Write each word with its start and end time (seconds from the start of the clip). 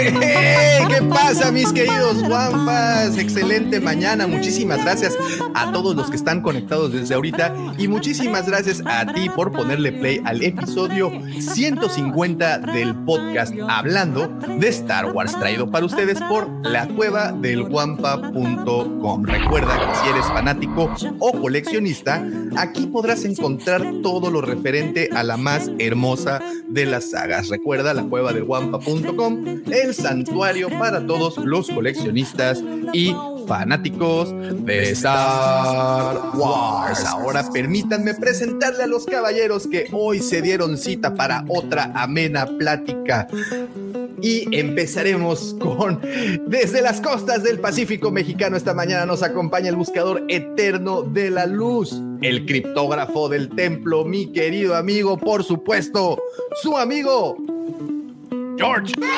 ¡Hey! 0.00 0.84
¿Qué 0.88 1.02
pasa, 1.02 1.50
mis 1.52 1.72
queridos 1.72 2.22
guampas? 2.22 3.18
Excelente 3.18 3.80
mañana. 3.80 4.26
Muchísimas 4.26 4.82
gracias 4.84 5.16
a 5.54 5.72
todos 5.72 5.96
los 5.96 6.10
que 6.10 6.16
están 6.16 6.40
conectados 6.40 6.92
desde 6.92 7.14
ahorita 7.14 7.54
y 7.78 7.88
muchísimas 7.88 8.46
gracias 8.46 8.82
a 8.86 9.12
ti 9.12 9.28
por 9.28 9.52
ponerle 9.52 9.92
play 9.92 10.20
al 10.24 10.42
episodio 10.42 11.12
150 11.38 12.58
del 12.58 12.94
podcast 13.04 13.54
Hablando 13.68 14.28
de 14.28 14.68
Star 14.68 15.12
Wars, 15.12 15.38
traído 15.38 15.70
para 15.70 15.86
ustedes 15.86 16.20
por 16.22 16.48
la 16.66 16.86
cueva 16.88 17.32
del 17.32 17.64
guampa.com. 17.64 19.24
Recuerda 19.24 19.78
que 19.78 19.94
si 19.96 20.08
eres 20.10 20.26
fanático 20.26 20.90
o 21.18 21.32
coleccionista, 21.32 22.24
aquí 22.68 22.86
podrás 22.86 23.24
encontrar 23.24 23.82
todo 24.02 24.30
lo 24.30 24.40
referente 24.40 25.10
a 25.14 25.22
la 25.22 25.36
más 25.36 25.70
hermosa 25.78 26.40
de 26.68 26.86
las 26.86 27.10
sagas. 27.10 27.48
Recuerda 27.48 27.94
la 27.94 28.04
cueva 28.04 28.32
del 28.32 28.44
guampa.com, 28.44 29.62
el 29.70 29.94
santuario 29.94 30.68
para 30.78 31.06
todos 31.06 31.38
los 31.38 31.68
coleccionistas 31.70 32.62
y 32.92 33.14
fanáticos 33.46 34.34
de 34.64 34.90
Star 34.90 36.36
Wars. 36.36 37.04
Ahora 37.06 37.50
permítanme 37.50 38.14
presentarle 38.14 38.84
a 38.84 38.86
los 38.86 39.06
caballeros 39.06 39.66
que 39.66 39.88
hoy 39.92 40.20
se 40.20 40.42
dieron 40.42 40.76
cita 40.76 41.14
para 41.14 41.44
otra 41.48 41.92
amena 41.94 42.46
plática. 42.46 43.26
Y 44.20 44.56
empezaremos 44.56 45.56
con 45.60 46.00
desde 46.46 46.82
las 46.82 47.00
costas 47.00 47.42
del 47.42 47.58
Pacífico 47.60 48.10
mexicano. 48.10 48.56
Esta 48.56 48.74
mañana 48.74 49.06
nos 49.06 49.22
acompaña 49.22 49.68
el 49.68 49.76
buscador 49.76 50.24
eterno 50.28 51.02
de 51.02 51.30
la 51.30 51.46
luz, 51.46 52.00
el 52.22 52.46
criptógrafo 52.46 53.28
del 53.28 53.48
templo, 53.50 54.04
mi 54.04 54.32
querido 54.32 54.76
amigo, 54.76 55.16
por 55.18 55.44
supuesto, 55.44 56.20
su 56.62 56.76
amigo 56.76 57.36
George. 58.58 58.92
George. 58.96 59.08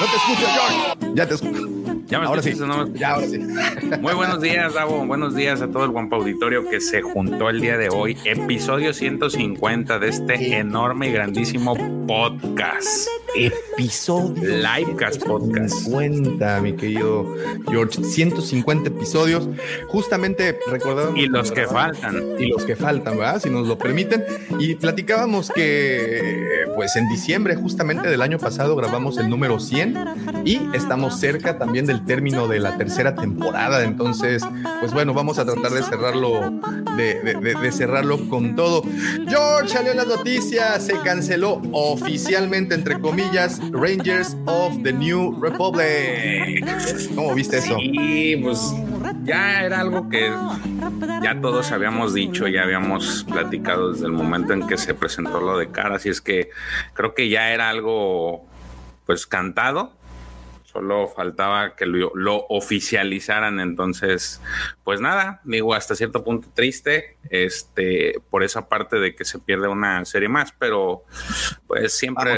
No 0.00 0.06
te 0.06 0.16
escucho, 0.16 0.46
George. 0.46 1.14
Ya 1.14 1.28
te 1.28 1.34
escucho. 1.34 1.83
Ya 2.06 2.20
me 2.20 2.26
ahora 2.26 2.42
sí. 2.42 2.50
escuchas, 2.50 2.68
¿no? 2.68 2.92
Ya, 2.94 3.12
ahora 3.12 3.26
sí. 3.26 3.38
Muy 4.00 4.12
buenos 4.14 4.40
días, 4.40 4.74
Davo. 4.74 5.06
Buenos 5.06 5.34
días 5.34 5.62
a 5.62 5.68
todo 5.68 5.84
el 5.84 5.90
Guampa 5.90 6.16
Auditorio 6.16 6.68
que 6.68 6.80
se 6.80 7.00
juntó 7.00 7.48
el 7.48 7.60
día 7.60 7.78
de 7.78 7.88
hoy. 7.88 8.16
Episodio 8.24 8.92
150 8.92 9.98
de 9.98 10.08
este 10.08 10.58
enorme 10.58 11.08
y 11.08 11.12
grandísimo 11.12 11.74
podcast. 12.06 13.08
Episodio 13.36 14.56
Livecast 14.56 15.24
Podcast. 15.24 15.74
50, 15.84 16.60
mi 16.60 16.74
querido 16.74 17.34
George. 17.70 18.04
150 18.04 18.90
episodios. 18.90 19.48
Justamente 19.88 20.58
recordábamos. 20.70 21.18
Y 21.18 21.26
los 21.26 21.52
que 21.52 21.66
faltan. 21.66 22.38
Y 22.38 22.48
los 22.48 22.64
que 22.64 22.76
faltan, 22.76 23.16
¿verdad? 23.16 23.40
Si 23.40 23.48
nos 23.48 23.66
lo 23.66 23.78
permiten. 23.78 24.24
Y 24.58 24.74
platicábamos 24.74 25.50
que, 25.50 26.66
pues 26.76 26.96
en 26.96 27.08
diciembre, 27.08 27.56
justamente 27.56 28.08
del 28.08 28.20
año 28.20 28.38
pasado, 28.38 28.76
grabamos 28.76 29.16
el 29.16 29.30
número 29.30 29.58
100 29.58 30.44
y 30.44 30.60
estamos 30.74 31.18
cerca 31.18 31.58
también 31.58 31.86
del 31.86 31.93
término 32.00 32.48
de 32.48 32.60
la 32.60 32.76
tercera 32.76 33.14
temporada. 33.14 33.84
Entonces, 33.84 34.42
pues 34.80 34.92
bueno, 34.92 35.14
vamos 35.14 35.38
a 35.38 35.44
tratar 35.44 35.72
de 35.72 35.82
cerrarlo, 35.82 36.52
de, 36.96 37.72
cerrarlo 37.72 38.28
con 38.28 38.56
todo. 38.56 38.82
George 39.28 39.68
salió 39.68 39.92
en 39.92 39.98
las 39.98 40.06
noticias, 40.06 40.84
se 40.84 40.98
canceló 41.00 41.60
oficialmente, 41.72 42.74
entre 42.74 43.00
comillas, 43.00 43.60
Rangers 43.72 44.36
of 44.46 44.82
the 44.82 44.92
New 44.92 45.40
Republic. 45.40 46.64
¿Cómo 47.14 47.34
viste 47.34 47.58
eso? 47.58 47.76
Y 47.80 48.36
pues 48.36 48.74
ya 49.24 49.62
era 49.62 49.80
algo 49.80 50.08
que 50.08 50.32
ya 51.22 51.40
todos 51.40 51.72
habíamos 51.72 52.14
dicho, 52.14 52.46
ya 52.48 52.62
habíamos 52.62 53.24
platicado 53.24 53.92
desde 53.92 54.06
el 54.06 54.12
momento 54.12 54.52
en 54.52 54.66
que 54.66 54.76
se 54.76 54.94
presentó 54.94 55.40
lo 55.40 55.58
de 55.58 55.70
cara, 55.70 55.96
así 55.96 56.08
es 56.08 56.20
que 56.20 56.50
creo 56.92 57.14
que 57.14 57.28
ya 57.28 57.50
era 57.50 57.68
algo 57.70 58.44
pues 59.06 59.26
cantado. 59.26 59.92
Solo 60.74 61.06
faltaba 61.06 61.76
que 61.76 61.86
lo, 61.86 62.10
lo 62.16 62.46
oficializaran, 62.48 63.60
entonces, 63.60 64.42
pues 64.82 65.00
nada, 65.00 65.40
digo, 65.44 65.72
hasta 65.72 65.94
cierto 65.94 66.24
punto 66.24 66.48
triste, 66.52 67.13
este, 67.30 68.20
por 68.30 68.42
esa 68.42 68.68
parte 68.68 68.96
de 68.96 69.14
que 69.14 69.24
se 69.24 69.38
pierde 69.38 69.68
una 69.68 70.04
serie 70.04 70.28
más, 70.28 70.52
pero 70.58 71.04
pues 71.66 71.92
siempre 71.92 72.32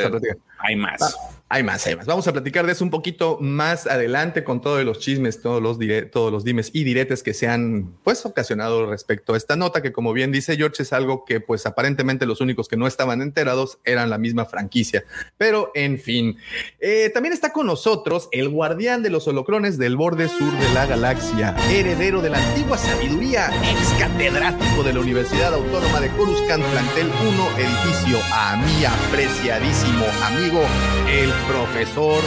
hay 0.58 0.76
más. 0.76 1.16
Hay 1.48 1.62
más, 1.62 1.86
hay 1.86 1.94
más. 1.94 2.06
Vamos 2.06 2.26
a 2.26 2.32
platicar 2.32 2.66
de 2.66 2.72
eso 2.72 2.82
un 2.82 2.90
poquito 2.90 3.38
más 3.40 3.86
adelante 3.86 4.42
con 4.42 4.60
todos 4.60 4.84
los 4.84 4.98
chismes, 4.98 5.40
todos 5.40 5.62
los, 5.62 5.78
todos 6.10 6.32
los 6.32 6.42
dimes 6.42 6.70
y 6.72 6.82
diretes 6.82 7.22
que 7.22 7.34
se 7.34 7.46
han 7.46 7.94
pues 8.02 8.26
ocasionado 8.26 8.90
respecto 8.90 9.34
a 9.34 9.36
esta 9.36 9.54
nota, 9.54 9.80
que 9.80 9.92
como 9.92 10.12
bien 10.12 10.32
dice 10.32 10.56
George, 10.56 10.82
es 10.82 10.92
algo 10.92 11.24
que 11.24 11.38
pues 11.38 11.64
aparentemente 11.66 12.26
los 12.26 12.40
únicos 12.40 12.66
que 12.66 12.76
no 12.76 12.88
estaban 12.88 13.22
enterados 13.22 13.78
eran 13.84 14.10
la 14.10 14.18
misma 14.18 14.46
franquicia. 14.46 15.04
Pero 15.36 15.70
en 15.74 16.00
fin, 16.00 16.36
Eh, 16.80 17.10
también 17.10 17.32
está 17.32 17.52
con 17.52 17.66
nosotros 17.66 18.28
el 18.32 18.48
guardián 18.48 19.02
de 19.02 19.10
los 19.10 19.26
holocrones 19.28 19.78
del 19.78 19.96
borde 19.96 20.28
sur 20.28 20.52
de 20.58 20.74
la 20.74 20.86
galaxia, 20.86 21.56
heredero 21.70 22.20
de 22.20 22.30
la 22.30 22.38
antigua 22.38 22.76
sabiduría, 22.76 23.50
ex 23.70 23.94
catedrático 23.98 24.75
de 24.82 24.92
la 24.92 25.00
Universidad 25.00 25.54
Autónoma 25.54 26.00
de 26.00 26.10
Coruscant, 26.10 26.62
plantel 26.62 27.06
1, 27.08 27.50
edificio, 27.58 28.18
a 28.30 28.56
mi 28.56 28.84
apreciadísimo 28.84 30.04
amigo, 30.22 30.60
el 31.08 31.30
profesor 31.48 32.20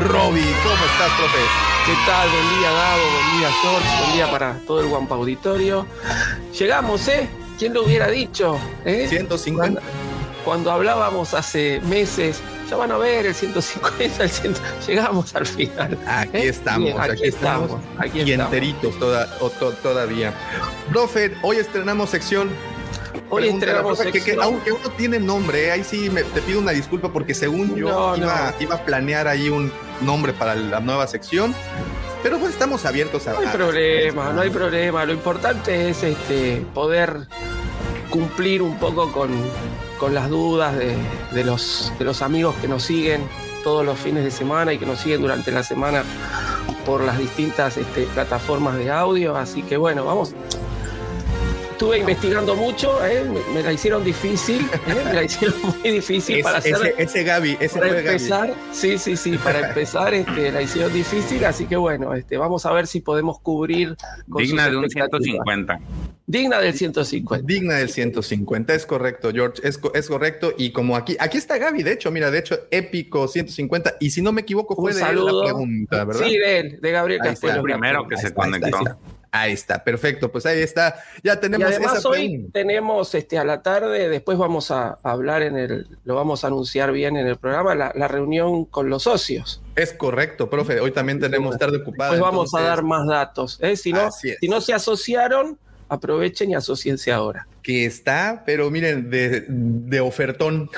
Robbie. 0.00 0.44
¿Cómo 0.62 0.84
estás, 0.84 1.10
profe? 1.16 1.38
¿Qué 1.86 1.92
tal? 2.06 2.28
Buen 2.28 2.58
día, 2.58 2.70
Gabo. 2.70 3.02
Buen 3.02 3.38
día, 3.38 3.48
George. 3.62 3.98
Buen 4.02 4.12
día 4.12 4.30
para 4.30 4.58
todo 4.66 4.80
el 4.80 4.88
Guampa 4.88 5.14
Auditorio. 5.14 5.86
Llegamos, 6.58 7.08
¿eh? 7.08 7.30
¿Quién 7.58 7.72
lo 7.72 7.84
hubiera 7.84 8.08
dicho? 8.08 8.58
¿Eh? 8.84 9.06
150. 9.08 9.80
Cuando 10.44 10.70
hablábamos 10.70 11.32
hace 11.32 11.80
meses, 11.80 12.42
ya 12.68 12.76
van 12.76 12.90
a 12.92 12.98
ver 12.98 13.26
el 13.26 13.34
150, 13.34 14.24
el 14.24 14.30
100. 14.30 14.54
Llegamos 14.86 15.34
al 15.34 15.46
final. 15.46 15.98
Aquí 16.06 16.36
¿Eh? 16.38 16.48
estamos, 16.48 16.84
Bien, 16.84 17.00
aquí, 17.00 17.22
estamos, 17.24 17.70
Aquí 17.98 18.18
y 18.20 18.30
estamos. 18.32 18.52
enteritos 18.52 18.98
toda, 18.98 19.28
o 19.40 19.50
to- 19.50 19.72
todavía. 19.74 20.32
Profe, 20.90 21.34
hoy 21.42 21.56
estrenamos 21.56 22.10
sección. 22.10 22.50
Hoy 23.30 23.48
estrenamos 23.48 23.96
profe, 23.98 24.04
que- 24.12 24.18
que 24.18 24.24
sección. 24.24 24.42
aunque 24.44 24.72
uno 24.72 24.88
tiene 24.96 25.18
nombre, 25.18 25.66
eh, 25.66 25.70
ahí 25.72 25.84
sí 25.84 26.10
me- 26.10 26.22
te 26.22 26.40
pido 26.42 26.60
una 26.60 26.72
disculpa 26.72 27.12
porque 27.12 27.34
según 27.34 27.74
yo 27.74 27.88
No, 27.88 28.16
iba, 28.16 28.50
no. 28.52 28.54
iba 28.62 28.74
a 28.76 28.84
planear 28.84 29.26
ahí 29.28 29.48
un 29.48 29.72
nombre 30.00 30.32
para 30.32 30.54
la 30.54 30.80
nueva 30.80 31.06
sección, 31.06 31.54
pero 32.22 32.38
pues 32.38 32.52
estamos 32.52 32.84
abiertos 32.84 33.26
a... 33.26 33.32
No 33.32 33.40
hay 33.40 33.46
problema, 33.48 34.32
no 34.32 34.40
hay 34.42 34.50
problema. 34.50 35.04
Lo 35.04 35.12
importante 35.12 35.88
es 35.90 36.02
este 36.02 36.64
poder 36.74 37.26
cumplir 38.10 38.62
un 38.62 38.78
poco 38.78 39.10
con, 39.12 39.30
con 39.98 40.14
las 40.14 40.28
dudas 40.28 40.76
de, 40.76 41.44
los, 41.44 41.92
de 41.98 42.04
los 42.04 42.22
amigos 42.22 42.54
que 42.60 42.68
nos 42.68 42.82
siguen 42.82 43.26
todos 43.64 43.84
los 43.84 43.98
fines 43.98 44.24
de 44.24 44.30
semana 44.30 44.72
y 44.72 44.78
que 44.78 44.86
nos 44.86 45.00
siguen 45.00 45.22
durante 45.22 45.50
la 45.50 45.62
semana 45.62 46.04
por 46.84 47.02
las 47.02 47.18
distintas 47.18 47.76
este, 47.76 48.02
plataformas 48.04 48.76
de 48.76 48.90
audio. 48.90 49.36
Así 49.36 49.62
que 49.62 49.76
bueno, 49.76 50.04
vamos. 50.04 50.34
Estuve 51.76 51.98
investigando 51.98 52.56
mucho, 52.56 53.04
¿eh? 53.04 53.22
me, 53.22 53.54
me 53.54 53.62
la 53.62 53.70
hicieron 53.70 54.02
difícil, 54.02 54.62
¿eh? 54.62 54.94
me 55.04 55.12
la 55.12 55.24
hicieron 55.24 55.54
muy 55.82 55.90
difícil 55.90 56.36
Es- 56.38 56.42
para 56.42 56.56
hacer 56.56 56.72
ese, 56.74 56.94
ese 56.96 57.22
Gaby, 57.22 57.58
ese 57.60 57.78
para 57.78 57.90
fue 57.92 58.02
Gaby. 58.02 58.08
empezar, 58.16 58.54
sí, 58.72 58.96
sí, 58.96 59.14
sí, 59.14 59.36
para 59.36 59.68
empezar, 59.68 60.14
este, 60.14 60.52
la 60.52 60.62
hicieron 60.62 60.90
difícil, 60.90 61.44
así 61.44 61.66
que 61.66 61.76
bueno, 61.76 62.14
este, 62.14 62.38
vamos 62.38 62.64
a 62.64 62.72
ver 62.72 62.86
si 62.86 63.02
podemos 63.02 63.40
cubrir 63.40 63.94
con 64.26 64.42
Digna 64.42 64.70
de 64.70 64.76
un 64.78 64.84
expectativas. 64.84 65.44
150. 65.44 65.80
Digna 66.28 66.58
del 66.60 66.72
150. 66.72 67.46
Digna 67.46 67.74
del 67.74 67.90
150, 67.90 68.74
es 68.74 68.86
correcto, 68.86 69.30
George, 69.34 69.60
es, 69.62 69.78
es 69.92 70.08
correcto. 70.08 70.54
Y 70.56 70.72
como 70.72 70.96
aquí, 70.96 71.14
aquí 71.20 71.36
está 71.36 71.58
Gaby, 71.58 71.82
de 71.82 71.92
hecho, 71.92 72.10
mira, 72.10 72.30
de 72.30 72.38
hecho, 72.38 72.58
épico 72.70 73.28
150. 73.28 73.96
Y 74.00 74.08
si 74.10 74.22
no 74.22 74.32
me 74.32 74.40
equivoco, 74.40 74.74
fue 74.74 74.92
Un 74.92 74.96
de 74.96 75.02
él 75.02 75.06
saludo. 75.08 75.40
la 75.42 75.44
pregunta, 75.50 76.04
¿verdad? 76.06 76.26
Sí, 76.26 76.38
de 76.38 76.58
él, 76.58 76.78
de 76.80 76.90
Gabriel 76.90 77.20
Ahí 77.22 77.28
Castelo. 77.28 77.52
está. 77.52 77.62
primero 77.62 78.08
que 78.08 78.14
Ahí 78.16 78.20
se 78.22 78.26
está, 78.28 78.42
ahí 78.44 78.50
está, 78.54 78.60
conectó. 78.60 78.78
ahí 78.78 78.84
está. 78.86 79.15
Ahí 79.30 79.52
está, 79.52 79.82
perfecto. 79.84 80.30
Pues 80.30 80.46
ahí 80.46 80.60
está. 80.60 81.02
Ya 81.22 81.38
tenemos. 81.40 81.70
Y 81.70 81.74
además 81.74 82.04
hoy 82.04 82.48
tenemos 82.52 83.14
este 83.14 83.38
a 83.38 83.44
la 83.44 83.62
tarde. 83.62 84.08
Después 84.08 84.38
vamos 84.38 84.70
a 84.70 84.98
hablar 85.02 85.42
en 85.42 85.56
el, 85.56 85.86
lo 86.04 86.14
vamos 86.14 86.44
a 86.44 86.48
anunciar 86.48 86.92
bien 86.92 87.16
en 87.16 87.26
el 87.26 87.36
programa 87.36 87.74
la, 87.74 88.08
reunión 88.08 88.64
con 88.64 88.88
los 88.88 89.02
socios. 89.02 89.62
Es 89.74 89.92
correcto, 89.92 90.48
profe. 90.48 90.80
Hoy 90.80 90.92
también 90.92 91.20
tenemos 91.20 91.58
tarde 91.58 91.78
ocupada. 91.78 92.10
Pues 92.10 92.20
vamos 92.20 92.54
a 92.54 92.60
dar 92.62 92.82
más 92.82 93.06
datos. 93.06 93.58
¿eh? 93.60 93.76
Si 93.76 93.92
no, 93.92 94.10
si 94.10 94.48
no 94.48 94.60
se 94.60 94.72
asociaron, 94.72 95.58
aprovechen 95.88 96.50
y 96.50 96.54
asociense 96.54 97.12
ahora. 97.12 97.46
Que 97.62 97.84
está, 97.84 98.42
pero 98.46 98.70
miren, 98.70 99.10
de, 99.10 100.00
ofertón. 100.00 100.70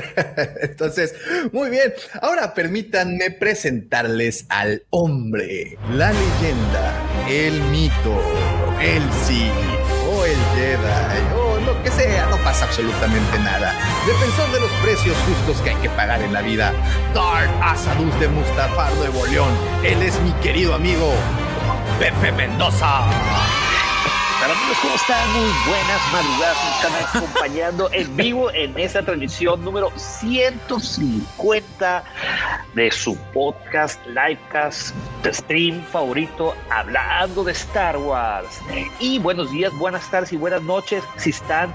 Entonces, 0.60 1.14
muy 1.52 1.70
bien. 1.70 1.92
Ahora 2.20 2.54
permítanme 2.54 3.30
presentarles 3.30 4.46
al 4.48 4.84
hombre, 4.90 5.78
la 5.92 6.12
leyenda, 6.12 6.94
el 7.28 7.60
mito, 7.62 8.20
el 8.80 9.02
sí 9.24 9.50
o 10.10 10.24
el 10.24 10.36
Jedi 10.54 11.34
o 11.34 11.58
lo 11.60 11.82
que 11.82 11.90
sea, 11.90 12.26
no 12.26 12.36
pasa 12.38 12.64
absolutamente 12.66 13.38
nada. 13.38 13.74
Defensor 14.06 14.50
de 14.52 14.60
los 14.60 14.70
precios 14.82 15.16
justos 15.26 15.60
que 15.62 15.70
hay 15.70 15.76
que 15.76 15.90
pagar 15.90 16.22
en 16.22 16.32
la 16.32 16.42
vida, 16.42 16.72
Dark 17.14 17.50
Asadus 17.62 18.18
de 18.20 18.28
Mustafar 18.28 18.92
Nuevo 18.94 19.26
León. 19.26 19.52
Él 19.82 20.02
es 20.02 20.20
mi 20.20 20.32
querido 20.34 20.74
amigo 20.74 21.12
Pepe 21.98 22.32
Mendoza. 22.32 23.04
Hola 24.38 24.52
amigos, 24.52 24.76
¿cómo 24.82 24.94
están? 24.94 25.32
Muy 25.32 25.50
buenas 25.66 26.12
madrugadas. 26.12 26.58
Nos 26.62 26.76
están 26.76 26.92
acompañando 27.24 27.90
en 27.92 28.14
vivo 28.16 28.50
en 28.52 28.78
esta 28.78 29.02
transmisión 29.02 29.64
número 29.64 29.90
150 29.96 32.04
de 32.74 32.90
su 32.90 33.16
podcast, 33.32 33.98
livecast, 34.06 34.94
stream 35.24 35.82
favorito, 35.86 36.54
hablando 36.70 37.44
de 37.44 37.52
Star 37.52 37.96
Wars. 37.96 38.60
Y 39.00 39.18
buenos 39.18 39.50
días, 39.50 39.72
buenas 39.78 40.10
tardes 40.10 40.34
y 40.34 40.36
buenas 40.36 40.60
noches 40.62 41.02
si 41.16 41.30
están 41.30 41.72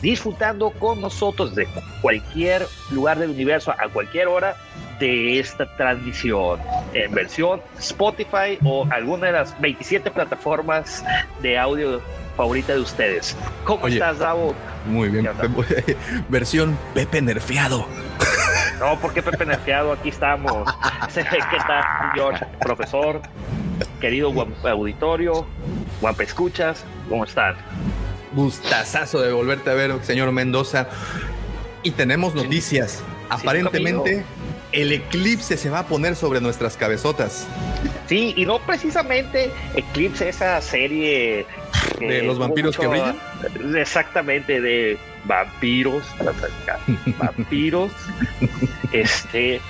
disfrutando 0.00 0.70
con 0.70 1.00
nosotros 1.00 1.56
de 1.56 1.66
cualquier 2.02 2.68
lugar 2.90 3.18
del 3.18 3.30
universo 3.30 3.72
a 3.72 3.88
cualquier 3.88 4.28
hora 4.28 4.56
de 5.00 5.40
esta 5.40 5.66
transmisión 5.76 6.60
en 6.94 7.12
versión 7.12 7.60
Spotify 7.78 8.58
o 8.64 8.86
alguna 8.90 9.26
de 9.26 9.32
las 9.32 9.60
27 9.60 10.10
plataformas 10.10 11.04
de 11.42 11.58
audio 11.58 12.00
favorita 12.36 12.74
de 12.74 12.80
ustedes. 12.80 13.36
¿Cómo 13.64 13.88
estás, 13.88 14.18
Davo? 14.18 14.54
Muy 14.86 15.08
bien, 15.08 15.28
versión 16.28 16.78
Pepe 16.94 17.20
Nerfeado. 17.20 17.86
No, 18.78 18.98
porque 19.00 19.22
Pepe 19.22 19.46
Nerfeado? 19.46 19.92
Aquí 19.92 20.10
estamos. 20.10 20.68
¿Qué 21.14 21.58
tal, 21.66 21.84
George? 22.14 22.44
Profesor, 22.60 23.20
querido 24.00 24.32
auditorio, 24.64 25.46
guapa 26.00 26.22
escuchas, 26.22 26.84
¿cómo 27.08 27.24
están? 27.24 27.56
Gustazazo 28.32 29.20
de 29.22 29.32
volverte 29.32 29.70
a 29.70 29.74
ver, 29.74 30.04
señor 30.04 30.30
Mendoza. 30.32 30.88
Y 31.82 31.92
tenemos 31.92 32.34
noticias. 32.34 33.02
Aparentemente, 33.30 34.24
el 34.76 34.92
eclipse 34.92 35.56
se 35.56 35.70
va 35.70 35.80
a 35.80 35.86
poner 35.86 36.16
sobre 36.16 36.40
nuestras 36.40 36.76
cabezotas. 36.76 37.48
Sí, 38.06 38.34
y 38.36 38.44
no 38.44 38.58
precisamente 38.60 39.50
Eclipse, 39.74 40.28
esa 40.28 40.60
serie 40.60 41.46
de 41.98 42.22
los 42.22 42.38
vampiros 42.38 42.76
que 42.76 42.86
brillan. 42.86 43.18
Exactamente, 43.74 44.60
de 44.60 44.98
vampiros, 45.24 46.04
vampiros. 47.18 47.90
este, 48.92 49.62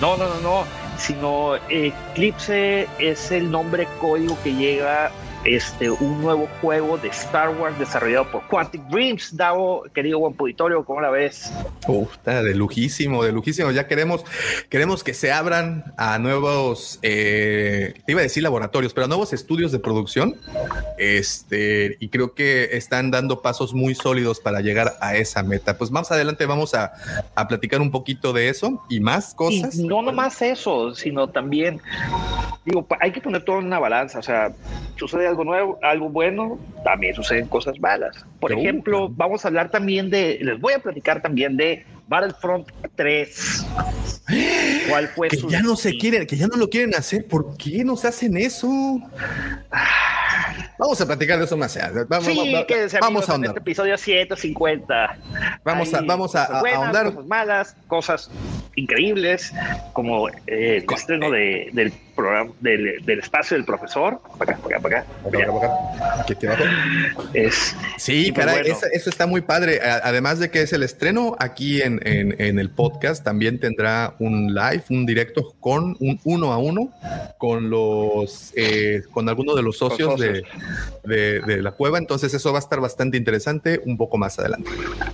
no, 0.00 0.16
no, 0.16 0.28
no, 0.28 0.40
no, 0.40 0.64
sino 0.98 1.54
Eclipse 1.68 2.88
es 2.98 3.30
el 3.30 3.52
nombre 3.52 3.86
código 4.00 4.36
que 4.42 4.54
llega 4.54 5.12
este, 5.44 5.90
un 5.90 6.20
nuevo 6.20 6.48
juego 6.60 6.98
de 6.98 7.08
Star 7.08 7.50
Wars 7.50 7.78
desarrollado 7.78 8.30
por 8.30 8.46
Quantic 8.48 8.82
Dreams. 8.88 9.36
Davo, 9.36 9.84
querido 9.94 10.18
buen 10.18 10.34
auditorio, 10.38 10.84
¿cómo 10.84 11.00
la 11.00 11.10
ves? 11.10 11.52
Uf, 11.86 12.12
está 12.14 12.42
de 12.42 12.54
lujísimo, 12.54 13.22
de 13.24 13.32
lujísimo. 13.32 13.70
Ya 13.70 13.86
queremos, 13.86 14.24
queremos 14.68 15.04
que 15.04 15.14
se 15.14 15.32
abran 15.32 15.84
a 15.96 16.18
nuevos, 16.18 16.98
eh, 17.02 17.94
te 18.04 18.12
iba 18.12 18.20
a 18.20 18.24
decir 18.24 18.42
laboratorios, 18.42 18.92
pero 18.94 19.06
a 19.06 19.08
nuevos 19.08 19.32
estudios 19.32 19.72
de 19.72 19.78
producción. 19.78 20.36
Este, 20.98 21.96
y 22.00 22.08
creo 22.08 22.34
que 22.34 22.76
están 22.76 23.10
dando 23.10 23.42
pasos 23.42 23.74
muy 23.74 23.94
sólidos 23.94 24.40
para 24.40 24.60
llegar 24.60 24.96
a 25.00 25.16
esa 25.16 25.42
meta. 25.42 25.78
Pues 25.78 25.90
más 25.90 26.10
adelante 26.10 26.46
vamos 26.46 26.74
a, 26.74 26.92
a 27.34 27.48
platicar 27.48 27.80
un 27.80 27.90
poquito 27.90 28.32
de 28.32 28.48
eso 28.48 28.82
y 28.88 29.00
más 29.00 29.34
cosas. 29.34 29.76
Y 29.76 29.86
no 29.86 30.02
nomás 30.02 30.42
eso, 30.42 30.94
sino 30.94 31.28
también, 31.28 31.80
digo, 32.64 32.86
hay 33.00 33.12
que 33.12 33.20
poner 33.20 33.44
todo 33.44 33.58
en 33.60 33.66
una 33.66 33.78
balanza. 33.78 34.18
O 34.18 34.22
sea, 34.22 34.52
sucede 34.96 35.26
algo 35.26 35.37
nuevo, 35.44 35.78
algo 35.82 36.08
bueno, 36.08 36.58
también 36.84 37.14
suceden 37.14 37.46
cosas 37.48 37.78
malas. 37.80 38.24
Por 38.40 38.52
ejemplo, 38.52 39.08
vamos 39.10 39.44
a 39.44 39.48
hablar 39.48 39.70
también 39.70 40.10
de, 40.10 40.38
les 40.40 40.60
voy 40.60 40.74
a 40.74 40.78
platicar 40.78 41.22
también 41.22 41.56
de 41.56 41.84
Battlefront 42.08 42.68
3. 42.96 43.66
¿Cuál 44.88 45.08
fue 45.08 45.28
que 45.28 45.36
ya 45.48 45.60
no 45.60 45.76
se 45.76 45.96
quieren, 45.96 46.26
que 46.26 46.36
ya 46.36 46.46
no 46.46 46.56
lo 46.56 46.68
quieren 46.68 46.94
hacer. 46.94 47.26
¿Por 47.26 47.56
qué 47.56 47.84
nos 47.84 48.04
hacen 48.04 48.36
eso? 48.36 48.68
Vamos 50.78 51.00
a 51.00 51.06
platicar 51.06 51.38
de 51.38 51.44
eso 51.44 51.56
más 51.56 51.76
allá. 51.76 52.04
Vamos, 52.08 52.26
sí, 52.26 52.54
se 52.88 53.00
vamos 53.00 53.28
a 53.28 53.32
ahondar. 53.32 53.50
Este 53.50 53.60
episodio 53.60 53.98
150. 53.98 55.18
Vamos 55.64 55.92
a, 55.92 56.00
vamos 56.02 56.34
a, 56.36 56.46
cosas 56.46 56.60
buenas, 56.60 56.82
ahondar. 56.82 57.04
Cosas 57.06 57.26
malas, 57.26 57.76
cosas 57.88 58.30
increíbles, 58.76 59.52
como 59.92 60.28
el 60.46 60.84
estreno 60.88 61.30
de, 61.30 61.70
del 61.72 61.92
programa 62.18 62.50
del, 62.60 63.04
del, 63.06 63.20
espacio 63.20 63.56
del 63.56 63.64
profesor. 63.64 64.20
Para 64.38 64.54
acá, 64.54 64.62
para 64.62 64.76
acá, 64.76 64.82
para 64.82 64.98
acá. 64.98 65.06
Para 65.22 65.44
acá, 65.44 66.36
para 66.40 66.54
acá. 66.54 67.30
Es, 67.32 67.76
sí, 67.96 68.32
caray, 68.32 68.56
bueno. 68.62 68.74
eso, 68.74 68.86
eso, 68.92 69.08
está 69.08 69.26
muy 69.28 69.40
padre. 69.40 69.80
Además 69.80 70.40
de 70.40 70.50
que 70.50 70.62
es 70.62 70.72
el 70.72 70.82
estreno 70.82 71.36
aquí 71.38 71.80
en, 71.80 72.00
en, 72.04 72.34
en, 72.40 72.58
el 72.58 72.70
podcast, 72.70 73.24
también 73.24 73.60
tendrá 73.60 74.16
un 74.18 74.52
live, 74.52 74.82
un 74.90 75.06
directo 75.06 75.54
con 75.60 75.96
un 76.00 76.18
uno 76.24 76.52
a 76.52 76.58
uno 76.58 76.92
con 77.38 77.70
los, 77.70 78.52
eh, 78.56 79.02
con 79.12 79.28
algunos 79.28 79.54
de 79.54 79.62
los 79.62 79.78
socios, 79.78 80.14
socios. 80.14 80.44
De, 81.04 81.14
de, 81.16 81.40
de, 81.40 81.62
la 81.62 81.70
cueva. 81.70 81.98
Entonces, 81.98 82.34
eso 82.34 82.52
va 82.52 82.58
a 82.58 82.62
estar 82.62 82.80
bastante 82.80 83.16
interesante 83.16 83.80
un 83.84 83.96
poco 83.96 84.18
más 84.18 84.38
adelante. 84.40 84.70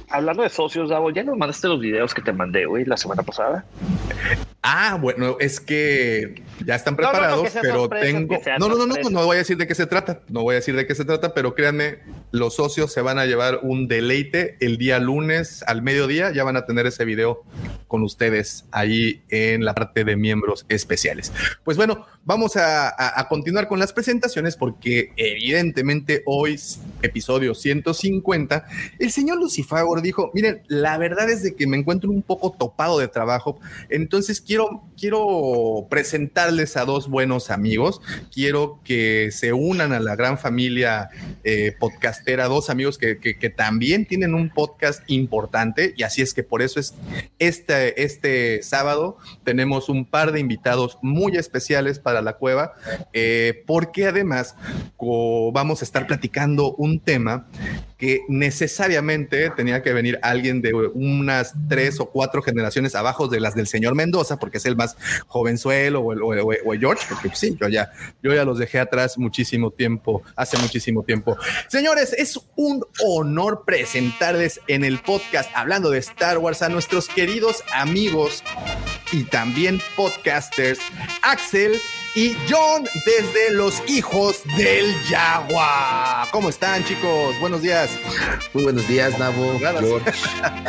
Hablando 0.09 0.43
de 0.43 0.49
socios, 0.49 0.89
Davo, 0.89 1.11
ya 1.11 1.23
nos 1.23 1.37
mandaste 1.37 1.69
los 1.69 1.81
videos 1.81 2.15
que 2.15 2.23
te 2.23 2.33
mandé 2.33 2.65
hoy 2.65 2.87
la 2.87 2.97
semana 2.97 3.23
pasada. 3.23 3.67
Ah, 4.67 4.97
bueno, 4.99 5.37
es 5.41 5.61
que 5.61 6.43
ya 6.65 6.75
están 6.94 7.12
preparados, 7.12 7.55
no, 7.55 7.62
no, 7.62 7.82
no, 7.82 7.88
pero 7.88 8.00
tengo. 8.00 8.38
No, 8.58 8.69
no, 8.69 8.76
no, 8.76 8.87
no, 8.87 9.11
no 9.11 9.25
voy 9.25 9.37
a 9.37 9.38
decir 9.38 9.56
de 9.56 9.67
qué 9.67 9.75
se 9.75 9.87
trata. 9.87 10.20
No 10.29 10.43
voy 10.43 10.55
a 10.55 10.56
decir 10.56 10.75
de 10.76 10.87
qué 10.87 10.94
se 10.94 11.05
trata, 11.05 11.35
pero 11.35 11.55
créanme, 11.55 11.99
los 12.32 12.56
socios 12.56 12.93
se 12.93 13.00
van 13.00 13.19
a 13.19 13.26
llevar 13.26 13.61
un 13.62 13.87
deleite 13.87 14.56
el 14.61 14.76
día 14.76 14.99
lunes 14.99 15.62
al 15.67 15.82
mediodía. 15.82 16.32
Ya 16.32 16.43
van 16.43 16.56
a 16.56 16.67
tener 16.67 16.87
ese 16.87 17.05
video 17.05 17.44
con 17.87 18.03
ustedes 18.03 18.65
ahí 18.73 19.23
en 19.29 19.65
la 19.65 19.75
parte 19.75 20.05
de 20.05 20.17
miembros 20.17 20.67
especiales. 20.69 21.32
Pues 21.62 21.76
bueno, 21.76 22.06
vamos 22.25 22.56
a, 22.56 23.25
continuar 23.29 23.69
con 23.69 23.79
las 23.79 23.93
presentaciones 23.93 24.56
porque 24.56 25.13
evidentemente 25.17 26.22
hoy, 26.27 26.58
episodio 27.03 27.55
150, 27.55 28.67
el 28.99 29.13
señor 29.13 29.39
Lucifagor 29.39 30.03
dijo: 30.03 30.32
Miren, 30.34 30.63
la 30.67 30.99
verdad 30.99 31.31
es 31.31 31.43
de 31.43 31.55
que 31.55 31.67
me 31.67 31.77
encuentro 31.77 32.10
un 32.10 32.22
poco 32.22 32.53
topado 32.58 32.99
de 32.99 33.06
trabajo, 33.06 33.60
entonces 33.91 34.41
quiero, 34.41 34.82
quiero 34.99 35.87
presentarles 35.89 36.77
a 36.77 36.84
dos 36.84 37.08
buenos 37.08 37.51
amigos. 37.51 38.01
Quiero 38.32 38.81
que 38.84 39.31
se 39.31 39.53
unan 39.53 39.93
a 39.93 40.01
la 40.01 40.17
gran 40.17 40.39
familia 40.39 41.10
eh, 41.44 41.77
podcastera, 42.25 42.47
dos 42.47 42.71
amigos 42.71 42.99
que, 42.99 43.19
que, 43.19 43.51
también 43.51 44.07
tienen 44.07 44.35
un 44.35 44.49
podcast 44.49 45.03
importante 45.09 45.93
y 45.97 46.03
así 46.03 46.23
es 46.23 46.33
que 46.33 46.43
por 46.43 46.63
eso 46.63 46.81
es 46.81 46.95
este, 47.39 48.03
este 48.03 48.63
sábado 48.63 49.19
tenemos 49.45 49.89
un 49.89 50.07
par 50.07 50.33
de 50.33 50.41
invitados 50.41 50.99
muy 51.03 51.37
especiales 51.37 51.99
para 51.99 52.23
la 52.23 52.35
cueva, 52.35 52.73
eh, 53.13 53.63
porque 53.67 54.07
además 54.07 54.57
vamos 55.53 55.83
a 55.83 55.85
estar 55.85 56.07
platicando 56.07 56.75
un 56.77 56.99
tema 56.99 57.47
que 57.99 58.23
necesariamente 58.29 59.51
tenía 59.51 59.83
que 59.83 59.93
venir 59.93 60.19
alguien 60.23 60.63
de 60.63 60.75
unas 60.75 61.55
tres 61.69 62.01
o 62.01 62.11
cuatro 62.11 62.43
generaciones 62.43 62.95
abajo 62.95 63.29
de 63.29 63.41
las 63.41 63.55
del 63.55 63.67
señor 63.67 63.95
Mendoza, 63.95 64.39
porque 64.39 64.59
es 64.59 64.67
el 64.67 64.77
más 64.77 64.97
jovenzuelo 65.27 66.01
o 66.01 66.13
el, 66.13 66.81
George, 66.81 67.07
porque 67.09 67.31
sí, 67.35 67.57
yo 67.61 67.69
ya, 67.69 67.93
yo 68.23 68.35
ya 68.35 68.45
los 68.45 68.59
dejé 68.59 68.79
atrás 68.79 69.19
muchísimo 69.19 69.71
tiempo, 69.71 70.23
hace 70.37 70.59
muchísimo 70.59 71.03
tiempo. 71.03 71.37
Señores, 71.69 72.04
es 72.13 72.39
un 72.56 72.84
honor 73.05 73.65
presentarles 73.65 74.61
en 74.69 74.84
el 74.84 74.99
podcast 75.01 75.51
hablando 75.55 75.91
de 75.91 75.99
Star 75.99 76.39
Wars 76.39 76.63
a 76.63 76.69
nuestros 76.69 77.08
queridos 77.08 77.65
amigos 77.73 78.43
y 79.13 79.25
también 79.25 79.81
podcasters 79.96 80.79
Axel 81.23 81.81
y 82.15 82.37
John 82.49 82.84
desde 83.06 83.55
los 83.55 83.82
hijos 83.89 84.43
del 84.56 84.94
Yagua. 85.08 86.29
¿Cómo 86.31 86.49
están, 86.49 86.84
chicos? 86.84 87.39
Buenos 87.41 87.63
días. 87.63 87.91
Muy 88.53 88.65
buenos 88.65 88.87
días, 88.87 89.19
Nabo, 89.19 89.58
George, 89.58 90.13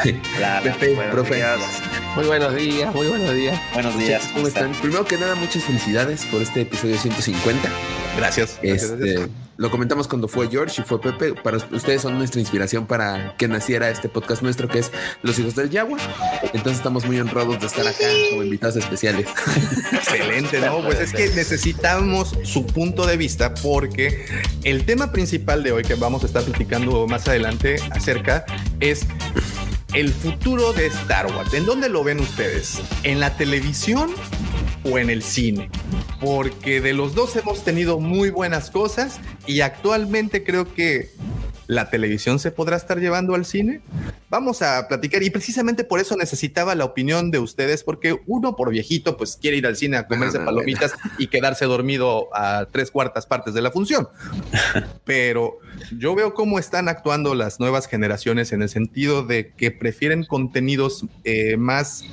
Pepe, 0.63 0.95
profe. 1.11 1.43
Muy 2.15 2.25
buenos 2.25 2.55
días, 2.55 2.93
muy 2.95 3.07
buenos 3.07 3.33
días. 3.33 3.59
Buenos 3.73 3.97
días. 3.97 4.29
¿Cómo 4.33 4.47
están? 4.47 4.71
Primero 4.81 5.05
que 5.05 5.17
nada, 5.17 5.35
muchas 5.35 5.63
felicidades 5.63 6.25
por 6.25 6.41
este 6.41 6.61
episodio 6.61 6.97
150. 6.97 7.69
Gracias. 8.17 8.57
gracias, 8.61 8.91
Este, 8.91 9.13
gracias. 9.13 9.44
Lo 9.57 9.71
comentamos 9.71 10.07
cuando 10.07 10.27
fue 10.27 10.49
George 10.49 10.81
y 10.81 10.85
fue 10.85 10.99
Pepe. 10.99 11.33
Para 11.33 11.57
ustedes 11.57 12.01
son 12.01 12.17
nuestra 12.17 12.41
inspiración 12.41 12.85
para 12.85 13.35
que 13.37 13.47
naciera 13.47 13.89
este 13.89 14.09
podcast 14.09 14.41
nuestro 14.41 14.67
que 14.67 14.79
es 14.79 14.91
Los 15.21 15.39
Hijos 15.39 15.55
del 15.55 15.69
Yagua. 15.69 15.97
Entonces 16.53 16.77
estamos 16.77 17.05
muy 17.05 17.19
honrados 17.19 17.59
de 17.59 17.67
estar 17.67 17.87
acá 17.87 18.05
como 18.29 18.43
invitados 18.43 18.75
especiales. 18.77 19.27
Excelente, 19.91 20.59
¿no? 20.59 20.81
Pues 20.81 20.99
es 20.99 21.13
que 21.13 21.29
necesitamos 21.29 22.37
su 22.43 22.65
punto 22.65 23.05
de 23.05 23.17
vista 23.17 23.53
porque 23.53 24.25
el 24.63 24.85
tema 24.85 25.11
principal 25.11 25.63
de 25.63 25.71
hoy 25.71 25.83
que 25.83 25.95
vamos 25.95 26.23
a 26.23 26.27
estar 26.27 26.43
platicando 26.43 27.07
más 27.07 27.27
adelante 27.27 27.77
acerca 27.91 28.45
es 28.79 29.05
el 29.95 30.11
futuro 30.11 30.73
de 30.73 30.87
Star 30.87 31.25
Wars. 31.27 31.53
¿En 31.53 31.65
dónde 31.65 31.87
lo 31.87 32.03
ven 32.03 32.19
ustedes? 32.19 32.81
¿En 33.03 33.21
la 33.21 33.37
televisión 33.37 34.11
o 34.83 34.99
en 34.99 35.09
el 35.09 35.23
cine? 35.23 35.69
Porque 36.19 36.81
de 36.81 36.93
los 36.93 37.15
dos 37.15 37.33
hemos 37.37 37.63
tenido 37.63 37.99
muy 37.99 38.29
buenas 38.29 38.69
cosas 38.69 39.21
y 39.47 39.61
actualmente 39.61 40.43
creo 40.43 40.73
que 40.73 41.11
la 41.67 41.89
televisión 41.89 42.39
se 42.39 42.51
podrá 42.51 42.77
estar 42.77 42.99
llevando 42.99 43.35
al 43.35 43.45
cine. 43.45 43.81
Vamos 44.29 44.61
a 44.61 44.87
platicar 44.87 45.23
y 45.23 45.29
precisamente 45.29 45.83
por 45.83 45.99
eso 45.99 46.15
necesitaba 46.15 46.75
la 46.75 46.85
opinión 46.85 47.31
de 47.31 47.39
ustedes, 47.39 47.83
porque 47.83 48.19
uno 48.27 48.55
por 48.55 48.69
viejito 48.69 49.17
pues 49.17 49.37
quiere 49.37 49.57
ir 49.57 49.67
al 49.67 49.75
cine 49.75 49.97
a 49.97 50.07
comerse 50.07 50.39
palomitas 50.45 50.93
y 51.17 51.27
quedarse 51.27 51.65
dormido 51.65 52.29
a 52.33 52.67
tres 52.71 52.91
cuartas 52.91 53.25
partes 53.25 53.53
de 53.53 53.61
la 53.61 53.71
función. 53.71 54.07
Pero 55.03 55.59
yo 55.97 56.15
veo 56.15 56.33
cómo 56.33 56.59
están 56.59 56.87
actuando 56.87 57.35
las 57.35 57.59
nuevas 57.59 57.87
generaciones 57.87 58.51
en 58.51 58.61
el 58.61 58.69
sentido 58.69 59.23
de 59.23 59.53
que 59.53 59.71
prefieren 59.71 60.25
contenidos 60.25 61.05
eh, 61.23 61.57
más, 61.57 62.03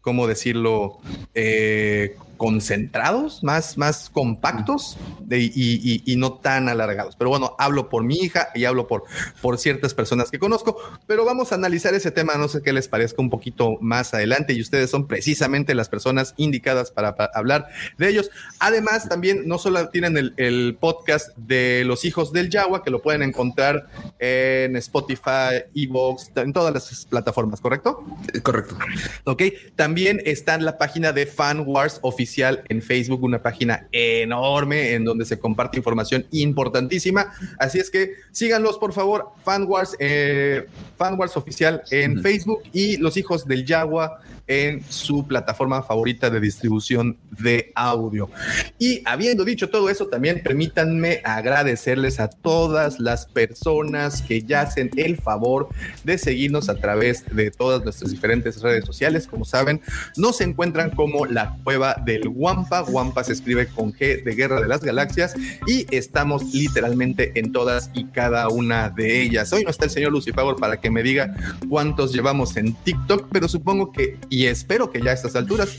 ¿cómo 0.00 0.26
decirlo? 0.26 0.98
Eh, 1.34 2.16
concentrados, 2.36 3.42
más, 3.42 3.78
más 3.78 4.10
compactos 4.10 4.96
de- 5.20 5.40
y, 5.40 5.50
y- 5.54 6.02
y 6.04 6.16
no 6.16 6.34
tan 6.34 6.68
alargados. 6.68 7.16
Pero 7.16 7.30
bueno, 7.30 7.54
hablo 7.58 7.88
por 7.88 8.04
mi 8.04 8.16
hija 8.16 8.48
y 8.54 8.64
hablo 8.64 8.86
por, 8.86 9.04
por 9.40 9.58
ciertas 9.58 9.94
personas 9.94 10.30
que 10.30 10.38
conozco, 10.38 10.76
pero 11.06 11.24
vamos 11.24 11.52
a 11.52 11.54
analizar 11.54 11.94
ese 11.94 12.10
tema, 12.10 12.34
no 12.36 12.48
sé 12.48 12.62
qué 12.62 12.72
les 12.72 12.88
parezca 12.88 13.22
un 13.22 13.30
poquito 13.30 13.78
más 13.80 14.12
adelante 14.14 14.52
y 14.52 14.60
ustedes 14.60 14.90
son 14.90 15.06
precisamente 15.06 15.74
las 15.74 15.88
personas 15.88 16.34
indicadas 16.36 16.90
para, 16.90 17.16
para 17.16 17.30
hablar 17.34 17.68
de 17.98 18.08
ellos. 18.08 18.30
Además, 18.58 19.08
también 19.08 19.46
no 19.46 19.58
solo 19.58 19.88
tienen 19.88 20.16
el, 20.16 20.34
el 20.36 20.76
podcast 20.78 21.36
de 21.36 21.84
los 21.86 22.04
hijos 22.04 22.32
del 22.32 22.50
Yagua, 22.50 22.82
que 22.82 22.90
lo 22.90 23.00
pueden 23.02 23.22
encontrar 23.22 23.86
en 24.18 24.76
Spotify, 24.76 25.64
Evox, 25.74 26.30
en 26.36 26.52
todas 26.52 26.74
las 26.74 27.06
plataformas, 27.06 27.60
¿correcto? 27.60 28.04
Correcto. 28.42 28.76
Ok, 29.24 29.42
también 29.74 30.20
está 30.24 30.54
en 30.54 30.64
la 30.64 30.76
página 30.78 31.12
de 31.12 31.26
Fan 31.26 31.64
Wars 31.66 31.98
oficial 32.02 32.25
en 32.68 32.82
Facebook, 32.82 33.22
una 33.22 33.42
página 33.42 33.86
enorme 33.92 34.94
en 34.94 35.04
donde 35.04 35.24
se 35.24 35.38
comparte 35.38 35.76
información 35.76 36.26
importantísima. 36.32 37.32
Así 37.58 37.78
es 37.78 37.90
que 37.90 38.14
síganlos, 38.32 38.78
por 38.78 38.92
favor, 38.92 39.30
Fan 39.44 39.64
Wars, 39.66 39.96
eh, 39.98 40.66
Fan 40.96 41.18
Wars 41.18 41.36
oficial 41.36 41.82
en 41.90 42.22
Facebook 42.22 42.62
y 42.72 42.96
Los 42.96 43.16
Hijos 43.16 43.46
del 43.46 43.64
Yagua 43.64 44.20
en 44.46 44.82
su 44.88 45.26
plataforma 45.26 45.82
favorita 45.82 46.30
de 46.30 46.40
distribución 46.40 47.16
de 47.30 47.72
audio. 47.74 48.30
Y 48.78 49.02
habiendo 49.04 49.44
dicho 49.44 49.68
todo 49.68 49.90
eso, 49.90 50.06
también 50.06 50.42
permítanme 50.42 51.20
agradecerles 51.24 52.20
a 52.20 52.28
todas 52.28 53.00
las 53.00 53.26
personas 53.26 54.22
que 54.22 54.42
ya 54.42 54.62
hacen 54.62 54.90
el 54.96 55.16
favor 55.16 55.68
de 56.04 56.18
seguirnos 56.18 56.68
a 56.68 56.76
través 56.76 57.24
de 57.34 57.50
todas 57.50 57.82
nuestras 57.82 58.10
diferentes 58.10 58.60
redes 58.62 58.84
sociales. 58.84 59.26
Como 59.26 59.44
saben, 59.44 59.80
nos 60.16 60.40
encuentran 60.40 60.90
como 60.90 61.26
la 61.26 61.56
cueva 61.64 61.96
del 62.04 62.28
Wampa. 62.28 62.82
Wampa 62.84 63.24
se 63.24 63.32
escribe 63.32 63.66
con 63.66 63.92
G 63.92 64.22
de 64.22 64.34
Guerra 64.34 64.60
de 64.60 64.68
las 64.68 64.82
Galaxias 64.82 65.34
y 65.66 65.86
estamos 65.94 66.54
literalmente 66.54 67.32
en 67.34 67.52
todas 67.52 67.90
y 67.94 68.04
cada 68.06 68.48
una 68.48 68.90
de 68.90 69.22
ellas. 69.22 69.52
Hoy 69.52 69.64
no 69.64 69.70
está 69.70 69.86
el 69.86 69.90
señor 69.90 70.12
Lucifer 70.12 70.36
para 70.58 70.80
que 70.80 70.90
me 70.90 71.02
diga 71.02 71.34
cuántos 71.68 72.12
llevamos 72.12 72.56
en 72.56 72.74
TikTok, 72.74 73.28
pero 73.32 73.48
supongo 73.48 73.90
que 73.90 74.18
y 74.36 74.48
espero 74.48 74.90
que 74.90 75.00
ya 75.00 75.12
a 75.12 75.14
estas 75.14 75.34
alturas 75.34 75.78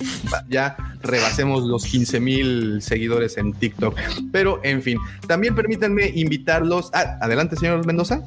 ya 0.50 0.76
rebasemos 1.04 1.64
los 1.64 1.86
15 1.86 2.20
mil 2.20 2.82
seguidores 2.82 3.38
en 3.38 3.54
TikTok. 3.54 3.96
Pero 4.32 4.60
en 4.64 4.82
fin, 4.82 4.98
también 5.28 5.54
permítanme 5.54 6.08
invitarlos. 6.16 6.90
Ah, 6.92 7.20
adelante, 7.22 7.56
señor 7.56 7.86
Mendoza. 7.86 8.24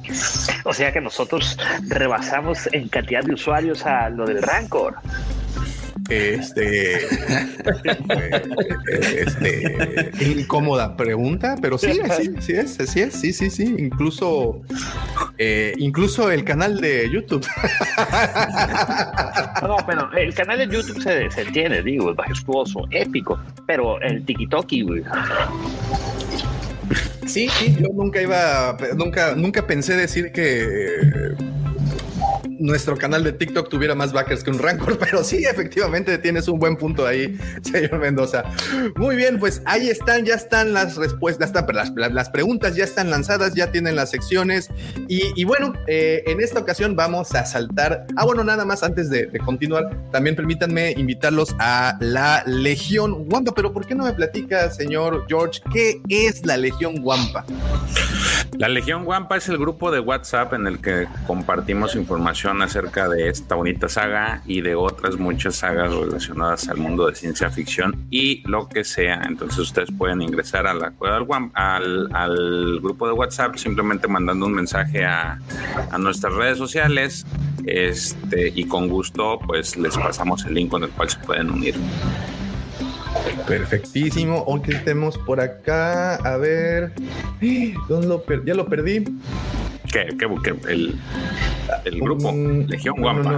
O 0.63 0.73
sea 0.73 0.93
que 0.93 1.01
nosotros 1.01 1.57
rebasamos 1.89 2.69
en 2.71 2.87
cantidad 2.87 3.23
de 3.23 3.33
usuarios 3.33 3.85
a 3.85 4.09
lo 4.09 4.25
del 4.25 4.41
Rancor. 4.41 4.95
Este, 6.11 7.05
este, 9.21 10.11
incómoda 10.25 10.97
pregunta, 10.97 11.55
pero 11.61 11.77
sí, 11.77 11.93
sí, 11.93 12.31
sí 12.41 12.51
es, 12.51 12.73
sí 12.75 12.99
es, 12.99 13.13
sí, 13.13 13.31
sí, 13.31 13.49
sí. 13.49 13.75
Incluso, 13.77 14.61
eh, 15.37 15.73
incluso 15.77 16.29
el 16.29 16.43
canal 16.43 16.81
de 16.81 17.09
YouTube. 17.09 17.45
No, 19.61 19.77
pero 19.85 20.11
el 20.17 20.33
canal 20.33 20.57
de 20.57 20.67
YouTube 20.67 21.01
se, 21.01 21.29
se 21.29 21.41
entiende, 21.41 21.83
digo, 21.83 22.11
es 22.11 22.17
majestuoso, 22.17 22.87
épico, 22.89 23.39
pero 23.67 24.01
el 24.01 24.25
TikTok, 24.25 24.67
güey. 24.83 25.03
Sí, 27.25 27.47
sí, 27.47 27.75
yo 27.79 27.87
nunca 27.93 28.21
iba, 28.21 28.75
nunca, 28.95 29.35
nunca 29.35 29.65
pensé 29.67 29.95
decir 29.95 30.31
que 30.31 31.35
nuestro 32.61 32.97
canal 32.97 33.23
de 33.23 33.33
TikTok 33.33 33.69
tuviera 33.69 33.95
más 33.95 34.13
backers 34.13 34.43
que 34.43 34.51
un 34.51 34.59
Rancor, 34.59 34.97
pero 34.99 35.23
sí, 35.23 35.43
efectivamente 35.43 36.17
tienes 36.17 36.47
un 36.47 36.59
buen 36.59 36.77
punto 36.77 37.05
ahí, 37.05 37.37
señor 37.61 37.99
Mendoza. 37.99 38.43
Muy 38.95 39.15
bien, 39.15 39.39
pues 39.39 39.61
ahí 39.65 39.89
están, 39.89 40.25
ya 40.25 40.35
están 40.35 40.73
las 40.73 40.95
respuestas, 40.95 41.51
las, 42.11 42.29
preguntas 42.29 42.75
ya 42.75 42.83
están 42.83 43.09
lanzadas, 43.09 43.55
ya 43.55 43.71
tienen 43.71 43.95
las 43.95 44.11
secciones 44.11 44.69
y, 45.07 45.43
bueno, 45.43 45.73
eh, 45.87 46.23
en 46.27 46.39
esta 46.39 46.59
ocasión 46.59 46.95
vamos 46.95 47.33
a 47.35 47.45
saltar. 47.45 48.05
Ah, 48.15 48.25
bueno, 48.25 48.43
nada 48.43 48.63
más 48.63 48.83
antes 48.83 49.09
de, 49.09 49.25
de, 49.25 49.39
continuar, 49.39 49.89
también 50.11 50.35
permítanme 50.35 50.91
invitarlos 50.91 51.55
a 51.59 51.97
la 51.99 52.43
Legión 52.45 53.25
Wampa, 53.29 53.53
pero 53.55 53.73
¿por 53.73 53.85
qué 53.85 53.95
no 53.95 54.05
me 54.05 54.13
platica, 54.13 54.69
señor 54.69 55.25
George, 55.27 55.61
qué 55.73 56.01
es 56.09 56.45
la 56.45 56.57
Legión 56.57 56.99
Wampa? 57.01 57.45
La 58.57 58.67
Legión 58.67 59.07
Wampa 59.07 59.37
es 59.37 59.49
el 59.49 59.57
grupo 59.57 59.91
de 59.91 59.99
WhatsApp 59.99 60.53
en 60.53 60.67
el 60.67 60.79
que 60.79 61.07
compartimos 61.25 61.95
información 61.95 62.61
acerca 62.61 63.07
de 63.09 63.29
esta 63.29 63.55
bonita 63.55 63.89
saga 63.89 64.41
y 64.45 64.61
de 64.61 64.75
otras 64.75 65.17
muchas 65.17 65.55
sagas 65.55 65.93
relacionadas 65.93 66.69
al 66.69 66.77
mundo 66.77 67.07
de 67.07 67.15
ciencia 67.15 67.49
ficción 67.49 68.05
y 68.11 68.47
lo 68.47 68.67
que 68.67 68.83
sea. 68.83 69.21
Entonces 69.25 69.57
ustedes 69.59 69.89
pueden 69.97 70.21
ingresar 70.21 70.67
a 70.67 70.73
la 70.73 70.91
cueva 70.91 71.17
al, 71.53 72.79
grupo 72.81 73.07
de 73.07 73.13
WhatsApp 73.13 73.55
simplemente 73.55 74.07
mandando 74.07 74.45
un 74.45 74.53
mensaje 74.53 75.05
a, 75.05 75.39
a 75.89 75.97
nuestras 75.97 76.33
redes 76.33 76.57
sociales 76.57 77.25
este, 77.65 78.51
y 78.53 78.65
con 78.65 78.89
gusto 78.89 79.39
pues 79.45 79.77
les 79.77 79.97
pasamos 79.97 80.45
el 80.45 80.55
link 80.55 80.69
con 80.69 80.83
el 80.83 80.89
cual 80.89 81.09
se 81.09 81.19
pueden 81.19 81.49
unir. 81.49 81.75
Perfectísimo. 83.47 84.43
Hoy 84.47 84.61
que 84.61 84.75
tenemos 84.75 85.17
por 85.17 85.39
acá. 85.39 86.15
A 86.15 86.37
ver. 86.37 86.93
¿Dónde 87.89 88.07
lo 88.07 88.23
per 88.23 88.45
ya 88.45 88.53
lo 88.53 88.65
perdí. 88.65 89.03
¿Qué? 89.91 90.15
¿Qué? 90.17 90.27
qué 90.43 90.55
el, 90.71 90.95
el, 91.85 91.99
grupo 91.99 92.29
um, 92.29 92.65
Legión 92.67 92.95
no, 92.97 93.05
Wampa. 93.05 93.31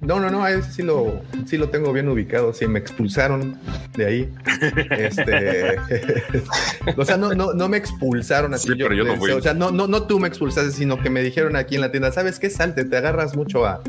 No, 0.00 0.18
no, 0.18 0.20
no, 0.20 0.30
no, 0.30 0.44
a 0.44 0.50
ese 0.50 0.72
sí 0.72 0.82
lo, 0.82 1.22
sí 1.46 1.58
lo 1.58 1.68
tengo 1.68 1.92
bien 1.92 2.08
ubicado. 2.08 2.52
Sí, 2.52 2.66
me 2.66 2.78
expulsaron 2.78 3.58
de 3.96 4.06
ahí. 4.06 4.28
Este, 4.90 5.78
o 6.96 7.04
sea, 7.04 7.16
no, 7.16 7.34
no, 7.34 7.52
no 7.52 7.68
me 7.68 7.76
expulsaron 7.76 8.54
así. 8.54 8.68
Sí, 8.68 8.78
yo, 8.78 8.86
pero 8.86 8.94
yo 8.94 9.04
no 9.04 9.16
fui. 9.16 9.30
O 9.30 9.40
sea, 9.40 9.54
no, 9.54 9.70
no, 9.70 9.86
no 9.86 10.04
tú 10.04 10.18
me 10.18 10.28
expulsaste, 10.28 10.70
sino 10.72 11.00
que 11.00 11.10
me 11.10 11.22
dijeron 11.22 11.56
aquí 11.56 11.74
en 11.74 11.80
la 11.80 11.90
tienda, 11.90 12.12
¿sabes 12.12 12.38
qué? 12.38 12.48
Salte, 12.50 12.84
te 12.84 12.96
agarras 12.96 13.36
mucho 13.36 13.66
a. 13.66 13.82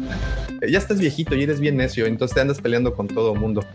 Ya 0.67 0.77
estás 0.77 0.99
viejito 0.99 1.35
y 1.35 1.43
eres 1.43 1.59
bien 1.59 1.77
necio, 1.77 2.05
entonces 2.05 2.35
te 2.35 2.41
andas 2.41 2.61
peleando 2.61 2.93
con 2.93 3.07
todo 3.07 3.35
mundo. 3.35 3.65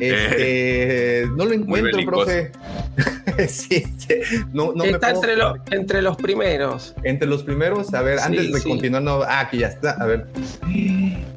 Este, 0.00 1.22
eh, 1.22 1.26
no 1.36 1.44
lo 1.44 1.52
encuentro, 1.52 2.00
profe. 2.04 2.52
sí, 3.48 3.84
sí, 3.96 4.14
no, 4.52 4.72
no 4.74 4.84
Está 4.84 5.08
me 5.08 5.14
entre, 5.14 5.36
lo, 5.36 5.54
entre, 5.70 6.02
los 6.02 6.16
primeros. 6.16 6.94
Entre 7.04 7.28
los 7.28 7.42
primeros, 7.42 7.71
a 7.92 8.02
ver, 8.02 8.18
sí, 8.18 8.24
antes 8.26 8.52
de 8.52 8.60
sí. 8.60 8.68
continuar, 8.68 9.02
no, 9.02 9.22
ah, 9.22 9.40
aquí 9.40 9.58
ya 9.58 9.68
está, 9.68 9.92
a 9.92 10.06
ver. 10.06 10.26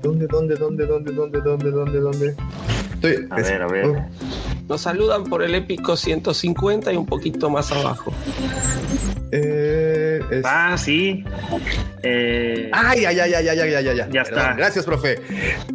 ¿Dónde, 0.01 0.27
dónde, 0.27 0.55
dónde, 0.55 0.85
dónde, 0.85 1.11
dónde, 1.11 1.41
dónde, 1.41 1.71
dónde, 1.71 1.99
dónde? 1.99 2.35
Estoy, 2.93 3.27
a 3.29 3.35
ver, 3.35 3.61
a 3.61 3.67
ver. 3.67 3.85
Oh. 3.87 4.05
Nos 4.67 4.81
saludan 4.81 5.25
por 5.25 5.43
el 5.43 5.53
épico 5.55 5.95
150 5.95 6.91
y 6.93 6.97
un 6.97 7.05
poquito 7.05 7.49
más 7.49 7.71
abajo. 7.71 8.11
Eh, 9.31 10.21
Es... 10.31 10.43
Ah, 10.45 10.77
sí. 10.77 11.23
Eh, 12.03 12.69
Ay, 12.71 13.05
ay, 13.05 13.19
ay, 13.19 13.33
ay, 13.33 13.47
ay, 13.47 13.59
ay, 13.59 13.73
ay, 13.73 13.99
ay. 13.99 14.09
Ya 14.11 14.21
está. 14.21 14.53
Gracias, 14.53 14.85
profe. 14.85 15.19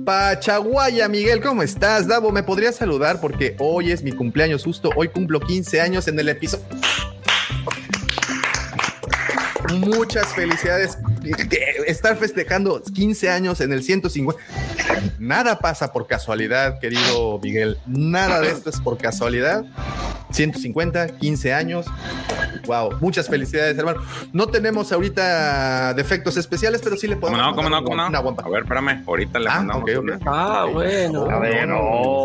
Pachaguaya, 0.05 1.09
Miguel, 1.09 1.40
¿cómo 1.40 1.62
estás? 1.62 2.07
Davo, 2.09 2.31
¿me 2.33 2.43
podrías 2.43 2.76
saludar? 2.76 3.21
Porque 3.21 3.55
hoy 3.59 3.93
es 3.93 4.02
mi 4.02 4.12
cumpleaños 4.12 4.64
justo. 4.64 4.90
Hoy 4.97 5.09
cumplo 5.09 5.40
15 5.40 5.81
años 5.81 6.09
en 6.09 6.19
el 6.19 6.29
episodio. 6.29 6.64
Muchas 9.79 10.27
felicidades. 10.35 10.99
Estar 11.87 12.17
festejando 12.17 12.83
15 12.83 13.31
años 13.31 13.61
en 13.61 13.73
el 13.73 13.83
150. 13.83 14.43
Nada 15.19 15.59
pasa 15.59 15.93
por 15.93 16.07
casualidad, 16.07 16.79
querido 16.81 17.39
Miguel. 17.43 17.79
Nada 17.87 18.41
de 18.41 18.49
esto 18.49 18.71
es 18.71 18.81
por 18.81 18.97
casualidad. 18.99 19.65
150, 20.31 21.09
15 21.19 21.53
años. 21.55 21.87
Wow, 22.67 22.97
muchas 23.00 23.29
felicidades, 23.29 23.77
hermano. 23.77 24.00
No 24.33 24.47
tenemos 24.47 24.93
ahorita 24.93 25.93
defectos 25.95 26.37
especiales, 26.37 26.81
pero 26.83 26.97
sí 26.97 27.07
le 27.09 27.15
¿Cómo 27.19 27.33
podemos. 27.33 27.47
no? 27.50 27.57
¿Cómo 27.57 27.69
no? 27.69 27.83
¿Cómo 27.85 27.97
no? 27.97 28.07
Una 28.09 28.19
guampa. 28.21 28.45
A 28.45 28.49
ver, 28.49 28.62
espérame. 28.62 29.03
Ahorita 29.07 29.39
le 29.39 29.49
Ah, 29.49 29.55
mandamos. 29.62 29.91
Ah, 30.27 30.67
bueno. 30.73 31.25
a 31.31 31.39
ver, 31.41 31.67
no. 31.69 32.23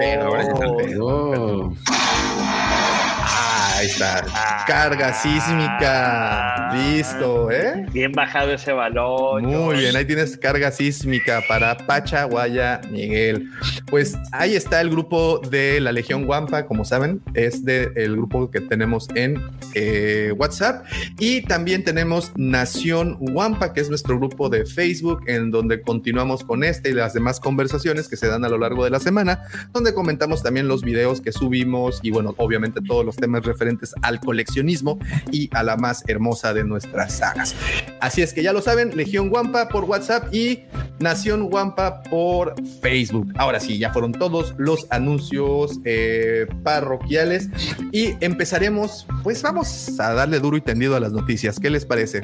Ahí 3.77 3.87
está. 3.87 4.23
Carga 4.67 5.13
sísmica. 5.13 6.64
Listo, 6.75 7.51
¿eh? 7.51 7.85
Bien 7.93 8.11
bajado 8.11 8.51
ese 8.51 8.73
balón. 8.73 9.45
Muy 9.45 9.77
bien, 9.77 9.95
ahí 9.95 10.03
tienes 10.03 10.37
carga 10.37 10.71
sísmica 10.71 11.41
para 11.47 11.77
Pachaguaya, 11.77 12.81
Miguel. 12.91 13.49
Pues 13.89 14.17
ahí 14.33 14.55
está 14.55 14.81
el 14.81 14.89
grupo 14.89 15.39
de 15.39 15.79
la 15.79 15.93
Legión 15.93 16.25
Guampa, 16.25 16.65
como 16.65 16.83
saben, 16.83 17.21
es 17.33 17.63
de 17.63 17.91
el 17.95 18.17
grupo 18.17 18.51
que 18.51 18.59
tenemos 18.59 19.07
en 19.15 19.41
eh, 19.73 20.33
WhatsApp. 20.37 20.85
Y 21.17 21.43
también 21.43 21.85
tenemos 21.85 22.33
Nación 22.35 23.17
Guampa, 23.19 23.71
que 23.71 23.79
es 23.79 23.89
nuestro 23.89 24.17
grupo 24.17 24.49
de 24.49 24.65
Facebook, 24.65 25.23
en 25.27 25.51
donde 25.51 25.81
continuamos 25.81 26.43
con 26.43 26.63
este 26.63 26.89
y 26.89 26.93
las 26.93 27.13
demás 27.13 27.39
conversaciones 27.39 28.09
que 28.09 28.17
se 28.17 28.27
dan 28.27 28.43
a 28.43 28.49
lo 28.49 28.57
largo 28.57 28.83
de 28.83 28.89
la 28.89 28.99
semana, 28.99 29.43
donde 29.71 29.93
comentamos 29.93 30.43
también 30.43 30.67
los 30.67 30.81
videos 30.81 31.21
que 31.21 31.31
subimos 31.31 31.99
y 32.03 32.11
bueno, 32.11 32.33
obviamente 32.37 32.81
todos 32.81 33.05
los 33.05 33.15
temas 33.15 33.45
referentes 33.45 33.93
al 34.01 34.19
coleccionismo 34.19 34.99
y 35.31 35.49
a 35.53 35.63
la 35.63 35.77
más 35.77 36.03
hermosa 36.07 36.53
de 36.53 36.64
nuestras 36.65 37.13
sagas. 37.13 37.55
Así 37.99 38.21
es 38.21 38.33
que 38.33 38.43
ya 38.43 38.53
lo 38.53 38.61
saben, 38.61 38.95
Legión 38.95 39.29
Guampa 39.29 39.69
por 39.69 39.85
WhatsApp 39.85 40.33
y 40.33 40.65
Nación 40.99 41.49
Guampa 41.49 42.03
por 42.03 42.55
Facebook. 42.81 43.33
Ahora 43.37 43.59
sí, 43.59 43.77
ya 43.77 43.91
fueron 43.91 44.11
todos 44.11 44.53
los 44.57 44.87
anuncios 44.89 45.79
eh, 45.85 46.47
parroquiales 46.63 47.49
y 47.91 48.15
empezaremos, 48.21 49.05
pues 49.23 49.41
vamos 49.41 49.99
a 49.99 50.13
darle 50.13 50.39
duro 50.39 50.57
y 50.57 50.61
tendido 50.61 50.95
a 50.95 50.99
las 50.99 51.11
noticias. 51.11 51.59
¿Qué 51.59 51.69
les 51.69 51.85
parece? 51.85 52.21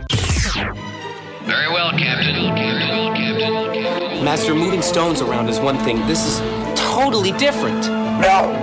Very 1.48 1.67
well, 1.74 1.91
Captain. 1.98 2.41
Master, 4.24 4.53
moving 4.53 4.81
stones 4.83 5.21
around 5.21 5.50
is 5.50 5.60
one 5.60 5.77
thing. 5.79 6.05
This 6.05 6.25
is 6.27 6.39
totally 6.75 7.31
different. 7.33 7.88
No, 8.21 8.53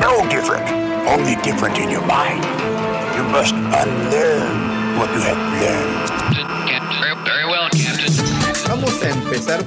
no 0.00 0.28
different. 0.28 0.68
Only 1.06 1.36
different 1.42 1.78
in 1.78 1.88
your 1.88 2.04
mind. 2.04 2.44
You 3.16 3.22
must 3.30 3.54
unlearn 3.54 4.77
Vamos 8.68 9.02
a 9.02 9.08
empezar 9.08 9.64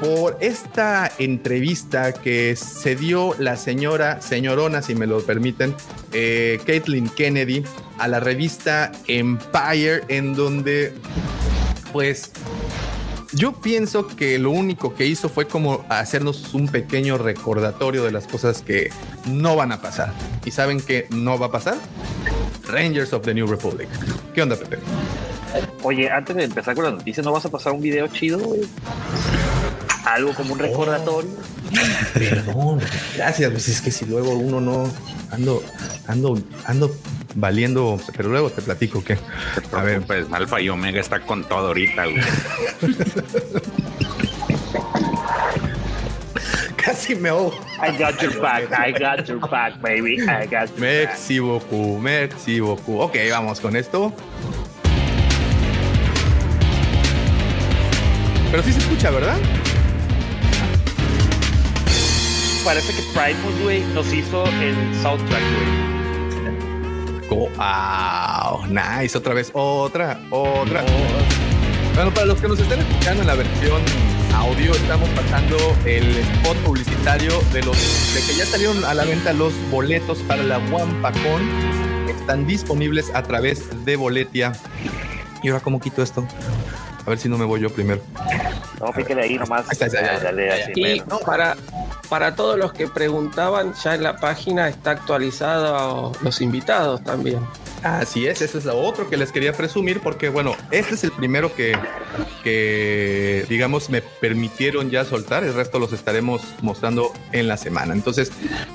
por 0.00 0.38
esta 0.40 1.12
entrevista 1.18 2.12
que 2.12 2.56
se 2.56 2.96
dio 2.96 3.34
la 3.38 3.56
señora, 3.56 4.20
señorona, 4.20 4.82
si 4.82 4.94
me 4.94 5.06
lo 5.06 5.20
permiten, 5.24 5.74
eh, 6.12 6.58
Caitlin 6.66 7.08
Kennedy 7.08 7.62
a 7.98 8.08
la 8.08 8.18
revista 8.18 8.92
Empire, 9.06 10.02
en 10.08 10.34
donde, 10.34 10.94
pues, 11.92 12.32
yo 13.32 13.52
pienso 13.52 14.06
que 14.06 14.38
lo 14.38 14.50
único 14.50 14.94
que 14.94 15.06
hizo 15.06 15.28
fue 15.28 15.46
como 15.46 15.84
hacernos 15.88 16.52
un 16.54 16.68
pequeño 16.68 17.18
recordatorio 17.18 18.04
de 18.04 18.12
las 18.12 18.26
cosas 18.26 18.62
que 18.62 18.90
no 19.26 19.54
van 19.54 19.72
a 19.72 19.80
pasar. 19.80 20.12
¿Y 20.44 20.50
saben 20.50 20.80
qué 20.80 21.06
no 21.10 21.38
va 21.38 21.46
a 21.46 21.50
pasar? 21.50 21.76
Rangers 22.68 23.12
of 23.12 23.22
the 23.22 23.34
New 23.34 23.46
Republic. 23.46 23.88
¿Qué 24.34 24.42
onda, 24.42 24.56
Pepe? 24.56 24.78
Oye, 25.82 26.10
antes 26.10 26.36
de 26.36 26.44
empezar 26.44 26.74
con 26.74 26.84
las 26.84 26.94
noticias, 26.94 27.24
¿no 27.24 27.32
vas 27.32 27.44
a 27.44 27.50
pasar 27.50 27.72
un 27.72 27.80
video 27.80 28.06
chido, 28.08 28.38
güey? 28.38 28.62
Algo 30.04 30.34
como 30.34 30.54
un 30.54 30.58
recordatorio. 30.58 31.30
Perdón, 32.14 32.80
gracias. 33.16 33.50
Pues 33.50 33.68
es 33.68 33.80
que 33.80 33.90
si 33.90 34.04
luego 34.06 34.32
uno 34.32 34.60
no 34.60 34.90
ando, 35.30 35.62
ando, 36.06 36.38
ando 36.66 36.96
valiendo, 37.34 38.00
pero 38.16 38.28
luego 38.28 38.50
te 38.50 38.62
platico 38.62 39.02
que. 39.02 39.16
A 39.72 39.82
ver, 39.82 40.02
pues 40.02 40.26
Alfa 40.32 40.60
y 40.60 40.68
Omega 40.68 41.00
está 41.00 41.20
con 41.20 41.44
todo 41.48 41.68
ahorita, 41.68 42.04
güey. 42.04 42.22
Casi 46.84 47.14
me 47.14 47.28
ahogo. 47.28 47.54
I 47.80 47.96
got 47.96 48.20
your 48.20 48.40
back, 48.40 48.72
I 48.72 48.90
got 48.90 49.28
your 49.28 49.38
back, 49.38 49.80
baby. 49.80 50.20
I 50.22 50.46
got 50.46 50.68
your 50.68 50.80
back. 50.80 51.08
Merci 51.08 51.38
beaucoup, 51.38 52.00
merci 52.00 52.60
beaucoup. 52.60 53.00
Ok, 53.00 53.16
vamos 53.30 53.60
con 53.60 53.76
esto. 53.76 54.12
Pero 58.50 58.62
sí 58.64 58.72
se 58.72 58.80
escucha, 58.80 59.10
¿verdad? 59.10 59.38
Parece 62.64 62.92
que 62.92 63.02
Primus, 63.12 63.60
güey, 63.62 63.80
nos 63.94 64.12
hizo 64.12 64.44
el 64.44 64.74
soundtrack, 65.02 65.42
güey. 65.54 65.92
Wow, 67.30 68.66
nice. 68.68 69.16
Otra 69.16 69.34
vez, 69.34 69.50
otra, 69.54 70.20
otra. 70.30 70.84
Bueno, 71.94 72.12
para 72.12 72.26
los 72.26 72.40
que 72.40 72.48
nos 72.48 72.58
estén 72.58 72.80
escuchando 72.80 73.20
en 73.22 73.26
la 73.28 73.34
versión 73.34 73.82
audio, 74.34 74.72
estamos 74.72 75.08
pasando 75.10 75.56
el 75.84 76.04
spot 76.16 76.56
publicitario 76.58 77.32
de 77.52 77.62
los 77.62 77.76
de 78.14 78.20
que 78.26 78.34
ya 78.38 78.46
salieron 78.46 78.84
a 78.84 78.94
la 78.94 79.04
venta 79.04 79.32
los 79.32 79.52
boletos 79.70 80.18
para 80.20 80.42
la 80.42 80.58
Wampacon. 80.58 81.42
Están 82.08 82.46
disponibles 82.46 83.10
a 83.14 83.22
través 83.22 83.84
de 83.84 83.96
Boletia. 83.96 84.52
Y 85.42 85.48
ahora, 85.48 85.62
¿cómo 85.62 85.80
quito 85.80 86.02
esto? 86.02 86.26
A 87.04 87.10
ver 87.10 87.18
si 87.18 87.28
no 87.28 87.36
me 87.36 87.44
voy 87.44 87.60
yo 87.60 87.68
primero. 87.70 88.00
No, 88.80 88.92
píquele 88.92 89.22
ahí 89.22 89.34
nomás. 89.36 89.62
Ahí 89.62 89.72
está, 89.72 89.84
ahí 89.84 89.90
está, 89.90 90.02
ya, 90.02 90.12
ya, 90.18 90.24
Dale, 90.24 90.46
ya, 90.48 90.54
así, 90.64 90.72
Y 90.76 90.82
mero. 90.82 91.20
para, 91.26 91.56
para 92.08 92.34
todos 92.34 92.58
los 92.58 92.72
que 92.72 92.88
preguntaban, 92.88 93.74
ya 93.74 93.94
en 93.94 94.02
la 94.04 94.16
página 94.16 94.68
está 94.68 94.92
actualizado 94.92 96.12
los 96.22 96.40
invitados 96.40 97.02
también. 97.04 97.40
Así 97.82 98.26
es, 98.26 98.40
ese 98.42 98.58
es 98.58 98.64
lo 98.64 98.78
otro 98.78 99.10
que 99.10 99.16
les 99.16 99.32
quería 99.32 99.52
presumir 99.52 100.00
porque 100.00 100.28
bueno, 100.28 100.54
este 100.70 100.94
es 100.94 101.02
el 101.02 101.10
primero 101.10 101.52
que, 101.54 101.74
digamos 103.48 103.90
me 103.90 104.02
permitieron 104.02 104.90
ya 104.90 105.04
soltar, 105.04 105.42
el 105.42 105.52
resto 105.52 105.80
los 105.80 105.92
estaremos 105.92 106.42
mostrando 106.60 107.12
en 107.32 107.48
la 107.48 107.56
semana. 107.56 107.92
Entonces 107.92 108.30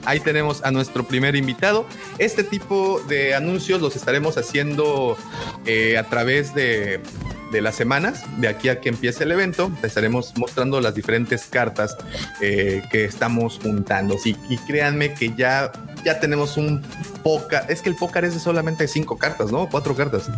ahí 0.05 0.19
tenemos 0.19 0.63
a 0.63 0.71
nuestro 0.71 1.07
primer 1.07 1.35
invitado. 1.35 1.85
Este 2.17 2.43
tipo 2.43 3.01
de 3.07 3.33
anuncios 3.33 3.81
los 3.81 3.95
estaremos 3.95 4.37
haciendo 4.37 5.17
eh, 5.65 5.97
a 5.97 6.03
través 6.03 6.53
de, 6.53 7.01
de 7.51 7.61
las 7.61 7.75
semanas, 7.75 8.23
de 8.39 8.47
aquí 8.47 8.69
a 8.69 8.81
que 8.81 8.89
empiece 8.89 9.23
el 9.23 9.31
evento, 9.31 9.71
te 9.81 9.87
estaremos 9.87 10.33
mostrando 10.37 10.81
las 10.81 10.95
diferentes 10.95 11.45
cartas 11.45 11.97
eh, 12.41 12.83
que 12.91 13.05
estamos 13.05 13.59
juntando. 13.61 14.17
Sí, 14.17 14.35
y 14.49 14.57
créanme 14.57 15.13
que 15.13 15.33
ya, 15.35 15.71
ya 16.03 16.19
tenemos 16.19 16.57
un 16.57 16.81
pócar, 17.23 17.65
es 17.69 17.81
que 17.81 17.89
el 17.89 17.95
pócar 17.95 18.25
es 18.25 18.33
de 18.33 18.39
solamente 18.39 18.87
cinco 18.87 19.17
cartas, 19.17 19.51
¿no? 19.51 19.67
Cuatro 19.69 19.95
cartas. 19.95 20.29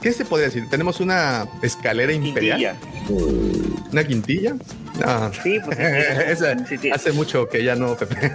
¿Qué 0.00 0.12
se 0.12 0.24
podría 0.24 0.48
decir? 0.48 0.68
Tenemos 0.68 0.98
una 1.00 1.46
escalera 1.62 2.12
imperial. 2.12 2.76
Quintilla. 3.06 3.82
¿Una 3.92 4.04
quintilla? 4.04 4.54
No. 5.00 5.32
Sí, 5.42 5.58
pues 5.64 5.78
sí, 6.80 6.90
hace 6.90 7.12
mucho 7.12 7.48
que 7.48 7.64
ya 7.64 7.74
no, 7.74 7.96
Pepe. 7.96 8.32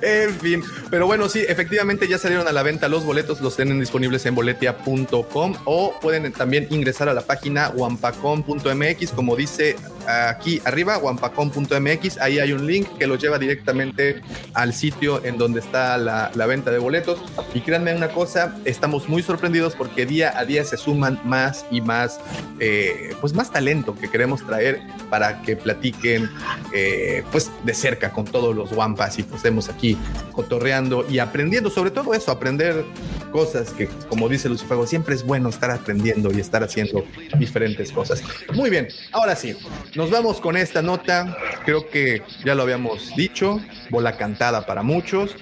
En 0.00 0.34
fin, 0.40 0.62
pero 0.90 1.06
bueno, 1.06 1.28
sí, 1.28 1.44
efectivamente 1.46 2.08
ya 2.08 2.18
salieron 2.18 2.48
a 2.48 2.52
la 2.52 2.62
venta 2.62 2.88
los 2.88 3.04
boletos, 3.04 3.40
los 3.40 3.56
tienen 3.56 3.80
disponibles 3.80 4.24
en 4.26 4.34
boletia.com 4.34 5.54
o 5.64 5.98
pueden 6.00 6.32
también 6.32 6.66
ingresar 6.70 7.08
a 7.08 7.14
la 7.14 7.22
página 7.22 7.70
wampacom.mx, 7.70 9.10
como 9.12 9.36
dice 9.36 9.76
aquí 10.06 10.60
arriba, 10.64 10.98
wampacom.mx, 10.98 12.18
ahí 12.18 12.38
hay 12.38 12.52
un 12.52 12.66
link 12.66 12.88
que 12.98 13.06
los 13.06 13.20
lleva 13.20 13.38
directamente 13.38 14.22
al 14.54 14.72
sitio 14.72 15.24
en 15.24 15.38
donde 15.38 15.60
está 15.60 15.96
la, 15.98 16.30
la 16.34 16.46
venta 16.46 16.70
de 16.70 16.78
boletos. 16.78 17.20
Y 17.54 17.60
créanme 17.60 17.94
una 17.94 18.08
cosa, 18.08 18.56
estamos 18.64 19.08
muy 19.08 19.22
sorprendidos 19.22 19.74
porque 19.74 20.06
día 20.06 20.36
a 20.38 20.44
día 20.44 20.64
se 20.64 20.76
suman 20.76 21.20
más 21.24 21.64
y 21.70 21.80
más, 21.80 22.20
eh, 22.60 23.14
pues 23.20 23.32
más 23.34 23.50
talento 23.50 23.94
que 23.94 24.08
queremos 24.08 24.46
traer 24.46 24.80
para 25.10 25.42
que 25.42 25.56
platiquen, 25.56 26.30
eh, 26.72 27.24
pues 27.32 27.50
de 27.64 27.74
cerca 27.74 28.10
con 28.10 28.24
todos 28.24 28.54
los 28.54 28.72
Wampas 28.72 29.18
y 29.18 29.22
pues 29.22 29.36
estemos 29.36 29.68
aquí 29.68 29.96
cotorreando 30.32 31.04
y 31.08 31.18
aprendiendo, 31.18 31.70
sobre 31.70 31.90
todo 31.90 32.14
eso, 32.14 32.30
aprender 32.30 32.84
cosas 33.32 33.70
que, 33.70 33.88
como 34.08 34.28
dice 34.28 34.48
Lucifago, 34.48 34.86
siempre 34.86 35.14
es 35.14 35.24
bueno 35.24 35.48
estar 35.48 35.70
aprendiendo 35.70 36.32
y 36.32 36.40
estar 36.40 36.62
haciendo 36.62 37.04
diferentes 37.38 37.90
cosas. 37.90 38.22
Muy 38.52 38.70
bien, 38.70 38.88
ahora 39.12 39.34
sí, 39.34 39.56
nos 39.94 40.10
vamos 40.10 40.40
con 40.40 40.56
esta 40.56 40.82
nota. 40.82 41.36
Creo 41.64 41.88
que 41.88 42.22
ya 42.44 42.54
lo 42.54 42.62
habíamos 42.62 43.14
dicho, 43.16 43.60
bola 43.90 44.16
cantada 44.16 44.66
para 44.66 44.82
muchos. 44.82 45.36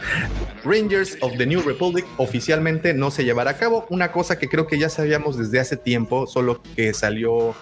Rangers 0.65 1.17
of 1.21 1.37
the 1.37 1.47
New 1.47 1.63
Republic 1.63 2.05
oficialmente 2.17 2.95
no 2.95 3.11
se 3.11 3.25
llevará 3.25 3.53
a 3.53 3.57
cabo. 3.57 3.87
Una 3.91 4.13
cosa 4.13 4.39
que 4.39 4.49
creo 4.49 4.67
que 4.67 4.79
ya 4.79 4.89
sabíamos 4.89 5.37
desde 5.37 5.61
hace 5.61 5.77
tiempo, 5.77 6.27
solo 6.27 6.63
que 6.77 6.95
salió 6.95 7.55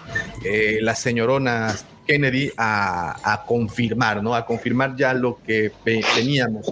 eh, 0.45 0.79
la 0.81 0.95
señorona 0.95 1.75
Kennedy 2.07 2.51
a, 2.57 3.33
a 3.33 3.45
confirmar, 3.45 4.23
¿no? 4.23 4.35
A 4.35 4.45
confirmar 4.45 4.95
ya 4.95 5.13
lo 5.13 5.39
que 5.45 5.71
teníamos 5.83 6.71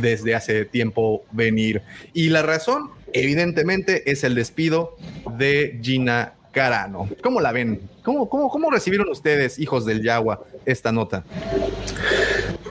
desde 0.00 0.34
hace 0.34 0.64
tiempo 0.64 1.24
venir. 1.32 1.82
Y 2.12 2.28
la 2.28 2.42
razón, 2.42 2.90
evidentemente, 3.12 4.10
es 4.10 4.24
el 4.24 4.34
despido 4.34 4.96
de 5.36 5.78
Gina 5.82 6.34
Carano. 6.52 7.08
¿Cómo 7.22 7.40
la 7.40 7.52
ven? 7.52 7.80
¿Cómo, 8.06 8.28
cómo, 8.28 8.48
cómo 8.48 8.70
recibieron 8.70 9.08
ustedes, 9.08 9.58
hijos 9.58 9.84
del 9.84 10.00
Yagua, 10.00 10.44
esta 10.64 10.92
nota? 10.92 11.24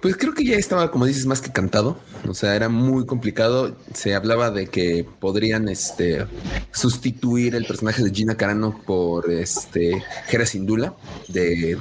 Pues 0.01 0.15
creo 0.15 0.33
que 0.33 0.45
ya 0.45 0.55
estaba, 0.55 0.89
como 0.89 1.05
dices, 1.05 1.25
más 1.25 1.41
que 1.41 1.51
cantado. 1.51 1.97
O 2.25 2.33
sea, 2.33 2.55
era 2.55 2.69
muy 2.69 3.05
complicado. 3.05 3.75
Se 3.93 4.15
hablaba 4.15 4.49
de 4.49 4.67
que 4.67 5.05
podrían 5.19 5.67
este, 5.67 6.25
sustituir 6.71 7.53
el 7.53 7.65
personaje 7.65 8.01
de 8.01 8.11
Gina 8.11 8.37
Carano 8.37 8.81
por 8.85 9.29
este 9.29 10.01
Hera 10.31 10.45
Syndulla 10.45 10.93
de 11.27 11.79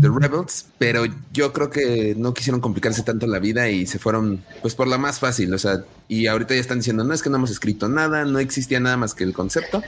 The 0.00 0.08
Rebels, 0.08 0.66
pero 0.78 1.06
yo 1.32 1.52
creo 1.52 1.70
que 1.70 2.14
no 2.16 2.34
quisieron 2.34 2.60
complicarse 2.60 3.02
tanto 3.02 3.26
la 3.26 3.40
vida 3.40 3.68
y 3.68 3.86
se 3.88 3.98
fueron 3.98 4.44
pues 4.62 4.76
por 4.76 4.86
la 4.86 4.96
más 4.96 5.18
fácil. 5.18 5.52
O 5.54 5.58
sea, 5.58 5.82
y 6.06 6.28
ahorita 6.28 6.54
ya 6.54 6.60
están 6.60 6.78
diciendo, 6.78 7.02
no 7.02 7.14
es 7.14 7.22
que 7.22 7.30
no 7.30 7.36
hemos 7.36 7.50
escrito 7.50 7.88
nada, 7.88 8.24
no 8.24 8.38
existía 8.38 8.78
nada 8.78 8.96
más 8.96 9.12
que 9.12 9.24
el 9.24 9.32
concepto, 9.32 9.82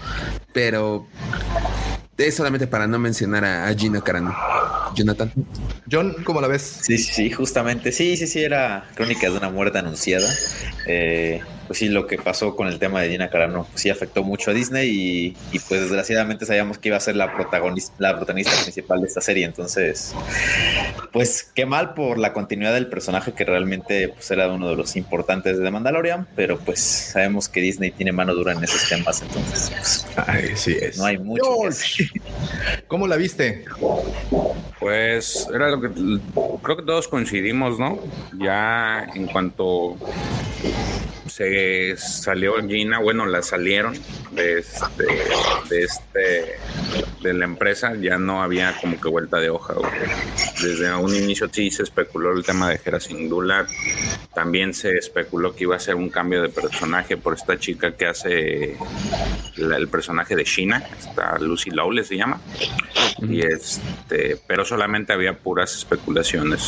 pero 0.52 1.06
es 2.18 2.34
solamente 2.34 2.66
para 2.66 2.86
no 2.86 2.98
mencionar 2.98 3.44
a, 3.44 3.68
a 3.68 3.74
Gina 3.74 4.00
Carano. 4.00 4.34
Jonathan. 4.94 5.32
John, 5.90 6.16
¿cómo 6.24 6.40
la 6.40 6.48
ves? 6.48 6.80
Sí, 6.82 6.96
sí, 6.98 7.12
sí, 7.12 7.30
justamente. 7.30 7.92
Sí, 7.92 8.16
sí, 8.16 8.26
sí, 8.26 8.42
era 8.42 8.88
Crónicas 8.94 9.32
de 9.32 9.38
una 9.38 9.50
muerte 9.50 9.78
anunciada. 9.78 10.28
Eh, 10.86 11.42
pues 11.66 11.78
sí, 11.78 11.88
lo 11.88 12.06
que 12.06 12.18
pasó 12.18 12.56
con 12.56 12.68
el 12.68 12.78
tema 12.78 13.00
de 13.00 13.10
Gina 13.10 13.28
Carano, 13.28 13.66
pues 13.70 13.82
sí 13.82 13.90
afectó 13.90 14.22
mucho 14.22 14.50
a 14.50 14.54
Disney 14.54 14.88
y, 14.88 15.36
y, 15.52 15.58
pues 15.58 15.82
desgraciadamente 15.82 16.46
sabíamos 16.46 16.78
que 16.78 16.88
iba 16.88 16.96
a 16.96 17.00
ser 17.00 17.16
la 17.16 17.34
protagonista, 17.34 17.94
la 17.98 18.16
protagonista 18.16 18.52
principal 18.62 19.00
de 19.00 19.06
esta 19.06 19.20
serie. 19.20 19.44
Entonces, 19.44 20.14
pues 21.12 21.50
qué 21.54 21.66
mal 21.66 21.94
por 21.94 22.18
la 22.18 22.32
continuidad 22.32 22.74
del 22.74 22.88
personaje 22.88 23.32
que 23.32 23.44
realmente 23.44 24.08
pues, 24.08 24.30
era 24.30 24.48
uno 24.48 24.68
de 24.70 24.76
los 24.76 24.96
importantes 24.96 25.58
de 25.58 25.64
The 25.64 25.70
Mandalorian, 25.70 26.26
pero 26.36 26.58
pues 26.58 26.80
sabemos 26.80 27.48
que 27.48 27.60
Disney 27.60 27.90
tiene 27.90 28.12
mano 28.12 28.34
dura 28.34 28.52
en 28.52 28.62
esos 28.62 28.88
temas, 28.88 29.22
entonces 29.22 29.70
pues, 29.70 30.06
Ay, 30.26 30.52
sí 30.54 30.76
es. 30.80 30.98
no 30.98 31.04
hay 31.04 31.18
mucho. 31.18 31.44
¿Cómo 32.86 33.06
la 33.06 33.16
viste? 33.16 33.64
Pues 34.78 35.48
era 35.52 35.70
lo 35.70 35.80
que 35.80 35.90
creo 36.62 36.76
que 36.76 36.82
todos 36.82 37.08
coincidimos, 37.08 37.78
¿no? 37.78 37.98
Ya 38.38 39.06
en 39.14 39.26
cuanto 39.26 39.96
se 41.36 41.94
salió 41.98 42.54
Gina, 42.66 42.98
bueno, 42.98 43.26
la 43.26 43.42
salieron 43.42 43.92
de 44.32 44.60
este, 44.60 45.04
de 45.68 45.82
este, 45.82 46.58
de 47.22 47.34
la 47.34 47.44
empresa, 47.44 47.94
ya 48.00 48.16
no 48.16 48.42
había 48.42 48.74
como 48.80 48.98
que 48.98 49.08
vuelta 49.10 49.36
de 49.36 49.50
hoja. 49.50 49.74
güey. 49.74 49.90
Desde 50.62 50.94
un 50.94 51.14
inicio 51.14 51.50
sí 51.52 51.70
se 51.70 51.82
especuló 51.82 52.32
el 52.32 52.42
tema 52.42 52.70
de 52.70 53.00
Syndulla, 53.00 53.66
también 54.34 54.72
se 54.72 54.92
especuló 54.96 55.54
que 55.54 55.64
iba 55.64 55.76
a 55.76 55.78
ser 55.78 55.96
un 55.96 56.08
cambio 56.08 56.40
de 56.40 56.48
personaje 56.48 57.18
por 57.18 57.34
esta 57.34 57.58
chica 57.58 57.94
que 57.94 58.06
hace 58.06 58.76
la- 59.56 59.76
el 59.76 59.88
personaje 59.88 60.36
de 60.36 60.44
Shina, 60.44 60.82
esta 60.98 61.38
Lucy 61.38 61.68
Lowell 61.68 62.02
se 62.02 62.16
llama, 62.16 62.40
y 63.18 63.40
este, 63.42 64.38
pero 64.46 64.64
solamente 64.64 65.12
había 65.12 65.38
puras 65.38 65.74
especulaciones. 65.76 66.62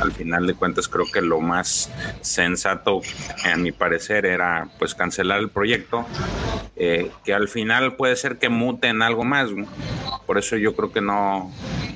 Al 0.00 0.12
final 0.12 0.46
de 0.46 0.54
cuentas 0.54 0.88
creo 0.88 1.04
que 1.12 1.20
lo 1.20 1.40
más 1.40 1.90
sensato, 2.22 3.02
a 3.44 3.56
mi 3.56 3.70
parecer, 3.72 3.97
era 4.10 4.68
pues 4.78 4.94
cancelar 4.94 5.38
el 5.40 5.48
proyecto, 5.50 6.06
eh, 6.76 7.10
que 7.24 7.34
al 7.34 7.48
final 7.48 7.96
puede 7.96 8.16
ser 8.16 8.38
que 8.38 8.48
mute 8.48 8.88
en 8.88 9.02
algo 9.02 9.24
más. 9.24 9.50
Por 10.26 10.38
eso 10.38 10.56
yo 10.56 10.74
creo 10.76 10.92
que 10.92 11.00
no, 11.00 11.50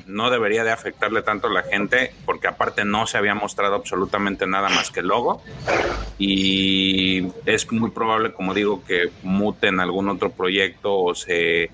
no 0.07 0.29
debería 0.31 0.63
de 0.63 0.71
afectarle 0.71 1.21
tanto 1.21 1.47
a 1.47 1.51
la 1.51 1.63
gente, 1.63 2.11
porque 2.25 2.47
aparte 2.47 2.83
no 2.83 3.05
se 3.07 3.17
había 3.17 3.35
mostrado 3.35 3.75
absolutamente 3.75 4.47
nada 4.47 4.69
más 4.69 4.89
que 4.91 5.01
el 5.01 5.07
logo. 5.07 5.41
Y 6.17 7.27
es 7.45 7.71
muy 7.71 7.91
probable, 7.91 8.33
como 8.33 8.53
digo, 8.53 8.83
que 8.85 9.09
mute 9.23 9.67
en 9.67 9.79
algún 9.79 10.09
otro 10.09 10.31
proyecto 10.31 10.95
o 10.95 11.15
se 11.15 11.69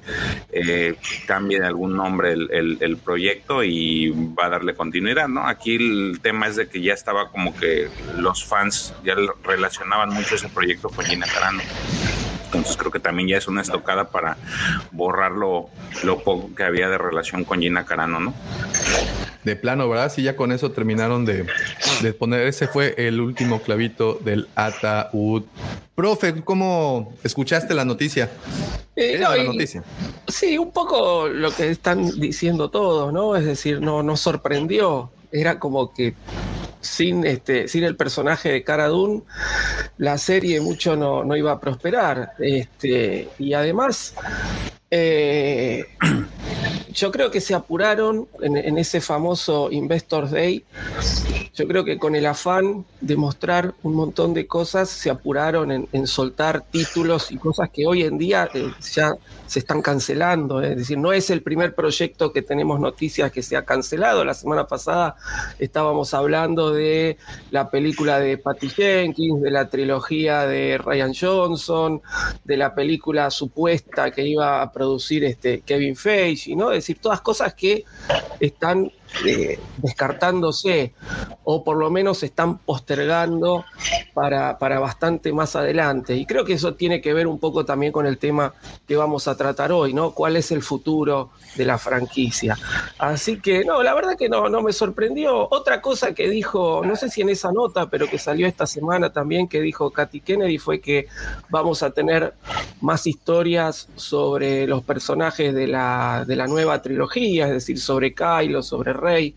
eh, 0.51 0.95
cambie 1.27 1.59
de 1.59 1.67
algún 1.67 1.95
nombre 1.95 2.33
el, 2.33 2.49
el- 2.51 2.77
el 2.81 2.97
proyecto 2.97 3.63
y 3.63 4.09
va 4.37 4.45
a 4.45 4.49
darle 4.49 4.73
continuidad, 4.75 5.27
¿no? 5.27 5.47
Aquí 5.47 5.75
el 5.75 6.19
tema 6.21 6.47
es 6.47 6.55
de 6.55 6.67
que 6.67 6.81
ya 6.81 6.93
estaba 6.93 7.29
como 7.29 7.55
que 7.55 7.89
los 8.17 8.43
fans 8.45 8.93
ya 9.03 9.15
relacionaban 9.43 10.13
mucho 10.19 10.35
ese 10.35 10.49
proyecto 10.49 10.89
con 10.89 11.05
Gina 11.05 11.25
Carano. 11.27 11.61
Entonces 12.45 12.75
creo 12.77 12.91
que 12.91 12.99
también 12.99 13.27
ya 13.29 13.37
es 13.37 13.47
una 13.47 13.61
estocada 13.61 14.09
para 14.09 14.37
borrar 14.91 15.31
lo, 15.33 15.69
lo 16.03 16.19
poco 16.23 16.53
que 16.55 16.63
había 16.63 16.89
de 16.89 16.97
relación 16.97 17.43
con 17.45 17.59
Gina 17.61 17.85
Carano, 17.85 18.19
¿no? 18.19 18.33
De 19.43 19.55
plano, 19.55 19.87
¿verdad? 19.87 20.11
Sí, 20.11 20.23
ya 20.23 20.35
con 20.35 20.51
eso 20.51 20.71
terminaron 20.71 21.25
de, 21.25 21.45
de 22.01 22.13
poner. 22.13 22.47
Ese 22.47 22.67
fue 22.67 22.95
el 22.97 23.21
último 23.21 23.61
clavito 23.61 24.15
del 24.15 24.49
ataúd. 24.55 25.43
Profe, 25.95 26.41
¿cómo 26.43 27.13
escuchaste 27.23 27.73
la 27.73 27.85
noticia? 27.85 28.29
Eh, 28.95 29.17
no, 29.21 29.29
la 29.29 29.37
y- 29.43 29.47
noticia. 29.47 29.83
Sí, 30.27 30.57
un 30.57 30.71
poco 30.71 31.27
lo 31.29 31.51
que 31.55 31.69
están 31.69 32.19
diciendo 32.19 32.69
todos, 32.69 33.13
¿no? 33.13 33.35
Es 33.37 33.45
decir, 33.45 33.79
no 33.79 34.03
nos 34.03 34.19
sorprendió. 34.19 35.11
Era 35.31 35.59
como 35.59 35.93
que 35.93 36.15
sin 36.81 37.25
este, 37.25 37.67
sin 37.67 37.83
el 37.83 37.95
personaje 37.95 38.51
de 38.51 38.63
Cara 38.63 38.87
Dune, 38.87 39.23
la 39.97 40.17
serie 40.17 40.61
mucho 40.61 40.95
no, 40.95 41.23
no 41.23 41.35
iba 41.35 41.51
a 41.51 41.59
prosperar. 41.59 42.33
Este, 42.39 43.29
y 43.37 43.53
además, 43.53 44.15
eh, 44.91 45.85
yo 46.93 47.11
creo 47.11 47.31
que 47.31 47.41
se 47.41 47.53
apuraron 47.53 48.27
en, 48.41 48.77
ese 48.77 49.01
famoso 49.01 49.71
Investors 49.71 50.31
Day. 50.31 50.63
Yo 51.53 51.67
creo 51.67 51.83
que 51.83 51.97
con 51.97 52.15
el 52.15 52.25
afán 52.25 52.85
de 53.01 53.15
mostrar 53.15 53.73
un 53.83 53.95
montón 53.95 54.33
de 54.33 54.47
cosas, 54.47 54.89
se 54.89 55.09
apuraron 55.09 55.71
en, 55.71 56.07
soltar 56.07 56.61
títulos 56.61 57.31
y 57.31 57.37
cosas 57.37 57.69
que 57.69 57.85
hoy 57.85 58.03
en 58.03 58.17
día 58.17 58.49
eh, 58.53 58.71
ya 58.93 59.13
se 59.45 59.59
están 59.59 59.81
cancelando. 59.81 60.61
Es 60.61 60.77
decir, 60.77 60.97
no 60.97 61.11
es 61.11 61.29
el 61.29 61.41
primer 61.41 61.73
proyecto 61.75 62.31
que 62.31 62.41
tenemos 62.41 62.79
noticias 62.79 63.31
que 63.31 63.41
se 63.41 63.57
ha 63.57 63.65
cancelado. 63.65 64.23
La 64.23 64.33
semana 64.33 64.67
pasada 64.67 65.15
estábamos 65.57 66.13
hablando 66.13 66.71
de 66.71 67.17
la 67.51 67.69
película 67.69 68.19
de 68.19 68.37
Patty 68.37 68.69
Jenkins, 68.69 69.41
de 69.41 69.51
la 69.51 69.69
trilogía 69.69 70.45
de 70.45 70.77
Ryan 70.77 71.13
Johnson, 71.19 72.01
de 72.43 72.57
la 72.57 72.75
película 72.75 73.29
supuesta 73.31 74.11
que 74.11 74.27
iba 74.27 74.61
a 74.61 74.71
producir 74.71 75.23
este 75.23 75.61
Kevin 75.61 75.95
Feige, 75.95 76.55
¿no? 76.55 76.71
Es 76.79 76.85
decir, 76.85 76.99
todas 77.01 77.21
cosas 77.21 77.53
que 77.53 77.83
están 78.39 78.91
descartándose 79.77 80.93
o 81.43 81.63
por 81.63 81.77
lo 81.77 81.89
menos 81.89 82.23
están 82.23 82.59
postergando 82.59 83.65
para, 84.13 84.57
para 84.57 84.79
bastante 84.79 85.33
más 85.33 85.55
adelante. 85.55 86.15
Y 86.15 86.25
creo 86.25 86.45
que 86.45 86.53
eso 86.53 86.75
tiene 86.75 87.01
que 87.01 87.13
ver 87.13 87.27
un 87.27 87.39
poco 87.39 87.65
también 87.65 87.91
con 87.91 88.05
el 88.05 88.17
tema 88.17 88.53
que 88.87 88.95
vamos 88.95 89.27
a 89.27 89.35
tratar 89.35 89.71
hoy, 89.71 89.93
¿no? 89.93 90.11
¿Cuál 90.11 90.35
es 90.35 90.51
el 90.51 90.61
futuro 90.61 91.31
de 91.55 91.65
la 91.65 91.77
franquicia? 91.77 92.57
Así 92.97 93.39
que, 93.39 93.65
no, 93.65 93.81
la 93.83 93.93
verdad 93.93 94.15
que 94.17 94.29
no, 94.29 94.49
no 94.49 94.61
me 94.61 94.73
sorprendió. 94.73 95.47
Otra 95.49 95.81
cosa 95.81 96.13
que 96.13 96.29
dijo, 96.29 96.81
no 96.85 96.95
sé 96.95 97.09
si 97.09 97.21
en 97.21 97.29
esa 97.29 97.51
nota, 97.51 97.89
pero 97.89 98.07
que 98.07 98.17
salió 98.17 98.47
esta 98.47 98.67
semana 98.67 99.11
también, 99.11 99.47
que 99.47 99.61
dijo 99.61 99.91
Katy 99.91 100.21
Kennedy, 100.21 100.57
fue 100.57 100.79
que 100.79 101.07
vamos 101.49 101.83
a 101.83 101.91
tener 101.91 102.33
más 102.81 103.07
historias 103.07 103.89
sobre 103.95 104.67
los 104.67 104.83
personajes 104.83 105.53
de 105.53 105.67
la, 105.67 106.25
de 106.27 106.35
la 106.35 106.47
nueva 106.47 106.81
trilogía, 106.81 107.47
es 107.47 107.53
decir, 107.53 107.79
sobre 107.79 108.13
Kylo, 108.13 108.63
sobre 108.63 108.93
Rey. 108.99 109.35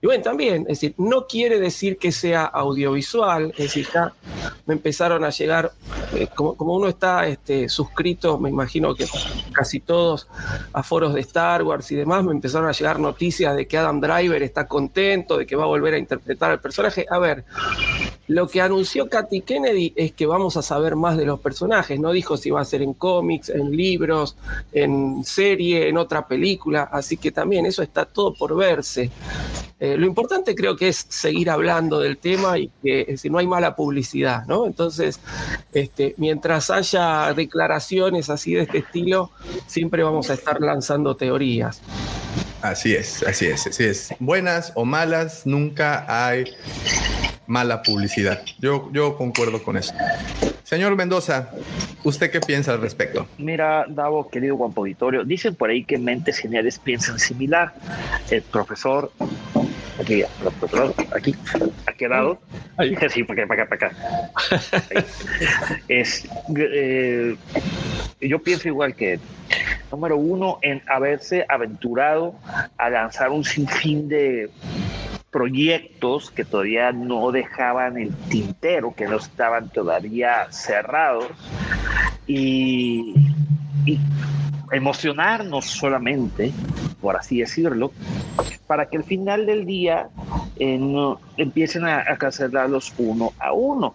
Y 0.00 0.06
bueno, 0.06 0.22
también, 0.22 0.62
es 0.62 0.80
decir, 0.80 0.94
no 0.96 1.26
quiere 1.26 1.58
decir 1.58 1.98
que 1.98 2.12
sea 2.12 2.44
audiovisual, 2.44 3.50
es 3.50 3.56
decir, 3.56 3.88
ya 3.92 4.12
me 4.66 4.74
empezaron 4.74 5.24
a 5.24 5.30
llegar, 5.30 5.72
eh, 6.14 6.28
como, 6.34 6.54
como 6.54 6.74
uno 6.74 6.88
está 6.88 7.26
este, 7.26 7.68
suscrito, 7.68 8.38
me 8.38 8.48
imagino 8.48 8.94
que 8.94 9.06
casi 9.52 9.80
todos 9.80 10.28
a 10.72 10.82
foros 10.82 11.14
de 11.14 11.20
Star 11.20 11.64
Wars 11.64 11.90
y 11.90 11.96
demás, 11.96 12.22
me 12.22 12.32
empezaron 12.32 12.68
a 12.68 12.72
llegar 12.72 13.00
noticias 13.00 13.56
de 13.56 13.66
que 13.66 13.76
Adam 13.76 14.00
Driver 14.00 14.42
está 14.42 14.68
contento, 14.68 15.36
de 15.36 15.46
que 15.46 15.56
va 15.56 15.64
a 15.64 15.68
volver 15.68 15.94
a 15.94 15.98
interpretar 15.98 16.52
al 16.52 16.60
personaje. 16.60 17.06
A 17.10 17.18
ver, 17.18 17.44
lo 18.28 18.46
que 18.46 18.60
anunció 18.60 19.08
Katy 19.08 19.40
Kennedy 19.40 19.94
es 19.96 20.12
que 20.12 20.26
vamos 20.26 20.58
a 20.58 20.62
saber 20.62 20.96
más 20.96 21.16
de 21.16 21.24
los 21.24 21.40
personajes. 21.40 21.98
No 21.98 22.12
dijo 22.12 22.36
si 22.36 22.50
va 22.50 22.60
a 22.60 22.64
ser 22.64 22.82
en 22.82 22.92
cómics, 22.92 23.48
en 23.48 23.70
libros, 23.70 24.36
en 24.70 25.24
serie, 25.24 25.88
en 25.88 25.96
otra 25.96 26.26
película. 26.26 26.90
Así 26.92 27.16
que 27.16 27.32
también 27.32 27.64
eso 27.64 27.82
está 27.82 28.04
todo 28.04 28.34
por 28.34 28.54
verse. 28.54 28.97
Eh, 29.80 29.96
lo 29.96 30.06
importante 30.06 30.54
creo 30.56 30.76
que 30.76 30.88
es 30.88 31.06
seguir 31.08 31.50
hablando 31.50 32.00
del 32.00 32.18
tema 32.18 32.58
y 32.58 32.68
que 32.82 33.04
decir, 33.04 33.30
no 33.30 33.38
hay 33.38 33.46
mala 33.46 33.76
publicidad, 33.76 34.44
¿no? 34.46 34.66
Entonces, 34.66 35.20
este, 35.72 36.14
mientras 36.16 36.70
haya 36.70 37.32
declaraciones 37.32 38.28
así 38.28 38.54
de 38.54 38.62
este 38.62 38.78
estilo, 38.78 39.30
siempre 39.66 40.02
vamos 40.02 40.30
a 40.30 40.34
estar 40.34 40.60
lanzando 40.60 41.14
teorías. 41.14 41.80
Así 42.60 42.94
es, 42.94 43.22
así 43.22 43.46
es, 43.46 43.68
así 43.68 43.84
es. 43.84 44.14
Buenas 44.18 44.72
o 44.74 44.84
malas, 44.84 45.46
nunca 45.46 46.04
hay 46.08 46.44
mala 47.46 47.82
publicidad. 47.82 48.42
Yo, 48.58 48.90
yo 48.92 49.16
concuerdo 49.16 49.62
con 49.62 49.76
eso. 49.76 49.94
Señor 50.68 50.96
Mendoza, 50.96 51.48
¿usted 52.04 52.30
qué 52.30 52.40
piensa 52.40 52.74
al 52.74 52.82
respecto? 52.82 53.26
Mira, 53.38 53.86
Davo, 53.88 54.28
querido 54.28 54.54
guapo 54.54 54.82
auditorio, 54.82 55.24
dicen 55.24 55.54
por 55.54 55.70
ahí 55.70 55.82
que 55.82 55.96
mentes 55.96 56.36
geniales 56.36 56.78
piensan 56.78 57.18
similar. 57.18 57.72
El 58.30 58.42
profesor, 58.42 59.10
aquí, 59.98 60.20
el 60.20 60.28
profesor, 60.38 60.94
aquí, 61.16 61.34
ha 61.86 61.92
quedado. 61.94 62.38
Sí, 63.08 63.24
para 63.24 63.44
acá, 63.44 63.48
para 63.48 63.62
acá, 63.62 63.76
para 63.78 63.86
acá. 63.86 64.82
Ahí. 64.90 65.04
Es, 65.88 66.28
eh, 66.54 67.34
yo 68.20 68.38
pienso 68.40 68.68
igual 68.68 68.94
que 68.94 69.18
número 69.90 70.18
uno 70.18 70.58
en 70.60 70.82
haberse 70.86 71.46
aventurado 71.48 72.34
a 72.76 72.90
lanzar 72.90 73.30
un 73.30 73.42
sinfín 73.42 74.06
de 74.10 74.50
proyectos 75.30 76.30
que 76.30 76.44
todavía 76.44 76.92
no 76.92 77.30
dejaban 77.30 77.98
el 77.98 78.14
tintero, 78.28 78.94
que 78.94 79.06
no 79.06 79.16
estaban 79.16 79.68
todavía 79.68 80.50
cerrados 80.50 81.26
y, 82.26 83.14
emocionarnos 84.70 85.64
solamente, 85.64 86.52
por 87.00 87.16
así 87.16 87.40
decirlo, 87.40 87.90
para 88.66 88.86
que 88.86 88.98
al 88.98 89.04
final 89.04 89.46
del 89.46 89.64
día 89.64 90.10
eh, 90.56 90.78
empiecen 91.38 91.84
a, 91.84 92.00
a, 92.00 92.16
cancelarlos 92.18 92.92
uno 92.98 93.32
a 93.38 93.52
uno. 93.52 93.94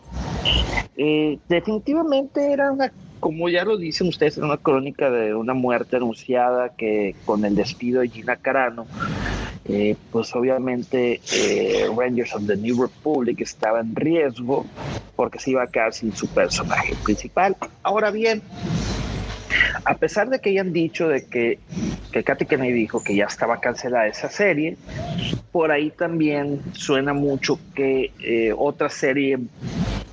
Eh, 0.96 1.38
definitivamente 1.48 2.52
era 2.52 2.72
una 2.72 2.92
como 3.24 3.48
ya 3.48 3.64
lo 3.64 3.78
dicen 3.78 4.10
ustedes, 4.10 4.36
era 4.36 4.48
una 4.48 4.58
crónica 4.58 5.10
de 5.10 5.34
una 5.34 5.54
muerte 5.54 5.96
anunciada 5.96 6.76
que 6.76 7.16
con 7.24 7.46
el 7.46 7.56
despido 7.56 8.02
de 8.02 8.10
Gina 8.10 8.36
Carano, 8.36 8.86
eh, 9.64 9.96
pues 10.12 10.36
obviamente 10.36 11.22
eh, 11.32 11.88
Rangers 11.98 12.36
of 12.36 12.46
the 12.48 12.58
New 12.58 12.82
Republic 12.82 13.40
estaba 13.40 13.80
en 13.80 13.96
riesgo 13.96 14.66
porque 15.16 15.40
se 15.40 15.52
iba 15.52 15.64
a 15.64 15.68
quedar 15.68 15.94
sin 15.94 16.14
su 16.14 16.28
personaje 16.28 16.96
principal. 17.02 17.56
Ahora 17.82 18.12
bien, 18.12 18.42
a 19.86 19.96
pesar 19.96 20.30
de 20.30 20.40
que 20.40 20.50
hayan 20.50 20.74
dicho 20.74 21.08
de 21.08 21.26
que, 21.26 21.60
que 22.12 22.26
Katy 22.26 22.46
Kennedy 22.46 22.74
dijo 22.74 23.02
que 23.02 23.16
ya 23.16 23.28
estaba 23.28 23.62
cancelada 23.62 24.08
esa 24.08 24.30
serie, 24.30 24.76
por 25.54 25.72
ahí 25.72 25.92
también 25.92 26.60
suena 26.74 27.14
mucho 27.14 27.58
que 27.74 28.12
eh, 28.20 28.54
otra 28.58 28.90
serie 28.90 29.40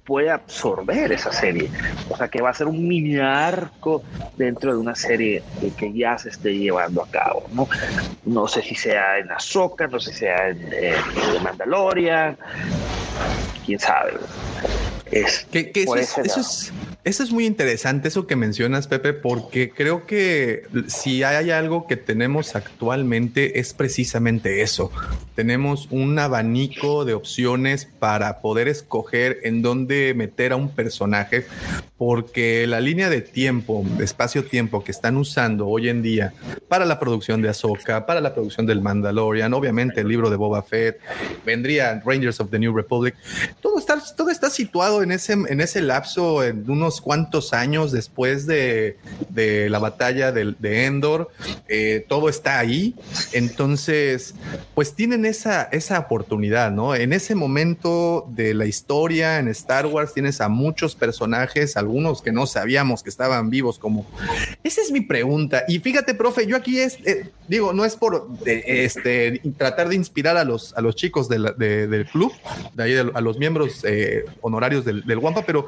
puede 0.05 0.31
absorber 0.31 1.13
esa 1.13 1.33
serie. 1.33 1.71
O 2.09 2.17
sea, 2.17 2.29
que 2.29 2.41
va 2.41 2.51
a 2.51 2.55
ser 2.55 2.67
un 2.67 2.87
mini 2.87 3.19
arco 3.19 4.03
dentro 4.37 4.73
de 4.73 4.79
una 4.79 4.95
serie 4.95 5.43
que, 5.61 5.71
que 5.73 5.93
ya 5.93 6.19
se 6.19 6.31
esté 6.31 6.57
llevando 6.57 7.03
a 7.03 7.09
cabo, 7.09 7.45
¿no? 7.53 7.69
No 8.25 8.49
sé 8.49 8.63
si 8.63 8.75
sea 8.75 9.19
en 9.19 9.31
Ahsoka, 9.31 9.87
no 9.87 10.01
sé 10.01 10.13
si 10.13 10.19
sea 10.21 10.49
en, 10.49 10.73
en 10.73 11.43
Mandalorian, 11.43 12.37
quién 13.65 13.79
sabe. 13.79 14.15
Es, 15.11 15.47
que, 15.51 15.73
que 15.73 15.83
eso, 15.83 15.97
es, 15.97 16.19
eso, 16.19 16.41
es, 16.41 16.73
eso, 17.05 17.23
es, 17.23 17.33
muy 17.33 17.47
interesante, 17.47 18.09
eso 18.09 18.27
que 18.27 18.37
mencionas, 18.37 18.87
Pepe, 18.87 19.13
porque 19.13 19.71
creo 19.71 20.07
que 20.07 20.65
si 20.87 21.23
hay 21.23 21.51
algo 21.51 21.87
que 21.87 21.97
tenemos 21.97 22.55
actualmente 22.55 23.59
es 23.59 23.73
precisamente 23.73 24.63
eso. 24.63 24.91
Tenemos 25.35 25.89
un 25.91 26.19
abanico 26.19 27.05
de 27.05 27.15
opciones 27.15 27.87
para 27.87 28.41
poder 28.41 28.69
escoger 28.69 29.39
en 29.45 29.63
dónde 29.63 30.13
meter 30.15 30.53
a 30.53 30.57
un 30.57 30.69
personaje, 30.71 31.47
porque 31.97 32.67
la 32.67 32.81
línea 32.81 33.09
de 33.09 33.23
tiempo, 33.23 33.85
espacio-tiempo 34.01 34.85
que 34.85 34.91
están 34.91 35.17
usando 35.17 35.69
hoy 35.69 35.89
en 35.89 36.03
día 36.03 36.35
para 36.69 36.85
la 36.85 36.99
producción 36.99 37.41
de 37.41 37.49
Ahsoka, 37.49 38.05
para 38.05 38.21
la 38.21 38.35
producción 38.35 38.67
del 38.67 38.83
Mandalorian, 38.83 39.55
obviamente 39.55 40.03
el 40.03 40.09
libro 40.09 40.29
de 40.29 40.37
Boba 40.37 40.63
Fett, 40.63 40.99
vendría 41.47 42.03
Rangers 42.05 42.41
of 42.41 42.51
the 42.51 42.59
New 42.59 42.75
Republic, 42.75 43.15
todo 43.61 43.79
está, 43.79 43.99
todo 44.17 44.31
está 44.31 44.51
situado 44.51 45.03
en 45.03 45.13
ese, 45.13 45.33
en 45.33 45.61
ese 45.61 45.81
lapso, 45.81 46.45
en 46.45 46.69
unos 46.71 46.90
cuantos 46.99 47.53
años 47.53 47.93
después 47.93 48.47
de, 48.47 48.97
de 49.29 49.69
la 49.69 49.79
batalla 49.79 50.33
de, 50.33 50.87
Endor, 50.87 51.31
eh, 51.69 52.07
todo 52.09 52.31
está 52.31 52.59
ahí. 52.59 52.95
Entonces, 53.33 54.35
pues 54.75 54.95
tienen 54.95 55.27
esa, 55.27 55.65
esa 55.65 55.99
oportunidad, 55.99 56.71
¿no? 56.71 56.95
En 56.95 57.13
ese 57.13 57.35
momento 57.35 58.27
de 58.31 58.55
la 58.55 58.65
historia 58.65 59.39
en 59.39 59.49
Star 59.49 59.85
Wars 59.85 60.15
tienes 60.15 60.41
a 60.41 60.49
muchos 60.49 60.95
personajes, 60.95 61.77
algunos 61.77 62.23
que 62.23 62.33
no 62.33 62.47
sabíamos 62.47 63.03
que 63.03 63.11
estaban 63.11 63.51
vivos, 63.51 63.79
como... 63.79 64.07
Esa 64.65 64.81
es 64.81 64.91
mi 64.91 65.03
pregunta. 65.03 65.65
Y 65.69 65.81
fíjate, 65.81 66.15
profe, 66.15 66.47
yo 66.47 66.57
aquí 66.57 66.79
es, 66.81 66.99
eh, 67.05 67.29
digo, 67.47 67.75
no 67.75 67.85
es 67.85 67.97
por 67.97 68.29
este, 68.47 69.43
tratar 69.59 69.91
de 69.91 69.97
inspirar 69.97 70.39
a 70.39 70.45
los, 70.45 70.75
a 70.77 70.81
los 70.81 70.97
chicos 70.97 71.29
de 71.29 71.41
del 71.61 72.07
club, 72.07 72.33
de 72.75 72.83
ahí 72.83 72.97
a 72.97 73.21
los 73.21 73.39
miembros 73.39 73.85
eh, 73.85 74.25
honorarios 74.41 74.85
del, 74.85 75.05
del 75.05 75.19
Wampa, 75.19 75.43
pero 75.43 75.67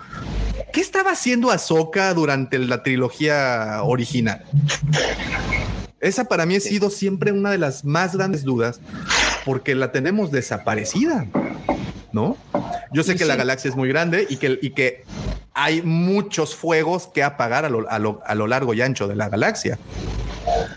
¿qué 0.72 0.80
estaba 0.80 1.11
haciendo 1.12 1.50
Ahsoka 1.50 2.12
durante 2.14 2.58
la 2.58 2.82
trilogía 2.82 3.80
original? 3.82 4.44
Esa 6.00 6.24
para 6.24 6.46
mí 6.46 6.56
ha 6.56 6.60
sido 6.60 6.90
siempre 6.90 7.30
una 7.30 7.50
de 7.50 7.58
las 7.58 7.84
más 7.84 8.16
grandes 8.16 8.42
dudas 8.42 8.80
porque 9.44 9.74
la 9.74 9.92
tenemos 9.92 10.30
desaparecida, 10.30 11.26
¿no? 12.12 12.36
Yo 12.92 13.02
sé 13.02 13.12
que 13.12 13.20
sí. 13.20 13.28
la 13.28 13.36
galaxia 13.36 13.68
es 13.68 13.76
muy 13.76 13.88
grande 13.88 14.26
y 14.28 14.36
que, 14.36 14.58
y 14.60 14.70
que 14.70 15.04
hay 15.54 15.82
muchos 15.82 16.56
fuegos 16.56 17.08
que 17.08 17.22
apagar 17.22 17.64
a 17.64 17.68
lo, 17.68 17.88
a 17.88 17.98
lo, 17.98 18.20
a 18.26 18.34
lo 18.34 18.46
largo 18.46 18.74
y 18.74 18.82
ancho 18.82 19.06
de 19.06 19.16
la 19.16 19.28
galaxia. 19.28 19.78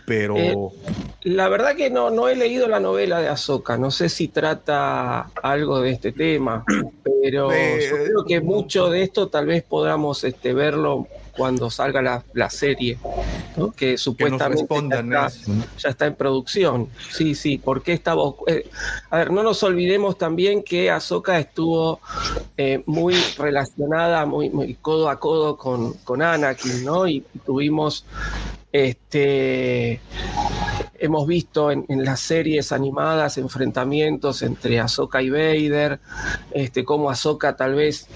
Pero. 0.05 0.37
Eh, 0.37 0.55
la 1.23 1.49
verdad 1.49 1.75
que 1.75 1.89
no, 1.89 2.11
no 2.11 2.27
he 2.27 2.35
leído 2.35 2.67
la 2.67 2.79
novela 2.79 3.19
de 3.19 3.27
Ahsoka. 3.29 3.77
No 3.77 3.89
sé 3.89 4.09
si 4.09 4.27
trata 4.27 5.31
algo 5.41 5.81
de 5.81 5.91
este 5.91 6.11
tema, 6.11 6.63
pero 7.23 7.51
eh, 7.51 7.87
yo 7.89 7.95
creo 8.03 8.25
que 8.25 8.41
mucho 8.41 8.89
de 8.89 9.03
esto 9.03 9.27
tal 9.27 9.47
vez 9.47 9.63
podamos 9.63 10.23
este, 10.23 10.53
verlo 10.53 11.07
cuando 11.35 11.69
salga 11.69 12.01
la, 12.01 12.23
la 12.33 12.49
serie, 12.49 12.97
¿no? 13.57 13.71
que 13.71 13.97
supuestamente 13.97 14.65
que 14.67 15.09
ya, 15.09 15.25
está, 15.27 15.51
ya, 15.77 15.89
está, 15.89 16.05
en 16.05 16.15
producción. 16.15 16.89
Sí, 17.11 17.35
sí, 17.35 17.57
porque 17.57 17.93
estaba... 17.93 18.21
Eh, 18.47 18.69
a 19.09 19.17
ver, 19.17 19.31
no 19.31 19.43
nos 19.43 19.61
olvidemos 19.63 20.17
también 20.17 20.63
que 20.63 20.89
Ahsoka 20.89 21.37
estuvo 21.37 21.99
eh, 22.57 22.83
muy 22.85 23.15
relacionada, 23.37 24.25
muy, 24.25 24.49
muy, 24.49 24.75
codo 24.75 25.09
a 25.09 25.19
codo 25.19 25.57
con, 25.57 25.93
con 26.05 26.21
Anakin, 26.21 26.85
¿no? 26.85 27.07
Y 27.07 27.25
tuvimos 27.45 28.05
este 28.83 30.01
hemos 30.99 31.27
visto 31.27 31.71
en, 31.71 31.85
en, 31.89 32.03
las 32.03 32.19
series 32.19 32.71
animadas 32.71 33.37
enfrentamientos 33.37 34.41
entre 34.41 34.79
Ahsoka 34.79 35.21
y 35.21 35.29
Vader, 35.29 35.99
este, 36.51 36.83
cómo 36.83 37.09
Ahsoka 37.09 37.55
tal 37.55 37.75
vez 37.75 38.07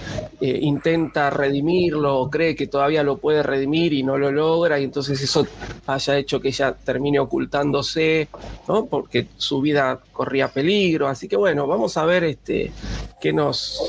eh, 0.41 0.59
intenta 0.61 1.29
redimirlo 1.29 2.17
o 2.17 2.29
cree 2.29 2.55
que 2.55 2.67
todavía 2.67 3.03
lo 3.03 3.17
puede 3.17 3.43
redimir 3.43 3.93
y 3.93 4.03
no 4.03 4.17
lo 4.17 4.31
logra, 4.31 4.79
y 4.79 4.85
entonces 4.85 5.21
eso 5.21 5.45
haya 5.87 6.17
hecho 6.17 6.39
que 6.39 6.49
ella 6.49 6.73
termine 6.73 7.19
ocultándose, 7.19 8.29
¿no? 8.67 8.85
porque 8.85 9.27
su 9.37 9.61
vida 9.61 9.99
corría 10.11 10.47
peligro. 10.47 11.07
Así 11.07 11.27
que 11.27 11.35
bueno, 11.35 11.67
vamos 11.67 11.97
a 11.97 12.05
ver 12.05 12.23
este, 12.23 12.71
qué 13.19 13.33
nos 13.33 13.81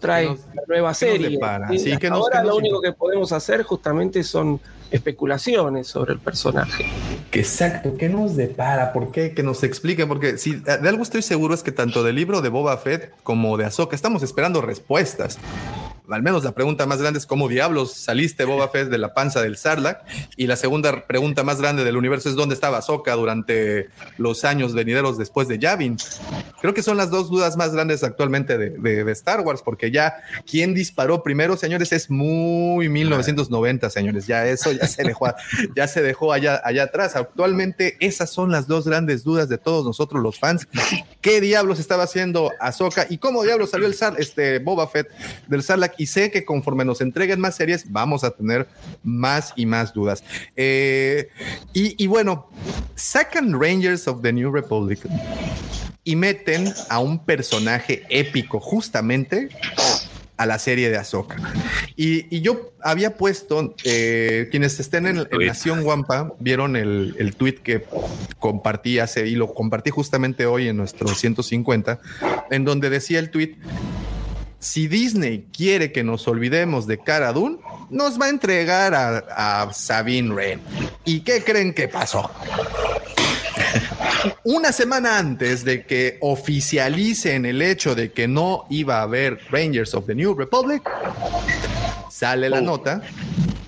trae 0.00 0.26
la 0.26 0.62
nueva 0.68 0.94
serie. 0.94 1.38
Sí, 1.78 1.96
que 1.98 2.06
ahora 2.08 2.44
lo 2.44 2.56
único 2.56 2.80
que 2.80 2.92
podemos 2.92 3.32
hacer 3.32 3.62
justamente 3.64 4.22
son 4.22 4.60
especulaciones 4.92 5.86
sobre 5.86 6.12
el 6.12 6.18
personaje. 6.18 6.86
Exacto, 7.32 7.96
¿qué 7.98 8.08
nos 8.08 8.36
depara? 8.36 8.92
¿Por 8.92 9.10
qué? 9.10 9.32
Que 9.32 9.42
nos 9.42 9.62
expliquen, 9.62 10.08
porque 10.08 10.38
si 10.38 10.54
de 10.56 10.88
algo 10.88 11.02
estoy 11.02 11.22
seguro 11.22 11.54
es 11.54 11.62
que 11.62 11.72
tanto 11.72 12.02
del 12.04 12.16
libro 12.16 12.42
de 12.42 12.48
Boba 12.48 12.76
Fett 12.76 13.10
como 13.22 13.56
de 13.56 13.64
Ahsoka 13.64 13.96
estamos 13.96 14.22
esperando 14.22 14.60
respuestas. 14.60 15.38
Al 16.10 16.22
menos 16.22 16.44
la 16.44 16.52
pregunta 16.52 16.86
más 16.86 17.00
grande 17.00 17.18
es 17.18 17.26
cómo 17.26 17.48
diablos 17.48 17.94
saliste 17.94 18.44
Boba 18.44 18.68
Fett 18.68 18.88
de 18.88 18.98
la 18.98 19.14
panza 19.14 19.40
del 19.40 19.56
Sarlacc 19.56 20.00
y 20.36 20.46
la 20.46 20.56
segunda 20.56 21.06
pregunta 21.06 21.42
más 21.44 21.60
grande 21.60 21.84
del 21.84 21.96
universo 21.96 22.28
es 22.28 22.34
dónde 22.34 22.54
estaba 22.54 22.78
Ahsoka 22.78 23.14
durante 23.14 23.88
los 24.18 24.44
años 24.44 24.74
venideros 24.74 25.16
después 25.18 25.48
de 25.48 25.58
Yavin. 25.58 25.96
Creo 26.60 26.74
que 26.74 26.82
son 26.82 26.96
las 26.96 27.10
dos 27.10 27.30
dudas 27.30 27.56
más 27.56 27.72
grandes 27.72 28.02
actualmente 28.04 28.58
de 28.58 29.12
Star 29.12 29.40
Wars, 29.40 29.62
porque 29.64 29.90
ya 29.90 30.14
quién 30.48 30.74
disparó 30.74 31.22
primero, 31.22 31.56
señores, 31.56 31.92
es 31.92 32.10
muy 32.10 32.88
1990, 32.88 33.90
señores. 33.90 34.26
Ya 34.26 34.46
eso 34.46 34.72
ya 34.72 34.86
se 34.86 35.04
dejó, 35.04 35.32
ya 35.76 35.86
se 35.88 36.02
dejó 36.02 36.32
allá, 36.32 36.60
allá 36.64 36.84
atrás. 36.84 37.16
Actualmente 37.16 37.96
esas 38.00 38.30
son 38.30 38.50
las 38.50 38.66
dos 38.66 38.86
grandes 38.86 39.24
dudas 39.24 39.48
de 39.48 39.58
todos 39.58 39.84
nosotros 39.84 40.22
los 40.22 40.38
fans. 40.38 40.66
¿Qué 41.20 41.40
diablos 41.40 41.78
estaba 41.78 42.04
haciendo 42.04 42.50
Ahsoka 42.60 43.06
y 43.08 43.18
cómo 43.18 43.42
diablos 43.44 43.70
salió 43.70 43.86
el 43.86 43.94
Sar, 43.94 44.14
este 44.18 44.58
Boba 44.58 44.88
Fett 44.88 45.08
del 45.46 45.62
Sarlacc? 45.62 45.91
Y 45.98 46.06
sé 46.06 46.30
que 46.30 46.44
conforme 46.44 46.84
nos 46.84 47.00
entreguen 47.00 47.40
más 47.40 47.56
series, 47.56 47.90
vamos 47.90 48.24
a 48.24 48.30
tener 48.30 48.68
más 49.02 49.52
y 49.56 49.66
más 49.66 49.92
dudas. 49.92 50.24
Eh, 50.56 51.28
y, 51.72 52.02
y 52.02 52.06
bueno, 52.06 52.48
sacan 52.94 53.60
Rangers 53.60 54.08
of 54.08 54.22
the 54.22 54.32
New 54.32 54.52
Republic 54.52 55.00
y 56.04 56.16
meten 56.16 56.72
a 56.88 56.98
un 56.98 57.24
personaje 57.24 58.02
épico 58.08 58.60
justamente 58.60 59.48
a 60.36 60.46
la 60.46 60.58
serie 60.58 60.90
de 60.90 60.96
Ahsoka. 60.96 61.36
Y, 61.96 62.34
y 62.34 62.40
yo 62.40 62.72
había 62.82 63.16
puesto, 63.16 63.74
eh, 63.84 64.48
quienes 64.50 64.80
estén 64.80 65.06
en, 65.06 65.18
en 65.18 65.46
Nación 65.46 65.84
Wampa, 65.84 66.32
vieron 66.40 66.74
el, 66.74 67.14
el 67.18 67.36
tweet 67.36 67.56
que 67.62 67.84
compartí 68.40 68.98
hace 68.98 69.28
y 69.28 69.36
lo 69.36 69.54
compartí 69.54 69.90
justamente 69.90 70.46
hoy 70.46 70.68
en 70.68 70.76
nuestro 70.76 71.08
150, 71.08 72.00
en 72.50 72.64
donde 72.64 72.90
decía 72.90 73.20
el 73.20 73.30
tweet, 73.30 73.54
si 74.62 74.86
Disney 74.86 75.48
quiere 75.52 75.90
que 75.90 76.04
nos 76.04 76.28
olvidemos 76.28 76.86
de 76.86 76.98
Cara 76.98 77.32
Dune, 77.32 77.58
nos 77.90 78.18
va 78.18 78.26
a 78.26 78.28
entregar 78.28 78.94
a, 78.94 79.62
a 79.64 79.72
Sabine 79.72 80.32
Wren. 80.32 80.60
¿Y 81.04 81.20
qué 81.20 81.42
creen 81.42 81.74
que 81.74 81.88
pasó? 81.88 82.30
Una 84.44 84.70
semana 84.70 85.18
antes 85.18 85.64
de 85.64 85.84
que 85.84 86.16
oficialicen 86.20 87.44
el 87.44 87.60
hecho 87.60 87.96
de 87.96 88.12
que 88.12 88.28
no 88.28 88.66
iba 88.70 89.00
a 89.00 89.02
haber 89.02 89.40
Rangers 89.50 89.94
of 89.94 90.06
the 90.06 90.14
New 90.14 90.32
Republic, 90.34 90.88
sale 92.08 92.48
la 92.48 92.60
nota 92.60 93.02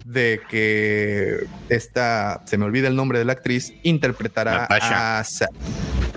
de 0.05 0.41
que 0.49 1.45
esta, 1.69 2.43
se 2.47 2.57
me 2.57 2.67
olvida 2.67 2.87
el 2.87 2.95
nombre 2.95 3.19
de 3.19 3.25
la 3.25 3.33
actriz, 3.33 3.75
interpretará 3.83 4.69
Natasha. 4.69 5.19
a 5.19 5.25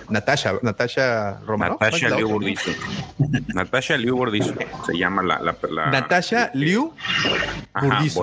Natasha, 0.10 0.54
Natasha 0.62 1.40
Romanoff. 1.46 1.82
Natasha. 1.82 2.10
Liu 2.16 2.30
Bordizo. 2.30 2.72
Natasha 3.54 3.98
Liu 3.98 4.16
Bordizo. 4.16 4.54
Se 4.86 4.98
llama 4.98 5.22
la. 5.24 5.40
la, 5.42 5.58
la- 5.70 5.92
Natasha 5.92 6.52
Liu 6.54 6.94
Bordizo. 7.82 8.18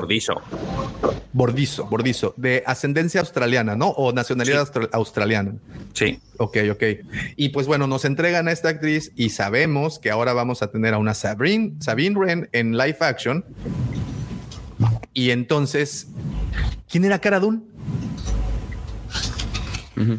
Bordizo. 1.33 1.87
Bordizo, 1.87 2.35
de 2.37 2.63
ascendencia 2.67 3.21
australiana, 3.21 3.75
¿no? 3.77 3.89
O 3.89 4.13
nacionalidad 4.13 4.61
austra- 4.61 4.89
australiana. 4.93 5.53
Sí. 5.93 6.21
Ok, 6.39 6.59
ok. 6.73 6.83
Y 7.37 7.49
pues 7.51 7.67
bueno, 7.67 7.87
nos 7.87 8.05
entregan 8.05 8.49
a 8.49 8.53
esta 8.53 8.69
actriz 8.69 9.13
y 9.17 9.31
sabemos 9.31 9.99
que 9.99 10.11
ahora 10.11 10.33
vamos 10.33 10.63
a 10.63 10.69
tener 10.69 10.95
a 10.95 10.99
una 10.99 11.15
Sabine, 11.15 11.75
Sabine 11.81 12.17
Wren 12.19 12.49
en 12.53 12.77
live 12.79 12.97
action. 13.01 13.45
Y 15.13 15.31
entonces, 15.31 16.09
¿quién 16.89 17.05
era 17.05 17.19
Cara 17.21 17.41
Dune? 17.41 17.61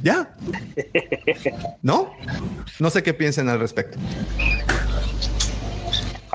¿Ya? 0.04 0.34
¿No? 1.82 2.14
No 2.80 2.90
sé 2.90 3.04
qué 3.04 3.14
piensen 3.14 3.50
al 3.50 3.60
respecto. 3.60 3.98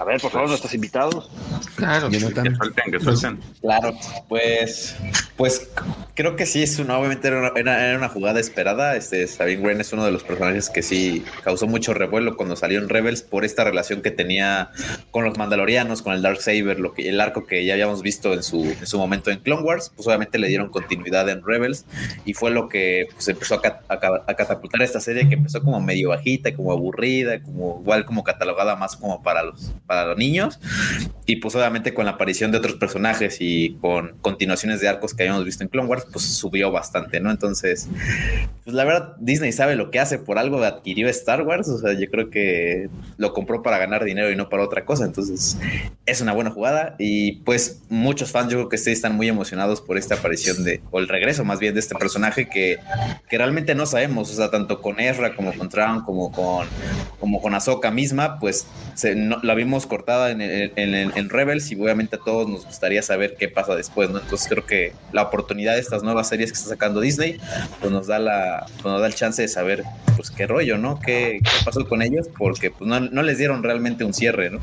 A 0.00 0.04
ver, 0.04 0.18
por 0.18 0.30
favor, 0.30 0.48
nuestros 0.48 0.72
invitados. 0.72 1.28
Claro. 1.76 2.08
Que 2.08 2.18
suelten, 2.20 2.56
que 2.90 3.00
suelten. 3.00 3.38
Claro, 3.60 3.94
pues, 4.30 4.96
pues 5.36 5.68
creo 6.14 6.36
que 6.36 6.46
sí 6.46 6.62
es 6.62 6.78
una, 6.78 6.98
obviamente 6.98 7.28
era 7.28 7.38
una, 7.38 7.52
era- 7.54 7.86
era 7.86 7.98
una 7.98 8.08
jugada 8.08 8.40
esperada. 8.40 8.96
Este 8.96 9.26
Sabine 9.26 9.60
Wren 9.62 9.80
es 9.82 9.92
uno 9.92 10.04
de 10.06 10.10
los 10.10 10.22
personajes 10.24 10.70
que 10.70 10.82
sí 10.82 11.22
causó 11.44 11.66
mucho 11.66 11.92
revuelo 11.92 12.36
cuando 12.38 12.56
salió 12.56 12.78
en 12.78 12.88
Rebels 12.88 13.20
por 13.22 13.44
esta 13.44 13.62
relación 13.62 14.00
que 14.00 14.10
tenía 14.10 14.70
con 15.10 15.24
los 15.24 15.36
Mandalorianos, 15.36 16.00
con 16.00 16.14
el 16.14 16.22
Dark 16.22 16.40
Saber, 16.40 16.80
lo 16.80 16.94
que 16.94 17.08
el 17.10 17.20
arco 17.20 17.46
que 17.46 17.64
ya 17.66 17.74
habíamos 17.74 18.00
visto 18.00 18.32
en 18.32 18.42
su, 18.42 18.64
en 18.64 18.86
su 18.86 18.96
momento 18.98 19.30
en 19.30 19.40
Clone 19.40 19.62
Wars, 19.62 19.92
pues 19.94 20.08
obviamente 20.08 20.38
le 20.38 20.48
dieron 20.48 20.70
continuidad 20.70 21.28
en 21.28 21.44
Rebels 21.44 21.84
y 22.24 22.32
fue 22.32 22.50
lo 22.50 22.70
que 22.70 23.06
pues, 23.12 23.28
empezó 23.28 23.56
a, 23.56 23.60
cat- 23.62 23.82
a 23.88 24.00
ca- 24.00 24.24
a 24.26 24.34
catapultar 24.34 24.80
esta 24.80 24.98
serie 25.00 25.28
que 25.28 25.34
empezó 25.34 25.62
como 25.62 25.78
medio 25.82 26.08
bajita, 26.08 26.54
como 26.56 26.72
aburrida, 26.72 27.42
como 27.42 27.80
igual 27.82 28.06
como 28.06 28.24
catalogada 28.24 28.76
más 28.76 28.96
como 28.96 29.22
para 29.22 29.42
los 29.42 29.72
para 29.90 30.04
los 30.06 30.16
niños. 30.16 30.60
Y 31.26 31.36
pues 31.36 31.54
obviamente 31.56 31.92
con 31.94 32.04
la 32.04 32.12
aparición 32.12 32.52
de 32.52 32.58
otros 32.58 32.74
personajes 32.74 33.38
y 33.40 33.76
con 33.80 34.16
continuaciones 34.20 34.80
de 34.80 34.88
arcos 34.88 35.14
que 35.14 35.24
habíamos 35.24 35.44
visto 35.44 35.64
en 35.64 35.68
Clone 35.68 35.88
Wars, 35.88 36.06
pues 36.12 36.24
subió 36.24 36.70
bastante, 36.70 37.18
¿no? 37.18 37.28
Entonces, 37.32 37.88
pues 38.64 38.74
la 38.74 38.84
verdad, 38.84 39.14
Disney 39.18 39.50
sabe 39.50 39.74
lo 39.74 39.90
que 39.90 39.98
hace, 39.98 40.18
por 40.18 40.38
algo 40.38 40.62
adquirió 40.62 41.08
Star 41.08 41.42
Wars, 41.42 41.68
o 41.68 41.78
sea, 41.78 41.92
yo 41.98 42.08
creo 42.08 42.30
que 42.30 42.88
lo 43.16 43.32
compró 43.32 43.62
para 43.64 43.78
ganar 43.78 44.04
dinero 44.04 44.30
y 44.30 44.36
no 44.36 44.48
para 44.48 44.62
otra 44.62 44.84
cosa, 44.84 45.04
entonces 45.04 45.58
es 46.06 46.20
una 46.20 46.32
buena 46.32 46.50
jugada. 46.50 46.94
Y 47.00 47.40
pues 47.40 47.82
muchos 47.88 48.30
fans 48.30 48.50
yo 48.52 48.58
creo 48.58 48.68
que 48.68 48.78
sí 48.78 48.92
están 48.92 49.16
muy 49.16 49.28
emocionados 49.28 49.80
por 49.80 49.98
esta 49.98 50.14
aparición 50.16 50.62
de, 50.62 50.80
o 50.92 51.00
el 51.00 51.08
regreso 51.08 51.44
más 51.44 51.58
bien 51.58 51.74
de 51.74 51.80
este 51.80 51.96
personaje 51.96 52.48
que, 52.48 52.78
que 53.28 53.38
realmente 53.38 53.74
no 53.74 53.86
sabemos, 53.86 54.30
o 54.30 54.34
sea, 54.34 54.50
tanto 54.52 54.80
con 54.80 55.00
Ezra 55.00 55.34
como 55.34 55.52
con 55.52 55.68
Traum, 55.68 56.04
como 56.04 56.30
con, 56.30 56.68
como 57.18 57.40
con 57.42 57.54
Ahsoka 57.54 57.90
misma, 57.90 58.38
pues 58.38 58.66
se- 58.94 59.16
no- 59.16 59.40
la 59.42 59.54
vimos 59.54 59.79
cortada 59.86 60.30
en, 60.30 60.40
el- 60.40 60.72
en, 60.76 60.94
el- 60.94 61.12
en 61.16 61.28
Rebels 61.30 61.70
y 61.72 61.74
obviamente 61.80 62.16
a 62.16 62.18
todos 62.18 62.48
nos 62.48 62.66
gustaría 62.66 63.02
saber 63.02 63.36
qué 63.38 63.48
pasa 63.48 63.74
después, 63.76 64.10
¿no? 64.10 64.18
Entonces 64.18 64.48
creo 64.48 64.64
que 64.66 64.92
la 65.12 65.22
oportunidad 65.22 65.74
de 65.74 65.80
estas 65.80 66.02
nuevas 66.02 66.28
series 66.28 66.52
que 66.52 66.58
está 66.58 66.68
sacando 66.70 67.00
Disney, 67.00 67.38
pues 67.80 67.92
nos 67.92 68.06
da 68.06 68.18
la, 68.18 68.66
pues 68.82 68.84
nos 68.84 69.00
da 69.00 69.06
el 69.06 69.14
chance 69.14 69.42
de 69.42 69.48
saber, 69.48 69.82
pues 70.16 70.30
qué 70.30 70.46
rollo, 70.46 70.78
¿no? 70.78 70.98
¿Qué, 71.00 71.40
qué 71.42 71.50
pasó 71.64 71.86
con 71.88 72.02
ellos? 72.02 72.28
Porque 72.38 72.70
pues 72.70 72.88
no, 72.88 73.00
no 73.00 73.22
les 73.22 73.38
dieron 73.38 73.62
realmente 73.62 74.04
un 74.04 74.12
cierre, 74.14 74.50
¿no? 74.50 74.60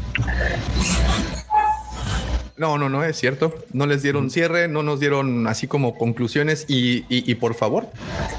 No, 2.57 2.77
no, 2.79 2.89
no, 2.89 3.03
es 3.03 3.17
cierto. 3.17 3.53
No 3.71 3.85
les 3.85 4.01
dieron 4.01 4.31
cierre, 4.31 4.67
no 4.67 4.81
nos 4.81 4.99
dieron 4.99 5.45
así 5.47 5.67
como 5.67 5.95
conclusiones 5.95 6.65
y, 6.67 6.99
y- 7.07 7.29
y 7.29 7.35
por 7.35 7.53
favor, 7.53 7.87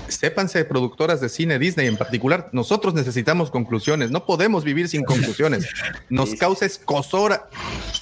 sépanse, 0.08 0.64
productoras 0.64 1.20
de 1.20 1.28
cine 1.28 1.58
Disney 1.60 1.86
en 1.86 1.96
particular, 1.96 2.48
nosotros 2.52 2.94
necesitamos 2.94 3.50
conclusiones, 3.52 4.10
no 4.10 4.26
podemos 4.26 4.64
vivir 4.64 4.88
sin 4.88 5.04
conclusiones. 5.04 5.68
Nos 6.10 6.34
causa 6.34 6.66
escosor 6.66 7.48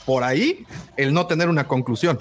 por 0.06 0.22
ahí 0.24 0.64
el 0.96 1.12
no 1.12 1.26
tener 1.26 1.48
una 1.50 1.68
conclusión. 1.68 2.18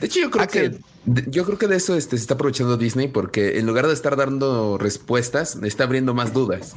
De 0.00 0.06
hecho, 0.06 0.20
yo 0.20 0.30
creo 0.30 0.46
que 0.48 0.68
de- 1.06 1.24
yo 1.30 1.44
creo 1.44 1.56
que 1.58 1.66
de 1.68 1.76
eso 1.76 1.96
este, 1.96 2.16
se 2.16 2.22
está 2.22 2.34
aprovechando 2.34 2.76
Disney 2.76 3.08
porque 3.08 3.58
en 3.58 3.66
lugar 3.66 3.86
de 3.86 3.94
estar 3.94 4.16
dando 4.16 4.76
respuestas, 4.78 5.56
está 5.62 5.84
abriendo 5.84 6.12
más 6.12 6.32
dudas. 6.34 6.74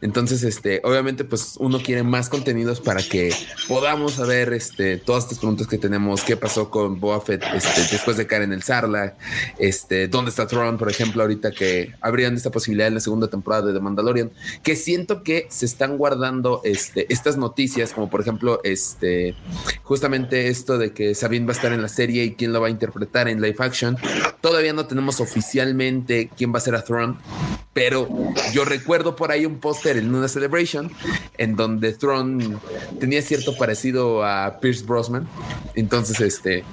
Entonces, 0.00 0.44
este, 0.44 0.80
obviamente, 0.84 1.24
pues 1.24 1.54
uno 1.58 1.80
quiere 1.80 2.04
más 2.04 2.28
contenidos 2.28 2.80
para 2.80 3.02
que 3.02 3.34
podamos 3.66 4.14
saber 4.14 4.52
este, 4.52 4.96
todas 4.96 5.24
estas 5.24 5.38
preguntas 5.38 5.66
que 5.66 5.76
tenemos. 5.76 6.22
¿Qué 6.22 6.36
pasó 6.36 6.70
con 6.70 7.00
Boba 7.00 7.20
Fett 7.20 7.42
este, 7.54 7.80
después 7.90 8.16
de 8.16 8.26
caer 8.26 8.42
en 8.42 8.52
el 8.52 8.62
Sarlacc? 8.62 9.16
Este, 9.58 10.06
¿Dónde 10.06 10.30
está 10.30 10.46
Tron, 10.46 10.78
por 10.78 10.88
ejemplo, 10.88 11.22
ahorita 11.22 11.50
que 11.50 11.94
abrían 12.00 12.36
esta 12.36 12.50
posibilidad 12.50 12.86
en 12.86 12.94
la 12.94 13.00
segunda 13.00 13.28
temporada 13.28 13.66
de 13.66 13.72
The 13.72 13.80
Mandalorian? 13.80 14.30
Que 14.62 14.76
siento 14.76 15.24
que 15.24 15.48
se 15.50 15.66
están 15.66 15.98
guardando 15.98 16.60
este, 16.62 17.12
estas 17.12 17.36
noticias, 17.36 17.92
como 17.92 18.08
por 18.08 18.20
ejemplo, 18.20 18.60
este, 18.62 19.34
justamente 19.82 20.48
esto 20.48 20.78
de 20.78 20.92
que 20.92 21.16
Sabine 21.16 21.46
va 21.46 21.52
a 21.52 21.56
estar 21.56 21.72
en 21.72 21.82
la 21.82 21.88
serie 21.88 22.24
y 22.24 22.34
quién 22.34 22.52
lo 22.52 22.60
va 22.60 22.68
a 22.68 22.70
interpretar 22.70 23.28
en 23.28 23.40
live 23.40 23.56
action. 23.58 23.96
Todavía 24.40 24.72
no 24.72 24.86
tenemos 24.86 25.20
oficialmente 25.20 26.30
quién 26.36 26.54
va 26.54 26.58
a 26.58 26.60
ser 26.60 26.76
a 26.76 26.84
Thrawn, 26.84 27.18
pero 27.78 28.08
yo 28.52 28.64
recuerdo 28.64 29.14
por 29.14 29.30
ahí 29.30 29.46
un 29.46 29.60
póster 29.60 29.98
en 29.98 30.12
una 30.12 30.26
celebration 30.26 30.90
en 31.36 31.54
donde 31.54 31.92
Thrawn 31.92 32.58
tenía 32.98 33.22
cierto 33.22 33.56
parecido 33.56 34.24
a 34.24 34.58
Pierce 34.58 34.84
Brosnan. 34.84 35.28
Entonces, 35.76 36.20
este, 36.20 36.64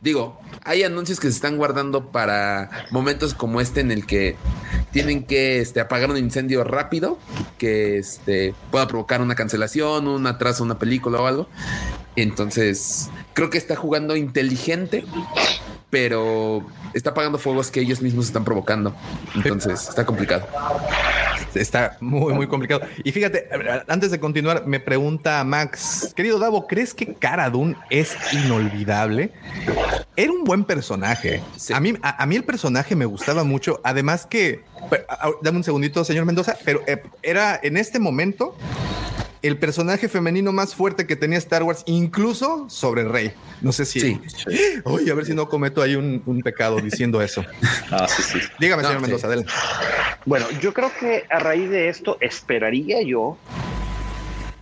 digo, 0.00 0.40
hay 0.64 0.82
anuncios 0.82 1.20
que 1.20 1.28
se 1.28 1.34
están 1.34 1.56
guardando 1.56 2.10
para 2.10 2.88
momentos 2.90 3.32
como 3.32 3.60
este 3.60 3.78
en 3.80 3.92
el 3.92 4.06
que 4.06 4.34
tienen 4.90 5.22
que 5.22 5.60
este, 5.60 5.78
apagar 5.78 6.10
un 6.10 6.16
incendio 6.16 6.64
rápido 6.64 7.20
que 7.56 7.98
este, 7.98 8.52
pueda 8.72 8.88
provocar 8.88 9.22
una 9.22 9.36
cancelación, 9.36 10.08
un 10.08 10.26
atraso, 10.26 10.64
una 10.64 10.80
película 10.80 11.20
o 11.20 11.28
algo. 11.28 11.48
Entonces, 12.16 13.08
creo 13.34 13.50
que 13.50 13.58
está 13.58 13.76
jugando 13.76 14.16
inteligente, 14.16 15.04
pero 15.90 16.64
está 16.94 17.10
apagando 17.10 17.38
fuegos 17.38 17.70
que 17.70 17.80
ellos 17.80 18.00
mismos 18.00 18.26
están 18.26 18.44
provocando. 18.44 18.94
Entonces, 19.34 19.88
está 19.88 20.06
complicado. 20.06 20.46
Está 21.54 21.96
muy, 22.00 22.32
muy 22.32 22.46
complicado. 22.46 22.82
Y 23.02 23.10
fíjate, 23.10 23.48
antes 23.88 24.12
de 24.12 24.20
continuar, 24.20 24.66
me 24.66 24.78
pregunta 24.78 25.42
Max, 25.42 26.12
querido 26.14 26.38
Davo, 26.38 26.66
¿crees 26.68 26.94
que 26.94 27.14
Cara 27.14 27.50
Dune 27.50 27.76
es 27.90 28.16
inolvidable? 28.32 29.32
Era 30.16 30.32
un 30.32 30.44
buen 30.44 30.64
personaje. 30.64 31.42
A, 31.74 31.80
mí, 31.80 31.94
a, 32.02 32.22
a 32.22 32.26
mí 32.26 32.36
el 32.36 32.44
personaje 32.44 32.94
me 32.94 33.04
gustaba 33.04 33.42
mucho. 33.42 33.80
Además 33.82 34.26
que, 34.26 34.62
pero, 34.88 35.04
dame 35.42 35.58
un 35.58 35.64
segundito, 35.64 36.04
señor 36.04 36.24
Mendoza, 36.24 36.56
pero 36.64 36.82
eh, 36.86 37.02
era 37.22 37.58
en 37.62 37.76
este 37.76 37.98
momento 37.98 38.54
el 39.42 39.58
personaje 39.58 40.08
femenino 40.08 40.52
más 40.52 40.74
fuerte 40.74 41.06
que 41.06 41.16
tenía 41.16 41.38
Star 41.38 41.62
Wars, 41.62 41.82
incluso 41.86 42.68
sobre 42.68 43.04
Rey. 43.04 43.32
No 43.60 43.72
sé 43.72 43.84
si. 43.84 44.20
Uy, 44.84 45.10
a 45.10 45.14
ver 45.14 45.24
si 45.24 45.34
no 45.34 45.48
cometo 45.48 45.82
ahí 45.82 45.96
un, 45.96 46.22
un 46.26 46.40
pecado 46.42 46.80
diciendo 46.80 47.22
eso. 47.22 47.44
Ah, 47.92 48.06
sí, 48.06 48.22
sí. 48.22 48.38
Dígame, 48.60 48.82
No, 48.82 48.88
señor 48.88 49.00
sí. 49.00 49.06
Mendoza, 49.06 49.26
adelante. 49.26 49.52
Bueno, 50.24 50.46
yo 50.60 50.72
creo 50.72 50.92
que 50.98 51.24
a 51.28 51.40
raíz 51.40 51.68
de 51.70 51.88
esto 51.88 52.18
esperaría 52.20 53.02
yo 53.02 53.36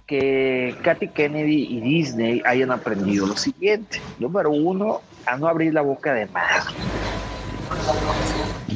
que 0.06 0.74
Katy 0.82 1.08
Kennedy 1.08 1.66
y 1.68 1.80
Disney 1.80 2.42
hayan 2.46 2.70
aprendido 2.70 3.26
lo 3.26 3.36
siguiente. 3.36 4.00
Número 4.18 4.50
uno, 4.50 5.02
a 5.26 5.36
no 5.36 5.46
abrir 5.46 5.74
la 5.74 5.82
boca 5.82 6.14
de 6.14 6.26
más. 6.26 6.66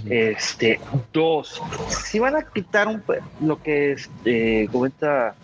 Este, 0.09 0.81
dos, 1.13 1.63
si 1.89 2.19
van 2.19 2.37
a 2.37 2.43
quitar 2.43 2.89
un, 2.89 3.03
lo 3.41 3.63
que 3.63 3.93
este, 3.93 4.69
comenta 4.73 5.35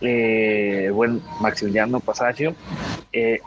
eh, 0.00 0.90
buen 0.92 1.22
Maximiliano 1.40 2.00
Pasacio, 2.00 2.54
eh, 3.12 3.40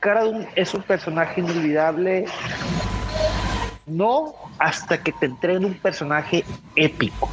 Cara 0.00 0.24
Dune 0.24 0.48
es 0.56 0.72
un 0.74 0.82
personaje 0.82 1.40
inolvidable 1.40 2.24
no 3.88 4.34
hasta 4.58 5.02
que 5.02 5.12
te 5.12 5.26
entreguen 5.26 5.64
un 5.64 5.74
personaje 5.74 6.44
épico. 6.76 7.30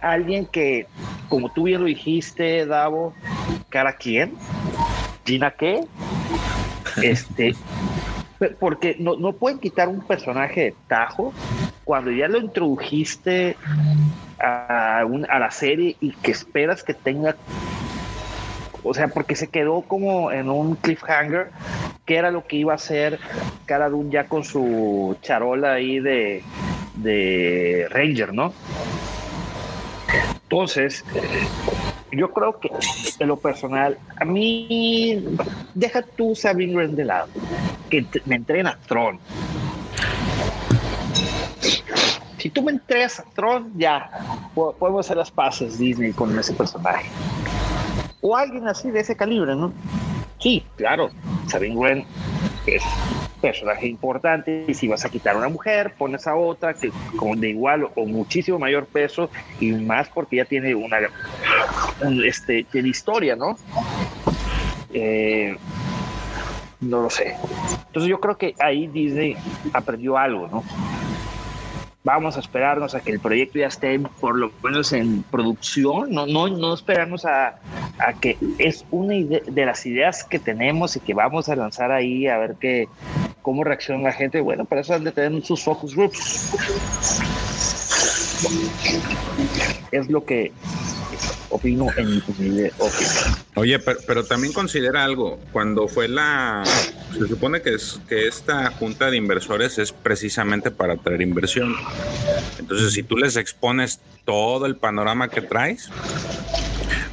Alguien 0.00 0.46
que, 0.46 0.86
como 1.28 1.50
tú 1.52 1.64
bien 1.64 1.80
lo 1.80 1.86
dijiste, 1.86 2.66
Davo, 2.66 3.14
¿Cara 3.68 3.96
quién? 3.96 4.34
¿Gina 5.24 5.50
qué? 5.50 5.86
Este, 7.02 7.56
porque 8.50 8.96
no, 8.98 9.16
no 9.16 9.32
pueden 9.32 9.58
quitar 9.58 9.88
un 9.88 10.00
personaje 10.00 10.60
de 10.60 10.74
tajo 10.88 11.32
cuando 11.84 12.10
ya 12.10 12.28
lo 12.28 12.38
introdujiste 12.38 13.56
a, 14.40 15.00
a 15.00 15.38
la 15.38 15.50
serie 15.50 15.96
y 16.00 16.12
que 16.12 16.30
esperas 16.30 16.82
que 16.82 16.94
tenga 16.94 17.36
o 18.84 18.92
sea, 18.92 19.08
porque 19.08 19.34
se 19.34 19.48
quedó 19.48 19.80
como 19.80 20.30
en 20.30 20.50
un 20.50 20.76
cliffhanger, 20.76 21.48
que 22.04 22.16
era 22.16 22.30
lo 22.30 22.46
que 22.46 22.56
iba 22.56 22.72
a 22.72 22.76
hacer 22.76 23.18
Cara 23.64 23.88
Dune 23.88 24.10
ya 24.10 24.24
con 24.28 24.44
su 24.44 25.16
charola 25.22 25.72
ahí 25.72 26.00
de, 26.00 26.42
de 26.96 27.88
Ranger, 27.90 28.34
¿no? 28.34 28.52
Entonces, 30.42 31.02
yo 32.16 32.32
creo 32.32 32.58
que 32.58 32.70
en 33.18 33.28
lo 33.28 33.36
personal, 33.36 33.98
a 34.20 34.24
mí, 34.24 35.24
deja 35.74 36.02
tú 36.02 36.34
Sabine 36.34 36.74
Wren 36.74 36.96
de 36.96 37.04
lado, 37.04 37.28
que 37.90 38.04
me 38.26 38.36
entrena 38.36 38.78
Tron. 38.86 39.18
Si 42.38 42.50
tú 42.50 42.62
me 42.62 42.72
entregas 42.72 43.20
a 43.20 43.24
Tron, 43.34 43.72
ya, 43.76 44.10
po- 44.54 44.74
podemos 44.74 45.06
hacer 45.06 45.16
las 45.16 45.30
paces 45.30 45.78
Disney 45.78 46.12
con 46.12 46.38
ese 46.38 46.52
personaje 46.52 47.08
o 48.20 48.36
alguien 48.36 48.66
así 48.68 48.90
de 48.90 49.00
ese 49.00 49.16
calibre, 49.16 49.54
¿no? 49.54 49.72
Sí, 50.38 50.64
claro, 50.76 51.10
Sabine 51.46 51.76
Wren 51.76 52.04
es 52.66 52.82
personaje 53.40 53.86
importante 53.86 54.64
y 54.66 54.74
si 54.74 54.88
vas 54.88 55.04
a 55.04 55.10
quitar 55.10 55.34
a 55.34 55.38
una 55.38 55.48
mujer, 55.48 55.94
pones 55.98 56.26
a 56.26 56.34
otra 56.34 56.74
que 56.74 56.90
con 57.16 57.40
de 57.40 57.50
igual 57.50 57.88
o 57.94 58.06
muchísimo 58.06 58.58
mayor 58.58 58.86
peso 58.86 59.30
y 59.60 59.72
más 59.72 60.08
porque 60.08 60.36
ya 60.36 60.44
tiene 60.44 60.74
una 60.74 60.98
un, 62.02 62.24
este 62.24 62.64
tiene 62.64 62.88
historia, 62.88 63.36
¿no? 63.36 63.56
Eh, 64.92 65.56
no 66.80 67.02
lo 67.02 67.10
sé. 67.10 67.36
Entonces 67.86 68.08
yo 68.08 68.20
creo 68.20 68.36
que 68.36 68.54
ahí 68.60 68.86
Disney 68.86 69.36
aprendió 69.72 70.16
algo, 70.16 70.48
¿no? 70.48 70.64
Vamos 72.04 72.36
a 72.36 72.40
esperarnos 72.40 72.94
a 72.94 73.00
que 73.00 73.10
el 73.10 73.18
proyecto 73.18 73.58
ya 73.58 73.66
esté 73.66 73.98
por 73.98 74.36
lo 74.36 74.52
menos 74.62 74.92
en 74.92 75.22
producción, 75.22 76.10
no, 76.10 76.26
no, 76.26 76.48
no 76.48 76.74
esperarnos 76.74 77.24
a, 77.24 77.58
a 77.98 78.12
que 78.20 78.36
es 78.58 78.84
una 78.90 79.14
de 79.14 79.66
las 79.66 79.86
ideas 79.86 80.22
que 80.22 80.38
tenemos 80.38 80.96
y 80.96 81.00
que 81.00 81.14
vamos 81.14 81.48
a 81.48 81.56
lanzar 81.56 81.90
ahí 81.90 82.26
a 82.26 82.36
ver 82.36 82.56
qué, 82.60 82.88
cómo 83.40 83.64
reacciona 83.64 84.02
la 84.02 84.12
gente. 84.12 84.42
Bueno, 84.42 84.66
para 84.66 84.82
eso 84.82 84.94
han 84.94 85.04
de 85.04 85.12
tener 85.12 85.42
sus 85.42 85.64
focus 85.64 85.96
groups. 85.96 86.52
Es 89.90 90.10
lo 90.10 90.24
que 90.26 90.52
opino 91.50 91.88
en 91.96 92.10
mi 92.10 92.22
humilde 92.26 92.72
opinión. 92.78 93.36
Oye, 93.54 93.78
pero, 93.78 93.98
pero 94.06 94.24
también 94.24 94.52
considera 94.52 95.04
algo. 95.04 95.38
Cuando 95.52 95.88
fue 95.88 96.08
la. 96.08 96.62
Se 97.12 97.26
supone 97.28 97.62
que, 97.62 97.74
es, 97.74 98.00
que 98.08 98.26
esta 98.26 98.70
junta 98.72 99.10
de 99.10 99.16
inversores 99.16 99.78
es 99.78 99.92
precisamente 99.92 100.70
para 100.70 100.96
traer 100.96 101.22
inversión. 101.22 101.74
Entonces, 102.58 102.92
si 102.92 103.02
tú 103.02 103.16
les 103.16 103.36
expones 103.36 104.00
todo 104.24 104.66
el 104.66 104.76
panorama 104.76 105.28
que 105.28 105.42
traes, 105.42 105.90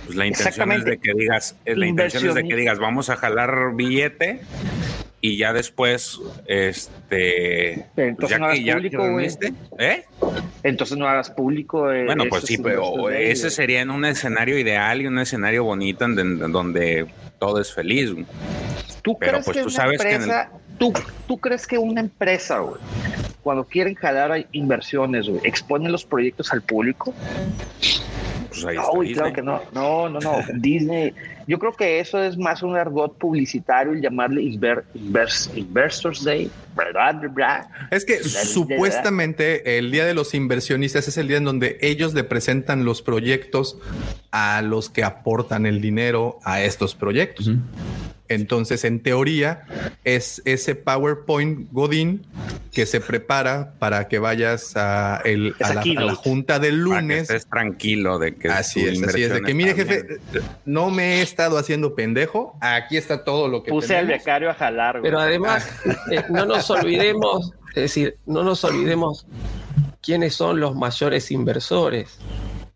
pues 0.06 0.18
la 0.18 0.26
intención 0.26 0.72
es 0.72 0.84
de 0.86 0.98
que 0.98 1.14
digas, 1.14 1.56
la 1.66 1.86
intención 1.86 2.28
es 2.28 2.36
de 2.36 2.44
que 2.44 2.56
digas, 2.56 2.80
vamos 2.80 3.10
a 3.10 3.16
jalar 3.16 3.76
billete 3.76 4.42
y 5.22 5.38
ya 5.38 5.54
después, 5.54 6.20
este, 6.48 7.86
Pero 7.96 8.10
entonces 8.10 8.18
pues 8.18 8.30
ya 8.30 8.38
no 8.40 8.50
que 8.50 8.64
ya 8.64 8.74
público, 8.74 9.28
que 9.78 9.86
¿eh? 9.86 10.06
Entonces 10.64 10.98
no 10.98 11.08
hagas 11.08 11.30
público. 11.32 11.92
eh, 11.92 12.06
Bueno, 12.06 12.26
pues 12.30 12.44
sí, 12.46 12.58
pero 12.58 13.10
ese 13.10 13.50
sería 13.50 13.82
en 13.82 13.90
un 13.90 14.06
escenario 14.06 14.58
ideal 14.60 15.02
y 15.02 15.08
un 15.08 15.18
escenario 15.20 15.64
bonito 15.64 16.06
en, 16.06 16.18
en 16.20 16.52
donde 16.52 17.08
todo 17.40 17.60
es 17.60 17.74
feliz. 17.74 18.12
¿Tú 19.02 19.18
Pero 19.18 19.32
crees 19.32 19.46
pues 19.46 19.58
que 19.58 19.64
tú 19.64 19.70
una 19.70 19.76
sabes 19.78 20.02
que 20.02 20.08
en 20.10 20.14
el- 20.16 20.22
empresa, 20.30 20.50
tú, 20.78 20.94
tú 21.28 21.38
crees 21.40 21.66
que 21.66 21.78
una 21.80 22.02
empresa, 22.02 22.60
güey, 22.60 22.80
cuando 23.42 23.64
quieren 23.64 23.96
jalar 23.96 24.46
inversiones, 24.52 25.28
güey, 25.28 25.42
expone 25.44 25.90
los 25.90 26.06
proyectos 26.06 26.54
al 26.54 26.62
público? 26.62 27.12
Pues 28.50 28.66
ahí 28.66 28.76
No, 28.76 28.82
está 28.84 28.92
güey, 28.96 29.14
claro 29.14 29.34
que 29.34 29.42
no. 29.42 29.62
No, 29.74 30.10
no, 30.10 30.20
no. 30.20 30.36
Disney, 30.56 31.14
yo 31.52 31.60
creo 31.60 31.74
que 31.74 32.00
eso 32.00 32.24
es 32.24 32.38
más 32.38 32.64
un 32.64 32.78
argot 32.78 33.18
publicitario, 33.18 33.92
el 33.92 34.02
llamarle 34.02 34.42
Inver- 34.42 34.84
Invers- 34.96 35.50
Investors 35.56 36.24
Day, 36.24 36.50
¿verdad? 36.78 37.20
¿verdad? 37.22 37.68
Es 37.92 38.06
que 38.06 38.18
¿verdad? 38.18 38.44
supuestamente 38.46 39.78
el 39.78 39.92
día 39.92 40.06
de 40.06 40.14
los 40.14 40.34
inversionistas 40.34 41.08
es 41.10 41.18
el 41.18 41.28
día 41.28 41.38
en 41.38 41.44
donde 41.44 41.78
ellos 41.82 42.14
le 42.14 42.24
presentan 42.24 42.86
los 42.86 43.02
proyectos 43.02 43.78
a 44.32 44.62
los 44.62 44.90
que 44.90 45.04
aportan 45.04 45.66
el 45.66 45.82
dinero 45.82 46.40
a 46.46 46.62
estos 46.62 46.96
proyectos. 46.96 47.52
Entonces, 48.30 48.86
en 48.86 49.02
teoría, 49.02 49.64
es 50.06 50.42
ese 50.46 50.76
PowerPoint 50.76 51.68
Godín 51.74 52.26
que 52.72 52.86
se 52.86 53.02
prepara 53.02 53.74
para 53.78 54.08
que 54.08 54.20
vayas 54.20 54.72
a, 54.78 55.20
el- 55.26 55.54
a, 55.60 55.74
la, 55.74 55.82
a 55.82 56.16
junta 56.16 56.58
del 56.58 56.76
Para 56.88 57.00
que 57.02 57.02
lunes. 57.02 57.22
estés 57.24 57.46
tranquilo 57.48 58.18
de 58.20 58.36
que 58.36 58.48
Así 58.48 58.86
es, 58.86 59.04
así 59.04 59.24
es. 59.24 59.34
De 59.34 59.42
que, 59.42 59.54
mire, 59.54 59.74
jefe, 59.74 60.04
bien. 60.32 60.44
no 60.64 60.90
me 60.90 61.16
he 61.20 61.22
estado 61.42 61.58
haciendo 61.58 61.96
pendejo. 61.96 62.56
Aquí 62.62 62.98
está 62.98 63.24
todo 63.24 63.48
lo 63.48 63.64
que 63.64 63.72
Puse 63.72 63.96
al 63.96 64.06
tenemos. 64.06 64.24
becario 64.26 64.50
a 64.50 64.54
jalar, 64.54 65.00
güey. 65.00 65.04
Pero 65.04 65.20
además, 65.20 65.68
eh, 66.12 66.24
no 66.30 66.46
nos 66.46 66.70
olvidemos, 66.70 67.54
es 67.70 67.82
decir, 67.84 68.18
no 68.26 68.44
nos 68.44 68.64
olvidemos 68.64 69.26
quiénes 70.02 70.36
son 70.36 70.60
los 70.60 70.76
mayores 70.76 71.32
inversores. 71.32 72.20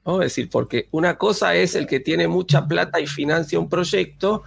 ¿No? 0.06 0.22
Es 0.22 0.32
decir, 0.32 0.50
porque 0.50 0.88
una 0.92 1.18
cosa 1.18 1.56
es 1.56 1.76
el 1.76 1.88
que 1.88 2.00
tiene 2.00 2.28
mucha 2.28 2.68
plata 2.68 3.00
y 3.00 3.08
financia 3.08 3.60
un 3.60 3.70
proyecto, 3.70 4.44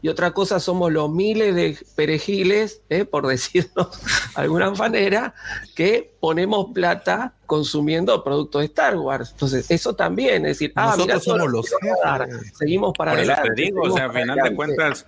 y 0.00 0.08
otra 0.08 0.32
cosa 0.32 0.58
somos 0.58 0.90
los 0.90 1.10
miles 1.10 1.54
de 1.54 1.76
perejiles, 1.94 2.82
¿eh? 2.88 3.04
por 3.04 3.26
decirlo 3.28 3.90
de 4.34 4.42
alguna 4.42 4.70
manera, 4.70 5.34
que 5.74 6.12
ponemos 6.20 6.72
plata 6.72 7.34
consumiendo 7.46 8.24
productos 8.24 8.60
de 8.62 8.66
Star 8.66 8.96
Wars. 8.96 9.30
Entonces, 9.32 9.70
eso 9.70 9.94
también, 9.94 10.46
es 10.46 10.58
decir, 10.58 10.72
ah, 10.76 10.94
Nosotros 10.96 11.24
somos 11.24 11.40
lo 11.40 11.48
los 11.48 11.70
vamos 11.70 11.98
a 12.04 12.18
dar. 12.18 12.28
Seguimos 12.54 12.92
para 12.96 13.12
Por 13.12 13.20
eso 13.20 13.32
adelante. 13.32 13.54
te 13.54 13.62
digo, 13.62 13.82
o 13.82 13.90
sea, 13.90 14.06
a 14.06 14.08
para 14.08 14.20
final 14.20 14.38
de 14.42 14.56
cuentas, 14.56 15.06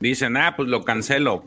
dicen, 0.00 0.36
ah, 0.36 0.54
pues 0.56 0.68
lo 0.68 0.84
cancelo. 0.84 1.44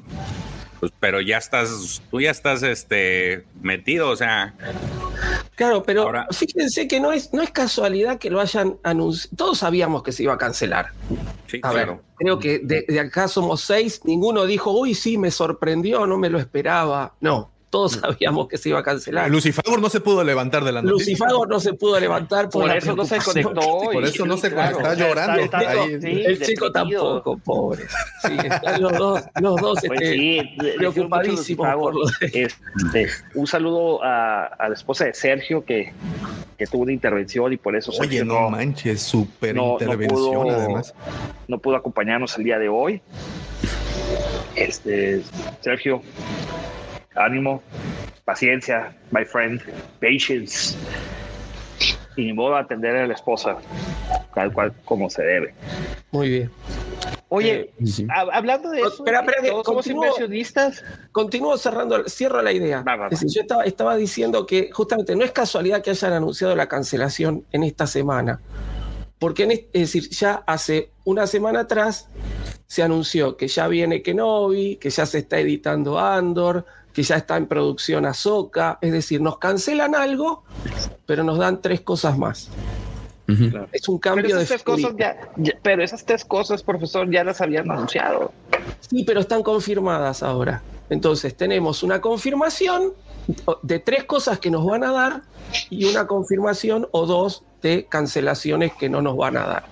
Pues, 0.82 0.92
pero 1.00 1.22
ya 1.22 1.38
estás, 1.38 2.02
tú 2.10 2.20
ya 2.20 2.32
estás 2.32 2.64
este 2.64 3.46
metido, 3.62 4.10
o 4.10 4.16
sea, 4.16 4.56
Claro, 5.54 5.84
pero 5.84 6.12
fíjense 6.32 6.88
que 6.88 7.00
no 7.00 7.12
es, 7.12 7.32
no 7.34 7.44
es 7.44 7.52
casualidad 7.52 8.18
que 8.18 8.32
lo 8.32 8.42
hayan 8.42 8.78
anunciado. 8.82 9.36
Todos 9.38 9.60
sabíamos 9.60 10.02
que 10.02 10.12
se 10.12 10.24
iba 10.24 10.34
a 10.34 10.40
cancelar. 10.40 10.88
sí, 11.46 11.60
A 11.62 11.70
claro. 11.70 11.94
ver, 11.98 12.02
creo 12.18 12.40
que 12.40 12.60
de, 12.64 12.84
de 12.88 13.00
acá 13.00 13.28
somos 13.28 13.62
seis, 13.62 14.02
ninguno 14.06 14.46
dijo, 14.48 14.72
uy, 14.72 14.96
sí, 14.96 15.20
me 15.20 15.30
sorprendió, 15.30 16.08
no 16.08 16.18
me 16.18 16.32
lo 16.32 16.40
esperaba. 16.40 17.14
No, 17.20 17.51
todos 17.72 17.94
sabíamos 17.94 18.48
que 18.48 18.58
se 18.60 18.70
iba 18.70 18.80
a 18.80 18.84
cancelar. 18.84 19.30
Lucifagor 19.32 19.82
no 19.82 19.90
se 19.90 20.00
pudo 20.02 20.24
levantar 20.24 20.64
de 20.64 20.72
la 20.74 20.82
noticia. 20.84 21.18
No 21.50 21.60
se 21.60 21.74
pudo 21.74 22.00
levantar 22.00 22.50
por, 22.50 22.62
Por 22.64 22.68
la 22.68 22.78
eso 22.78 22.96
no 22.96 23.06
se 23.06 23.18
conectó. 23.18 23.62
Por 23.92 24.04
eso 24.04 24.26
no 24.28 24.38
se 24.38 24.52
claro, 24.52 24.78
está 24.78 24.94
llorando. 24.94 25.42
está- 25.42 25.58
Ahí- 25.60 26.00
sí, 26.02 26.24
El 26.26 26.40
chico 26.42 26.72
tampoco, 26.72 27.38
pobre. 27.38 27.86
Sí, 28.22 28.38
están 28.44 28.82
los 28.82 28.92
dos, 28.98 29.22
los 29.42 29.56
dos 29.62 29.80
Pues 29.88 30.00
este, 30.02 30.14
sí, 30.14 30.58
preocupadísimos 30.78 31.76
por 31.76 31.96
lo 31.96 32.02
de- 32.20 32.44
Este, 32.44 33.08
un 33.36 33.48
saludo 33.48 34.04
a, 34.04 34.46
a 34.46 34.68
la 34.70 34.76
esposa 34.76 35.06
de 35.06 35.14
Sergio 35.14 35.64
que, 35.66 35.94
que 36.58 36.68
tuvo 36.68 36.84
una 36.84 36.92
intervención 36.92 37.54
y 37.54 37.58
por 37.58 37.76
eso 37.76 37.92
Oye, 37.92 38.00
Sergio 38.20 38.26
no 38.26 38.50
manches, 38.50 39.02
súper 39.02 39.56
no- 39.56 39.66
no 39.66 39.72
intervención 39.74 40.20
pudo- 40.20 40.52
además. 40.52 40.94
no 41.48 41.58
pudo 41.60 41.78
acompañarnos 41.78 42.38
el 42.38 42.44
día 42.44 42.60
de 42.60 42.68
hoy. 42.70 43.02
Este, 44.56 45.22
Sergio, 45.62 46.02
ánimo, 47.16 47.62
paciencia, 48.26 48.96
my 49.12 49.26
friend, 49.26 49.62
patience. 50.00 50.76
Y 52.16 52.26
ni 52.26 52.34
modo 52.34 52.56
atender 52.58 52.96
a 52.96 53.08
la 53.08 53.14
esposa, 53.14 53.58
tal 54.36 54.52
cual 54.54 54.74
como 54.86 55.10
se 55.10 55.24
debe. 55.24 55.54
Muy 56.12 56.30
bien. 56.30 56.52
Oye, 57.30 57.72
Eh, 57.80 57.86
sí. 57.86 58.06
hab- 58.08 58.30
hablando 58.34 58.70
de 58.70 58.80
eso, 58.82 58.90
Espera, 58.90 59.22
espera, 59.22 59.48
somos 59.48 59.64
continúo. 59.64 60.04
inversionistas. 60.06 60.84
Continúo 61.14 61.58
cerrando, 61.58 62.04
cierro 62.10 62.42
la 62.42 62.52
idea. 62.52 62.82
Va, 62.86 62.96
va, 62.98 63.04
va. 63.04 63.08
Es 63.08 63.22
decir, 63.22 63.30
yo 63.34 63.42
estaba, 63.42 63.64
estaba 63.64 63.96
diciendo 63.96 64.46
que 64.46 64.70
justamente 64.74 65.16
no 65.16 65.24
es 65.24 65.32
casualidad 65.32 65.82
que 65.82 65.92
hayan 65.92 66.12
anunciado 66.12 66.54
la 66.58 66.68
cancelación 66.68 67.46
en 67.54 67.64
esta 67.64 67.88
semana. 67.88 68.42
Porque 69.18 69.44
en 69.44 69.52
es 69.52 69.70
decir, 69.74 70.10
ya 70.10 70.44
hace 70.46 70.92
una 71.06 71.26
semana 71.28 71.62
atrás 71.62 72.10
se 72.68 72.84
anunció 72.84 73.38
que 73.38 73.48
ya 73.48 73.68
viene 73.70 74.02
Kenobi, 74.02 74.76
que 74.76 74.90
ya 74.90 75.06
se 75.06 75.20
está 75.20 75.40
editando 75.40 75.98
Andor, 76.00 76.66
que 76.94 77.04
ya 77.04 77.16
está 77.18 77.38
en 77.38 77.48
producción 77.48 78.06
Ahsoka. 78.06 78.78
Es 78.82 78.92
decir, 78.92 79.22
nos 79.22 79.38
cancelan 79.38 79.96
algo, 79.96 80.44
pero 81.06 81.24
nos 81.24 81.38
dan 81.38 81.62
tres 81.62 81.82
cosas 81.82 82.18
más. 82.18 82.50
Es 83.72 83.88
un 83.88 83.98
cambio 83.98 84.26
Pero 84.26 84.40
de 84.40 84.46
tres 84.46 84.62
cosas 84.62 84.80
figurita. 84.92 85.16
ya, 85.16 85.32
ya- 85.38 85.60
pero 85.64 85.82
esas 85.84 86.04
tres 86.04 86.26
cosas, 86.26 86.64
profesor, 86.64 87.10
ya 87.10 87.24
las 87.24 87.40
habían 87.40 87.72
anunciado. 87.72 88.34
Sí, 88.82 89.06
pero 89.06 89.22
están 89.22 89.42
confirmadas 89.42 90.22
ahora. 90.22 90.62
Entonces 90.90 91.38
tenemos 91.38 91.82
una 91.84 92.02
confirmación 92.02 92.92
de 93.62 93.80
tres 93.80 94.04
cosas 94.04 94.40
que 94.40 94.52
nos 94.52 94.66
van 94.66 94.84
a 94.84 94.92
dar 94.92 95.22
y 95.70 95.86
una 95.86 96.08
confirmación 96.08 96.88
o 96.92 97.06
dos 97.06 97.44
de 97.62 97.86
cancelaciones 97.86 98.74
que 98.74 98.90
no 98.90 99.02
nos 99.02 99.16
van 99.16 99.38
a 99.38 99.46
dar. 99.46 99.64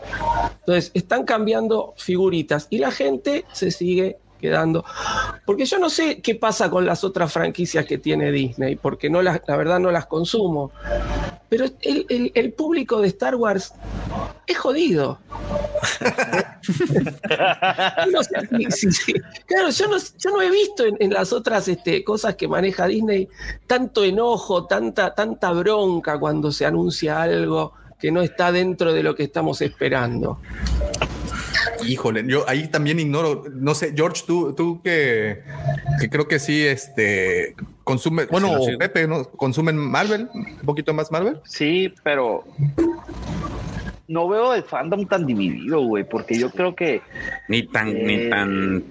Entonces, 0.59 0.91
están 0.93 1.25
cambiando 1.25 1.93
figuritas 1.97 2.67
y 2.69 2.77
la 2.77 2.91
gente 2.91 3.43
se 3.51 3.71
sigue 3.71 4.19
quedando. 4.39 4.83
Porque 5.45 5.65
yo 5.65 5.77
no 5.77 5.89
sé 5.89 6.21
qué 6.21 6.35
pasa 6.35 6.69
con 6.69 6.85
las 6.85 7.03
otras 7.03 7.31
franquicias 7.31 7.85
que 7.85 7.97
tiene 7.97 8.31
Disney, 8.31 8.75
porque 8.75 9.09
no 9.09 9.21
las, 9.21 9.41
la 9.47 9.55
verdad 9.55 9.79
no 9.79 9.91
las 9.91 10.07
consumo. 10.07 10.71
Pero 11.49 11.65
el, 11.81 12.53
público 12.53 13.01
de 13.01 13.07
Star 13.07 13.35
Wars 13.35 13.73
es 14.47 14.57
jodido. 14.57 15.19
Claro, 19.45 19.69
yo 19.69 19.87
no, 19.87 19.97
yo 19.97 20.31
no 20.31 20.41
he 20.41 20.51
visto 20.51 20.85
en, 20.85 20.97
en 20.99 21.13
las 21.13 21.33
otras 21.33 21.67
este, 21.67 22.03
cosas 22.03 22.35
que 22.35 22.47
maneja 22.47 22.85
Disney 22.85 23.27
tanto 23.65 24.03
enojo, 24.03 24.65
tanta, 24.65 25.15
tanta 25.15 25.51
bronca 25.51 26.19
cuando 26.19 26.51
se 26.51 26.65
anuncia 26.65 27.21
algo 27.21 27.73
que 27.99 28.11
no 28.11 28.21
está 28.21 28.51
dentro 28.51 28.93
de 28.93 29.03
lo 29.03 29.15
que 29.15 29.23
estamos 29.23 29.61
esperando. 29.61 30.39
Híjole, 31.85 32.23
yo 32.27 32.47
ahí 32.47 32.67
también 32.67 32.99
ignoro, 32.99 33.43
no 33.51 33.73
sé, 33.73 33.93
George, 33.95 34.23
tú, 34.25 34.53
tú 34.53 34.81
que, 34.83 35.43
que 35.99 36.09
creo 36.09 36.27
que 36.27 36.39
sí, 36.39 36.65
este, 36.65 37.55
consume, 37.83 38.25
bueno, 38.25 38.47
Sí, 38.49 38.55
o 38.57 38.65
sí. 38.65 38.77
Pepe, 38.77 39.07
¿no? 39.07 39.23
¿Consumen 39.23 39.77
Marvel? 39.77 40.29
¿Un 40.33 40.57
poquito 40.65 40.93
más 40.93 41.11
Marvel? 41.11 41.39
Sí, 41.45 41.93
pero 42.03 42.43
no 44.09 44.27
veo 44.27 44.53
el 44.53 44.63
fandom 44.63 45.05
tan 45.07 45.25
dividido, 45.25 45.79
güey, 45.81 46.03
porque 46.03 46.37
yo 46.37 46.49
creo 46.51 46.75
que 46.75 47.01
Ni 47.47 47.63
tan, 47.63 47.87
Eh. 47.89 48.03
ni 48.05 48.29
tan 48.29 48.83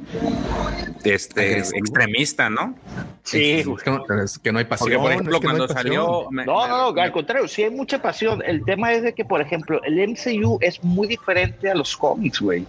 este 1.04 1.58
extremista, 1.58 2.48
¿no? 2.50 2.74
sí, 3.22 3.60
Es 3.60 3.82
que 3.82 3.90
no, 3.90 4.04
es 4.24 4.38
que 4.38 4.52
no 4.52 4.58
hay 4.58 4.64
pasión. 4.64 4.88
Porque, 4.90 4.98
por 5.02 5.12
ejemplo, 5.12 5.34
es 5.36 5.40
que 5.40 5.46
cuando 5.46 5.68
salió. 5.68 6.30
me- 6.30 6.46
No, 6.46 6.66
no, 6.66 6.92
no, 6.92 7.00
al 7.02 7.12
contrario, 7.12 7.46
sí 7.46 7.62
hay 7.62 7.70
mucha 7.70 8.00
pasión. 8.00 8.42
El 8.46 8.64
tema 8.64 8.92
es 8.94 9.02
de 9.02 9.12
que, 9.12 9.24
por 9.24 9.40
ejemplo, 9.40 9.80
el 9.84 9.98
MCU 10.00 10.58
es 10.62 10.82
muy 10.82 11.06
diferente 11.06 11.70
a 11.70 11.74
los 11.74 11.96
cómics, 11.96 12.40
güey. 12.40 12.64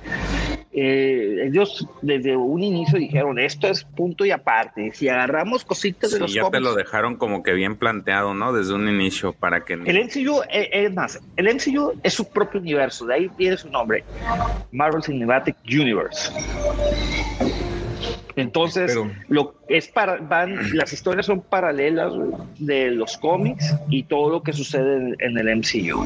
Eh, 0.72 1.48
ellos 1.48 1.88
desde 2.02 2.36
un 2.38 2.62
inicio 2.62 3.00
dijeron, 3.00 3.40
esto 3.40 3.68
es 3.68 3.84
punto 3.84 4.24
y 4.26 4.32
aparte. 4.32 4.92
Si 4.94 5.10
agarramos 5.10 5.66
cositas 5.66 6.12
de 6.12 6.20
los 6.20 6.32
ya 6.34 6.42
te 6.44 6.46
cómics... 6.52 6.64
lo 6.64 6.76
dejaron 6.76 7.16
como 7.16 7.42
que 7.42 7.54
bien 7.54 7.76
planteado, 7.76 8.34
¿no? 8.34 8.54
Desde 8.54 8.74
un 8.74 8.88
inicio 8.88 9.34
para 9.34 9.66
que 9.66 9.74
El 9.74 9.82
MCU, 10.06 10.42
eh, 10.52 10.70
es 10.72 10.94
más, 10.94 11.20
el 11.38 11.48
MCU 11.48 11.94
es 12.04 12.14
su 12.14 12.30
propio 12.40 12.62
universo, 12.62 13.06
de 13.06 13.14
ahí 13.16 13.30
viene 13.38 13.58
su 13.58 13.70
nombre, 13.70 14.06
Marvel 14.72 15.04
Cinematic 15.04 15.58
Universe. 15.66 16.32
Entonces, 18.40 18.92
Pero- 18.92 19.12
lo 19.28 19.56
es 19.68 19.88
para 19.88 20.18
van, 20.18 20.76
las 20.76 20.92
historias 20.94 21.28
son 21.28 21.42
paralelas 21.42 22.12
de 22.58 22.90
los 22.92 23.18
cómics 23.18 23.76
y 23.90 24.04
todo 24.04 24.30
lo 24.32 24.42
que 24.44 24.52
sucede 24.54 24.96
en, 24.96 25.16
en 25.20 25.38
el 25.38 25.58
MCU. 25.58 26.06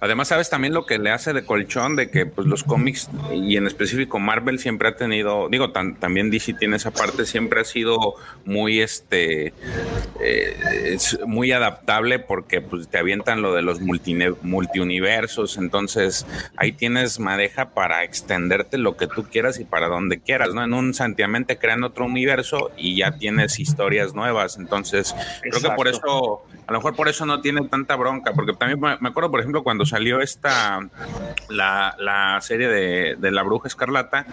Además, 0.00 0.28
sabes 0.28 0.48
también 0.48 0.74
lo 0.74 0.86
que 0.86 0.96
le 0.98 1.10
hace 1.10 1.32
de 1.32 1.44
colchón 1.44 1.96
de 1.96 2.08
que 2.08 2.24
pues 2.24 2.46
los 2.46 2.62
cómics 2.62 3.10
y 3.34 3.56
en 3.56 3.66
específico 3.66 4.20
Marvel 4.20 4.60
siempre 4.60 4.86
ha 4.88 4.94
tenido, 4.96 5.48
digo, 5.48 5.72
tan- 5.72 5.96
también 5.96 6.30
DC 6.30 6.52
tiene 6.54 6.76
esa 6.76 6.92
parte, 6.92 7.26
siempre 7.26 7.60
ha 7.60 7.64
sido 7.64 8.14
muy 8.44 8.80
este 8.80 9.52
eh, 10.20 10.54
es 10.84 11.18
muy 11.26 11.50
adaptable 11.50 12.20
porque 12.20 12.60
pues 12.60 12.86
te 12.88 12.98
avientan 12.98 13.42
lo 13.42 13.54
de 13.54 13.62
los 13.62 13.80
multiuniversos, 13.80 15.56
entonces 15.58 16.26
ahí 16.56 16.72
tienes 16.72 17.18
madeja 17.18 17.70
para 17.70 18.04
extenderte 18.04 18.78
lo 18.78 18.96
que 18.96 19.06
tú 19.08 19.24
quieras 19.24 19.58
y 19.58 19.64
para 19.64 19.88
donde 19.88 20.20
quieras, 20.20 20.54
¿no? 20.54 20.62
En 20.62 20.74
un 20.74 20.94
santiamén 20.94 21.37
te 21.44 21.58
crean 21.58 21.84
otro 21.84 22.04
universo 22.04 22.70
y 22.76 22.96
ya 22.96 23.12
tienes 23.12 23.58
historias 23.58 24.14
nuevas, 24.14 24.56
entonces 24.56 25.14
creo 25.42 25.60
que 25.60 25.70
por 25.70 25.88
eso 25.88 26.42
a 26.66 26.72
lo 26.72 26.78
mejor 26.78 26.94
por 26.94 27.08
eso 27.08 27.24
no 27.24 27.40
tiene 27.40 27.66
tanta 27.68 27.96
bronca, 27.96 28.32
porque 28.34 28.52
también 28.52 28.78
me 29.00 29.08
acuerdo, 29.08 29.30
por 29.30 29.40
ejemplo, 29.40 29.62
cuando 29.62 29.86
salió 29.86 30.20
esta, 30.20 30.80
la, 31.48 31.96
la 31.98 32.38
serie 32.42 32.68
de, 32.68 33.16
de 33.16 33.30
La 33.30 33.42
Bruja 33.42 33.68
Escarlata, 33.68 34.26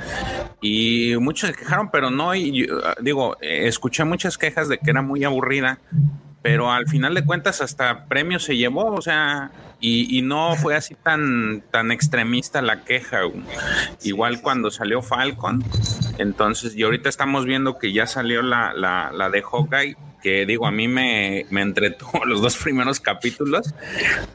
y 0.62 1.16
muchos 1.18 1.50
se 1.50 1.56
quejaron, 1.56 1.90
pero 1.92 2.10
no, 2.10 2.36
y 2.36 2.68
yo, 2.68 2.82
digo, 3.00 3.38
escuché 3.40 4.04
muchas 4.04 4.38
quejas 4.38 4.68
de 4.68 4.80
que 4.80 4.92
era 4.92 5.02
muy 5.02 5.24
aburrida, 5.24 5.80
pero 6.46 6.72
al 6.72 6.88
final 6.88 7.16
de 7.16 7.26
cuentas 7.26 7.60
hasta 7.60 8.06
premios 8.06 8.44
se 8.44 8.56
llevó, 8.56 8.94
o 8.94 9.02
sea, 9.02 9.50
y, 9.80 10.16
y 10.16 10.22
no 10.22 10.56
fue 10.56 10.76
así 10.76 10.94
tan, 10.94 11.64
tan 11.72 11.92
extremista 11.92 12.62
la 12.62 12.84
queja. 12.84 13.22
Igual 14.04 14.44
cuando 14.44 14.70
salió 14.70 15.02
Falcon, 15.02 15.64
entonces, 16.20 16.76
y 16.76 16.84
ahorita 16.84 17.10
estamos 17.10 17.46
viendo 17.46 17.80
que 17.80 17.94
ya 17.94 18.06
salió 18.06 18.44
la, 18.44 18.74
la, 18.76 19.12
la 19.12 19.32
de 19.32 19.42
Hawkeye, 19.42 19.98
que 20.26 20.48
digo, 20.48 20.66
a 20.66 20.72
mí 20.72 20.88
me, 20.88 21.46
me 21.52 21.62
entretuvo 21.62 22.26
los 22.26 22.42
dos 22.42 22.58
primeros 22.58 23.00
capítulos, 23.00 23.76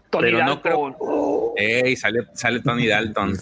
Tony 0.09 0.27
pero 0.31 0.45
no 0.45 0.63
creo. 0.63 1.53
Ey, 1.57 1.97
sale, 1.97 2.21
sale 2.35 2.61
Tony 2.61 2.87
Dalton. 2.87 3.37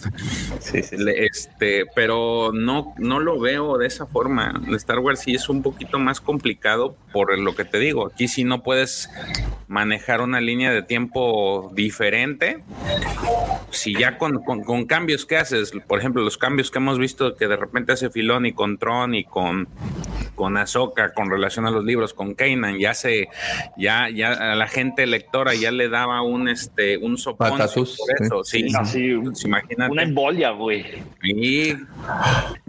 Le- 0.97 1.25
Este, 1.27 1.85
pero 1.93 2.49
no, 2.51 2.95
no 2.97 3.19
lo 3.19 3.39
veo 3.39 3.77
de 3.77 3.85
esa 3.85 4.07
forma. 4.07 4.59
Star 4.77 4.97
Wars 4.97 5.19
sí 5.19 5.35
es 5.35 5.47
un 5.47 5.61
poquito 5.61 5.99
más 5.99 6.19
complicado 6.21 6.95
por 7.13 7.37
lo 7.37 7.55
que 7.55 7.65
te 7.65 7.77
digo. 7.77 8.07
Aquí 8.07 8.27
sí 8.27 8.43
no 8.43 8.63
puedes 8.63 9.11
manejar 9.67 10.21
una 10.21 10.41
línea 10.41 10.71
de 10.71 10.81
tiempo 10.81 11.69
diferente. 11.75 12.63
Si 13.69 13.93
ya 13.93 14.17
con, 14.17 14.43
con- 14.43 14.63
con 14.63 14.85
cambios 14.85 15.27
que 15.27 15.37
haces, 15.37 15.71
por 15.87 15.99
ejemplo, 15.99 16.23
los 16.23 16.39
cambios 16.39 16.71
que 16.71 16.79
hemos 16.79 16.97
visto 16.97 17.35
que 17.35 17.47
de 17.47 17.57
repente 17.57 17.91
hace 17.93 18.09
Filoni 18.09 18.53
con 18.53 18.79
Tron 18.79 19.13
y 19.13 19.23
con 19.23 19.67
con 20.39 20.55
Ahsoka 20.55 21.13
con 21.13 21.29
relación 21.29 21.67
a 21.67 21.69
los 21.69 21.83
libros, 21.83 22.13
con 22.13 22.33
Kanan, 22.33 22.79
ya 22.79 22.93
se, 22.93 23.27
ya, 23.77 24.07
ya 24.09 24.31
a 24.31 24.55
la 24.55 24.67
gente 24.69 25.05
lectora 25.05 25.53
ya 25.53 25.69
le 25.69 25.89
daba 25.89 26.21
un 26.21 26.47
este 26.47 26.97
un 26.97 27.17
soponcio 27.17 27.57
Patatús, 27.57 27.97
por 27.97 28.25
eso, 28.25 28.43
sí. 28.45 28.65
Pues 29.21 29.43
imagínate. 29.43 29.91
una 29.91 30.03
embolia, 30.03 30.51
güey. 30.51 30.85
Y 31.23 31.73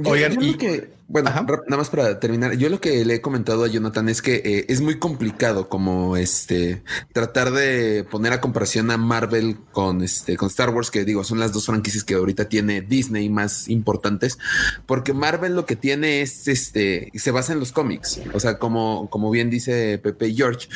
Oigan, 0.04 0.34
yo 0.34 0.40
y- 0.40 0.52
lo 0.52 0.58
que, 0.58 0.88
bueno, 1.10 1.28
nada 1.30 1.76
más 1.76 1.90
para 1.90 2.20
terminar, 2.20 2.56
yo 2.56 2.68
lo 2.68 2.80
que 2.80 3.04
le 3.04 3.16
he 3.16 3.20
comentado 3.20 3.64
a 3.64 3.68
Jonathan 3.68 4.08
es 4.08 4.22
que 4.22 4.36
eh, 4.44 4.66
es 4.68 4.80
muy 4.80 5.00
complicado 5.00 5.68
como 5.68 6.16
este 6.16 6.84
tratar 7.12 7.50
de 7.50 8.06
poner 8.08 8.32
a 8.32 8.40
comparación 8.40 8.92
a 8.92 8.96
Marvel 8.96 9.56
con 9.72 10.02
este 10.02 10.36
con 10.36 10.46
Star 10.46 10.70
Wars, 10.70 10.92
que 10.92 11.04
digo, 11.04 11.24
son 11.24 11.40
las 11.40 11.52
dos 11.52 11.66
franquicias 11.66 12.04
que 12.04 12.14
ahorita 12.14 12.48
tiene 12.48 12.80
Disney 12.80 13.28
más 13.28 13.68
importantes, 13.68 14.38
porque 14.86 15.12
Marvel 15.12 15.56
lo 15.56 15.66
que 15.66 15.74
tiene 15.74 16.22
es 16.22 16.46
este 16.46 17.10
se 17.12 17.32
basa 17.32 17.54
en 17.54 17.58
los 17.58 17.72
cómics. 17.72 18.20
O 18.32 18.38
sea, 18.38 18.60
como, 18.60 19.10
como 19.10 19.32
bien 19.32 19.50
dice 19.50 19.98
Pepe 19.98 20.28
y 20.28 20.36
George, 20.36 20.68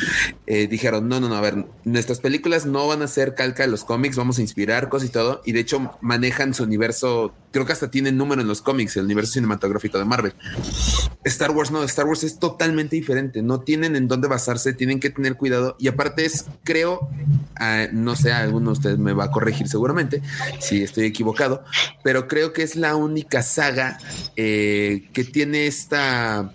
eh, 0.49 0.67
dijeron: 0.67 1.09
no, 1.09 1.21
no, 1.21 1.29
no, 1.29 1.37
a 1.37 1.41
ver, 1.41 1.65
nuestras 1.85 2.19
películas 2.19 2.67
no 2.67 2.89
van 2.89 3.03
a 3.03 3.07
ser 3.07 3.37
calca 3.37 3.63
de 3.63 3.69
los 3.69 3.85
cómics, 3.85 4.17
vamos 4.17 4.39
a 4.39 4.41
inspirar 4.41 4.89
cosas 4.89 5.11
y 5.11 5.13
todo. 5.13 5.43
Y 5.45 5.53
de 5.53 5.61
hecho, 5.61 5.97
manejan 6.01 6.55
su 6.55 6.65
universo, 6.65 7.33
creo 7.53 7.67
que 7.67 7.73
hasta 7.73 7.89
tienen 7.89 8.17
número 8.17 8.43
en 8.43 8.49
los 8.49 8.63
cómics, 8.63 8.97
el 8.97 9.05
universo 9.05 9.35
cinematográfico 9.35 9.97
de 9.97 10.05
Marvel. 10.05 10.24
Star 11.25 11.51
Wars 11.53 11.71
no, 11.71 11.83
Star 11.85 12.07
Wars 12.07 12.23
es 12.25 12.39
totalmente 12.39 12.97
diferente, 12.97 13.43
no 13.43 13.61
tienen 13.61 13.97
en 13.97 14.09
dónde 14.09 14.29
basarse, 14.29 14.73
tienen 14.73 15.01
que 15.01 15.11
tener 15.11 15.37
cuidado. 15.37 15.77
Y 15.79 15.89
aparte 15.89 16.25
es, 16.25 16.45
creo, 16.65 17.09
ah, 17.57 17.87
no 17.93 18.15
sé, 18.17 18.33
alguno 18.33 18.67
de 18.67 18.73
ustedes 18.73 18.99
me 18.99 19.13
va 19.13 19.25
a 19.25 19.31
corregir 19.31 19.69
seguramente 19.69 20.23
si 20.61 20.83
estoy 20.83 21.07
equivocado, 21.07 21.65
pero 22.03 22.29
creo 22.29 22.53
que 22.53 22.63
es 22.63 22.77
la 22.77 22.95
única 22.97 23.43
saga 23.43 23.99
eh, 24.37 25.09
que 25.13 25.25
tiene 25.25 25.67
esta... 25.67 26.53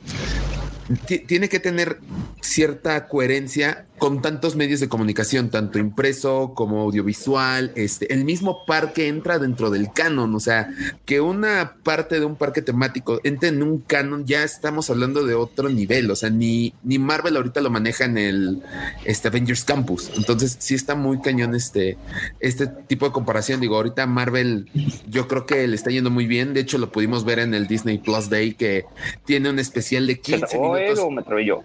ti- 1.07 1.20
Tiene 1.20 1.49
que 1.49 1.59
tener 1.59 1.99
cierta 2.41 3.07
coherencia 3.07 3.86
con 3.99 4.21
tantos 4.21 4.55
medios 4.55 4.79
de 4.79 4.89
comunicación, 4.89 5.49
tanto 5.49 5.77
impreso 5.77 6.53
como 6.55 6.81
audiovisual. 6.81 7.71
Este, 7.75 8.11
el 8.13 8.25
mismo 8.25 8.65
parque 8.65 9.07
entra 9.07 9.37
dentro 9.37 9.69
del 9.69 9.91
canon, 9.91 10.33
o 10.33 10.39
sea, 10.39 10.69
que 11.05 11.21
una 11.21 11.75
parte 11.83 12.19
de 12.19 12.25
un 12.25 12.35
parque 12.35 12.61
temático 12.61 13.19
entre 13.23 13.49
en 13.49 13.61
un 13.61 13.79
canon, 13.79 14.25
ya 14.25 14.43
estamos 14.43 14.89
hablando 14.89 15.25
de 15.25 15.35
otro 15.35 15.69
nivel. 15.69 16.09
O 16.09 16.15
sea, 16.15 16.29
ni, 16.29 16.73
ni 16.83 16.97
Marvel 16.97 17.35
ahorita 17.35 17.61
lo 17.61 17.69
maneja 17.69 18.05
en 18.05 18.17
el 18.17 18.63
este, 19.05 19.27
Avengers 19.27 19.63
Campus. 19.63 20.11
Entonces, 20.15 20.55
sí 20.59 20.75
está 20.75 20.95
muy 20.95 21.19
cañón 21.19 21.53
este, 21.53 21.97
este 22.39 22.67
tipo 22.67 23.05
de 23.05 23.11
comparación. 23.11 23.59
Digo, 23.59 23.75
ahorita 23.75 24.07
Marvel, 24.07 24.69
yo 25.07 25.27
creo 25.27 25.45
que 25.45 25.67
le 25.67 25.75
está 25.75 25.91
yendo 25.91 26.09
muy 26.09 26.25
bien. 26.25 26.53
De 26.53 26.61
hecho, 26.61 26.77
lo 26.77 26.91
pudimos 26.91 27.25
ver 27.25 27.39
en 27.39 27.53
el 27.53 27.67
Disney 27.67 27.97
Plus 27.97 28.29
Day, 28.29 28.53
que 28.53 28.85
tiene 29.25 29.49
un 29.49 29.59
especial 29.59 30.07
de 30.07 30.19
15 30.19 30.57
¿O 30.57 30.77
él 30.77 30.83
minutos. 30.83 31.05
o 31.05 31.11
me 31.11 31.45
yo? 31.45 31.63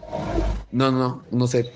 No, 0.73 0.91
no, 0.91 1.23
no 1.31 1.47
sé. 1.47 1.71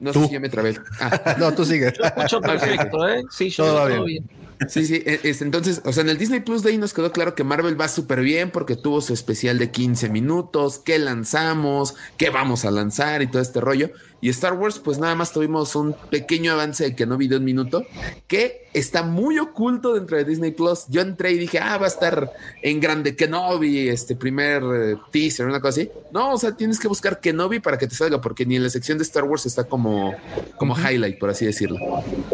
No 0.00 0.12
Tú. 0.12 0.20
sé 0.22 0.26
si 0.28 0.32
ya 0.34 0.40
me 0.40 0.48
trabé. 0.48 0.76
Ah. 1.00 1.36
No, 1.38 1.52
tú 1.54 1.64
sigue. 1.64 1.88
Escucho 1.88 2.40
perfecto, 2.40 3.08
¿eh? 3.08 3.22
Sí, 3.30 3.50
yo 3.50 3.64
Todo 3.64 3.74
va 3.74 3.88
todo 3.88 4.04
bien. 4.04 4.24
bien. 4.26 4.38
Sí, 4.68 4.84
sí, 4.86 5.02
e- 5.06 5.20
es, 5.22 5.40
entonces, 5.40 5.80
o 5.84 5.92
sea, 5.92 6.02
en 6.02 6.08
el 6.08 6.18
Disney 6.18 6.40
Plus 6.40 6.64
Day 6.64 6.76
nos 6.78 6.92
quedó 6.92 7.12
claro 7.12 7.36
que 7.36 7.44
Marvel 7.44 7.80
va 7.80 7.86
súper 7.86 8.22
bien 8.22 8.50
porque 8.50 8.74
tuvo 8.74 9.00
su 9.00 9.12
especial 9.14 9.56
de 9.58 9.70
15 9.70 10.08
minutos, 10.08 10.80
qué 10.84 10.98
lanzamos, 10.98 11.94
qué 12.16 12.30
vamos 12.30 12.64
a 12.64 12.72
lanzar 12.72 13.22
y 13.22 13.28
todo 13.28 13.40
este 13.40 13.60
rollo. 13.60 13.90
Y 14.20 14.30
Star 14.30 14.54
Wars, 14.54 14.78
pues 14.78 14.98
nada 14.98 15.14
más 15.14 15.32
tuvimos 15.32 15.76
un 15.76 15.94
pequeño 16.10 16.52
avance 16.52 16.84
de 16.84 16.96
que 16.96 17.06
no 17.06 17.16
vi 17.16 17.28
de 17.28 17.36
un 17.36 17.44
minuto, 17.44 17.84
que 18.26 18.68
está 18.74 19.02
muy 19.02 19.38
oculto 19.38 19.94
dentro 19.94 20.16
de 20.16 20.24
Disney 20.24 20.50
Plus. 20.50 20.86
Yo 20.88 21.00
entré 21.00 21.32
y 21.32 21.38
dije, 21.38 21.58
ah, 21.58 21.78
va 21.78 21.86
a 21.86 21.88
estar 21.88 22.32
en 22.62 22.80
grande 22.80 23.14
Kenobi, 23.14 23.88
este 23.88 24.16
primer 24.16 24.62
eh, 24.62 24.96
teaser, 25.12 25.46
una 25.46 25.60
cosa 25.60 25.80
así. 25.80 25.90
No, 26.12 26.32
o 26.32 26.38
sea, 26.38 26.56
tienes 26.56 26.78
que 26.78 26.88
buscar 26.88 27.20
Kenobi 27.20 27.60
para 27.60 27.78
que 27.78 27.86
te 27.86 27.94
salga, 27.94 28.20
porque 28.20 28.44
ni 28.44 28.56
en 28.56 28.64
la 28.64 28.70
sección 28.70 28.98
de 28.98 29.04
Star 29.04 29.24
Wars 29.24 29.46
está 29.46 29.64
como, 29.64 30.14
como 30.56 30.76
highlight, 30.76 31.18
por 31.18 31.30
así 31.30 31.46
decirlo. 31.46 31.78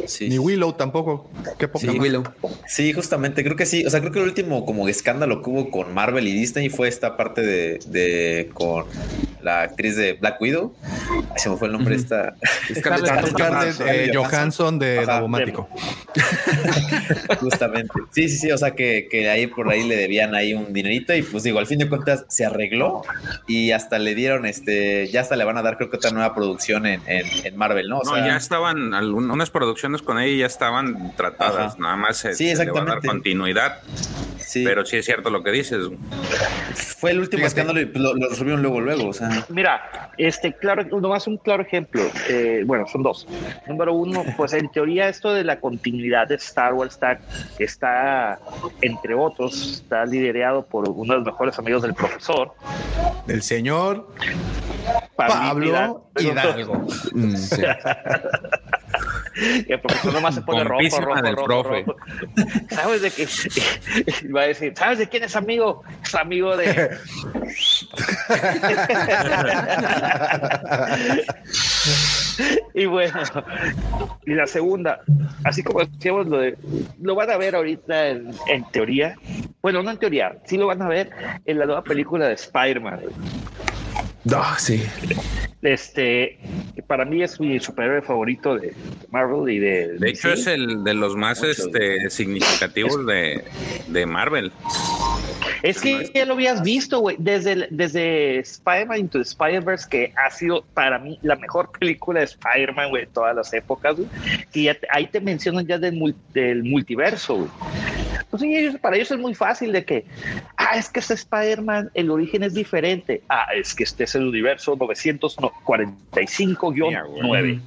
Sí, 0.06 0.28
Ni 0.28 0.38
Willow 0.38 0.72
tampoco. 0.72 1.30
Qué 1.58 1.68
poca 1.68 1.84
Sí. 1.84 1.98
Halo. 1.98 2.22
Sí, 2.66 2.92
justamente, 2.92 3.44
creo 3.44 3.56
que 3.56 3.66
sí. 3.66 3.84
O 3.84 3.90
sea, 3.90 4.00
creo 4.00 4.12
que 4.12 4.20
el 4.20 4.24
último 4.24 4.64
como 4.64 4.88
escándalo 4.88 5.42
que 5.42 5.50
hubo 5.50 5.70
con 5.70 5.92
Marvel 5.92 6.26
y 6.26 6.32
Disney 6.32 6.70
fue 6.70 6.88
esta 6.88 7.16
parte 7.16 7.42
de, 7.42 7.78
de 7.86 8.50
con 8.54 8.86
la 9.42 9.62
actriz 9.62 9.96
de 9.96 10.14
Black 10.14 10.40
Widow. 10.40 10.74
Se 11.36 11.50
me 11.50 11.56
fue 11.56 11.68
el 11.68 11.73
nombre 11.74 11.98
Scarlett, 11.98 13.80
eh, 13.86 14.10
Johansson 14.14 14.78
de 14.78 14.98
Ajá, 15.00 15.12
Davomático. 15.14 15.68
Justamente. 17.40 17.92
Sí, 18.12 18.28
sí, 18.28 18.36
sí. 18.38 18.52
O 18.52 18.58
sea 18.58 18.72
que, 18.72 19.08
que 19.10 19.28
ahí 19.30 19.46
por 19.46 19.68
ahí 19.68 19.86
le 19.86 19.96
debían 19.96 20.34
ahí 20.34 20.54
un 20.54 20.72
dinerito 20.72 21.14
y 21.14 21.22
pues 21.22 21.42
digo, 21.42 21.58
al 21.58 21.66
fin 21.66 21.78
de 21.78 21.88
cuentas 21.88 22.24
se 22.28 22.44
arregló 22.46 23.02
y 23.46 23.72
hasta 23.72 23.98
le 23.98 24.14
dieron 24.14 24.46
este, 24.46 25.08
ya 25.08 25.20
hasta 25.20 25.36
le 25.36 25.44
van 25.44 25.58
a 25.58 25.62
dar 25.62 25.76
creo 25.76 25.90
que 25.90 25.96
otra 25.96 26.10
nueva 26.10 26.34
producción 26.34 26.86
en, 26.86 27.00
en, 27.06 27.26
en 27.44 27.56
Marvel, 27.56 27.88
¿no? 27.88 27.98
O 27.98 28.04
no, 28.04 28.14
sea, 28.14 28.26
ya 28.26 28.36
estaban, 28.36 28.94
algún- 28.94 29.30
unas 29.30 29.50
producciones 29.50 30.02
con 30.02 30.18
ella 30.20 30.40
ya 30.40 30.46
estaban 30.46 31.14
tratadas, 31.16 31.72
Ajá. 31.72 31.76
nada 31.78 31.96
más 31.96 32.16
se, 32.16 32.34
Sí, 32.34 32.54
se 32.54 32.64
le 32.64 32.70
va 32.70 32.80
a 32.80 32.84
dar 32.84 32.96
exactamente. 32.98 33.08
continuidad. 33.08 33.78
Pero 34.52 34.84
sí 34.84 34.98
es 34.98 35.04
cierto 35.06 35.30
lo 35.30 35.42
que 35.42 35.50
dices. 35.50 35.78
fue 36.74 37.10
el 37.10 37.18
último 37.18 37.44
escándalo 37.46 37.80
y 37.80 37.86
pues, 37.86 38.00
lo, 38.00 38.14
lo 38.14 38.28
resolvieron 38.28 38.62
luego, 38.62 38.80
luego. 38.80 39.08
O 39.08 39.12
sea, 39.12 39.28
Mira, 39.48 40.12
este, 40.16 40.52
claro, 40.52 40.84
nomás 41.00 41.26
un 41.26 41.38
claro 41.38 41.63
ejemplo. 41.64 42.02
eh, 42.28 42.62
bueno, 42.66 42.86
son 42.86 43.02
dos. 43.02 43.26
Número 43.66 43.92
uno, 43.92 44.24
pues 44.36 44.52
en 44.52 44.68
teoría 44.70 45.08
esto 45.08 45.32
de 45.32 45.44
la 45.44 45.60
continuidad 45.60 46.28
de 46.28 46.36
Star 46.36 46.74
Wars 46.74 46.94
está, 46.94 47.18
está 47.58 48.38
entre 48.80 49.14
otros, 49.14 49.80
está 49.82 50.04
liderado 50.04 50.64
por 50.64 50.88
uno 50.88 51.14
de 51.14 51.18
los 51.18 51.26
mejores 51.26 51.58
amigos 51.58 51.82
del 51.82 51.94
profesor, 51.94 52.52
Del 53.26 53.42
señor 53.42 54.08
Pablo 55.16 56.08
Hidalgo. 56.18 56.86
Mm, 57.12 57.36
sí. 57.36 57.62
Y 59.66 59.72
el 59.72 59.80
profesor 59.80 60.12
nomás 60.12 60.34
se 60.34 60.42
pone 60.42 60.64
rojo, 60.64 61.00
rojo, 61.00 61.22
del 61.22 61.36
rojo, 61.36 61.46
profe. 61.46 61.84
rojo. 61.84 61.96
¿Sabes 62.70 63.02
de 63.02 63.10
qué? 63.10 63.26
Va 64.34 64.42
a 64.42 64.46
decir, 64.46 64.74
¿sabes 64.76 64.98
de 64.98 65.08
quién 65.08 65.24
es 65.24 65.34
amigo? 65.36 65.82
Es 66.02 66.14
amigo 66.14 66.56
de... 66.56 66.74
y 72.74 72.86
bueno, 72.86 73.20
y 74.26 74.34
la 74.34 74.46
segunda, 74.46 75.00
así 75.44 75.62
como 75.62 75.84
decíamos, 75.84 76.26
lo, 76.26 76.38
de, 76.38 76.56
lo 77.00 77.14
van 77.14 77.30
a 77.30 77.36
ver 77.36 77.56
ahorita 77.56 78.08
en, 78.08 78.30
en 78.48 78.64
teoría. 78.70 79.16
Bueno, 79.62 79.82
no 79.82 79.90
en 79.90 79.98
teoría, 79.98 80.36
sí 80.44 80.56
lo 80.56 80.66
van 80.66 80.82
a 80.82 80.88
ver 80.88 81.10
en 81.44 81.58
la 81.58 81.66
nueva 81.66 81.82
película 81.82 82.28
de 82.28 82.34
Spider-Man. 82.34 83.00
Ah, 84.32 84.56
sí. 84.58 84.82
Este, 85.62 86.38
que 86.74 86.82
para 86.82 87.04
mí 87.04 87.22
es 87.22 87.40
mi 87.40 87.58
superhéroe 87.58 88.02
favorito 88.02 88.56
de 88.56 88.74
Marvel 89.10 89.50
y 89.50 89.58
de. 89.58 89.98
De 89.98 90.10
hecho, 90.10 90.28
DC. 90.28 90.40
es 90.40 90.46
el 90.46 90.84
de 90.84 90.94
los 90.94 91.16
más 91.16 91.38
Mucho. 91.40 91.50
este, 91.50 92.10
significativos 92.10 93.04
de, 93.06 93.44
de 93.88 94.06
Marvel. 94.06 94.52
Es 95.62 95.80
que 95.80 96.10
ya 96.14 96.26
lo 96.26 96.34
habías 96.34 96.62
visto, 96.62 96.98
güey, 96.98 97.16
desde, 97.18 97.68
desde 97.70 98.38
Spider-Man 98.40 98.98
Into 99.00 99.18
the 99.18 99.22
Spider-Verse, 99.22 99.88
que 99.88 100.12
ha 100.22 100.30
sido 100.30 100.62
para 100.74 100.98
mí 100.98 101.18
la 101.22 101.36
mejor 101.36 101.70
película 101.78 102.20
de 102.20 102.26
Spider-Man, 102.26 102.90
güey, 102.90 103.06
de 103.06 103.10
todas 103.12 103.34
las 103.34 103.50
épocas, 103.54 103.96
güey. 103.96 104.08
Y 104.52 104.64
ya 104.64 104.74
te- 104.74 104.86
ahí 104.90 105.06
te 105.06 105.20
mencionan 105.22 105.66
ya 105.66 105.78
del, 105.78 106.14
del 106.34 106.64
multiverso, 106.64 107.36
güey. 107.36 107.48
Pues 108.30 108.42
sí, 108.42 108.54
ellos- 108.56 108.76
para 108.80 108.96
ellos 108.96 109.10
es 109.10 109.18
muy 109.18 109.34
fácil 109.34 109.72
de 109.72 109.84
que, 109.84 110.06
ah, 110.56 110.76
es 110.76 110.88
que 110.88 111.00
este 111.00 111.14
Spider-Man, 111.14 111.90
el 111.94 112.10
origen 112.10 112.42
es 112.42 112.54
diferente. 112.54 113.22
Ah, 113.28 113.46
es 113.54 113.74
que 113.74 113.84
este 113.84 114.04
es 114.04 114.14
el 114.14 114.26
universo 114.28 114.76
945-9. 114.76 117.60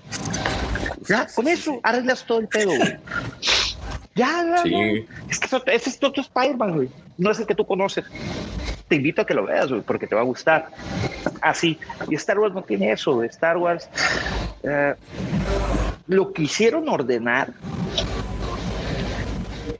Ya, 1.08 1.28
con 1.34 1.48
eso 1.48 1.80
arreglas 1.84 2.26
todo 2.26 2.40
el 2.40 2.48
pedo, 2.48 2.72
güey. 2.76 2.98
Ya, 4.16 4.44
ya, 4.44 4.64
Sí. 4.64 5.06
Es 5.30 5.40
que 5.40 5.46
eso- 5.46 5.64
ese 5.68 5.90
es 5.92 6.04
otro 6.04 6.22
Spider-Man, 6.22 6.74
güey. 6.76 6.90
No 7.18 7.32
es 7.32 7.40
el 7.40 7.46
que 7.46 7.56
tú 7.56 7.66
conoces. 7.66 8.06
Te 8.88 8.96
invito 8.96 9.22
a 9.22 9.26
que 9.26 9.34
lo 9.34 9.46
veas, 9.46 9.70
güey, 9.70 9.82
porque 9.82 10.08
te 10.08 10.16
va 10.16 10.22
a 10.22 10.26
gustar. 10.26 10.70
Así. 11.42 11.78
y 12.10 12.16
Star 12.16 12.40
Wars 12.40 12.54
no 12.54 12.64
tiene 12.64 12.92
eso, 12.92 13.14
güey. 13.16 13.28
Star 13.30 13.58
Wars 13.58 13.90
eh, 14.64 14.96
lo 16.08 16.34
quisieron 16.34 16.88
ordenar 16.90 17.54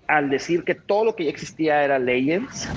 al 0.08 0.30
decir 0.30 0.64
que 0.64 0.76
todo 0.76 1.06
lo 1.06 1.16
que 1.16 1.26
ya 1.26 1.30
existía 1.30 1.84
era 1.84 2.00
Legends 2.00 2.68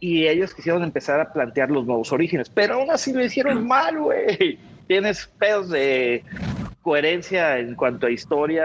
y 0.00 0.26
ellos 0.26 0.54
quisieron 0.54 0.82
empezar 0.82 1.20
a 1.20 1.32
plantear 1.32 1.70
los 1.70 1.86
nuevos 1.86 2.10
orígenes, 2.12 2.48
pero 2.48 2.74
aún 2.74 2.90
así 2.90 3.12
lo 3.12 3.22
hicieron 3.22 3.66
mal, 3.68 3.98
güey. 3.98 4.58
Tienes 4.86 5.26
pedos 5.38 5.70
de 5.70 6.24
coherencia 6.82 7.58
en 7.58 7.74
cuanto 7.74 8.06
a 8.06 8.10
historia. 8.10 8.64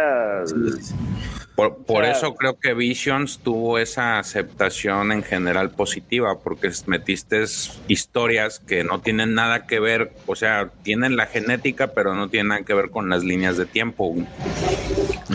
Por, 1.56 1.78
por 1.86 2.03
O 2.03 2.06
sea- 2.06 2.18
eso 2.18 2.36
creo 2.36 2.60
que 2.60 2.74
Visions 2.74 3.39
tuvo 3.39 3.80
esa 3.80 4.20
aceptación 4.20 5.12
en 5.14 5.24
general 5.24 5.72
positiva, 5.72 6.39
porque 6.39 6.70
metiste 6.86 7.45
historias 7.88 8.60
que 8.60 8.84
no 8.84 8.99
tienen 8.99 9.34
nada 9.36 9.66
que 9.66 9.80
ver, 9.80 10.12
o 10.26 10.36
sea, 10.36 10.70
tienen 10.84 11.16
la 11.16 11.28
genética, 11.28 11.93
pero 11.93 12.14
no 12.14 12.30
tienen 12.30 12.49
nada 12.49 12.62
que 12.64 12.74
ver 12.74 12.89
con 12.89 13.10
las 13.10 13.24
líneas 13.24 13.56
de 13.56 13.66
tiempo. 13.66 14.16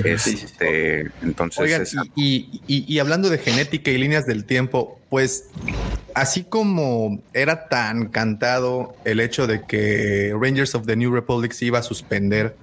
Este, 0.05 1.11
entonces, 1.23 1.59
Oigan, 1.61 1.83
esa- 1.83 2.03
y, 2.15 2.61
y- 2.67 2.85
y 2.87 2.99
hablando 2.99 3.29
de 3.29 3.39
genética 3.39 3.91
y 3.91 3.99
líneas 3.99 4.27
del 4.27 4.45
tiempo, 4.45 4.99
pues 5.09 5.47
así 6.15 6.45
como 6.45 7.21
era 7.33 7.69
tan 7.69 8.09
cantado 8.09 8.95
el 9.05 9.21
hecho 9.21 9.47
de 9.47 9.63
que 9.67 10.35
Rangers 10.39 10.75
of 10.75 10.87
the 10.87 10.97
New 10.97 11.13
Republic 11.15 11.53
se 11.53 11.67
iba 11.67 11.79
a 11.79 11.83
suspender, 11.83 12.57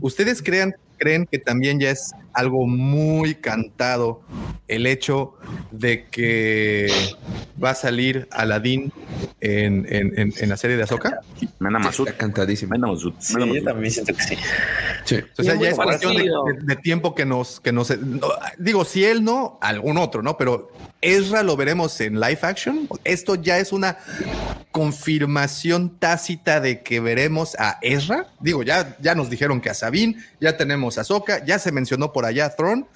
¿ustedes 0.00 0.42
crean, 0.42 0.74
creen 0.96 1.26
que 1.30 1.38
también 1.38 1.78
ya 1.80 1.90
es 1.90 2.12
algo 2.38 2.66
muy 2.66 3.34
cantado 3.36 4.22
el 4.68 4.86
hecho 4.86 5.34
de 5.70 6.06
que 6.06 6.88
va 7.62 7.70
a 7.70 7.74
salir 7.74 8.28
Aladdin 8.30 8.92
en, 9.40 9.86
en- 9.88 10.18
en- 10.18 10.32
en 10.36 10.48
la 10.48 10.56
serie 10.56 10.76
de 10.76 10.82
Ahsoka? 10.84 11.20
Mena 11.58 11.78
Masud. 11.78 12.06
Está 12.08 12.18
cantadísimo. 12.18 12.70
Mena 12.70 12.88
sí, 13.18 13.34
Mena 13.36 13.52
yo 13.52 13.64
también 13.64 13.90
siento 13.92 14.14
que 14.14 14.22
sí. 14.22 14.36
Sí. 15.04 15.16
O 15.38 15.42
sea, 15.42 15.54
ya 15.56 15.70
es 15.70 15.74
cuestión 15.76 16.12
de, 16.12 16.18
parecido. 16.30 16.44
de- 16.44 16.74
de 16.74 16.76
tiempo 16.76 17.14
que 17.14 17.24
nos, 17.24 17.60
que 17.60 17.72
nos 17.72 17.96
no, 17.98 18.28
digo, 18.58 18.84
si 18.84 19.04
él 19.04 19.24
no, 19.24 19.58
algún 19.60 19.96
otro, 19.96 20.22
¿no? 20.22 20.36
Pero 20.36 20.70
Ezra 21.00 21.42
lo 21.42 21.56
veremos 21.56 22.00
en 22.00 22.14
live 22.20 22.38
action. 22.42 22.88
Esto 23.04 23.34
ya 23.36 23.58
es 23.58 23.72
una 23.72 23.96
confirmación 24.70 25.98
tácita 25.98 26.60
de 26.60 26.82
que 26.82 27.00
veremos 27.00 27.56
a 27.58 27.78
Ezra. 27.82 28.28
Digo, 28.40 28.62
ya, 28.62 28.96
ya 29.00 29.14
nos 29.14 29.30
dijeron 29.30 29.60
que 29.60 29.70
a 29.70 29.74
Sabine, 29.74 30.16
ya 30.40 30.56
tenemos 30.56 30.98
a 30.98 31.04
Soka, 31.04 31.44
ya 31.44 31.58
se 31.58 31.72
mencionó 31.72 32.12
por 32.12 32.26
allá 32.28 32.46
a 32.46 32.56
Thrawn. 32.56 32.86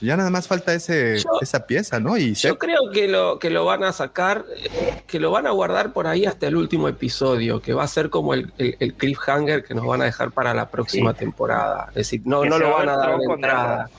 Ya 0.00 0.14
nada 0.16 0.28
más 0.28 0.46
falta 0.46 0.74
ese, 0.74 1.18
Yo- 1.18 1.30
esa 1.40 1.66
pieza, 1.66 1.98
¿no? 2.00 2.18
Y 2.18 2.34
Yo 2.34 2.50
Seth- 2.50 2.58
creo 2.58 2.90
que 2.92 3.08
lo, 3.08 3.38
que 3.38 3.48
lo 3.48 3.64
van 3.64 3.82
a 3.82 3.92
sacar, 3.92 4.44
eh, 4.56 5.02
que 5.06 5.18
lo 5.18 5.30
van 5.30 5.46
a 5.46 5.50
guardar 5.52 5.92
por 5.94 6.06
ahí 6.06 6.26
hasta 6.26 6.46
el 6.46 6.56
último 6.56 6.86
episodio, 6.86 7.62
que 7.62 7.72
va 7.72 7.84
a 7.84 7.88
ser 7.88 8.10
como 8.10 8.34
el, 8.34 8.52
el- 8.58 8.76
el 8.78 8.94
cliffhanger 8.94 9.64
que 9.64 9.74
nos 9.74 9.86
van 9.86 10.02
a 10.02 10.04
dejar 10.04 10.32
para 10.32 10.52
la 10.52 10.68
próxima 10.68 11.14
temporada. 11.14 11.86
Es 11.90 11.94
decir, 11.94 12.20
no, 12.26 12.42
Que 12.42 12.48
no 12.50 12.58
lo 12.58 12.70
va 12.70 12.76
van 12.78 12.88
a 12.90 12.96
dar 12.98 13.18
de 13.18 13.24
entrada. 13.24 13.90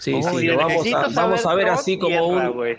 Sí, 0.00 0.12
Oh, 0.22 0.38
sí, 0.38 0.46
lo 0.46 0.56
vamos 0.58 0.86
a, 0.92 1.08
vamos 1.14 1.46
a 1.46 1.54
ver 1.54 1.68
así 1.68 1.96
como 1.98 2.26
un, 2.26 2.76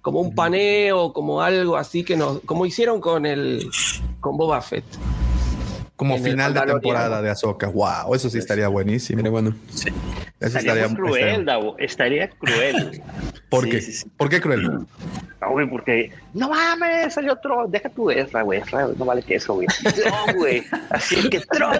como 0.00 0.20
un 0.20 0.34
paneo, 0.34 1.12
como 1.12 1.42
algo 1.42 1.76
así 1.76 2.02
que 2.02 2.16
nos, 2.16 2.40
como 2.40 2.64
hicieron 2.66 3.00
con 3.00 3.24
el 3.26 3.68
con 4.20 4.36
Boba 4.38 4.60
Fett. 4.62 4.84
Como 6.00 6.16
final 6.16 6.54
de 6.54 6.62
temporada 6.62 7.20
de 7.20 7.28
Ahsoka. 7.28 7.68
Wow, 7.68 8.14
eso 8.14 8.30
sí 8.30 8.38
estaría 8.38 8.68
buenísimo. 8.68 9.18
Mira, 9.18 9.28
bueno. 9.28 9.54
Eso 10.40 10.58
Estaría 10.58 10.88
muy 10.88 10.96
cruel, 10.96 11.22
estaría- 11.24 11.44
Davo. 11.44 11.76
Estaría 11.78 12.28
cruel. 12.30 13.02
¿Por 13.50 13.64
Sí, 13.64 13.70
qué? 13.70 13.80
sí, 13.82 13.92
sí. 13.92 14.08
¿Por 14.16 14.28
qué 14.28 14.40
cruel? 14.40 14.62
No, 15.40 15.50
güey, 15.50 15.68
porque 15.68 16.12
no 16.34 16.50
mames, 16.50 17.14
salió 17.14 17.36
Tron. 17.36 17.70
Deja 17.70 17.88
tu 17.88 18.10
Ezra, 18.10 18.42
güey. 18.42 18.60
Ezra 18.60 18.86
no 18.96 19.04
vale 19.04 19.22
que 19.22 19.34
eso, 19.36 19.54
güey. 19.54 19.66
No, 20.06 20.34
güey. 20.34 20.62
Así 20.90 21.28
que 21.30 21.40
Tron, 21.40 21.74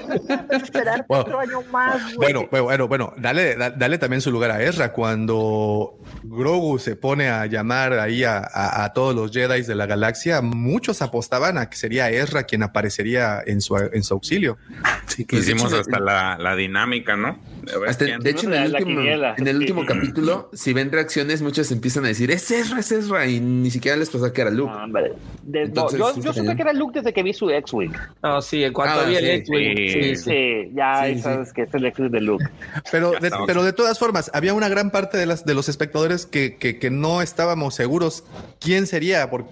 esperar 0.51 0.99
Wow. 1.09 1.25
cuatro 1.25 1.39
años 1.41 1.67
más, 1.71 2.03
güey. 2.17 2.33
Bueno, 2.33 2.49
bueno, 2.51 2.89
bueno, 2.89 3.13
dale, 3.19 3.57
da- 3.57 3.71
dale 3.71 3.99
también 3.99 4.21
su 4.21 4.31
lugar 4.33 4.51
a 4.51 4.63
Ezra 4.63 4.93
cuando 4.93 5.99
Grogu 6.25 6.79
se 6.79 6.97
pone 6.97 7.29
a 7.29 7.47
llamar 7.47 7.93
ahí 7.95 8.25
a, 8.25 8.39
a- 8.39 8.85
a 8.85 8.93
todos 8.93 9.15
los 9.15 9.31
Jedi 9.31 9.63
de 9.63 9.75
la 9.75 9.87
galaxia. 9.87 10.41
Muchos 10.43 11.03
apostaban 11.03 11.57
a 11.59 11.69
que 11.71 11.77
sería 11.77 12.11
Ezra 12.11 12.45
quien 12.45 12.63
aparecería 12.63 13.43
en 13.47 13.61
su, 13.61 13.77
en 13.77 14.03
su 14.03 14.15
auxilio. 14.15 14.59
Sí, 15.07 15.25
que 15.25 15.37
Hicimos 15.37 15.71
hecho, 15.73 15.81
hasta 15.83 16.01
la, 16.01 16.37
la 16.39 16.57
dinámica, 16.57 17.17
¿no? 17.17 17.39
De 17.63 17.79
ver 17.79 17.89
Hasta- 17.91 18.05
quién- 18.07 18.21
de 18.21 18.31
hecho, 18.31 18.47
en 18.47 18.55
el 18.55 18.73
último, 18.75 19.01
quiniela. 19.01 19.35
en 19.37 19.47
el 19.47 19.57
Sí. 19.57 19.61
último 19.63 19.87
capítulo, 19.87 20.49
si 20.55 20.73
ven 20.73 20.91
reacciones, 20.91 21.43
muchos 21.43 21.71
empiezan 21.73 22.05
a 22.05 22.09
decir, 22.09 22.31
es 22.31 22.51
Ezra, 22.51 22.81
es 22.81 22.91
Ezra, 22.93 23.27
y 23.27 23.41
ni 23.41 23.71
siquiera 23.71 23.97
les 23.97 24.09
pasó 24.11 24.33
que 24.33 24.41
era 24.41 24.51
Luke. 24.51 24.71
No, 24.73 24.85
hombre. 24.85 25.13
De- 25.43 25.61
no, 25.61 25.65
Entonces, 25.67 25.99
yo 25.99 26.15
yo 26.23 26.33
supe 26.33 26.55
que 26.57 26.63
era 26.63 26.73
Luke 26.73 26.99
desde 27.01 27.13
que 27.13 27.23
vi 27.23 27.33
su 27.33 27.51
X-Wing. 27.51 27.93
No, 28.23 28.41
sí, 28.43 28.65
en 28.65 28.73
cuanto 28.73 29.01
Ah, 29.01 29.05
vi 29.05 29.17
el 29.17 29.25
X-Wing, 29.31 29.77
sí. 29.77 29.89
sí, 29.91 30.03
sí. 30.03 30.17
Sí, 30.31 30.71
ya 30.75 30.97
Sí, 30.97 31.05
ahí 31.05 31.15
sí. 31.17 31.23
sabes 31.23 31.53
que 31.53 31.63
es 31.63 31.75
el 31.75 31.85
X-Wing 31.87 32.11
de 32.11 32.21
Luke. 32.21 32.45
Pero 32.93 33.13
de, 33.13 33.31
pero 33.47 33.63
de 33.65 33.73
todas 33.73 33.99
formas, 33.99 34.31
había 34.35 34.55
una 34.55 34.69
gran 34.69 34.91
parte 34.91 35.19
de, 35.19 35.27
las, 35.27 35.45
de 35.45 35.55
los 35.55 35.69
espectadores 35.69 36.27
que, 36.27 36.57
que- 36.57 36.79
que 36.79 36.91
no 36.91 37.21
estábamos 37.23 37.75
seguros 37.75 38.25
quién 38.61 38.87
sería 38.87 39.29
por, 39.31 39.45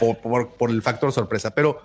por, 0.00 0.18
por- 0.18 0.48
por 0.50 0.70
el 0.70 0.82
factor 0.82 1.12
sorpresa. 1.12 1.54
Pero 1.54 1.80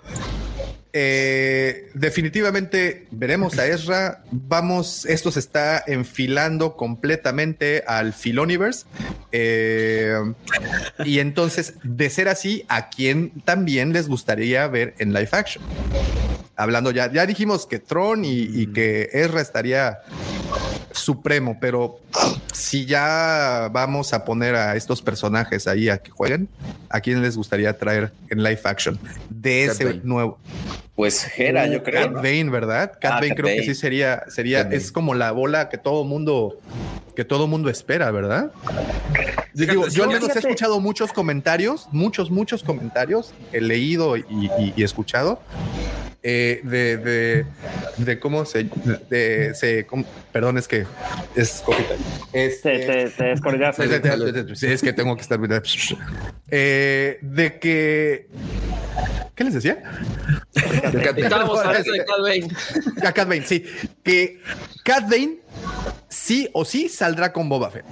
eh, 0.92 1.90
definitivamente 1.94 3.06
veremos 3.10 3.58
a 3.58 3.66
Ezra. 3.66 4.22
Vamos, 4.30 5.04
esto 5.06 5.30
se 5.30 5.38
está 5.38 5.82
enfilando 5.86 6.76
completamente 6.76 7.84
al 7.86 8.12
Filoniverse. 8.12 8.86
Eh, 9.30 10.18
y 11.04 11.20
entonces, 11.20 11.74
de 11.82 12.10
ser 12.10 12.28
así, 12.28 12.64
¿a 12.68 12.88
quién 12.90 13.30
también 13.44 13.92
les 13.92 14.08
gustaría 14.08 14.66
ver 14.66 14.94
en 14.98 15.12
live 15.12 15.28
action? 15.32 15.64
Hablando 16.56 16.90
ya, 16.90 17.10
ya 17.10 17.24
dijimos 17.24 17.66
que 17.66 17.78
Tron 17.78 18.24
y, 18.24 18.40
y 18.42 18.66
que 18.72 19.08
Ezra 19.12 19.40
estaría 19.40 20.00
supremo, 20.92 21.58
pero 21.60 22.00
si 22.52 22.84
ya 22.86 23.68
vamos 23.72 24.12
a 24.12 24.24
poner 24.24 24.54
a 24.56 24.76
estos 24.76 25.02
personajes 25.02 25.66
ahí 25.66 25.88
a 25.88 25.98
que 25.98 26.10
jueguen, 26.10 26.48
¿a 26.88 27.00
quién 27.00 27.22
les 27.22 27.36
gustaría 27.36 27.76
traer 27.76 28.12
en 28.28 28.42
live 28.42 28.60
action 28.64 28.98
de 29.28 29.66
Cat 29.66 29.74
ese 29.74 29.84
Bane. 29.84 30.00
nuevo? 30.04 30.38
Pues 30.96 31.26
Hera, 31.38 31.66
yo 31.66 31.82
creo. 31.82 32.02
Cat 32.02 32.10
¿no? 32.12 32.16
Bane, 32.22 32.50
¿verdad? 32.50 32.92
Cat 33.00 33.12
Ah, 33.12 33.14
Bane 33.16 33.28
Cat 33.28 33.36
creo 33.38 33.46
que 33.48 33.60
Bane. 33.60 33.66
sí 33.66 33.74
sería, 33.74 34.22
sería, 34.28 34.64
Cat 34.64 34.72
es 34.74 34.92
como 34.92 35.14
la 35.14 35.30
bola 35.32 35.68
que 35.68 35.78
todo 35.78 36.04
mundo, 36.04 36.58
que 37.16 37.24
todo 37.24 37.46
mundo 37.46 37.70
espera, 37.70 38.10
¿verdad? 38.10 38.50
Yo, 39.54 39.66
digo, 39.66 39.88
yo 39.88 40.04
al 40.04 40.10
menos 40.10 40.34
he 40.34 40.38
escuchado 40.38 40.78
muchos 40.80 41.12
comentarios, 41.12 41.88
muchos, 41.92 42.30
muchos 42.30 42.62
comentarios, 42.62 43.32
he 43.52 43.60
leído 43.60 44.16
y, 44.16 44.24
y- 44.58 44.72
y 44.76 44.82
escuchado 44.82 45.40
eh, 46.22 46.60
de, 46.64 46.96
de, 46.98 47.46
de 47.96 48.18
cómo 48.20 48.44
se, 48.44 48.68
de, 49.08 49.54
se 49.54 49.86
cómo- 49.86 50.04
perdón, 50.32 50.58
es 50.58 50.68
que 50.68 50.84
es 51.34 51.62
time. 51.64 51.78
Este, 52.32 52.78
Te, 52.78 53.04
te, 53.10 53.10
te 53.10 53.36
es 54.72 54.82
que 54.82 54.92
tengo 54.92 55.16
que 55.16 55.22
estar. 55.22 55.38
Eh, 56.50 57.18
de 57.22 57.58
que. 57.58 58.28
¿Qué 59.34 59.44
les 59.44 59.54
decía? 59.54 59.82
De 60.92 61.00
Cat. 61.02 61.16
A 63.02 63.12
Cat 63.12 63.28
Bane, 63.28 63.46
sí. 63.46 63.64
Que 64.02 64.40
Cat 64.84 65.04
Bane 65.08 65.38
sí 66.08 66.50
o 66.52 66.64
sí 66.66 66.88
saldrá 66.90 67.32
con 67.32 67.48
Boba 67.48 67.70
Fett. 67.70 67.86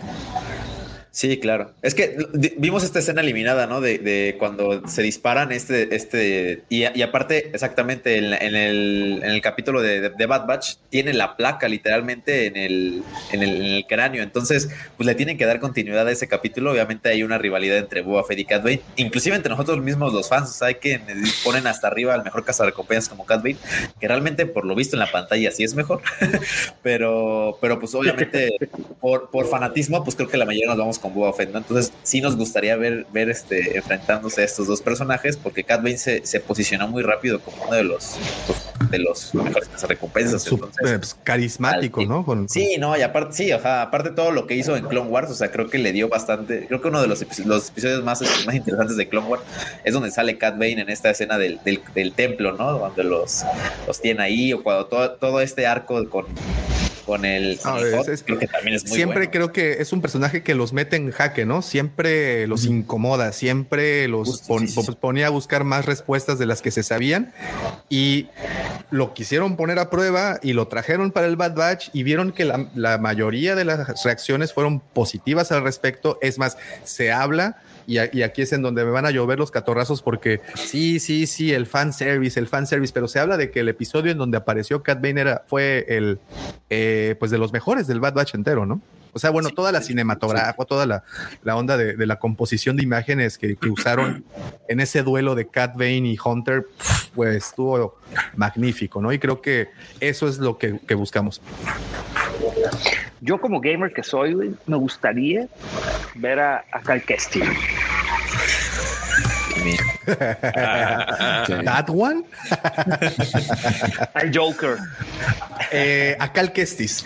Sí, 1.18 1.40
claro. 1.40 1.72
Es 1.82 1.96
que 1.96 2.16
vimos 2.58 2.84
esta 2.84 3.00
escena 3.00 3.22
eliminada, 3.22 3.66
¿no? 3.66 3.80
De, 3.80 4.36
cuando 4.38 4.86
se 4.86 5.02
disparan 5.02 5.50
este, 5.50 5.96
este, 5.96 6.62
y, 6.68 6.84
aparte, 7.02 7.50
exactamente 7.52 8.18
en, 8.18 8.54
el, 8.54 9.20
en 9.24 9.28
el 9.28 9.40
capítulo 9.40 9.82
de, 9.82 10.10
de- 10.10 10.26
Bad 10.26 10.46
Batch, 10.46 10.76
tiene 10.90 11.12
la 11.14 11.36
placa 11.36 11.66
literalmente 11.66 12.46
en 12.46 12.56
el, 12.56 13.02
en 13.32 13.42
el, 13.42 13.84
cráneo. 13.88 14.22
Entonces, 14.22 14.68
pues 14.96 15.08
le 15.08 15.16
tienen 15.16 15.36
que 15.36 15.44
dar 15.44 15.58
continuidad 15.58 16.06
a 16.06 16.12
ese 16.12 16.28
capítulo. 16.28 16.70
Obviamente 16.70 17.08
hay 17.08 17.24
una 17.24 17.36
rivalidad 17.36 17.78
entre 17.78 18.02
Boba 18.02 18.22
Fett 18.22 18.38
y 18.38 18.44
Cat 18.44 18.62
Bane, 18.62 18.82
inclusive 18.94 19.34
entre 19.34 19.50
nosotros 19.50 19.82
mismos 19.82 20.12
los 20.12 20.28
fans, 20.28 20.50
o 20.50 20.52
sea, 20.52 20.68
hay 20.68 20.76
que 20.76 21.00
ponen 21.42 21.66
hasta 21.66 21.88
arriba 21.88 22.14
al 22.14 22.22
mejor 22.22 22.44
cazarrecompensas 22.44 23.08
como 23.08 23.26
Cat 23.26 23.42
Bane, 23.42 23.56
que 23.98 24.06
realmente 24.06 24.46
por 24.46 24.64
lo 24.64 24.76
visto 24.76 24.94
en 24.94 25.00
la 25.00 25.10
pantalla 25.10 25.50
sí 25.50 25.64
es 25.64 25.74
mejor, 25.74 26.00
pero, 26.84 27.58
pero 27.60 27.80
pues 27.80 27.92
obviamente 27.96 28.56
por, 29.00 29.30
por 29.30 29.48
fanatismo, 29.48 30.04
pues 30.04 30.14
creo 30.14 30.28
que 30.28 30.36
la 30.36 30.44
mayoría 30.44 30.68
nos 30.68 30.78
vamos 30.78 30.98
con 31.00 31.07
Boba 31.10 31.32
Fett, 31.32 31.50
¿no? 31.52 31.58
Entonces 31.58 31.92
sí 32.02 32.20
nos 32.20 32.36
gustaría 32.36 32.76
ver, 32.76 33.06
ver 33.12 33.28
este, 33.30 33.76
enfrentándose 33.76 34.42
a 34.42 34.44
estos 34.44 34.66
dos 34.66 34.80
personajes, 34.80 35.36
porque 35.36 35.64
Cat 35.64 35.82
Bane 35.82 35.98
se, 35.98 36.24
se 36.26 36.40
posicionó 36.40 36.88
muy 36.88 37.02
rápido 37.02 37.40
como 37.40 37.62
uno 37.64 37.74
de 37.76 37.84
los, 37.84 38.16
pues, 38.46 38.90
de 38.90 38.98
los 38.98 39.34
mejores 39.34 39.68
recompensas. 39.86 40.46
Entonces, 40.46 40.90
eh, 40.90 40.98
pues, 40.98 41.16
carismático, 41.22 42.02
¿no? 42.04 42.24
Con- 42.24 42.48
Sí, 42.48 42.76
no, 42.78 42.96
y 42.96 43.02
aparte, 43.02 43.34
sí, 43.36 43.52
o 43.52 43.60
sea, 43.60 43.82
aparte 43.82 44.10
todo 44.10 44.30
lo 44.30 44.46
que 44.46 44.54
hizo 44.54 44.76
en 44.76 44.86
Clone 44.86 45.10
Wars, 45.10 45.30
o 45.30 45.34
sea, 45.34 45.50
creo 45.50 45.68
que 45.68 45.78
le 45.78 45.92
dio 45.92 46.08
bastante, 46.08 46.66
creo 46.66 46.80
que 46.80 46.88
uno 46.88 47.00
de 47.02 47.08
los, 47.08 47.20
los 47.46 47.68
episodios 47.68 48.02
más, 48.04 48.22
más 48.46 48.54
interesantes 48.54 48.96
de 48.96 49.08
Clone 49.08 49.26
Wars 49.28 49.42
es 49.84 49.92
donde 49.92 50.10
sale 50.10 50.38
Cat 50.38 50.54
Bane 50.54 50.80
en 50.80 50.88
esta 50.90 51.10
escena 51.10 51.38
del, 51.38 51.60
del, 51.64 51.80
del 51.94 52.12
templo, 52.12 52.52
¿no? 52.52 52.78
Donde 52.78 53.04
los, 53.04 53.44
los 53.86 54.00
tiene 54.00 54.22
ahí, 54.22 54.52
o 54.52 54.62
cuando 54.62 54.86
todo, 54.86 55.10
todo 55.12 55.40
este 55.40 55.66
arco 55.66 56.08
con, 56.08 56.26
con 57.08 57.24
el, 57.24 57.58
con 57.58 57.72
Ah, 57.72 57.78
el 57.80 57.86
es- 57.86 57.94
Hot, 57.96 58.08
es- 58.10 58.22
creo 58.22 58.38
que 58.38 58.46
también 58.46 58.76
es 58.76 58.84
muy 58.86 58.94
siempre 58.94 59.18
bueno. 59.20 59.30
creo 59.30 59.52
que 59.52 59.80
es 59.80 59.94
un 59.94 60.02
personaje 60.02 60.42
que 60.42 60.54
los 60.54 60.74
mete 60.74 60.96
en 60.96 61.10
jaque, 61.10 61.46
¿no? 61.46 61.62
Siempre 61.62 62.46
los 62.46 62.66
incomoda, 62.66 63.32
siempre 63.32 64.06
los 64.08 64.28
Justo, 64.28 64.46
pon- 64.46 64.60
sí, 64.60 64.74
sí, 64.74 64.80
sí. 64.82 64.86
pon- 64.86 64.94
ponía 65.00 65.28
a 65.28 65.30
buscar 65.30 65.64
más 65.64 65.86
respuestas 65.86 66.38
de 66.38 66.44
las 66.44 66.60
que 66.60 66.70
se 66.70 66.82
sabían 66.82 67.32
y 67.88 68.28
lo 68.90 69.14
quisieron 69.14 69.56
poner 69.56 69.78
a 69.78 69.88
prueba 69.88 70.38
y 70.42 70.52
lo 70.52 70.68
trajeron 70.68 71.10
para 71.10 71.26
el 71.28 71.36
Bad 71.36 71.54
Batch 71.54 71.88
y 71.94 72.02
vieron 72.02 72.30
que 72.32 72.44
la, 72.44 72.68
la 72.74 72.98
mayoría 72.98 73.54
de 73.54 73.64
las 73.64 74.04
reacciones 74.04 74.52
fueron 74.52 74.80
positivas 74.80 75.50
al 75.50 75.62
respecto. 75.62 76.18
Es 76.20 76.36
más, 76.38 76.58
se 76.84 77.10
habla 77.10 77.56
y, 77.88 77.98
a- 77.98 78.08
y 78.12 78.22
aquí 78.22 78.42
es 78.42 78.52
en 78.52 78.62
donde 78.62 78.84
me 78.84 78.90
van 78.92 79.06
a 79.06 79.10
llover 79.10 79.38
los 79.38 79.50
catorrazos 79.50 80.02
porque 80.02 80.40
sí, 80.54 81.00
sí, 81.00 81.26
sí, 81.26 81.52
el 81.52 81.66
fan 81.66 81.92
service, 81.92 82.38
el 82.38 82.46
fan 82.46 82.66
service, 82.68 82.92
pero 82.92 83.08
se 83.08 83.18
habla 83.18 83.36
de 83.36 83.50
que 83.50 83.60
el 83.60 83.68
episodio 83.68 84.12
en 84.12 84.18
donde 84.18 84.36
apareció 84.36 84.82
Cat 84.84 85.00
Bane 85.02 85.20
era, 85.20 85.42
fue 85.48 85.84
el, 85.88 86.20
eh, 86.70 87.16
pues 87.18 87.30
de 87.32 87.38
los 87.38 87.52
mejores 87.52 87.86
del 87.88 87.98
Bad 87.98 88.14
Batch 88.14 88.34
entero, 88.34 88.64
¿no? 88.66 88.80
O 89.14 89.18
sea, 89.18 89.30
bueno, 89.30 89.48
toda 89.50 89.72
la 89.72 89.80
cinematografía, 89.80 90.54
toda 90.66 90.84
la, 90.86 91.02
la 91.42 91.56
onda 91.56 91.76
de, 91.78 91.96
de 91.96 92.06
la 92.06 92.18
composición 92.18 92.76
de 92.76 92.82
imágenes 92.84 93.38
que, 93.38 93.56
que 93.56 93.70
usaron 93.70 94.22
en 94.68 94.80
ese 94.80 95.02
duelo 95.02 95.34
de 95.34 95.48
Cat 95.48 95.72
Bane 95.72 96.06
y 96.12 96.18
Hunter, 96.22 96.66
pues 97.14 97.34
estuvo 97.36 97.96
magnífico, 98.36 99.00
¿no? 99.00 99.10
Y 99.12 99.18
creo 99.18 99.40
que 99.40 99.70
eso 99.98 100.28
es 100.28 100.38
lo 100.38 100.58
que, 100.58 100.78
que 100.86 100.94
buscamos. 100.94 101.40
Yo 103.20 103.40
como 103.40 103.60
gamer 103.60 103.92
que 103.92 104.02
soy, 104.02 104.34
güey, 104.34 104.50
me 104.66 104.76
gustaría 104.76 105.46
ver 106.14 106.38
a, 106.40 106.64
a 106.72 106.80
Cal 106.80 107.02
Kestis. 107.02 107.44
That 111.64 111.88
one, 111.90 112.24
Al 114.14 114.30
Joker. 114.32 114.78
eh, 115.72 116.16
a 116.18 116.32
Cal 116.32 116.52
Kestis. 116.52 117.04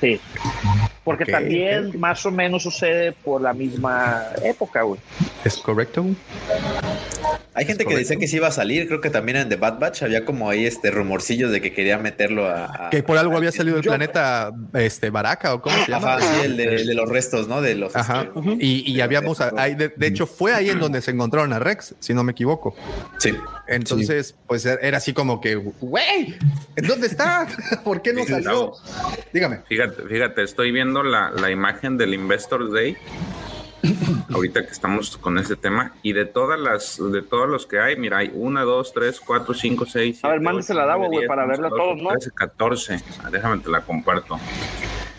Sí. 0.00 0.20
Porque 1.04 1.26
también 1.26 1.98
más 1.98 2.24
o 2.24 2.30
menos 2.30 2.62
sucede 2.62 3.12
por 3.12 3.40
la 3.42 3.52
misma 3.52 4.26
época, 4.42 4.82
güey. 4.82 5.00
¿Es 5.44 5.56
correcto? 5.58 6.06
Hay 7.54 7.64
gente 7.66 7.84
que 7.84 7.96
decía 7.96 8.16
que 8.16 8.28
sí 8.28 8.36
iba 8.36 8.48
a 8.48 8.52
salir, 8.52 8.86
creo 8.86 9.00
que 9.00 9.10
también 9.10 9.36
en 9.38 9.48
The 9.48 9.56
Bad 9.56 9.78
Batch 9.80 10.02
había 10.02 10.24
como 10.24 10.48
ahí 10.48 10.64
este 10.66 10.90
rumorcillos 10.90 11.50
de 11.50 11.60
que 11.60 11.72
quería 11.72 11.98
meterlo 11.98 12.46
a... 12.46 12.86
a- 12.86 12.90
Que 12.90 13.02
por 13.02 13.18
algo 13.18 13.36
había 13.36 13.50
salido 13.52 13.76
del 13.76 13.84
Yo- 13.84 13.90
planeta 13.90 14.52
este 14.74 15.10
Baraka 15.10 15.54
o 15.54 15.60
cómo 15.60 15.76
se 15.84 15.90
llama. 15.90 16.14
Ajá, 16.14 16.20
sí, 16.20 16.44
el 16.44 16.56
de, 16.56 16.64
el 16.76 16.86
de 16.86 16.94
los 16.94 17.08
restos, 17.08 17.48
¿no? 17.48 17.60
De 17.60 17.74
los... 17.74 17.94
Ajá. 17.96 18.28
este, 18.34 18.56
Y, 18.64 18.90
y 18.92 19.00
habíamos, 19.00 19.40
ahí, 19.40 19.74
de, 19.74 19.88
de 19.94 20.06
hecho, 20.06 20.26
fue 20.26 20.54
ahí 20.54 20.70
en 20.70 20.78
donde 20.80 21.00
se 21.02 21.10
encontraron 21.10 21.52
a 21.52 21.58
Rex, 21.58 21.94
si 21.98 22.14
no 22.14 22.22
me 22.24 22.32
equivoco. 22.32 22.74
Sí. 23.18 23.34
Entonces, 23.66 24.34
pues 24.46 24.64
era 24.66 24.96
así 24.98 25.12
como 25.12 25.40
que, 25.40 25.56
güey, 25.56 26.36
¿en 26.76 26.86
dónde 26.86 27.06
está? 27.08 27.46
¿Por 27.84 28.00
qué 28.02 28.12
no 28.12 28.24
salió? 28.26 28.72
Dígame. 29.32 29.60
Fíjate, 29.68 30.02
fíjate, 30.08 30.42
estoy 30.44 30.70
viendo 30.72 31.02
la, 31.02 31.30
la 31.30 31.50
imagen 31.50 31.96
del 31.98 32.14
Investor 32.14 32.72
Day. 32.72 32.96
ahorita 34.32 34.64
que 34.64 34.72
estamos 34.72 35.16
con 35.16 35.38
este 35.38 35.56
tema 35.56 35.94
y 36.02 36.12
de 36.12 36.24
todas 36.24 36.58
las 36.58 37.00
de 37.12 37.22
todos 37.22 37.48
los 37.48 37.66
que 37.66 37.80
hay 37.80 37.96
mira 37.96 38.18
hay 38.18 38.30
1, 38.34 38.64
2, 38.64 38.92
3, 38.92 39.20
4, 39.20 39.54
5, 39.54 39.86
6 39.86 40.24
A 40.24 40.28
ver, 40.28 40.40
mándesela 40.40 40.82
a 40.82 40.86
Davo, 40.86 41.06
güey, 41.08 41.26
para 41.26 41.46
verla 41.46 41.70
todos, 41.70 42.00
¿no? 42.02 42.10
13, 42.10 42.30
14 42.32 43.02
Ah, 43.24 43.30
déjame 43.30 43.58
te 43.58 43.70
la 43.70 43.80
comparto 43.82 44.38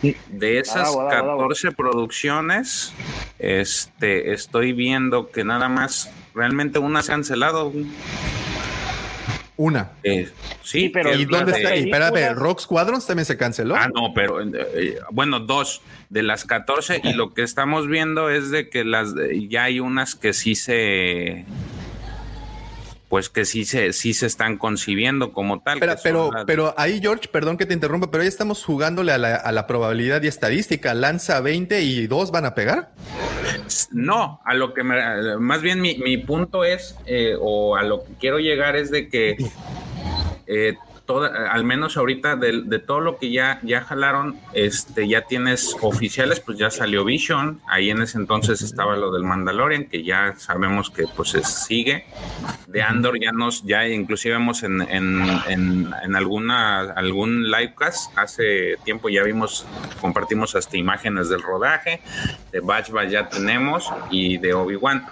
de 0.01 0.59
esas 0.59 0.89
Davo, 0.89 1.03
Davo, 1.03 1.27
Davo. 1.27 1.37
14 1.39 1.71
producciones 1.71 2.93
este 3.39 4.33
estoy 4.33 4.73
viendo 4.73 5.31
que 5.31 5.43
nada 5.43 5.69
más 5.69 6.11
realmente 6.33 6.79
una 6.79 7.01
se 7.01 7.11
ha 7.11 7.15
cancelado 7.15 7.71
güey. 7.71 7.87
Una. 9.61 9.91
Eh, 10.01 10.27
sí, 10.63 10.89
pero 10.89 11.13
¿Y 11.13 11.25
dónde 11.25 11.51
de- 11.51 11.57
está? 11.59 11.75
Y 11.75 11.81
espérate, 11.83 12.33
Rock 12.33 12.61
Squadrons 12.61 13.05
también 13.05 13.25
se 13.27 13.37
canceló. 13.37 13.75
Ah, 13.75 13.89
no, 13.93 14.11
pero 14.15 14.41
eh, 14.41 14.49
eh, 14.73 14.97
bueno, 15.11 15.39
dos 15.39 15.83
de 16.09 16.23
las 16.23 16.45
14 16.45 16.99
y 17.03 17.13
lo 17.13 17.35
que 17.35 17.43
estamos 17.43 17.85
viendo 17.87 18.31
es 18.31 18.49
de 18.49 18.69
que 18.69 18.83
las 18.83 19.13
ya 19.49 19.65
hay 19.65 19.79
unas 19.79 20.15
que 20.15 20.33
sí 20.33 20.55
se 20.55 21.45
pues 23.11 23.29
que 23.29 23.43
sí 23.43 23.65
se 23.65 23.91
sí 23.91 24.13
se 24.13 24.25
están 24.25 24.57
concibiendo 24.57 25.33
como 25.33 25.59
tal. 25.61 25.79
Pero, 25.81 25.95
pero, 26.01 26.31
las- 26.31 26.45
pero 26.45 26.73
ahí, 26.77 27.01
George, 27.01 27.27
perdón 27.27 27.57
que 27.57 27.65
te 27.65 27.73
interrumpa, 27.73 28.09
pero 28.09 28.21
ahí 28.23 28.27
estamos 28.29 28.63
jugándole 28.63 29.11
a 29.11 29.17
la, 29.17 29.35
a 29.35 29.51
la 29.51 29.67
probabilidad 29.67 30.23
y 30.23 30.27
estadística. 30.27 30.93
Lanza 30.93 31.41
20 31.41 31.81
y 31.81 32.07
dos 32.07 32.31
van 32.31 32.45
a 32.45 32.55
pegar. 32.55 32.93
No, 33.91 34.39
a 34.45 34.53
lo 34.53 34.73
que 34.73 34.83
me, 34.83 34.95
más 35.39 35.61
bien 35.61 35.81
mi, 35.81 35.97
mi 35.97 36.17
punto 36.17 36.63
es, 36.63 36.95
eh, 37.05 37.35
o 37.37 37.75
a 37.75 37.83
lo 37.83 38.03
que 38.05 38.13
quiero 38.17 38.39
llegar 38.39 38.77
es 38.77 38.89
de 38.91 39.09
que 39.09 39.35
eh, 40.47 40.75
toda, 41.11 41.51
al 41.51 41.63
menos 41.65 41.97
ahorita 41.97 42.37
de, 42.37 42.61
de 42.63 42.79
todo 42.79 43.01
lo 43.01 43.17
que 43.17 43.31
ya, 43.31 43.59
ya 43.63 43.81
jalaron, 43.81 44.39
este, 44.53 45.07
ya 45.09 45.23
tienes 45.23 45.75
oficiales, 45.81 46.39
pues 46.39 46.57
ya 46.57 46.69
salió 46.69 47.03
Vision, 47.03 47.59
ahí 47.67 47.89
en 47.89 48.01
ese 48.01 48.17
entonces 48.17 48.61
estaba 48.61 48.95
lo 48.95 49.11
del 49.11 49.23
Mandalorian, 49.23 49.85
que 49.89 50.03
ya 50.03 50.35
sabemos 50.37 50.89
que 50.89 51.03
pues 51.15 51.35
es- 51.35 51.65
sigue. 51.65 52.05
De 52.67 52.81
Andor 52.81 53.19
ya 53.19 53.33
nos, 53.33 53.63
ya 53.63 53.85
inclusive 53.87 54.35
vemos 54.35 54.63
en, 54.63 54.81
en, 54.83 55.21
en, 55.49 55.89
en 56.01 56.15
alguna, 56.15 56.79
algún 56.93 57.51
livecast, 57.51 58.17
hace 58.17 58.77
tiempo 58.85 59.09
ya 59.09 59.23
vimos, 59.23 59.65
compartimos 59.99 60.55
hasta 60.55 60.77
imágenes 60.77 61.27
del 61.27 61.41
rodaje, 61.41 61.99
de 62.53 62.61
Batch 62.61 62.91
Batch 62.91 63.09
ya 63.09 63.27
tenemos 63.27 63.91
y 64.09 64.37
de 64.37 64.53
Obi-Wan. 64.53 65.05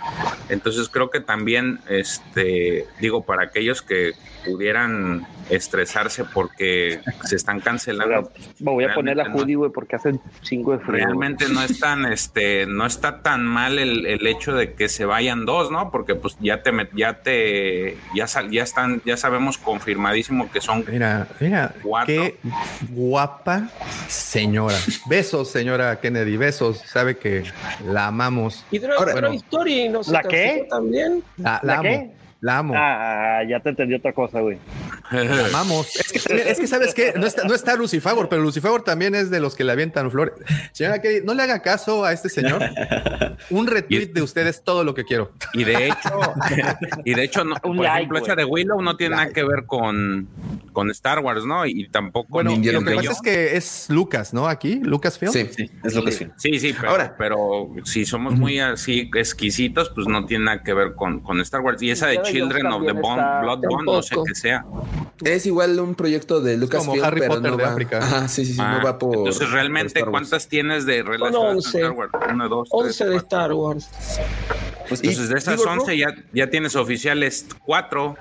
Entonces 0.48 0.88
creo 0.88 1.10
que 1.10 1.20
también, 1.20 1.82
este, 1.90 2.86
digo, 3.02 3.24
para 3.26 3.44
aquellos 3.44 3.82
que 3.82 4.14
pudieran 4.46 5.28
estresarse 5.50 6.24
porque 6.26 7.00
se 7.26 7.36
están 7.36 7.60
cancelando. 7.60 8.32
Me 8.60 8.72
voy 8.72 8.84
a 8.86 8.94
poner 8.94 9.18
la 9.18 9.26
no- 9.26 9.36
hoodie, 9.36 9.56
güey, 9.56 9.72
porque 9.72 9.96
hace 9.96 10.10
un 10.10 10.22
chingo 10.42 10.72
de 10.74 10.80
frío. 10.80 11.06
Realmente 11.06 11.46
no 11.50 11.62
es 11.64 11.80
tan, 11.80 12.06
este, 12.06 12.66
no 12.66 12.86
está 12.86 13.22
tan 13.22 13.46
mal 13.46 13.80
el, 13.80 14.06
el 14.06 14.26
hecho 14.28 14.54
de 14.54 14.74
que 14.74 14.90
se 14.90 15.06
vayan 15.06 15.46
dos, 15.46 15.72
¿no? 15.72 15.92
Porque 15.92 16.16
pues 16.16 16.38
ya 16.40 16.62
te, 16.64 16.72
met- 16.72 16.90
ya 16.96 17.22
te, 17.22 17.98
ya 18.16 18.28
sal- 18.28 18.52
ya 18.52 18.64
están, 18.64 19.02
ya 19.06 19.18
sabemos 19.18 19.58
confirmadísimo 19.58 20.52
que 20.52 20.62
son 20.62 20.86
Mira, 20.90 21.28
mira, 21.40 21.74
Cuatro. 21.84 22.08
qué 22.08 22.38
guapa 22.90 23.70
señora. 24.08 24.76
Besos, 25.08 25.50
señora 25.52 26.00
Kennedy, 26.00 26.38
besos. 26.38 26.78
Sabe 26.86 27.18
que 27.18 27.44
la 27.88 28.08
amamos. 28.08 28.66
Y 28.72 28.84
Ahora, 28.84 29.14
bueno, 29.14 29.32
Story 29.34 29.90
no 29.90 30.04
se 30.04 30.12
¿La 30.12 30.22
qué? 30.24 30.68
también. 30.70 31.24
la, 31.38 31.60
la 31.64 31.74
¿La 31.74 31.74
amo. 31.80 31.84
qué? 31.84 32.12
La 32.42 32.60
amo. 32.60 32.74
Ah, 32.78 33.42
ya 33.48 33.60
te 33.60 33.70
entendí 33.70 33.96
otra 33.96 34.14
cosa, 34.14 34.40
güey. 34.40 34.58
La 35.12 35.46
amamos. 35.48 35.94
Es 35.96 36.12
que, 36.12 36.20
también- 36.20 36.48
es 36.48 36.60
que 36.60 36.68
sabes 36.68 36.94
que 36.94 37.14
no 37.18 37.26
está, 37.26 37.44
no 37.44 37.54
está 37.54 37.76
Lucifagor, 37.76 38.30
pero 38.30 38.42
Lucifagor 38.42 38.84
también 38.84 39.14
es 39.16 39.30
de 39.30 39.40
los 39.42 39.56
que 39.56 39.64
le 39.66 39.72
avientan 39.74 40.10
flores. 40.10 40.36
Señora 40.72 41.02
Kennedy, 41.02 41.26
no 41.26 41.34
le 41.34 41.44
haga 41.44 41.62
caso 41.62 42.06
a 42.06 42.14
este 42.14 42.30
señor. 42.30 42.62
Un 43.50 43.68
retweet 43.68 44.14
de 44.14 44.22
ustedes 44.22 44.64
todo 44.64 44.84
lo 44.86 44.94
que 44.94 45.04
quiero. 45.04 45.32
Y 45.54 45.64
de 45.66 45.88
hecho, 45.88 46.34
y 47.04 47.14
de 47.14 47.24
hecho, 47.24 47.44
no, 47.44 47.56
Un 47.64 47.78
por 47.78 47.86
like, 47.86 47.98
ejemplo, 48.04 48.18
esa 48.20 48.34
güey. 48.36 48.38
de 48.38 48.46
Willow 48.46 48.82
no 48.82 48.96
tiene 48.96 49.16
nada 49.18 49.34
que 49.34 49.44
ver 49.44 49.66
con, 49.66 50.28
con 50.72 50.90
Star 50.92 51.20
Wars, 51.20 51.46
¿no? 51.46 51.66
Y 51.66 51.90
tampoco 51.90 52.28
Bueno, 52.30 52.52
lo 52.56 52.62
que 52.84 52.96
pasa 52.96 53.12
es 53.12 53.22
que 53.22 53.58
es 53.58 53.88
Lucas, 53.90 54.34
¿no? 54.34 54.48
Aquí, 54.48 54.80
Lucasfilm. 54.82 55.32
Sí. 55.34 55.50
Sí, 55.56 55.70
es 55.84 55.94
lo 55.94 56.04
que 56.04 56.12
es. 56.12 56.26
Sí, 56.38 56.60
sí, 56.60 56.74
pero, 56.80 56.92
Ahora. 56.92 57.16
pero 57.18 57.70
si 57.84 58.06
somos 58.06 58.36
muy 58.36 58.60
así 58.60 59.10
exquisitos, 59.16 59.92
pues 59.94 60.08
no 60.08 60.26
tiene 60.26 60.46
nada 60.46 60.64
que 60.64 60.74
ver 60.74 60.94
con, 60.96 61.20
con 61.20 61.42
Star 61.42 61.62
Wars. 61.62 61.82
Y 61.82 61.92
esa 61.92 62.08
de 62.08 62.29
Children 62.32 62.66
of 62.68 62.82
the 62.86 62.92
está- 62.92 63.42
Blood 63.42 63.60
Bond, 63.70 63.86
no 63.86 64.02
sé 64.02 64.16
qué 64.28 64.36
sea. 64.36 64.66
Es 65.24 65.46
igual 65.46 65.80
un 65.80 65.96
proyecto 65.96 66.40
de 66.42 66.56
Lucasfilm, 66.58 67.04
Harry 67.04 67.20
pero 67.22 67.36
Potter 67.36 67.52
no 67.52 67.58
de 67.58 67.64
va. 67.64 67.70
África. 67.72 67.98
Ajá, 67.98 68.28
sí, 68.30 68.46
sí, 68.46 68.54
sí, 68.54 68.60
Ah, 68.62 68.78
no 68.80 68.86
va 68.86 68.98
por. 68.98 69.18
Entonces, 69.18 69.44
por 69.44 69.52
realmente, 69.54 70.00
Wars. 70.02 70.12
¿cuántas 70.12 70.48
tienes 70.48 70.86
de 70.86 71.04
relacionadas 71.04 71.48
con 71.48 71.56
11. 71.58 71.78
Star 71.80 71.92
Wars? 71.92 72.12
Uno, 72.32 72.50
dos, 72.50 72.70
tres, 72.70 73.02
11 73.02 73.06
de. 73.06 73.16
Star 73.18 73.54
Wars. 73.54 73.90
Pues, 74.88 75.02
Entonces, 75.04 75.30
de 75.30 75.38
esas 75.38 75.58
digo, 75.60 75.70
11 75.70 75.98
ya, 75.98 76.08
ya 76.34 76.50
tienes 76.50 76.76
oficiales 76.76 77.46
cuatro, 77.64 78.16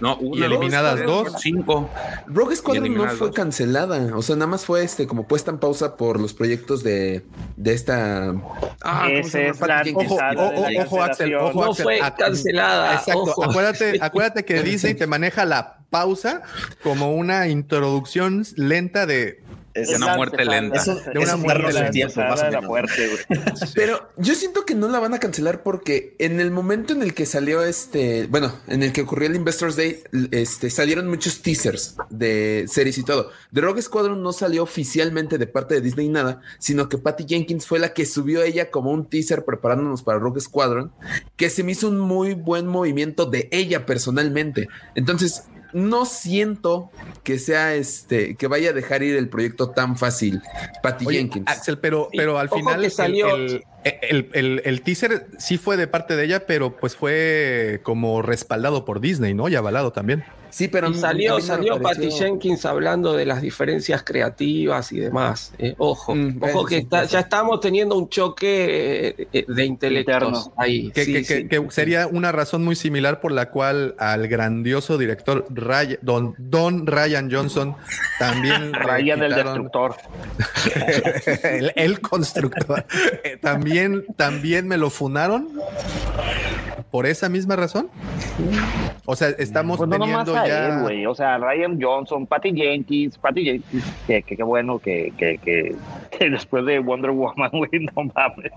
no, 0.00 0.16
una, 0.16 0.40
Y 0.40 0.44
eliminadas 0.44 0.94
tres, 0.94 1.06
dos. 1.06 1.22
cuatro, 1.24 1.38
cinco. 1.38 1.90
Rogue 2.28 2.56
Squadron 2.56 2.94
no 2.94 3.06
fue 3.10 3.26
dos. 3.26 3.36
cancelada. 3.36 4.16
O 4.16 4.22
sea, 4.22 4.34
nada 4.36 4.46
más 4.46 4.64
fue 4.64 4.82
este 4.84 5.06
como 5.06 5.26
puesta 5.28 5.50
en 5.50 5.58
pausa 5.58 5.96
por 5.98 6.18
los 6.18 6.32
proyectos 6.32 6.82
de, 6.82 7.26
de 7.56 7.74
esta. 7.74 8.32
Ah, 8.80 9.08
es. 9.10 9.26
Ojo, 9.34 9.34
Sale 9.58 9.92
o- 10.40 10.50
de 10.50 10.72
la 10.72 10.80
o- 10.80 10.86
ojo, 10.86 11.02
Axel, 11.02 11.34
ojo, 11.34 11.60
No 11.64 11.70
Axel. 11.72 11.82
fue 11.84 12.00
cancelada, 12.16 12.94
Exacto. 12.94 13.20
ojo. 13.22 13.52
Acuérdate, 13.54 13.98
acuérdate 14.00 14.44
que 14.44 14.62
Disney 14.62 14.94
te 14.94 15.06
maneja 15.06 15.44
la 15.44 15.78
pausa 15.90 16.42
como 16.82 17.14
una 17.14 17.46
introducción 17.46 18.44
lenta 18.56 19.06
de 19.06 19.43
es, 19.74 19.88
De 19.90 19.96
una 19.96 20.16
muerte 20.16 20.44
lenta. 20.44 20.80
Eso- 20.80 20.94
De 21.12 21.18
una 21.18 21.36
muerte 21.36 21.64
lenta. 21.64 21.86
el 21.86 21.90
tiempo, 21.90 22.20
más 22.20 22.40
o 22.40 22.44
de 22.44 22.50
la 22.52 22.58
menos. 22.60 22.68
muerte, 22.68 23.08
güey. 23.08 23.40
Pero 23.74 24.08
yo 24.16 24.34
siento 24.34 24.64
que 24.64 24.74
no 24.74 24.88
la 24.88 25.00
van 25.00 25.14
a 25.14 25.18
cancelar 25.18 25.62
porque 25.62 26.14
en 26.18 26.40
el 26.40 26.50
momento 26.50 26.92
en 26.92 27.02
el 27.02 27.12
que 27.14 27.26
salió 27.26 27.62
este, 27.64 28.26
bueno, 28.28 28.54
en 28.68 28.82
el 28.82 28.92
que 28.92 29.02
ocurrió 29.02 29.28
el 29.28 29.36
Investors 29.36 29.76
Day, 29.76 30.02
este, 30.30 30.70
salieron 30.70 31.08
muchos 31.08 31.42
teasers 31.42 31.96
de 32.10 32.66
series 32.68 32.98
y 32.98 33.02
todo. 33.04 33.30
The 33.52 33.60
Rogue 33.60 33.82
Squadron 33.82 34.22
no 34.22 34.32
salió 34.32 34.62
oficialmente 34.62 35.38
de 35.38 35.46
parte 35.46 35.74
de 35.74 35.80
Disney 35.80 36.08
nada, 36.08 36.40
sino 36.58 36.88
que 36.88 36.98
Patty 36.98 37.24
Jenkins 37.28 37.66
fue 37.66 37.78
la 37.78 37.92
que 37.92 38.06
subió 38.06 38.42
ella 38.42 38.70
como 38.70 38.90
un 38.90 39.08
teaser 39.08 39.44
preparándonos 39.44 40.02
para 40.02 40.18
Rogue 40.18 40.40
Squadron, 40.40 40.92
que 41.36 41.50
se 41.50 41.62
me 41.64 41.72
hizo 41.72 41.88
un 41.88 41.98
muy 41.98 42.34
buen 42.34 42.66
movimiento 42.66 43.26
de 43.26 43.48
ella 43.50 43.86
personalmente. 43.86 44.68
Entonces, 44.94 45.44
no 45.74 46.06
siento 46.06 46.90
que 47.24 47.38
sea 47.38 47.74
este, 47.74 48.36
que 48.36 48.46
vaya 48.46 48.70
a 48.70 48.72
dejar 48.72 49.02
ir 49.02 49.16
el 49.16 49.28
proyecto 49.28 49.70
tan 49.70 49.98
fácil, 49.98 50.40
Patty 50.82 51.04
Oye, 51.06 51.18
Jenkins. 51.18 51.46
Axel, 51.48 51.78
pero, 51.78 52.08
Sí, 52.10 52.16
pero 52.16 52.38
al 52.38 52.48
final 52.48 52.90
salió- 52.90 53.34
el, 53.34 53.64
el- 53.82 54.30
el- 54.32 54.62
el 54.64 54.80
teaser 54.82 55.26
sí 55.38 55.58
fue 55.58 55.76
de 55.76 55.86
parte 55.86 56.16
de 56.16 56.24
ella, 56.24 56.46
pero 56.46 56.76
pues 56.76 56.96
fue 56.96 57.80
como 57.82 58.22
respaldado 58.22 58.84
por 58.84 59.00
Disney, 59.00 59.34
¿no? 59.34 59.48
Y 59.48 59.56
avalado 59.56 59.92
también. 59.92 60.24
Sí, 60.54 60.68
pero 60.68 60.88
Y 60.88 60.94
salió, 60.94 61.40
salió 61.40 61.80
pareció- 61.82 62.04
Patty 62.10 62.16
Jenkins 62.24 62.64
hablando 62.64 63.12
de 63.14 63.26
las 63.26 63.42
diferencias 63.42 64.04
creativas 64.04 64.92
y 64.92 65.00
demás. 65.00 65.52
eh, 65.58 65.74
ojo, 65.78 66.14
Mm, 66.14 66.40
ojo 66.40 66.64
que 66.64 66.76
sí, 66.76 66.80
está- 66.82 66.98
puede 66.98 67.08
ya 67.10 67.18
estamos 67.18 67.58
teniendo 67.58 67.98
un 67.98 68.08
choque 68.08 69.26
eh, 69.32 69.44
de 69.48 69.64
intelectos 69.64 70.14
Interno. 70.14 70.52
ahí. 70.56 70.92
Que, 70.92 71.04
Sí, 71.04 71.12
que- 71.12 71.24
sí. 71.24 71.48
que- 71.48 71.48
que 71.48 71.70
sería 71.72 72.06
una 72.06 72.30
razón 72.30 72.62
muy 72.64 72.76
similar 72.76 73.20
por 73.20 73.32
la 73.32 73.50
cual 73.50 73.96
al 73.98 74.28
grandioso 74.28 74.96
director 74.96 75.44
Ray- 75.50 75.98
Don, 76.02 76.36
Don 76.38 76.86
Ryan 76.86 77.28
Johnson 77.32 77.74
también 78.20 78.72
Ryan 78.74 79.22
el 79.24 79.34
destructor. 79.34 79.96
el, 81.42 81.72
el 81.74 82.00
constructor 82.00 82.86
eh, 83.24 83.38
también 83.42 84.04
también 84.16 84.68
me 84.68 84.76
lo 84.76 84.88
funaron 84.90 85.48
por 86.90 87.06
esa 87.06 87.28
misma 87.28 87.56
razón. 87.56 87.88
O 89.04 89.16
sea, 89.16 89.28
estamos 89.30 89.78
Pues 89.78 89.88
no 89.88 89.98
nomás 89.98 90.24
teniendo 90.24 90.36
a 90.40 90.46
ya 90.46 90.68
él, 90.76 90.82
güey. 90.82 91.06
O 91.06 91.14
sea, 91.14 91.38
Ryan 91.38 91.78
Johnson, 91.80 92.26
Patty 92.26 92.52
Jenkins, 92.54 93.18
Patty 93.18 93.44
Jenkins, 93.44 93.84
que 94.06 94.22
que- 94.22 94.36
qué 94.36 94.42
bueno 94.42 94.78
que, 94.78 95.12
que, 95.18 95.38
que, 95.38 95.74
que 96.16 96.30
después 96.30 96.64
de 96.66 96.78
Wonder 96.78 97.10
Woman, 97.10 97.50
güey, 97.52 97.70
no 97.94 98.04
mames. 98.14 98.52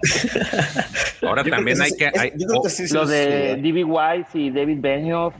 Ahora 1.23 1.41
Yo 1.41 1.43
creo 1.45 1.55
también 1.55 1.77
que 1.77 1.83
hay 1.83 1.91
que. 1.91 2.19
hay- 2.19 2.31
yo 2.37 2.47
creo 2.47 2.61
que 2.61 2.67
oh, 2.67 2.69
sí, 2.69 2.87
sí, 2.87 2.93
Lo 2.93 3.05
sí, 3.05 3.13
de 3.13 3.53
sí. 3.55 3.61
D.B. 3.61 3.83
Wise 3.83 4.29
y 4.39 4.51
David 4.51 4.77
Benioff. 4.79 5.33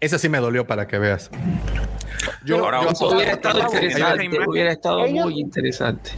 esa 0.00 0.18
sí 0.18 0.28
me 0.28 0.38
dolió 0.38 0.66
para 0.66 0.86
que 0.86 0.98
veas. 0.98 1.30
Yo, 2.44 2.58
Ahora, 2.64 2.80
yo- 2.82 3.08
hubiera 3.08 3.32
estado 3.32 3.60
interesante, 3.60 4.38
hubiera 4.48 4.72
estado 4.72 5.04
Ellos- 5.04 5.24
muy 5.26 5.40
interesante. 5.40 6.10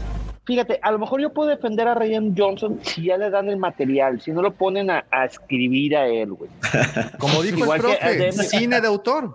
Fíjate, 0.48 0.80
a 0.80 0.90
lo 0.92 0.98
mejor 0.98 1.20
yo 1.20 1.30
puedo 1.34 1.50
defender 1.50 1.86
a 1.88 1.94
Ryan 1.94 2.34
Johnson 2.34 2.80
si 2.82 3.04
ya 3.04 3.18
le 3.18 3.28
dan 3.28 3.50
el 3.50 3.58
material, 3.58 4.18
si 4.22 4.30
no 4.30 4.40
lo 4.40 4.50
ponen 4.54 4.88
a, 4.90 5.04
a 5.10 5.26
escribir 5.26 5.94
a 5.94 6.06
él, 6.06 6.32
güey. 6.32 6.50
como 7.18 7.42
dijo 7.42 7.58
Igual 7.58 7.80
el 7.80 7.82
profe, 7.84 8.32
cine 8.32 8.80
de 8.80 8.86
autor. 8.86 9.34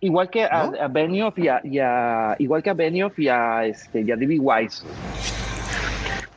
Igual 0.00 0.30
que 0.30 0.44
a, 0.44 0.70
¿No? 0.72 0.80
a 0.82 0.88
Benioff 0.88 1.38
y 1.38 1.48
a, 1.48 1.60
y 1.62 1.78
a- 1.78 2.36
igual 2.38 2.62
que 2.62 2.70
a 2.70 2.72
Benioff 2.72 3.18
y 3.18 3.28
a 3.28 3.66
este 3.66 4.00
y 4.00 4.10
a 4.10 4.16
D.B. 4.16 4.38
Wise. 4.40 4.82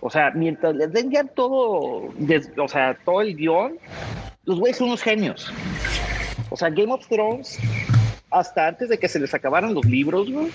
O 0.02 0.10
sea, 0.10 0.32
mientras 0.32 0.76
les 0.76 0.92
den 0.92 1.12
ya 1.12 1.24
todo, 1.24 2.10
des- 2.18 2.52
o 2.58 2.68
sea, 2.68 2.98
todo 3.06 3.22
el 3.22 3.38
guion, 3.38 3.78
los 4.44 4.60
güeyes 4.60 4.78
son 4.80 4.88
unos 4.88 5.02
genios. 5.02 5.50
O 6.50 6.58
sea, 6.58 6.70
Game 6.70 6.92
of 6.92 7.08
Thrones, 7.08 7.58
hasta 8.32 8.68
antes 8.68 8.90
de 8.90 8.98
que 8.98 9.08
se 9.08 9.18
les 9.18 9.34
acabaran 9.34 9.74
los 9.74 9.86
libros, 9.86 10.30
güey, 10.30 10.48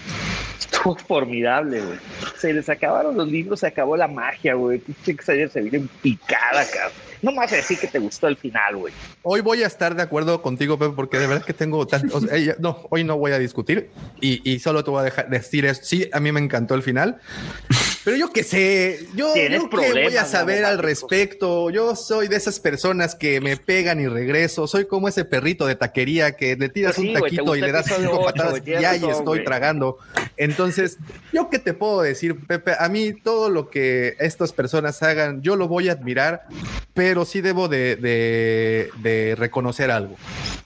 estuvo 0.58 0.96
formidable, 0.96 1.80
güey. 1.80 1.98
Se 2.36 2.52
les 2.52 2.68
acabaron 2.68 3.16
los 3.16 3.28
libros, 3.28 3.60
se 3.60 3.66
acabó 3.66 3.96
la 3.96 4.08
magia, 4.08 4.54
güey. 4.54 4.82
Serie 5.22 5.48
se 5.48 5.60
viene 5.60 5.78
en 5.78 5.88
picada, 5.88 6.64
cabrón. 6.64 6.92
No 7.26 7.32
me 7.32 7.38
vas 7.38 7.52
a 7.52 7.56
decir 7.56 7.76
que 7.76 7.88
te 7.88 7.98
gustó 7.98 8.28
el 8.28 8.36
final, 8.36 8.76
güey. 8.76 8.94
Hoy 9.24 9.40
voy 9.40 9.64
a 9.64 9.66
estar 9.66 9.96
de 9.96 10.02
acuerdo 10.02 10.40
contigo, 10.42 10.78
Pepe, 10.78 10.94
porque 10.94 11.18
de 11.18 11.26
verdad 11.26 11.44
que 11.44 11.54
tengo 11.54 11.84
tanto. 11.84 12.18
o 12.18 12.20
sea, 12.20 12.54
no, 12.60 12.86
hoy 12.88 13.02
no 13.02 13.18
voy 13.18 13.32
a 13.32 13.38
discutir 13.40 13.90
y, 14.20 14.48
y 14.48 14.60
solo 14.60 14.84
te 14.84 14.92
voy 14.92 15.00
a 15.00 15.02
dejar 15.02 15.28
decir 15.28 15.66
esto. 15.66 15.84
Sí, 15.84 16.08
a 16.12 16.20
mí 16.20 16.30
me 16.30 16.38
encantó 16.38 16.76
el 16.76 16.84
final, 16.84 17.20
pero 18.04 18.16
yo 18.16 18.32
qué 18.32 18.44
sé, 18.44 19.08
yo, 19.16 19.34
yo 19.34 19.68
qué 19.68 20.04
voy 20.04 20.16
a 20.16 20.24
saber 20.24 20.64
al 20.64 20.78
respecto. 20.78 21.70
Yo 21.70 21.96
soy 21.96 22.28
de 22.28 22.36
esas 22.36 22.60
personas 22.60 23.16
que 23.16 23.40
me 23.40 23.56
pegan 23.56 23.98
y 23.98 24.06
regreso. 24.06 24.68
Soy 24.68 24.86
como 24.86 25.08
ese 25.08 25.24
perrito 25.24 25.66
de 25.66 25.74
taquería 25.74 26.36
que 26.36 26.54
le 26.54 26.68
tiras 26.68 26.94
Pues 26.94 27.08
sí, 27.08 27.12
un 27.12 27.20
taquito 27.20 27.42
y 27.56 27.60
gusta 27.60 27.66
le 27.66 27.72
das 27.72 27.86
cinco 27.86 28.12
ocho, 28.12 28.24
patadas 28.26 28.60
güey, 28.60 28.80
y 28.80 28.84
ahí 28.84 28.98
estoy 28.98 29.24
güey. 29.24 29.44
tragando. 29.44 29.98
Entonces, 30.36 30.98
yo 31.32 31.50
qué 31.50 31.58
te 31.58 31.74
puedo 31.74 32.02
decir, 32.02 32.46
Pepe, 32.46 32.74
a 32.78 32.88
mí 32.88 33.12
todo 33.12 33.50
lo 33.50 33.70
que 33.70 34.14
estas 34.20 34.52
personas 34.52 35.02
hagan, 35.02 35.42
yo 35.42 35.56
lo 35.56 35.66
voy 35.66 35.88
a 35.88 35.92
admirar, 35.92 36.42
pero 36.94 37.15
sí 37.24 37.40
debo 37.40 37.68
de, 37.68 37.96
de- 37.96 38.90
de 38.98 39.34
reconocer 39.36 39.90
algo. 39.90 40.16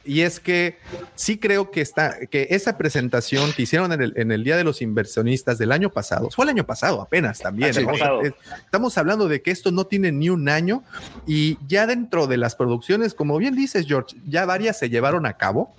Y 0.04 0.22
es 0.22 0.40
que 0.40 0.78
sí 1.14 1.38
creo 1.38 1.70
que 1.70 1.80
está, 1.82 2.26
que 2.30 2.48
esa 2.50 2.76
presentación 2.78 3.52
que 3.52 3.62
hicieron 3.62 3.92
en 3.92 4.00
el, 4.02 4.12
en 4.16 4.32
el 4.32 4.42
Día 4.42 4.56
de 4.56 4.64
los 4.64 4.82
Inversionistas 4.82 5.58
del 5.58 5.72
año 5.72 5.90
pasado, 5.90 6.30
fue 6.30 6.44
el 6.46 6.48
año 6.48 6.64
pasado 6.66 7.00
apenas 7.02 7.38
también. 7.38 7.72
Sea, 7.74 7.86
pasado. 7.86 8.22
es- 8.22 8.32
estamos 8.64 8.96
hablando 8.98 9.28
de 9.28 9.42
que 9.42 9.50
esto 9.50 9.70
no 9.70 9.86
tiene 9.86 10.10
ni 10.10 10.30
un 10.30 10.48
año 10.48 10.82
y 11.26 11.58
ya 11.68 11.86
dentro 11.86 12.26
de 12.26 12.38
las 12.38 12.56
producciones, 12.56 13.14
como 13.14 13.36
bien 13.38 13.54
dices, 13.54 13.86
George, 13.86 14.16
ya 14.26 14.44
varias 14.46 14.78
se 14.78 14.88
llevaron 14.90 15.26
a 15.26 15.34
cabo. 15.34 15.74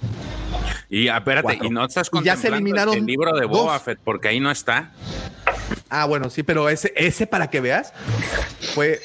Y 0.91 1.07
espérate, 1.07 1.43
Cuatro. 1.43 1.65
y 1.65 1.69
no 1.69 1.85
estás 1.85 2.09
Y 2.13 2.23
ya 2.23 2.35
se 2.35 2.49
contemplando 2.49 2.53
eliminaron 2.57 2.97
el 2.97 3.05
libro 3.05 3.31
de 3.39 3.45
Boba 3.47 3.73
dos. 3.73 3.81
Fett, 3.83 3.99
porque 4.03 4.27
ahí 4.27 4.39
no 4.41 4.51
está. 4.51 4.91
Ah, 5.89 6.05
bueno, 6.05 6.29
sí, 6.29 6.43
pero 6.43 6.69
ese, 6.69 6.91
ese 6.95 7.27
para 7.27 7.49
que 7.49 7.61
veas 7.61 7.93
fue 8.73 8.99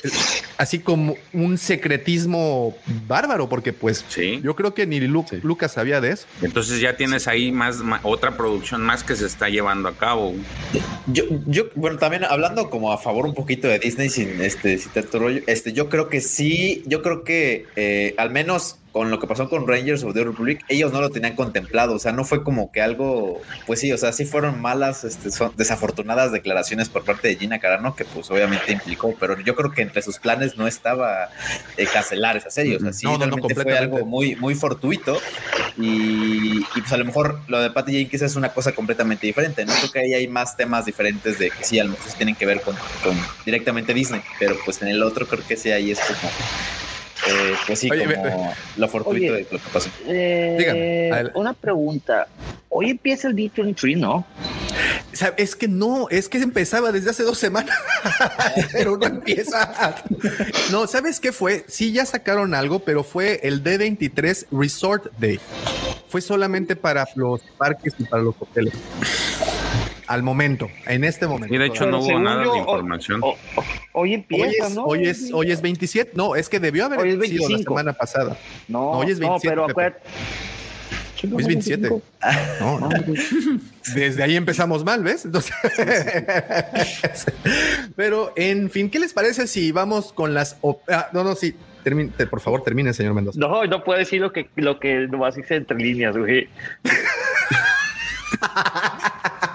así 0.59 0.79
como 0.81 1.17
un 1.33 1.59
secretismo 1.59 2.77
bárbaro, 3.07 3.49
porque 3.49 3.73
pues 3.73 4.05
yo 4.43 4.55
creo 4.57 4.75
que 4.75 4.87
ni 4.87 5.01
Lu- 5.01 5.25
Lucas 5.43 5.73
sabía 5.73 6.01
de 6.01 6.11
eso. 6.13 6.27
Entonces 6.43 6.81
ya 6.81 6.97
tienes 6.97 7.29
ahí 7.29 7.51
más, 7.53 7.79
otra 8.03 8.37
producción 8.37 8.83
más 8.83 9.05
que 9.05 9.15
se 9.17 9.27
está 9.27 9.49
llevando 9.49 9.89
a 9.89 9.97
cabo. 9.97 10.35
Yo, 11.07 11.25
yo, 11.47 11.65
bueno, 11.77 11.99
también 11.99 12.25
hablando 12.25 12.69
como 12.71 12.93
a 12.93 12.99
favor 12.99 13.27
un 13.27 13.35
poquito 13.35 13.69
de 13.69 13.79
Disney 13.79 14.09
sin 14.09 14.41
este, 14.41 14.79
sin 14.79 14.91
tanto 14.93 15.19
rollo, 15.21 15.43
este, 15.47 15.73
yo 15.73 15.89
creo 15.89 16.09
que 16.09 16.21
sí, 16.21 16.83
yo 16.87 17.03
creo 17.03 17.23
que 17.25 17.67
eh, 17.77 18.15
al 18.19 18.31
menos 18.31 18.79
con 18.97 19.11
lo 19.11 19.19
que 19.19 19.27
pasó 19.27 19.47
con 19.51 19.69
Rangers 19.69 20.05
of 20.05 20.15
the 20.15 20.25
Republic, 20.25 20.65
ellos 20.71 20.91
no 20.91 21.03
lo 21.03 21.11
tenían 21.11 21.37
contemplado, 21.37 21.97
o 21.97 21.99
sea, 21.99 22.13
no 22.13 22.25
fue 22.25 22.43
como 22.43 22.73
que 22.73 22.81
algo, 22.81 23.43
pues 23.67 23.81
sí, 23.81 23.93
o 23.93 23.99
sea, 23.99 24.11
sí 24.11 24.25
fueron 24.25 24.59
malas, 24.59 25.05
este, 25.05 25.31
son 25.31 25.53
desafortunadas 25.55 26.33
declaraciones 26.33 26.89
por 26.89 27.05
parte 27.05 27.29
de 27.29 27.37
Gina 27.37 27.59
Carano, 27.59 27.95
que 27.95 28.07
pues 28.07 28.31
obviamente 28.31 28.73
implicó, 28.73 29.15
pero 29.21 29.39
yo 29.39 29.55
creo 29.55 29.71
que 29.71 29.83
entre 29.83 30.01
sus 30.01 30.19
planes 30.19 30.57
no 30.57 30.67
estaba 30.67 31.29
eh, 31.77 31.87
cancelar 31.93 32.39
esa 32.39 32.49
serie, 32.49 32.77
o 32.77 32.81
sea, 32.81 32.95
sí, 32.95 33.05
No, 33.05 33.19
no, 33.19 33.27
no, 33.27 33.37
realmente 33.37 33.63
fue 33.63 33.77
algo 33.77 34.07
muy, 34.07 34.35
muy 34.37 34.55
fortuito 34.55 35.19
y, 35.77 36.61
y, 36.61 36.81
pues 36.81 36.91
a 36.91 36.97
lo 36.97 37.05
mejor 37.05 37.41
lo 37.49 37.61
de 37.61 37.71
Patty 37.71 37.93
Jenkins 37.93 38.23
es 38.23 38.35
una 38.35 38.49
cosa 38.49 38.73
completamente 38.73 39.27
diferente, 39.27 39.67
¿no? 39.67 39.75
Creo 39.75 39.93
que 39.93 39.99
ahí 39.99 40.15
hay 40.15 40.27
más 40.27 40.57
temas 40.57 40.87
diferentes 40.87 41.39
de 41.39 41.51
que 41.51 41.65
sí, 41.65 41.79
a 41.79 41.85
lo 41.85 41.91
mejor 41.91 42.13
tienen 42.13 42.35
que 42.35 42.47
ver 42.47 42.63
con, 42.63 42.75
con 43.05 43.15
directamente 43.45 43.93
Disney, 43.93 44.23
pero 44.39 44.57
pues 44.65 44.81
en 44.81 44.89
el 44.89 45.03
otro 45.03 45.27
creo 45.27 45.47
que 45.47 45.59
sí, 45.59 45.71
ahí 45.71 45.91
es 45.91 46.01
como, 46.01 46.33
eh, 47.29 47.55
pues 47.67 47.79
sí, 47.79 47.91
Oye, 47.91 48.05
como 48.15 48.55
lo 48.77 48.89
fortuito 48.89 49.33
Oye. 49.33 49.45
de 49.45 49.49
lo 49.51 49.59
que 49.59 49.69
pasó. 49.73 49.91
Eh, 50.07 50.57
Dígame, 50.59 51.31
una 51.35 51.53
pregunta. 51.53 52.29
Hoy 52.69 52.91
empieza 52.91 53.29
el 53.29 53.35
D23, 53.35 53.97
¿no? 53.97 54.27
O 55.13 55.17
sea, 55.17 55.33
es 55.39 55.57
que 55.57 55.67
no, 55.67 56.09
es 56.11 56.29
que 56.29 56.39
empezaba 56.39 56.93
desde 56.93 57.11
hace 57.11 57.23
dos 57.23 57.39
semanas, 57.39 57.75
pero 58.73 58.99
no 58.99 59.07
empieza. 59.07 59.95
No, 60.71 60.87
¿sabes 60.87 61.21
qué 61.21 61.33
fue? 61.33 61.65
Sí, 61.69 61.93
ya 61.93 62.05
sacaron 62.05 62.55
algo, 62.55 62.81
pero 62.81 63.03
fue 63.03 63.41
el 63.43 63.65
D23 63.65 64.47
Resort 64.53 65.11
Day. 65.19 65.41
Fue 66.09 66.21
solamente 66.21 66.77
para 66.77 67.07
los 67.15 67.41
parques 67.57 67.95
y 67.99 68.05
para 68.05 68.23
los 68.23 68.35
hoteles. 68.39 68.75
Al 70.07 70.23
momento, 70.23 70.71
en 70.87 71.05
este 71.05 71.27
momento. 71.27 71.55
Y 71.55 71.59
de 71.59 71.67
hecho 71.67 71.85
no 71.87 72.01
Pero 72.01 72.17
hubo 72.17 72.21
nada 72.25 72.45
yo, 72.45 72.53
de 72.53 72.59
o- 72.59 72.63
información. 72.63 73.21
Hoy 73.23 73.35
Hoy 73.93 74.15
empieza, 74.15 74.67
es, 74.69 74.75
¿no? 74.75 74.85
hoy, 74.85 75.07
es, 75.09 75.31
hoy 75.33 75.51
es 75.51 75.61
27. 75.61 76.13
No, 76.15 76.37
es 76.37 76.49
que 76.49 76.61
debió 76.61 76.85
haber 76.85 77.01
Hoy 77.01 77.09
es 77.11 77.15
sido 77.15 77.25
la 77.43 77.49
25. 77.49 77.75
semana 77.75 77.93
pasada. 77.93 78.37
No, 78.69 78.91
hoy 78.93 79.11
es 79.11 79.19
no, 79.19 79.31
27. 79.31 79.49
pero 79.49 79.67
Pepe. 79.67 79.73
acuérdate. 79.73 80.03
Hoy 81.35 81.43
es 81.43 81.47
27. 81.49 81.89
No, 82.61 82.79
no. 82.79 82.89
Desde 83.95 84.23
ahí 84.23 84.37
empezamos 84.37 84.85
mal, 84.85 85.03
¿ves? 85.03 85.25
Entonces, 85.25 85.53
pero 87.97 88.33
en 88.37 88.71
fin, 88.71 88.91
¿qué 88.91 89.01
les 89.01 89.13
parece 89.13 89.47
si 89.49 89.73
vamos 89.73 90.13
con 90.13 90.35
las... 90.35 90.57
op- 90.61 90.83
ah, 90.89 91.09
no, 91.13 91.25
no, 91.25 91.35
sí. 91.35 91.57
termine- 91.85 92.13
te- 92.17 92.27
por 92.27 92.41
favor, 92.41 92.63
termine, 92.63 92.93
señor 92.93 93.15
Mendoza. 93.15 93.41
No, 93.41 93.65
no 93.65 93.83
puedo 93.83 93.99
decir 93.99 94.21
lo 94.21 94.33
que, 94.33 94.49
lo 94.57 94.79
que 94.79 95.09
nomás 95.09 95.35
dice 95.35 95.57
entre 95.57 95.77
líneas, 95.79 96.17
güey. 96.17 96.49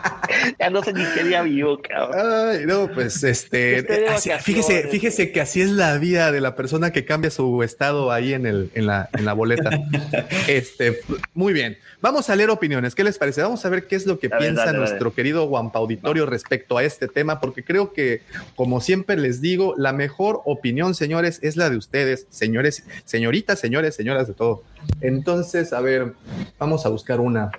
ya 0.60 0.70
no 0.70 0.84
sé 0.84 0.94
ni 0.94 1.04
qué 1.16 1.24
día 1.24 1.42
vivo, 1.42 1.80
cabrón. 1.82 2.50
Ay, 2.52 2.66
no, 2.66 2.90
pues 2.92 3.24
este, 3.24 4.08
así- 4.10 4.32
fíjese, 4.42 4.88
fíjese 4.90 5.32
que 5.32 5.42
así 5.42 5.62
es 5.62 5.70
la 5.72 5.98
vida 5.98 6.32
de 6.32 6.42
la 6.42 6.56
persona 6.56 6.92
que 6.92 7.06
cambia 7.06 7.32
su 7.32 7.64
estado 7.64 8.12
ahí 8.12 8.34
en 8.34 8.46
el, 8.46 8.72
en 8.76 8.86
la, 8.88 9.10
en 9.18 9.26
la 9.26 9.34
boleta. 9.34 9.70
Este, 10.48 11.00
muy 11.34 11.54
bien. 11.54 11.78
Vamos 12.02 12.30
a 12.30 12.36
leer 12.36 12.50
opiniones. 12.50 12.96
¿Qué 12.96 13.04
les 13.04 13.18
parece? 13.18 13.42
Vamos 13.44 13.64
a 13.66 13.70
ver 13.70 13.86
qué 13.86 13.96
es 13.96 14.06
lo 14.08 14.18
que 14.20 14.28
A 14.28 14.38
piensa 14.38 14.74
nuestro 14.74 15.14
querido 15.14 15.46
Guampa 15.48 15.78
Auditorio 15.80 16.26
respecto 16.26 16.78
a 16.78 16.84
este 16.84 17.08
tema, 17.08 17.40
porque 17.40 17.64
creo 17.64 17.94
que, 17.94 18.22
como 18.56 18.82
siempre 18.82 19.18
les 19.18 19.40
digo, 19.40 19.76
la 19.78 19.94
mejor 19.94 20.42
opinión, 20.46 20.96
señores, 20.96 21.40
es 21.44 21.58
la 21.58 21.70
de 21.70 21.78
ustedes, 21.78 22.26
señores, 22.30 22.84
señoritas, 23.06 23.60
señores, 23.60 23.96
señoras 23.96 24.28
de 24.28 24.34
todo. 24.34 24.64
Entonces, 25.02 25.74
a 25.74 25.82
ver, 25.82 26.14
vamos 26.58 26.86
a 26.88 26.90
buscar 26.90 27.20
una. 27.20 27.52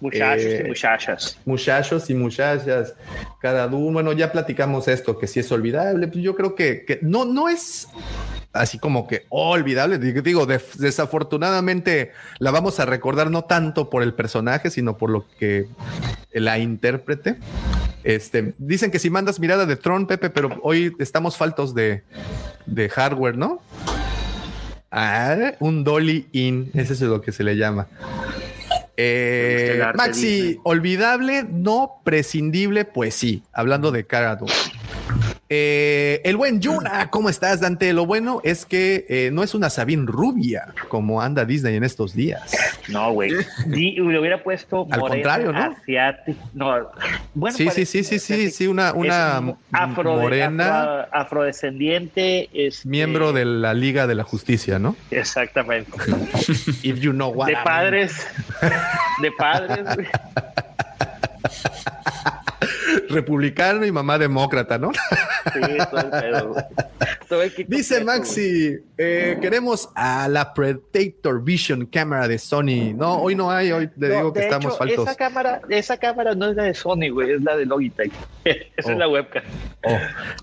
Muchachos 0.00 0.44
Eh, 0.44 0.62
y 0.64 0.68
muchachas. 0.68 1.38
muchachos 1.46 2.09
y 2.10 2.14
muchachas, 2.14 2.94
cada 3.40 3.66
uno, 3.66 3.92
bueno, 3.92 4.12
ya 4.12 4.32
platicamos 4.32 4.88
esto, 4.88 5.18
que 5.18 5.26
si 5.26 5.40
es 5.40 5.50
olvidable, 5.52 6.08
pues 6.08 6.22
yo 6.22 6.34
creo 6.34 6.54
que, 6.54 6.84
que 6.84 6.98
no, 7.02 7.24
no 7.24 7.48
es 7.48 7.88
así 8.52 8.78
como 8.78 9.06
que 9.06 9.26
olvidable, 9.28 9.98
digo, 9.98 10.46
desafortunadamente 10.46 12.12
la 12.38 12.50
vamos 12.50 12.80
a 12.80 12.86
recordar 12.86 13.30
no 13.30 13.44
tanto 13.44 13.90
por 13.90 14.02
el 14.02 14.14
personaje, 14.14 14.70
sino 14.70 14.96
por 14.96 15.10
lo 15.10 15.26
que 15.38 15.68
la 16.32 16.58
intérprete. 16.58 17.36
Este, 18.02 18.54
dicen 18.58 18.90
que 18.90 18.98
si 18.98 19.10
mandas 19.10 19.40
mirada 19.40 19.66
de 19.66 19.76
Tron, 19.76 20.06
Pepe, 20.06 20.30
pero 20.30 20.58
hoy 20.62 20.94
estamos 20.98 21.36
faltos 21.36 21.74
de, 21.74 22.02
de 22.66 22.88
hardware, 22.88 23.36
¿no? 23.36 23.60
Ah, 24.90 25.52
un 25.60 25.84
dolly 25.84 26.26
in, 26.32 26.70
ese 26.74 26.94
es 26.94 27.00
lo 27.02 27.20
que 27.20 27.30
se 27.30 27.44
le 27.44 27.56
llama. 27.56 27.86
Eh, 29.02 29.82
Maxi, 29.96 30.60
olvidable, 30.62 31.44
no 31.50 32.00
prescindible, 32.04 32.84
pues 32.84 33.14
sí, 33.14 33.42
hablando 33.52 33.92
de 33.92 34.06
Cara 34.06 34.36
Dune. 34.36 34.52
Eh, 35.52 36.20
el 36.24 36.36
buen 36.36 36.60
Yuna, 36.60 37.10
¿cómo 37.10 37.28
estás, 37.28 37.60
Dante? 37.60 37.92
Lo 37.92 38.06
bueno 38.06 38.40
es 38.44 38.64
que 38.64 39.04
eh, 39.08 39.30
no 39.32 39.42
es 39.42 39.52
una 39.52 39.68
Sabine 39.68 40.04
rubia 40.06 40.72
como 40.86 41.20
anda 41.20 41.44
Disney 41.44 41.74
en 41.74 41.82
estos 41.82 42.14
días. 42.14 42.52
No, 42.86 43.10
güey. 43.12 43.32
Di- 43.66 43.96
Le 43.96 44.18
hubiera 44.20 44.40
puesto 44.44 44.86
Al 44.88 45.00
contrario, 45.00 45.52
¿no? 45.52 45.58
asiática. 45.76 46.38
No, 46.54 46.88
bueno, 47.34 47.56
sí, 47.56 47.68
sí, 47.70 47.84
sí, 47.84 48.04
sí, 48.04 48.20
sí, 48.20 48.50
sí, 48.52 48.68
una, 48.68 48.92
una 48.92 49.38
es 49.38 49.54
afro- 49.72 50.16
morena, 50.20 51.06
afro- 51.06 51.08
afrodescendiente. 51.12 52.48
este, 52.54 52.88
miembro 52.88 53.32
de 53.32 53.44
la 53.44 53.74
Liga 53.74 54.06
de 54.06 54.14
la 54.14 54.22
Justicia, 54.22 54.78
¿no? 54.78 54.94
Exactamente. 55.10 55.90
If 56.84 57.00
you 57.00 57.10
know 57.12 57.30
what 57.32 57.46
de 57.46 57.52
I 57.54 57.56
mean. 57.56 57.64
padres. 57.64 58.26
De 59.20 59.32
padres. 59.32 59.80
Republicano 63.10 63.84
y 63.86 63.92
mamá 63.92 64.18
demócrata, 64.18 64.78
¿no? 64.78 64.90
Sí, 65.52 65.60
todo 65.90 66.00
el 66.00 66.10
pedo. 66.10 66.54
Todo 67.28 67.42
el 67.42 67.52
Dice 67.68 68.02
Maxi, 68.04 68.78
eh, 68.98 69.38
queremos 69.40 69.88
a 69.94 70.28
la 70.28 70.52
Predator 70.52 71.42
Vision 71.42 71.86
cámara 71.86 72.26
de 72.28 72.38
Sony. 72.38 72.92
No, 72.94 73.18
hoy 73.22 73.34
no 73.34 73.50
hay, 73.50 73.70
hoy 73.72 73.88
le 73.96 74.08
No, 74.08 74.14
digo 74.16 74.32
que 74.32 74.40
de 74.40 74.46
estamos 74.46 74.66
hecho, 74.74 74.76
faltos. 74.78 75.06
Esa 75.08 75.16
cámara, 75.16 75.60
esa 75.68 75.96
cámara 75.98 76.34
no 76.34 76.46
es 76.50 76.56
la 76.56 76.64
de 76.64 76.74
Sony, 76.74 77.08
güey, 77.12 77.32
es 77.32 77.42
la 77.42 77.56
de 77.56 77.66
Logitech. 77.66 78.12
Esa 78.44 78.88
Oh. 78.88 78.92
es 78.92 78.98
la 78.98 79.08
webcam. 79.08 79.42
Oh. 79.84 79.96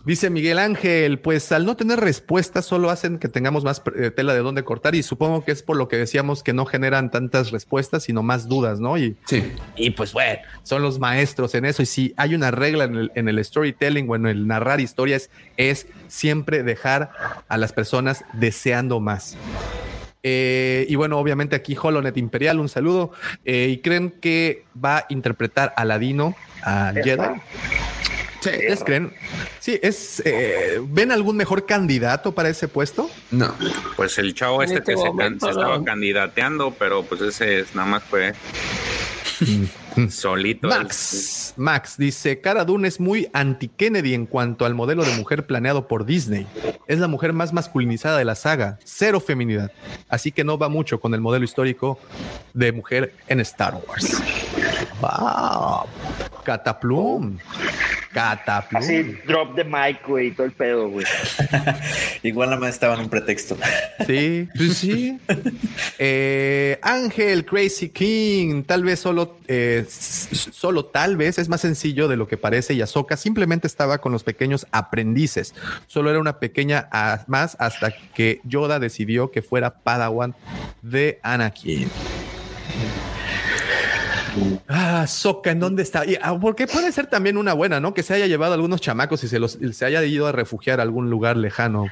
Dice 0.06 0.30
Miguel 0.30 0.60
Ángel, 0.60 1.20
pues 1.20 1.52
al 1.52 1.66
no 1.66 1.76
tener 1.76 2.00
respuestas 2.00 2.66
solo 2.66 2.90
hacen 2.90 3.20
que 3.20 3.28
tengamos 3.28 3.64
más 3.64 3.82
eh, 3.96 4.12
tela 4.12 4.34
de 4.34 4.40
dónde 4.40 4.64
cortar 4.64 4.96
y 4.96 5.04
supongo 5.04 5.44
que 5.44 5.52
es 5.52 5.64
por 5.64 5.76
lo 5.78 5.88
que 5.88 5.98
decíamos 5.98 6.44
que 6.44 6.54
no 6.54 6.66
generan 6.66 7.12
tantas 7.12 7.52
respuestas, 7.52 8.04
sino 8.04 8.24
más 8.24 8.48
dudas, 8.48 8.80
¿no? 8.80 8.98
Y, 8.98 9.16
Sí. 9.26 9.52
y 9.76 9.90
pues 9.92 10.14
bueno, 10.14 10.40
son 10.64 10.82
los 10.82 11.00
maestros 11.00 11.54
en 11.56 11.66
eso 11.66 11.82
y 11.82 11.86
si 11.86 12.14
hay 12.18 12.34
una 12.36 12.52
regla 12.58 12.84
en 12.84 12.96
el, 12.96 13.12
en 13.16 13.30
el 13.30 13.44
storytelling 13.44 14.10
o 14.10 14.16
en 14.16 14.26
el 14.28 14.46
narrar 14.48 14.82
historias 14.82 15.30
es 15.56 15.88
siempre 16.10 16.64
dejar 16.64 17.12
a 17.48 17.58
las 17.58 17.72
personas 17.72 18.26
deseando 18.34 19.00
más. 19.00 19.38
Eh, 20.24 20.86
y 20.90 20.96
bueno, 20.96 21.18
obviamente 21.20 21.56
aquí 21.56 21.78
Holonet 21.82 22.18
Imperial, 22.18 22.60
un 22.60 22.68
saludo. 22.68 23.12
Eh, 23.46 23.68
¿Y 23.72 23.78
creen 23.78 24.12
que 24.12 24.66
va 24.84 24.98
a 24.98 25.06
interpretar 25.10 25.74
a 25.78 25.86
Ladino, 25.86 26.36
a 26.64 26.92
Jedi? 26.94 27.24
¿Ustedes 28.40 28.84
creen? 28.84 29.14
Sí, 29.60 29.80
es. 29.82 30.22
eh, 30.26 30.80
¿Ven 30.84 31.12
algún 31.12 31.38
mejor 31.38 31.66
candidato 31.66 32.34
para 32.34 32.50
ese 32.50 32.68
puesto? 32.68 33.10
No. 33.32 33.54
Pues 33.96 34.18
el 34.20 34.34
chavo 34.34 34.62
este 34.64 34.80
este 34.80 34.92
que 34.94 34.98
se, 34.98 35.04
can- 35.04 35.12
momento, 35.16 35.46
se 35.48 35.52
estaba 35.52 35.84
candidateando, 35.84 36.72
pero 36.72 37.04
pues 37.04 37.22
ese 37.22 37.60
es- 37.62 37.74
nada 37.76 37.88
más 37.88 38.04
fue 38.04 38.34
solito. 40.10 40.68
Max, 40.68 41.54
Max 41.58 41.98
dice, 41.98 42.42
Cara 42.42 42.66
Dune 42.66 42.88
es 42.88 43.00
muy 43.00 43.30
anti-Kennedy 43.34 44.14
en 44.14 44.26
cuanto 44.26 44.66
al 44.66 44.76
modelo 44.76 45.04
de 45.04 45.16
mujer 45.16 45.46
planeado 45.46 45.88
por 45.88 46.06
Disney. 46.06 46.48
Es 46.88 47.00
la 47.00 47.08
mujer 47.08 47.34
más 47.34 47.54
masculinizada 47.54 48.18
de 48.18 48.26
la 48.26 48.36
saga, 48.36 48.80
cero 48.84 49.20
feminidad. 49.20 49.72
Así 50.10 50.32
que 50.32 50.44
no 50.44 50.58
va 50.58 50.70
mucho 50.70 51.00
con 51.00 51.14
el 51.14 51.22
modelo 51.22 51.46
histórico 51.46 52.00
de 52.54 52.72
mujer 52.72 53.14
en 53.28 53.40
Star 53.42 53.76
Wars. 53.88 54.22
Wow. 55.02 55.88
Cataplum. 56.48 57.38
Cataplum. 58.14 58.82
Así, 58.82 59.04
drop 59.28 59.54
the 59.56 59.66
mic, 59.66 60.08
güey, 60.08 60.32
todo 60.32 60.46
el 60.48 60.54
pedo, 60.54 60.88
güey. 60.90 61.06
Igual 62.24 62.50
nada 62.52 62.62
más 62.62 62.70
estaba 62.70 62.94
en 62.94 63.02
un 63.02 63.10
pretexto. 63.10 63.58
Sí, 64.08 64.48
pues 64.56 64.78
sí. 64.78 65.20
Eh, 66.00 66.80
Ángel 66.82 67.44
Crazy 67.46 67.90
King, 67.90 68.64
tal 68.64 68.86
vez 68.86 69.02
solo, 69.02 69.38
eh, 69.50 69.86
solo 69.90 70.86
tal 70.86 71.18
vez 71.18 71.38
es 71.38 71.50
más 71.50 71.60
sencillo 71.60 72.08
de 72.08 72.16
lo 72.16 72.30
que 72.30 72.38
parece 72.38 72.74
y 72.74 72.82
Ahsoka 72.82 73.18
simplemente 73.18 73.68
estaba 73.68 73.98
con 73.98 74.14
los 74.14 74.24
pequeños 74.24 74.66
aprendices. 74.72 75.54
Solo 75.88 76.10
era 76.12 76.20
una 76.20 76.40
pequeña 76.40 76.88
a- 76.94 77.26
más 77.28 77.58
hasta 77.60 77.92
que 78.16 78.40
Yoda 78.46 78.80
decidió 78.80 79.32
que 79.32 79.42
fuera 79.42 79.72
Padawan 79.84 80.34
de 80.82 81.20
Anakin. 81.24 81.90
Ah, 84.68 85.06
Soca, 85.08 85.52
¿en 85.52 85.60
dónde 85.60 85.84
está? 85.84 86.06
Y, 86.06 86.18
ah, 86.22 86.38
porque 86.40 86.68
puede 86.68 86.92
ser 86.92 87.08
también 87.08 87.38
una 87.38 87.54
buena, 87.54 87.80
¿no? 87.80 87.94
Que 87.94 88.04
se 88.04 88.14
haya 88.14 88.28
llevado 88.28 88.54
a 88.54 88.56
algunos 88.56 88.82
chamacos 88.82 89.24
y 89.24 89.28
se 89.28 89.40
los 89.40 89.58
se 89.72 89.86
haya 89.86 90.04
ido 90.04 90.28
a 90.28 90.32
refugiar 90.32 90.80
a 90.80 90.84
algún 90.84 91.10
lugar 91.10 91.38
lejano. 91.38 91.86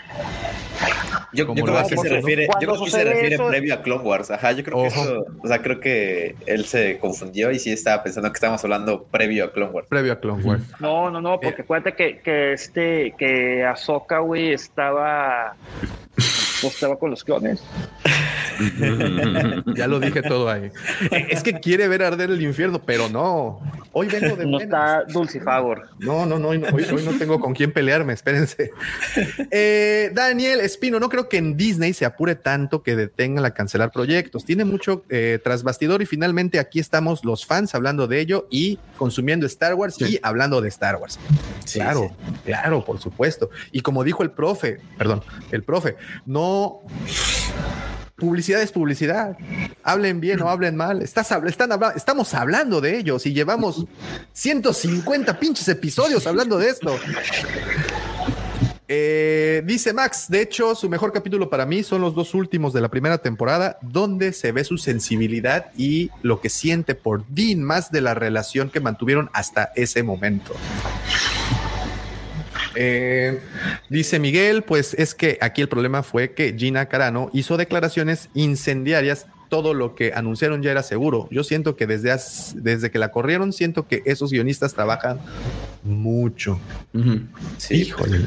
Yo, 1.33 1.45
creo 1.53 1.65
que 1.65 1.83
se 1.89 1.95
¿no? 1.95 2.03
refiere, 2.03 2.43
yo 2.43 2.47
Cuando 2.47 2.59
creo 2.59 2.71
que 2.85 2.91
se 2.91 2.91
sucede 2.97 3.09
refiere 3.13 3.35
eso- 3.35 3.47
previo 3.49 3.73
a 3.73 3.81
Clone 3.81 4.03
Wars. 4.03 4.31
Ajá, 4.31 4.53
yo 4.53 4.63
creo 4.63 4.83
que 4.83 4.87
Ojo. 4.87 5.01
eso, 5.01 5.25
o 5.43 5.47
sea, 5.49 5.61
creo 5.61 5.81
que 5.81 6.35
él 6.45 6.63
se 6.65 6.97
confundió 6.99 7.51
y 7.51 7.59
sí 7.59 7.71
estaba 7.73 8.01
pensando 8.03 8.31
que 8.31 8.35
estábamos 8.37 8.63
hablando 8.63 9.03
previo 9.03 9.43
a 9.43 9.51
Clone 9.51 9.71
Wars. 9.73 9.87
Previo 9.89 10.13
a 10.13 10.19
Clone 10.21 10.43
Wars. 10.43 10.63
No, 10.79 11.11
no, 11.11 11.19
no, 11.19 11.37
porque 11.41 11.63
acuérdate 11.63 11.93
que, 11.93 12.19
que 12.21 12.53
este, 12.53 13.15
que 13.17 13.65
Ahsoka, 13.65 14.19
güey, 14.19 14.53
estaba, 14.53 15.57
no 16.63 16.69
estaba 16.69 16.97
con 16.97 17.09
los 17.11 17.23
clones. 17.23 17.61
ya 19.75 19.87
lo 19.87 19.99
dije 19.99 20.21
todo 20.21 20.49
ahí. 20.49 20.71
Eh, 21.11 21.27
Es 21.29 21.43
que 21.43 21.59
quiere 21.59 21.87
ver 21.87 22.03
arder 22.03 22.31
el 22.31 22.41
infierno, 22.41 22.81
pero 22.83 23.09
no. 23.09 23.59
Hoy 23.91 24.07
vengo 24.07 24.35
de 24.35 24.45
No 24.45 24.51
buenas. 24.57 24.61
está 24.63 25.03
Dulcifagor. 25.11 25.89
No, 25.99 26.25
no, 26.25 26.37
no, 26.37 26.49
hoy, 26.49 26.59
no 26.59 27.17
tengo 27.17 27.39
con 27.39 27.53
quién 27.53 27.71
pelearme, 27.71 28.13
espérense. 28.13 28.71
Eh, 29.51 30.11
Daniel 30.13 30.59
Espino, 30.59 30.99
no 30.99 31.09
creo 31.09 31.29
que 31.29 31.37
en 31.37 31.55
Disney 31.55 31.93
se 31.93 32.05
apure 32.05 32.35
tanto 32.35 32.83
que 32.83 32.95
detengan 32.95 33.45
a 33.45 33.51
cancelar 33.51 33.91
proyectos. 33.91 34.43
Tiene 34.45 34.65
mucho 34.65 35.03
eh, 35.09 35.39
tras 35.43 35.63
bastidor 35.63 36.01
y 36.01 36.05
finalmente 36.05 36.59
aquí 36.59 36.79
estamos 36.79 37.23
los 37.23 37.45
fans 37.45 37.73
hablando 37.75 38.07
de 38.07 38.19
ello 38.19 38.47
y 38.49 38.79
consumiendo 38.97 39.45
Star 39.45 39.75
Wars 39.75 39.99
y 40.01 40.19
hablando 40.23 40.61
de 40.61 40.69
Star 40.69 40.97
Wars. 40.97 41.19
claro, 41.73 42.11
claro, 42.43 42.83
por 42.83 42.99
supuesto. 42.99 43.49
Y 43.71 43.81
como 43.81 44.03
dijo 44.03 44.23
el 44.23 44.31
profe, 44.31 44.79
perdón, 44.97 45.21
el 45.51 45.63
profe, 45.63 45.95
no 46.25 46.44
Publicidad 48.15 48.61
es 48.61 48.71
publicidad. 48.71 49.37
Hablen 49.83 50.21
bien 50.21 50.41
o 50.41 50.49
hablen 50.49 50.75
mal. 50.77 51.01
Estás, 51.01 51.29
estamos 51.95 52.33
hablando 52.33 52.79
de 52.79 52.97
ellos 52.97 53.25
y 53.25 53.33
llevamos 53.33 53.85
150 54.31 55.37
pinches 55.37 55.67
episodios 55.67 56.25
hablando 56.25 56.57
de 56.57 56.69
esto. 56.69 56.97
Eh, 58.87 59.63
dice 59.65 59.93
Max, 59.93 60.27
de 60.29 60.41
hecho, 60.41 60.75
su 60.75 60.89
mejor 60.89 61.11
capítulo 61.11 61.49
para 61.49 61.65
mí 61.65 61.81
son 61.81 62.01
los 62.01 62.13
dos 62.13 62.33
últimos 62.35 62.71
de 62.71 62.81
la 62.81 62.89
primera 62.89 63.17
temporada, 63.17 63.79
donde 63.81 64.31
se 64.31 64.51
ve 64.51 64.63
su 64.63 64.77
sensibilidad 64.77 65.71
y 65.75 66.11
lo 66.21 66.39
que 66.39 66.49
siente 66.49 66.93
por 66.93 67.25
Dean, 67.27 67.63
más 67.63 67.91
de 67.91 68.01
la 68.01 68.13
relación 68.13 68.69
que 68.69 68.79
mantuvieron 68.79 69.29
hasta 69.33 69.71
ese 69.75 70.03
momento. 70.03 70.53
Eh, 72.75 73.39
dice 73.89 74.19
Miguel, 74.19 74.63
pues 74.63 74.93
es 74.95 75.15
que 75.15 75.37
aquí 75.41 75.61
el 75.61 75.69
problema 75.69 76.03
fue 76.03 76.33
que 76.33 76.55
Gina 76.57 76.87
Carano 76.87 77.29
hizo 77.33 77.57
declaraciones 77.57 78.29
incendiarias. 78.33 79.27
Todo 79.49 79.73
lo 79.73 79.95
que 79.95 80.13
anunciaron 80.13 80.61
ya 80.61 80.71
era 80.71 80.83
seguro. 80.83 81.27
Yo 81.31 81.43
siento 81.43 81.75
que 81.75 81.87
desde, 81.87 82.15
desde 82.55 82.91
que 82.91 82.99
la 82.99 83.11
corrieron, 83.11 83.53
siento 83.53 83.87
que 83.87 84.01
esos 84.05 84.31
guionistas 84.31 84.73
trabajan 84.73 85.19
mucho. 85.83 86.59
Híjole, 87.69 88.19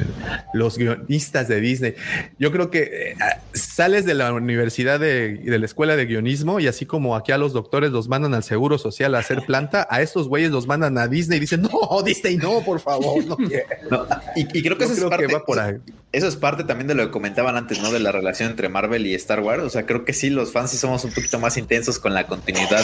los 0.54 0.78
guionistas 0.78 1.48
de 1.48 1.60
Disney. 1.60 1.94
Yo 2.38 2.52
creo 2.52 2.70
que 2.70 2.82
eh, 2.82 3.16
sales 3.52 4.04
de 4.04 4.14
la 4.14 4.32
universidad 4.32 5.00
de, 5.00 5.38
de 5.38 5.58
la 5.58 5.66
escuela 5.66 5.96
de 5.96 6.06
guionismo 6.06 6.60
y 6.60 6.68
así 6.68 6.86
como 6.86 7.16
aquí 7.16 7.32
a 7.32 7.38
los 7.38 7.52
doctores 7.52 7.90
los 7.90 8.08
mandan 8.08 8.34
al 8.34 8.44
seguro 8.44 8.78
social 8.78 9.14
a 9.14 9.18
hacer 9.18 9.42
planta, 9.46 9.86
a 9.90 10.02
estos 10.02 10.28
güeyes 10.28 10.50
los 10.50 10.66
mandan 10.66 10.98
a 10.98 11.08
Disney 11.08 11.38
y 11.38 11.40
dicen, 11.40 11.62
no, 11.62 12.02
Disney, 12.02 12.36
no, 12.36 12.60
por 12.64 12.80
favor, 12.80 13.24
no 13.24 13.36
quiero. 13.48 13.66
No, 13.90 14.06
y, 14.36 14.42
y 14.58 14.62
creo 14.62 14.78
que 14.78 14.84
eso 14.84 14.94
creo 14.94 15.10
es 15.10 15.18
que 15.18 15.28
parte, 15.28 15.34
va 15.34 15.44
por 15.44 15.58
ahí. 15.58 15.74
Eso 16.10 16.26
es 16.26 16.36
parte 16.36 16.64
también 16.64 16.88
de 16.88 16.94
lo 16.94 17.04
que 17.04 17.10
comentaban 17.10 17.56
antes, 17.56 17.80
¿no? 17.82 17.92
De 17.92 18.00
la 18.00 18.10
relación 18.12 18.48
entre 18.50 18.70
Marvel 18.70 19.06
y 19.06 19.14
Star 19.14 19.40
Wars. 19.40 19.62
O 19.62 19.68
sea, 19.68 19.84
creo 19.84 20.06
que 20.06 20.14
sí, 20.14 20.30
los 20.30 20.52
fans 20.52 20.70
sí 20.70 20.78
somos 20.78 21.04
un 21.04 21.12
poquito 21.12 21.38
más 21.38 21.58
intensos 21.58 21.98
con 21.98 22.14
la 22.14 22.26
continuidad 22.26 22.82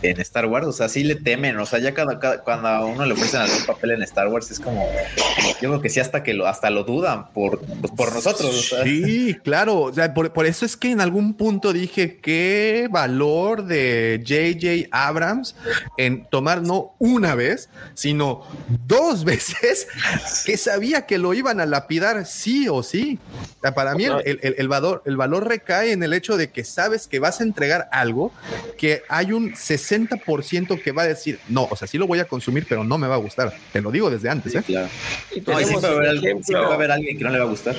en 0.00 0.18
Star 0.22 0.46
Wars. 0.46 0.66
O 0.66 0.72
sea, 0.72 0.88
sí 0.88 1.04
le 1.04 1.14
temen. 1.14 1.58
O 1.58 1.66
sea, 1.66 1.78
ya 1.78 1.92
cada, 1.92 2.18
cada- 2.18 2.42
cuando 2.42 2.68
a 2.68 2.86
uno 2.86 3.04
le 3.04 3.12
ofrecen 3.12 3.42
algún 3.42 3.66
papel 3.66 3.90
en 3.90 4.02
Star 4.04 4.28
Wars 4.28 4.50
es 4.50 4.60
como, 4.60 4.88
yo 5.60 5.68
creo 5.68 5.82
que 5.82 5.90
sí 5.90 6.00
hasta 6.00 6.22
que 6.22 6.32
lo, 6.32 6.46
hasta 6.46 6.70
lo 6.70 6.84
dudan 6.84 7.30
por, 7.32 7.60
pues, 7.60 7.92
por 7.92 8.14
nosotros. 8.14 8.74
Sí, 8.82 9.36
claro. 9.44 9.80
O 9.82 9.92
sea, 9.92 10.14
por, 10.14 10.32
por 10.32 10.46
eso 10.46 10.64
es 10.64 10.78
que 10.78 10.90
en 10.90 11.02
algún 11.02 11.34
punto 11.34 11.74
dije 11.74 12.16
qué 12.16 12.88
valor 12.90 13.66
de 13.66 14.22
JJ 14.24 14.88
Abrams 14.90 15.54
en 15.98 16.24
tomar 16.30 16.62
no 16.62 16.94
una 16.98 17.34
vez, 17.34 17.68
sino 17.92 18.40
dos 18.86 19.24
veces 19.26 19.86
que 20.46 20.56
sabía 20.56 21.04
que 21.04 21.18
lo 21.18 21.34
iban 21.34 21.60
a 21.60 21.66
lapidar 21.66 22.24
sí 22.24 22.53
o 22.68 22.82
sí. 22.82 23.18
O 23.58 23.60
sea, 23.62 23.74
para 23.74 23.94
mí 23.94 24.04
el, 24.04 24.14
el- 24.24 24.40
el- 24.42 24.54
el 24.58 24.68
valor, 24.68 25.02
el 25.06 25.16
valor 25.16 25.48
recae 25.48 25.92
en 25.92 26.02
el 26.02 26.12
hecho 26.12 26.36
de 26.36 26.50
que 26.50 26.64
sabes 26.64 27.06
que 27.06 27.18
vas 27.18 27.40
a 27.40 27.44
entregar 27.44 27.88
algo 27.92 28.32
que 28.78 29.02
hay 29.08 29.32
un 29.32 29.52
60% 29.54 30.82
que 30.82 30.92
va 30.92 31.02
a 31.02 31.06
decir, 31.06 31.38
no, 31.48 31.66
o 31.70 31.76
sea, 31.76 31.88
sí 31.88 31.98
lo 31.98 32.06
voy 32.06 32.18
a 32.20 32.24
consumir, 32.26 32.66
pero 32.68 32.84
no 32.84 32.98
me 32.98 33.06
va 33.06 33.14
a 33.14 33.18
gustar. 33.18 33.52
Te 33.72 33.80
lo 33.80 33.90
digo 33.90 34.10
desde 34.10 34.28
antes. 34.28 34.54
¿eh? 34.54 34.62
Claro. 34.64 34.88
Y 35.34 35.40
No, 35.40 35.60
y 35.60 35.64
tenemos 35.64 35.68
siempre 35.68 35.88
va, 35.90 35.94
a 35.94 35.96
haber, 35.98 36.04
el 36.04 36.16
alguien- 36.16 36.30
ejemplo- 36.38 36.44
siempre 36.46 36.66
va 36.66 36.72
a 36.72 36.74
haber 36.74 36.90
alguien 36.90 37.18
que 37.18 37.24
no 37.24 37.30
le 37.30 37.38
va 37.38 37.44
a 37.44 37.48
gustar. 37.48 37.76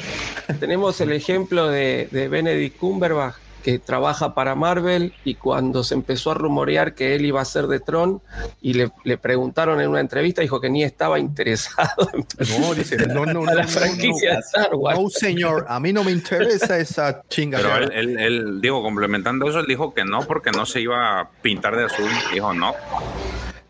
Tenemos 0.60 1.02
el 1.02 1.12
ejemplo 1.12 1.68
de, 1.70 2.08
de 2.12 2.28
Benedict 2.28 2.78
Cumberbatch, 2.78 3.36
que 3.66 3.80
trabaja 3.80 4.36
para 4.36 4.54
Marvel 4.54 5.12
y 5.24 5.34
cuando 5.34 5.84
se 5.84 5.96
empezó 5.96 6.30
a 6.30 6.36
rumorear 6.36 6.94
que 6.94 7.16
él 7.16 7.26
iba 7.26 7.42
a 7.42 7.46
ser 7.46 7.66
de 7.66 7.80
Tron 7.80 8.22
y 8.62 8.74
le, 8.74 8.92
le 9.04 9.18
preguntaron 9.18 9.82
en 9.82 9.90
una 9.90 10.02
entrevista, 10.02 10.44
dijo 10.44 10.62
que 10.62 10.70
ni 10.70 10.84
estaba 10.84 11.18
interesado 11.18 12.08
en 12.14 12.28
No, 12.62 12.76
dice, 12.76 12.96
no, 13.08 13.26
no, 13.26 13.44
a 13.50 13.56
la 13.56 13.64
no, 13.64 13.68
franquicia 13.68 14.30
no, 14.30 14.36
de 14.36 14.42
Star 14.42 14.76
Wars. 14.76 15.00
No, 15.00 15.10
señor, 15.10 15.66
a 15.68 15.80
mí 15.80 15.92
no 15.92 16.04
me 16.04 16.12
interesa 16.12 16.78
esa 16.78 17.08
Pero 17.08 17.26
chingadera. 17.28 17.78
él, 17.86 17.92
él, 17.92 18.20
él, 18.20 18.62
digo, 18.62 18.84
complementando 18.84 19.50
eso, 19.50 19.62
él 19.62 19.66
dijo 19.66 19.96
que 19.96 20.06
no, 20.06 20.22
porque 20.28 20.52
no 20.52 20.68
se 20.68 20.82
iba 20.82 21.22
a 21.22 21.32
pintar 21.42 21.76
de 21.76 21.86
azul. 21.86 22.06
Dijo 22.32 22.54
no. 22.54 22.76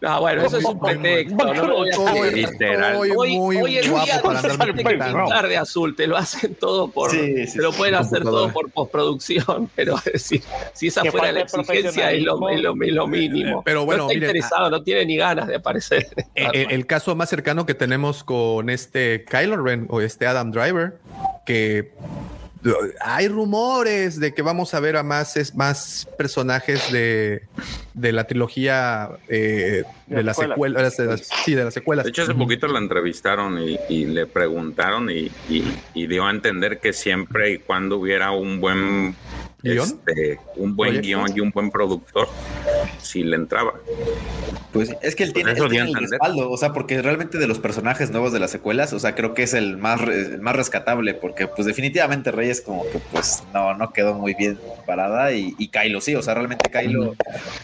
Ah, 0.02 0.20
bueno, 0.20 0.44
eso 0.44 0.58
es 0.58 0.66
un 0.66 0.80
pretexto. 0.80 1.36
No 1.54 1.54
lo 1.68 1.76
voy 1.78 1.88
a 1.88 1.92
Estoy- 1.92 2.20
hacer. 2.20 2.34
Literal. 2.34 2.94
estoy 2.94 3.12
Hoy, 3.18 3.38
muy 3.38 3.58
hoy 3.58 3.78
en 3.78 3.90
guapo 3.92 4.06
día 4.06 4.22
para 4.22 4.74
pintar 4.74 5.48
de 5.48 5.58
azul, 5.58 5.96
te 5.96 6.06
lo 6.06 6.18
hacen 6.18 6.54
todo 6.56 6.90
por, 6.90 7.12
Sí, 7.12 7.48
sí, 7.48 7.58
te 7.58 7.64
lo 7.64 7.72
sí, 7.72 7.78
pueden 7.78 7.96
hacer 7.96 8.22
todo 8.24 8.52
por 8.52 8.70
postproducción, 8.72 9.70
pero 9.76 9.96
es 9.98 10.04
decir, 10.14 10.42
si 10.74 10.88
esa 10.88 11.04
fuera 11.06 11.32
la 11.32 11.42
exigencia 11.42 12.12
es 12.12 12.22
lo, 12.24 12.50
es 12.50 12.62
lo- 12.62 12.76
es 12.82 12.94
lo 12.94 13.08
mínimo. 13.08 13.64
Pero 13.64 13.86
bueno, 13.86 14.04
no 14.04 14.10
está 14.10 14.16
miren, 14.20 14.30
interesado, 14.36 14.70
no 14.70 14.84
tiene 14.84 15.06
ni 15.06 15.18
ganas 15.18 15.48
de 15.48 15.56
aparecer. 15.56 16.08
El, 16.36 16.56
el- 16.56 16.72
el 16.72 16.86
caso 16.86 17.16
más 17.16 17.30
cercano 17.30 17.66
que 17.66 17.74
tenemos 17.74 18.24
con 18.24 18.70
este 18.70 19.24
Kylo 19.26 19.58
Ren 19.64 19.88
o 19.90 20.02
este 20.02 20.28
Adam 20.28 20.52
Driver, 20.52 21.00
que 21.46 21.94
hay 23.02 23.28
rumores 23.28 24.20
de 24.20 24.34
que 24.34 24.42
vamos 24.42 24.74
a 24.74 24.80
ver 24.80 24.98
a 24.98 25.04
más, 25.04 25.38
es- 25.38 25.54
más 25.56 26.08
personajes 26.18 26.92
de, 26.92 27.44
de 27.94 28.12
la 28.12 28.26
trilogía 28.26 29.10
eh, 29.28 29.84
de, 30.08 30.24
las 30.24 30.36
secuela. 30.38 30.56
secuelas, 30.56 30.98
de 30.98 31.06
las- 31.06 31.28
sí, 31.46 31.54
de 31.56 31.64
las 31.64 31.74
secuelas. 31.74 32.06
De 32.06 32.10
hecho, 32.10 32.24
hace 32.24 32.34
poquito 32.36 32.68
la 32.68 32.80
entrevistaron 32.80 33.60
y, 33.62 33.78
y 33.90 34.06
le 34.06 34.26
preguntaron 34.26 35.10
y, 35.10 35.32
y- 35.50 35.64
y 35.94 36.08
dio 36.08 36.26
a 36.26 36.32
entender 36.32 36.80
que 36.80 36.94
siempre 36.94 37.52
y 37.52 37.58
cuando 37.60 37.98
hubiera 37.98 38.32
un 38.32 38.60
buen. 38.60 39.16
Este, 39.66 40.40
un 40.56 40.76
buen 40.76 41.02
guion 41.02 41.32
y 41.36 41.40
un 41.40 41.52
buen 41.52 41.72
productor, 41.72 42.28
si 43.02 43.24
le 43.24 43.36
entraba. 43.36 43.74
Pues 44.72 44.94
es 45.02 45.16
que 45.16 45.24
él 45.24 45.32
Pues 45.32 45.46
tiene, 45.46 45.60
él 45.60 45.70
tiene 45.70 45.90
el 45.90 45.96
respaldo, 45.96 46.52
o 46.52 46.58
sea, 46.58 46.74
porque 46.74 47.02
realmente 47.02 47.38
de 47.38 47.48
los 47.48 47.60
personajes 47.60 48.12
nuevos 48.12 48.34
de 48.34 48.40
las 48.40 48.52
secuelas, 48.52 48.92
o 48.94 49.00
sea, 49.00 49.16
creo 49.16 49.34
que 49.34 49.44
es 49.44 49.54
el 49.54 49.78
más, 49.78 50.02
el 50.02 50.42
más 50.42 50.56
rescatable, 50.56 51.14
porque 51.14 51.48
pues 51.48 51.66
definitivamente 51.66 52.32
Reyes 52.32 52.62
como 52.62 52.84
que 52.84 53.00
pues 53.12 53.44
no, 53.54 53.74
no 53.76 53.94
quedó 53.94 54.14
muy 54.16 54.34
bien 54.34 54.60
parada 54.86 55.32
y, 55.32 55.56
y 55.58 55.70
Kylo 55.70 56.02
sí, 56.02 56.16
o 56.16 56.22
sea, 56.22 56.34
realmente 56.34 56.70
Kylo 56.70 57.16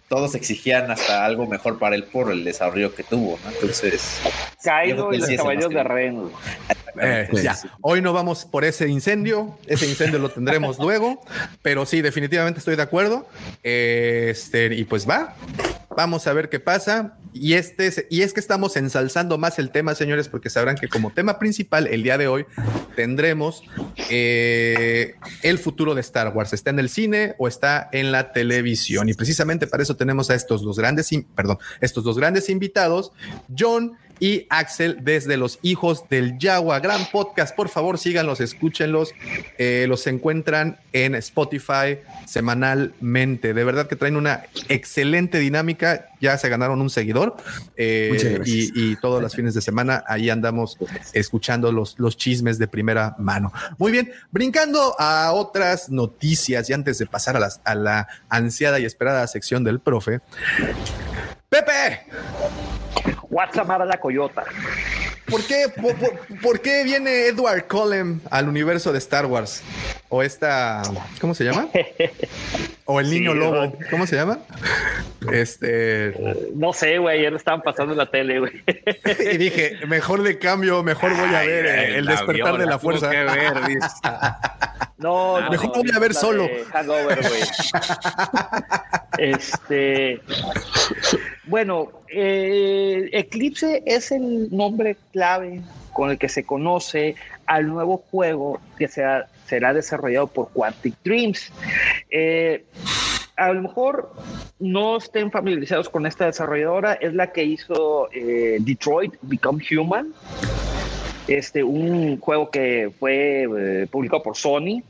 todos 0.08 0.36
exigían 0.36 0.90
hasta 0.90 1.26
algo 1.26 1.48
mejor 1.48 1.80
para 1.80 1.96
él 1.96 2.06
por 2.06 2.32
el 2.32 2.44
desarrollo 2.44 2.96
que 2.96 3.04
tuvo, 3.04 3.38
¿no? 3.44 3.52
Entonces, 3.52 4.22
Kylo 4.64 5.14
y 5.14 5.18
los 5.18 5.28
sí 5.28 5.36
caballos 5.36 5.70
de. 5.70 5.84
Ren. 5.84 6.30
Eh, 7.02 7.28
Sí, 7.34 7.44
ya, 7.44 7.54
sí. 7.56 7.68
hoy 7.82 8.02
no 8.02 8.14
vamos 8.14 8.46
por 8.46 8.66
ese 8.66 8.88
incendio, 8.88 9.58
ese 9.68 9.88
incendio 9.88 10.20
lo 10.20 10.30
tendremos 10.30 10.78
luego, 10.80 11.22
pero 11.62 11.86
sí, 11.86 12.02
definitivamente 12.02 12.60
estoy 12.60 12.76
de 12.76 12.82
acuerdo. 12.84 13.28
Este, 13.64 14.74
y 14.76 14.84
pues 14.86 15.08
va, 15.10 15.36
vamos 15.96 16.28
a 16.28 16.34
ver 16.34 16.50
qué 16.50 16.60
pasa. 16.60 17.18
Y 17.34 17.54
este 17.54 17.88
es- 17.88 18.06
y 18.10 18.24
es 18.24 18.34
que 18.34 18.42
estamos 18.42 18.76
ensalzando 18.76 19.38
más 19.38 19.58
el 19.60 19.72
tema, 19.72 19.96
señores, 19.96 20.28
porque 20.28 20.50
sabrán 20.50 20.76
que 20.76 20.90
como 20.90 21.12
tema 21.14 21.40
principal 21.40 21.88
el 21.88 22.04
día 22.04 22.18
de 22.18 22.28
hoy 22.28 22.46
tendremos 22.98 23.64
eh, 24.10 25.16
el 25.42 25.58
futuro 25.58 25.96
de 25.96 26.02
Star 26.02 26.34
Wars. 26.36 26.52
¿Está 26.52 26.72
en 26.72 26.80
el 26.80 26.90
cine 26.90 27.36
o 27.38 27.48
está 27.48 27.88
en 27.94 28.12
la 28.12 28.34
televisión? 28.34 29.08
Y 29.08 29.14
precisamente 29.14 29.66
para 29.68 29.84
eso 29.84 29.96
tenemos 29.96 30.30
a 30.30 30.36
estos 30.36 30.62
dos 30.62 30.78
grandes, 30.78 31.10
perdón, 31.36 31.58
estos 31.80 32.04
dos 32.04 32.18
grandes 32.18 32.50
invitados, 32.50 33.14
John 33.58 33.94
y 34.22 34.46
Axel 34.50 35.00
desde 35.02 35.36
Los 35.36 35.58
Hijos 35.64 36.08
del 36.08 36.38
Yagua. 36.38 36.80
Gran 36.80 37.10
podcast, 37.12 37.56
por 37.56 37.70
favor, 37.70 37.98
síganlos, 37.98 38.40
escúchenlos. 38.40 39.14
Eh, 39.58 39.88
los 39.90 40.06
encuentran 40.06 40.78
en 40.94 41.16
Spotify 41.16 41.98
semanalmente. 42.28 43.56
De 43.56 43.64
verdad 43.64 43.88
que 43.88 43.96
traen 43.96 44.16
una 44.16 44.44
excelente 44.70 45.40
dinámica. 45.40 46.12
Ya 46.22 46.38
se 46.38 46.50
ganaron 46.50 46.82
un 46.82 46.92
seguidor. 46.92 47.36
Eh, 47.76 48.40
y 48.46 48.96
todos 48.98 49.24
los 49.24 49.36
fines 49.36 49.56
de 49.56 49.62
semana 49.62 50.04
ahí 50.08 50.30
andamos 50.30 50.78
escuchando 51.14 51.72
los, 51.72 51.98
los 51.98 52.16
chismes 52.16 52.60
de 52.60 52.68
primera 52.68 53.16
mano. 53.18 53.52
Muy 53.80 53.92
bien, 53.92 54.12
brincando 54.30 54.96
a 55.00 55.32
otras 55.34 55.90
noticias 55.90 56.70
y 56.70 56.74
antes 56.74 57.00
de 57.00 57.08
pasar 57.08 57.38
a, 57.38 57.40
las, 57.40 57.60
a 57.64 57.74
la 57.74 58.08
ansiada 58.30 58.80
y 58.80 58.86
esperada 58.86 59.26
sección 59.26 59.64
del 59.64 59.80
profe. 59.80 60.22
Pepe. 61.62 62.00
WhatsApp 63.30 63.70
a 63.72 63.84
la 63.86 64.00
Coyota. 64.00 64.46
¿Por 65.30 65.44
qué, 65.44 65.66
por, 65.82 65.96
por- 65.98 66.40
por 66.42 66.62
qué 66.62 66.86
viene 66.86 67.28
Edward 67.28 67.68
Cullen 67.68 68.22
al 68.30 68.48
universo 68.48 68.94
de 68.94 69.00
Star 69.00 69.26
Wars? 69.26 69.62
O 70.08 70.24
esta, 70.24 70.82
¿cómo 71.20 71.36
se 71.36 71.44
llama? 71.44 71.68
O 72.92 73.00
el 73.00 73.10
niño 73.10 73.32
Sí, 73.34 73.38
lobo, 73.40 73.66
¿no? 73.66 73.74
¿cómo 73.90 74.06
se 74.08 74.16
llama? 74.16 74.40
Este, 75.32 76.14
No 76.56 76.74
sé, 76.74 76.98
güey, 76.98 77.20
ayer 77.20 77.32
lo 77.32 77.38
estaban 77.38 77.62
pasando 77.62 77.94
en 77.94 77.98
la 78.00 78.10
tele, 78.10 78.40
güey. 78.40 78.54
y 79.34 79.38
dije, 79.38 79.78
mejor 79.88 80.20
le 80.20 80.38
cambio, 80.40 80.84
mejor 80.84 81.12
voy 81.16 81.34
a 81.34 81.40
Ay, 81.40 81.48
ver 81.48 81.66
eh, 81.66 81.98
el 81.98 82.06
despertar 82.06 82.58
de 82.58 82.66
la 82.66 82.80
fuerza. 82.80 83.10
que 83.10 83.18
ver, 83.24 83.54
dice. 83.68 83.88
No, 84.98 85.40
no, 85.42 85.50
Mejor 85.50 85.68
no, 85.78 85.84
voy 85.84 85.92
a 85.96 86.00
ver 86.00 86.14
solo. 86.14 86.44
de 86.44 86.66
Hangover, 86.72 87.20
güey. 87.22 87.42
Este. 89.18 90.22
Bueno, 91.46 91.92
eh, 92.10 93.10
Eclipse 93.12 93.84
es 93.86 94.12
el 94.12 94.56
nombre 94.56 94.98
clave 95.12 95.62
con 95.94 96.10
el 96.12 96.18
que 96.18 96.30
se 96.30 96.44
conoce 96.44 97.16
al 97.46 97.68
nuevo 97.68 97.98
juego 98.10 98.60
que 98.78 98.88
será, 98.88 99.28
será 99.52 99.74
desarrollado 99.74 100.28
por 100.28 100.50
Quantic 100.54 100.96
Dreams. 101.04 101.52
Eh, 102.10 102.64
a 103.36 103.52
lo 103.52 103.64
mejor 103.64 104.14
no 104.60 104.96
estén 104.96 105.30
familiarizados 105.30 105.90
con 105.90 106.06
esta 106.06 106.28
desarrolladora, 106.28 106.94
es 106.94 107.14
la 107.14 107.34
que 107.34 107.44
hizo 107.44 108.10
eh, 108.14 108.60
Detroit 108.62 109.16
Become 109.22 109.62
Human, 109.70 110.14
este, 111.28 111.62
un 111.66 112.18
juego 112.18 112.50
que 112.50 112.94
fue 112.98 113.44
eh, 113.44 113.88
publicado 113.92 114.24
por 114.24 114.38
Sony. 114.38 114.84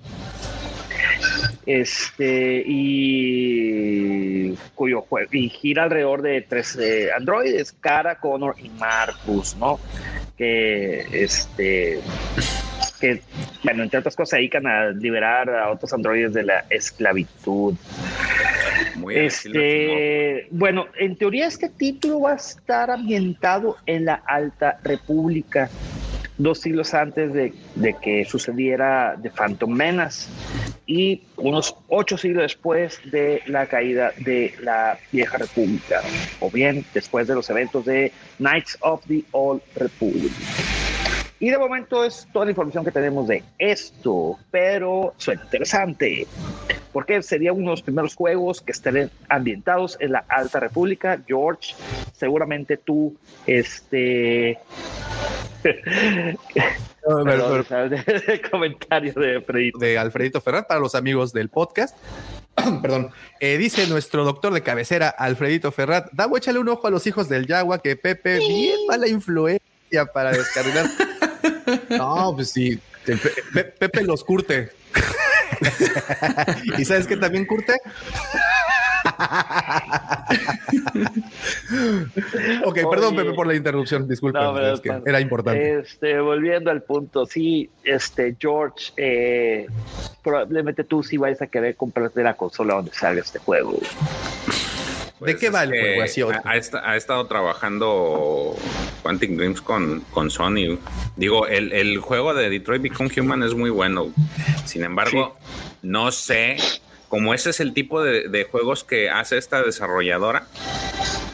Este, 1.66 2.64
y 2.66 4.54
cuyo 4.76 5.02
juego 5.02 5.30
y 5.32 5.50
gira 5.50 5.84
alrededor 5.84 6.22
de 6.22 6.42
tres 6.42 6.78
androides, 7.16 7.72
Cara, 7.72 8.20
Connor 8.20 8.56
y 8.62 8.70
Marcus, 8.70 9.56
¿no? 9.56 9.80
Que 10.38 11.06
este 11.12 12.00
que, 13.02 13.22
bueno, 13.64 13.84
entre 13.84 14.00
otras 14.00 14.16
cosas, 14.16 14.30
se 14.30 14.36
dedican 14.38 14.68
a 14.68 14.90
liberar 14.92 15.50
a 15.50 15.72
otros 15.72 15.92
androides 15.92 16.34
de 16.34 16.44
la 16.44 16.66
esclavitud. 16.70 17.76
Muy 18.96 19.16
Este, 19.18 20.48
bueno, 20.52 20.86
en 20.98 21.16
teoría 21.16 21.48
este 21.48 21.70
título 21.70 22.22
va 22.22 22.34
a 22.34 22.36
estar 22.36 22.92
ambientado 22.92 23.78
en 23.86 24.06
la 24.06 24.22
Alta 24.26 24.80
República, 24.84 25.70
dos 26.38 26.60
siglos 26.60 26.94
antes 26.94 27.34
de, 27.34 27.54
de 27.76 27.96
que 28.02 28.26
sucediera 28.26 29.18
The 29.22 29.30
Phantom 29.30 29.72
Menace 29.72 30.30
y 30.86 31.24
unos 31.38 31.76
ocho 31.88 32.18
siglos 32.18 32.44
después 32.44 33.00
de 33.12 33.42
la 33.48 33.66
caída 33.66 34.12
de 34.18 34.54
la 34.62 34.98
Vieja 35.12 35.38
República, 35.38 36.02
o 36.40 36.50
bien 36.52 36.86
después 36.94 37.28
de 37.28 37.36
los 37.36 37.50
eventos 37.50 37.86
de 37.86 38.12
Knights 38.38 38.78
of 38.82 39.06
the 39.08 39.24
Old 39.32 39.62
Republic. 39.76 40.32
Y 41.42 41.50
de 41.50 41.58
momento 41.58 42.06
es 42.06 42.28
toda 42.32 42.46
la 42.46 42.52
información 42.52 42.86
que 42.86 42.92
tenemos 42.92 43.28
de 43.28 43.44
esto, 43.58 44.38
pero 44.52 45.16
suena 45.18 45.42
interesante, 45.44 46.28
porque 46.94 47.24
sería 47.24 47.52
uno 47.52 47.66
de 47.66 47.72
los 47.72 47.82
primeros 47.82 48.14
juegos 48.14 48.62
que 48.62 48.72
estarían 48.72 49.10
ambientados 49.28 49.98
en 50.00 50.12
la 50.12 50.24
Alta 50.30 50.60
República. 50.60 51.20
George, 51.28 51.74
seguramente 52.14 52.78
tú, 52.78 53.18
este... 53.48 54.60
No, 57.08 57.24
pero- 57.24 57.66
comentario 58.52 59.14
de 59.14 59.42
Fredito. 59.42 59.80
de 59.80 59.98
Alfredito 59.98 60.40
Ferrat 60.40 60.68
para 60.68 60.80
los 60.80 60.94
amigos 60.94 61.34
del 61.34 61.50
podcast. 61.50 61.98
Perdón. 62.84 63.10
Eh, 63.40 63.58
dice 63.58 63.88
nuestro 63.88 64.24
doctor 64.24 64.54
de 64.54 64.62
cabecera, 64.62 65.10
Alfredito 65.10 65.72
Ferrat, 65.72 66.12
da 66.12 66.30
échale 66.38 66.60
un 66.60 66.70
ojo 66.70 66.86
a 66.86 66.92
los 66.92 67.08
hijos 67.08 67.28
del 67.28 67.48
Yagua, 67.48 67.80
que 67.80 67.96
Pepe, 67.96 68.38
bien 68.38 68.86
mala 68.88 69.08
influencia 69.08 70.06
para 70.14 70.32
descarrilar. 70.32 70.86
no, 71.90 72.34
pues 72.36 72.52
sí, 72.52 72.80
Pe- 73.06 73.64
Pepe 73.78 74.04
los 74.04 74.24
curte. 74.24 74.72
¿Y 76.78 76.86
sabes 76.86 77.08
qué 77.08 77.18
también 77.18 77.46
curte? 77.46 77.74
ok, 82.66 82.78
perdón. 82.90 83.16
Pepe, 83.16 83.34
por 83.34 83.48
la 83.48 83.56
interrupción. 83.56 84.08
Disculpa, 84.08 84.42
No, 84.44 84.60
es 84.60 84.80
que 84.80 85.02
era 85.06 85.20
importante. 85.20 85.80
Este, 85.80 86.20
volviendo 86.20 86.72
al 86.72 86.84
punto, 86.84 87.26
sí, 87.26 87.70
este, 87.84 88.36
George, 88.40 88.92
eh, 88.98 89.68
probablemente 90.24 90.84
tú 90.84 91.04
sí 91.04 91.18
vayas 91.18 91.42
a 91.42 91.48
querer 91.48 91.76
comprarte 91.76 92.24
la 92.24 92.36
consola 92.36 92.76
donde 92.76 92.94
salga 92.94 93.22
este 93.22 93.40
juego. 93.40 93.80
¿De 95.28 95.38
qué 95.38 95.50
va 95.50 95.64
el 95.64 95.72
que 95.72 95.80
juego? 95.80 96.02
Así, 96.04 96.22
ha, 96.22 96.42
ha 96.44 96.58
esta- 96.58 96.90
ha 96.90 96.96
estado 96.98 97.26
trabajando 97.28 98.56
Quantic 99.04 99.32
Dreams 99.32 99.62
con, 99.62 100.02
con 100.12 100.30
Sony. 100.32 100.78
Digo, 101.16 101.48
el, 101.48 101.72
el 101.74 102.00
juego 102.00 102.34
de 102.34 102.50
Detroit 102.50 102.82
Become 102.82 103.10
Human 103.20 103.44
es 103.44 103.54
muy 103.54 103.70
bueno. 103.70 104.12
Sin 104.66 104.84
embargo, 104.84 105.38
no 105.82 106.12
sé, 106.12 106.58
como 107.10 107.34
ese 107.34 107.52
es 107.52 107.60
el 107.60 107.74
tipo 107.74 108.02
de, 108.04 108.30
de 108.30 108.44
juegos 108.46 108.84
que 108.84 109.10
hace 109.10 109.38
esta 109.38 109.62
desarrolladora, 109.62 110.48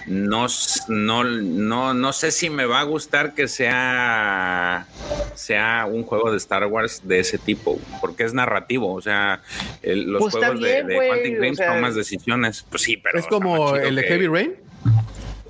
no, 0.07 0.47
no, 0.88 1.23
no, 1.23 1.93
no 1.93 2.13
sé 2.13 2.31
si 2.31 2.49
me 2.49 2.65
va 2.65 2.79
a 2.79 2.84
gustar 2.84 3.34
que 3.35 3.47
sea, 3.47 4.88
sea 5.35 5.85
un 5.89 6.03
juego 6.03 6.31
de 6.31 6.38
Star 6.38 6.65
Wars 6.65 7.01
de 7.03 7.19
ese 7.19 7.38
tipo, 7.38 7.79
porque 8.01 8.23
es 8.23 8.34
narrativo. 8.34 8.93
O 8.93 9.01
sea, 9.01 9.41
el- 9.81 10.05
los 10.11 10.21
Pues 10.21 10.35
juegos 10.35 10.59
de- 10.61 10.67
bien, 10.69 10.88
de, 10.88 10.95
Quantic 10.95 11.34
o 11.34 11.38
Dreams 11.39 11.57
sea- 11.57 11.75
tomas 11.75 11.95
decisiones. 11.95 12.65
Pues 12.69 12.84
sí, 12.84 12.97
pero 12.97 13.19
es 13.19 13.27
como 13.27 13.75
el 13.75 13.95
de 13.95 14.01
que- 14.01 14.07
Heavy 14.07 14.27
Rain. 14.27 14.55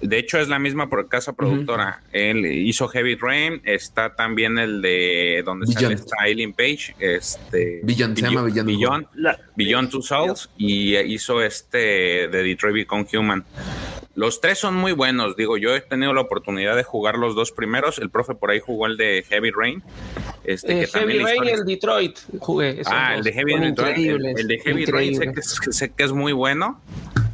de 0.01 0.19
hecho, 0.19 0.39
es 0.39 0.47
la 0.47 0.59
misma 0.59 0.89
pro- 0.89 1.07
casa 1.07 1.33
productora. 1.33 2.01
Él 2.11 2.45
hizo 2.45 2.87
Heavy 2.87 3.15
Rain. 3.15 3.61
Está 3.65 4.15
también 4.15 4.57
el 4.59 4.81
de 4.81 5.41
donde 5.43 5.65
sale 5.67 5.87
Beyond. 5.87 5.99
esta 5.99 6.15
Eileen 6.25 6.53
Page. 6.53 6.95
Este, 6.99 7.81
Beyond, 7.83 8.15
se 8.17 8.21
llama 8.23 8.43
Beyond. 8.43 8.67
Beyond, 8.67 9.07
La- 9.15 9.39
Beyond 9.55 9.89
Two 9.89 10.01
Souls. 10.03 10.49
Y 10.57 10.95
hizo 10.97 11.41
este 11.41 12.27
de 12.27 12.43
Detroit 12.43 12.75
Become 12.75 13.07
Human. 13.13 13.43
Los 14.17 14.41
tres 14.41 14.57
son 14.57 14.73
muy 14.75 14.93
buenos. 14.93 15.35
Digo, 15.35 15.57
yo 15.57 15.75
he 15.75 15.79
tenido 15.81 16.11
la 16.11 16.21
oportunidad 16.21 16.75
de 16.75 16.81
jugar 16.83 17.19
los 17.19 17.35
dos 17.35 17.51
primeros. 17.51 17.99
El 17.99 18.09
profe 18.09 18.33
por 18.33 18.49
ahí 18.49 18.59
jugó 18.59 18.87
el 18.87 18.97
de 18.97 19.23
Heavy 19.29 19.51
Rain. 19.51 19.83
Este, 20.43 20.73
Eh, 20.73 20.79
que 20.91 20.99
Heavy 20.99 21.19
Rain 21.19 21.43
y 21.43 21.49
el 21.49 21.65
Detroit 21.65 22.17
jugué. 22.39 22.81
Ah, 22.87 23.13
el 23.15 23.23
de 23.23 23.31
Heavy. 23.31 23.53
El, 23.53 24.25
el 24.25 24.47
de 24.47 24.59
Heavy 24.59 24.85
Rain 24.85 25.15
sé 25.15 25.31
que, 25.31 25.39
es, 25.39 25.59
sé 25.69 25.91
que 25.93 26.03
es 26.03 26.11
muy 26.13 26.33
bueno. 26.33 26.81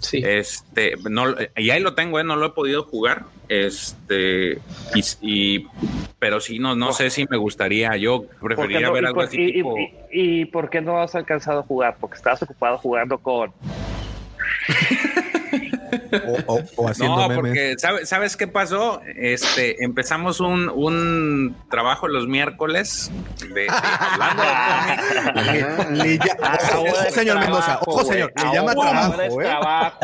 Sí. 0.01 0.21
Este, 0.25 0.95
no, 1.09 1.33
y 1.55 1.69
ahí 1.69 1.79
lo 1.79 1.95
tengo, 1.95 2.19
eh, 2.19 2.25
no 2.25 2.35
lo 2.35 2.47
he 2.47 2.49
podido 2.49 2.83
jugar. 2.83 3.23
Este, 3.47 4.59
y, 4.93 5.01
y- 5.21 5.67
pero 6.19 6.41
sí, 6.41 6.59
no, 6.59 6.75
no 6.75 6.91
sé 6.91 7.09
si 7.09 7.25
me 7.29 7.37
gustaría. 7.37 7.95
Yo 7.95 8.23
¿Por 8.23 8.29
qué 8.49 8.55
preferiría 8.55 8.87
no- 8.87 8.93
ver 8.93 9.05
algo 9.05 9.15
por- 9.19 9.25
así 9.27 9.37
y- 9.39 9.45
y- 9.45 9.53
tipo. 9.53 9.77
y- 9.77 9.93
y 10.11 10.45
por 10.45 10.69
qué 10.69 10.81
no 10.81 11.01
has 11.01 11.15
alcanzado 11.15 11.61
a 11.61 11.63
jugar? 11.63 11.95
Porque 12.01 12.17
estabas 12.17 12.43
ocupado 12.43 12.77
jugando 12.77 13.17
con... 13.19 13.53
O, 16.25 16.53
o- 16.55 16.63
o 16.75 16.87
haciendo 16.89 17.15
No, 17.15 17.21
memes. 17.29 17.35
porque 17.37 17.75
¿sabes, 17.77 18.09
¿sabes 18.09 18.37
qué 18.37 18.47
pasó? 18.47 19.01
Este, 19.15 19.83
empezamos 19.83 20.39
un, 20.39 20.69
un 20.69 21.55
trabajo 21.69 22.07
los 22.07 22.27
miércoles 22.27 23.11
de, 23.53 23.61
de- 23.61 23.67
hablando 23.69 24.43
de 24.43 26.19
Ah, 26.41 26.57
ojo, 26.77 26.95
señor 27.09 27.39
Mendoza, 27.39 27.79
ojo, 27.85 28.03
señor, 28.05 28.31
le 28.35 28.53
llama 28.53 28.73
trabajo, 28.73 29.41
¿eh? 29.41 29.47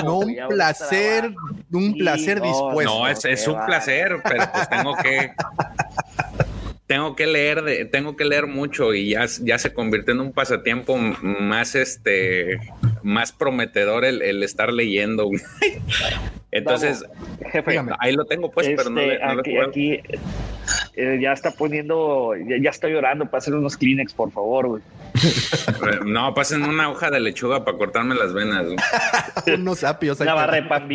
No 0.03 0.18
un 0.19 0.36
placer, 0.49 1.34
un 1.72 1.94
placer 1.98 2.40
no, 2.40 2.45
dispuesto. 2.45 2.94
No, 2.99 3.07
es, 3.07 3.26
es 3.26 3.48
un 3.48 3.65
placer, 3.65 4.18
pero 4.23 4.49
pues 4.52 4.69
tengo 4.69 4.95
que 4.95 5.31
tengo 6.88 7.15
que 7.15 7.27
leer 7.27 7.61
de, 7.64 7.86
tengo 7.86 8.15
que 8.15 8.26
leer 8.26 8.48
mucho 8.48 8.94
y 8.95 9.11
ya, 9.11 9.26
ya 9.41 9.60
se 9.60 9.73
convirtió 9.73 10.14
en 10.14 10.22
un 10.22 10.31
pasatiempo 10.34 10.98
más 10.98 11.76
este 11.76 12.60
más 13.03 13.31
prometedor 13.31 14.05
el, 14.05 14.21
el 14.21 14.43
estar 14.43 14.71
leyendo. 14.73 15.26
güey. 15.26 15.41
Entonces, 16.51 17.05
Jefe, 17.51 17.80
ahí 17.99 18.13
lo 18.13 18.26
tengo 18.26 18.49
pues, 18.51 18.67
pero 18.76 18.89
no, 18.89 18.99
este, 19.01 19.13
le- 19.19 19.26
no 19.26 19.34
lo 19.35 19.43
he 19.45 19.61
aquí, 19.61 19.97
aquí 19.97 20.01
eh, 20.99 21.19
ya 21.21 21.31
está 21.34 21.51
poniendo, 21.51 22.34
ya, 22.47 22.57
ya 22.61 22.69
está 22.69 22.88
llorando 22.88 23.26
para 23.26 23.39
hacer 23.39 23.53
unos 23.55 23.77
Kleenex, 23.77 24.13
por 24.13 24.31
favor, 24.31 24.67
güey. 24.67 24.81
No, 26.05 26.34
pasen 26.34 26.63
una 26.63 26.89
hoja 26.89 27.09
de 27.09 27.19
lechuga 27.19 27.63
para 27.65 27.77
cortarme 27.77 28.15
las 28.15 28.34
venas. 28.34 28.65
güey. 28.65 28.77
Unos 29.55 29.84
apios. 29.84 30.19
Una 30.19 30.34
barra 30.34 30.55
de 30.55 30.63
pan. 30.63 30.88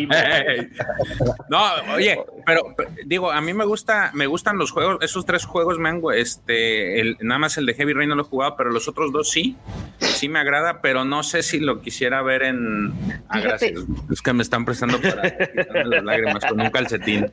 No, 1.49 1.63
oye, 1.95 2.17
pero, 2.45 2.73
pero, 2.77 2.89
digo, 3.05 3.31
a 3.31 3.41
mí 3.41 3.53
me 3.53 3.65
gusta, 3.65 4.11
me 4.13 4.27
gustan 4.27 4.57
los 4.57 4.71
juegos, 4.71 4.97
esos 5.01 5.25
tres 5.25 5.45
juegos 5.45 5.77
me 5.79 5.89
han, 5.89 6.01
gu- 6.01 6.13
este, 6.13 7.01
el, 7.01 7.17
nada 7.21 7.39
más 7.39 7.57
el 7.57 7.65
de 7.65 7.73
Heavy 7.73 7.93
Rain 7.93 8.09
no 8.09 8.15
lo 8.15 8.21
he 8.21 8.25
jugado, 8.25 8.55
pero 8.55 8.71
los 8.71 8.87
otros 8.87 9.11
dos 9.11 9.29
sí, 9.29 9.57
sí 9.99 10.29
me 10.29 10.39
agrada, 10.39 10.81
pero 10.81 11.03
no 11.05 11.23
sé 11.23 11.43
si 11.43 11.59
lo 11.59 11.81
quisiera 11.81 12.21
ver 12.21 12.43
en. 12.43 12.93
Ah, 13.29 13.37
Fíjate. 13.39 13.71
gracias. 13.71 13.83
Es 14.11 14.21
que 14.21 14.33
me 14.33 14.43
están 14.43 14.65
prestando 14.65 14.99
para 15.01 15.37
quitarme 15.37 15.85
las 15.85 16.03
lágrimas 16.03 16.45
con 16.45 16.61
un 16.61 16.69
calcetín. 16.69 17.31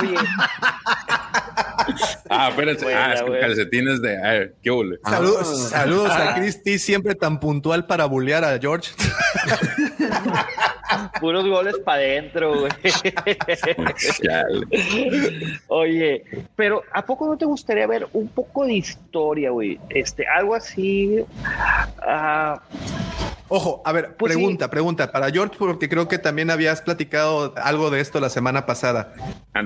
Oye, 0.00 0.14
Ah, 2.28 2.48
espérense. 2.50 2.84
Buena, 2.84 3.06
ah, 3.06 3.14
es 3.14 3.22
que 3.22 3.40
calcetines 3.40 4.02
de. 4.02 4.18
A 4.18 4.32
ver, 4.32 4.54
¿qué 4.62 4.70
hule? 4.70 4.98
Saludos, 5.04 5.68
saludos 5.70 6.10
a 6.10 6.34
Cristi, 6.36 6.78
siempre 6.78 7.14
tan 7.14 7.40
puntual 7.40 7.86
para 7.86 8.04
bullear 8.04 8.44
a 8.44 8.58
George. 8.58 8.90
Puros 11.20 11.46
goles 11.46 11.76
para 11.84 11.98
adentro, 11.98 12.60
güey. 12.60 12.72
Oye, 15.68 16.24
pero 16.56 16.82
¿a 16.92 17.04
poco 17.04 17.26
no 17.26 17.36
te 17.36 17.44
gustaría 17.44 17.86
ver 17.86 18.08
un 18.12 18.28
poco 18.28 18.64
de 18.64 18.74
historia, 18.74 19.50
güey? 19.50 19.78
Este, 19.90 20.26
algo 20.26 20.54
así. 20.54 21.24
ah, 22.02 22.60
Ojo, 23.48 23.82
a 23.84 23.92
ver, 23.92 24.14
Pues 24.18 24.32
sí. 24.32 24.38
pregunta, 24.38 24.68
pregunta 24.70 25.10
para 25.10 25.30
George, 25.30 25.56
porque 25.58 25.88
creo 25.88 26.06
que 26.06 26.18
también 26.18 26.50
habías 26.50 26.82
platicado 26.82 27.54
algo 27.56 27.90
de 27.90 28.00
esto 28.00 28.20
la 28.20 28.28
semana 28.28 28.66
pasada. 28.66 29.14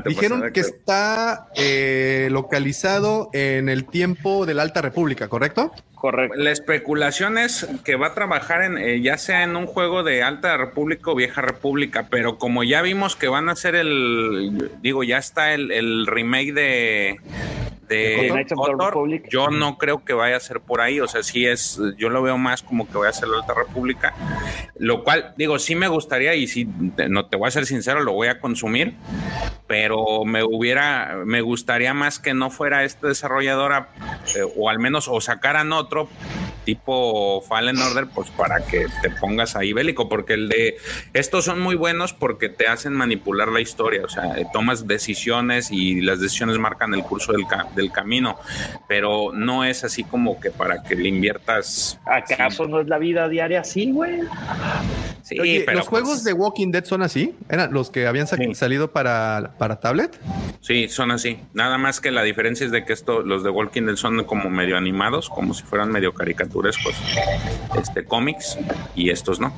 Dijeron 0.05 0.43
que 0.53 0.63
creo. 0.63 0.67
está 0.67 1.49
eh, 1.57 2.29
localizado 2.31 3.29
en 3.33 3.69
el 3.69 3.85
tiempo 3.87 4.47
de 4.47 4.55
la 4.55 4.63
Alta 4.63 4.83
República, 4.83 5.29
¿correcto? 5.29 5.73
Correcto. 5.95 6.37
La 6.37 6.51
especulación 6.51 7.39
es 7.39 7.67
que 7.85 7.97
va 7.97 8.09
a 8.09 8.15
trabajar 8.15 8.63
en 8.63 8.77
eh, 8.79 9.01
ya 9.03 9.19
sea 9.19 9.43
en 9.45 9.55
un 9.57 9.67
juego 9.67 10.03
de 10.03 10.23
Alta 10.23 10.57
República 10.57 11.11
o 11.11 11.15
Vieja 11.15 11.43
República, 11.43 12.07
pero 12.11 12.39
como 12.39 12.65
ya 12.65 12.83
vimos 12.83 13.15
que 13.17 13.29
van 13.29 13.49
a 13.49 13.53
hacer 13.53 13.75
el, 13.77 14.71
digo, 14.81 15.05
ya 15.05 15.19
está 15.19 15.55
el, 15.55 15.71
el 15.71 16.07
remake 16.07 16.53
de 16.55 17.21
de 17.97 18.29
Knights 18.31 18.53
of 18.53 18.67
the 18.67 18.73
KOTOR, 18.73 18.87
Republic. 18.95 19.27
yo 19.31 19.49
no 19.49 19.79
creo 19.79 20.05
que 20.05 20.13
vaya 20.13 20.37
a 20.37 20.41
ser 20.41 20.61
por 20.61 20.81
ahí, 20.81 21.01
o 21.01 21.09
sea, 21.09 21.23
sí 21.23 21.47
es, 21.47 21.81
yo 21.99 22.09
lo 22.11 22.23
veo 22.23 22.39
más 22.39 22.63
como 22.63 22.89
que 22.89 22.97
vaya 22.99 23.11
a 23.11 23.13
ser 23.13 23.29
la 23.29 23.39
Alta 23.39 23.55
República, 23.55 24.15
lo 24.79 25.05
cual, 25.05 25.35
digo, 25.37 25.59
sí 25.59 25.75
me 25.75 25.89
gustaría 25.89 26.35
y 26.35 26.47
si 26.47 26.65
no 27.09 27.27
te 27.27 27.37
voy 27.37 27.49
a 27.49 27.51
ser 27.51 27.67
sincero, 27.67 28.01
lo 28.03 28.13
voy 28.13 28.29
a 28.29 28.41
consumir, 28.41 28.95
pero 29.67 30.25
me 30.25 30.43
hubiera, 30.43 31.17
me 31.25 31.41
gustaría 31.41 31.95
más 31.95 32.19
que 32.19 32.35
no 32.35 32.51
fuera 32.51 32.85
esta 32.85 33.09
desarrolladora, 33.09 33.89
eh, 34.37 34.41
o 34.57 34.69
al 34.69 34.79
menos, 34.79 35.09
o 35.09 35.21
sacaran 35.21 35.73
otro 35.73 36.09
tipo 36.65 37.43
Fallen 37.43 37.77
Order, 37.79 38.07
pues 38.15 38.31
para 38.31 38.61
que 38.65 38.87
te 39.03 39.11
pongas 39.11 39.57
ahí 39.57 39.73
bélico, 39.73 40.09
porque 40.09 40.35
el 40.35 40.49
de 40.49 40.77
estos 41.13 41.45
son 41.45 41.59
muy 41.61 41.75
buenos 41.75 42.13
porque 42.13 42.49
te 42.49 42.69
hacen 42.69 42.93
manipular 42.93 43.49
la 43.49 43.61
historia, 43.61 44.03
o 44.05 44.09
sea, 44.09 44.33
tomas 44.53 44.87
decisiones 44.87 45.73
y 45.73 46.01
las 46.03 46.21
decisiones 46.21 46.59
marcan 46.59 46.95
el 46.95 47.03
curso 47.03 47.33
del, 47.33 47.49
ca- 47.49 47.67
del 47.83 47.93
camino, 47.93 48.39
pero 48.89 49.31
no 49.35 49.65
es 49.65 49.85
así 49.85 50.05
como 50.05 50.41
que 50.41 50.51
para 50.51 50.83
que 50.83 50.95
le 50.95 51.09
inviertas. 51.09 51.99
¿Acaso 52.07 52.67
no 52.67 52.81
es 52.81 52.89
la 52.89 52.99
vida 52.99 53.29
diaria 53.29 53.61
así, 53.61 53.91
güey? 53.91 54.21
Sí, 55.23 55.39
Oye, 55.39 55.63
pero 55.65 55.79
¿Los 55.79 55.89
juegos 55.89 56.25
de 56.25 56.33
Walking 56.33 56.73
Dead 56.73 56.85
son 56.85 57.01
así? 57.03 57.35
¿Eran 57.49 57.73
los 57.73 57.91
que 57.91 58.07
habían 58.09 58.27
sa- 58.27 58.37
salido 58.55 58.91
para, 58.91 59.55
para 59.57 59.79
tablet? 59.79 60.19
Sí, 60.61 60.89
son 60.89 61.13
así. 61.13 61.39
Nada 61.55 61.79
más 61.79 62.01
que 62.01 62.11
la 62.11 62.23
diferencia 62.25 62.67
es 62.67 62.73
de 62.73 62.85
que 62.85 62.93
esto, 62.93 63.23
los 63.23 63.45
de 63.45 63.51
Walking 63.51 63.83
Dead 63.83 63.97
son 63.97 64.25
como 64.25 64.51
medio 64.51 64.77
animados, 64.77 65.29
como 65.29 65.55
si 65.55 65.63
fueran 65.63 65.91
medio 65.93 66.13
caricaturescos, 66.13 66.95
este 67.81 68.05
cómics, 68.05 68.59
y 68.97 69.11
estos 69.11 69.39
no. 69.39 69.53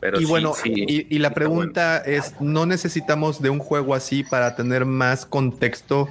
Pero 0.00 0.18
y 0.20 0.24
sí, 0.24 0.26
bueno, 0.30 0.52
sí, 0.54 0.72
y, 0.74 1.14
y 1.14 1.18
la 1.20 1.30
pregunta 1.32 1.98
es, 1.98 2.34
¿no 2.40 2.66
necesitamos 2.66 3.40
de 3.40 3.50
un 3.50 3.60
juego 3.60 3.94
así 3.94 4.24
para 4.24 4.56
tener 4.56 4.84
más 4.84 5.24
contexto 5.24 6.08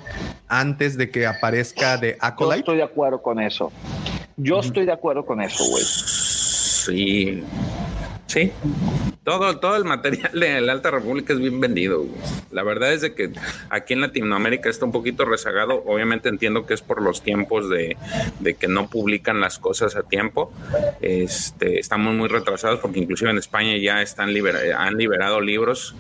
antes 0.51 0.97
de 0.97 1.09
que 1.09 1.25
aparezca 1.25 1.97
de 1.97 2.11
Yo 2.11 2.17
Acolyte? 2.19 2.59
estoy 2.59 2.77
de 2.77 2.83
acuerdo 2.83 3.21
con 3.21 3.39
eso. 3.39 3.71
Yo 4.35 4.59
estoy 4.59 4.85
de 4.85 4.91
acuerdo 4.91 5.25
con 5.25 5.41
eso, 5.41 5.63
güey. 5.69 5.83
Sí. 5.83 7.43
Sí. 8.31 8.49
Todo, 9.23 9.59
todo 9.59 9.75
el 9.75 9.83
material 9.83 10.31
de 10.39 10.61
la 10.61 10.71
Alta 10.71 10.89
República 10.89 11.33
es 11.33 11.39
bien 11.39 11.59
vendido. 11.59 12.05
La 12.51 12.63
verdad 12.63 12.93
es 12.93 13.01
de 13.01 13.13
que 13.13 13.29
aquí 13.69 13.93
en 13.93 14.01
Latinoamérica 14.01 14.69
está 14.69 14.85
un 14.85 14.91
poquito 14.91 15.25
rezagado. 15.25 15.83
Obviamente 15.85 16.29
entiendo 16.29 16.65
que 16.65 16.73
es 16.73 16.81
por 16.81 17.01
los 17.01 17.21
tiempos 17.21 17.69
de, 17.69 17.97
de 18.39 18.53
que 18.55 18.67
no 18.67 18.89
publican 18.89 19.39
las 19.41 19.59
cosas 19.59 19.95
a 19.95 20.03
tiempo. 20.03 20.51
Este, 21.01 21.77
estamos 21.79 22.15
muy 22.15 22.29
retrasados 22.29 22.79
porque 22.79 22.99
inclusive 22.99 23.29
en 23.31 23.37
España 23.37 23.77
ya 23.77 24.01
están 24.01 24.33
libera- 24.33 24.81
han 24.81 24.95
liberado 24.97 25.39
libros 25.41 25.93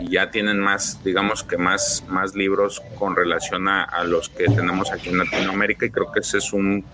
y 0.00 0.10
ya 0.10 0.30
tienen 0.30 0.58
más, 0.58 1.02
digamos 1.04 1.44
que 1.44 1.56
más, 1.56 2.04
más 2.08 2.34
libros 2.34 2.82
con 2.98 3.16
relación 3.16 3.68
a, 3.68 3.84
a 3.84 4.04
los 4.04 4.28
que 4.28 4.44
tenemos 4.44 4.92
aquí 4.92 5.08
en 5.10 5.18
Latinoamérica 5.18 5.86
y 5.86 5.90
creo 5.90 6.12
que 6.12 6.20
ese 6.20 6.38
es 6.38 6.52
un 6.52 6.84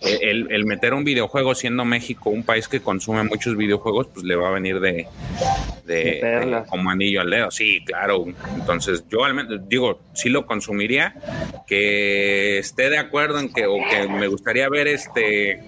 el, 0.00 0.50
el 0.50 0.64
meter 0.66 0.94
un 0.94 1.04
videojuego 1.04 1.54
siendo 1.54 1.84
México 1.84 2.30
un 2.30 2.42
país 2.42 2.68
que 2.68 2.80
consume 2.80 3.22
muchos 3.22 3.56
videojuegos 3.56 4.08
pues 4.12 4.24
le 4.30 4.36
va 4.36 4.48
a 4.48 4.52
venir 4.52 4.80
de, 4.80 5.06
de, 5.84 5.94
De 5.94 6.18
perlas. 6.20 6.64
de 6.64 6.70
como 6.70 6.90
anillo 6.90 7.20
al 7.20 7.30
dedo 7.30 7.50
sí 7.50 7.84
claro 7.84 8.24
entonces 8.54 9.04
yo 9.10 9.24
al 9.24 9.34
menos 9.34 9.68
digo 9.68 10.00
sí 10.14 10.28
lo 10.28 10.46
consumiría 10.46 11.14
que 11.66 12.58
esté 12.58 12.88
de 12.90 12.98
acuerdo 12.98 13.38
en 13.38 13.52
que 13.52 13.66
o 13.66 13.76
que 13.90 14.08
me 14.08 14.26
gustaría 14.28 14.68
ver 14.68 14.88
este 14.88 15.62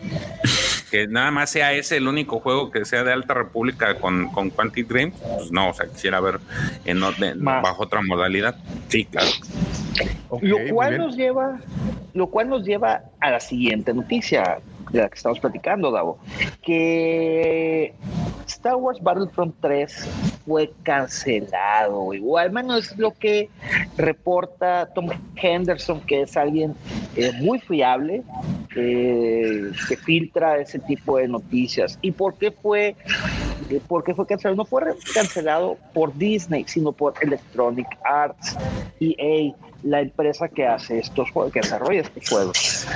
que 0.93 1.09
nada 1.09 1.31
más 1.31 1.49
sea 1.49 1.73
ese 1.73 1.97
el 1.97 2.07
único 2.07 2.39
juego 2.39 2.71
que 2.71 2.85
sea 2.85 3.03
de 3.03 3.15
Alta 3.15 3.33
República 3.33 3.95
con, 3.95 4.29
con 4.29 4.51
Quantic 4.51 4.87
Dream, 4.87 5.11
pues 5.11 5.51
no, 5.51 5.71
o 5.71 5.73
sea, 5.73 5.87
quisiera 5.87 6.21
ver 6.21 6.39
en, 6.85 6.99
Más. 6.99 7.63
bajo 7.63 7.85
otra 7.85 8.03
modalidad. 8.03 8.57
Sí, 8.89 9.07
claro. 9.07 9.31
lo 10.43 10.59
cual 10.71 10.99
nos 10.99 11.17
lleva, 11.17 11.59
lo 12.13 12.27
cual 12.27 12.51
nos 12.51 12.67
lleva 12.67 13.05
a 13.21 13.31
la 13.31 13.41
siguiente 13.41 13.95
noticia 13.95 14.59
de 14.93 15.01
la 15.01 15.09
que 15.09 15.17
estamos 15.17 15.41
platicando, 15.41 15.91
Davo, 15.91 16.19
que 16.63 17.95
Star 18.47 18.77
Wars 18.77 19.01
Battlefront 19.03 19.55
3 19.61 20.09
fue 20.47 20.73
cancelado, 20.83 21.99
o 22.01 22.39
al 22.39 22.53
menos 22.53 22.93
es 22.93 22.99
lo 22.99 23.13
que 23.13 23.49
reporta 23.97 24.89
Tom 24.95 25.09
Henderson, 25.37 26.01
que 26.03 26.23
es 26.23 26.37
alguien 26.37 26.75
eh, 27.17 27.33
muy 27.41 27.59
fiable, 27.61 28.23
eh, 28.77 29.71
que 29.89 29.97
filtra 29.97 30.59
ese 30.59 30.79
tipo 30.79 31.19
de 31.19 31.29
noticias. 31.29 31.99
¿Y 32.03 32.13
por 32.13 32.35
qué 32.37 32.51
fue, 32.51 32.97
eh, 33.71 33.81
por 33.87 34.05
qué 34.05 34.15
fue 34.15 34.27
cancelado? 34.27 34.57
No 34.57 34.65
fue 34.65 34.83
cancelado 35.15 35.79
por 35.95 36.17
Disney, 36.17 36.65
sino 36.67 36.93
por 36.93 37.15
Electronic 37.21 37.87
Arts, 38.05 38.57
EA, 39.01 39.55
la 39.83 40.01
empresa 40.01 40.49
que 40.49 40.67
hace 40.67 40.99
estos 40.99 41.31
juegos, 41.31 41.53
que 41.53 41.61
desarrolla 41.61 42.01
estos 42.01 42.29
juegos. 42.29 42.87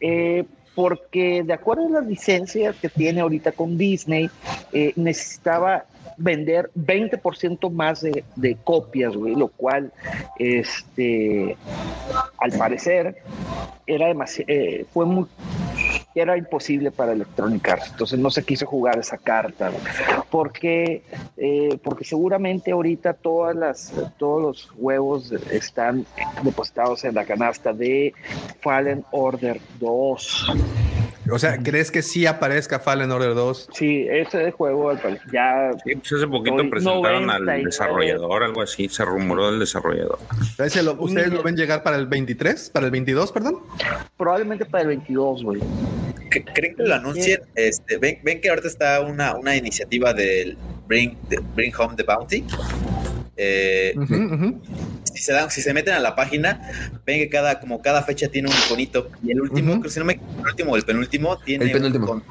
Eh, 0.00 0.44
porque 0.74 1.42
de 1.44 1.52
acuerdo 1.52 1.86
a 1.86 2.00
las 2.00 2.06
licencias 2.06 2.76
que 2.76 2.88
tiene 2.88 3.20
ahorita 3.20 3.52
con 3.52 3.78
Disney, 3.78 4.28
eh, 4.72 4.92
necesitaba 4.96 5.84
vender 6.16 6.70
20% 6.76 7.70
más 7.70 8.02
de, 8.02 8.56
copias, 8.62 9.16
güey, 9.16 9.34
lo 9.34 9.48
cual, 9.48 9.92
este, 10.38 11.56
al 12.38 12.52
parecer, 12.52 13.16
era 13.86 14.06
demasiado, 14.08 14.52
fue 14.92 15.06
muy, 15.06 15.26
era 16.14 16.36
imposible 16.36 16.90
para 16.90 17.12
Electronic 17.12 17.64
entonces 17.90 18.18
no 18.18 18.30
se 18.30 18.44
quiso 18.44 18.66
jugar 18.66 18.98
esa 18.98 19.18
carta, 19.18 19.72
porque, 20.30 21.02
eh, 21.36 21.78
porque 21.82 22.04
seguramente 22.04 22.72
ahorita 22.72 23.14
todas 23.14 23.56
las, 23.56 23.92
todos 24.18 24.42
los 24.42 24.72
huevos 24.76 25.32
están 25.50 26.06
depositados 26.42 27.04
en 27.04 27.14
la 27.14 27.24
canasta 27.24 27.72
de 27.72 28.12
Fallen 28.60 29.04
Order 29.10 29.60
2. 29.80 30.52
O 31.30 31.38
sea, 31.38 31.58
¿crees 31.58 31.90
que 31.90 32.02
sí 32.02 32.26
aparezca 32.26 32.78
Fallen 32.80 33.10
Order 33.10 33.34
2? 33.34 33.68
Sí, 33.72 34.06
ese 34.10 34.50
juego 34.52 34.92
ya 35.32 35.70
Sí, 35.84 35.94
pues 35.96 36.12
hace 36.12 36.26
poquito 36.26 36.56
Hoy 36.56 36.68
presentaron 36.70 37.26
99. 37.26 37.52
al 37.60 37.64
desarrollador, 37.64 38.42
algo 38.44 38.62
así, 38.62 38.88
se 38.88 39.04
rumoró 39.04 39.50
del 39.50 39.58
desarrollador. 39.60 40.18
Lo- 40.82 40.94
¿Ustedes 41.00 41.32
lo 41.32 41.42
ven 41.42 41.56
llegar 41.56 41.82
para 41.82 41.96
el 41.96 42.06
23? 42.06 42.70
¿Para 42.70 42.86
el 42.86 42.92
22, 42.92 43.32
perdón? 43.32 43.58
probablemente 44.16 44.66
para 44.66 44.82
el 44.82 44.88
22, 44.88 45.42
güey. 45.44 45.60
¿Cre- 46.30 46.44
¿Creen 46.54 46.74
que 46.76 46.82
lo 46.82 46.94
anuncien? 46.94 47.40
Este, 47.54 47.96
ven, 47.98 48.18
ven 48.22 48.40
que 48.40 48.48
ahorita 48.50 48.68
está 48.68 49.00
una, 49.00 49.34
una 49.36 49.56
iniciativa 49.56 50.12
del 50.12 50.56
Bring, 50.86 51.16
de 51.28 51.38
Bring 51.54 51.72
Home 51.78 51.94
the 51.96 52.02
Bounty. 52.02 52.44
Eh. 53.36 53.94
Si 55.14 55.22
se 55.22 55.32
dan, 55.32 55.50
si 55.50 55.62
se 55.62 55.72
meten 55.72 55.94
a 55.94 56.00
la 56.00 56.14
página, 56.16 56.60
ven 57.06 57.18
que 57.20 57.28
cada, 57.28 57.60
como 57.60 57.80
cada 57.80 58.02
fecha 58.02 58.28
tiene 58.28 58.48
un 58.48 58.54
iconito. 58.66 59.08
Y 59.22 59.30
el 59.32 59.40
último, 59.40 59.72
Ujú. 59.72 59.80
creo 59.80 59.90
que 59.90 59.94
si 59.94 59.98
no 60.00 60.04
me 60.04 60.14
el 60.14 60.46
último 60.46 60.72
o 60.72 60.76
el 60.76 60.82
penúltimo 60.82 61.38
tiene 61.38 61.66
El 61.66 61.72
penúltimo. 61.72 62.10
Un, 62.12 62.22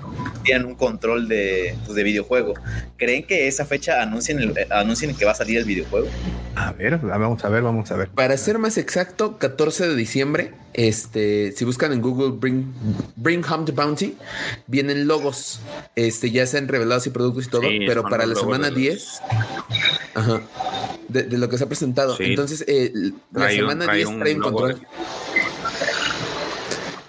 tienen 0.44 0.66
un 0.66 0.76
control 0.76 1.28
de, 1.28 1.76
pues, 1.86 1.96
de 1.96 2.04
videojuego. 2.04 2.54
¿Creen 2.98 3.26
que 3.26 3.48
esa 3.48 3.66
fecha 3.66 4.02
anuncien, 4.02 4.40
el- 4.40 4.58
eh, 4.58 4.68
anuncien 4.70 5.16
que 5.16 5.24
va 5.26 5.32
a 5.32 5.36
salir 5.36 5.58
el 5.58 5.66
videojuego? 5.66 6.08
A 6.56 6.72
ver, 6.74 6.98
vamos 6.98 7.44
a 7.46 7.50
ver, 7.50 7.64
vamos 7.64 7.90
a 7.92 7.96
ver. 7.96 8.10
Para 8.10 8.38
ser 8.38 8.60
más 8.60 8.78
exacto, 8.78 9.38
14 9.40 9.88
de 9.88 9.96
diciembre, 9.96 10.52
este, 10.74 11.52
si 11.54 11.66
buscan 11.66 11.94
en 11.94 12.02
Google 12.02 12.32
Bring, 12.38 12.74
Bring 13.16 13.44
Home 13.46 13.66
the 13.66 13.72
Bounty, 13.72 14.18
vienen 14.68 15.08
logos, 15.08 15.62
este, 15.96 16.30
ya 16.32 16.46
se 16.46 16.58
han 16.58 16.68
revelado 16.68 17.00
así 17.00 17.10
productos 17.10 17.46
y 17.46 17.50
todo, 17.50 17.62
Sí, 17.62 17.80
pero 17.88 18.04
para 18.04 18.26
la 18.26 18.36
semana 18.36 18.66
de 18.66 18.72
los- 18.72 18.80
10, 18.80 19.22
ajá, 20.16 20.42
de, 21.14 21.24
de 21.24 21.38
lo 21.38 21.48
que 21.48 21.58
se 21.58 21.64
ha 21.64 21.68
presentado. 21.68 22.18
Sí. 22.18 22.24
Entonces, 22.26 22.66
eh, 22.68 22.92
la 23.32 23.40
Trae 23.40 23.54
un- 23.54 23.60
semana 23.70 23.86
trae 23.86 23.98
10 23.98 24.10
un 24.10 24.20
trae 24.20 24.36
un 24.36 24.42
control. 24.42 24.76
de- 24.80 24.88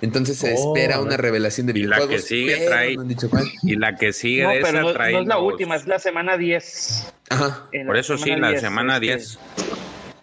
Entonces 0.02 0.36
se 0.36 0.54
Oh, 0.54 0.76
espera 0.76 1.00
una 1.00 1.10
ver. 1.12 1.22
revelación 1.22 1.66
de 1.66 1.72
Y 1.78 1.84
la 1.84 1.96
videojuegos. 1.96 2.22
que 2.22 2.28
sigue 2.28 2.56
pero 2.58 2.70
trae- 2.70 2.96
no 2.96 3.04
dicho 3.04 3.30
cuál. 3.30 3.44
Y 3.62 3.76
la 3.76 3.96
que 3.96 4.12
sigue 4.12 4.42
No, 4.42 4.50
de 4.50 4.56
pero 4.56 4.68
esa 4.68 4.80
no, 4.82 4.92
trae 4.92 5.12
no 5.14 5.20
es 5.22 5.26
la 5.26 5.34
los- 5.36 5.44
última, 5.44 5.76
es 5.76 5.86
la 5.86 5.98
semana 5.98 6.36
10. 6.36 7.12
Ajá, 7.30 7.66
En 7.72 7.86
Por 7.86 7.96
eso 7.96 8.18
sí, 8.18 8.30
la 8.36 8.58
semana 8.60 8.94
este, 8.96 9.06
10 9.06 9.38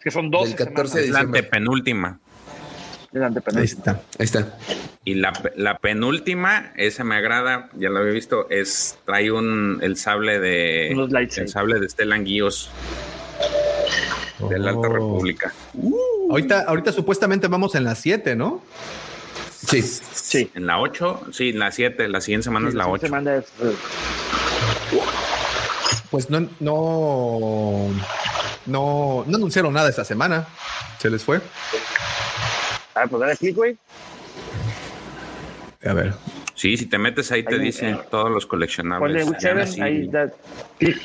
Que 0.04 0.12
son 0.12 0.30
12 0.30 0.50
Del 0.50 0.58
14 0.68 0.90
semanas 0.94 1.06
es 1.08 1.12
la 1.14 1.20
antepenúltima. 1.22 2.20
del 3.12 3.24
Ahí 3.24 3.28
antepenúltimo. 3.28 3.80
está. 3.80 3.92
ahí 3.92 4.26
está. 4.26 4.58
Y 5.04 5.16
la, 5.16 5.34
la 5.56 5.78
penúltima, 5.80 6.72
esa 6.78 7.04
me 7.04 7.16
agrada, 7.16 7.70
ya 7.74 7.90
la 7.90 8.00
había 8.02 8.14
visto, 8.14 8.48
es 8.52 8.98
trae 9.06 9.32
un 9.32 9.80
el 9.82 9.98
sable 9.98 10.40
de 10.40 10.92
Unos 10.94 11.12
lightsabers. 11.12 11.38
el 11.38 11.48
sable 11.50 11.80
de 11.80 11.90
Stellan 11.90 12.24
Guíos 12.24 12.70
de 14.50 14.60
la 14.60 14.70
Alta 14.72 14.88
Oh. 14.88 14.94
República. 14.94 15.54
Ahorita, 16.30 16.62
ahorita 16.68 16.92
supuestamente 16.92 17.48
vamos 17.48 17.76
en 17.76 17.84
las 17.84 18.00
7, 18.00 18.36
¿no? 18.36 18.62
Sí. 19.68 19.82
Sí. 19.82 20.50
En 20.56 20.66
la 20.66 20.80
8, 20.80 21.28
sí, 21.32 21.50
en 21.50 21.60
la 21.60 21.72
7, 21.72 22.08
la 22.08 22.22
siguiente 22.22 22.46
semana 22.46 22.70
es 22.70 22.74
la 22.76 22.88
8. 22.88 23.06
semana 23.08 23.36
es, 23.36 23.46
eh, 23.62 23.76
Pues 26.10 26.30
no, 26.30 26.42
no, 26.60 27.90
no, 28.66 29.24
no 29.28 29.36
anunciaron 29.38 29.74
nada 29.74 29.90
esta 29.90 30.04
semana. 30.06 30.48
Se 31.00 31.10
les 31.10 31.24
fue. 31.24 31.40
Ah, 32.96 33.06
pues 33.10 33.20
dale 33.20 33.38
clic, 33.38 33.56
güey. 33.56 33.78
A 35.86 35.94
ver. 35.94 36.14
Sí, 36.56 36.78
si 36.78 36.86
te 36.86 36.98
metes 37.00 37.32
ahí 37.32 37.44
te 37.44 37.56
Ahí, 37.56 37.60
dice 37.62 37.90
eh, 37.92 38.00
todos 38.12 38.30
los 38.30 38.46
coleccionables. 38.46 39.24
Ponle 39.26 39.32
whichever, 39.36 39.68
Sí. 39.68 39.82
ahí 39.82 40.08
da 40.08 40.30
clic. 40.78 41.02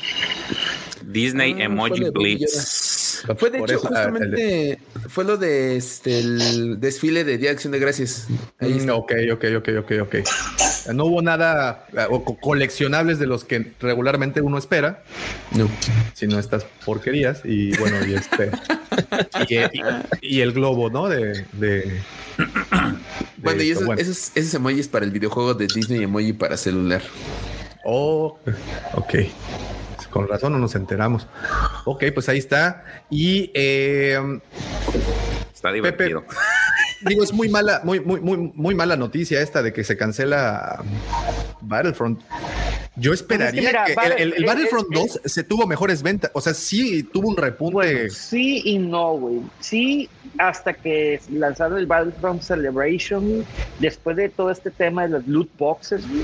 Disney 1.05 1.55
Ah, 1.59 1.63
Emoji 1.65 2.09
Blitz. 2.11 3.23
Fue 3.37 3.49
de 3.49 3.59
Por 3.59 3.69
hecho 3.71 3.79
eso, 3.79 3.89
ah, 3.95 4.03
el 4.03 4.09
justamente 4.11 4.79
fue 5.09 5.23
lo 5.23 5.37
de 5.37 5.75
este 5.77 6.19
el 6.19 6.79
desfile 6.79 7.23
de 7.23 7.37
Día 7.37 7.49
de 7.49 7.55
Acción 7.55 7.71
de 7.71 7.79
Gracias. 7.79 8.27
Ahí 8.59 8.73
Mm, 8.73 8.89
ok, 8.91 9.13
ok, 9.33 9.45
ok, 9.57 9.69
ok, 9.79 9.91
ok. 10.03 10.15
No 10.93 11.05
hubo 11.05 11.21
nada 11.21 11.85
eh, 11.93 12.05
o 12.09 12.23
co- 12.23 12.37
coleccionables 12.39 13.19
de 13.19 13.27
los 13.27 13.43
que 13.43 13.71
regularmente 13.79 14.39
uno 14.41 14.57
espera, 14.57 15.03
No. 15.51 15.69
sino 16.13 16.37
estas 16.39 16.65
porquerías. 16.85 17.41
Y 17.43 17.75
bueno, 17.77 17.97
y 18.07 18.13
este. 18.13 18.51
y, 19.49 19.55
y- 19.55 19.81
y 20.37 20.41
el 20.41 20.53
globo, 20.53 20.89
¿no? 20.89 21.09
De. 21.09 21.45
de- 21.53 21.81
de 21.87 22.01
Bueno, 23.37 23.63
y 23.63 23.69
esto. 23.71 23.79
esos, 23.81 23.85
Bueno. 23.85 24.01
esos, 24.01 24.31
esos 24.35 24.53
emojis 24.53 24.87
para 24.87 25.05
el 25.05 25.11
videojuego 25.11 25.53
de 25.55 25.67
Disney 25.67 26.03
Emoji 26.03 26.33
para 26.33 26.55
celular. 26.57 27.01
Oh, 27.83 28.37
ok. 28.93 29.15
Con 30.17 30.27
razón 30.27 30.51
no 30.51 30.57
nos 30.57 30.73
enteramos. 30.73 31.27
Ok, 31.85 32.05
pues 32.11 32.27
ahí 32.27 32.39
está. 32.39 32.83
Y 33.07 33.51
eh, 33.53 34.19
Está 35.53 35.71
divertido. 35.71 36.25
digo, 37.07 37.23
es 37.23 37.31
muy 37.31 37.49
mala, 37.49 37.81
muy, 37.83 37.99
muy, 37.99 38.19
muy, 38.19 38.51
muy 38.55 38.73
mala 38.73 38.95
noticia 38.95 39.39
esta 39.41 39.61
de 39.61 39.71
que 39.73 39.83
se 39.83 39.95
cancela 39.95 40.83
Battlefront. 41.61 42.19
Yo 42.99 43.13
esperaría 43.13 43.61
mira, 43.69 43.85
que, 43.85 43.93
Battle- 43.95 44.15
el, 44.15 44.21
el- 44.21 44.33
el 44.37 44.43
eh, 44.43 44.47
Battlefront 44.47 44.87
eh, 44.91 44.95
2 44.99 45.21
se 45.25 45.43
tuvo 45.43 45.67
mejores 45.67 46.01
ventas. 46.01 46.31
O 46.33 46.41
sea, 46.41 46.53
sí 46.53 47.03
tuvo 47.03 47.29
un 47.29 47.37
repunte. 47.37 48.09
Sí 48.09 48.61
y 48.65 48.79
no, 48.79 49.13
güey. 49.13 49.41
Sí, 49.59 50.09
hasta 50.39 50.73
que 50.73 51.19
lanzaron 51.31 51.77
el 51.77 51.85
Battlefront 51.85 52.41
Celebration, 52.41 53.45
después 53.79 54.17
de 54.17 54.29
todo 54.29 54.49
este 54.51 54.71
tema 54.71 55.03
de 55.03 55.09
los 55.09 55.27
loot 55.27 55.49
boxes, 55.57 56.03
güey, 56.09 56.23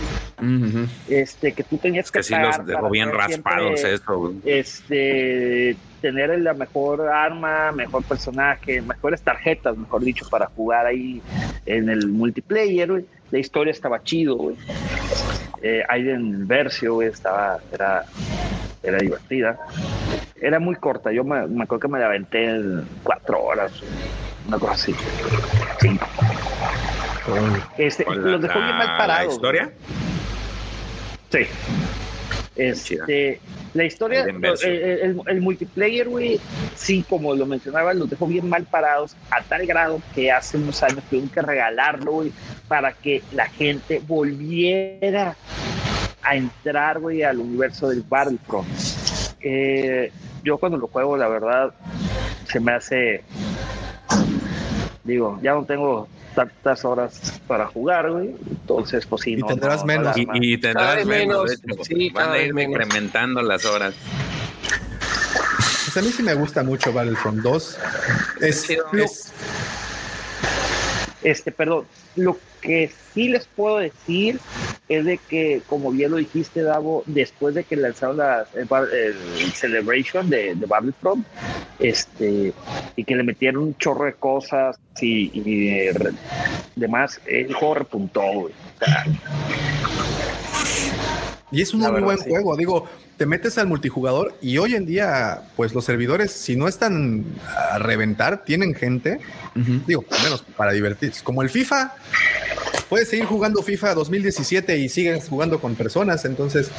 este, 1.10 1.52
que 1.54 1.64
tú 1.64 1.78
tenías 1.78 2.12
que, 2.12 2.20
Que 2.20 2.24
sí 2.24 2.34
los 2.36 2.66
dejó 2.66 2.90
bien 2.90 3.12
raspados 3.12 3.80
siempre, 3.80 3.94
eso. 3.96 4.18
güey. 4.20 4.36
Este, 4.46 5.76
tener 6.02 6.38
la 6.40 6.54
mejor 6.54 7.02
arma, 7.08 7.72
mejor 7.72 8.04
personaje, 8.04 8.82
mejores 8.82 9.22
tarjetas, 9.22 9.78
mejor 9.78 10.04
dicho, 10.04 10.28
para 10.30 10.48
jugar 10.48 10.86
ahí 10.86 11.22
en 11.66 11.90
el 11.90 12.08
multiplayer, 12.08 12.90
güey. 12.92 13.06
La 13.32 13.40
historia 13.40 13.72
estaba 13.72 14.04
chido, 14.04 14.36
güey. 14.36 14.56
Eh, 15.64 15.82
Aiden 15.88 16.46
Versio, 16.48 17.02
estaba, 17.02 17.58
era, 17.72 18.04
era 18.84 18.98
divertida. 18.98 19.58
Era 20.42 20.60
muy 20.60 20.76
corta, 20.76 21.12
yo 21.12 21.24
me, 21.24 21.48
me 21.48 21.64
acuerdo 21.64 21.84
que 21.84 21.88
me 21.88 22.00
la 22.00 22.08
aventé 22.08 22.44
en 22.50 22.86
cuatro 23.02 23.42
horas, 23.42 23.72
una 24.48 24.60
cosa 24.60 24.74
así. 24.74 24.94
Cinco. 25.80 26.06
Este, 27.78 28.04
la- 28.06 28.16
los 28.16 28.42
dejó 28.42 28.60
bien 28.60 28.72
la- 28.72 28.76
mal 28.78 28.88
la 28.88 28.98
parados. 28.98 29.34
historia? 29.34 29.72
Sí. 31.32 31.48
Este, 32.58 33.40
la 33.74 33.84
historia, 33.86 34.22
Aiden 34.22 34.40
Versio. 34.42 34.70
el, 34.70 34.76
el- 34.84 35.22
el 35.26 35.42
multiplayer, 35.42 36.08
güey, 36.08 36.40
sí, 36.76 37.04
como 37.10 37.34
lo 37.34 37.46
mencionaba, 37.46 37.94
los 37.94 38.10
dejó 38.10 38.28
bien 38.28 38.48
mal 38.48 38.64
parados 38.66 39.16
a 39.32 39.42
tal 39.42 39.66
grado 39.66 40.00
que 40.14 40.32
hace 40.32 40.58
unos 40.58 40.82
años 40.84 41.04
tuvieron 41.10 41.30
que 41.30 41.42
regalarlo, 41.42 42.12
güey, 42.12 42.32
para 42.68 42.94
que 42.94 43.22
la 43.34 43.48
gente 43.48 44.02
volviera 44.08 45.36
a 46.22 46.36
entrar, 46.36 47.00
güey, 47.00 47.24
al 47.24 47.40
universo 47.40 47.90
del 47.90 48.02
Battlefront. 48.08 48.68
Eh, 49.42 50.12
yo 50.44 50.58
cuando 50.58 50.78
lo 50.78 50.88
juego, 50.88 51.18
la 51.18 51.28
verdad, 51.28 51.74
se 52.48 52.60
me 52.60 52.72
hace, 52.74 53.24
digo, 55.04 55.40
ya 55.42 55.54
no 55.54 55.66
tengo 55.66 56.08
tantas 56.36 56.84
horas 56.86 57.40
para 57.48 57.68
jugar, 57.68 58.12
güey, 58.12 58.36
entonces, 58.50 59.06
pues 59.06 59.22
sí, 59.24 59.34
Y 59.34 59.38
no, 59.38 59.48
tendrás 59.48 59.82
no, 59.82 59.86
menos. 59.88 60.16
no 60.18 60.24
Y, 60.36 60.60
Cada 60.60 60.74
tendrás 60.74 60.96
vez 60.98 61.06
menos. 61.06 61.44
menos, 61.46 61.62
de 61.62 61.74
hecho, 61.74 61.84
sí, 61.84 62.10
van 62.10 62.24
cada 62.24 62.34
a 62.36 62.38
vez 62.38 62.48
ir 62.48 62.54
menos. 62.54 62.72
incrementando 62.72 63.42
las 63.42 63.66
horas. 63.66 63.94
Pues 65.86 65.98
a 65.98 66.02
mí 66.02 66.12
sí 66.12 66.24
me 66.24 66.34
gusta 66.34 66.64
mucho 66.64 66.92
Battlefront 66.92 67.40
2. 67.42 67.78
Es, 68.42 68.70
es- 68.94 69.32
Este, 71.24 71.52
perdón, 71.52 71.86
lo 72.16 72.38
que 72.62 72.92
sí 73.14 73.30
les 73.30 73.46
puedo 73.48 73.78
decir 73.78 74.40
es 74.90 75.06
de 75.06 75.18
que, 75.18 75.62
como 75.68 75.92
bien 75.92 76.12
lo 76.12 76.18
dijiste, 76.18 76.62
Davo, 76.62 77.04
después 77.06 77.56
de 77.56 77.64
que 77.64 77.76
lanzaron 77.76 78.18
la, 78.18 78.46
Celebration 79.54 80.30
de, 80.30 80.56
de 80.56 80.66
Battlefront, 80.66 81.26
este, 81.80 82.54
y 82.96 83.04
que 83.04 83.16
le 83.16 83.24
metieron 83.24 83.64
un 83.64 83.78
chorro 83.78 84.06
de 84.06 84.14
cosas 84.14 84.78
y, 85.00 85.32
y 85.34 85.90
demás, 86.76 87.20
el 87.26 87.54
juego 87.54 87.76
repuntó, 87.76 88.22
güey. 88.22 88.54
Y 91.52 91.62
es 91.62 91.74
un 91.74 91.82
La 91.82 91.88
muy 91.90 92.02
verdad, 92.02 92.06
buen 92.08 92.18
sí. 92.20 92.30
juego. 92.30 92.56
Digo, 92.58 92.90
te 93.18 93.26
metes 93.28 93.58
al 93.60 93.68
multijugador 93.68 94.34
y 94.42 94.58
hoy 94.58 94.74
en 94.74 94.88
día, 94.88 95.44
pues 95.56 95.74
los 95.76 95.86
servidores, 95.86 96.32
si 96.32 96.56
no 96.56 96.68
están 96.68 97.24
a 97.72 97.78
reventar, 97.78 98.44
tienen 98.44 98.74
gente. 98.74 99.20
Digo, 99.86 100.04
al 100.10 100.24
menos 100.24 100.42
para 100.58 100.72
divertirse. 100.72 101.24
Como 101.24 101.44
el 101.44 101.52
FIFA, 101.52 101.94
puedes 102.90 103.08
seguir 103.10 103.26
jugando 103.26 103.62
FIFA 103.62 103.94
2017 103.94 104.78
y 104.80 104.90
sigues 104.90 105.30
jugando 105.30 105.60
con 105.62 105.76
personas. 105.76 106.26
Entonces, 106.26 106.72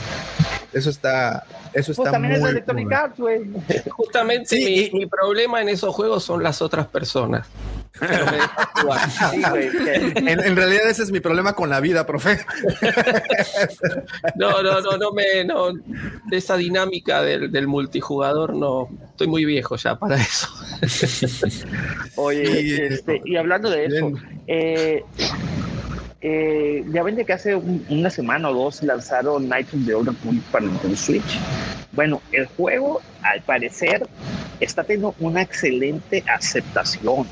eso 0.73 0.91
está, 0.91 1.45
eso 1.73 1.93
pues 1.95 1.99
está 2.01 2.11
también 2.11 2.35
es 2.35 2.41
muy. 2.41 2.51
Electronic 2.51 2.93
Arts, 2.93 3.19
güey. 3.21 3.43
Justamente 3.91 4.57
Sí, 4.57 4.65
mi, 4.65 4.81
y- 4.81 4.91
mi 4.93 5.07
problema 5.07 5.63
en 5.63 5.69
esos 5.69 5.95
juegos 5.95 6.25
son 6.25 6.43
las 6.43 6.61
otras 6.61 6.89
personas. 6.89 7.47
Me. 8.01 8.09
Sí, 9.31 9.43
güey, 9.51 9.71
En, 10.17 10.29
en 10.41 10.57
realidad 10.57 10.91
ese 10.91 11.05
es 11.05 11.11
mi 11.13 11.21
problema 11.21 11.53
con 11.55 11.71
la 11.71 11.81
vida, 11.81 12.07
profe. 12.07 12.45
No, 14.37 14.63
no, 14.63 14.81
no, 14.81 14.97
no 14.97 15.13
me, 15.13 15.45
no, 15.45 15.73
de 15.73 16.37
esa 16.37 16.57
dinámica 16.57 17.23
del, 17.23 17.53
del 17.53 17.67
multijugador 17.67 18.55
no, 18.55 18.89
estoy 19.11 19.29
muy 19.29 19.45
viejo 19.45 19.77
ya 19.77 19.97
para 19.97 20.17
eso. 20.17 20.49
Oye, 22.17 22.87
este, 22.87 23.23
y 23.25 23.37
hablando 23.37 23.71
de 23.71 23.87
eso, 23.87 24.13
eh, 24.47 25.05
eh, 26.27 26.83
ya 26.91 27.03
ven 27.03 27.17
de 27.17 27.25
que 27.27 27.35
hace 27.35 27.55
un- 27.55 27.85
una 27.91 28.09
semana 28.09 28.49
o 28.49 28.55
dos 28.55 28.83
lanzaron 28.83 29.45
Knights 29.45 29.75
of 29.75 29.85
the 29.85 29.95
Old 29.95 30.09
Republic 30.09 30.43
para 30.51 30.65
Nintendo 30.65 30.97
Switch. 30.97 31.39
Bueno, 31.93 32.23
el 32.33 32.47
juego, 32.47 33.03
al 33.23 33.43
parecer, 33.43 34.07
está 34.59 34.83
teniendo 34.85 35.15
una 35.21 35.43
excelente 35.43 36.25
aceptación. 36.27 37.27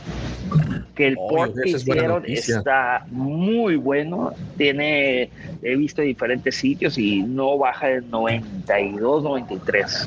Que 0.94 1.06
el 1.08 1.16
Oye, 1.18 1.28
port 1.36 1.54
que 1.54 1.70
es 1.70 1.76
hicieron 1.76 2.24
está 2.26 3.06
muy 3.10 3.76
bueno. 3.76 4.34
Tiene, 4.58 5.30
he 5.62 5.76
visto 5.76 6.02
diferentes 6.02 6.54
sitios 6.56 6.98
y 6.98 7.22
no 7.22 7.56
baja 7.56 7.86
de 7.86 8.02
92, 8.02 9.22
93. 9.22 10.06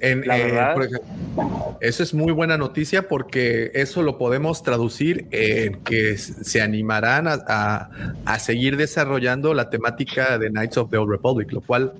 En, 0.00 0.26
La 0.26 0.36
verdad. 0.36 0.74
por 0.74 0.84
ejemplo, 0.84 1.78
eso 1.80 2.02
es 2.02 2.14
muy 2.14 2.32
buena 2.32 2.56
noticia 2.56 3.06
porque 3.08 3.70
eso 3.74 4.02
lo 4.02 4.18
podemos 4.18 4.62
traducir 4.62 5.26
en 5.30 5.76
que 5.84 6.16
se 6.18 6.60
animarán 6.62 7.28
a, 7.28 7.38
a- 7.46 7.90
a 8.24 8.38
seguir 8.38 8.76
desarrollando 8.76 9.52
la 9.54 9.68
temática 9.70 10.38
de 10.38 10.48
Knights 10.50 10.76
of 10.78 10.90
the 10.90 10.96
Old 10.96 11.10
Republic, 11.10 11.52
lo 11.52 11.60
cual 11.60 11.92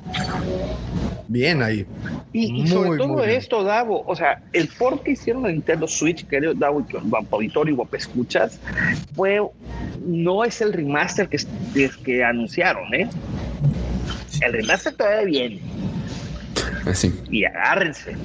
bien 1.28 1.62
ahí. 1.62 1.86
Y, 2.32 2.66
sobre 2.66 2.98
todo 2.98 3.22
esto, 3.24 3.62
Davo, 3.62 4.02
o 4.06 4.16
sea, 4.16 4.42
el 4.52 4.68
port 4.68 5.02
que 5.02 5.12
hicieron 5.12 5.46
en 5.46 5.52
Nintendo 5.52 5.86
Switch, 5.86 6.26
querido 6.26 6.54
Davo, 6.54 6.80
y 6.80 6.96
Auditorio 7.30 7.72
y 7.72 7.76
Guapo 7.76 7.96
Escuchas, 7.96 8.58
fue, 9.14 9.40
no 10.04 10.44
es 10.44 10.60
el 10.60 10.72
remaster 10.72 11.28
que, 11.28 11.38
que, 11.74 11.90
que 12.04 12.24
anunciaron, 12.24 12.92
¿eh? 12.94 13.08
El 14.40 14.52
remaster 14.54 14.94
todavía 14.94 15.22
viene, 15.24 15.60
Así. 16.86 17.12
y 17.30 17.44
agárrense, 17.44 18.16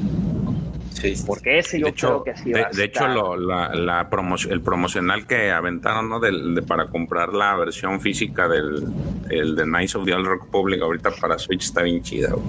Sí, 0.93 1.15
sí. 1.15 1.23
porque 1.27 1.59
ese 1.59 1.79
yo 1.79 1.85
De 1.85 1.91
hecho, 1.91 2.23
creo 2.23 2.35
que 2.35 2.41
sí 2.41 2.51
de, 2.51 2.61
va 2.63 2.69
de 2.69 2.83
hecho 2.85 2.99
estar. 3.01 3.09
lo- 3.15 3.37
la, 3.37 3.69
la 3.75 4.09
promo- 4.09 4.49
el 4.49 4.61
promocional 4.61 5.27
que 5.27 5.51
aventaron 5.51 6.09
¿no? 6.09 6.19
Del- 6.19 6.55
de, 6.55 6.61
para 6.63 6.87
comprar 6.87 7.33
la 7.33 7.55
versión 7.55 8.01
física 8.01 8.47
del 8.47 8.83
el 9.29 9.55
de 9.55 9.63
Knights 9.63 9.95
of 9.95 10.05
the 10.05 10.13
Old 10.13 10.27
Republic 10.27 10.81
ahorita 10.81 11.11
para 11.21 11.37
Switch 11.37 11.65
está 11.65 11.83
bien 11.83 12.01
chida. 12.01 12.29
güey. 12.31 12.43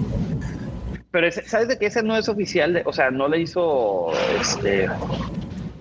Pero 1.11 1.27
ese- 1.27 1.47
¿sabes 1.47 1.67
de 1.67 1.77
que 1.77 1.85
ese 1.87 2.01
no 2.03 2.15
es 2.17 2.27
oficial? 2.29 2.73
de- 2.73 2.81
o 2.85 2.93
sea, 2.93 3.11
no 3.11 3.27
le 3.27 3.39
hizo, 3.41 4.11
este, 4.39 4.87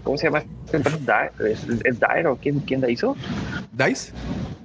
¿cómo 0.02 0.16
se 0.18 0.24
llama 0.26 0.42
¿Es, 0.72 1.28
es, 1.40 1.66
es 1.84 2.00
Dire 2.00 2.26
o 2.26 2.36
quién, 2.36 2.60
quién 2.60 2.80
la 2.80 2.90
hizo? 2.90 3.16
¿Dice? 3.72 4.12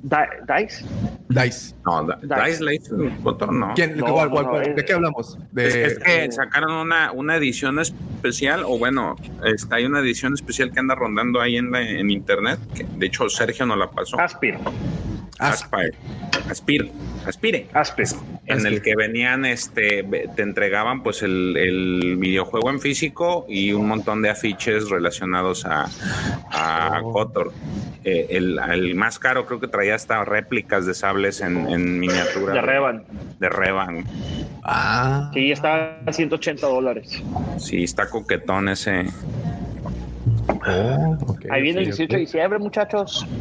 Di- 0.02 0.16
¿Dice? 0.54 0.86
Dice. 1.30 1.76
No, 1.86 2.04
Dice. 2.04 2.36
Dice 2.46 2.64
la 2.64 2.74
hizo 2.74 2.96
el 2.96 3.10
botón, 3.20 3.60
no. 3.60 3.74
¿Quién? 3.74 3.98
No, 3.98 4.06
¿Cuál, 4.08 4.30
cuál, 4.30 4.46
no, 4.46 4.52
cuál? 4.52 4.68
es- 4.70 4.76
¿De 4.76 4.86
qué 4.86 4.94
hablamos? 4.94 5.38
Es, 5.38 5.54
De, 5.54 5.86
es 5.86 6.00
que 6.00 6.32
sacaron 6.32 6.74
una, 6.74 7.12
una 7.14 7.36
edición 7.38 7.80
especial, 7.80 8.64
o 8.66 8.78
bueno, 8.78 9.16
está, 9.46 9.78
hay 9.78 9.86
una 9.86 10.00
edición 10.00 10.34
especial 10.34 10.72
que 10.72 10.80
anda 10.80 10.96
rondando 10.96 11.40
ahí 11.40 11.56
en, 11.58 11.72
la- 11.72 11.82
en 11.82 12.12
internet. 12.12 12.60
Que, 12.76 12.84
de 12.84 13.06
hecho, 13.06 13.30
Sergio 13.30 13.66
nos 13.66 13.78
la 13.78 13.90
pasó. 13.90 14.20
Aspir. 14.20 14.58
Aspire. 16.50 16.92
Aspire. 17.26 17.68
Aspire. 17.74 18.08
Aspir. 18.08 18.20
En 18.46 18.66
el 18.66 18.82
que 18.82 18.96
venían, 18.96 19.46
este, 19.46 20.04
te 20.36 20.42
entregaban 20.42 21.04
pues 21.04 21.22
el, 21.24 21.56
el 21.58 22.18
videojuego 22.18 22.70
en 22.70 22.80
físico 22.80 23.46
y 23.48 23.72
un 23.74 23.88
montón 23.88 24.22
de 24.22 24.30
afiches 24.30 24.90
relacionados 24.90 25.66
a, 25.66 25.86
a 26.52 27.02
Oh. 27.04 27.12
Kotor. 27.12 27.52
Eh, 28.04 28.28
el, 28.32 28.60
el 28.60 28.96
más 28.96 29.18
caro 29.20 29.46
creo 29.46 29.60
que 29.60 29.68
traía 29.68 29.96
hasta 29.96 30.24
réplicas 30.26 30.86
de 30.86 30.94
sables 30.94 31.42
en, 31.42 31.68
en 31.70 32.00
miniatura. 32.00 32.54
De 32.54 32.62
Revan. 32.62 33.04
De 33.40 33.50
Revan. 33.50 34.06
Ah. 34.64 35.32
Sí, 35.34 35.52
está 35.52 36.00
a 36.06 36.12
180 36.14 36.68
dólares. 36.68 37.22
Sí, 37.58 37.84
está 37.84 38.10
coquetón 38.10 38.70
ese. 38.70 39.06
Oh, 40.66 41.18
ok, 41.28 41.46
Ahí 41.52 41.62
viene 41.62 41.82
el 41.82 41.88
ok, 41.90 41.96
18 41.96 42.14
de 42.14 42.20
diciembre, 42.20 42.60
muchachos. 42.60 43.26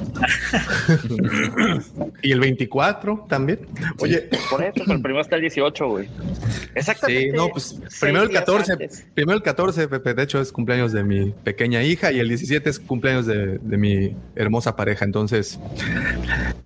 Y 2.22 2.32
el 2.32 2.40
24 2.40 3.26
también. 3.28 3.60
Oye, 4.00 4.28
Por 4.50 4.62
eso, 4.62 4.72
pero 4.74 4.92
el 4.92 5.02
primero 5.02 5.20
está 5.20 5.36
el 5.36 5.42
18, 5.42 5.88
güey. 5.88 6.08
Exactamente. 6.74 7.30
Sí, 7.30 7.36
no, 7.36 7.48
pues 7.48 7.80
primero 8.00 8.24
el 8.24 8.30
días 8.30 8.40
14, 8.44 8.72
antes. 8.72 9.06
primero 9.14 9.36
el 9.36 9.42
14, 9.42 9.88
Pepe, 9.88 10.14
de 10.14 10.22
hecho 10.22 10.40
es 10.40 10.52
cumpleaños 10.52 10.92
de 10.92 11.02
mi 11.02 11.30
pequeña 11.32 11.82
hija 11.82 12.12
y 12.12 12.20
el 12.20 12.28
17 12.28 12.70
es 12.70 12.78
cumpleaños 12.78 13.26
de, 13.26 13.58
de 13.58 13.76
mi 13.76 14.16
hermosa 14.36 14.76
pareja, 14.76 15.04
entonces 15.04 15.58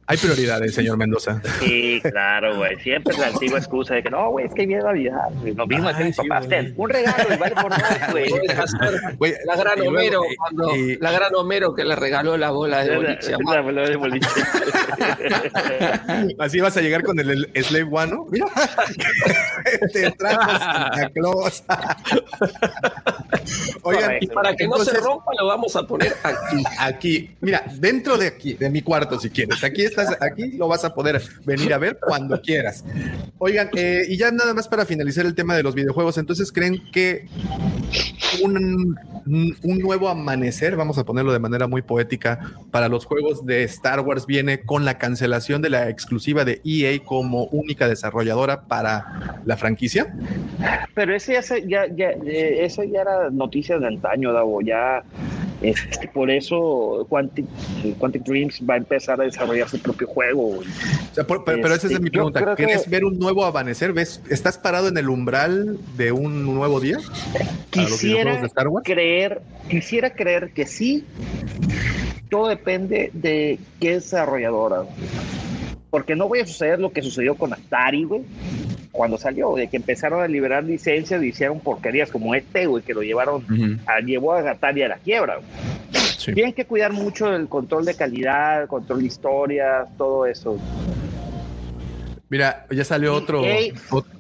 hay 0.07 0.17
prioridades, 0.19 0.75
señor 0.75 0.97
Mendoza. 0.99 1.41
Sí, 1.61 2.01
claro, 2.03 2.57
güey. 2.57 2.77
Siempre 2.81 3.15
es 3.15 3.19
la 3.19 3.29
antigua 3.29 3.59
excusa 3.59 3.95
de 3.95 4.03
que 4.03 4.11
no, 4.11 4.31
güey, 4.31 4.47
es 4.47 4.55
que 4.55 4.67
viene 4.67 4.83
Navidad. 4.83 5.29
vimos 5.67 5.93
aquí 5.95 6.03
Ay, 6.05 6.13
sí, 6.13 6.29
güey. 6.29 6.49
Ten, 6.49 6.75
un 6.77 6.91
regalo 6.91 7.35
y 7.35 7.39
vale 7.39 7.55
por 7.55 7.71
más, 7.71 8.13
güey. 8.13 8.31
La 9.47 9.57
gran 9.57 9.81
Homero, 9.81 10.23
y- 10.25 10.46
cuando, 10.55 10.77
y- 10.77 10.97
la 10.99 11.11
gran 11.13 11.35
Homero 11.35 11.75
que 11.75 11.85
le 11.85 11.97
regaló 11.97 12.37
la 12.37 12.51
bola 12.51 12.85
de 12.85 12.97
boliche 12.97 13.33
La 13.53 13.61
bola 13.61 13.83
de 13.83 13.97
boliche. 13.97 14.27
así 16.39 16.61
vas 16.61 16.77
a 16.77 16.81
llegar 16.81 17.03
con 17.03 17.19
el, 17.19 17.51
el 17.53 17.65
Slave 17.65 17.89
One, 17.91 18.13
¿no? 18.13 18.27
Mira, 18.31 18.47
te 19.93 20.11
trajo 20.13 20.51
Santa 20.59 21.11
Claus. 21.15 21.65
Oigan. 23.83 24.13
Y 24.21 24.27
para 24.29 24.55
que 24.55 24.67
no 24.67 24.79
se 24.79 24.97
rompa, 24.99 25.31
lo 25.39 25.47
vamos 25.47 25.75
a 25.77 25.87
poner 25.87 26.15
aquí. 26.23 26.63
Aquí, 26.79 27.31
mira, 27.41 27.65
dentro 27.79 28.17
de 28.19 28.29
aquí, 28.29 28.55
de 28.55 28.71
mi 28.71 28.83
cuarto, 28.83 29.19
si 29.19 29.31
quieres. 29.31 29.63
Aquí 29.63 29.85
estás, 29.85 30.17
aquí 30.21 30.53
lo 30.53 30.69
vas 30.69 30.85
a 30.85 30.95
poder 30.95 31.23
venir 31.45 31.73
a 31.75 31.79
ver 31.79 31.99
cuando 32.01 32.41
quieras. 32.41 32.85
Oigan, 33.39 33.71
eh, 33.75 34.03
y 34.09 34.17
ya 34.17 34.31
nada 34.31 34.55
más 34.55 34.69
para 34.69 34.87
finalizar 34.87 35.27
el 35.27 35.35
tema 35.35 35.57
de 35.57 35.63
los 35.63 35.75
videojuegos, 35.75 36.19
entonces 36.19 36.53
creen 36.53 36.83
que 36.93 37.27
un, 38.43 38.97
un 39.27 39.79
nuevo 39.79 40.09
amanecer, 40.09 40.36
vamos 40.77 40.99
a 40.99 41.05
ponerlo 41.05 41.33
de 41.33 41.39
manera 41.39 41.67
muy 41.67 41.83
poética, 41.83 42.39
para 42.71 42.89
los 42.89 43.05
juegos 43.05 43.45
de 43.47 43.63
Star 43.65 44.01
Wars 44.01 44.27
viene 44.27 44.61
con 44.61 44.85
la 44.85 44.99
cancelación 44.99 45.63
de 45.63 45.71
la 45.71 45.89
exclusiva 45.89 46.45
de 46.45 46.61
EA 46.65 46.99
como 47.05 47.45
única 47.47 47.89
desarrolladora 47.89 48.63
para 48.63 49.41
la 49.45 49.57
franquicia. 49.57 50.15
Pero 50.95 51.15
ese 51.15 51.35
ya, 51.35 51.43
se- 51.43 51.67
ya, 51.69 51.85
eh, 51.85 52.67
era 52.95 53.31
noticia 53.31 53.79
de 53.79 53.87
antaño, 53.87 54.33
Davo. 54.33 54.61
Ya, 54.63 55.03
este, 55.63 56.09
por 56.09 56.31
eso 56.31 57.07
Quantic, 57.09 57.47
Quantic 57.99 58.23
Dreams 58.25 58.61
va 58.69 58.75
a 58.75 58.77
empezar 58.79 59.21
a 59.21 59.25
desarrollar 59.25 59.69
su 59.69 59.79
propio 59.81 60.07
juego. 60.07 60.43
güey. 60.57 60.69
O 60.69 61.15
sea, 61.15 61.27
por- 61.27 61.45
pero, 61.45 61.63
pero 61.63 61.75
esa 61.75 61.87
es 61.87 61.93
Este, 61.95 62.03
mi 62.03 62.11
yo 62.11 62.13
pregunta. 62.31 62.55
que- 62.55 62.65
¿Quieres 62.65 62.89
ver 62.91 63.05
un 63.05 63.19
nuevo 63.19 63.45
amanecer? 63.45 63.93
¿Ves? 63.93 64.21
¿Estás 64.29 64.59
parado 64.59 64.89
en 64.89 64.97
el 64.99 65.09
umbral 65.09 65.79
de 65.97 66.13
un 66.13 66.45
nuevo 66.45 66.81
día? 66.81 66.99
Quisiera 67.71 68.41
de 68.41 68.47
Star 68.47 68.69
Wars? 68.69 68.85
creer, 68.85 69.41
quisiera 69.69 70.11
creer 70.11 70.51
que 70.53 70.67
sí. 70.67 71.05
Todo 72.29 72.49
depende 72.49 73.11
de 73.15 73.59
qué 73.81 73.93
desarrolladora. 73.95 74.83
Porque 75.97 76.15
no 76.15 76.29
voy 76.29 76.41
a 76.41 76.47
suceder 76.47 76.79
lo 76.79 76.93
que 76.93 77.01
sucedió 77.01 77.37
con 77.37 77.55
Atari, 77.55 78.05
güey. 78.05 78.21
Cuando 78.93 79.17
salió, 79.17 79.55
de 79.55 79.67
que 79.69 79.79
empezaron 79.79 80.23
a 80.23 80.29
liberar 80.29 80.63
licencias 80.63 81.23
y 81.23 81.29
hicieron 81.29 81.59
porquerías 81.59 82.11
como 82.11 82.35
este, 82.35 82.67
güey, 82.67 82.83
que 82.83 82.93
lo 82.93 83.01
llevaron, 83.01 83.43
a, 83.87 84.01
llevó 84.01 84.35
a 84.35 84.41
Atari 84.41 84.83
a 84.83 84.89
la 84.89 84.99
quiebra. 84.99 85.37
güey. 85.37 85.49
Sí. 86.19 86.35
Tienen 86.35 86.53
que 86.53 86.67
cuidar 86.67 86.93
mucho 86.93 87.35
el 87.35 87.49
control 87.49 87.87
de 87.87 87.95
calidad, 87.95 88.61
el 88.61 88.69
control 88.69 89.01
de 89.01 89.07
historias, 89.07 89.89
todo 89.97 90.27
eso. 90.27 90.61
Mira, 92.29 92.67
ya 92.71 92.85
salió 92.85 93.15
otro, 93.15 93.43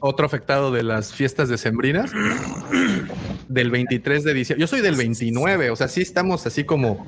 otro 0.01 0.24
afectado 0.24 0.73
de 0.73 0.82
las 0.82 1.12
fiestas 1.12 1.51
decembrinas 1.51 2.11
del 3.48 3.70
23 3.70 4.24
de 4.24 4.32
diciembre. 4.32 4.62
Yo 4.62 4.66
soy 4.66 4.81
del 4.81 4.94
29, 4.94 5.69
o 5.69 5.77
sea, 5.77 5.89
sí 5.89 6.01
estamos 6.01 6.47
así 6.47 6.65
como 6.65 7.05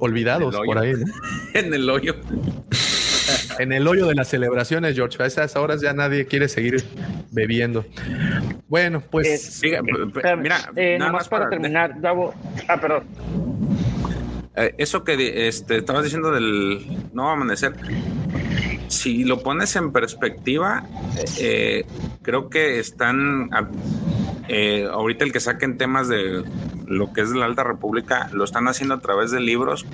olvidados 0.00 0.56
por 0.66 0.78
ahí, 0.78 0.94
¿no? 0.94 1.06
en 1.54 1.72
el 1.72 1.88
hoyo. 1.88 2.16
En 3.58 3.72
el 3.72 3.86
hoyo 3.86 4.06
de 4.06 4.14
las 4.14 4.28
celebraciones, 4.28 4.94
George. 4.94 5.22
A 5.22 5.26
esas 5.26 5.56
horas 5.56 5.80
ya 5.80 5.92
nadie 5.92 6.26
quiere 6.26 6.48
seguir 6.48 6.82
bebiendo. 7.30 7.84
Bueno, 8.68 9.00
pues 9.00 9.60
mira, 10.38 10.70
eh, 10.76 10.96
nada 10.98 11.12
más 11.12 11.28
para, 11.28 11.44
para- 11.44 11.50
terminar, 11.50 12.00
Davo. 12.00 12.34
Ah, 12.68 12.80
perdón. 12.80 13.04
Eh, 14.56 14.74
eso 14.78 15.04
que 15.04 15.48
este, 15.48 15.78
estabas 15.78 16.04
diciendo 16.04 16.30
del 16.30 16.84
nuevo 17.12 17.30
amanecer, 17.30 17.72
si 18.92 19.24
lo 19.24 19.42
pones 19.42 19.74
en 19.76 19.90
perspectiva, 19.90 20.84
eh, 21.38 21.84
creo 22.20 22.50
que 22.50 22.78
están 22.78 23.50
eh, 24.48 24.86
ahorita 24.90 25.24
el 25.24 25.32
que 25.32 25.40
saquen 25.40 25.78
temas 25.78 26.08
de 26.08 26.44
lo 26.86 27.12
que 27.12 27.22
es 27.22 27.30
la 27.30 27.46
Alta 27.46 27.64
República, 27.64 28.28
lo 28.32 28.44
están 28.44 28.68
haciendo 28.68 28.94
a 28.94 29.00
través 29.00 29.30
de 29.30 29.40
libros. 29.40 29.86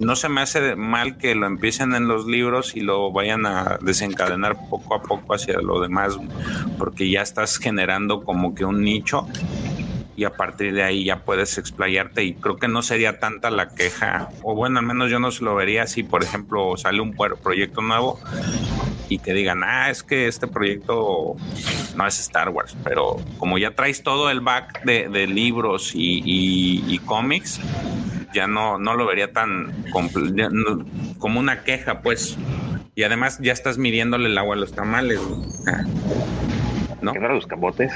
No 0.00 0.16
se 0.16 0.28
me 0.28 0.40
hace 0.40 0.74
mal 0.74 1.16
que 1.16 1.36
lo 1.36 1.46
empiecen 1.46 1.94
en 1.94 2.08
los 2.08 2.26
libros 2.26 2.74
y 2.74 2.80
lo 2.80 3.12
vayan 3.12 3.46
a 3.46 3.78
desencadenar 3.80 4.56
poco 4.68 4.96
a 4.96 5.02
poco 5.02 5.34
hacia 5.34 5.60
lo 5.60 5.80
demás, 5.80 6.18
porque 6.76 7.08
ya 7.08 7.22
estás 7.22 7.58
generando 7.58 8.24
como 8.24 8.54
que 8.54 8.64
un 8.64 8.82
nicho 8.82 9.28
y 10.16 10.24
a 10.24 10.30
partir 10.30 10.74
de 10.74 10.82
ahí 10.82 11.04
ya 11.04 11.24
puedes 11.24 11.58
explayarte 11.58 12.24
y 12.24 12.34
creo 12.34 12.56
que 12.56 12.68
no 12.68 12.82
sería 12.82 13.18
tanta 13.18 13.50
la 13.50 13.68
queja 13.68 14.28
o 14.42 14.54
bueno 14.54 14.78
al 14.78 14.86
menos 14.86 15.10
yo 15.10 15.18
no 15.18 15.30
se 15.30 15.44
lo 15.44 15.54
vería 15.54 15.86
si 15.86 16.02
por 16.02 16.22
ejemplo 16.22 16.76
sale 16.76 17.00
un 17.00 17.14
proyecto 17.42 17.80
nuevo 17.80 18.20
y 19.08 19.18
que 19.18 19.32
digan 19.32 19.62
ah 19.64 19.90
es 19.90 20.02
que 20.02 20.26
este 20.26 20.46
proyecto 20.46 21.36
no 21.96 22.06
es 22.06 22.20
Star 22.20 22.48
Wars 22.50 22.76
pero 22.84 23.16
como 23.38 23.58
ya 23.58 23.74
traes 23.74 24.02
todo 24.02 24.30
el 24.30 24.40
back 24.40 24.84
de, 24.84 25.26
libros 25.26 25.92
y, 25.94 26.98
cómics 27.06 27.60
ya 28.32 28.46
no 28.46 28.78
no 28.78 28.94
lo 28.94 29.06
vería 29.06 29.32
tan 29.32 29.72
como 31.18 31.40
una 31.40 31.62
queja 31.62 32.00
pues 32.00 32.38
y 32.96 33.02
además 33.02 33.38
ya 33.40 33.52
estás 33.52 33.76
midiéndole 33.76 34.28
el 34.28 34.38
agua 34.38 34.54
a 34.54 34.58
los 34.58 34.72
tamales. 34.72 35.20
¿no? 37.02 37.12
¿Qué 37.12 37.18
los 37.18 37.46
camotes? 37.46 37.92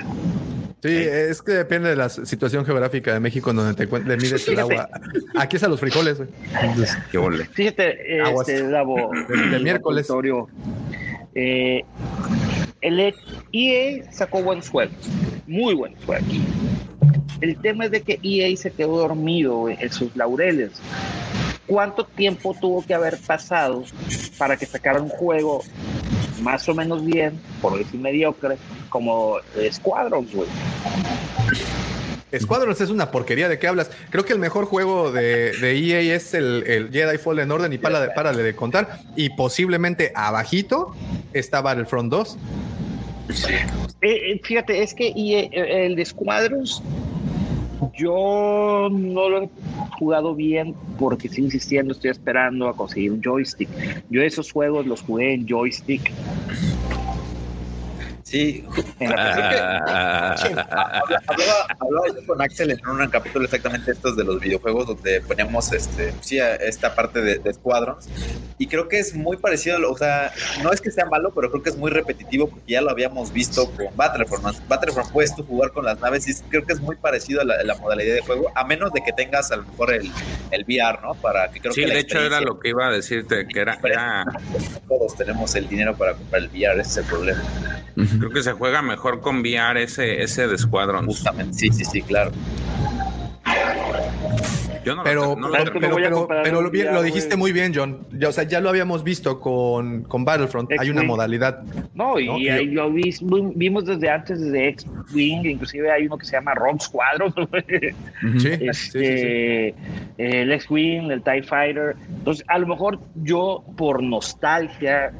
Sí, 0.82 0.88
es 0.90 1.42
que 1.42 1.52
depende 1.52 1.88
de 1.90 1.96
la 1.96 2.08
situación 2.08 2.64
geográfica 2.64 3.12
de 3.12 3.20
México 3.20 3.50
en 3.50 3.56
donde 3.56 3.74
te 3.74 3.86
le 3.98 4.16
mides 4.18 4.46
el 4.48 4.58
agua. 4.58 4.88
Aquí 5.36 5.56
es 5.56 5.62
a 5.62 5.68
los 5.68 5.80
frijoles. 5.80 6.20
Entonces, 6.60 6.96
Qué 7.10 7.18
ole. 7.18 7.44
Fíjate, 7.46 8.20
Aguas. 8.22 8.48
este, 8.48 8.68
Davo. 8.68 9.10
De- 9.28 9.48
de 9.50 9.58
miércoles. 9.60 10.08
eh, 11.34 11.84
el 12.80 13.14
EA 13.52 14.12
sacó 14.12 14.42
buenos 14.42 14.68
juegos, 14.68 14.94
muy 15.46 15.74
buenos 15.74 16.04
juegos. 16.04 16.26
El 17.40 17.56
tema 17.60 17.84
es 17.86 17.90
de 17.92 18.02
que 18.02 18.18
EA 18.22 18.56
se 18.56 18.70
quedó 18.70 18.98
dormido 18.98 19.68
en 19.68 19.90
sus 19.92 20.14
laureles. 20.16 20.72
¿Cuánto 21.66 22.04
tiempo 22.04 22.56
tuvo 22.58 22.84
que 22.84 22.94
haber 22.94 23.18
pasado 23.18 23.84
para 24.38 24.56
que 24.56 24.64
sacaran 24.66 25.02
un 25.02 25.08
juego 25.10 25.62
más 26.40 26.68
o 26.68 26.74
menos 26.74 27.04
bien, 27.04 27.40
por 27.60 27.78
decir 27.78 28.00
mediocre, 28.00 28.56
como 28.88 29.36
Squadrons, 29.70 30.34
güey? 30.34 30.48
Squadrons 32.36 32.80
es 32.80 32.90
una 32.90 33.10
porquería. 33.10 33.48
¿De 33.48 33.58
qué 33.58 33.68
hablas? 33.68 33.90
Creo 34.10 34.24
que 34.24 34.32
el 34.32 34.38
mejor 34.38 34.66
juego 34.66 35.10
de, 35.10 35.52
de 35.52 35.78
EA 35.78 36.14
es 36.14 36.34
el, 36.34 36.62
el 36.66 36.90
Jedi 36.90 37.18
Fallen 37.18 37.50
Order 37.50 37.72
y 37.72 37.78
párale, 37.78 38.12
párale 38.12 38.42
de 38.42 38.54
contar. 38.54 39.00
Y 39.16 39.30
posiblemente 39.30 40.12
abajito 40.14 40.94
está 41.32 41.60
Battlefront 41.60 42.10
2. 42.10 42.38
Eh, 43.30 43.66
eh, 44.02 44.40
fíjate, 44.42 44.82
es 44.82 44.94
que 44.94 45.08
eh, 45.08 45.86
el 45.86 45.96
de 45.96 46.04
Squadrons 46.04 46.82
yo 47.96 48.88
no 48.90 49.28
lo 49.28 49.42
he 49.42 49.50
jugado 49.98 50.34
bien 50.34 50.74
porque 50.98 51.28
estoy 51.28 51.44
insistiendo, 51.44 51.92
estoy 51.92 52.10
esperando 52.10 52.68
a 52.68 52.76
conseguir 52.76 53.12
un 53.12 53.22
joystick. 53.22 53.68
Yo 54.10 54.22
esos 54.22 54.52
juegos 54.52 54.86
los 54.86 55.02
jugué 55.02 55.34
en 55.34 55.46
joystick. 55.46 56.12
Sí, 58.28 58.62
Ah, 59.00 60.34
hablaba, 61.26 61.66
hablaba 61.80 62.06
yo 62.08 62.26
con 62.26 62.42
Axel 62.42 62.70
en 62.72 62.86
un 62.86 63.08
capítulo 63.08 63.46
exactamente 63.46 63.92
estos 63.92 64.16
de 64.16 64.24
los 64.24 64.38
videojuegos 64.38 64.86
donde 64.88 65.20
poníamos 65.22 65.72
este, 65.72 66.12
sí, 66.20 66.38
a 66.38 66.56
esta 66.56 66.94
parte 66.94 67.22
de, 67.22 67.38
de 67.38 67.54
Squadrons 67.54 68.06
y 68.58 68.66
creo 68.66 68.88
que 68.88 68.98
es 68.98 69.14
muy 69.14 69.36
parecido, 69.38 69.78
o 69.90 69.96
sea, 69.96 70.32
no 70.62 70.72
es 70.72 70.80
que 70.80 70.90
sea 70.90 71.06
malo, 71.06 71.32
pero 71.34 71.50
creo 71.50 71.62
que 71.62 71.70
es 71.70 71.76
muy 71.76 71.90
repetitivo 71.90 72.48
porque 72.50 72.72
ya 72.72 72.82
lo 72.82 72.90
habíamos 72.90 73.32
visto 73.32 73.70
con 73.70 73.96
Battlefront. 73.96 74.44
¿no? 74.44 74.52
Battlefront 74.68 75.10
puedes 75.10 75.34
tú 75.34 75.44
jugar 75.44 75.72
con 75.72 75.84
las 75.86 75.98
naves 76.00 76.28
y 76.28 76.34
creo 76.50 76.66
que 76.66 76.74
es 76.74 76.80
muy 76.80 76.96
parecido 76.96 77.40
a 77.40 77.44
la, 77.44 77.62
la 77.62 77.76
modalidad 77.76 78.14
de 78.14 78.20
juego, 78.20 78.50
a 78.54 78.64
menos 78.64 78.92
de 78.92 79.00
que 79.02 79.12
tengas 79.12 79.50
a 79.52 79.56
lo 79.56 79.62
mejor 79.62 79.94
el, 79.94 80.10
el 80.50 80.64
VR, 80.64 81.00
¿no? 81.02 81.14
Para 81.14 81.50
que 81.50 81.60
creo 81.60 81.72
Sí, 81.72 81.84
que 81.84 81.92
de 81.92 82.00
hecho 82.00 82.20
era 82.20 82.40
lo 82.40 82.58
que 82.58 82.70
iba 82.70 82.88
a 82.88 82.90
decirte, 82.90 83.46
que 83.46 83.60
era, 83.60 83.78
era 83.82 84.24
todos 84.88 85.16
tenemos 85.16 85.54
el 85.54 85.66
dinero 85.68 85.96
para 85.96 86.12
comprar 86.14 86.42
el 86.42 86.48
VR, 86.48 86.80
ese 86.80 86.90
es 86.90 86.96
el 86.98 87.04
problema. 87.04 87.42
Creo 88.18 88.30
que 88.30 88.42
se 88.42 88.52
juega 88.52 88.82
mejor 88.82 89.20
con 89.20 89.40
VR 89.40 89.82
ese, 89.82 90.22
ese 90.22 90.46
de 90.48 90.58
Squadron. 90.58 91.06
Justamente, 91.06 91.54
sí, 91.54 91.70
sí, 91.72 91.84
sí, 91.84 92.02
claro. 92.02 92.32
Yo 94.88 94.96
no 94.96 95.02
Pero, 95.04 95.20
lo, 95.20 95.36
no 95.36 95.48
lo 95.48 96.28
pero, 96.28 96.62
lo, 96.92 97.02
dijiste 97.02 97.36
muy 97.36 97.52
bien, 97.52 97.72
John. 97.74 98.06
Ya, 98.12 98.28
o 98.28 98.32
sea, 98.32 98.44
ya 98.44 98.60
lo 98.60 98.70
habíamos 98.70 99.04
visto 99.04 99.38
con, 99.38 100.02
con 100.04 100.24
Battlefront. 100.24 100.70
Hay 100.78 100.88
una 100.88 101.02
modalidad. 101.02 101.62
No, 101.94 102.18
y 102.18 102.26
No, 102.26 102.38
y- 102.38 102.48
ahí 102.48 102.66
lo 102.66 102.90
vis- 102.90 103.20
vimos 103.54 103.84
desde 103.84 104.08
antes, 104.08 104.40
desde 104.40 104.68
X-Wing, 104.68 105.44
inclusive 105.44 105.90
hay 105.92 106.06
uno 106.06 106.16
que 106.16 106.24
se 106.24 106.32
llama 106.32 106.54
Rogue 106.54 106.80
Squadron, 106.80 107.32
Sí, 108.38 108.40
sí, 108.40 108.48
este, 108.60 109.74
sí, 109.74 109.74
sí. 109.76 110.14
el 110.16 110.52
X-Wing, 110.52 111.10
el 111.10 111.22
TIE 111.22 111.42
Fighter. 111.42 111.94
Entonces, 112.08 112.44
a 112.48 112.58
lo 112.58 112.66
mejor 112.66 112.98
yo, 113.16 113.62
por 113.76 114.02
nostalgia, 114.02 115.12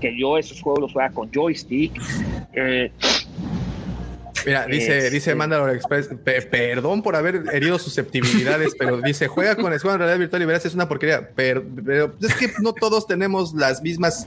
que 0.00 0.18
yo 0.18 0.38
esos 0.38 0.62
juegos 0.62 0.80
los 0.80 0.92
juega 0.94 1.10
con 1.10 1.30
joystick, 1.30 1.92
eh, 2.54 2.90
Mira, 4.46 4.66
dice, 4.66 4.98
Este- 4.98 5.10
dice 5.10 5.34
Mandalore 5.34 5.74
Express, 5.74 6.08
pe- 6.24 6.42
perdón 6.42 7.02
por 7.02 7.16
haber 7.16 7.42
herido 7.52 7.78
susceptibilidades, 7.78 8.74
pero 8.78 9.00
dice, 9.00 9.26
juega 9.28 9.56
con 9.56 9.76
Squad 9.78 9.94
en 9.94 9.98
realidad 10.00 10.18
virtual 10.18 10.42
y 10.42 10.44
verás, 10.46 10.66
es 10.66 10.74
una 10.74 10.88
porquería. 10.88 11.30
Pero, 11.34 11.64
pero 11.84 12.14
es 12.20 12.34
que 12.34 12.50
no 12.62 12.72
todos 12.72 13.06
tenemos 13.06 13.54
las 13.54 13.82
mismas 13.82 14.26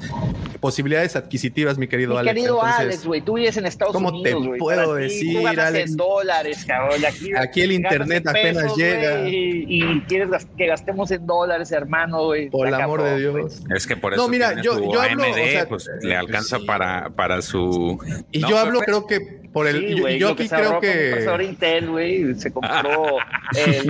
posibilidades 0.60 1.16
adquisitivas, 1.16 1.78
mi 1.78 1.88
querido 1.88 2.14
mi 2.14 2.20
Alex. 2.20 2.34
querido 2.36 2.56
Entonces, 2.56 2.80
Alex, 2.80 3.06
güey, 3.06 3.22
tú 3.22 3.34
vives 3.36 3.58
en 3.58 3.66
Estados 3.66 3.94
¿cómo 3.94 4.22
te 4.22 4.34
Unidos, 4.36 4.58
puedo 4.60 4.94
decir, 4.96 5.46
Alex? 5.48 5.90
en 5.92 5.98
dólares, 5.98 6.66
cabrón. 6.66 7.04
Aquí, 7.06 7.32
Aquí 7.36 7.62
el 7.62 7.72
internet 7.74 8.24
en 8.24 8.30
apenas 8.30 8.76
llega. 8.76 9.28
y 9.28 10.02
quieres 10.08 10.30
que 10.58 10.68
gastemos 10.68 11.12
en 11.12 11.26
dólares, 11.26 11.72
hermano, 11.72 12.26
güey. 12.26 12.50
por 12.50 12.68
el 12.68 12.74
amor 12.74 13.04
de. 13.04 13.20
Dios. 13.20 13.62
Es 13.76 13.86
que 13.88 13.96
por 13.98 14.16
No, 14.16 14.24
eso 14.24 14.30
mira, 14.30 14.48
tiene 14.50 14.64
yo- 14.64 14.80
yo 14.92 15.02
hablo, 15.02 15.24
AMD, 15.24 15.32
o 15.32 15.36
sea, 15.52 15.68
pues 15.68 15.90
le 16.02 16.16
alcanza 16.16 16.60
sí. 16.60 16.66
para, 16.66 17.10
para 17.10 17.42
su... 17.42 18.00
Y 18.32 18.40
No, 18.40 18.50
yo 18.50 18.58
hablo, 18.58 18.80
creo 18.80 19.06
que 19.06 19.43
por 19.54 19.68
el. 19.68 19.88
Sí, 19.96 20.20
yo- 20.20 20.36
que 20.36 20.44
aquí 20.44 20.50
creo 20.56 20.80
que. 20.82 21.44
Intel, 21.44 21.90
güey, 21.92 22.36
se 22.36 22.52
compró 22.52 23.18
el 23.56 23.88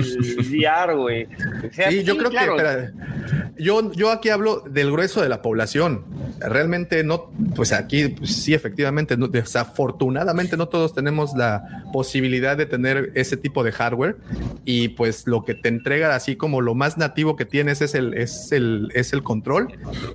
VR, 0.50 0.94
güey. 0.94 1.24
O 1.24 1.72
sea, 1.72 1.90
Sí, 1.90 2.04
yo 2.04 2.16
creo 2.16 2.30
claro, 2.30 2.56
que. 2.56 2.62
espera, 2.62 2.92
yo, 3.58 3.92
yo 3.92 4.10
aquí 4.10 4.28
hablo 4.28 4.60
del 4.68 4.92
grueso 4.92 5.22
de 5.22 5.28
la 5.28 5.40
población. 5.42 6.04
Realmente 6.40 7.02
no. 7.04 7.30
Pues 7.56 7.72
aquí, 7.72 8.08
pues, 8.08 8.30
sí, 8.34 8.52
efectivamente, 8.54 9.16
no- 9.16 9.28
desafortunadamente 9.28 10.56
no 10.56 10.68
todos 10.68 10.94
tenemos 10.94 11.32
la 11.36 11.84
posibilidad 11.92 12.56
de 12.56 12.66
tener 12.66 13.12
ese 13.14 13.36
tipo 13.36 13.62
de 13.64 13.72
hardware. 13.72 14.16
Y 14.64 14.88
pues 14.88 15.26
lo 15.26 15.44
que 15.44 15.54
te 15.54 15.68
entrega, 15.68 16.14
así 16.14 16.36
como 16.36 16.60
lo 16.60 16.74
más 16.74 16.98
nativo 16.98 17.36
que 17.36 17.44
tienes, 17.44 17.80
es 17.80 17.94
el, 17.94 18.14
es 18.14 18.50
el, 18.52 18.88
es 18.94 19.12
el 19.12 19.22
control. 19.22 19.68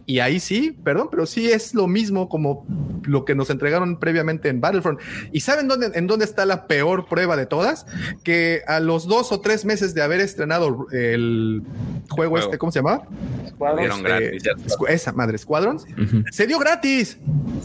Y 0.05 0.19
ahí 0.19 0.39
sí, 0.39 0.77
perdón, 0.83 1.07
pero 1.09 1.25
sí 1.25 1.49
es 1.51 1.73
lo 1.73 1.87
mismo 1.87 2.29
como 2.29 2.65
lo 3.05 3.25
que 3.25 3.35
nos 3.35 3.49
entregaron 3.49 3.99
previamente 3.99 4.49
en 4.49 4.59
Battlefront. 4.61 4.99
¿Y 5.31 5.38
saben 5.41 5.67
dónde, 5.67 5.91
en 5.93 6.07
dónde 6.07 6.25
está 6.25 6.45
la 6.45 6.67
peor 6.67 7.07
prueba 7.07 7.35
de 7.37 7.45
todas? 7.45 7.85
Que 8.23 8.61
a 8.67 8.79
los 8.79 9.07
dos 9.07 9.31
o 9.31 9.41
tres 9.41 9.65
meses 9.65 9.93
de 9.93 10.01
haber 10.01 10.19
estrenado 10.19 10.87
el 10.91 11.63
juego, 12.09 12.31
Juego. 12.31 12.37
este, 12.37 12.57
¿cómo 12.57 12.71
se 12.71 12.79
llama? 12.79 13.01
Squadron, 13.49 13.79
Dieron 13.79 14.03
gratis. 14.03 14.43
Squ- 14.67 14.89
esa 14.89 15.11
madre, 15.11 15.37
Squadrons. 15.37 15.85
Se 16.31 16.47
dio 16.47 16.57
gratis. 16.59 17.17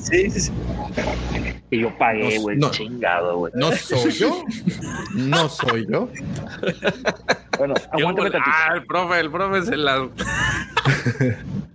Sí, 0.02 0.30
sí, 0.30 0.40
sí. 0.40 0.52
que 1.70 1.78
yo 1.78 1.96
pagué, 1.96 2.36
No, 2.36 2.42
güey, 2.42 2.56
no. 2.58 2.70
chingado, 2.70 3.38
güey. 3.38 3.52
No 3.56 3.72
soy 3.72 4.10
yo. 4.12 4.44
No 5.14 5.48
soy 5.48 5.86
yo. 5.90 6.08
Bueno, 7.58 7.74
Yo, 7.76 7.88
aguántame 8.00 8.30
tantito. 8.30 8.50
ah, 8.56 8.72
el 8.74 8.86
profe, 8.86 9.20
el 9.20 9.30
profe 9.30 9.62
se 9.62 9.76
la... 9.76 10.08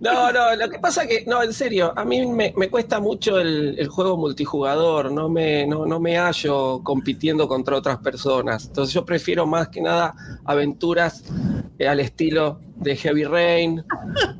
No, 0.00 0.32
no, 0.32 0.56
lo 0.56 0.70
que 0.70 0.78
pasa 0.78 1.06
que, 1.06 1.24
no, 1.26 1.42
en 1.42 1.52
serio, 1.52 1.92
a 1.94 2.06
mí 2.06 2.24
me, 2.26 2.54
me 2.56 2.70
cuesta 2.70 3.00
mucho 3.00 3.38
el, 3.38 3.78
el 3.78 3.88
juego 3.88 4.16
multijugador, 4.16 5.12
no 5.12 5.28
me, 5.28 5.66
no, 5.66 5.84
no 5.84 6.00
me 6.00 6.16
hallo 6.16 6.80
compitiendo 6.82 7.46
contra 7.46 7.76
otras 7.76 7.98
personas. 7.98 8.64
Entonces 8.66 8.94
yo 8.94 9.04
prefiero 9.04 9.46
más 9.46 9.68
que 9.68 9.82
nada 9.82 10.14
aventuras 10.46 11.24
eh, 11.78 11.86
al 11.86 12.00
estilo 12.00 12.60
de 12.76 12.96
Heavy 12.96 13.24
Rain, 13.24 13.84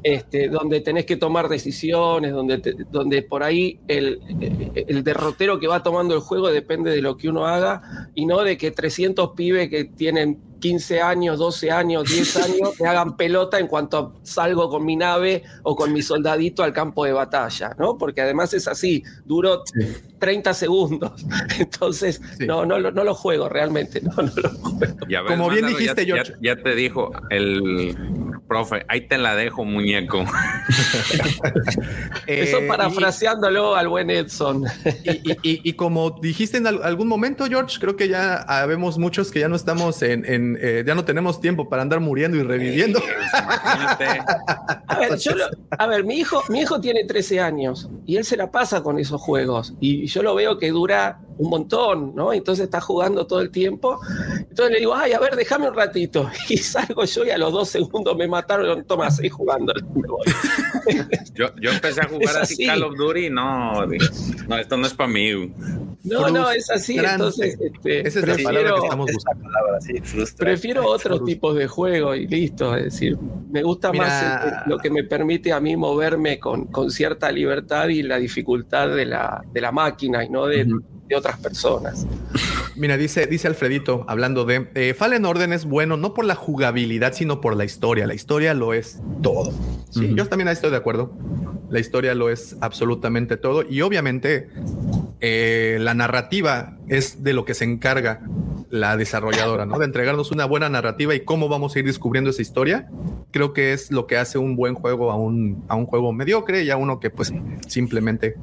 este, 0.03 0.49
donde 0.49 0.81
tenés 0.81 1.05
que 1.05 1.17
tomar 1.17 1.47
decisiones, 1.51 2.33
donde, 2.33 2.57
te- 2.59 2.75
donde 2.91 3.21
por 3.23 3.43
ahí 3.43 3.81
el, 3.87 4.19
el 4.75 5.05
derrotero 5.05 5.61
que 5.61 5.67
va 5.67 5.83
tomando 5.83 6.15
el 6.15 6.21
juego 6.21 6.49
depende 6.49 6.91
de 6.91 7.03
lo 7.03 7.19
que 7.19 7.29
uno 7.29 7.47
haga 7.47 8.09
y 8.15 8.25
no 8.25 8.41
de 8.43 8.57
que 8.57 8.71
300 8.71 9.33
pibes 9.37 9.69
que 9.69 9.85
tienen 9.85 10.41
15 10.61 11.01
años, 11.01 11.39
12 11.39 11.71
años, 11.71 12.05
10 12.09 12.37
años 12.37 12.81
me 12.81 12.89
hagan 12.89 13.17
pelota 13.17 13.59
en 13.59 13.67
cuanto 13.67 14.15
salgo 14.23 14.69
con 14.69 14.85
mi 14.85 14.97
nave 14.97 15.43
o 15.63 15.75
con 15.75 15.93
mi 15.93 16.03
soldadito 16.03 16.63
al 16.63 16.73
campo 16.73 17.05
de 17.05 17.13
batalla, 17.13 17.75
¿no? 17.79 17.97
Porque 17.99 18.21
además 18.21 18.53
es 18.55 18.69
así, 18.69 19.03
duró 19.25 19.63
30 20.19 20.55
segundos. 20.55 21.13
Entonces, 21.59 22.21
Sí. 22.39 22.47
no, 22.47 22.65
no, 22.67 22.79
lo- 22.79 22.93
no 22.93 23.05
lo 23.05 23.15
juego 23.15 23.49
realmente, 23.49 24.01
no, 24.03 24.13
no 24.17 24.33
lo 24.37 24.49
juego. 24.51 24.97
Ya 25.09 25.23
ves, 25.23 25.31
Como 25.33 25.49
bien 25.51 25.67
dijiste, 25.67 26.07
ya, 26.07 26.15
George. 26.15 26.33
ya- 26.41 26.55
ya 26.57 26.63
te 26.63 26.75
dijo 26.75 27.11
el 27.31 27.97
profe, 28.49 28.85
ahí 28.89 29.07
te 29.07 29.19
la 29.19 29.37
dejo, 29.37 29.65
muñeco. 29.65 30.25
Eso 32.27 32.59
Eh, 32.59 32.67
parafraseándolo 32.69 33.75
al 33.75 33.89
buen 33.89 34.11
Edson. 34.11 34.65
Y, 35.05 35.11
y- 35.33 35.37
y- 35.43 35.61
y 35.71 35.73
como 35.75 36.11
dijiste 36.21 36.59
en 36.59 36.67
al- 36.67 36.83
algún 36.83 37.09
momento, 37.09 37.47
George, 37.47 37.79
creo 37.81 37.97
que 37.97 38.09
ya 38.09 38.37
habemos 38.37 38.99
muchos 38.99 39.31
que 39.31 39.41
ya 39.41 39.49
no 39.49 39.57
estamos 39.57 40.03
en, 40.03 40.25
en, 40.25 40.59
eh, 40.61 40.85
ya 40.87 40.95
no 40.95 41.05
tenemos 41.05 41.41
tiempo 41.41 41.69
para 41.69 41.83
andar 41.83 42.01
muriendo 42.01 42.37
y 42.37 42.43
reviviendo. 42.43 43.01
A 44.89 44.99
ver, 44.99 45.17
yo 45.19 45.35
lo- 45.35 45.47
a 45.71 45.87
ver, 45.87 46.05
mi 46.05 46.19
hijo, 46.19 46.43
mi 46.49 46.61
hijo 46.61 46.81
tiene 46.81 47.05
13 47.05 47.41
años 47.41 47.89
y 48.07 48.17
él 48.17 48.25
se 48.25 48.37
la 48.37 48.51
pasa 48.51 48.83
con 48.83 48.99
esos 48.99 49.21
juegos 49.21 49.75
y 49.81 50.07
yo 50.07 50.23
lo 50.23 50.35
veo 50.35 50.59
que 50.59 50.71
dura 50.71 51.21
un 51.39 51.49
montón, 51.51 52.15
¿no? 52.15 52.33
Entonces 52.35 52.65
está 52.65 52.81
jugando 52.81 53.27
todo 53.27 53.41
el 53.41 53.51
tiempo. 53.51 53.99
Entonces 54.39 54.73
le 54.73 54.79
digo, 54.81 54.95
ay, 54.95 55.13
a 55.13 55.19
ver, 55.21 55.37
déjame 55.37 55.69
un 55.69 55.75
ratito. 55.75 56.31
Y 56.51 56.57
salgo 56.59 57.05
yo 57.05 57.25
y 57.25 57.31
a 57.31 57.39
los 57.39 57.53
dos 57.53 57.69
segundos 57.69 58.17
me 58.17 58.27
mataron. 58.31 58.85
Toma, 58.85 59.11
seguí 59.11 59.29
jugando. 59.29 59.73
Yo, 61.35 61.55
yo 61.61 61.71
empecé 61.71 62.01
a 62.01 62.09
jugar 62.09 62.37
así 62.39 62.55
así. 62.55 62.67
Call 62.67 62.83
of 62.83 62.97
Duty 62.97 63.31
no, 63.31 63.87
no, 64.49 64.57
esto 64.57 64.77
no 64.77 64.87
es 64.87 64.95
para 64.95 65.09
mí. 65.09 65.53
No, 66.05 66.31
no, 66.31 66.51
es 66.51 66.71
así. 66.71 66.99
Entonces, 66.99 67.59
este, 67.61 68.07
Esa 68.07 68.21
es 68.21 68.27
la 68.27 68.35
palabra 68.37 68.53
prefiero, 68.53 68.75
que 68.77 68.83
estamos 68.87 69.13
buscando. 69.13 69.45
Palabra, 69.45 69.81
sí, 69.81 70.01
frustra. 70.03 70.47
prefiero 70.47 70.87
otros 70.87 71.25
tipos 71.25 71.57
de 71.57 71.67
juego 71.67 72.15
y 72.15 72.27
listo. 72.27 72.75
Es 72.75 72.85
decir, 72.85 73.19
me 73.51 73.63
gusta 73.63 73.93
Mira. 73.93 74.05
más 74.05 74.45
este, 74.45 74.71
lo 74.71 74.79
que 74.79 74.91
me 74.91 75.05
permite 75.05 75.53
a 75.53 75.61
mí 75.61 75.77
moverme 75.77 76.39
con, 76.39 76.67
con 76.67 76.91
cierta 76.91 77.31
libertad 77.31 77.89
y 77.89 78.03
la 78.03 78.19
dificultad 78.19 78.89
de 78.89 79.07
la, 79.07 79.45
de 79.53 79.61
la 79.61 79.73
máquina 79.73 80.25
y 80.25 80.31
no 80.31 80.47
de, 80.47 80.67
de 81.11 81.17
otras 81.17 81.39
personas. 81.39 82.07
Mira, 82.77 82.97
dice, 82.97 83.27
dice 83.27 83.49
Alfredito, 83.49 84.05
hablando 84.09 84.45
de 84.45 84.71
eh, 84.75 84.95
Fallen 84.95 85.27
Orden 85.27 85.53
es 85.53 85.67
bueno 85.67 85.97
no 85.97 86.15
por 86.15 86.25
la 86.25 86.35
jugabilidad, 86.35 87.13
sino 87.13 87.41
por 87.41 87.57
la 87.57 87.65
historia. 87.65 88.07
La 88.07 88.15
historia 88.15 88.55
lo 88.55 88.73
es 88.73 89.01
todo. 89.23 89.53
Sí, 89.91 90.15
yo 90.15 90.27
también 90.27 90.49
ahí 90.49 90.55
estoy 90.55 90.71
de 90.71 90.77
acuerdo. 90.77 91.13
La 91.69 91.79
historia 91.79 92.15
lo 92.15 92.31
es 92.31 92.57
absolutamente 92.61 93.37
todo. 93.37 93.65
Y 93.69 93.83
obviamente, 93.83 94.49
eh, 95.21 95.79
la 95.81 95.95
narrativa 95.95 96.79
es 96.89 97.23
de 97.23 97.33
lo 97.33 97.45
que 97.45 97.55
se 97.55 97.65
encarga 97.65 98.21
la 98.71 98.97
desarrolladora, 98.97 99.67
¿no? 99.67 99.79
De 99.79 99.85
entregarnos 99.85 100.31
una 100.31 100.45
buena 100.45 100.69
narrativa 100.69 101.15
y 101.15 101.21
cómo 101.21 101.49
vamos 101.49 101.75
a 101.75 101.81
ir 101.81 101.85
descubriendo 101.85 102.31
esa 102.31 102.41
historia. 102.41 102.89
Creo 103.33 103.53
que 103.53 103.73
es 103.73 103.91
lo 103.91 104.07
que 104.07 104.17
hace 104.17 104.39
un 104.39 104.57
buen 104.57 104.75
juego 104.75 105.11
a 105.11 105.17
un, 105.17 105.65
a 105.69 105.75
un 105.75 105.87
juego 105.87 106.13
mediocre 106.13 106.63
y 106.63 106.71
a 106.71 106.77
uno 106.77 107.01
que, 107.01 107.11
pues, 107.11 107.33
simplemente, 107.67 108.37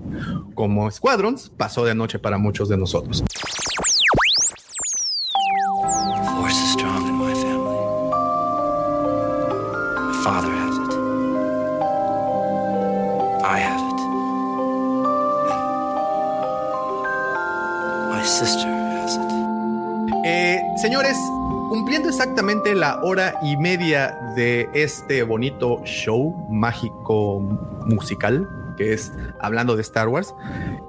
como 0.53 0.91
Squadrons, 0.91 1.49
pasó 1.49 1.85
de 1.85 1.95
noche 1.95 2.19
para 2.19 2.37
muchos 2.37 2.69
de 2.69 2.77
nosotros. 2.77 3.23
Exactamente 22.37 22.75
la 22.75 23.01
hora 23.01 23.39
y 23.41 23.57
media 23.57 24.15
de 24.35 24.69
este 24.75 25.23
bonito 25.23 25.81
show 25.85 26.35
mágico 26.51 27.39
musical 27.39 28.47
que 28.77 28.93
es 28.93 29.11
Hablando 29.39 29.75
de 29.75 29.81
Star 29.81 30.07
Wars, 30.07 30.35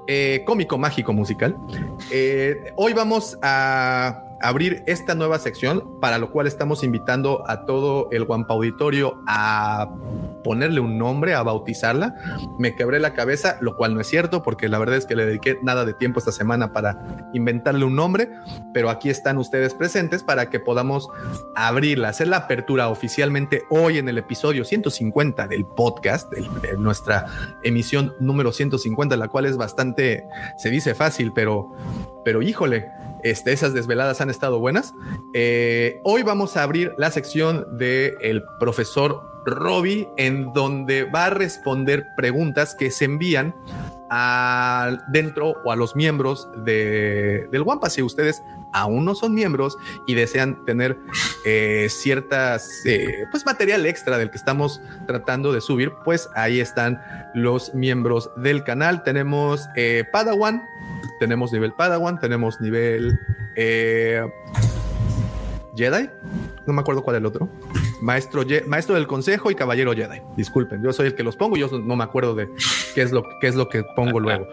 eh, 0.05 0.43
cómico 0.45 0.77
mágico 0.77 1.11
musical. 1.11 1.57
Eh, 2.11 2.71
hoy 2.75 2.93
vamos 2.93 3.35
a 3.41 4.28
abrir 4.41 4.83
esta 4.87 5.15
nueva 5.15 5.39
sección, 5.39 5.99
para 5.99 6.17
lo 6.17 6.31
cual 6.31 6.47
estamos 6.47 6.83
invitando 6.83 7.43
a 7.47 7.65
todo 7.65 8.07
el 8.11 8.25
Guampa 8.25 8.53
Auditorio 8.53 9.21
a 9.27 9.93
ponerle 10.43 10.79
un 10.79 10.97
nombre, 10.97 11.33
a 11.33 11.43
bautizarla. 11.43 12.15
Me 12.57 12.75
quebré 12.75 12.99
la 12.99 13.13
cabeza, 13.13 13.57
lo 13.61 13.75
cual 13.75 13.93
no 13.93 14.01
es 14.01 14.07
cierto, 14.07 14.43
porque 14.43 14.69
la 14.69 14.79
verdad 14.79 14.97
es 14.97 15.05
que 15.05 15.15
le 15.15 15.25
dediqué 15.25 15.57
nada 15.61 15.85
de 15.85 15.93
tiempo 15.93 16.19
esta 16.19 16.31
semana 16.31 16.71
para 16.73 17.29
inventarle 17.33 17.85
un 17.85 17.95
nombre, 17.95 18.29
pero 18.73 18.89
aquí 18.89 19.09
están 19.09 19.37
ustedes 19.37 19.73
presentes 19.73 20.23
para 20.23 20.49
que 20.49 20.59
podamos 20.59 21.09
abrirla, 21.55 22.09
hacer 22.09 22.27
la 22.27 22.37
apertura 22.37 22.89
oficialmente 22.89 23.63
hoy 23.69 23.97
en 23.97 24.09
el 24.09 24.17
episodio 24.17 24.63
150 24.63 25.47
del 25.47 25.65
podcast, 25.65 26.31
de, 26.31 26.41
de 26.67 26.77
nuestra 26.77 27.25
emisión 27.63 28.13
número 28.19 28.51
150, 28.51 29.17
la 29.17 29.27
cual 29.27 29.45
es 29.45 29.57
bastante, 29.57 30.25
se 30.57 30.69
dice 30.69 30.95
fácil, 30.95 31.33
pero, 31.33 31.71
pero 32.23 32.41
híjole, 32.41 32.89
este, 33.23 33.51
esas 33.51 33.73
desveladas 33.73 34.21
han 34.21 34.29
estado 34.29 34.59
buenas. 34.59 34.93
Eh, 35.33 35.99
hoy 36.03 36.23
vamos 36.23 36.57
a 36.57 36.63
abrir 36.63 36.93
la 36.97 37.11
sección 37.11 37.77
del 37.77 38.15
el 38.21 38.43
profesor 38.59 39.21
Robbie, 39.45 40.07
en 40.17 40.53
donde 40.53 41.03
va 41.03 41.25
a 41.25 41.29
responder 41.29 42.05
preguntas 42.15 42.75
que 42.75 42.91
se 42.91 43.05
envían 43.05 43.55
a, 44.09 44.97
dentro 45.11 45.55
o 45.63 45.71
a 45.71 45.75
los 45.75 45.95
miembros 45.95 46.47
de, 46.57 47.47
del 47.51 47.61
Wampa. 47.61 47.89
Si 47.89 48.01
ustedes 48.01 48.41
aún 48.71 49.05
no 49.05 49.15
son 49.15 49.33
miembros 49.33 49.77
y 50.07 50.15
desean 50.15 50.63
tener 50.65 50.97
eh, 51.45 51.87
ciertas, 51.89 52.69
eh, 52.85 53.25
pues 53.31 53.45
material 53.45 53.85
extra 53.85 54.17
del 54.17 54.29
que 54.29 54.37
estamos 54.37 54.81
tratando 55.07 55.51
de 55.51 55.61
subir, 55.61 55.93
pues 56.03 56.29
ahí 56.35 56.59
están 56.59 57.01
los 57.33 57.73
miembros 57.73 58.29
del 58.35 58.63
canal. 58.63 59.03
Tenemos 59.03 59.67
eh, 59.75 60.03
Padawan, 60.11 60.63
tenemos 61.19 61.51
nivel 61.51 61.73
Padawan, 61.73 62.19
tenemos 62.19 62.59
nivel 62.61 63.19
eh, 63.55 64.25
Jedi, 65.75 66.09
no 66.65 66.73
me 66.73 66.81
acuerdo 66.81 67.03
cuál 67.03 67.15
es 67.15 67.19
el 67.21 67.25
otro. 67.25 67.49
Maestro, 68.01 68.43
maestro 68.67 68.95
del 68.95 69.07
consejo 69.07 69.51
y 69.51 69.55
caballero 69.55 69.93
Jedi. 69.93 70.21
Disculpen, 70.35 70.83
yo 70.83 70.93
soy 70.93 71.07
el 71.07 71.15
que 71.15 71.23
los 71.23 71.35
pongo, 71.35 71.57
yo 71.57 71.69
no 71.79 71.95
me 71.95 72.03
acuerdo 72.03 72.35
de 72.35 72.49
qué 72.95 73.01
es 73.01 73.11
lo, 73.11 73.23
qué 73.39 73.47
es 73.47 73.55
lo 73.55 73.69
que 73.69 73.83
pongo 73.95 74.19
luego. 74.19 74.47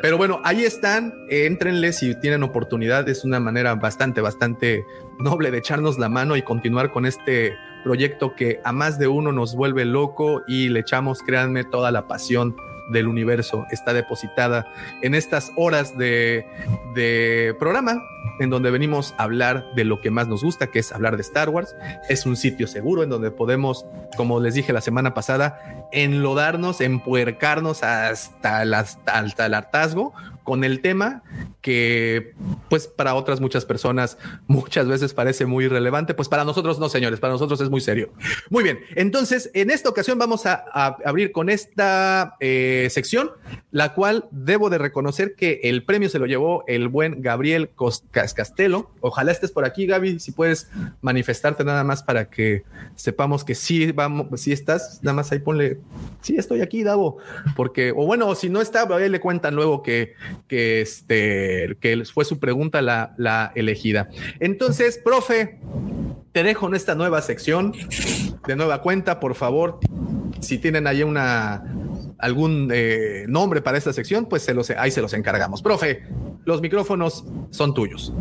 Pero 0.00 0.16
bueno, 0.18 0.40
ahí 0.44 0.64
están, 0.64 1.14
éntrenle 1.28 1.92
si 1.92 2.18
tienen 2.20 2.42
oportunidad, 2.42 3.08
es 3.08 3.24
una 3.24 3.40
manera 3.40 3.74
bastante, 3.74 4.20
bastante 4.20 4.84
noble 5.18 5.50
de 5.50 5.58
echarnos 5.58 5.98
la 5.98 6.08
mano 6.08 6.36
y 6.36 6.42
continuar 6.42 6.92
con 6.92 7.06
este 7.06 7.54
proyecto 7.84 8.34
que 8.34 8.60
a 8.64 8.72
más 8.72 8.98
de 8.98 9.08
uno 9.08 9.32
nos 9.32 9.54
vuelve 9.54 9.84
loco 9.84 10.42
y 10.46 10.68
le 10.68 10.80
echamos, 10.80 11.22
créanme, 11.22 11.64
toda 11.64 11.90
la 11.90 12.06
pasión 12.06 12.54
del 12.92 13.08
universo 13.08 13.66
está 13.70 13.92
depositada 13.92 14.66
en 15.02 15.14
estas 15.14 15.52
horas 15.56 15.96
de, 15.96 16.46
de 16.94 17.54
programa 17.58 18.02
en 18.38 18.50
donde 18.50 18.70
venimos 18.70 19.14
a 19.18 19.24
hablar 19.24 19.64
de 19.74 19.84
lo 19.84 20.00
que 20.00 20.10
más 20.10 20.28
nos 20.28 20.42
gusta, 20.42 20.68
que 20.68 20.78
es 20.78 20.92
hablar 20.92 21.16
de 21.16 21.22
Star 21.22 21.48
Wars. 21.48 21.74
Es 22.08 22.26
un 22.26 22.36
sitio 22.36 22.66
seguro 22.66 23.02
en 23.02 23.10
donde 23.10 23.30
podemos, 23.30 23.86
como 24.16 24.40
les 24.40 24.54
dije 24.54 24.72
la 24.72 24.80
semana 24.80 25.14
pasada, 25.14 25.86
enlodarnos, 25.92 26.80
empuercarnos 26.80 27.82
hasta 27.82 28.62
hasta 28.62 29.46
el 29.46 29.54
hartazgo 29.54 30.12
con 30.44 30.64
el 30.64 30.80
tema 30.80 31.22
que 31.60 32.34
pues 32.68 32.88
para 32.88 33.14
otras 33.14 33.40
muchas 33.40 33.64
personas 33.64 34.18
muchas 34.46 34.88
veces 34.88 35.14
parece 35.14 35.46
muy 35.46 35.66
irrelevante, 35.66 36.14
pues 36.14 36.28
para 36.28 36.44
nosotros 36.44 36.78
no, 36.78 36.88
señores, 36.88 37.20
para 37.20 37.32
nosotros 37.32 37.60
es 37.60 37.70
muy 37.70 37.80
serio. 37.80 38.12
Muy 38.50 38.64
bien, 38.64 38.80
entonces 38.96 39.50
en 39.54 39.70
esta 39.70 39.88
ocasión 39.88 40.18
vamos 40.18 40.46
a, 40.46 40.64
abrir 41.04 41.32
con 41.32 41.48
esta 41.48 42.36
eh, 42.40 42.88
sección, 42.90 43.30
la 43.70 43.94
cual 43.94 44.26
debo 44.30 44.70
de 44.70 44.78
reconocer 44.78 45.34
que 45.36 45.60
el 45.64 45.84
premio 45.84 46.08
se 46.08 46.18
lo 46.18 46.26
llevó 46.26 46.64
el 46.66 46.88
buen 46.88 47.22
Gabriel 47.22 47.70
Castelo. 48.10 48.90
Ojalá 49.00 49.32
estés 49.32 49.52
por 49.52 49.64
aquí, 49.64 49.86
Gaby, 49.86 50.18
si 50.18 50.32
puedes 50.32 50.68
manifestarte 51.00 51.64
nada 51.64 51.84
más 51.84 52.02
para 52.02 52.28
que 52.28 52.64
sepamos 52.96 53.44
que 53.44 53.54
sí 53.54 53.92
vamos, 53.92 54.40
si 54.40 54.52
estás, 54.52 55.00
nada 55.02 55.14
más 55.14 55.30
ahí 55.32 55.38
ponle, 55.38 55.78
sí 56.20 56.36
estoy 56.36 56.60
aquí, 56.60 56.82
Davo, 56.82 57.18
porque, 57.56 57.92
o 57.92 58.06
bueno, 58.06 58.34
si 58.34 58.48
no 58.48 58.60
está, 58.60 58.82
ahí 58.94 59.08
le 59.08 59.20
cuentan 59.20 59.54
luego 59.54 59.82
que, 59.82 60.14
que 60.48 60.80
este, 60.80 61.76
que 61.80 62.04
fue 62.12 62.24
su 62.24 62.38
pregunta 62.38 62.82
la, 62.82 63.14
la 63.16 63.52
elegida. 63.54 64.08
Entonces, 64.40 64.98
profe, 65.02 65.58
te 66.32 66.42
dejo 66.42 66.66
en 66.66 66.74
esta 66.74 66.94
nueva 66.94 67.22
sección 67.22 67.72
de 68.46 68.56
nueva 68.56 68.80
cuenta, 68.82 69.20
por 69.20 69.34
favor. 69.34 69.78
Si 70.40 70.58
tienen 70.58 70.86
ahí 70.86 71.02
una 71.02 71.62
algún 72.22 72.70
eh, 72.72 73.26
nombre 73.28 73.60
para 73.60 73.76
esta 73.76 73.92
sección, 73.92 74.26
pues 74.26 74.42
se 74.42 74.54
los, 74.54 74.70
ahí 74.70 74.90
se 74.90 75.02
los 75.02 75.12
encargamos. 75.12 75.60
Profe, 75.60 76.04
los 76.44 76.60
micrófonos 76.60 77.24
son 77.50 77.74
tuyos. 77.74 78.12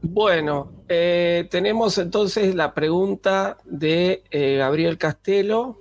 Bueno, 0.00 0.70
eh, 0.88 1.48
tenemos 1.50 1.98
entonces 1.98 2.54
la 2.54 2.72
pregunta 2.72 3.58
de 3.64 4.22
eh, 4.30 4.56
Gabriel 4.58 4.96
Castelo, 4.96 5.80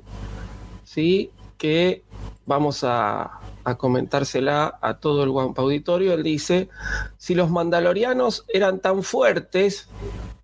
¿sí? 0.84 1.30
que 1.57 2.03
vamos 2.47 2.84
a, 2.84 3.39
a 3.68 3.76
comentársela 3.76 4.80
a 4.81 4.94
todo 4.94 5.26
el 5.26 5.30
Guampa 5.30 5.61
Auditorio. 5.61 6.14
Él 6.14 6.23
dice, 6.23 6.69
si 7.18 7.35
los 7.35 7.52
mandalorianos 7.52 8.45
eran 8.48 8.80
tan 8.80 9.03
fuertes, 9.03 9.89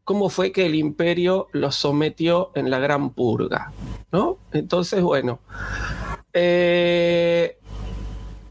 ¿cómo 0.03 0.29
fue 0.29 0.51
que 0.51 0.65
el 0.65 0.75
imperio 0.75 1.47
los 1.53 1.75
sometió 1.75 2.51
en 2.53 2.69
la 2.69 2.79
Gran 2.79 3.11
Purga? 3.11 3.71
¿No? 4.11 4.39
Entonces, 4.51 5.01
bueno, 5.01 5.39
eh, 6.33 7.57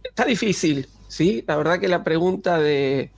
está 0.02 0.24
difícil, 0.24 0.88
¿sí? 1.06 1.44
La 1.46 1.56
verdad 1.56 1.78
que 1.78 1.88
la 1.88 2.02
pregunta 2.02 2.58
de, 2.58 3.10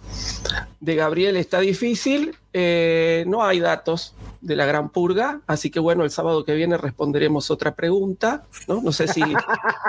de 0.81 0.95
Gabriel 0.97 1.37
está 1.37 1.61
difícil. 1.61 2.37
Eh, 2.53 3.23
no 3.29 3.45
hay 3.45 3.61
datos 3.61 4.17
de 4.45 4.57
la 4.57 4.67
Gran 4.67 4.91
Purga, 4.91 5.41
así 5.47 5.71
que 5.71 5.81
bueno, 5.81 6.05
el 6.05 6.11
sábado 6.11 6.45
que 6.45 6.53
viene 6.55 6.77
responderemos 6.77 7.51
otra 7.51 7.75
pregunta, 7.75 8.45
¿no? 8.69 8.81
No 8.83 8.93
sé 8.93 9.09
si 9.09 9.23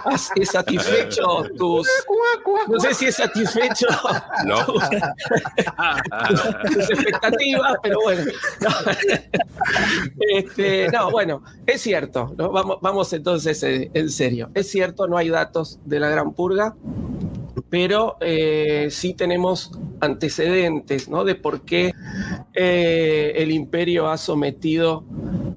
has- 0.06 0.32
es 0.36 0.50
satisfecho 0.50 1.44
tus... 1.58 1.88
No 2.68 2.80
sé 2.80 2.94
si 2.94 3.08
es 3.08 3.16
satisfecho 3.16 3.88
No. 4.46 4.66
tus 4.66 4.84
expectativas, 6.90 7.74
pero 7.84 8.00
bueno. 8.04 8.24
No, 8.62 8.70
Este, 10.30 10.90
no, 10.92 11.12
bueno, 11.12 11.44
es 11.66 11.82
cierto, 11.82 12.34
¿no? 12.38 12.52
vamos, 12.52 12.78
vamos 12.82 13.12
entonces 13.14 13.62
en 13.64 14.10
serio. 14.10 14.50
Es 14.54 14.70
cierto, 14.70 15.08
no 15.08 15.18
hay 15.18 15.30
datos 15.30 15.80
de 15.86 16.00
la 16.00 16.10
Gran 16.10 16.34
Purga, 16.34 16.76
pero 17.70 18.18
eh, 18.22 18.88
sí 18.90 19.14
tenemos 19.14 19.72
antecedentes 20.00 21.10
¿no? 21.10 21.24
de 21.24 21.36
por 21.36 21.62
qué 21.62 21.94
eh, 22.54 23.34
el 23.36 23.52
imperio 23.52 24.08
ha 24.08 24.18
sometido 24.18 25.04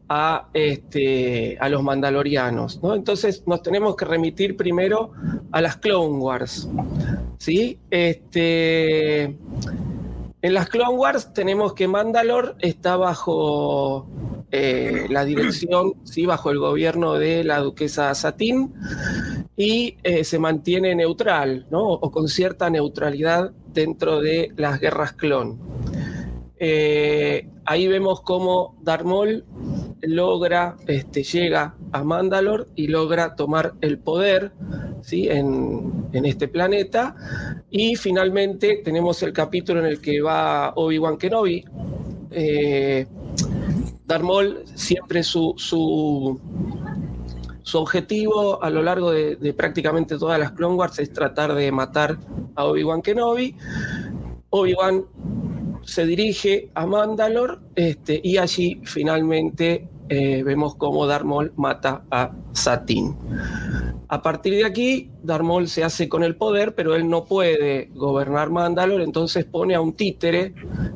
a, 0.08 0.48
este, 0.54 1.58
a 1.60 1.68
los 1.68 1.82
mandalorianos. 1.82 2.82
¿no? 2.82 2.94
Entonces 2.94 3.42
nos 3.46 3.62
tenemos 3.62 3.96
que 3.96 4.04
remitir 4.04 4.56
primero 4.56 5.12
a 5.52 5.60
las 5.60 5.76
Clone 5.76 6.18
Wars. 6.18 6.68
¿sí? 7.38 7.78
Este, 7.90 9.36
en 10.42 10.54
las 10.54 10.68
Clone 10.68 10.96
Wars 10.96 11.32
tenemos 11.32 11.74
que 11.74 11.88
Mandalore 11.88 12.54
está 12.60 12.96
bajo 12.96 14.06
eh, 14.50 15.06
la 15.10 15.24
dirección, 15.24 15.94
sí, 16.04 16.26
bajo 16.26 16.50
el 16.50 16.58
gobierno 16.58 17.14
de 17.14 17.44
la 17.44 17.58
duquesa 17.58 18.14
Satín 18.14 18.74
y 19.56 19.96
eh, 20.02 20.24
se 20.24 20.38
mantiene 20.38 20.94
neutral, 20.94 21.66
¿no? 21.70 21.82
O 21.82 22.10
con 22.10 22.28
cierta 22.28 22.70
neutralidad 22.70 23.50
dentro 23.72 24.20
de 24.20 24.52
las 24.56 24.80
guerras 24.80 25.12
clon. 25.12 25.58
Eh, 26.60 27.48
ahí 27.64 27.86
vemos 27.88 28.20
cómo 28.22 28.76
Darth 28.82 29.04
Maul 29.04 29.44
logra, 30.02 30.76
este, 30.86 31.22
llega 31.22 31.74
a 31.92 32.04
Mandalore 32.04 32.66
y 32.74 32.88
logra 32.88 33.34
tomar 33.34 33.74
el 33.80 33.98
poder 33.98 34.52
¿sí? 35.02 35.28
en, 35.28 36.08
en 36.12 36.24
este 36.24 36.48
planeta. 36.48 37.14
Y 37.70 37.96
finalmente 37.96 38.80
tenemos 38.84 39.22
el 39.22 39.32
capítulo 39.32 39.80
en 39.80 39.86
el 39.86 40.00
que 40.00 40.20
va 40.20 40.72
Obi-Wan 40.74 41.16
Kenobi. 41.16 41.64
Eh, 42.30 43.06
siempre 44.74 45.22
su, 45.22 45.54
su, 45.56 46.40
su 47.62 47.78
objetivo 47.78 48.62
a 48.62 48.70
lo 48.70 48.82
largo 48.82 49.10
de, 49.10 49.36
de 49.36 49.52
prácticamente 49.52 50.18
todas 50.18 50.38
las 50.38 50.52
Clone 50.52 50.76
Wars 50.76 50.98
es 50.98 51.12
tratar 51.12 51.54
de 51.54 51.70
matar 51.72 52.18
a 52.54 52.64
Obi-Wan 52.64 53.02
Kenobi. 53.02 53.54
Obi-Wan 54.50 55.04
se 55.88 56.04
dirige 56.04 56.68
a 56.74 56.84
Mandalore 56.84 57.54
este, 57.74 58.20
y 58.22 58.36
allí 58.36 58.78
finalmente 58.84 59.88
eh, 60.08 60.42
vemos 60.42 60.74
cómo 60.74 61.06
Darth 61.06 61.24
Maul 61.24 61.52
mata 61.56 62.04
a 62.10 62.32
Satín. 62.52 63.16
A 64.08 64.22
partir 64.22 64.54
de 64.54 64.64
aquí, 64.64 65.10
Darth 65.22 65.44
Maul 65.44 65.68
se 65.68 65.84
hace 65.84 66.08
con 66.08 66.24
el 66.24 66.36
poder, 66.36 66.74
pero 66.74 66.94
él 66.94 67.08
no 67.08 67.26
puede 67.26 67.90
gobernar 67.94 68.50
Mandalore, 68.50 69.04
entonces 69.04 69.44
pone 69.44 69.74
a 69.74 69.80
un 69.80 69.92
títere, 69.92 70.54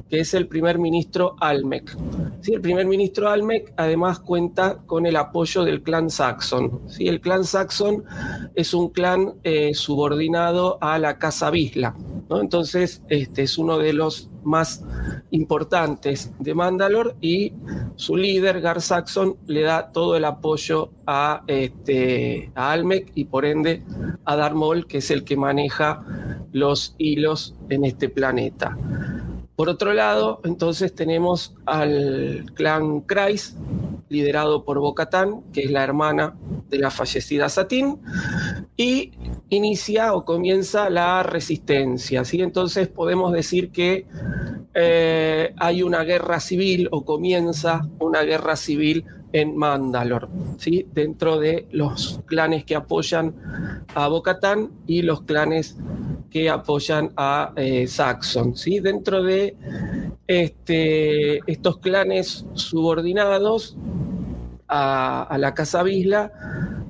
que 0.08 0.20
es 0.20 0.32
el 0.32 0.48
primer 0.48 0.78
ministro 0.78 1.36
Almec. 1.40 1.94
Sí, 2.40 2.54
el 2.54 2.62
primer 2.62 2.86
ministro 2.86 3.28
Almec 3.28 3.74
además 3.76 4.18
cuenta 4.20 4.78
con 4.86 5.04
el 5.06 5.16
apoyo 5.16 5.62
del 5.62 5.82
clan 5.82 6.08
Saxon. 6.08 6.80
Sí, 6.88 7.06
el 7.06 7.20
clan 7.20 7.44
Saxon 7.44 8.04
es 8.54 8.72
un 8.72 8.88
clan 8.88 9.34
eh, 9.44 9.74
subordinado 9.74 10.78
a 10.80 10.98
la 10.98 11.18
Casa 11.18 11.50
Bisla. 11.50 11.94
¿no? 12.30 12.40
Entonces, 12.40 13.02
este 13.08 13.42
es 13.42 13.58
uno 13.58 13.78
de 13.78 13.92
los 13.92 14.30
más 14.44 14.84
importantes 15.30 16.32
de 16.38 16.54
Mandalore 16.54 17.14
y 17.20 17.52
su 17.96 18.16
líder, 18.16 18.60
Gar 18.60 18.80
Saxon, 19.02 19.36
le 19.46 19.62
da 19.62 19.90
todo 19.90 20.16
el 20.16 20.24
apoyo 20.24 20.90
a, 21.06 21.42
este, 21.48 22.52
a 22.54 22.70
Almec 22.70 23.10
y 23.14 23.24
por 23.24 23.44
ende 23.44 23.82
a 24.24 24.36
Darth 24.36 24.54
Maul, 24.54 24.86
que 24.86 24.98
es 24.98 25.10
el 25.10 25.24
que 25.24 25.36
maneja 25.36 26.04
los 26.52 26.94
hilos 26.98 27.54
en 27.68 27.84
este 27.84 28.08
planeta. 28.08 28.76
Por 29.62 29.68
otro 29.68 29.92
lado, 29.92 30.40
entonces 30.42 30.92
tenemos 30.92 31.54
al 31.66 32.46
clan 32.54 33.02
Kreis, 33.02 33.56
liderado 34.08 34.64
por 34.64 34.80
Bocatán, 34.80 35.44
que 35.52 35.60
es 35.60 35.70
la 35.70 35.84
hermana 35.84 36.34
de 36.68 36.78
la 36.80 36.90
fallecida 36.90 37.48
Satín, 37.48 38.00
y 38.76 39.12
inicia 39.50 40.14
o 40.14 40.24
comienza 40.24 40.90
la 40.90 41.22
resistencia. 41.22 42.24
¿sí? 42.24 42.42
Entonces 42.42 42.88
podemos 42.88 43.32
decir 43.32 43.70
que 43.70 44.04
eh, 44.74 45.54
hay 45.56 45.84
una 45.84 46.02
guerra 46.02 46.40
civil 46.40 46.88
o 46.90 47.04
comienza 47.04 47.88
una 48.00 48.22
guerra 48.22 48.56
civil 48.56 49.04
en 49.32 49.56
Mandalor, 49.56 50.28
¿sí? 50.58 50.86
dentro 50.92 51.38
de 51.38 51.66
los 51.70 52.20
clanes 52.26 52.64
que 52.64 52.74
apoyan 52.74 53.34
a 53.94 54.08
Bocatán 54.08 54.70
y 54.86 55.02
los 55.02 55.22
clanes 55.22 55.76
que 56.30 56.48
apoyan 56.48 57.12
a 57.16 57.52
eh, 57.56 57.86
Saxon. 57.86 58.56
¿sí? 58.56 58.80
Dentro 58.80 59.22
de 59.22 59.56
este, 60.26 61.40
estos 61.50 61.78
clanes 61.78 62.46
subordinados 62.54 63.76
a, 64.68 65.36
la 65.38 65.54
Casa 65.54 65.82
Bisla 65.82 66.32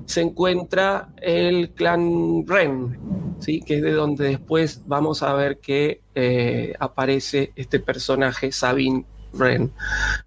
se 0.05 0.21
encuentra 0.21 1.09
el 1.21 1.71
clan 1.71 2.45
Ren, 2.47 2.97
¿sí? 3.39 3.61
que 3.61 3.77
es 3.77 3.81
de 3.81 3.91
donde 3.91 4.29
después 4.29 4.81
vamos 4.85 5.23
a 5.23 5.33
ver 5.33 5.59
que 5.59 6.01
eh, 6.15 6.73
aparece 6.79 7.51
este 7.55 7.79
personaje 7.79 8.51
Sabine 8.51 9.05
Ren. 9.33 9.73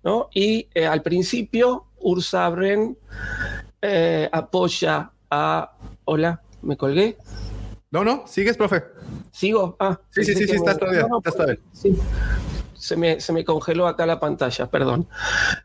¿no? 0.04 0.28
Y 0.34 0.68
eh, 0.74 0.86
al 0.86 1.02
principio 1.02 1.86
Ursa 2.06 2.50
Ren 2.50 2.96
eh, 3.82 4.28
apoya 4.30 5.10
a... 5.28 5.72
Hola, 6.04 6.40
¿me 6.62 6.76
colgué? 6.76 7.16
No, 7.90 8.04
no, 8.04 8.24
sigues, 8.28 8.56
profe. 8.56 8.84
¿Sigo? 9.32 9.76
Ah, 9.80 9.98
sí, 10.10 10.24
sí, 10.24 10.34
sí, 10.34 10.46
sí, 10.46 10.54
estás 10.54 10.78
todavía. 10.78 11.02
No, 11.02 11.08
no, 11.08 11.18
estás 11.18 11.34
todavía. 11.34 11.58
Sí. 11.72 11.96
Se 12.74 12.96
me, 12.96 13.20
se 13.20 13.32
me, 13.32 13.44
congeló 13.44 13.88
acá 13.88 14.06
la 14.06 14.20
pantalla, 14.20 14.70
perdón. 14.70 15.08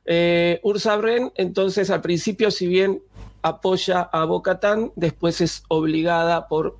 Eh, 0.05 0.59
Ursa 0.63 0.95
Bren, 0.95 1.31
entonces 1.35 1.91
al 1.91 2.01
principio, 2.01 2.49
si 2.49 2.65
bien 2.65 3.03
apoya 3.43 4.01
a 4.01 4.25
Bocatán, 4.25 4.91
después 4.95 5.41
es 5.41 5.63
obligada 5.67 6.47
por 6.47 6.79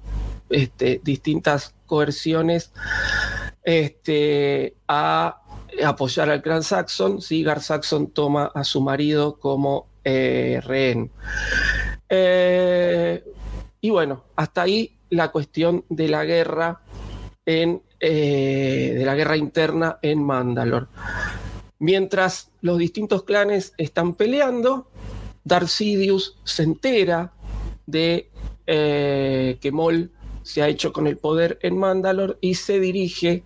este, 0.49 1.01
distintas 1.03 1.75
coerciones 1.85 2.71
este, 3.63 4.75
a 4.87 5.40
apoyar 5.85 6.29
al 6.29 6.41
clan 6.41 6.63
Saxon. 6.63 7.21
Sí, 7.21 7.43
Gar 7.43 7.61
Saxon 7.61 8.11
toma 8.11 8.51
a 8.53 8.63
su 8.63 8.81
marido 8.81 9.39
como 9.39 9.87
eh, 10.03 10.59
rehén. 10.63 11.11
Eh, 12.09 13.23
y 13.79 13.89
bueno, 13.89 14.23
hasta 14.35 14.63
ahí 14.63 14.97
la 15.09 15.31
cuestión 15.31 15.85
de 15.89 16.07
la 16.07 16.25
guerra 16.25 16.81
en, 17.45 17.81
eh, 17.99 18.95
de 18.97 19.05
la 19.05 19.15
guerra 19.15 19.37
interna 19.37 19.99
en 20.01 20.23
Mandalor. 20.23 20.89
Mientras 21.79 22.51
los 22.61 22.77
distintos 22.77 23.23
clanes 23.23 23.73
están 23.77 24.13
peleando, 24.13 24.89
Darth 25.43 25.67
Sidious 25.67 26.37
se 26.43 26.63
entera 26.63 27.33
de 27.85 28.29
que 28.65 29.69
Mol 29.73 30.11
se 30.43 30.61
ha 30.61 30.67
hecho 30.67 30.93
con 30.93 31.07
el 31.07 31.17
poder 31.17 31.59
en 31.61 31.77
Mandalor 31.77 32.37
y 32.41 32.55
se 32.55 32.79
dirige 32.79 33.43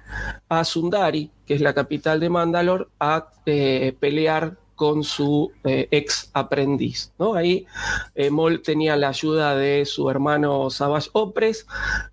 a 0.50 0.64
Sundari, 0.64 1.32
que 1.46 1.56
es 1.56 1.62
la 1.62 1.74
capital 1.74 2.20
de 2.20 2.30
Mandalor, 2.30 2.90
a 3.00 3.30
eh, 3.46 3.96
pelear 4.00 4.58
con 4.76 5.04
su 5.04 5.52
eh, 5.64 5.88
ex 5.92 6.30
aprendiz. 6.34 7.14
¿no? 7.18 7.34
Ahí 7.34 7.66
eh, 8.14 8.30
Mol 8.30 8.62
tenía 8.62 8.96
la 8.98 9.10
ayuda 9.10 9.56
de 9.56 9.86
su 9.86 10.10
hermano 10.10 10.70
Savage 10.70 11.10
Opres 11.14 11.66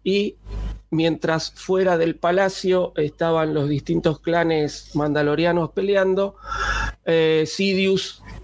y 0.03 0.37
mientras 0.91 1.51
fuera 1.53 1.99
del 1.99 2.17
palacio 2.17 2.93
estaban 2.97 3.55
los 3.55 3.69
distintos 3.69 4.21
clanes 4.21 4.95
mandalorianos 4.95 5.71
peleando, 5.71 6.37
eh, 7.05 7.45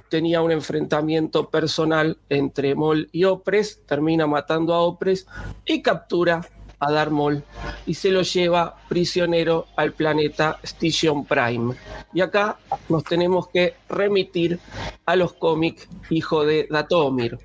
tenía 0.08 0.42
un 0.42 0.52
enfrentamiento 0.52 1.50
personal 1.50 2.18
entre 2.28 2.74
Mol 2.74 3.08
y 3.12 3.24
Opres, 3.24 3.82
termina 3.86 4.26
matando 4.26 4.74
a 4.74 4.80
Opres 4.80 5.26
y 5.64 5.82
captura 5.82 6.40
a 6.80 6.92
Darth 6.92 7.10
Maul 7.10 7.42
y 7.86 7.94
se 7.94 8.10
lo 8.10 8.22
lleva 8.22 8.76
prisionero 8.88 9.66
al 9.76 9.92
planeta 9.92 10.58
Station 10.62 11.24
Prime. 11.24 11.74
Y 12.12 12.20
acá 12.20 12.58
nos 12.88 13.04
tenemos 13.04 13.48
que 13.48 13.74
remitir 13.88 14.58
a 15.06 15.16
los 15.16 15.32
cómics 15.32 15.88
Hijo 16.10 16.44
de 16.44 16.68
Datomir. 16.70 17.38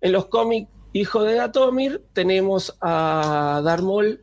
En 0.00 0.12
los 0.12 0.26
cómics 0.26 0.70
Hijo 0.92 1.24
de 1.24 1.34
Datomir 1.34 2.04
tenemos 2.12 2.76
a 2.80 3.60
Darth 3.64 3.82
Maul 3.82 4.20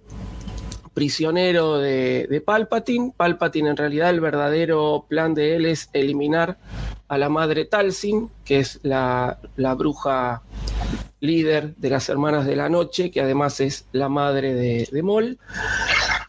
prisionero 0.93 1.77
de, 1.77 2.27
de, 2.29 2.41
Palpatine. 2.41 3.13
Palpatine 3.15 3.69
en 3.69 3.77
realidad 3.77 4.09
el 4.09 4.19
verdadero 4.19 5.05
plan 5.07 5.33
de 5.33 5.55
él 5.55 5.65
es 5.65 5.89
eliminar 5.93 6.57
a 7.07 7.17
la 7.17 7.29
madre 7.29 7.65
Talsin, 7.65 8.29
que 8.45 8.59
es 8.59 8.79
la, 8.83 9.39
bruja 9.77 10.43
líder 11.19 11.75
de 11.75 11.89
las 11.89 12.09
Hermanas 12.09 12.45
de 12.45 12.55
la 12.55 12.69
Noche, 12.69 13.11
que 13.11 13.21
además 13.21 13.59
es 13.59 13.85
la 13.91 14.09
madre 14.09 14.53
de, 14.53 14.87
de 14.91 15.03
Mol. 15.03 15.37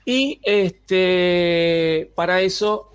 Y 0.05 0.41
este, 0.43 2.11
para 2.15 2.41
eso 2.41 2.93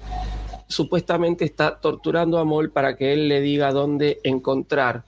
supuestamente 0.67 1.45
está 1.45 1.79
torturando 1.79 2.39
a 2.39 2.43
Mol 2.43 2.71
para 2.71 2.95
que 2.95 3.13
él 3.13 3.29
le 3.29 3.41
diga 3.41 3.71
dónde 3.71 4.19
encontrar 4.23 5.03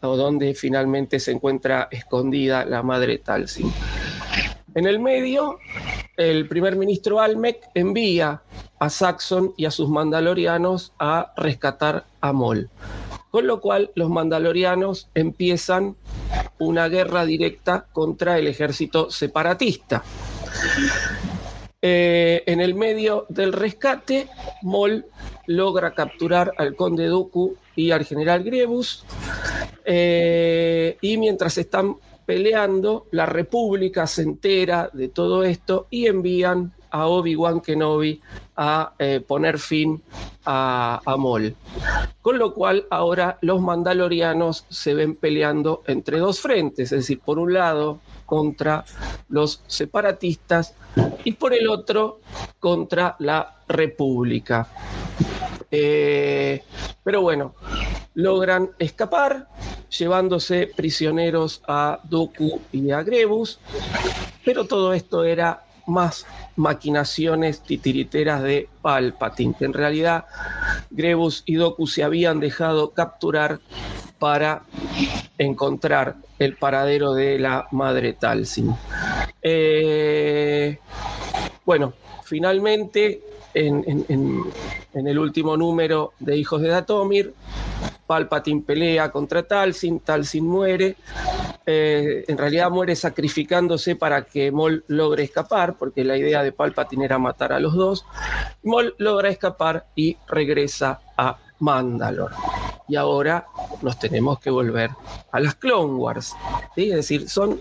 o 0.00 0.16
dónde 0.16 0.54
finalmente 0.54 1.20
se 1.20 1.32
encuentra 1.32 1.88
escondida 1.90 2.64
la 2.64 2.82
madre 2.82 3.18
Talsin. 3.18 3.72
En 4.78 4.86
el 4.86 5.00
medio, 5.00 5.58
el 6.16 6.46
primer 6.46 6.76
ministro 6.76 7.18
Almec 7.18 7.68
envía 7.74 8.42
a 8.78 8.88
Saxon 8.88 9.52
y 9.56 9.64
a 9.64 9.72
sus 9.72 9.88
mandalorianos 9.88 10.92
a 11.00 11.32
rescatar 11.36 12.04
a 12.20 12.32
Mol. 12.32 12.70
Con 13.32 13.48
lo 13.48 13.60
cual 13.60 13.90
los 13.96 14.08
mandalorianos 14.08 15.08
empiezan 15.16 15.96
una 16.60 16.86
guerra 16.86 17.24
directa 17.24 17.86
contra 17.92 18.38
el 18.38 18.46
ejército 18.46 19.10
separatista. 19.10 20.04
Eh, 21.82 22.44
en 22.46 22.60
el 22.60 22.76
medio 22.76 23.26
del 23.28 23.52
rescate, 23.52 24.28
Mol 24.62 25.06
logra 25.48 25.92
capturar 25.92 26.52
al 26.56 26.76
conde 26.76 27.06
Dooku 27.06 27.56
y 27.74 27.90
al 27.90 28.04
general 28.04 28.44
Grievous. 28.44 29.04
Eh, 29.84 30.96
y 31.00 31.16
mientras 31.16 31.58
están 31.58 31.96
peleando, 32.28 33.06
la 33.12 33.24
República 33.24 34.06
se 34.06 34.20
entera 34.20 34.90
de 34.92 35.08
todo 35.08 35.44
esto 35.44 35.86
y 35.88 36.08
envían 36.08 36.74
a 36.90 37.06
Obi-Wan 37.06 37.62
Kenobi 37.62 38.20
a 38.54 38.92
eh, 38.98 39.24
poner 39.26 39.58
fin 39.58 40.02
a, 40.44 41.00
a, 41.06 41.16
Mol. 41.16 41.56
Con 42.20 42.38
lo 42.38 42.52
cual 42.52 42.84
ahora 42.90 43.38
los 43.40 43.62
mandalorianos 43.62 44.66
se 44.68 44.92
ven 44.92 45.14
peleando 45.14 45.82
entre 45.86 46.18
dos 46.18 46.40
frentes, 46.40 46.92
es 46.92 46.98
decir, 46.98 47.18
por 47.20 47.38
un 47.38 47.54
lado 47.54 48.00
contra 48.26 48.84
los 49.30 49.62
separatistas 49.66 50.74
y 51.24 51.32
por 51.32 51.54
el 51.54 51.66
otro 51.66 52.20
contra 52.60 53.16
la 53.20 53.62
República. 53.66 54.68
Eh, 55.70 56.62
pero 57.04 57.22
bueno, 57.22 57.54
logran 58.14 58.70
escapar, 58.78 59.48
llevándose 59.96 60.70
prisioneros 60.74 61.62
a 61.66 62.00
Doku 62.04 62.60
y 62.72 62.90
a 62.90 63.02
Grebus, 63.02 63.58
pero 64.44 64.64
todo 64.64 64.92
esto 64.92 65.24
era 65.24 65.64
más 65.86 66.26
maquinaciones 66.56 67.62
titiriteras 67.62 68.42
de 68.42 68.68
Palpatine, 68.82 69.54
que 69.58 69.64
en 69.64 69.72
realidad 69.72 70.26
Grebus 70.90 71.42
y 71.46 71.54
Doku 71.54 71.86
se 71.86 72.02
habían 72.02 72.40
dejado 72.40 72.90
capturar 72.90 73.60
para 74.18 74.62
encontrar 75.38 76.16
el 76.38 76.56
paradero 76.56 77.14
de 77.14 77.38
la 77.38 77.68
madre 77.70 78.12
Talsin. 78.12 78.74
Eh, 79.40 80.78
bueno, 81.64 81.94
finalmente 82.24 83.22
en, 83.66 84.44
el 85.06 85.18
último 85.18 85.56
número 85.56 86.12
de 86.18 86.36
Hijos 86.36 86.60
de 86.60 86.68
Datomir. 86.68 87.34
Palpatine 88.06 88.62
pelea 88.62 89.10
contra 89.10 89.42
Talsin, 89.42 90.00
Talsin 90.00 90.46
muere. 90.46 90.96
Eh, 91.66 92.24
en 92.26 92.38
realidad 92.38 92.70
muere 92.70 92.96
sacrificándose 92.96 93.96
para 93.96 94.24
que 94.24 94.50
Maul 94.50 94.84
logre 94.88 95.24
escapar, 95.24 95.76
porque 95.76 96.04
la 96.04 96.16
idea 96.16 96.42
de 96.42 96.52
Palpatine 96.52 97.04
era 97.04 97.18
matar 97.18 97.52
a 97.52 97.60
los 97.60 97.74
dos. 97.74 98.06
Maul 98.62 98.94
logra 98.98 99.28
escapar 99.28 99.86
y 99.94 100.16
regresa 100.26 101.00
a 101.16 101.36
Mandalore. 101.60 102.34
Y 102.88 102.96
ahora 102.96 103.46
nos 103.82 103.98
tenemos 103.98 104.38
que 104.40 104.48
volver 104.50 104.90
a 105.30 105.40
las 105.40 105.54
Clone 105.56 105.94
Wars. 105.94 106.34
Es 106.74 106.94
decir, 106.94 107.28
son, 107.28 107.60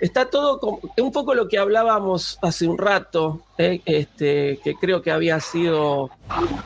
está 0.00 0.26
todo 0.30 0.60
como- 0.60 0.78
un 0.98 1.10
poco 1.10 1.34
lo 1.34 1.48
que 1.48 1.58
hablábamos 1.58 2.38
hace 2.42 2.68
un 2.68 2.78
rato, 2.78 3.40
¿eh? 3.58 3.80
este, 3.84 4.60
que 4.62 4.74
creo 4.76 5.02
que 5.02 5.10
había 5.10 5.40
sido 5.40 6.10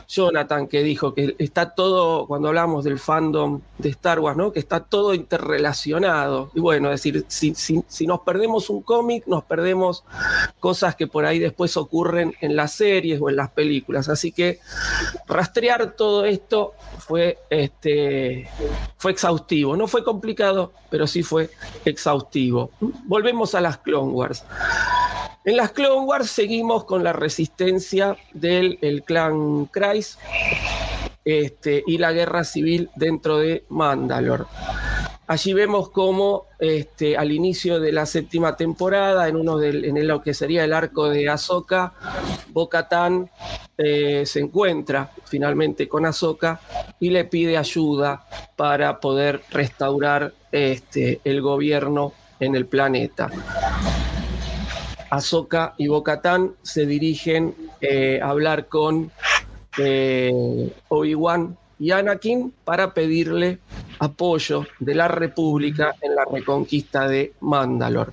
Jonathan 0.07 0.67
que 0.67 0.83
dijo 0.83 1.13
que 1.13 1.35
está 1.39 1.73
todo, 1.75 2.27
cuando 2.27 2.47
hablamos 2.49 2.83
del 2.83 2.99
fandom 2.99 3.61
de 3.77 3.89
Star 3.89 4.19
Wars, 4.19 4.37
¿no? 4.37 4.51
que 4.51 4.59
está 4.59 4.79
todo 4.81 5.13
interrelacionado. 5.13 6.51
Y 6.53 6.59
bueno, 6.59 6.87
es 6.91 7.01
decir, 7.01 7.25
si, 7.27 7.53
si- 7.55 7.83
si 7.87 8.07
nos 8.07 8.21
perdemos 8.21 8.69
un 8.69 8.81
cómic, 8.81 9.25
nos 9.27 9.43
perdemos 9.43 10.03
cosas 10.59 10.95
que 10.95 11.07
por 11.07 11.25
ahí 11.25 11.39
después 11.39 11.77
ocurren 11.77 12.33
en 12.41 12.55
las 12.55 12.73
series 12.73 13.19
o 13.21 13.29
en 13.29 13.35
las 13.35 13.49
películas. 13.51 14.09
Así 14.09 14.31
que 14.31 14.59
rastrear 15.27 15.93
todo 15.95 16.25
esto 16.25 16.73
fue, 16.99 17.37
este, 17.49 18.47
fue 18.97 19.11
exhaustivo. 19.11 19.75
No 19.77 19.87
fue 19.87 20.03
complicado, 20.03 20.71
pero 20.89 21.07
sí 21.07 21.23
fue 21.23 21.49
exhaustivo. 21.85 22.71
Volvemos 23.05 23.55
a 23.55 23.61
las 23.61 23.77
Clone 23.79 24.11
Wars. 24.11 24.43
En 25.45 25.55
las 25.55 25.71
Clone 25.71 26.05
Wars 26.05 26.29
seguimos 26.29 26.83
con 26.83 27.05
la 27.05 27.13
resistencia 27.13 28.17
del 28.33 28.77
el 28.81 29.03
clan 29.03 29.56
Kreis 29.65 30.17
este, 31.25 31.83
y 31.85 31.97
la 31.97 32.13
guerra 32.13 32.43
civil 32.43 32.89
dentro 32.95 33.39
de 33.39 33.65
Mandalore. 33.69 34.45
Allí 35.27 35.53
vemos 35.53 35.89
cómo 35.89 36.45
este, 36.57 37.17
al 37.17 37.33
inicio 37.33 37.81
de 37.81 37.91
la 37.91 38.05
séptima 38.05 38.55
temporada, 38.55 39.27
en 39.27 39.35
uno 39.35 39.57
del, 39.57 39.83
en 39.83 40.07
lo 40.07 40.21
que 40.21 40.33
sería 40.33 40.63
el 40.63 40.71
arco 40.71 41.09
de 41.09 41.27
Ahsoka, 41.27 41.93
Bo-Katan 42.53 43.29
eh, 43.77 44.25
se 44.25 44.39
encuentra 44.39 45.11
finalmente 45.25 45.89
con 45.89 46.05
Ahsoka 46.05 46.61
y 46.99 47.09
le 47.09 47.25
pide 47.25 47.57
ayuda 47.57 48.25
para 48.55 49.01
poder 49.01 49.41
restaurar 49.51 50.33
este, 50.51 51.19
el 51.25 51.41
gobierno 51.41 52.13
en 52.39 52.55
el 52.55 52.65
planeta. 52.65 53.29
Ahsoka 55.09 55.73
y 55.77 55.87
Bo-Katan 55.87 56.55
se 56.61 56.85
dirigen 56.85 57.53
eh, 57.81 58.19
a 58.21 58.29
hablar 58.29 58.67
con 58.67 59.11
eh, 59.77 60.31
Obi-Wan 60.89 61.57
y 61.79 61.91
Anakin 61.91 62.53
para 62.67 62.93
pedirle 62.93 63.59
apoyo 63.97 64.65
de 64.79 64.93
la 64.93 65.07
República 65.07 65.95
en 66.01 66.13
la 66.13 66.25
reconquista 66.29 67.07
de 67.07 67.31
Mandalore. 67.39 68.11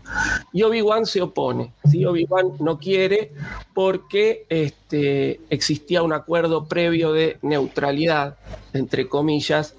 Y 0.52 0.62
Obi-Wan 0.62 1.06
se 1.06 1.20
opone. 1.22 1.72
¿sí? 1.90 2.04
Obi-Wan 2.04 2.52
no 2.60 2.78
quiere 2.78 3.32
porque 3.74 4.46
este, 4.48 5.40
existía 5.50 6.04
un 6.04 6.12
acuerdo 6.12 6.66
previo 6.66 7.12
de 7.12 7.38
neutralidad, 7.42 8.36
entre 8.72 9.08
comillas, 9.08 9.74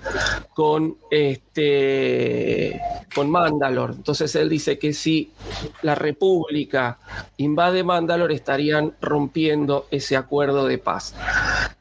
con, 0.54 0.98
este, 1.10 2.82
con 3.16 3.30
Mandalore. 3.30 3.94
Entonces 3.94 4.36
él 4.36 4.50
dice 4.50 4.78
que 4.78 4.92
si 4.92 5.32
la 5.84 5.96
República 5.96 7.00
invade 7.38 7.86
Mandalore 7.86 8.36
estarían 8.36 8.94
rompiendo 9.00 9.88
ese 9.90 10.18
acuerdo 10.18 10.68
de 10.68 10.80
paz. 10.80 11.16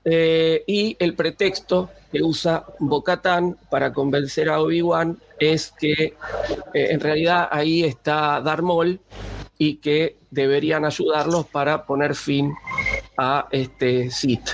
Eh, 0.05 0.63
y 0.69 0.97
el 1.01 1.15
pretexto 1.15 1.91
que 2.15 2.23
usa 2.23 2.65
Bocatán 2.79 3.59
para 3.69 3.93
convencer 3.93 4.49
a 4.49 4.61
Obi-Wan 4.61 5.19
es 5.41 5.73
que 5.77 5.93
eh, 5.93 6.15
en 6.73 7.01
realidad 7.01 7.49
ahí 7.51 7.83
está 7.83 8.41
Darth 8.41 8.63
y 9.59 9.77
que 9.79 10.19
deberían 10.31 10.85
ayudarlos 10.85 11.47
para 11.47 11.85
poner 11.85 12.15
fin 12.15 12.55
a 13.19 13.49
este 13.51 14.13
Sith. 14.13 14.51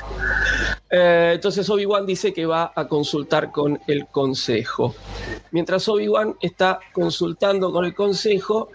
Eh, 0.89 1.33
entonces 1.35 1.69
Obi-Wan 1.69 2.07
dice 2.07 2.33
que 2.33 2.47
va 2.47 2.73
a 2.75 2.89
consultar 2.89 3.53
con 3.53 3.79
el 3.87 4.07
consejo. 4.07 4.95
Mientras 5.51 5.87
Obi-Wan 5.87 6.37
está 6.41 6.81
consultando 6.95 7.71
con 7.73 7.85
el 7.85 7.95
consejo, 7.95 8.71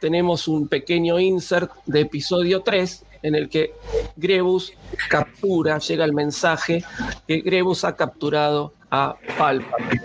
tenemos 0.00 0.46
un 0.46 0.68
pequeño 0.68 1.18
insert 1.18 1.72
de 1.86 2.02
episodio 2.02 2.62
3 2.62 3.04
en 3.24 3.34
el 3.34 3.48
que 3.48 3.74
Grebus 4.16 4.74
captura, 5.08 5.78
llega 5.78 6.04
el 6.04 6.12
mensaje 6.12 6.84
que 7.26 7.40
Grebus 7.40 7.84
ha 7.84 7.96
capturado 7.96 8.74
a 8.90 9.16
Palpatine. 9.38 10.02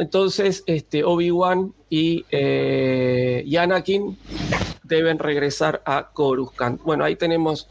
Entonces, 0.00 0.62
este, 0.66 1.02
Obi-Wan 1.02 1.72
y, 1.88 2.26
eh, 2.30 3.42
y 3.46 3.56
Anakin 3.56 4.18
deben 4.84 5.18
regresar 5.18 5.82
a 5.86 6.10
Coruscant. 6.12 6.82
Bueno, 6.82 7.04
ahí 7.04 7.16
tenemos 7.16 7.68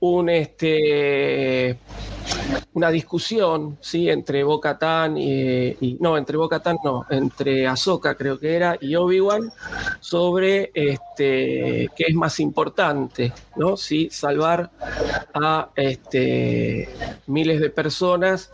un 0.00 0.28
este 0.30 1.78
una 2.72 2.90
discusión 2.90 3.76
sí 3.80 4.08
entre 4.08 4.44
Bo-Katan 4.44 5.16
y, 5.16 5.96
no 6.00 6.16
entre 6.16 6.36
Bo-Katan 6.36 6.78
no 6.82 7.04
entre 7.10 7.66
Ahsoka 7.66 8.14
creo 8.14 8.38
que 8.38 8.54
era 8.54 8.78
y 8.80 8.94
Obi-Wan 8.94 9.52
sobre 10.00 10.70
este 10.74 11.90
qué 11.94 12.04
es 12.08 12.14
más 12.14 12.40
importante 12.40 13.32
no 13.56 13.76
si 13.76 14.08
salvar 14.10 14.70
a 15.34 15.68
este 15.76 16.88
miles 17.26 17.60
de 17.60 17.70
personas 17.70 18.50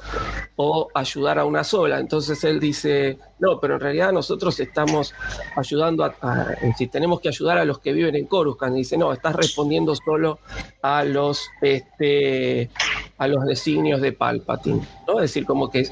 o 0.57 0.89
ayudar 0.95 1.39
a 1.39 1.45
una 1.45 1.65
sola. 1.65 2.01
Entonces 2.01 2.43
él 2.45 2.59
dice 2.59 3.19
no 3.39 3.61
pero 3.61 3.75
en 3.75 3.81
realidad 3.81 4.13
nosotros 4.13 4.59
estamos 4.61 5.13
ayudando 5.57 6.05
a, 6.05 6.15
a- 6.23 6.55
si 6.79 6.87
tenemos 6.87 7.21
que 7.21 7.29
ayudar 7.29 7.59
a 7.59 7.65
los 7.65 7.79
que 7.81 7.93
viven 7.93 8.15
en 8.17 8.27
Coruscant 8.27 8.75
dice 8.75 8.97
no 8.97 9.13
estás 9.13 9.35
respondiendo 9.37 9.95
solo 9.95 10.39
a 10.83 11.05
los 11.05 11.47
este 11.61 12.71
a 13.19 13.29
los 13.29 13.47
designios 13.47 14.03
de 14.03 14.13
Palpatine, 14.13 14.83
¿no? 15.09 15.15
Es 15.15 15.23
decir, 15.31 15.47
como 15.47 15.71
que 15.71 15.89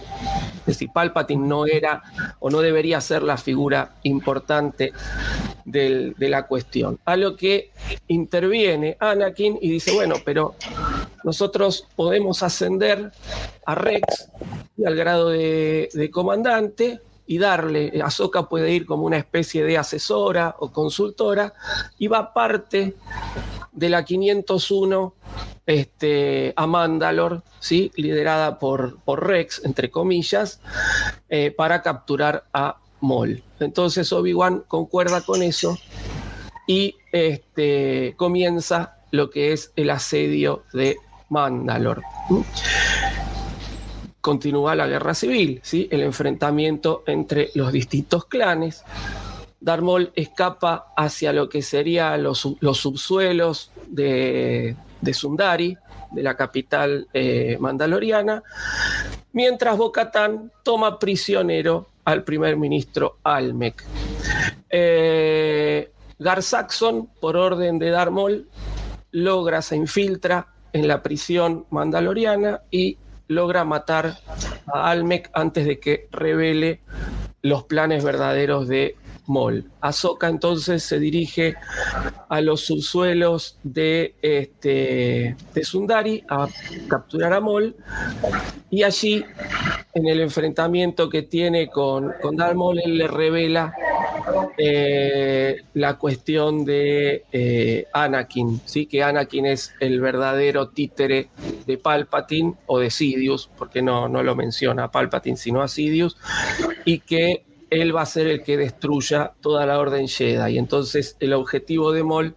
decir, 0.67 0.91
Palpatine 0.93 1.47
no 1.47 1.65
era 1.65 2.03
o 2.39 2.51
no 2.51 2.61
debería 2.61 3.01
ser 3.01 3.23
la 3.23 3.39
figura 3.39 3.95
importante 4.03 4.93
del- 5.65 6.13
de 6.19 6.29
la 6.29 6.47
cuestión. 6.47 6.99
A 7.07 7.17
lo 7.17 7.35
que 7.35 7.71
interviene 8.09 8.99
Anakin 9.01 9.57
y 9.59 9.71
dice, 9.71 9.93
bueno, 9.95 10.17
pero 10.23 10.55
nosotros 11.25 11.87
podemos 11.97 12.43
ascender 12.43 13.11
a 13.65 13.75
Rex 13.75 14.29
y 14.77 14.85
al 14.85 14.95
grado 14.95 15.31
de 15.31 16.11
comandante 16.13 17.01
y 17.27 17.39
darle, 17.39 18.01
Ahsoka 18.03 18.49
puede 18.49 18.73
ir 18.73 18.87
como 18.87 19.05
una 19.05 19.17
especie 19.17 19.65
de 19.65 19.79
asesora 19.79 20.57
o 20.59 20.71
consultora 20.71 21.55
y 21.99 22.09
va 22.09 22.33
parte 22.35 22.95
de 23.73 23.89
la 23.89 24.05
501 24.05 25.15
este, 25.67 26.53
a 26.57 26.67
Mandalore, 26.67 27.41
¿sí? 27.61 27.91
liderada 27.97 28.59
por, 28.59 29.01
por 29.01 29.27
Rex, 29.27 29.63
entre 29.65 29.91
comillas, 29.91 30.61
eh, 31.29 31.51
para 31.51 31.83
capturar 31.83 32.45
a 32.53 32.79
Maul. 33.01 33.43
Entonces 33.61 34.13
Obi-Wan 34.13 34.65
concuerda 34.69 35.23
con 35.23 35.43
eso 35.43 35.79
y 36.67 36.97
este, 37.13 38.15
comienza 38.17 38.99
lo 39.11 39.31
que 39.31 39.53
es 39.53 39.73
el 39.77 39.91
asedio 39.91 40.65
de 40.73 40.97
Mandalore. 41.29 42.03
Continúa 44.25 44.75
la 44.75 44.87
guerra 44.87 45.13
civil, 45.13 45.61
¿sí? 45.63 45.87
el 45.91 46.01
enfrentamiento 46.01 47.03
entre 47.07 47.51
los 47.55 47.71
distintos 47.71 48.25
clanes. 48.25 48.83
Darth 49.61 49.83
Maul 49.83 50.13
escapa 50.15 50.95
hacia 50.97 51.31
lo 51.35 51.47
que 51.51 51.61
serían 51.61 52.23
los, 52.23 52.39
sub- 52.39 52.57
los 52.61 52.79
subsuelos 52.79 53.71
de, 53.87 54.75
Sundari, 55.13 55.77
de 56.11 56.23
la 56.23 56.39
capital 56.39 57.07
eh, 57.13 57.59
mandaloriana, 57.61 58.43
mientras 59.35 59.77
Bo-Katan 59.77 60.51
toma 60.63 60.99
prisionero 60.99 61.89
al 62.07 62.25
primer 62.25 62.57
ministro 62.57 63.19
Almec. 63.25 63.85
Eh, 64.71 65.93
Gar 66.19 66.43
Saxon, 66.43 67.11
por 67.21 67.37
orden 67.37 67.79
de 67.79 67.91
Darth 67.91 68.11
Maul, 68.11 68.49
logra, 69.11 69.61
se 69.61 69.77
infiltra 69.77 70.47
en 70.73 70.89
la 70.89 71.03
prisión 71.03 71.67
mandaloriana 71.69 72.63
y 72.71 72.97
logra 73.35 73.65
matar 73.65 74.19
a 74.73 74.91
Almec 74.91 75.31
antes 75.35 75.67
de 75.67 75.79
que 75.79 76.09
revele 76.11 76.81
los 77.43 77.65
planes 77.65 78.03
verdaderos 78.03 78.69
de 78.69 78.97
Maul. 79.27 79.71
Ahsoka 79.81 80.29
entonces 80.29 80.83
se 80.83 80.99
dirige 80.99 81.55
a 82.29 82.41
los 82.41 82.63
subsuelos 82.63 83.59
de, 83.63 84.15
este, 84.23 85.37
de 85.55 85.65
Sundari 85.65 86.25
a 86.29 86.49
capturar 86.89 87.33
a 87.33 87.41
Maul 87.41 87.77
y 88.71 88.83
allí 88.83 89.25
en 89.95 90.09
el 90.09 90.21
enfrentamiento 90.21 91.09
que 91.09 91.23
tiene 91.23 91.69
con, 91.69 92.13
con 92.21 92.41
él 92.41 92.99
le 92.99 93.09
revela 93.09 93.75
eh, 94.59 95.63
la 95.75 95.99
cuestión 95.99 96.65
de 96.65 97.25
eh, 97.33 97.87
Anakin, 97.93 98.61
¿sí? 98.65 98.87
que 98.87 99.03
Anakin 99.03 99.47
es 99.47 99.75
el 99.81 100.01
verdadero 100.01 100.69
títere 100.69 101.29
de 101.67 101.79
Palpatine 101.79 102.55
o 102.67 102.79
de 102.79 102.91
Sidious, 102.91 103.51
porque 103.57 103.83
no, 103.83 104.09
no 104.09 104.23
lo 104.23 104.35
menciona 104.35 104.85
a 104.85 104.91
Palpatine, 104.91 105.37
sino 105.37 105.63
a 105.63 105.69
Sidious, 105.69 106.17
y 106.85 107.01
que 107.01 107.45
él 107.71 107.95
va 107.95 108.03
a 108.03 108.07
ser 108.07 108.27
el 108.29 108.43
que 108.43 108.57
destruya 108.57 109.33
toda 109.41 109.67
la 109.67 109.79
Orden 109.79 110.09
Jedi. 110.09 110.55
Y 110.55 110.59
entonces 110.59 111.17
el 111.21 111.33
objetivo 111.33 111.93
de 111.93 112.05
Maul 112.05 112.35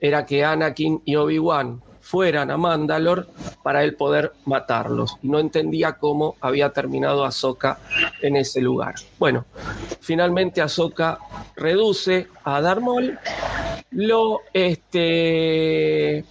era 0.00 0.26
que 0.26 0.44
Anakin 0.44 1.02
y 1.04 1.16
Obi-Wan 1.16 1.82
fueran 2.06 2.52
a 2.52 2.56
Mandalor 2.56 3.26
para 3.64 3.82
él 3.82 3.96
poder 3.96 4.32
matarlos. 4.44 5.18
No 5.22 5.40
entendía 5.40 5.94
cómo 5.94 6.36
había 6.40 6.70
terminado 6.70 7.24
Ahsoka 7.24 7.80
en 8.22 8.36
ese 8.36 8.60
lugar. 8.60 8.94
Bueno, 9.18 9.44
finalmente 10.00 10.62
Ahsoka 10.62 11.18
reduce 11.56 12.28
a 12.44 12.60
Darth 12.60 12.80
Maul, 12.80 13.18
lo 13.90 14.42
este 14.52 16.24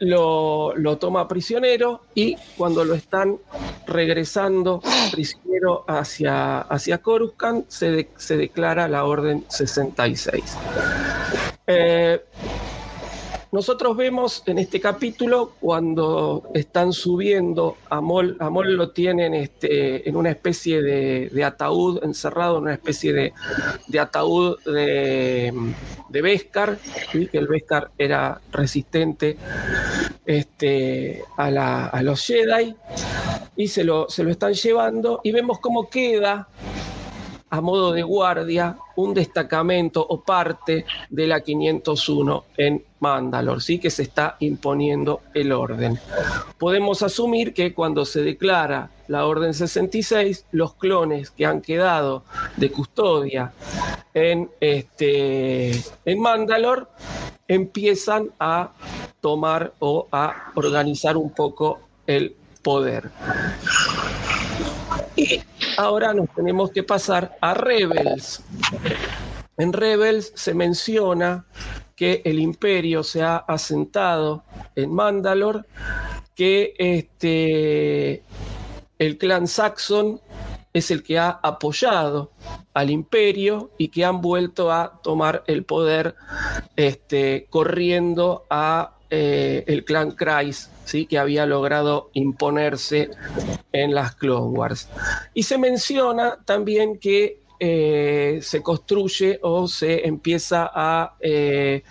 lo, 0.00 0.74
lo, 0.74 0.98
toma 0.98 1.28
prisionero 1.28 2.02
y 2.14 2.36
cuando 2.56 2.84
lo 2.84 2.94
están 2.94 3.38
regresando 3.86 4.80
prisionero 5.12 5.84
hacia, 5.86 6.62
hacia 6.62 6.98
Coruscant 6.98 7.68
se, 7.68 8.08
se 8.16 8.36
declara 8.36 8.88
la 8.88 9.04
Orden 9.04 9.44
66. 9.48 10.56
Eh, 11.68 12.24
nosotros 13.50 13.96
vemos 13.96 14.42
en 14.46 14.58
este 14.58 14.78
capítulo 14.78 15.52
cuando 15.58 16.50
están 16.54 16.92
subiendo 16.92 17.78
a 17.88 18.00
Mol, 18.00 18.36
a 18.40 18.50
Mol 18.50 18.74
lo 18.74 18.90
tienen 18.90 19.32
este, 19.32 20.06
en 20.06 20.16
una 20.16 20.30
especie 20.30 20.82
de, 20.82 21.44
ataúd, 21.44 22.04
encerrado 22.04 22.58
en 22.58 22.64
una 22.64 22.74
especie 22.74 23.12
de, 23.12 24.00
ataúd 24.00 24.58
de, 24.64 25.52
de 26.10 26.22
Beskar, 26.22 26.78
que 27.10 27.30
el 27.32 27.46
Beskar 27.46 27.90
era 27.96 28.38
resistente 28.52 29.38
este, 30.26 31.24
a, 31.38 31.86
a, 31.86 32.02
los 32.02 32.26
Jedi, 32.26 32.76
y 33.56 33.68
se 33.68 33.82
lo, 33.82 34.10
se 34.10 34.24
lo 34.24 34.30
están 34.30 34.52
llevando, 34.52 35.20
y 35.24 35.32
vemos 35.32 35.58
cómo 35.58 35.88
queda 35.88 36.48
a 37.50 37.60
modo 37.60 37.92
de 37.92 38.02
guardia 38.02 38.76
un 38.96 39.14
destacamento 39.14 40.04
o 40.06 40.20
parte 40.20 40.84
de 41.08 41.26
la 41.26 41.40
501 41.40 42.44
en 42.56 42.84
Mandalor, 43.00 43.62
sí 43.62 43.78
que 43.78 43.90
se 43.90 44.02
está 44.02 44.36
imponiendo 44.40 45.20
el 45.34 45.52
orden. 45.52 45.98
Podemos 46.58 47.02
asumir 47.02 47.54
que 47.54 47.72
cuando 47.72 48.04
se 48.04 48.22
declara 48.22 48.90
la 49.06 49.26
Orden 49.26 49.54
66, 49.54 50.46
los 50.52 50.74
clones 50.74 51.30
que 51.30 51.46
han 51.46 51.60
quedado 51.60 52.24
de 52.56 52.70
custodia 52.70 53.52
en, 54.12 54.50
este, 54.60 55.70
en 56.04 56.20
Mandalor 56.20 56.90
empiezan 57.46 58.30
a 58.38 58.72
tomar 59.20 59.72
o 59.78 60.08
a 60.12 60.52
organizar 60.54 61.16
un 61.16 61.30
poco 61.30 61.80
el 62.06 62.34
poder. 62.62 63.10
Ahora 65.78 66.12
nos 66.12 66.28
tenemos 66.34 66.72
que 66.72 66.82
pasar 66.82 67.38
a 67.40 67.54
Rebels. 67.54 68.42
En 69.56 69.72
Rebels 69.72 70.32
se 70.34 70.52
menciona 70.52 71.46
que 71.94 72.20
el 72.24 72.40
imperio 72.40 73.04
se 73.04 73.22
ha 73.22 73.36
asentado 73.36 74.44
en 74.74 74.92
Mandalor, 74.92 75.66
que 76.34 76.74
este, 76.78 78.24
el 78.98 79.18
clan 79.18 79.46
Saxon 79.46 80.20
es 80.72 80.90
el 80.90 81.02
que 81.02 81.18
ha 81.18 81.30
apoyado 81.42 82.32
al 82.74 82.90
imperio 82.90 83.70
y 83.78 83.88
que 83.88 84.04
han 84.04 84.20
vuelto 84.20 84.72
a 84.72 85.00
tomar 85.02 85.44
el 85.46 85.64
poder 85.64 86.16
este, 86.74 87.46
corriendo 87.50 88.46
a 88.50 88.96
eh, 89.10 89.64
el 89.66 89.84
clan 89.84 90.10
Kreis, 90.10 90.70
¿sí? 90.88 91.04
que 91.06 91.18
había 91.18 91.44
logrado 91.44 92.10
imponerse 92.14 93.10
en 93.72 93.94
las 93.94 94.14
Clone 94.16 94.56
Wars. 94.56 94.88
Y 95.34 95.42
se 95.42 95.58
menciona 95.58 96.38
también 96.46 96.98
que 96.98 97.40
eh, 97.60 98.38
se 98.40 98.62
construye 98.62 99.38
o 99.42 99.68
se 99.68 100.06
empieza 100.06 100.70
a, 100.72 101.16
eh, 101.20 101.82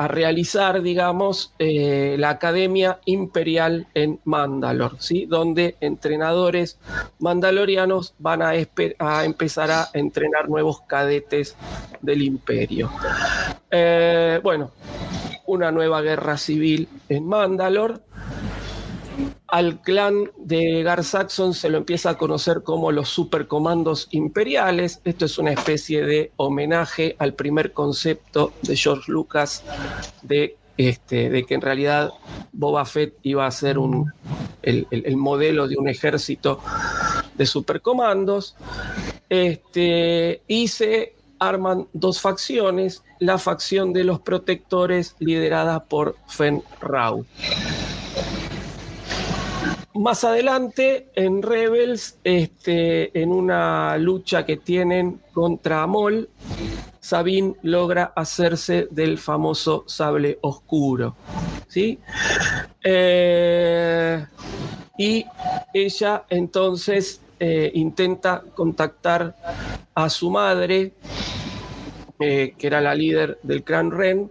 a 0.00 0.08
realizar, 0.08 0.80
digamos, 0.80 1.52
eh, 1.58 2.16
la 2.18 2.30
Academia 2.30 3.00
Imperial 3.04 3.86
en 3.92 4.18
Mandalor, 4.24 4.96
¿sí? 4.98 5.26
donde 5.26 5.76
entrenadores 5.82 6.78
mandalorianos 7.18 8.14
van 8.18 8.40
a, 8.40 8.52
a, 8.98 9.24
empezar 9.26 9.70
a 9.70 9.90
entrenar 9.92 10.48
nuevos 10.48 10.80
cadetes 10.86 11.54
del 12.00 12.22
imperio. 12.22 12.90
Eh, 13.70 14.40
bueno, 14.42 14.70
una 15.44 15.70
nueva 15.70 16.00
guerra 16.00 16.38
civil 16.38 16.88
en 17.10 17.26
Mandalor. 17.26 18.00
Al 19.50 19.80
clan 19.80 20.30
de 20.36 20.82
Gar 20.82 21.02
Saxon 21.02 21.54
se 21.54 21.68
lo 21.68 21.78
empieza 21.78 22.10
a 22.10 22.18
conocer 22.18 22.62
como 22.62 22.92
los 22.92 23.08
supercomandos 23.08 24.08
imperiales. 24.12 25.00
Esto 25.04 25.24
es 25.24 25.38
una 25.38 25.52
especie 25.52 26.04
de 26.04 26.32
homenaje 26.36 27.16
al 27.18 27.34
primer 27.34 27.72
concepto 27.72 28.52
de 28.62 28.76
George 28.76 29.10
Lucas 29.10 29.64
de, 30.22 30.56
este, 30.76 31.44
que 31.46 31.54
en 31.54 31.60
realidad 31.60 32.12
Boba 32.52 32.84
Fett 32.84 33.14
iba 33.22 33.46
a 33.46 33.50
ser 33.50 33.78
un, 33.78 34.12
el 34.62 35.16
modelo 35.16 35.66
de 35.66 35.76
un 35.76 35.88
ejército 35.88 36.60
de 37.40 37.46
supercomandos. 37.46 38.54
Este, 39.30 40.42
y 40.46 40.68
se 40.68 41.14
arman 41.38 41.88
dos 41.92 42.20
facciones, 42.20 43.02
la 43.18 43.38
facción 43.38 43.92
de 43.92 44.04
los 44.04 44.20
protectores 44.20 45.16
liderada 45.20 45.84
por 45.84 46.16
Fen 46.28 46.62
Rau. 46.80 47.24
Más 50.00 50.24
adelante, 50.24 51.08
en 51.14 51.42
Rebels, 51.42 52.16
este, 52.24 53.20
en 53.20 53.30
una 53.30 53.98
lucha 53.98 54.46
que 54.46 54.56
tienen 54.56 55.20
contra 55.34 55.82
Amol, 55.82 56.30
Sabine 57.00 57.56
logra 57.60 58.14
hacerse 58.16 58.88
del 58.90 59.18
famoso 59.18 59.84
sable 59.86 60.38
oscuro. 60.40 61.16
¿sí? 61.68 61.98
Eh, 62.82 64.24
y 64.96 65.26
ella 65.74 66.24
entonces 66.30 67.20
eh, 67.38 67.70
intenta 67.74 68.42
contactar 68.54 69.36
a 69.94 70.08
su 70.08 70.30
madre, 70.30 70.94
eh, 72.18 72.54
que 72.56 72.66
era 72.66 72.80
la 72.80 72.94
líder 72.94 73.38
del 73.42 73.62
clan 73.64 73.90
Ren, 73.90 74.30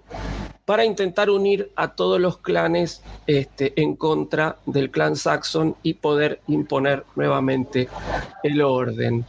para 0.69 0.85
intentar 0.85 1.31
unir 1.31 1.71
a 1.75 1.95
todos 1.95 2.21
los 2.21 2.37
clanes 2.37 3.01
este, 3.25 3.73
en 3.75 3.95
contra 3.95 4.57
del 4.67 4.91
clan 4.91 5.15
Saxon 5.15 5.75
y 5.81 5.95
poder 5.95 6.41
imponer 6.45 7.05
nuevamente 7.15 7.89
el 8.43 8.61
orden. 8.61 9.25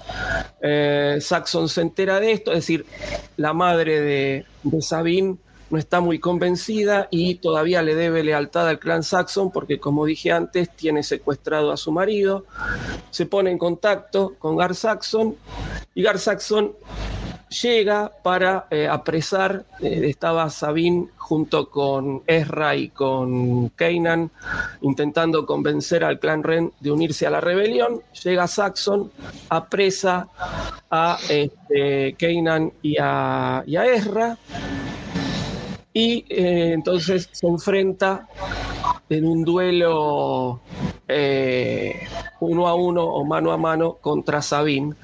Eh, 0.60 1.16
Saxon 1.18 1.70
se 1.70 1.80
entera 1.80 2.20
de 2.20 2.32
esto, 2.32 2.50
es 2.50 2.58
decir, 2.58 2.84
la 3.38 3.54
madre 3.54 4.02
de, 4.02 4.44
de 4.64 4.82
Sabine 4.82 5.38
no 5.70 5.78
está 5.78 6.02
muy 6.02 6.18
convencida 6.18 7.08
y 7.10 7.36
todavía 7.36 7.80
le 7.80 7.94
debe 7.94 8.22
lealtad 8.22 8.68
al 8.68 8.78
clan 8.78 9.02
Saxon 9.02 9.50
porque, 9.50 9.80
como 9.80 10.04
dije 10.04 10.32
antes, 10.32 10.68
tiene 10.76 11.02
secuestrado 11.02 11.72
a 11.72 11.78
su 11.78 11.90
marido. 11.90 12.44
Se 13.10 13.24
pone 13.24 13.50
en 13.50 13.56
contacto 13.56 14.34
con 14.38 14.58
Gar 14.58 14.74
Saxon 14.74 15.36
y 15.94 16.02
Gar 16.02 16.18
Saxon 16.18 16.74
llega 17.50 18.10
para 18.22 18.66
eh, 18.70 18.86
apresar, 18.86 19.64
eh, 19.80 20.02
estaba 20.04 20.48
Sabine 20.50 21.08
junto 21.16 21.68
con 21.68 22.22
Ezra 22.26 22.76
y 22.76 22.88
con 22.88 23.68
Kanan 23.70 24.30
intentando 24.82 25.44
convencer 25.44 26.04
al 26.04 26.18
clan 26.18 26.42
Ren 26.42 26.72
de 26.80 26.90
unirse 26.90 27.26
a 27.26 27.30
la 27.30 27.40
rebelión, 27.40 28.02
llega 28.22 28.46
Saxon, 28.46 29.10
apresa 29.48 30.28
a 30.90 31.18
este, 31.28 32.14
Kanan 32.18 32.72
y 32.82 32.96
a, 33.00 33.62
y 33.66 33.76
a 33.76 33.86
Ezra. 33.86 34.38
Y 35.92 36.24
eh, 36.28 36.72
entonces 36.72 37.28
se 37.32 37.48
enfrenta 37.48 38.28
en 39.08 39.24
un 39.26 39.44
duelo 39.44 40.60
uno 42.38 42.68
a 42.68 42.74
uno 42.74 43.04
o 43.04 43.24
mano 43.24 43.50
a 43.50 43.56
mano 43.56 43.94
contra 44.00 44.40
Sabine. 44.40 44.94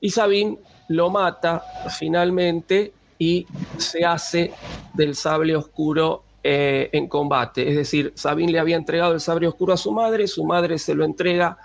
Y 0.00 0.10
Sabine 0.10 0.58
lo 0.90 1.08
mata 1.08 1.62
finalmente 1.98 2.92
y 3.18 3.46
se 3.78 4.04
hace 4.04 4.52
del 4.92 5.14
sable 5.14 5.54
oscuro 5.54 6.24
eh, 6.42 6.88
en 6.92 7.06
combate. 7.06 7.68
Es 7.68 7.76
decir, 7.76 8.12
Sabine 8.16 8.50
le 8.50 8.58
había 8.58 8.76
entregado 8.76 9.12
el 9.12 9.20
sable 9.20 9.46
oscuro 9.46 9.72
a 9.72 9.76
su 9.76 9.92
madre, 9.92 10.26
su 10.26 10.44
madre 10.44 10.78
se 10.78 10.94
lo 10.94 11.04
entrega 11.04 11.58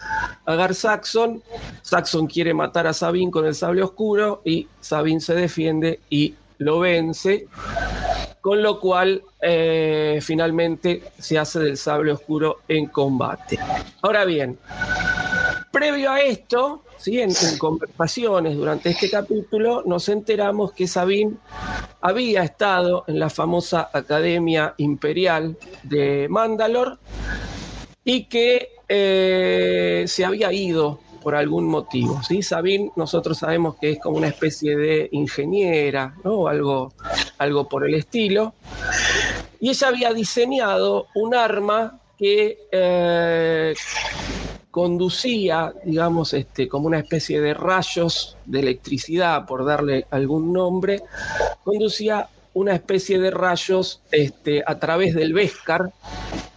a 0.45 0.55
Gar 0.55 0.75
Saxon, 0.75 1.41
Saxon 1.81 2.27
quiere 2.27 2.53
matar 2.53 2.85
a 2.85 2.93
Sabine 2.93 3.31
con 3.31 3.45
el 3.45 3.55
sable 3.55 3.81
oscuro 3.81 4.41
y 4.45 4.67
Sabine 4.79 5.21
se 5.21 5.33
defiende 5.33 6.01
y 6.09 6.35
lo 6.59 6.79
vence, 6.79 7.47
con 8.41 8.61
lo 8.61 8.79
cual 8.79 9.23
eh, 9.41 10.19
finalmente 10.21 11.01
se 11.17 11.39
hace 11.39 11.59
del 11.59 11.77
sable 11.77 12.11
oscuro 12.11 12.59
en 12.67 12.87
combate. 12.87 13.57
Ahora 14.03 14.23
bien, 14.23 14.59
Previo 15.75 16.09
a 16.09 16.21
esto, 16.21 16.83
¿sí? 16.95 17.19
en, 17.19 17.33
conversaciones 17.57 18.55
durante 18.55 18.91
este 18.91 19.09
capítulo, 19.09 19.83
nos 19.85 20.07
enteramos 20.07 20.71
que 20.71 20.87
Sabine 20.87 21.33
había 21.99 22.43
estado 22.43 23.03
en 23.07 23.19
la 23.19 23.29
famosa 23.29 23.89
Academia 23.91 24.73
Imperial 24.77 25.57
de 25.83 26.27
Mandalor 26.29 26.97
y 28.05 28.23
que 28.23 28.69
eh, 28.87 30.05
se 30.07 30.23
había 30.23 30.53
ido 30.53 31.01
por 31.21 31.35
algún 31.35 31.67
motivo. 31.67 32.23
¿sí? 32.23 32.41
Sabine, 32.41 32.93
nosotros 32.95 33.39
sabemos 33.39 33.75
que 33.75 33.91
es 33.91 33.99
como 33.99 34.15
una 34.15 34.29
especie 34.29 34.77
de 34.77 35.09
ingeniera, 35.11 36.15
¿no? 36.23 36.47
algo, 36.47 36.93
algo 37.37 37.67
por 37.67 37.85
el 37.85 37.95
estilo. 37.95 38.53
Y 39.59 39.71
ella 39.71 39.89
había 39.89 40.13
diseñado 40.13 41.07
un 41.15 41.35
arma 41.35 41.99
que 42.17 42.59
eh, 42.71 43.73
conducía, 44.75 45.73
digamos, 45.85 46.33
este, 46.33 46.67
como 46.67 46.87
una 46.87 46.99
especie 46.99 47.39
de 47.39 47.53
rayos 47.53 48.35
de 48.45 48.59
electricidad, 48.59 49.45
por 49.45 49.63
darle 49.63 50.05
algún 50.11 50.51
nombre, 50.51 51.01
conducía 51.63 52.27
una 52.53 52.75
especie 52.75 53.17
de 53.17 53.31
rayos 53.31 54.01
este, 54.11 54.65
a 54.67 54.77
través 54.77 55.15
del 55.15 55.31
Beskar, 55.31 55.93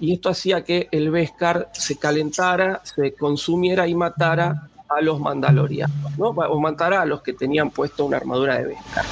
y 0.01 0.15
esto 0.15 0.31
hacía 0.31 0.65
que 0.65 0.89
el 0.91 1.13
Beskar 1.13 1.71
se 1.73 1.97
calentara, 1.97 2.81
se 2.83 3.13
consumiera 3.13 3.87
y 3.87 3.95
matara 3.95 4.69
a 4.89 5.01
los 5.01 5.21
mandalorianos, 5.21 6.19
¿no? 6.19 6.31
o 6.31 6.59
matara 6.59 7.03
a 7.03 7.07
los 7.07 7.23
que 7.23 7.35
tenían 7.35 7.71
puesto 7.71 8.05
una 8.05 8.17
armadura 8.17 8.59
de 8.59 8.65
Beskar. 8.65 9.05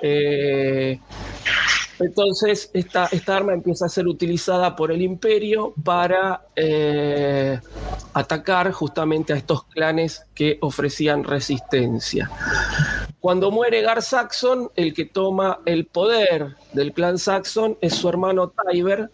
Eh, 0.00 1.00
entonces, 2.02 2.70
esta, 2.72 3.08
arma 3.26 3.52
empieza 3.52 3.86
a 3.86 3.88
ser 3.88 4.06
utilizada 4.06 4.76
por 4.76 4.92
el 4.92 5.02
imperio 5.02 5.74
para 5.84 6.46
eh, 6.56 7.60
atacar 8.12 8.72
justamente 8.72 9.32
a 9.32 9.36
estos 9.36 9.64
clanes 9.64 10.26
que 10.34 10.58
ofrecían 10.60 11.24
resistencia. 11.24 12.30
Cuando 13.20 13.50
muere 13.50 13.82
Gar 13.82 14.02
Saxon, 14.02 14.70
el 14.74 14.94
que 14.94 15.04
toma 15.04 15.60
el 15.64 15.86
poder 15.86 16.56
del 16.72 16.92
clan 16.92 17.18
Saxon 17.18 17.78
es 17.80 17.94
su 17.94 18.08
hermano 18.08 18.50
Tyber. 18.50 19.10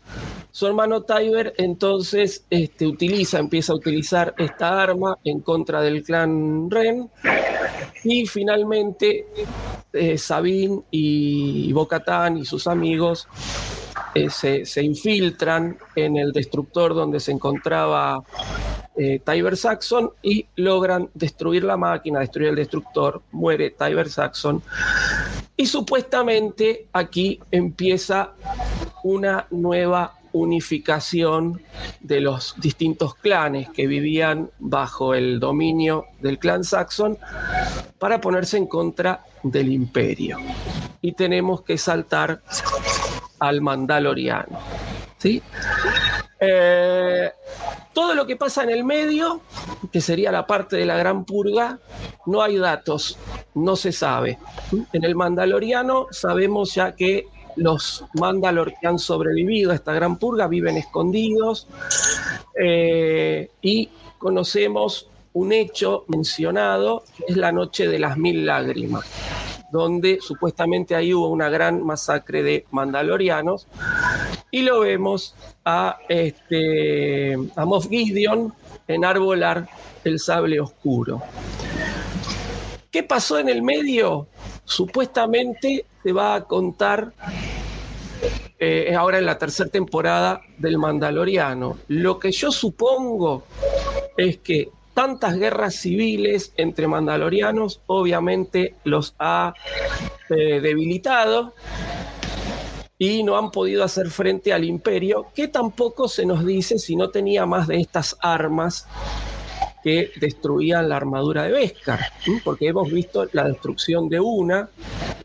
Su 0.50 0.66
hermano 0.66 1.02
Tyber 1.02 1.54
entonces 1.58 2.44
este, 2.50 2.86
utiliza, 2.86 3.38
empieza 3.38 3.72
a 3.72 3.76
utilizar 3.76 4.34
esta 4.38 4.82
arma 4.82 5.16
en 5.24 5.40
contra 5.40 5.80
del 5.80 6.02
clan 6.02 6.70
Ren. 6.70 7.10
Y 8.04 8.26
finalmente 8.26 9.26
eh, 9.92 10.18
Sabine 10.18 10.82
y 10.90 11.72
Bocatán 11.72 12.38
y 12.38 12.44
sus 12.44 12.66
amigos 12.66 13.28
eh, 14.14 14.30
se, 14.30 14.64
se, 14.64 14.82
infiltran 14.82 15.76
en 15.94 16.16
el 16.16 16.32
destructor 16.32 16.94
donde 16.94 17.20
se 17.20 17.32
encontraba 17.32 18.22
eh, 19.00 19.20
Tyber 19.24 19.56
Saxon 19.56 20.10
y 20.22 20.44
logran 20.56 21.08
destruir 21.14 21.62
la 21.62 21.76
máquina, 21.76 22.18
destruir 22.18 22.48
el 22.48 22.56
destructor, 22.56 23.22
muere 23.30 23.70
Tyber 23.70 24.08
Saxon. 24.08 24.60
Y 25.56 25.66
supuestamente 25.66 26.88
aquí 26.92 27.38
empieza 27.52 28.32
una 29.04 29.46
nueva 29.50 30.17
unificación 30.32 31.60
de 32.00 32.20
los 32.20 32.54
distintos 32.58 33.14
clanes 33.14 33.68
que 33.70 33.86
vivían 33.86 34.50
bajo 34.58 35.14
el 35.14 35.40
dominio 35.40 36.06
del 36.20 36.38
clan 36.38 36.64
Saxon 36.64 37.18
para 37.98 38.20
ponerse 38.20 38.56
en 38.56 38.66
contra 38.66 39.24
del 39.42 39.72
imperio. 39.72 40.38
Y 41.00 41.12
tenemos 41.12 41.62
que 41.62 41.78
saltar 41.78 42.42
al 43.38 43.60
Mandaloriano. 43.60 44.58
¿sí? 45.18 45.42
Eh, 46.40 47.30
todo 47.92 48.14
lo 48.14 48.26
que 48.26 48.36
pasa 48.36 48.62
en 48.62 48.70
el 48.70 48.84
medio, 48.84 49.40
que 49.92 50.00
sería 50.00 50.30
la 50.30 50.46
parte 50.46 50.76
de 50.76 50.86
la 50.86 50.96
gran 50.96 51.24
purga, 51.24 51.78
no 52.26 52.42
hay 52.42 52.56
datos, 52.58 53.18
no 53.54 53.74
se 53.76 53.92
sabe. 53.92 54.38
En 54.92 55.04
el 55.04 55.16
Mandaloriano 55.16 56.06
sabemos 56.10 56.74
ya 56.74 56.94
que 56.94 57.26
los 57.58 58.04
Mandalor 58.14 58.72
que 58.80 58.86
han 58.86 58.98
sobrevivido 58.98 59.72
a 59.72 59.74
esta 59.74 59.92
gran 59.92 60.18
purga 60.18 60.46
viven 60.48 60.76
escondidos 60.76 61.66
eh, 62.58 63.50
y 63.60 63.90
conocemos 64.18 65.08
un 65.34 65.52
hecho 65.52 66.04
mencionado, 66.08 67.04
es 67.26 67.36
la 67.36 67.52
noche 67.52 67.86
de 67.86 67.98
las 67.98 68.16
mil 68.16 68.46
lágrimas, 68.46 69.04
donde 69.70 70.18
supuestamente 70.20 70.94
ahí 70.94 71.14
hubo 71.14 71.28
una 71.28 71.48
gran 71.48 71.84
masacre 71.84 72.42
de 72.42 72.64
mandalorianos 72.70 73.68
y 74.50 74.62
lo 74.62 74.80
vemos 74.80 75.34
a, 75.64 75.98
este, 76.08 77.34
a 77.54 77.64
Moff 77.64 77.88
Gideon 77.88 78.52
enarbolar 78.88 79.68
el 80.04 80.18
sable 80.18 80.60
oscuro. 80.60 81.22
¿Qué 82.90 83.02
pasó 83.02 83.38
en 83.38 83.48
el 83.50 83.62
medio? 83.62 84.26
Supuestamente 84.68 85.86
se 86.02 86.12
va 86.12 86.34
a 86.34 86.44
contar 86.44 87.12
eh, 88.58 88.94
ahora 88.94 89.18
en 89.18 89.24
la 89.24 89.38
tercera 89.38 89.70
temporada 89.70 90.42
del 90.58 90.76
Mandaloriano. 90.76 91.78
Lo 91.88 92.18
que 92.18 92.30
yo 92.32 92.52
supongo 92.52 93.44
es 94.14 94.36
que 94.38 94.68
tantas 94.92 95.38
guerras 95.38 95.76
civiles 95.76 96.52
entre 96.58 96.86
mandalorianos 96.86 97.80
obviamente 97.86 98.74
los 98.84 99.14
ha 99.18 99.54
eh, 100.28 100.60
debilitado 100.60 101.54
y 102.98 103.22
no 103.22 103.38
han 103.38 103.50
podido 103.50 103.84
hacer 103.84 104.10
frente 104.10 104.52
al 104.52 104.64
imperio, 104.64 105.28
que 105.34 105.48
tampoco 105.48 106.08
se 106.08 106.26
nos 106.26 106.44
dice 106.44 106.78
si 106.78 106.94
no 106.94 107.08
tenía 107.08 107.46
más 107.46 107.68
de 107.68 107.80
estas 107.80 108.18
armas 108.20 108.86
que 109.88 110.12
destruían 110.20 110.90
la 110.90 110.98
armadura 110.98 111.44
de 111.44 111.52
Beskar, 111.52 111.98
porque 112.44 112.68
hemos 112.68 112.92
visto 112.92 113.26
la 113.32 113.44
destrucción 113.44 114.10
de 114.10 114.20
una, 114.20 114.68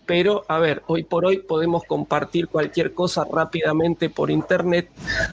pero 0.06 0.46
a 0.48 0.58
ver, 0.58 0.84
hoy 0.88 1.04
por 1.04 1.26
hoy 1.26 1.40
podemos 1.40 1.84
compartir 1.84 2.48
cualquier 2.48 2.94
cosa 2.94 3.26
rápidamente 3.30 4.10
por 4.10 4.32
internet. 4.32 4.90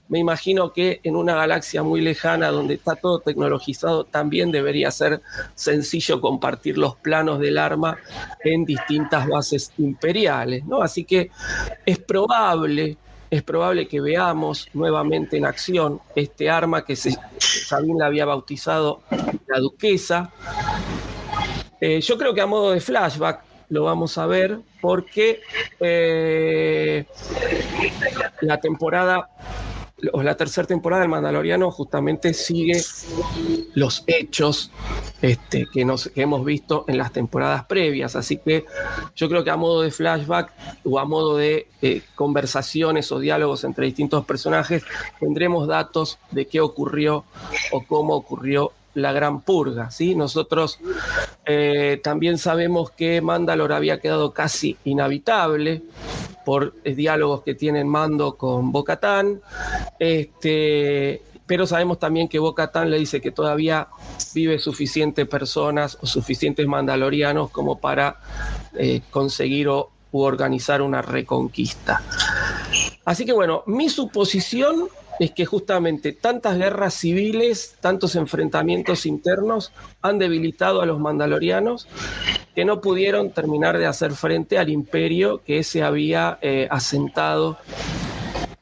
Me 0.09 0.19
imagino 0.19 0.73
que 0.73 0.99
en 1.05 1.15
una 1.15 1.37
galaxia 1.37 1.85
muy 1.85 2.01
lejana 2.01 2.49
donde 2.49 2.75
está 2.75 2.97
todo 2.97 3.21
tecnologizado 3.21 4.03
también 4.03 4.51
debería 4.51 4.91
ser 4.91 5.23
sencillo 5.55 6.21
compartir 6.21 6.77
los 6.77 6.97
planos 6.97 7.39
del 7.39 7.59
arma 7.59 7.99
en 8.43 8.65
distintas 8.65 9.29
bases 9.29 9.73
imperiales, 9.79 10.65
¿no? 10.65 10.83
Así 10.83 11.05
que 11.05 11.31
es 11.87 11.99
probable 11.99 12.97
es 13.31 13.43
probable 13.43 13.87
que 13.87 14.01
veamos 14.01 14.69
nuevamente 14.75 15.37
en 15.37 15.47
acción 15.47 16.01
este 16.17 16.51
arma 16.51 16.85
que 16.85 16.97
se, 16.97 17.17
Sabine 17.39 18.01
la 18.01 18.07
había 18.07 18.25
bautizado 18.25 19.03
la 19.47 19.59
duquesa. 19.59 20.33
Eh, 21.81 22.01
yo 22.01 22.19
creo 22.19 22.35
que 22.35 22.41
a 22.41 22.47
modo 22.47 22.73
de 22.73 22.81
flashback 22.81 23.43
lo 23.69 23.85
vamos 23.85 24.19
a 24.19 24.27
ver 24.27 24.59
porque 24.81 25.41
eh, 25.79 27.07
la 28.41 28.61
temporada 28.61 29.29
o 30.13 30.23
la 30.23 30.37
tercera 30.37 30.67
temporada 30.67 31.03
del 31.03 31.11
Mandaloriano 31.11 31.71
justamente 31.71 32.35
sigue 32.35 32.81
los 33.75 34.05
hechos 34.07 34.71
este, 35.23 35.67
que, 35.73 35.85
nos, 35.85 36.09
que 36.09 36.23
hemos 36.23 36.45
visto 36.45 36.85
en 36.89 36.99
las 36.99 37.13
temporadas 37.13 37.65
previas. 37.65 38.17
Así 38.17 38.39
que 38.39 38.65
yo 39.15 39.29
creo 39.29 39.45
que 39.45 39.51
a 39.51 39.57
modo 39.57 39.83
de 39.83 39.91
flashback 39.91 40.53
o 40.85 40.99
a 40.99 41.05
modo 41.05 41.37
de 41.37 41.69
eh, 41.83 42.03
conversaciones 42.15 43.11
o 43.13 43.19
diálogos 43.19 43.65
entre 43.65 43.87
distintos 43.87 44.25
personajes, 44.25 44.83
tendremos 45.19 45.67
datos 45.67 46.19
de 46.31 46.47
qué 46.47 46.61
ocurrió 46.61 47.25
o 47.73 47.85
cómo 47.85 48.15
ocurrió 48.15 48.73
la 48.95 49.13
gran 49.13 49.41
purga. 49.41 49.91
¿sí? 49.91 50.15
Nosotros 50.15 50.79
eh, 51.47 52.01
también 52.03 52.39
sabemos 52.39 52.91
que 52.91 53.21
Mandalor 53.21 53.73
había 53.73 54.01
quedado 54.01 54.33
casi 54.33 54.77
inhabitable 54.85 55.83
por 56.51 56.75
eh, 56.83 56.97
diálogos 56.97 57.43
que 57.45 57.55
tienen 57.55 57.87
Mando 57.87 58.37
con 58.37 58.73
Bocatán. 58.73 59.41
Este, 60.01 61.23
pero 61.47 61.65
sabemos 61.65 62.01
también 62.01 62.29
que 62.29 62.41
Bocatán 62.41 62.91
le 62.91 62.99
dice 62.99 63.21
que 63.21 63.31
todavía 63.31 63.87
vive 64.35 64.59
suficientes 64.59 65.29
personas 65.29 65.97
o 66.01 66.09
suficientes 66.09 66.67
mandalorianos 66.67 67.51
como 67.51 67.79
para 67.79 68.19
eh, 68.77 69.01
conseguir 69.13 69.69
o 69.69 69.93
u 70.11 70.23
organizar 70.23 70.83
una 70.83 71.03
reconquista. 71.03 72.03
Así 73.05 73.25
que 73.25 73.33
bueno, 73.33 73.63
mi 73.67 73.89
suposición 73.89 74.89
es 75.21 75.33
que 75.33 75.45
justamente 75.45 76.13
tantas 76.13 76.57
guerras 76.57 76.95
civiles, 76.95 77.77
tantos 77.81 78.17
enfrentamientos 78.17 79.05
internos 79.05 79.71
han 80.01 80.19
debilitado 80.19 80.81
a 80.81 80.87
los 80.87 80.99
mandalorianos 80.99 81.87
que 82.55 82.65
no 82.65 82.81
pudieron 82.81 83.31
terminar 83.31 83.77
de 83.77 83.87
hacer 83.87 84.13
frente 84.13 84.57
al 84.57 84.71
imperio 84.71 85.43
que 85.45 85.63
se 85.63 85.83
había 85.83 86.39
eh, 86.41 86.67
asentado 86.71 87.59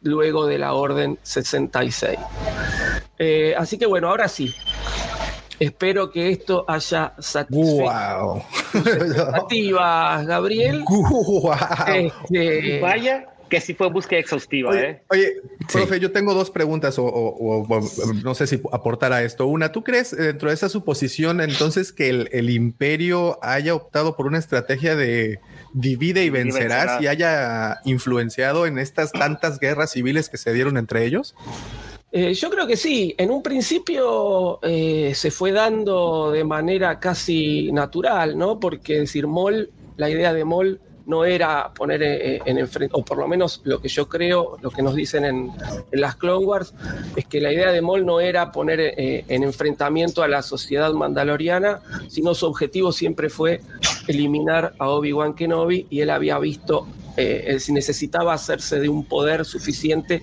luego 0.02 0.46
de 0.46 0.58
la 0.58 0.74
Orden 0.74 1.16
66. 1.22 2.18
Eh, 3.20 3.54
así 3.56 3.78
que 3.78 3.86
bueno, 3.86 4.08
ahora 4.08 4.26
sí. 4.26 4.52
Espero 5.60 6.10
que 6.10 6.30
esto 6.30 6.64
haya 6.68 7.14
satisfecho 7.18 7.82
wow. 7.82 8.42
tus 8.72 8.86
expectativas, 8.86 10.26
Gabriel. 10.26 10.84
Wow. 10.88 11.52
Este, 11.86 12.80
Vaya 12.80 13.37
que 13.48 13.60
sí 13.60 13.74
fue 13.74 13.88
búsqueda 13.90 14.20
exhaustiva, 14.20 14.70
Oye, 14.70 14.90
¿eh? 14.90 15.02
oye, 15.08 15.32
profe, 15.72 15.98
yo 16.00 16.12
tengo 16.12 16.34
dos 16.34 16.50
preguntas 16.50 16.98
o, 16.98 17.04
o- 17.04 17.62
o- 17.62 17.76
o 17.78 18.12
no 18.22 18.34
sé 18.34 18.46
si 18.46 18.60
aportar 18.72 19.12
a 19.12 19.22
esto. 19.22 19.46
Una, 19.46 19.72
¿tú 19.72 19.82
crees 19.84 20.12
eh, 20.12 20.16
dentro 20.16 20.48
de 20.48 20.54
esa 20.54 20.68
suposición 20.68 21.40
entonces 21.40 21.92
que 21.92 22.08
el, 22.10 22.28
el 22.32 22.50
imperio 22.50 23.38
haya 23.42 23.74
optado 23.74 24.16
por 24.16 24.26
una 24.26 24.38
estrategia 24.38 24.96
de 24.96 25.40
divide 25.72 26.24
y 26.24 26.30
vencerás 26.30 26.68
vencerás. 27.00 27.02
y 27.02 27.06
haya 27.06 27.78
influenciado 27.84 28.66
en 28.66 28.78
estas 28.78 29.12
tantas 29.12 29.58
guerras 29.60 29.90
civiles 29.92 30.28
que 30.28 30.36
se 30.36 30.52
dieron 30.52 30.76
entre 30.76 31.04
ellos? 31.04 31.34
Eh, 32.10 32.32
yo 32.34 32.48
creo 32.50 32.66
que 32.66 32.76
sí. 32.76 33.14
En 33.18 33.30
un 33.30 33.42
principio 33.42 34.58
eh, 34.62 35.12
se 35.14 35.30
fue 35.30 35.52
dando 35.52 36.30
de 36.32 36.42
manera 36.44 36.98
casi 37.00 37.70
natural, 37.72 38.36
¿no? 38.38 38.58
Porque 38.60 39.00
decir 39.00 39.26
Moll, 39.26 39.70
la 39.96 40.08
idea 40.08 40.32
de 40.32 40.44
Moll 40.44 40.80
no 41.08 41.24
era 41.24 41.72
poner 41.74 42.02
eh, 42.02 42.40
en 42.44 42.58
enfrente, 42.58 42.94
o 42.96 43.04
por 43.04 43.18
lo 43.18 43.26
menos 43.26 43.60
lo 43.64 43.80
que 43.80 43.88
yo 43.88 44.08
creo, 44.08 44.56
lo 44.62 44.70
que 44.70 44.82
nos 44.82 44.94
dicen 44.94 45.24
en, 45.24 45.50
las 45.90 46.14
Clone 46.16 46.44
Wars, 46.46 46.74
es 47.16 47.24
que 47.26 47.40
la 47.40 47.52
idea 47.52 47.72
de 47.72 47.80
Moll 47.80 48.06
no 48.06 48.20
era 48.20 48.52
poner 48.52 48.78
eh, 48.80 49.24
en 49.26 49.42
enfrentamiento 49.42 50.22
a 50.22 50.28
la 50.28 50.42
sociedad 50.42 50.92
mandaloriana, 50.92 51.80
sino 52.08 52.34
su 52.34 52.46
objetivo 52.46 52.92
siempre 52.92 53.28
fue 53.30 53.62
eliminar 54.06 54.74
a 54.78 54.88
Obi-Wan 54.90 55.34
Kenobi 55.34 55.86
y 55.90 56.00
él 56.02 56.10
había 56.10 56.38
visto 56.38 56.86
eh, 57.20 57.58
necesitaba 57.70 58.32
hacerse 58.32 58.78
de 58.78 58.88
un 58.88 59.04
poder 59.04 59.44
suficiente 59.44 60.22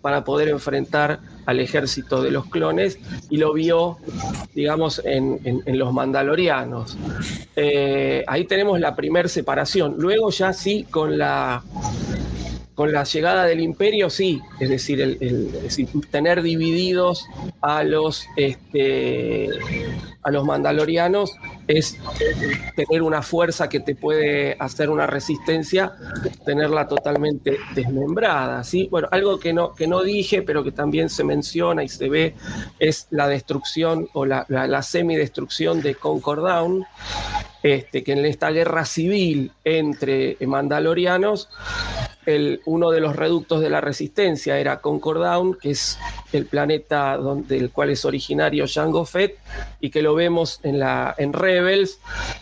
para 0.00 0.22
poder 0.22 0.48
enfrentar 0.48 1.18
al 1.44 1.58
ejército 1.58 2.22
de 2.22 2.30
los 2.30 2.46
clones 2.46 2.98
y 3.30 3.36
lo 3.38 3.52
vio, 3.52 3.98
digamos, 4.54 5.00
en, 5.04 5.40
en- 5.44 5.78
los 5.78 5.92
mandalorianos. 5.92 6.96
Eh, 7.56 8.24
ahí 8.26 8.44
tenemos 8.44 8.78
la 8.80 8.94
primer 8.94 9.28
separación. 9.28 9.96
Luego 9.98 10.25
ya 10.30 10.52
sí, 10.52 10.84
con 10.90 11.18
la, 11.18 11.62
con 12.76 12.92
la 12.92 13.04
llegada 13.04 13.46
del 13.46 13.60
imperio, 13.60 14.10
sí, 14.10 14.42
es 14.60 14.68
decir, 14.68 15.18
tener 16.10 16.42
divididos 16.42 17.26
a 17.62 17.82
los, 17.82 18.26
este, 18.36 19.48
a 20.22 20.30
los 20.30 20.44
mandalorianos 20.44 21.34
es 21.66 21.98
tener 22.76 23.00
una 23.00 23.22
fuerza 23.22 23.70
que 23.70 23.80
te 23.80 23.94
puede 23.94 24.56
hacer 24.58 24.90
una 24.90 25.06
resistencia, 25.06 25.94
tenerla 26.44 26.86
totalmente 26.86 27.56
desmembrada, 27.74 28.62
¿sí? 28.62 28.88
Bueno, 28.90 29.08
algo 29.10 29.40
que 29.40 29.54
no, 29.54 29.74
que 29.74 29.86
no 29.86 30.02
dije, 30.02 30.42
pero 30.42 30.62
que 30.62 30.70
también 30.70 31.08
se 31.08 31.24
menciona 31.24 31.82
y 31.82 31.88
se 31.88 32.10
ve, 32.10 32.34
es 32.78 33.06
la 33.08 33.26
destrucción 33.26 34.06
o 34.12 34.26
la, 34.26 34.44
la, 34.48 34.66
la 34.66 34.82
semidestrucción 34.82 35.80
de 35.80 35.94
Concord 35.94 36.46
Down, 36.46 36.84
este, 37.62 38.04
que 38.04 38.12
en 38.12 38.26
esta 38.26 38.50
guerra 38.50 38.84
civil 38.84 39.50
entre 39.64 40.36
mandalorianos, 40.46 41.48
el, 42.26 42.60
uno 42.64 42.90
de 42.90 43.00
los 43.00 43.16
reductos 43.16 43.60
de 43.60 43.70
la 43.70 43.80
resistencia 43.80 44.58
era 44.58 44.80
Concord 44.80 45.22
Down, 45.22 45.54
que 45.54 45.70
es 45.70 45.98
el 46.36 46.46
planeta 46.46 47.18
del 47.18 47.70
cual 47.70 47.90
es 47.90 48.04
originario 48.04 48.66
Jango 48.72 49.04
Fett, 49.04 49.38
y 49.80 49.90
que 49.90 50.02
lo 50.02 50.14
vemos 50.14 50.60
en, 50.62 50.78
la, 50.78 51.14
en 51.18 51.32
Rebels, 51.32 51.98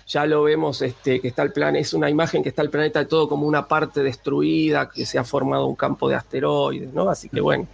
ya 0.06 0.26
lo 0.26 0.42
vemos 0.42 0.82
este, 0.82 1.20
que 1.20 1.28
está 1.28 1.42
el 1.42 1.52
plan, 1.52 1.76
es 1.76 1.92
una 1.94 2.10
imagen 2.10 2.42
que 2.42 2.48
está 2.48 2.62
el 2.62 2.70
planeta 2.70 3.06
todo 3.06 3.28
como 3.28 3.46
una 3.46 3.66
parte 3.66 4.02
destruida, 4.02 4.90
que 4.90 5.06
se 5.06 5.18
ha 5.18 5.24
formado 5.24 5.66
un 5.66 5.74
campo 5.74 6.08
de 6.08 6.14
asteroides, 6.14 6.92
¿no? 6.92 7.08
Así 7.08 7.28
que 7.28 7.40
bueno, 7.40 7.66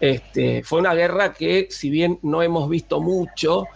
este, 0.00 0.62
fue 0.62 0.80
una 0.80 0.94
guerra 0.94 1.32
que 1.32 1.68
si 1.70 1.90
bien 1.90 2.18
no 2.22 2.42
hemos 2.42 2.68
visto 2.68 3.00
mucho, 3.00 3.66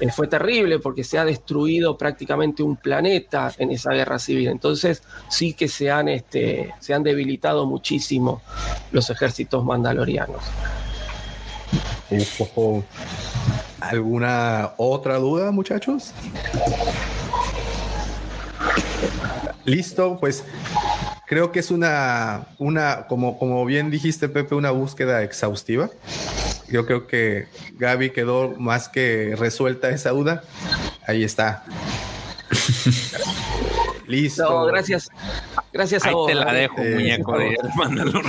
eh, 0.00 0.10
fue 0.10 0.26
terrible 0.28 0.78
porque 0.78 1.04
se 1.04 1.18
ha 1.18 1.24
destruido 1.24 1.96
prácticamente 1.96 2.62
un 2.62 2.76
planeta 2.76 3.52
en 3.58 3.70
esa 3.70 3.92
guerra 3.92 4.18
civil. 4.18 4.48
Entonces 4.48 5.02
sí 5.28 5.54
que 5.54 5.68
se 5.68 5.90
han, 5.90 6.08
este, 6.08 6.74
se 6.80 6.94
han 6.94 7.02
debilitado 7.02 7.66
muchísimo 7.66 8.42
los 8.92 9.10
ejércitos 9.10 9.64
mandalorianos. 9.64 10.42
Uf, 12.10 12.40
ojo. 12.40 12.84
¿Alguna 13.80 14.72
otra 14.76 15.16
duda, 15.16 15.50
muchachos? 15.50 16.12
Listo, 19.64 20.18
pues 20.20 20.44
creo 21.26 21.50
que 21.52 21.58
es 21.58 21.70
una, 21.70 22.46
una 22.58 23.06
como, 23.06 23.38
como 23.38 23.64
bien 23.64 23.90
dijiste, 23.90 24.28
Pepe, 24.28 24.54
una 24.54 24.70
búsqueda 24.70 25.22
exhaustiva. 25.22 25.90
Yo 26.68 26.86
creo 26.86 27.06
que 27.06 27.48
Gaby 27.74 28.10
quedó 28.10 28.54
más 28.58 28.88
que 28.88 29.34
resuelta 29.36 29.90
esa 29.90 30.10
duda. 30.10 30.42
Ahí 31.06 31.24
está. 31.24 31.64
Listo. 34.06 34.42
No, 34.42 34.66
gracias. 34.66 35.08
Gracias 35.76 36.04
Ahí 36.06 36.12
a 36.12 36.14
vos. 36.14 36.26
te 36.26 36.34
la 36.34 36.52
dejo, 36.52 36.80
Eh, 36.80 36.94
muñeco 36.94 37.38
de 37.38 37.56
Mandalor. 37.76 38.24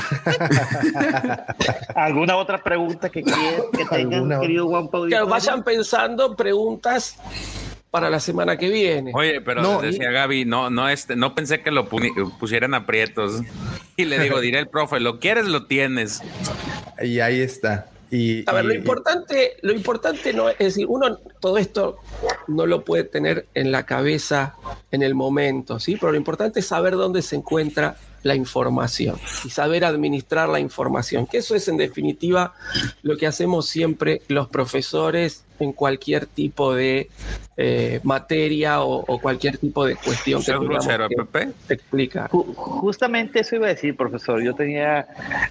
¿Alguna 1.95 2.35
otra 2.37 2.61
pregunta 2.63 3.09
que, 3.09 3.23
quieran- 3.23 3.63
que 3.71 3.85
tengan, 3.85 4.13
¿Alguna 4.15 4.39
querido 4.41 4.67
Juan 4.67 4.87
Pablo? 4.89 5.09
Que 5.09 5.21
vayan 5.23 5.63
pensando 5.63 6.35
preguntas 6.35 7.17
para 7.89 8.09
la 8.09 8.19
semana 8.19 8.57
que 8.57 8.69
viene. 8.69 9.11
Oye, 9.13 9.39
pero 9.41 9.61
No, 9.61 9.81
decía 9.81 10.11
Gaby, 10.11 10.45
no, 10.45 10.69
no, 10.69 10.89
este, 10.89 11.15
no 11.15 11.33
pensé 11.33 11.61
que 11.61 11.71
lo 11.71 11.87
puni- 11.89 12.11
pusieran 12.39 12.73
aprietos. 12.73 13.41
Y 13.99 14.05
le 14.05 14.19
digo, 14.19 14.39
diré 14.39 14.59
el 14.59 14.67
profe, 14.67 14.99
lo 14.99 15.19
quieres, 15.19 15.47
lo 15.47 15.65
tienes. 15.65 16.21
Y 17.01 17.19
ahí 17.19 17.39
está. 17.41 17.87
Y, 18.09 18.49
A 18.49 18.53
ver, 18.53 18.65
lo 18.65 18.73
importante, 18.73 19.57
lo 19.61 19.73
importante 19.73 20.33
no 20.33 20.49
es, 20.49 20.55
es 20.59 20.67
decir, 20.67 20.85
uno 20.87 21.17
todo 21.39 21.57
esto 21.57 21.97
no 22.47 22.65
lo 22.65 22.85
puede 22.85 23.03
tener 23.03 23.47
en 23.53 23.71
la 23.71 23.85
cabeza 23.85 24.55
en 24.91 25.03
el 25.03 25.13
momento, 25.13 25.79
¿sí? 25.79 25.97
Pero 25.99 26.11
lo 26.11 26.17
importante 26.17 26.61
es 26.61 26.67
saber 26.67 26.93
dónde 26.93 27.21
se 27.21 27.35
encuentra 27.35 27.97
la 28.23 28.35
información 28.35 29.15
y 29.45 29.49
saber 29.49 29.85
administrar 29.85 30.49
la 30.49 30.59
información, 30.59 31.25
que 31.27 31.37
eso 31.37 31.55
es 31.55 31.67
en 31.67 31.77
definitiva 31.77 32.53
lo 33.03 33.15
que 33.17 33.27
hacemos 33.27 33.67
siempre 33.67 34.21
los 34.27 34.47
profesores 34.49 35.43
en 35.59 35.71
cualquier 35.71 36.27
tipo 36.27 36.75
de 36.75 37.09
eh, 37.55 37.99
materia 38.03 38.81
o, 38.81 39.03
o 39.07 39.19
cualquier 39.19 39.57
tipo 39.57 39.85
de 39.85 39.95
cuestión 39.95 40.39
que 40.41 40.45
¿Seas 40.45 40.59
tengamos 40.59 40.85
grosero, 40.85 41.07
que 41.09 41.15
Pepe? 41.15 41.51
explicar. 41.69 42.29
Ju- 42.29 42.53
Justamente 42.53 43.39
eso 43.39 43.55
iba 43.55 43.65
a 43.65 43.69
decir, 43.69 43.95
profesor. 43.95 44.43
Yo 44.43 44.53
tenía, 44.53 45.07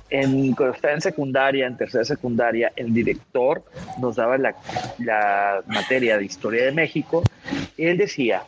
en, 0.08 0.52
cuando 0.54 0.76
estaba 0.76 0.94
en 0.94 1.00
secundaria, 1.00 1.66
en 1.66 1.76
tercera 1.76 2.04
secundaria, 2.04 2.72
el 2.76 2.94
director 2.94 3.64
nos 4.00 4.14
daba 4.14 4.38
la, 4.38 4.54
la 5.00 5.62
materia 5.66 6.18
de 6.18 6.24
historia 6.24 6.64
de 6.66 6.70
México 6.72 7.24
y 7.76 7.86
él 7.86 7.98
decía, 7.98 8.44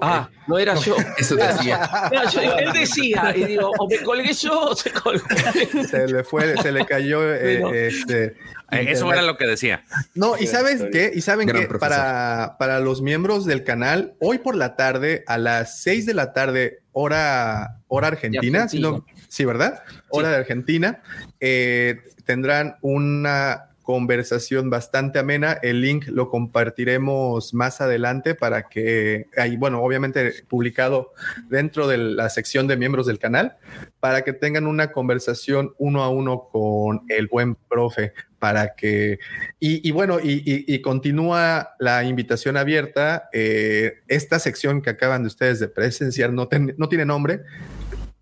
Ah, 0.00 0.30
no 0.46 0.58
era 0.58 0.74
yo. 0.76 0.96
Eso 1.18 1.36
decía. 1.36 1.88
Era 2.12 2.30
yo. 2.30 2.40
Él 2.58 2.72
decía, 2.72 3.32
y 3.36 3.44
digo, 3.44 3.70
o 3.78 3.88
me 3.88 3.98
colgué 3.98 4.32
yo 4.32 4.60
o 4.60 4.76
se 4.76 4.90
colgó. 4.92 5.24
se 5.88 6.06
le 6.08 6.24
fue, 6.24 6.56
se 6.62 6.72
le 6.72 6.86
cayó 6.86 7.22
eh, 7.34 7.88
este. 7.88 8.36
Eh, 8.70 8.86
Eso 8.88 9.12
era 9.12 9.20
lo 9.20 9.36
que 9.36 9.46
decía. 9.46 9.84
No, 10.14 10.38
y 10.38 10.46
sabes 10.46 10.82
qué, 10.90 11.12
y 11.14 11.20
saben 11.20 11.46
Gran 11.46 11.60
que 11.62 11.68
profesor. 11.68 11.94
para, 11.94 12.56
para 12.58 12.80
los 12.80 13.02
miembros 13.02 13.44
del 13.44 13.64
canal, 13.64 14.14
hoy 14.18 14.38
por 14.38 14.56
la 14.56 14.76
tarde, 14.76 15.24
a 15.26 15.36
las 15.36 15.82
6 15.82 16.06
de 16.06 16.14
la 16.14 16.32
tarde, 16.32 16.80
hora, 16.92 17.80
hora 17.88 18.06
argentina, 18.08 18.68
si 18.68 18.80
no- 18.80 19.04
sí, 19.28 19.44
¿verdad? 19.44 19.82
Hora 20.08 20.30
de 20.30 20.36
Argentina, 20.36 21.02
eh, 21.38 22.00
tendrán 22.24 22.76
una 22.80 23.71
conversación 23.92 24.70
bastante 24.70 25.18
amena. 25.18 25.58
El 25.62 25.82
link 25.82 26.06
lo 26.08 26.30
compartiremos 26.30 27.52
más 27.52 27.82
adelante 27.82 28.34
para 28.34 28.62
que, 28.70 29.26
ahí, 29.36 29.56
bueno, 29.58 29.82
obviamente 29.82 30.32
publicado 30.48 31.12
dentro 31.50 31.86
de 31.86 31.98
la 31.98 32.30
sección 32.30 32.66
de 32.66 32.78
miembros 32.78 33.06
del 33.06 33.18
canal, 33.18 33.56
para 34.00 34.22
que 34.22 34.32
tengan 34.32 34.66
una 34.66 34.92
conversación 34.92 35.74
uno 35.76 36.02
a 36.02 36.08
uno 36.08 36.48
con 36.50 37.02
el 37.08 37.26
buen 37.26 37.54
profe, 37.68 38.14
para 38.38 38.74
que, 38.74 39.18
y, 39.60 39.86
y 39.86 39.92
bueno, 39.92 40.18
y, 40.18 40.42
y- 40.44 40.64
y 40.74 40.80
continúa 40.80 41.74
la 41.78 42.02
invitación 42.02 42.56
abierta. 42.56 43.28
Eh, 43.32 44.00
esta 44.08 44.38
sección 44.38 44.80
que 44.80 44.90
acaban 44.90 45.22
de 45.22 45.28
ustedes 45.28 45.60
de 45.60 45.68
presenciar 45.68 46.32
no, 46.32 46.48
ten- 46.48 46.74
no 46.78 46.88
tiene 46.88 47.04
nombre. 47.04 47.42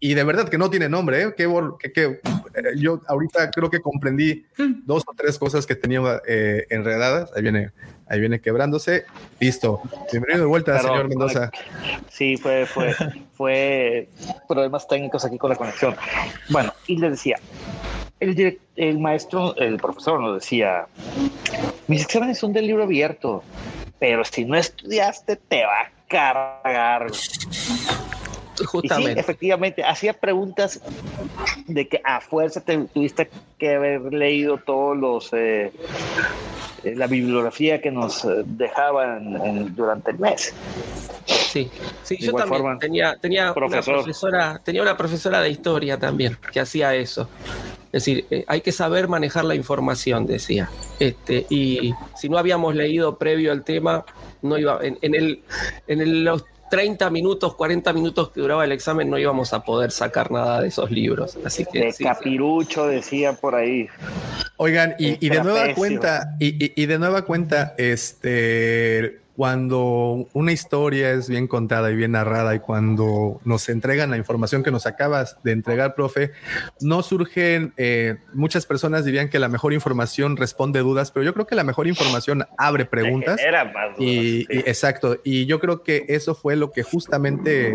Y 0.03 0.15
de 0.15 0.25
verdad 0.25 0.49
que 0.49 0.57
no 0.57 0.71
tiene 0.71 0.89
nombre, 0.89 1.23
¿eh? 1.23 1.47
Bor- 1.47 1.77
que- 1.79 1.93
que, 1.93 2.05
eh, 2.05 2.21
yo 2.77 3.03
ahorita 3.07 3.51
creo 3.51 3.69
que 3.69 3.81
comprendí 3.81 4.47
dos 4.85 5.03
o 5.07 5.13
tres 5.15 5.39
cosas 5.39 5.67
que 5.67 5.75
tenía 5.75 6.01
eh, 6.27 6.65
enredadas. 6.71 7.31
Ahí 7.37 7.43
viene, 7.43 7.71
ahí 8.09 8.19
viene 8.19 8.41
quebrándose. 8.41 9.05
Listo. 9.39 9.83
Bienvenido 10.11 10.41
de 10.45 10.47
vuelta, 10.47 10.73
Perdón, 10.73 10.91
señor 10.91 11.09
Mendoza. 11.09 11.51
Sí, 12.09 12.39
fue, 12.39 12.65
fue, 12.65 12.95
fue 13.35 14.09
problemas 14.49 14.89
técnicos 14.89 15.23
aquí 15.27 15.37
con 15.37 15.51
la 15.51 15.57
conexión. 15.57 15.95
Bueno, 16.49 16.73
y 16.87 16.97
le 16.97 17.11
decía, 17.11 17.37
el, 18.21 18.59
el 18.77 18.99
maestro, 18.99 19.55
el 19.57 19.77
profesor 19.77 20.19
nos 20.19 20.41
decía, 20.41 20.87
mis 21.89 22.03
exámenes 22.03 22.39
son 22.39 22.55
del 22.55 22.67
libro 22.67 22.85
abierto, 22.85 23.45
pero 23.99 24.25
si 24.25 24.47
no 24.47 24.57
estudiaste 24.57 25.37
te 25.37 25.63
va 25.65 25.81
a 25.83 25.91
cargar. 26.09 27.07
Y 28.61 28.65
sí, 28.65 28.67
Justamente. 28.67 29.21
efectivamente, 29.21 29.83
hacía 29.83 30.13
preguntas 30.13 30.81
de 31.67 31.89
que 31.89 32.01
a 32.05 32.21
fuerza 32.21 32.61
te 32.61 32.77
tuviste 32.79 33.31
que 33.59 33.75
haber 33.77 34.13
leído 34.13 34.59
todos 34.59 34.97
los 34.97 35.33
eh, 35.33 35.73
eh, 36.85 36.95
la 36.97 37.07
bibliografía 37.07 37.81
que 37.81 37.91
nos 37.91 38.25
eh, 38.25 38.29
dejaban 38.45 39.37
en- 39.45 39.75
durante 39.75 40.11
el 40.13 40.19
mes. 40.19 40.55
Sí, 41.27 41.69
sí, 42.03 42.17
De 42.17 42.27
yo 42.27 42.33
también 42.33 42.63
forma, 42.63 42.79
tenía, 42.79 43.17
tenía 43.21 43.53
profesor. 43.55 43.95
una 43.95 44.03
profesora, 44.03 44.61
tenía 44.65 44.83
una 44.83 44.97
profesora 44.97 45.41
de 45.41 45.51
historia 45.51 45.99
también 45.99 46.37
que 46.53 46.61
hacía 46.61 46.95
eso. 46.95 47.29
Es 47.93 48.05
decir, 48.05 48.25
eh, 48.31 48.45
hay 48.47 48.61
que 48.61 48.71
saber 48.73 49.09
manejar 49.09 49.45
la 49.45 49.55
información, 49.57 50.25
decía. 50.27 50.71
Este, 51.01 51.45
y 51.51 51.93
si 52.17 52.29
no 52.29 52.39
habíamos 52.39 52.75
leído 52.77 53.17
previo 53.19 53.53
el 53.53 53.65
tema, 53.65 54.05
no 54.43 54.57
iba, 54.59 54.79
en, 54.83 54.97
en 55.03 55.15
el, 55.17 55.43
en 55.89 56.01
el- 56.01 56.25
los 56.25 56.45
30 56.71 57.11
minutos, 57.11 57.55
40 57.57 57.93
minutos 57.93 58.31
que 58.31 58.41
duraba 58.41 58.65
el 58.65 58.73
examen, 58.73 59.11
no 59.11 59.19
íbamos 59.19 59.53
a 59.53 59.63
poder 59.65 59.91
sacar 59.91 60.31
nada 60.31 60.63
de 60.63 60.69
esos 60.69 60.91
libros. 60.91 61.37
Así 61.45 61.67
que 61.71 61.81
De 61.81 61.93
sí, 61.93 62.05
capirucho 62.05 62.87
decían 62.87 63.37
por 63.37 63.55
ahí. 63.55 63.89
Oigan, 64.57 64.95
y, 64.99 65.25
y 65.25 65.29
de 65.31 65.43
nueva 65.43 65.75
cuenta, 65.75 66.37
y, 66.39 66.65
y- 66.65 66.73
y 66.77 66.87
de 66.87 66.99
nueva 66.99 67.23
cuenta, 67.23 67.75
este, 67.77 69.20
cuando 69.51 70.29
una 70.35 70.53
historia 70.53 71.13
es 71.13 71.27
bien 71.31 71.47
contada 71.47 71.91
y 71.91 71.97
bien 71.97 72.13
narrada 72.13 72.55
y 72.55 72.59
cuando 72.59 73.41
nos 73.47 73.71
entregan 73.71 74.11
la 74.11 74.19
información 74.19 74.63
que 74.63 74.71
nos 74.71 74.85
acabas 74.85 75.39
de 75.43 75.53
entregar, 75.53 75.95
profe, 75.95 76.33
no 76.83 77.03
surgen, 77.03 77.73
eh, 77.79 78.19
muchas 78.35 78.67
personas 78.67 79.07
dirían 79.07 79.31
que 79.31 79.39
la 79.39 79.49
mejor 79.49 79.73
información 79.73 80.37
responde 80.37 80.81
dudas, 80.81 81.11
pero 81.11 81.25
yo 81.25 81.33
creo 81.33 81.47
que 81.47 81.55
la 81.55 81.65
mejor 81.65 81.87
información 81.87 82.45
abre 82.59 82.85
preguntas. 82.85 83.39
Genera 83.41 83.65
más 83.65 83.97
dudas, 83.97 83.99
Y, 84.01 84.41
y- 84.51 84.59
exacto, 84.67 85.17
y 85.25 85.47
yo 85.47 85.59
creo 85.59 85.83
que 85.85 86.05
eso 86.09 86.35
fue 86.35 86.55
lo 86.55 86.71
que 86.71 86.83
justamente 86.83 87.75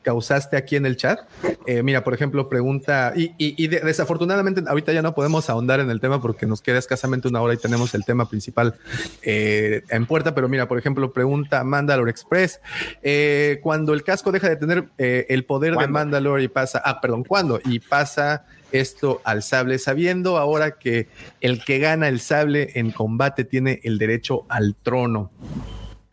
causaste 0.00 0.56
aquí 0.56 0.76
en 0.76 0.86
el 0.86 0.96
chat. 0.96 1.18
Eh, 1.66 1.82
mira, 1.82 2.04
por 2.04 2.14
ejemplo, 2.14 2.48
pregunta, 2.48 3.12
y, 3.14 3.24
y- 3.36 3.54
y 3.62 3.68
de- 3.68 3.80
desafortunadamente 3.80 4.62
ahorita 4.66 4.94
ya 4.94 5.02
no 5.02 5.14
podemos 5.14 5.50
ahondar 5.50 5.78
en 5.80 5.90
el 5.90 6.00
tema 6.00 6.22
porque 6.22 6.46
nos 6.46 6.62
queda 6.62 6.78
escasamente 6.78 7.28
una 7.28 7.42
hora 7.42 7.52
y 7.52 7.58
tenemos 7.58 7.92
el 7.92 8.02
tema 8.06 8.30
principal 8.30 8.76
eh, 9.20 9.82
en 9.90 10.06
puerta, 10.06 10.34
pero 10.34 10.48
mira, 10.48 10.66
por 10.68 10.78
ejemplo, 10.78 11.01
pregunta 11.10 11.64
Mandalore 11.64 12.10
Express, 12.10 12.60
eh, 13.02 13.58
cuando 13.62 13.94
el 13.94 14.04
casco 14.04 14.30
deja 14.30 14.48
de 14.48 14.56
tener 14.56 14.90
eh, 14.98 15.26
el 15.30 15.46
poder 15.46 15.74
de. 15.74 15.88
Mandalore 15.88 16.42
y 16.42 16.48
pasa, 16.48 16.82
ah, 16.84 17.00
perdón, 17.00 17.24
¿cuándo? 17.24 17.58
Y 17.64 17.80
pasa 17.80 18.44
esto 18.70 19.22
al 19.24 19.42
sable, 19.42 19.78
sabiendo 19.78 20.36
ahora 20.36 20.78
que 20.78 21.08
el 21.40 21.64
que 21.64 21.78
gana 21.78 22.08
el 22.08 22.20
sable 22.20 22.70
en 22.74 22.90
combate 22.90 23.44
tiene 23.44 23.80
el 23.82 23.98
derecho 23.98 24.44
al 24.48 24.76
trono. 24.76 25.30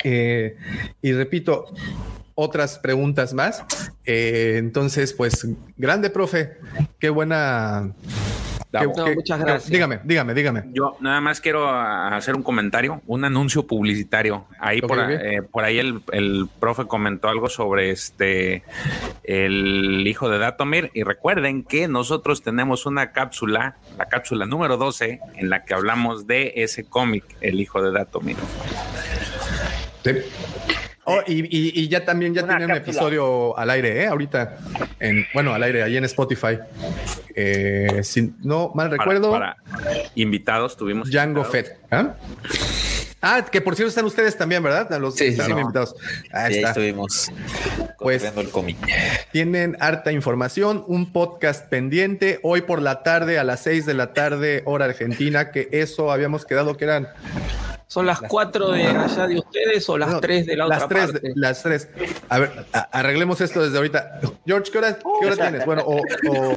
Eh, 0.03 0.55
y 1.01 1.11
repito, 1.11 1.65
otras 2.33 2.79
preguntas 2.79 3.33
más. 3.33 3.63
Entonces, 4.05 5.13
pues, 5.13 5.45
grande, 5.77 6.09
profe. 6.09 6.57
Qué 6.97 7.09
buena. 7.09 7.93
No, 8.71 9.13
muchas 9.15 9.39
gracias. 9.39 9.69
Dígame, 9.69 9.99
dígame, 10.03 10.33
dígame. 10.35 10.63
Yo 10.73 10.95
nada 10.99 11.21
más 11.21 11.41
quiero 11.41 11.67
hacer 11.69 12.35
un 12.35 12.43
comentario, 12.43 13.01
un 13.07 13.25
anuncio 13.25 13.65
publicitario. 13.65 14.45
Ahí 14.59 14.79
por, 14.81 14.99
eh, 14.99 15.41
por 15.41 15.63
ahí 15.63 15.79
el, 15.79 16.03
el 16.11 16.47
profe 16.59 16.85
comentó 16.85 17.29
algo 17.29 17.49
sobre 17.49 17.89
este 17.89 18.63
el 19.23 20.05
hijo 20.05 20.29
de 20.29 20.37
Datomir. 20.37 20.91
Y 20.93 21.03
recuerden 21.03 21.63
que 21.63 21.87
nosotros 21.87 22.43
tenemos 22.43 22.85
una 22.85 23.11
cápsula, 23.11 23.77
la 23.97 24.05
cápsula 24.05 24.45
número 24.45 24.77
12, 24.77 25.19
en 25.35 25.49
la 25.49 25.65
que 25.65 25.73
hablamos 25.73 26.27
de 26.27 26.53
ese 26.57 26.83
cómic, 26.83 27.23
El 27.41 27.59
hijo 27.59 27.81
de 27.81 27.91
Datomir. 27.91 28.37
Sí. 30.03 30.11
Oh, 31.09 31.21
y, 31.27 31.39
y- 31.45 31.71
y 31.81 31.87
ya 31.87 32.05
también 32.05 32.33
ya 32.33 32.43
Una 32.43 32.57
tiene 32.57 32.65
un 32.73 32.77
cápsula. 32.79 32.91
episodio 32.97 33.57
al 33.57 33.69
aire, 33.69 34.03
¿eh? 34.03 34.07
Ahorita, 34.07 34.57
en, 34.99 35.25
bueno, 35.33 35.53
al 35.53 35.63
aire, 35.63 35.83
ahí 35.83 35.97
en 35.97 36.05
Spotify. 36.05 36.59
Eh, 37.35 38.01
si 38.03 38.33
no 38.43 38.71
mal 38.75 38.89
Para- 38.89 38.97
recuerdo, 39.03 39.31
Para, 39.31 39.57
invitados 40.15 40.75
tuvimos. 40.77 41.09
Django 41.09 41.41
invitados. 41.41 41.51
Fett. 41.51 41.77
¿ah? 41.91 42.15
Ah, 43.21 43.43
que 43.51 43.59
por 43.61 43.75
cierto 43.75 43.89
están 43.89 44.05
ustedes 44.05 44.37
también, 44.37 44.63
¿verdad? 44.63 44.89
Los 44.99 45.15
Sí, 45.15 45.25
sí, 45.25 45.31
están 45.31 45.47
sí. 45.47 45.51
invitados. 45.53 45.95
Ahí 46.31 46.55
está. 46.55 46.69
estuvimos 46.69 47.29
Pues- 47.97 48.23
el 48.23 48.49
cómic. 48.49 48.77
Tienen 49.31 49.75
harta 49.81 50.11
información, 50.13 50.83
un 50.87 51.11
podcast 51.11 51.67
pendiente 51.67 52.39
hoy 52.43 52.61
por 52.61 52.81
la 52.81 53.03
tarde 53.03 53.37
a 53.37 53.43
las 53.43 53.59
6 53.61 53.85
de 53.85 53.93
la 53.93 54.13
tarde, 54.13 54.61
hora 54.65 54.85
argentina, 54.85 55.51
que 55.51 55.67
eso 55.71 56.11
habíamos 56.11 56.45
quedado 56.45 56.77
que 56.77 56.85
eran 56.85 57.07
¿Son 57.87 58.05
las 58.05 58.21
4 58.21 58.71
de 58.71 58.83
allá 58.85 59.25
de 59.25 59.39
ustedes 59.39 59.89
o 59.89 59.97
las 59.97 60.09
No, 60.11 60.19
3 60.19 60.45
de 60.45 60.55
la 60.55 60.67
las 60.67 60.83
otra 60.83 60.99
tres, 61.07 61.11
parte? 61.11 61.31
Las 61.33 61.63
tres. 61.63 61.87
A 62.29 62.37
ver, 62.37 62.51
a- 62.71 62.81
arreglemos 62.91 63.41
esto 63.41 63.63
desde 63.63 63.77
ahorita. 63.77 64.19
George, 64.45 64.71
¿qué 64.71 64.77
hora, 64.77 64.95
qué 64.99 65.25
hora 65.25 65.35
tienes? 65.35 65.65
Bueno, 65.65 65.81
o, 65.87 65.99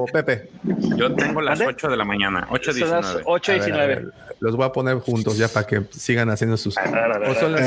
o 0.02 0.04
Pepe. 0.08 0.50
Yo 0.94 1.14
tengo 1.14 1.40
las. 1.40 1.58
8 1.58 1.88
de 1.88 1.96
la 1.96 2.04
mañana, 2.04 2.46
Son 2.46 2.90
las 2.90 3.16
8.19. 3.24 4.12
8 4.42 4.48
A 4.48 4.50
y 4.50 4.50
ver, 4.50 4.50
a 4.50 4.50
19. 4.50 4.50
ver, 4.50 4.50
los 4.50 4.56
voy 4.56 4.66
a 4.66 4.72
poner 4.72 4.98
juntos 4.98 5.36
ya 5.38 5.48
para 5.48 5.66
que 5.66 5.82
sigan 5.90 6.28
haciendo 6.30 6.56
sus. 6.56 6.76
O 6.76 7.34
son 7.34 7.52
las- 7.52 7.62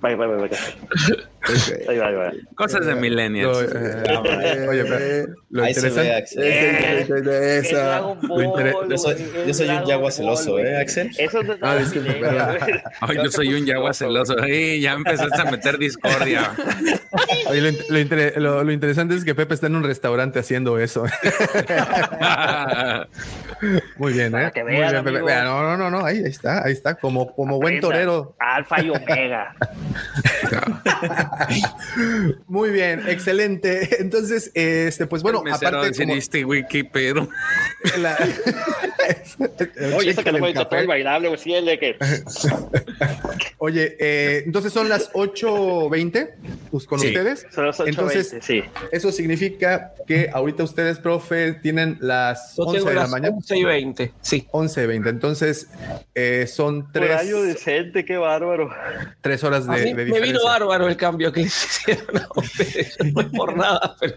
Vaya, 0.00 0.16
vaya, 0.16 0.34
vaya. 0.36 0.56
Ahí 1.88 1.98
va, 1.98 2.06
ahí 2.08 2.14
va. 2.14 2.32
Cosas 2.56 2.86
de 2.86 2.94
millennials. 2.94 3.58
eh, 3.74 4.66
oye, 4.68 4.84
pero 4.84 5.26
lo 5.50 5.66
interesante. 5.68 6.24
Eh, 6.36 7.06
Esa- 7.62 7.98
es 7.98 8.28
Ball, 8.28 8.88
Yo 9.46 9.54
soy, 9.54 9.68
un 9.68 9.84
yagua 9.86 10.10
celoso. 10.10 10.58
¿eh, 10.58 10.78
Axel? 10.78 11.10
Eso 11.18 11.40
es 11.40 11.48
Ah, 11.62 11.76
disculpe. 11.76 12.20
Ay, 13.00 13.16
yo 13.22 13.30
soy 13.30 13.54
un 13.54 13.66
yagua 13.66 13.92
celoso. 13.92 14.36
Ay, 14.40 14.80
ya 14.80 14.94
empezaste 14.94 15.40
a 15.40 15.44
meter 15.50 15.78
discordia. 15.78 16.52
Oye, 17.48 17.60
lo, 17.60 17.70
lo 17.90 17.98
inter- 17.98 18.34
lo- 18.40 18.64
lo 18.64 18.72
interesante 18.72 19.14
es 19.14 19.24
que 19.24 19.34
Pepe 19.34 19.54
está 19.54 19.66
en 19.66 19.76
un 19.76 19.84
restaurante 19.84 20.38
haciendo 20.38 20.78
eso. 20.78 21.04
Muy 23.96 24.12
bien, 24.12 24.32
Para 24.32 24.48
¿eh? 24.48 24.52
que 24.52 24.62
Muy 24.62 24.72
vean, 24.72 25.04
bien, 25.04 25.44
No, 25.44 25.76
no, 25.76 25.90
no, 25.90 26.04
ahí, 26.04 26.18
ahí 26.18 26.30
está, 26.30 26.64
ahí 26.64 26.72
está, 26.72 26.94
como, 26.94 27.34
como 27.34 27.58
buen 27.58 27.80
torero. 27.80 28.34
Alfa 28.38 28.82
y 28.82 28.90
Omega. 28.90 29.54
Muy 32.46 32.70
bien, 32.70 33.02
excelente. 33.08 34.00
Entonces, 34.00 34.50
este, 34.54 35.06
pues 35.06 35.22
bueno, 35.22 35.42
aparte 35.50 35.92
como 35.96 36.14
"Este 36.14 36.44
wiki, 36.44 36.84
pero 36.84 37.28
la- 37.98 38.16
Oye, 39.96 40.10
esa 40.10 40.22
que 40.22 40.30
Chécale 40.30 40.40
le 40.40 40.48
el 40.48 40.54
todo 40.54 40.68
café. 40.68 40.80
el 40.82 40.86
bailable, 40.86 41.28
güey, 41.28 41.40
sí, 41.40 41.52
el 41.54 41.64
de 41.66 41.78
que. 41.78 41.96
Oye, 43.58 43.96
eh, 43.98 44.42
entonces 44.46 44.72
son 44.72 44.88
las 44.88 45.10
8.20 45.12 46.30
pues, 46.70 46.86
con 46.86 47.00
Sí. 47.00 47.08
ustedes. 47.08 47.46
Son 47.50 47.66
las 47.66 47.78
8:20, 47.80 47.88
Entonces, 47.88 48.36
sí. 48.40 48.62
eso 48.92 49.12
significa 49.12 49.92
que 50.06 50.30
ahorita 50.32 50.64
ustedes, 50.64 50.98
profe, 50.98 51.52
tienen 51.54 51.98
las 52.00 52.54
Yo 52.56 52.64
11 52.64 52.76
tengo 52.78 52.88
de 52.90 52.94
la 52.94 53.00
las 53.02 53.10
mañana. 53.10 53.34
11 53.36 53.56
y 53.58 53.64
20, 53.64 54.12
sí. 54.20 54.46
11.20. 54.52 55.08
Entonces, 55.08 55.68
eh, 56.14 56.46
son 56.46 56.90
tres, 56.92 57.10
Horario 57.10 57.42
decente, 57.42 58.04
qué 58.04 58.16
bárbaro. 58.16 58.70
tres 59.20 59.42
horas 59.44 59.68
A 59.68 59.72
de, 59.84 60.04
de 60.04 60.10
me 60.12 60.20
vino 60.20 60.44
bárbaro 60.44 60.88
el 60.88 60.96
cambio 60.96 61.32
que 61.32 61.42
les 61.42 61.64
hicieron 61.80 62.16
a 62.18 62.28
ustedes. 62.36 62.96
No 63.12 63.20
es 63.20 63.26
por 63.28 63.56
nada, 63.56 63.96
pero 64.00 64.14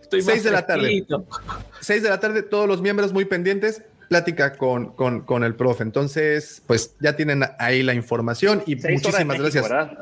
estoy 0.00 0.20
más 0.22 0.26
Seis 0.32 0.44
de 0.44 0.50
la 0.50 0.66
tarde. 0.66 0.82
fresquito. 0.82 1.26
6 1.80 2.02
de 2.02 2.08
la 2.08 2.20
tarde, 2.20 2.42
todos 2.42 2.66
los 2.68 2.80
miembros 2.82 3.12
muy 3.12 3.24
pendientes. 3.24 3.82
Plática 4.08 4.56
con, 4.56 4.86
con, 4.96 5.20
con 5.20 5.44
el 5.44 5.54
profe. 5.54 5.84
Entonces, 5.84 6.62
pues 6.66 6.96
ya 6.98 7.14
tienen 7.14 7.44
ahí 7.60 7.84
la 7.84 7.94
información 7.94 8.60
y 8.66 8.76
Seis 8.76 8.84
horas 9.06 9.18
de 9.20 9.24
muchísimas 9.24 9.38
México, 9.38 9.68
gracias. 9.68 9.98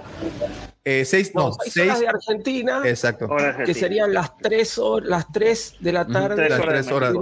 Eh, 0.82 1.05
seis, 1.05 1.32
No, 1.35 1.48
no, 1.48 1.52
seis 1.62 1.74
seis. 1.74 1.86
horas 1.89 2.01
de 2.01 2.09
Argentina, 2.09 2.81
Exacto. 2.86 3.27
Hora 3.27 3.43
que 3.43 3.48
argentina. 3.51 3.78
serían 3.78 4.15
las 4.15 4.35
3 4.39 4.78
horas, 4.78 5.09
las 5.10 5.31
3 5.31 5.74
de 5.81 5.93
la 5.93 6.06
tarde. 6.06 6.36
tres 6.36 6.51
Las 6.51 6.60
horas 6.60 6.86
tres 6.86 6.93
horas. 6.94 7.15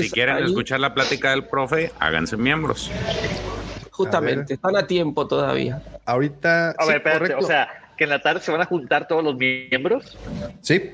Si 0.00 0.10
quieren 0.12 0.36
ahí. 0.36 0.44
escuchar 0.44 0.78
la 0.78 0.94
plática 0.94 1.30
del 1.30 1.48
profe, 1.48 1.90
háganse 1.98 2.36
miembros. 2.36 2.88
Justamente, 3.98 4.54
están 4.54 4.76
a 4.76 4.86
tiempo 4.86 5.26
todavía. 5.26 5.82
Ahorita. 6.06 6.70
A 6.70 6.82
sí, 6.84 6.88
ver, 6.88 6.96
espérate, 6.98 7.18
correcto. 7.18 7.44
o 7.44 7.48
sea, 7.48 7.68
que 7.96 8.04
en 8.04 8.10
la 8.10 8.22
tarde 8.22 8.40
se 8.40 8.52
van 8.52 8.60
a 8.60 8.64
juntar 8.64 9.08
todos 9.08 9.24
los 9.24 9.36
miembros. 9.36 10.16
Sí, 10.60 10.92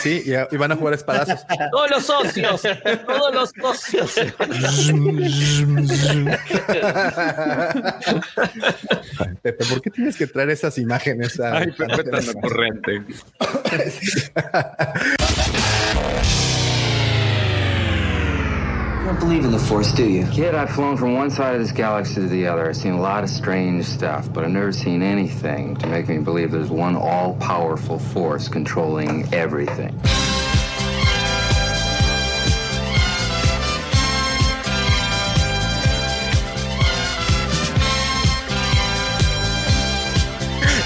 sí, 0.00 0.22
y, 0.26 0.32
y 0.54 0.58
van 0.58 0.72
a 0.72 0.76
jugar 0.76 0.94
espadazos. 0.94 1.46
Todos 1.70 1.90
los 1.90 2.04
socios, 2.04 2.62
todos 3.06 3.32
los 3.34 3.50
socios. 3.50 4.14
Pepe, 9.42 9.64
¿por 9.64 9.80
qué 9.82 9.90
tienes 9.90 10.16
que 10.16 10.26
traer 10.26 10.50
esas 10.50 10.76
imágenes? 10.78 11.38
a- 11.40 11.58
Ay, 11.58 11.72
Pepe 11.72 12.04
tan 12.04 12.28
ocurrente. 12.30 13.02
don't 19.10 19.18
believe 19.18 19.44
in 19.44 19.50
the 19.50 19.58
Force, 19.58 19.90
do 19.90 20.08
you? 20.08 20.24
Kid, 20.28 20.54
I've 20.54 20.70
flown 20.70 20.96
from 20.96 21.14
one 21.14 21.32
side 21.32 21.54
of 21.54 21.60
this 21.60 21.72
galaxy 21.72 22.14
to 22.14 22.28
the 22.28 22.46
other. 22.46 22.68
I've 22.68 22.76
seen 22.76 22.92
a 22.92 23.00
lot 23.00 23.24
of 23.24 23.30
strange 23.30 23.84
stuff, 23.84 24.32
but 24.32 24.44
I've 24.44 24.52
never 24.52 24.70
seen 24.70 25.02
anything 25.02 25.74
to 25.78 25.88
make 25.88 26.08
me 26.08 26.18
believe 26.18 26.52
there's 26.52 26.70
one 26.70 26.94
all 26.94 27.34
powerful 27.34 27.98
force 27.98 28.46
controlling 28.46 29.34
everything. 29.34 29.98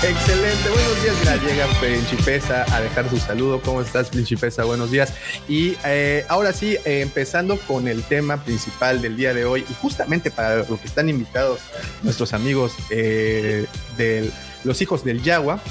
Excelente, 0.02 0.68
buenos 0.68 1.02
días. 1.02 1.16
Mira, 1.20 1.36
llega 1.36 1.80
Principesa 1.80 2.64
a 2.74 2.80
dejar 2.80 3.08
su 3.08 3.16
saludo. 3.18 3.60
¿Cómo 3.62 3.80
estás, 3.80 4.10
Principesa? 4.10 4.64
Buenos 4.64 4.90
días. 4.90 5.14
Y 5.48 5.76
eh, 5.84 6.26
ahora 6.28 6.52
sí, 6.52 6.76
eh, 6.84 7.00
empezando 7.00 7.58
con 7.60 7.86
el 7.88 8.02
tema 8.02 8.42
principal 8.44 9.00
del 9.00 9.16
día 9.16 9.32
de 9.32 9.44
hoy, 9.44 9.64
y 9.68 9.74
justamente 9.74 10.30
para 10.30 10.56
lo 10.56 10.80
que 10.80 10.86
están 10.86 11.08
invitados 11.08 11.60
nuestros 12.02 12.34
amigos 12.34 12.74
eh, 12.90 13.66
de 13.96 14.30
los 14.64 14.80
hijos 14.82 15.04
del 15.04 15.22
Yagua, 15.22 15.62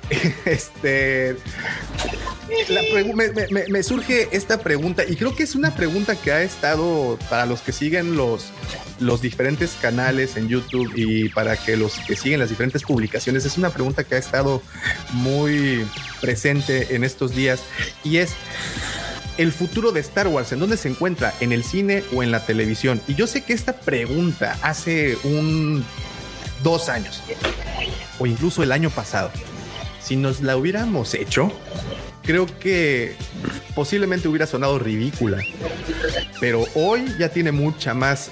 este. 0.44 1.36
me- 3.50 3.64
me 3.68 3.82
surge 3.82 4.28
esta 4.32 4.58
pregunta, 4.60 5.02
y 5.08 5.16
creo 5.16 5.34
que 5.34 5.42
es 5.42 5.54
una 5.54 5.74
pregunta 5.74 6.14
que 6.16 6.32
ha 6.32 6.42
estado 6.42 7.18
para 7.30 7.46
los 7.46 7.60
que 7.62 7.72
siguen 7.72 8.16
los, 8.16 8.46
los 9.00 9.20
diferentes 9.22 9.72
canales 9.80 10.36
en 10.36 10.48
YouTube 10.48 10.92
y 10.96 11.28
para 11.30 11.56
que 11.56 11.76
los 11.76 11.94
que 12.06 12.14
siguen 12.16 12.40
las 12.40 12.50
diferentes 12.50 12.82
publicaciones, 12.82 13.44
es 13.44 13.56
una 13.56 13.70
pregunta 13.70 14.04
que 14.04 14.16
ha 14.16 14.18
estado 14.18 14.62
muy 15.12 15.86
presente 16.20 16.94
en 16.94 17.04
estos 17.04 17.34
días 17.34 17.60
y 18.04 18.18
es 18.18 18.32
el 19.38 19.50
futuro 19.50 19.92
de 19.92 20.00
Star 20.00 20.28
Wars, 20.28 20.52
¿en 20.52 20.58
dónde 20.60 20.76
se 20.76 20.88
encuentra? 20.88 21.32
¿En 21.40 21.52
el 21.52 21.64
cine 21.64 22.04
o 22.14 22.22
en 22.22 22.30
la 22.30 22.44
televisión? 22.44 23.00
Y 23.08 23.14
yo 23.14 23.26
sé 23.26 23.42
que 23.42 23.54
esta 23.54 23.72
pregunta 23.72 24.58
hace 24.62 25.16
un 25.24 25.82
dos 26.62 26.88
años 26.88 27.22
o 28.18 28.26
incluso 28.26 28.62
el 28.62 28.72
año 28.72 28.90
pasado, 28.90 29.30
si 30.02 30.16
nos 30.16 30.40
la 30.42 30.56
hubiéramos 30.56 31.14
hecho, 31.14 31.50
creo 32.22 32.46
que 32.58 33.16
posiblemente 33.74 34.28
hubiera 34.28 34.46
sonado 34.46 34.78
ridícula. 34.78 35.38
Pero 36.40 36.64
hoy 36.74 37.04
ya 37.18 37.28
tiene 37.28 37.52
mucha 37.52 37.94
más, 37.94 38.30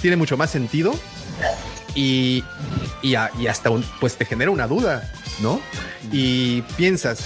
tiene 0.00 0.16
mucho 0.16 0.36
más 0.36 0.50
sentido 0.50 0.94
y, 1.94 2.42
y, 3.02 3.14
y 3.38 3.46
hasta 3.48 3.70
un- 3.70 3.84
pues 4.00 4.16
te 4.16 4.24
genera 4.24 4.50
una 4.50 4.66
duda, 4.66 5.10
¿no? 5.40 5.60
Y 6.10 6.62
piensas, 6.76 7.20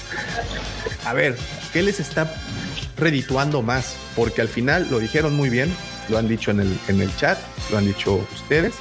a 1.04 1.12
ver, 1.12 1.36
¿qué 1.72 1.82
les 1.82 2.00
está 2.00 2.34
redituando 2.96 3.62
más? 3.62 3.94
Porque 4.16 4.40
al 4.40 4.48
final 4.48 4.88
lo 4.90 4.98
dijeron 4.98 5.34
muy 5.34 5.50
bien, 5.50 5.74
lo 6.08 6.18
han 6.18 6.28
dicho 6.28 6.50
en 6.50 6.60
el, 6.60 6.78
en 6.88 7.00
el 7.00 7.14
chat, 7.16 7.38
lo 7.70 7.78
han 7.78 7.86
dicho 7.86 8.26
ustedes. 8.34 8.74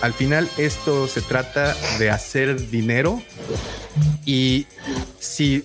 Al 0.00 0.12
final 0.12 0.48
esto 0.56 1.08
se 1.08 1.20
trata 1.22 1.74
de 1.98 2.10
hacer 2.10 2.70
dinero 2.70 3.22
y 4.24 4.66
si 5.18 5.64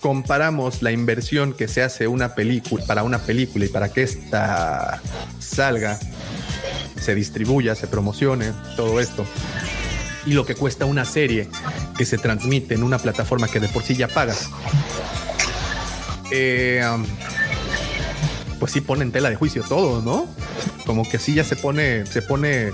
comparamos 0.00 0.82
la 0.82 0.92
inversión 0.92 1.52
que 1.52 1.66
se 1.66 1.82
hace 1.82 2.06
una 2.06 2.34
película 2.34 2.84
para 2.86 3.02
una 3.02 3.18
película 3.18 3.64
y 3.64 3.68
para 3.68 3.92
que 3.92 4.02
esta 4.02 5.00
salga, 5.38 5.98
se 7.00 7.14
distribuya, 7.14 7.74
se 7.74 7.86
promocione, 7.86 8.52
todo 8.76 9.00
esto, 9.00 9.24
y 10.26 10.34
lo 10.34 10.46
que 10.46 10.54
cuesta 10.54 10.84
una 10.84 11.04
serie 11.04 11.48
que 11.96 12.04
se 12.04 12.18
transmite 12.18 12.74
en 12.74 12.82
una 12.82 12.98
plataforma 12.98 13.48
que 13.48 13.60
de 13.60 13.68
por 13.68 13.82
sí 13.82 13.96
ya 13.96 14.08
pagas, 14.08 14.48
eh, 16.30 16.82
um, 16.92 17.04
pues 18.62 18.70
sí 18.70 18.80
pone 18.80 19.02
en 19.02 19.10
tela 19.10 19.28
de 19.28 19.34
juicio 19.34 19.64
todo, 19.64 20.00
¿no? 20.02 20.28
Como 20.86 21.02
que 21.10 21.18
sí 21.18 21.34
ya 21.34 21.42
se 21.42 21.56
pone, 21.56 22.06
se 22.06 22.22
pone 22.22 22.72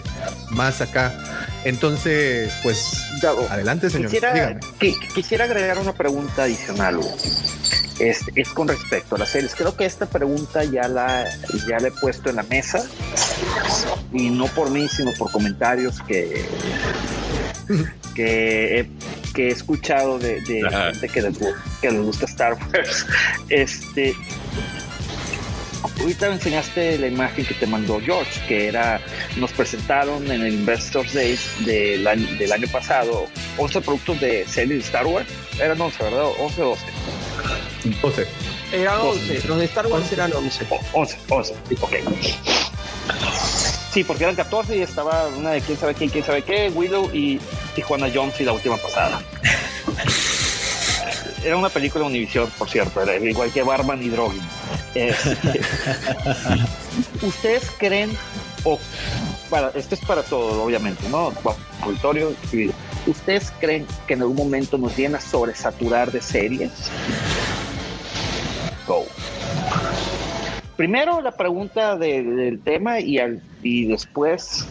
más 0.51 0.83
acá. 0.83 1.15
Entonces, 1.65 2.53
pues 2.63 3.07
adelante, 3.49 3.89
señor. 3.89 4.11
Quisiera, 5.15 5.45
agregar 5.45 5.79
una 5.79 5.95
pregunta 5.95 6.43
adicional. 6.43 7.01
Es, 7.99 8.21
es 8.35 8.51
con 8.51 8.69
respecto 8.69 9.15
a 9.15 9.19
las 9.19 9.31
series. 9.31 9.55
Creo 9.55 9.75
que 9.77 9.87
esta 9.87 10.05
pregunta 10.05 10.63
ya 10.63 10.89
la, 10.89 11.27
ya 11.67 11.81
la 11.81 11.89
he 11.89 11.93
puesto 11.93 12.29
en 12.29 12.37
la 12.37 12.43
mesa 12.43 12.87
y 14.13 14.29
no 14.29 14.45
por 14.49 14.69
mí, 14.69 14.91
sino 14.91 15.13
por 15.15 15.33
comentarios 15.33 16.03
que, 16.03 16.45
que, 18.15 18.81
he, 18.81 18.91
que 19.33 19.49
he 19.49 19.53
escuchado 19.53 20.19
de, 20.19 20.43
gente 20.43 21.09
que 21.09 21.23
les, 21.23 21.39
que 21.81 21.91
les 21.91 22.03
gusta 22.03 22.27
Star 22.27 22.59
Wars. 22.75 23.07
Este, 23.49 24.15
ahorita 26.01 26.29
me 26.29 26.35
enseñaste 26.35 26.99
la 26.99 27.07
imagen 27.07 27.45
que 27.45 27.55
te 27.55 27.67
mandó 27.67 28.01
George, 28.01 28.41
que 28.47 28.69
era, 28.69 29.01
nos 29.37 29.53
presentaron 29.53 30.31
en 30.31 30.43
el 30.43 30.55
Investors 30.55 31.13
Day 31.15 31.39
del 31.61 32.07
año, 32.07 32.27
del 32.39 32.53
año 32.53 32.69
pasado 32.69 33.27
11 33.57 33.81
productos 33.81 34.21
de 34.21 34.47
series 34.47 34.79
de 34.79 34.85
Star 34.85 35.07
Wars. 35.07 35.27
Eran 35.61 35.81
11, 35.81 36.05
¿verdad? 36.05 36.27
11 36.39 36.63
o 36.63 36.69
12. 36.71 36.83
12. 38.03 38.27
Eran 38.73 39.01
11, 39.01 39.49
los 39.49 39.59
de 39.59 39.65
Star 39.65 39.87
Wars 39.87 40.13
eran 40.13 40.33
11. 40.33 40.67
11, 40.93 41.19
11, 41.29 41.55
ok. 41.81 41.95
Sí, 43.93 44.05
porque 44.05 44.25
eran 44.25 44.37
14 44.37 44.77
y 44.77 44.83
estaba 44.83 45.29
una 45.29 45.53
de 45.53 45.61
quién 45.61 45.79
sabe 45.79 45.95
quién, 45.95 46.11
quién 46.11 46.25
sabe 46.25 46.43
qué, 46.43 46.71
Willow 46.75 47.11
y 47.13 47.41
Tijuana 47.75 48.09
Jones 48.13 48.41
y 48.41 48.45
la 48.45 48.53
última 48.53 48.77
pasada. 48.77 49.21
Era 51.45 51.57
una 51.57 51.69
película 51.69 52.05
de 52.05 52.11
Univision, 52.11 52.51
por 52.59 52.69
cierto, 52.69 53.01
era 53.03 53.17
igual 53.17 53.51
que 53.53 53.63
Barman 53.63 54.03
y 54.03 54.09
Drogen. 54.09 54.41
Este, 54.95 55.61
¿Ustedes 57.23 57.71
creen, 57.79 58.11
o 58.65 58.79
para, 59.49 59.69
esto 59.75 59.95
es 59.95 60.01
para 60.03 60.23
todo, 60.23 60.63
obviamente, 60.65 61.09
¿no? 61.09 61.33
Auditorio, 61.83 62.33
¿Ustedes 63.07 63.53
creen 63.61 63.87
que 64.07 64.15
en 64.15 64.21
algún 64.23 64.37
momento 64.37 64.77
nos 64.77 64.95
vienen 64.97 65.17
a 65.17 65.21
sobresaturar 65.21 66.11
de 66.13 66.21
series? 66.21 66.71
Go. 68.87 69.07
Primero 70.77 71.21
la 71.23 71.33
pregunta 71.33 71.97
de- 71.97 72.23
del 72.23 72.61
tema 72.61 73.01
y, 73.01 73.19
al, 73.19 73.41
y 73.63 73.87
después 73.87 74.67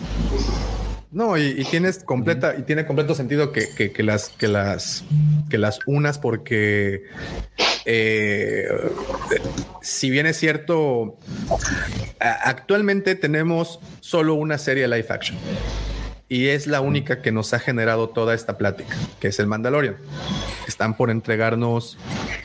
No, 1.11 1.38
y, 1.38 1.55
y 1.57 1.63
tienes 1.65 2.03
completa, 2.03 2.55
y 2.57 2.63
tiene 2.63 2.85
completo 2.85 3.15
sentido 3.15 3.51
que, 3.51 3.69
que- 3.75 3.91
que 3.91 4.03
las, 4.03 4.29
que 4.29 4.47
las, 4.47 5.05
que 5.49 5.57
las 5.57 5.79
unas, 5.85 6.19
porque 6.19 7.03
eh, 7.85 8.67
si 9.81 10.09
bien 10.09 10.25
es 10.25 10.38
cierto, 10.38 11.15
actualmente 12.19 13.15
tenemos 13.15 13.79
solo 14.01 14.34
una 14.34 14.57
serie 14.57 14.88
live 14.88 15.05
action. 15.09 15.38
Y 16.29 16.47
es 16.47 16.67
la 16.67 16.81
única 16.81 17.21
que 17.21 17.31
nos 17.31 17.53
ha 17.53 17.59
generado 17.59 18.09
toda 18.09 18.34
esta 18.35 18.57
plática, 18.57 18.97
que 19.21 19.29
es 19.29 19.39
el 19.39 19.47
Mandalorian. 19.47 19.95
Están 20.67 20.97
por 20.97 21.09
entregarnos 21.09 21.97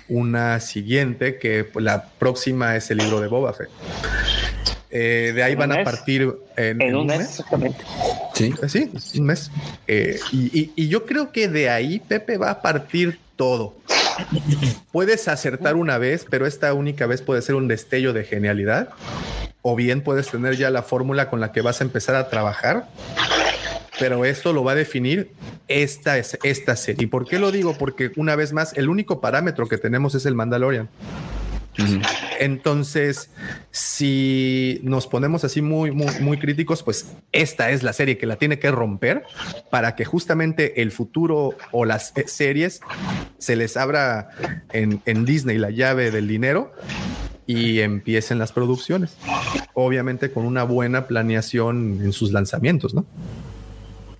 una 0.08 0.60
siguiente, 0.60 1.36
que 1.40 1.68
la 1.74 2.10
próxima 2.10 2.76
es 2.76 2.92
el 2.92 2.98
libro 2.98 3.20
de 3.20 3.26
Boba 3.26 3.52
Fett. 3.54 3.70
Eh, 4.94 5.32
de 5.34 5.42
ahí 5.42 5.54
¿En 5.54 5.58
van 5.58 5.72
a 5.72 5.84
partir 5.84 6.34
en, 6.56 6.82
en 6.82 6.88
en 6.90 6.96
un 6.96 7.06
mes 7.06 7.20
exactamente. 7.20 7.78
Sí. 8.34 8.52
Sí, 8.68 8.90
es 8.94 9.14
un 9.14 9.24
mes. 9.26 9.50
Eh, 9.88 10.18
y, 10.32 10.60
y- 10.60 10.72
y 10.76 10.88
yo 10.88 11.06
creo 11.06 11.32
que 11.32 11.48
de 11.48 11.70
ahí 11.70 11.98
Pepe 11.98 12.36
va 12.36 12.50
a 12.50 12.60
partir 12.62 13.18
todo. 13.36 13.74
Puedes 14.92 15.26
acertar 15.28 15.76
una 15.76 15.96
vez, 15.98 16.26
pero 16.28 16.46
esta 16.46 16.74
única 16.74 17.06
vez 17.06 17.22
puede 17.22 17.40
ser 17.42 17.54
un 17.54 17.68
destello 17.68 18.12
de 18.12 18.24
genialidad. 18.24 18.90
O 19.62 19.76
bien 19.76 20.02
puedes 20.02 20.28
tener 20.28 20.56
ya 20.56 20.68
la 20.70 20.82
fórmula 20.82 21.30
con 21.30 21.40
la 21.40 21.52
que 21.52 21.62
vas 21.62 21.80
a 21.80 21.84
empezar 21.84 22.14
a 22.14 22.28
trabajar. 22.28 22.88
Pero 23.98 24.24
esto 24.24 24.52
lo 24.52 24.64
va 24.64 24.72
a 24.72 24.74
definir 24.74 25.30
esta, 25.68 26.18
es, 26.18 26.38
esta 26.42 26.76
serie. 26.76 27.04
¿Y 27.04 27.06
por 27.06 27.26
qué 27.26 27.38
lo 27.38 27.50
digo? 27.52 27.78
Porque 27.78 28.10
una 28.16 28.34
vez 28.36 28.52
más, 28.52 28.72
el 28.76 28.88
único 28.88 29.20
parámetro 29.20 29.66
que 29.68 29.78
tenemos 29.78 30.14
es 30.14 30.26
el 30.26 30.34
Mandalorian. 30.34 30.88
Entonces, 32.38 33.30
si 33.70 34.80
nos 34.82 35.06
ponemos 35.06 35.44
así 35.44 35.62
muy, 35.62 35.90
muy, 35.90 36.20
muy 36.20 36.38
críticos, 36.38 36.82
pues 36.82 37.12
esta 37.32 37.70
es 37.70 37.82
la 37.82 37.92
serie 37.92 38.18
que 38.18 38.26
la 38.26 38.36
tiene 38.36 38.58
que 38.58 38.70
romper 38.70 39.22
para 39.70 39.96
que 39.96 40.04
justamente 40.04 40.82
el 40.82 40.92
futuro 40.92 41.56
o 41.70 41.84
las 41.84 42.12
eh, 42.16 42.24
series 42.26 42.80
se 43.38 43.56
les 43.56 43.76
abra 43.76 44.30
en, 44.72 45.24
Disney 45.24 45.56
la 45.56 45.70
llave 45.70 46.10
del 46.10 46.28
dinero 46.28 46.72
y 47.46 47.80
empiecen 47.80 48.38
las 48.38 48.52
producciones. 48.52 49.16
Obviamente 49.72 50.30
con 50.30 50.44
una 50.44 50.64
buena 50.64 51.06
planeación 51.06 52.00
en 52.02 52.12
sus 52.12 52.32
lanzamientos, 52.32 52.92
¿no? 52.92 53.06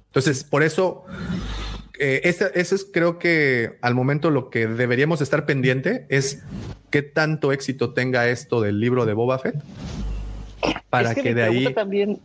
Entonces, 0.07 0.45
por 0.45 0.63
eso 0.63 1.05
eh, 1.99 2.21
eso 2.25 2.75
es 2.75 2.87
creo 2.91 3.19
que 3.19 3.79
al 3.81 3.95
momento 3.95 4.31
lo 4.31 4.51
que 4.51 4.67
deberíamos 4.67 5.21
estar 5.21 5.47
pendiente 5.47 6.07
es 6.09 6.43
qué 6.93 7.03
tanto 7.03 7.51
éxito 7.51 7.93
tenga 7.93 8.29
esto 8.29 8.61
del 8.61 8.79
libro 8.79 9.05
de 9.07 9.15
Boba 9.15 9.39
Fett 9.39 9.57
para 10.91 11.11
Es 11.11 11.15
que, 11.17 11.35
de 11.35 11.43
ahí 11.43 11.75
también. 11.75 12.21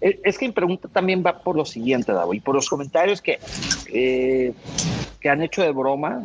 Es- 0.00 0.38
que 0.38 0.46
mi 0.46 0.52
pregunta 0.52 0.86
también 0.86 1.24
va 1.26 1.40
por 1.40 1.56
lo 1.56 1.64
siguiente, 1.64 2.12
Davo, 2.12 2.34
y 2.34 2.40
por 2.40 2.54
los 2.54 2.68
comentarios 2.68 3.20
que, 3.22 3.40
eh, 3.92 4.52
que 5.18 5.28
han 5.30 5.42
hecho 5.42 5.62
de 5.62 5.72
broma, 5.72 6.22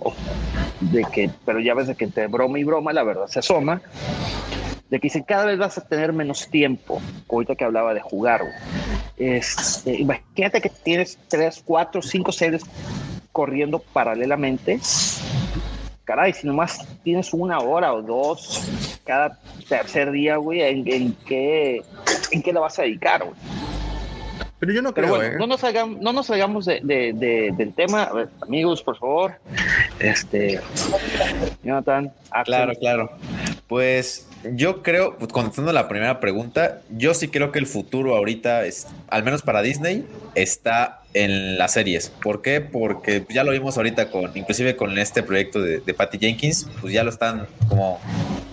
de 0.82 1.04
que, 1.06 1.32
pero 1.46 1.60
ya 1.62 1.74
ves 1.74 1.88
de 1.88 1.96
que 1.96 2.04
entre 2.06 2.28
broma 2.28 2.60
y 2.60 2.64
broma 2.66 2.92
la 2.94 3.04
verdad 3.04 3.28
se 3.28 3.40
asoma, 3.40 3.82
de 4.90 5.00
que 5.00 5.08
dicen 5.08 5.24
cada 5.24 5.46
vez 5.46 5.58
vas 5.58 5.78
a 5.78 5.88
tener 5.88 6.12
menos 6.12 6.50
tiempo, 6.50 7.02
ahorita 7.30 7.56
que 7.56 7.64
hablaba 7.64 7.94
de 7.94 8.02
jugar. 8.02 8.44
Este, 9.18 9.96
imagínate 9.96 10.60
que 10.62 10.70
tienes 10.70 11.18
tres, 11.30 11.64
cuatro, 11.66 12.02
cinco 12.02 12.34
series 12.34 12.64
corriendo 13.32 13.80
paralelamente. 13.80 14.80
Caray, 16.12 16.34
si 16.34 16.46
nomás 16.46 16.86
tienes 17.06 17.34
una 17.34 17.60
hora 17.60 17.94
o 17.94 18.02
dos 18.02 18.62
cada 19.06 19.38
tercer 19.70 20.12
día, 20.12 20.36
güey, 20.36 20.60
¿en, 20.62 20.86
en 20.86 21.14
qué, 21.26 21.82
¿en 22.32 22.42
qué 22.44 22.52
la 22.52 22.60
vas 22.60 22.78
a 22.80 22.82
dedicar, 22.82 23.24
güey? 23.24 23.34
Pero 24.60 24.74
yo 24.74 24.82
no 24.82 24.94
Pero 24.94 25.08
creo, 25.08 25.18
bueno, 25.18 25.34
¿eh? 25.36 25.40
no 25.40 25.48
nos 25.48 25.62
salgamos, 25.62 26.02
no 26.02 26.12
nos 26.12 26.26
salgamos 26.28 26.66
de, 26.66 26.82
de- 26.84 27.14
de- 27.14 27.54
del 27.56 27.74
tema. 27.74 28.04
A 28.04 28.14
ver, 28.14 28.30
amigos, 28.42 28.84
por 28.84 28.98
favor. 28.98 29.36
Este, 30.00 30.60
Jonathan, 31.64 32.12
Axel. 32.30 32.44
Claro, 32.56 32.74
claro. 32.76 33.12
Pues 33.70 34.28
yo 34.54 34.84
creo, 34.84 35.16
pues, 35.18 35.32
contestando 35.32 35.72
la 35.72 35.88
primera 35.88 36.20
pregunta, 36.20 36.82
yo 36.90 37.14
sí 37.14 37.30
creo 37.30 37.54
que 37.54 37.60
el 37.60 37.68
futuro 37.68 38.18
ahorita, 38.18 38.66
es, 38.66 38.86
al 39.08 39.24
menos 39.24 39.42
para 39.44 39.62
Disney, 39.62 40.06
está 40.36 41.01
en 41.14 41.58
las 41.58 41.74
series. 41.74 42.10
¿Por 42.10 42.42
qué? 42.42 42.62
Porque 42.62 43.26
ya 43.30 43.44
lo 43.44 43.52
vimos 43.52 43.78
ahorita 43.78 44.10
con, 44.10 44.32
inclusive 44.36 44.76
con 44.76 44.98
este 44.98 45.24
proyecto 45.24 45.62
de, 45.62 45.80
de 45.80 45.94
Patty 45.94 46.18
Jenkins, 46.20 46.68
pues 46.80 46.94
ya 46.94 47.04
lo 47.04 47.10
están 47.10 47.48
como 47.68 48.00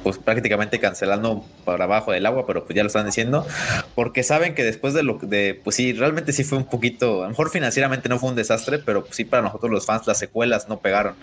pues 0.03 0.19
prácticamente 0.19 0.79
cancelando 0.79 1.45
para 1.65 1.85
abajo 1.85 2.13
del 2.13 2.27
agua, 2.27 2.47
pero 2.47 2.65
pues 2.65 2.77
ya 2.77 2.83
lo 2.83 2.87
están 2.87 3.07
diciendo, 3.07 3.47
porque 3.95 4.23
saben 4.23 4.55
que 4.55 4.65
después 4.65 4.95
de 4.95 5.03
lo 5.03 5.19
de, 5.21 5.61
pues 5.63 5.77
sí, 5.77 5.93
realmente 5.93 6.33
sí 6.33 6.45
fue 6.45 6.59
un 6.59 6.65
poquito, 6.65 7.21
a 7.21 7.25
lo 7.25 7.31
mejor 7.31 7.51
financieramente 7.51 8.09
no 8.09 8.19
fue 8.19 8.31
un 8.31 8.37
desastre, 8.37 8.79
pero 8.79 9.05
pues 9.05 9.17
sí 9.17 9.25
para 9.25 9.43
nosotros 9.43 9.71
los 9.71 9.87
fans 9.87 10.07
las 10.07 10.19
secuelas 10.19 10.69
no 10.69 10.79
pegaron 10.81 11.15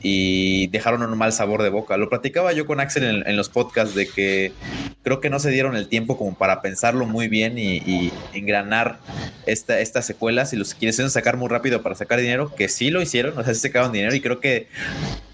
y 0.00 0.68
dejaron 0.68 1.02
un 1.02 1.16
mal 1.18 1.32
sabor 1.32 1.62
de 1.62 1.70
boca. 1.70 1.96
Lo 1.96 2.08
platicaba 2.08 2.52
yo 2.52 2.66
con 2.66 2.80
Axel 2.80 3.24
en, 3.26 3.36
los 3.36 3.48
podcasts 3.48 3.94
de 3.94 4.06
que 4.06 4.52
creo 5.02 5.20
que 5.20 5.30
no 5.30 5.38
se 5.38 5.50
dieron 5.50 5.76
el 5.76 5.88
tiempo 5.88 6.16
como 6.16 6.34
para 6.34 6.62
pensarlo 6.62 7.06
muy 7.06 7.28
bien 7.28 7.58
y, 7.58 8.12
engranar 8.32 8.98
esta, 9.46 9.78
estas 9.80 10.06
secuelas 10.06 10.52
y 10.52 10.56
los 10.56 10.74
quisieron 10.74 11.10
sacar 11.10 11.36
muy 11.36 11.48
rápido 11.48 11.82
para 11.82 11.94
sacar 11.94 12.20
dinero, 12.20 12.54
que 12.54 12.68
sí 12.68 12.90
lo 12.90 13.02
hicieron, 13.02 13.36
o 13.38 13.44
sea, 13.44 13.54
sí 13.54 13.60
sacaron 13.60 13.92
dinero 13.92 14.14
y 14.14 14.20
creo 14.20 14.40
que 14.40 14.68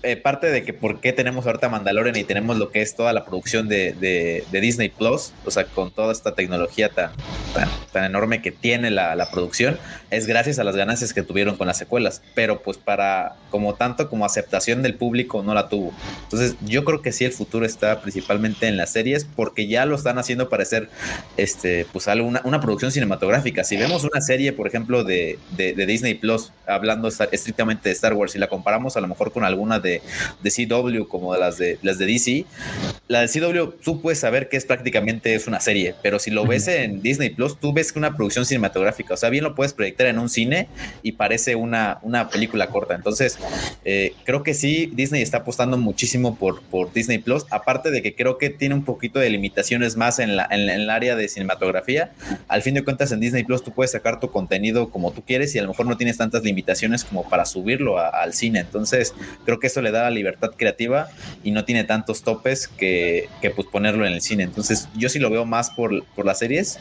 eh, 0.02 0.16
parte 0.16 0.46
de 0.46 0.64
que 0.64 0.72
por 0.72 1.00
qué 1.00 1.12
tenemos 1.12 1.46
ahorita 1.46 1.68
Mandalorian 1.68 2.16
y 2.16 2.24
tenemos 2.24 2.56
lo 2.56 2.69
que 2.70 2.82
es 2.82 2.94
toda 2.94 3.12
la 3.12 3.24
producción 3.24 3.68
de, 3.68 3.92
de- 3.92 4.60
Disney 4.60 4.88
Plus, 4.90 5.32
o 5.46 5.50
sea, 5.50 5.64
con 5.64 5.90
toda 5.90 6.12
esta 6.12 6.34
tecnología 6.34 6.90
tan, 6.90 7.12
tan, 7.54 7.68
tan 7.92 8.04
enorme 8.04 8.42
que 8.42 8.50
tiene 8.52 8.90
la, 8.90 9.14
la 9.16 9.30
producción, 9.30 9.78
es 10.10 10.26
gracias 10.26 10.58
a 10.58 10.64
las 10.64 10.76
ganancias 10.76 11.14
que 11.14 11.22
tuvieron 11.22 11.56
con 11.56 11.66
las 11.66 11.78
secuelas, 11.78 12.20
pero 12.34 12.60
pues 12.62 12.76
para 12.76 13.36
como 13.50 13.74
tanto 13.74 14.08
como 14.10 14.24
aceptación 14.24 14.82
del 14.82 14.94
público 14.94 15.42
no 15.42 15.54
la 15.54 15.68
tuvo. 15.68 15.92
Entonces 16.24 16.56
yo 16.64 16.84
creo 16.84 17.00
que 17.02 17.12
sí 17.12 17.24
el 17.24 17.32
futuro 17.32 17.64
está 17.66 18.00
principalmente 18.02 18.66
en 18.68 18.76
las 18.76 18.92
series 18.92 19.24
porque 19.24 19.66
ya 19.66 19.86
lo 19.86 19.96
están 19.96 20.18
haciendo 20.18 20.48
parecer 20.48 20.88
este 21.36 21.86
pues 21.92 22.06
algo, 22.08 22.28
una, 22.44 22.60
producción 22.60 22.92
cinematográfica. 22.92 23.64
Si 23.64 23.76
vemos 23.76 24.04
una 24.04 24.20
serie, 24.20 24.52
por 24.52 24.66
ejemplo, 24.66 25.04
de, 25.04 25.38
de- 25.56 25.72
de 25.74 25.86
Disney 25.86 26.14
Plus, 26.14 26.52
hablando 26.66 27.08
estrictamente 27.08 27.88
de 27.88 27.94
Star 27.94 28.12
Wars, 28.14 28.34
y 28.36 28.38
la 28.38 28.48
comparamos 28.48 28.96
a 28.96 29.00
lo 29.00 29.08
mejor 29.08 29.32
con 29.32 29.44
alguna 29.44 29.80
de, 29.80 30.02
de 30.42 30.50
CW 30.50 31.04
como 31.08 31.32
de 31.34 31.40
las 31.40 31.56
de 31.58 31.78
las 31.82 31.98
de 31.98 32.06
DC, 32.06 32.44
la 33.08 33.22
de 33.22 33.28
CW 33.28 33.72
tú 33.82 34.00
puedes 34.00 34.20
saber 34.20 34.48
que 34.48 34.56
es 34.56 34.64
prácticamente 34.64 35.34
es 35.34 35.46
una 35.46 35.58
serie, 35.60 35.94
pero 36.02 36.18
si 36.18 36.30
lo 36.30 36.46
ves 36.46 36.68
en 36.68 37.02
Disney 37.02 37.30
Plus, 37.30 37.58
tú 37.58 37.72
ves 37.72 37.92
que 37.92 37.98
una 37.98 38.16
producción 38.16 38.46
cinematográfica, 38.46 39.14
o 39.14 39.16
sea, 39.16 39.30
bien 39.30 39.42
lo 39.44 39.54
puedes 39.54 39.72
proyectar 39.72 40.06
en 40.06 40.18
un 40.18 40.28
cine 40.28 40.68
y 41.02 41.12
parece 41.12 41.56
una, 41.56 41.98
una 42.02 42.28
película 42.28 42.68
corta. 42.68 42.94
Entonces, 42.94 43.38
eh, 43.84 44.14
creo 44.24 44.42
que 44.42 44.54
sí, 44.54 44.90
Disney 44.94 45.22
está 45.22 45.38
apostando 45.38 45.76
muchísimo 45.76 46.36
por, 46.36 46.62
por 46.62 46.92
Disney 46.92 47.18
Plus, 47.18 47.46
aparte 47.50 47.90
de 47.90 48.02
que 48.02 48.14
creo 48.14 48.38
que 48.38 48.50
tiene 48.50 48.74
un 48.74 48.84
poquito 48.84 49.18
de 49.18 49.28
limitaciones 49.30 49.96
más 49.96 50.18
en, 50.20 50.36
la, 50.36 50.46
en, 50.50 50.68
el 50.68 50.88
área 50.90 51.16
de 51.16 51.28
cinematografía. 51.28 52.12
Al 52.48 52.62
fin 52.62 52.74
de 52.74 52.84
cuentas, 52.84 53.10
en 53.12 53.20
Disney 53.20 53.44
Plus 53.44 53.64
tú 53.64 53.72
puedes 53.72 53.90
sacar 53.90 54.20
tu 54.20 54.30
contenido 54.30 54.90
como 54.90 55.10
tú 55.12 55.22
quieres 55.24 55.54
y 55.54 55.58
a 55.58 55.62
lo 55.62 55.68
mejor 55.68 55.86
no 55.86 55.96
tienes 55.96 56.16
tantas 56.16 56.44
limitaciones 56.44 57.04
como 57.04 57.28
para 57.28 57.44
subirlo 57.44 57.98
a- 57.98 58.08
al 58.08 58.34
cine. 58.34 58.60
Entonces, 58.60 59.14
creo 59.44 59.58
que 59.58 59.66
eso 59.66 59.82
le 59.82 59.90
da 59.90 60.02
la 60.04 60.10
libertad 60.10 60.50
creativa 60.56 61.08
y 61.42 61.50
no 61.50 61.64
tiene 61.64 61.84
tantos 61.84 62.22
topes 62.22 62.49
que, 62.68 63.28
pues 63.54 63.68
ponerlo 63.68 64.06
en 64.06 64.12
el 64.12 64.20
cine. 64.20 64.44
Entonces, 64.44 64.88
yo 64.96 65.08
sí 65.08 65.18
lo 65.18 65.30
veo 65.30 65.44
más 65.44 65.70
por, 65.70 66.04
por 66.14 66.24
las 66.24 66.38
series. 66.38 66.78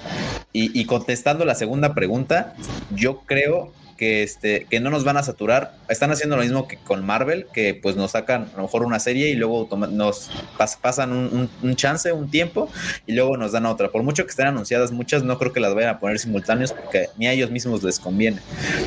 Y 0.54 0.86
contestando 0.86 1.46
la 1.46 1.56
segunda 1.56 1.94
pregunta, 1.94 2.56
yo 2.92 3.22
creo 3.26 3.72
que 4.00 4.24
este 4.24 4.66
que 4.70 4.80
no 4.80 4.90
nos 4.90 5.04
van 5.04 5.18
a 5.18 5.24
saturar. 5.24 5.74
Están 5.90 6.10
haciendo 6.12 6.38
lo 6.38 6.44
mismo 6.44 6.68
que 6.70 6.78
con 6.78 7.06
Marvel, 7.06 7.48
que 7.54 7.74
pues 7.74 7.98
nos 7.98 8.12
sacan 8.12 8.48
a 8.54 8.58
lo 8.58 8.64
mejor 8.64 8.84
una 8.84 8.98
serie 9.00 9.28
y 9.30 9.36
luego 9.36 9.68
nos 9.92 10.32
pas- 10.58 10.78
pasan 10.80 11.12
un, 11.12 11.26
un- 11.26 11.50
un 11.70 11.76
chance, 11.76 12.12
un 12.14 12.32
tiempo 12.32 12.70
y 13.06 13.12
luego 13.14 13.36
nos 13.36 13.52
dan 13.52 13.66
otra. 13.66 13.90
Por 13.90 14.02
mucho 14.04 14.24
que 14.24 14.30
estén 14.30 14.48
anunciadas 14.48 14.92
muchas, 14.94 15.24
no 15.24 15.38
creo 15.38 15.52
que 15.52 15.60
las 15.60 15.76
vayan 15.76 15.96
a 15.96 16.00
poner 16.00 16.18
simultáneos 16.18 16.72
porque 16.72 17.08
ni 17.18 17.28
a 17.28 17.34
ellos 17.34 17.52
mismos 17.52 17.84
les 17.84 18.00
conviene. 18.00 18.40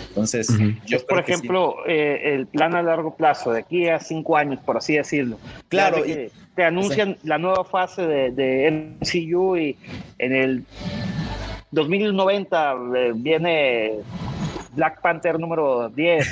Entonces, 0.09 0.49
yo 0.87 0.97
Es, 0.97 1.03
por 1.05 1.17
creo 1.23 1.25
que 1.27 1.33
sí. 1.35 1.39
ejemplo, 1.41 1.77
eh, 1.87 2.35
el 2.35 2.47
plan 2.47 2.75
a 2.75 2.83
largo 2.83 3.15
plazo, 3.15 3.53
de 3.53 3.61
aquí 3.61 3.89
a 3.89 4.01
cinco 4.01 4.37
años, 4.39 4.61
por 4.65 4.79
así 4.79 4.95
decirlo. 4.97 5.39
Claro, 5.69 6.03
te 6.55 6.65
anuncian 6.65 7.19
la 7.23 7.37
nueva 7.39 7.65
fase 7.65 8.07
de, 8.07 8.31
de 8.31 8.97
MCU 9.01 9.57
y 9.59 9.77
en 10.19 10.33
el 10.35 10.65
2090 11.71 12.75
eh, 12.97 13.13
viene 13.15 13.93
Black 14.73 15.01
Panther 15.03 15.39
número 15.39 15.91
10. 15.91 16.27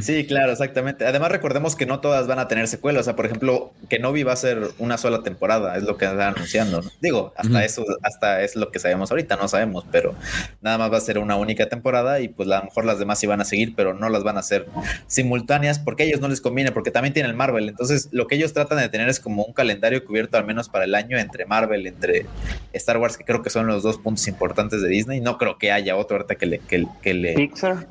Sí, 0.00 0.26
claro, 0.26 0.52
exactamente. 0.52 1.06
Además, 1.06 1.30
recordemos 1.30 1.74
que 1.74 1.86
no 1.86 2.00
todas 2.00 2.26
van 2.26 2.38
a 2.38 2.48
tener 2.48 2.68
secuelas. 2.68 3.02
O 3.02 3.04
sea, 3.04 3.16
por 3.16 3.26
ejemplo, 3.26 3.72
Kenobi 3.88 4.22
va 4.22 4.32
a 4.32 4.36
ser 4.36 4.68
una 4.78 4.98
sola 4.98 5.22
temporada, 5.22 5.76
es 5.76 5.84
lo 5.84 5.96
que 5.96 6.04
están 6.04 6.20
anunciando. 6.20 6.82
¿no? 6.82 6.90
Digo, 7.00 7.32
hasta 7.36 7.64
eso, 7.64 7.84
hasta 8.02 8.42
es 8.42 8.56
lo 8.56 8.70
que 8.70 8.78
sabemos 8.78 9.10
ahorita, 9.10 9.36
no 9.36 9.48
sabemos, 9.48 9.84
pero 9.90 10.14
nada 10.60 10.78
más 10.78 10.92
va 10.92 10.98
a 10.98 11.00
ser 11.00 11.18
una 11.18 11.36
única 11.36 11.68
temporada 11.68 12.20
y 12.20 12.28
pues 12.28 12.50
a 12.50 12.58
lo 12.58 12.64
mejor 12.64 12.84
las 12.84 12.98
demás 12.98 13.18
sí 13.18 13.26
van 13.26 13.40
a 13.40 13.44
seguir, 13.44 13.74
pero 13.74 13.94
no 13.94 14.08
las 14.08 14.22
van 14.22 14.36
a 14.36 14.40
hacer 14.40 14.66
simultáneas 15.06 15.78
porque 15.78 16.02
a 16.02 16.06
ellos 16.06 16.20
no 16.20 16.28
les 16.28 16.40
conviene, 16.40 16.72
porque 16.72 16.90
también 16.90 17.14
tienen 17.14 17.30
el 17.30 17.36
Marvel. 17.36 17.68
Entonces, 17.68 18.08
lo 18.12 18.26
que 18.26 18.34
ellos 18.34 18.52
tratan 18.52 18.78
de 18.78 18.88
tener 18.88 19.08
es 19.08 19.20
como 19.20 19.44
un 19.44 19.52
calendario 19.52 20.04
cubierto 20.04 20.36
al 20.36 20.44
menos 20.44 20.68
para 20.68 20.84
el 20.84 20.94
año 20.94 21.18
entre 21.18 21.46
Marvel, 21.46 21.86
entre 21.86 22.26
Star 22.72 22.98
Wars, 22.98 23.16
que 23.16 23.24
creo 23.24 23.42
que 23.42 23.50
son 23.50 23.66
los 23.66 23.82
dos 23.82 23.98
puntos 23.98 24.28
importantes 24.28 24.82
de 24.82 24.88
Disney. 24.88 25.20
No 25.20 25.38
creo 25.38 25.58
que 25.58 25.72
haya 25.72 25.96
otro 25.96 26.16
ahorita 26.16 26.34
que 26.34 26.46
le, 26.46 26.58
que, 26.58 26.86
que 27.02 27.14
le 27.14 27.45
Pixar. 27.46 27.86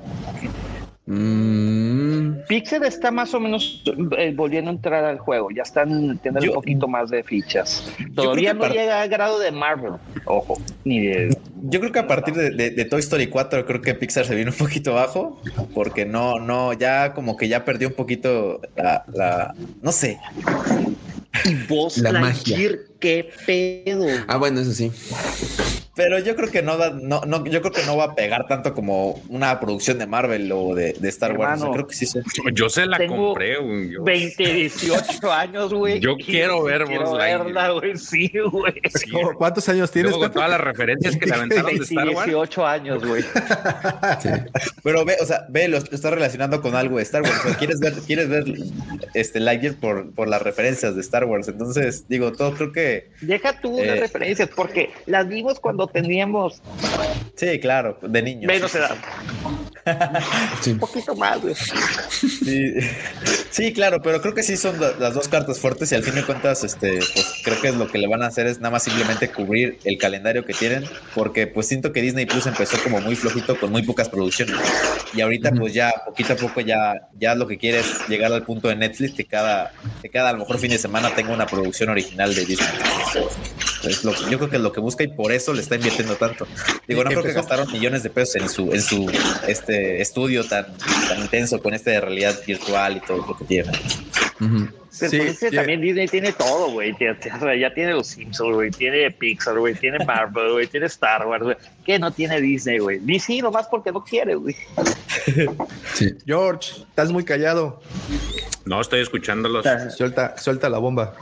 Mm, 1.07 2.39
Pixar 2.47 2.83
está 2.83 3.11
más 3.11 3.31
o 3.35 3.39
menos 3.39 3.83
eh, 4.17 4.33
volviendo 4.35 4.71
a 4.71 4.73
entrar 4.73 5.03
al 5.05 5.19
juego. 5.19 5.49
Ya 5.55 5.61
están 5.61 6.17
teniendo 6.17 6.49
un 6.49 6.55
poquito 6.55 6.87
más 6.87 7.09
de 7.09 7.23
fichas. 7.23 7.91
Todavía 8.15 8.51
creo 8.51 8.63
que 8.63 8.67
no 8.69 8.73
llega 8.73 9.01
al 9.01 9.09
grado 9.09 9.39
de 9.39 9.51
Marvel. 9.51 9.93
Ojo, 10.25 10.57
ni 10.83 11.05
de. 11.05 11.37
Yo 11.69 11.79
creo 11.79 11.91
que 11.91 11.99
a 11.99 12.07
partir 12.07 12.33
de, 12.33 12.49
de- 12.51 12.71
de 12.71 12.85
Toy 12.85 12.99
Story 12.99 13.27
4 13.27 13.65
creo 13.65 13.81
que 13.81 13.93
Pixar 13.93 14.25
se 14.25 14.35
vino 14.35 14.51
un 14.51 14.57
poquito 14.57 14.93
bajo 14.95 15.39
porque 15.73 16.05
no, 16.05 16.39
no, 16.39 16.73
ya 16.73 17.13
como 17.13 17.37
que 17.37 17.47
ya 17.47 17.63
perdió 17.65 17.87
un 17.89 17.93
poquito 17.95 18.59
la, 18.75 19.05
la- 19.13 19.53
no 19.81 19.91
sé. 19.91 20.19
Y 21.45 21.53
vos, 21.67 21.97
La 21.99 22.13
magia. 22.13 22.57
Qué 22.99 23.29
pedo. 23.45 24.05
Ah, 24.27 24.37
bueno, 24.37 24.61
eso 24.61 24.71
sí. 24.73 24.91
Pero 25.97 26.19
yo 26.19 26.35
creo 26.35 26.51
que 26.51 26.61
no, 26.61 26.75
da- 26.75 26.89
no, 26.89 27.21
no, 27.21 27.45
yo 27.45 27.61
creo 27.61 27.71
que 27.71 27.83
no 27.85 27.95
va 27.95 28.03
a 28.03 28.15
pegar 28.15 28.47
tanto 28.49 28.73
como 28.73 29.13
una 29.29 29.61
producción 29.61 29.97
de 29.97 30.05
Marvel 30.05 30.51
o 30.51 30.75
de, 30.75 30.91
de 30.91 31.07
Star 31.07 31.37
Wars. 31.37 31.53
O 31.53 31.55
sea, 31.55 31.67
Hermano, 31.67 31.71
creo 31.73 31.87
que 31.87 31.95
sí. 31.95 32.05
se- 32.05 32.21
Yo 32.53 32.67
se 32.67 32.85
la 32.85 32.97
Tengo 32.97 33.27
compré, 33.27 33.57
güey. 33.61 33.91
Yo- 33.91 34.03
20, 34.03 34.43
18 34.53 35.31
años, 35.31 35.73
güey. 35.73 36.01
Yo 36.01 36.17
quiero 36.17 36.63
ver 36.63 36.83
quiero 36.83 37.13
verla, 37.15 37.69
güey. 37.71 37.95
Sí, 37.97 38.29
güey. 38.51 38.73
Sí. 38.93 39.09
¿Cuántos 39.37 39.69
años 39.69 39.89
tienes? 39.89 40.11
Luego 40.11 40.25
con 40.25 40.33
todas 40.33 40.49
las 40.49 40.59
referencias 40.59 41.15
que 41.15 41.27
le 41.27 41.33
aventaron 41.33 41.65
de 41.67 41.71
20, 41.79 41.83
Star 41.85 42.09
Wars. 42.09 42.25
18 42.25 42.67
años, 42.67 43.05
güey. 43.07 43.23
Pero 44.83 45.05
ve, 45.05 45.15
o 45.21 45.25
sea, 45.25 45.45
ve, 45.49 45.69
lo, 45.69 45.79
lo 45.79 45.85
está 45.91 46.09
relacionando 46.09 46.61
con 46.61 46.75
algo 46.75 46.97
de 46.97 47.03
Star 47.03 47.21
Wars. 47.21 47.35
O 47.39 47.47
sea, 47.47 47.57
quieres 47.57 47.79
ver, 47.79 47.93
quieres 48.05 48.27
ver 48.27 48.43
este 49.13 49.39
Lightyear 49.39 49.75
por, 49.75 50.11
por 50.13 50.27
las 50.27 50.41
referencias 50.41 50.93
de 50.95 50.99
Star 51.01 51.23
Wars. 51.23 51.47
Entonces, 51.47 52.05
digo, 52.09 52.33
todo 52.33 52.53
creo 52.53 52.73
que 52.73 52.84
Deja 53.21 53.59
tú 53.59 53.77
las 53.79 53.97
Eh. 53.97 53.99
referencias, 54.01 54.49
porque 54.55 54.91
las 55.05 55.27
vimos 55.27 55.59
cuando 55.59 55.87
teníamos 55.87 56.61
sí, 57.35 57.59
claro, 57.59 57.97
de 58.01 58.21
niños. 58.21 58.45
menos 58.45 58.71
Sí, 58.71 58.77
edad. 58.77 58.95
Sí. 60.61 60.71
Un 60.71 60.79
poquito 60.79 61.15
más, 61.15 61.39
güey. 61.41 61.53
Sí, 61.55 62.73
sí, 63.51 63.71
claro, 63.73 64.01
pero 64.01 64.19
creo 64.19 64.33
que 64.33 64.41
sí 64.41 64.57
son 64.57 64.79
la- 64.79 64.93
las 64.99 65.13
dos 65.13 65.27
cartas 65.27 65.59
fuertes 65.59 65.91
y 65.91 65.95
al 65.95 66.01
fin 66.03 66.15
de 66.15 66.23
cuentas, 66.23 66.63
este, 66.63 66.97
pues 67.13 67.33
creo 67.43 67.61
que 67.61 67.71
lo 67.71 67.87
que 67.87 67.99
le 67.99 68.07
van 68.07 68.23
a 68.23 68.27
hacer 68.27 68.47
es 68.47 68.57
nada 68.59 68.71
más 68.71 68.83
simplemente 68.83 69.29
cubrir 69.29 69.77
el 69.83 69.97
calendario 69.99 70.43
que 70.43 70.53
tienen, 70.53 70.85
porque 71.13 71.45
pues 71.45 71.67
siento 71.67 71.93
que 71.93 72.01
Disney 72.01 72.25
Plus 72.25 72.47
empezó 72.47 72.81
como 72.83 72.99
muy 72.99 73.15
flojito 73.15 73.59
con 73.59 73.71
muy 73.71 73.83
pocas 73.83 74.09
producciones 74.09 74.55
y 75.13 75.21
ahorita 75.21 75.51
pues 75.51 75.73
ya 75.73 75.93
poquito 76.05 76.33
a 76.33 76.35
poco 76.37 76.61
ya, 76.61 76.93
ya 77.19 77.35
lo 77.35 77.45
que 77.47 77.57
quiere 77.59 77.79
es 77.79 78.07
llegar 78.07 78.33
al 78.33 78.41
punto 78.43 78.67
de 78.69 78.75
Netflix 78.75 79.13
que 79.13 79.25
cada, 79.25 79.71
que 80.01 80.09
cada 80.09 80.29
a 80.29 80.33
lo 80.33 80.39
mejor 80.39 80.57
fin 80.57 80.71
de 80.71 80.79
semana 80.79 81.13
tenga 81.13 81.31
una 81.31 81.45
producción 81.45 81.89
original 81.89 82.33
de 82.33 82.43
Disney. 82.45 82.67
Es 83.83 84.03
lo 84.03 84.13
que- 84.13 84.29
yo 84.31 84.37
creo 84.37 84.49
que 84.49 84.55
es 84.57 84.61
lo 84.61 84.71
que 84.71 84.79
busca 84.79 85.03
y 85.03 85.07
por 85.07 85.31
eso 85.31 85.53
le 85.53 85.61
está 85.61 85.75
invirtiendo 85.75 86.15
tanto. 86.15 86.47
Digo, 86.87 87.03
no 87.03 87.09
creo 87.11 87.21
que 87.23 87.33
gastaron 87.33 87.71
millones 87.71 88.03
de 88.03 88.09
pesos 88.09 88.35
en 88.37 88.49
su, 88.49 88.71
en 88.73 88.81
su 88.81 89.09
este 89.47 90.01
estudio 90.01 90.43
tan, 90.43 90.65
tan 91.07 91.21
intenso 91.21 91.61
con 91.61 91.73
este 91.73 91.91
de 91.91 92.01
realidad 92.01 92.35
virtual 92.47 92.97
y 92.97 92.99
todo 93.01 93.17
lo 93.27 93.37
que 93.37 93.45
tiene. 93.45 93.71
Pero 94.99 95.11
Sí, 95.11 95.17
pues 95.17 95.29
es 95.31 95.39
que 95.39 95.51
ya- 95.51 95.61
también 95.61 95.81
Disney 95.81 96.07
tiene 96.07 96.31
todo, 96.33 96.71
güey. 96.71 96.95
Ya 96.99 97.73
tiene 97.73 97.93
los 97.93 98.07
Simpsons, 98.07 98.53
güey. 98.55 98.71
Tiene 98.71 99.11
Pixar, 99.11 99.57
güey. 99.59 99.73
Tiene 99.75 100.03
Marvel, 100.05 100.51
güey. 100.53 100.67
Tiene 100.67 100.85
Star 100.87 101.25
Wars, 101.27 101.43
güey. 101.43 101.57
¿Qué 101.85 101.99
no 101.99 102.11
tiene 102.11 102.39
Disney, 102.41 102.79
güey? 102.79 102.99
DC 102.99 103.41
nomás 103.41 103.67
porque 103.67 103.91
no 103.91 104.03
quiere, 104.03 104.35
güey. 104.35 104.55
Sí. 105.93 106.13
George, 106.25 106.73
estás 106.89 107.11
muy 107.11 107.23
callado. 107.23 107.81
No, 108.65 108.81
estoy 108.81 109.01
escuchándolos. 109.01 109.65
Suelta, 109.95 110.37
suelta 110.37 110.69
la 110.69 110.77
bomba. 110.77 111.15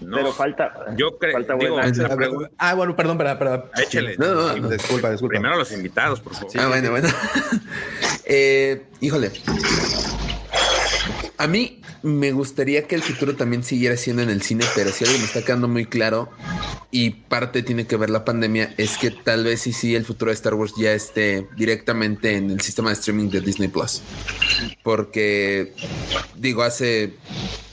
Pero 0.00 0.32
falta. 0.32 0.72
Yo 0.96 1.18
creo. 1.18 1.32
Falta 1.32 1.54
digo, 1.54 1.74
buena. 1.74 2.08
la 2.08 2.16
pregunta- 2.16 2.50
Ah, 2.58 2.74
bueno, 2.74 2.94
perdón, 2.96 3.18
perdón, 3.18 3.38
perdón. 3.38 3.64
Échale. 3.82 4.16
No, 4.16 4.34
no, 4.34 4.56
no. 4.56 4.68
Disculpa, 4.68 5.10
disculpa. 5.10 5.30
Primero 5.32 5.56
los 5.56 5.72
invitados, 5.72 6.20
por 6.20 6.34
favor. 6.34 6.50
ah, 6.58 6.68
bueno, 6.68 6.90
bueno. 6.90 7.08
Eh, 8.32 8.84
híjole. 9.00 9.32
A 11.38 11.46
mí 11.48 11.79
me 12.02 12.32
gustaría 12.32 12.86
que 12.86 12.94
el 12.94 13.02
futuro 13.02 13.36
también 13.36 13.62
siguiera 13.62 13.96
siendo 13.96 14.22
en 14.22 14.30
el 14.30 14.42
cine, 14.42 14.64
pero 14.74 14.90
si 14.90 15.04
algo 15.04 15.18
me 15.18 15.24
está 15.24 15.42
quedando 15.42 15.68
muy 15.68 15.86
claro 15.86 16.30
y 16.90 17.10
parte 17.10 17.62
tiene 17.62 17.86
que 17.86 17.96
ver 17.96 18.10
la 18.10 18.24
pandemia, 18.24 18.74
es 18.76 18.96
que 18.96 19.10
tal 19.10 19.44
vez 19.44 19.60
sí, 19.60 19.72
sí, 19.72 19.94
el 19.94 20.04
futuro 20.04 20.30
de 20.30 20.34
Star 20.34 20.54
Wars 20.54 20.72
ya 20.76 20.92
esté 20.92 21.46
directamente 21.56 22.36
en 22.36 22.50
el 22.50 22.60
sistema 22.60 22.90
de 22.90 22.94
streaming 22.94 23.28
de 23.28 23.40
Disney 23.40 23.68
Plus. 23.68 24.02
Porque, 24.82 25.74
digo, 26.36 26.62
hace 26.62 27.14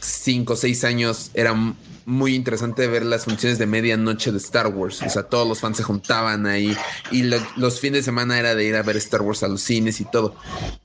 cinco 0.02 0.54
o 0.54 0.56
seis 0.56 0.84
años 0.84 1.32
era 1.34 1.56
muy 2.08 2.36
interesante 2.36 2.88
ver 2.88 3.04
las 3.06 3.26
funciones 3.26 3.60
de 3.60 3.66
medianoche 3.66 4.32
de 4.32 4.38
Star 4.38 4.68
Wars. 4.68 5.02
O 5.04 5.10
sea, 5.10 5.24
todos 5.24 5.46
los 5.46 5.60
fans 5.60 5.76
se 5.76 5.84
juntaban 5.84 6.46
ahí 6.48 6.74
y 7.12 7.24
lo- 7.24 7.38
los 7.58 7.82
fines 7.82 8.00
de 8.00 8.04
semana 8.04 8.40
era 8.40 8.56
de 8.56 8.64
ir 8.64 8.78
a 8.78 8.82
ver 8.82 8.96
Star 8.96 9.22
Wars 9.24 9.44
a 9.44 9.50
los 9.50 9.62
cines 9.62 10.00
y 10.00 10.06
todo. 10.06 10.34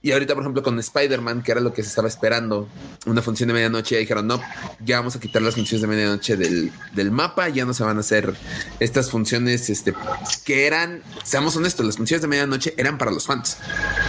Y 0.02 0.10
ahorita, 0.10 0.34
por 0.34 0.42
ejemplo, 0.42 0.65
con 0.65 0.81
Spider-Man, 0.81 1.44
que 1.44 1.52
era 1.52 1.60
lo 1.60 1.73
que 1.73 1.84
se 1.84 1.91
estaba 1.91 2.09
esperando, 2.09 2.68
una 3.07 3.23
función 3.23 3.47
de 3.47 3.52
medianoche, 3.55 3.94
ya 3.94 4.01
dijeron, 4.01 4.26
no, 4.26 4.41
ya 4.84 4.99
vamos 4.99 5.15
a 5.15 5.20
quitar 5.20 5.42
las 5.42 5.55
funciones 5.55 5.83
de 5.83 5.86
medianoche 5.86 6.36
del, 6.36 6.73
del 6.92 7.12
mapa, 7.12 7.49
ya 7.51 7.65
no 7.65 7.73
se 7.73 7.84
van 7.84 7.99
a 7.99 8.01
hacer 8.01 8.34
estas 8.81 9.09
funciones 9.09 9.70
este, 9.70 9.94
que 10.44 10.67
eran, 10.67 11.05
seamos 11.23 11.55
honestos, 11.57 11.86
las 11.86 11.99
funciones 11.99 12.23
de 12.23 12.26
medianoche 12.28 12.75
eran 12.76 12.99
para 12.99 13.12
los 13.12 13.26
fans. 13.26 13.59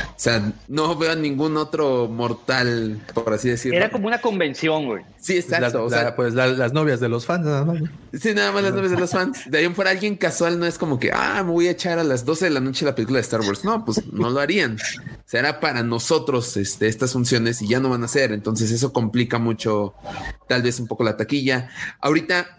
O 0.09 0.19
sea, 0.19 0.51
no 0.67 0.95
veo 0.97 1.11
a 1.11 1.15
ningún 1.15 1.57
otro 1.57 2.07
mortal, 2.07 2.99
por 3.13 3.33
así 3.35 3.49
decirlo. 3.49 3.77
Era 3.77 3.91
como 3.91 4.07
una 4.07 4.19
convención, 4.19 4.87
güey. 4.87 5.03
Sí, 5.21 5.37
exacto. 5.37 5.61
Las, 5.61 5.75
o 5.75 5.89
sea, 5.91 6.03
la- 6.05 6.15
pues 6.15 6.33
la- 6.33 6.47
las 6.47 6.73
novias 6.73 6.99
de 7.03 7.09
los 7.09 7.25
fans, 7.27 7.45
nada 7.45 7.63
más. 7.65 7.77
Sí, 8.13 8.33
nada 8.33 8.51
más 8.51 8.63
las 8.63 8.73
novias 8.73 8.91
de 8.91 8.99
los 8.99 9.11
fans. 9.11 9.41
De 9.49 9.59
ahí 9.59 9.65
en 9.65 9.75
fuera 9.75 9.91
alguien 9.91 10.15
casual 10.15 10.57
no 10.57 10.65
es 10.65 10.77
como 10.79 10.99
que, 10.99 11.11
ah, 11.13 11.43
me 11.43 11.51
voy 11.51 11.67
a 11.67 11.71
echar 11.71 11.99
a 11.99 12.03
las 12.03 12.25
12 12.25 12.45
de 12.45 12.51
la 12.51 12.59
noche 12.59 12.85
la 12.85 12.95
película 12.95 13.17
de 13.17 13.21
Star 13.21 13.41
Wars. 13.41 13.63
No, 13.63 13.85
pues 13.85 14.01
no 14.11 14.29
lo 14.29 14.39
harían. 14.39 14.77
Era 15.31 15.59
para 15.59 15.83
nosotros 15.83 16.57
este, 16.57 16.87
estas 16.87 17.13
funciones 17.13 17.61
y 17.61 17.67
ya 17.67 17.79
no 17.79 17.89
van 17.89 18.03
a 18.03 18.07
ser. 18.07 18.31
Entonces 18.31 18.71
eso 18.71 18.93
complica 18.93 19.39
mucho, 19.39 19.93
tal 20.47 20.61
vez 20.61 20.79
un 20.79 20.87
poco 20.87 21.03
la 21.03 21.17
taquilla. 21.17 21.69
Ahorita 21.99 22.57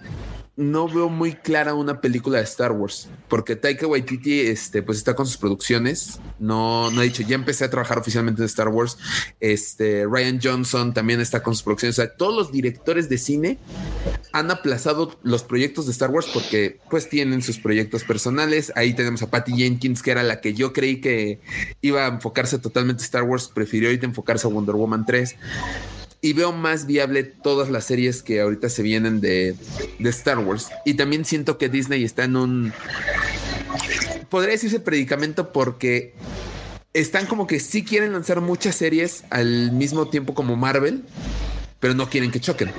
no 0.57 0.89
veo 0.89 1.09
muy 1.09 1.35
clara 1.35 1.75
una 1.75 2.01
película 2.01 2.39
de 2.39 2.45
Star 2.45 2.71
Wars 2.73 3.09
porque 3.29 3.57
Taika 3.57 3.89
Waititi 3.89 4.41
este, 4.41 4.83
pues 4.83 4.99
está 4.99 5.15
con 5.15 5.27
sus 5.27 5.37
producciones. 5.37 6.21
No, 6.39 6.91
no 6.93 7.01
ha 7.01 7.05
dicho, 7.05 7.23
ya 7.23 7.35
empecé 7.35 7.65
a 7.65 7.71
trabajar 7.71 7.99
oficialmente 7.99 8.43
en 8.43 8.47
Star 8.47 8.69
Wars. 8.69 8.97
Este 9.41 10.07
Ryan 10.07 10.39
Johnson 10.41 10.95
también 10.95 11.21
está 11.21 11.43
con 11.43 11.55
sus 11.55 11.65
producciones. 11.65 11.99
O 11.99 12.03
sea, 12.03 12.15
todos 12.15 12.35
los 12.35 12.53
directores 12.53 13.09
de 13.09 13.19
cine 13.19 13.59
han 14.33 14.51
aplazado 14.51 15.19
los 15.23 15.43
proyectos 15.43 15.87
de 15.87 15.93
Star 15.93 16.11
Wars 16.11 16.29
porque 16.33 16.79
pues 16.91 17.09
tienen 17.09 17.43
sus 17.43 17.59
proyectos 17.59 18.05
personales. 18.05 18.73
Ahí 18.77 18.95
tenemos 18.95 19.23
a 19.23 19.31
Patty 19.31 19.57
Jenkins, 19.57 20.03
que 20.03 20.13
era 20.13 20.23
la 20.23 20.41
que 20.41 20.55
yo 20.55 20.73
creí 20.73 21.01
que 21.01 21.41
iba 21.81 22.05
a 22.05 22.09
enfocarse 22.09 22.59
totalmente 22.59 23.03
a 23.03 23.07
Star 23.07 23.25
Wars, 23.25 23.51
prefirió 23.53 23.89
ahorita 23.89 24.07
enfocarse 24.07 24.47
a 24.47 24.51
Wonder 24.51 24.77
Woman 24.77 25.05
3. 25.05 25.37
Y 26.25 26.33
veo 26.33 26.53
más 26.53 26.87
viable 26.87 27.23
todas 27.23 27.69
las 27.69 27.85
series 27.85 28.23
que 28.23 28.41
ahorita 28.41 28.71
se 28.71 28.83
vienen 28.83 29.21
de, 29.21 29.55
de 29.99 30.09
Star 30.09 30.39
Wars. 30.39 30.71
Y 30.87 30.95
también 30.95 31.27
siento 31.27 31.59
que 31.59 31.69
Disney 31.69 32.03
está 32.03 32.25
en 32.25 32.37
un... 32.37 32.73
Podría 34.31 34.53
decirse 34.53 34.81
predicamento 34.81 35.53
porque 35.53 36.15
están 36.95 37.27
como 37.27 37.47
que 37.47 37.61
sí 37.61 37.85
quieren 37.85 38.15
lanzar 38.15 38.41
muchas 38.41 38.75
series 38.75 39.25
al 39.29 39.73
mismo 39.73 40.09
tiempo 40.09 40.33
como 40.33 40.57
Marvel, 40.57 41.05
pero 41.79 41.93
no 41.93 42.09
quieren 42.09 42.31
que 42.31 42.41
choquen. 42.41 42.71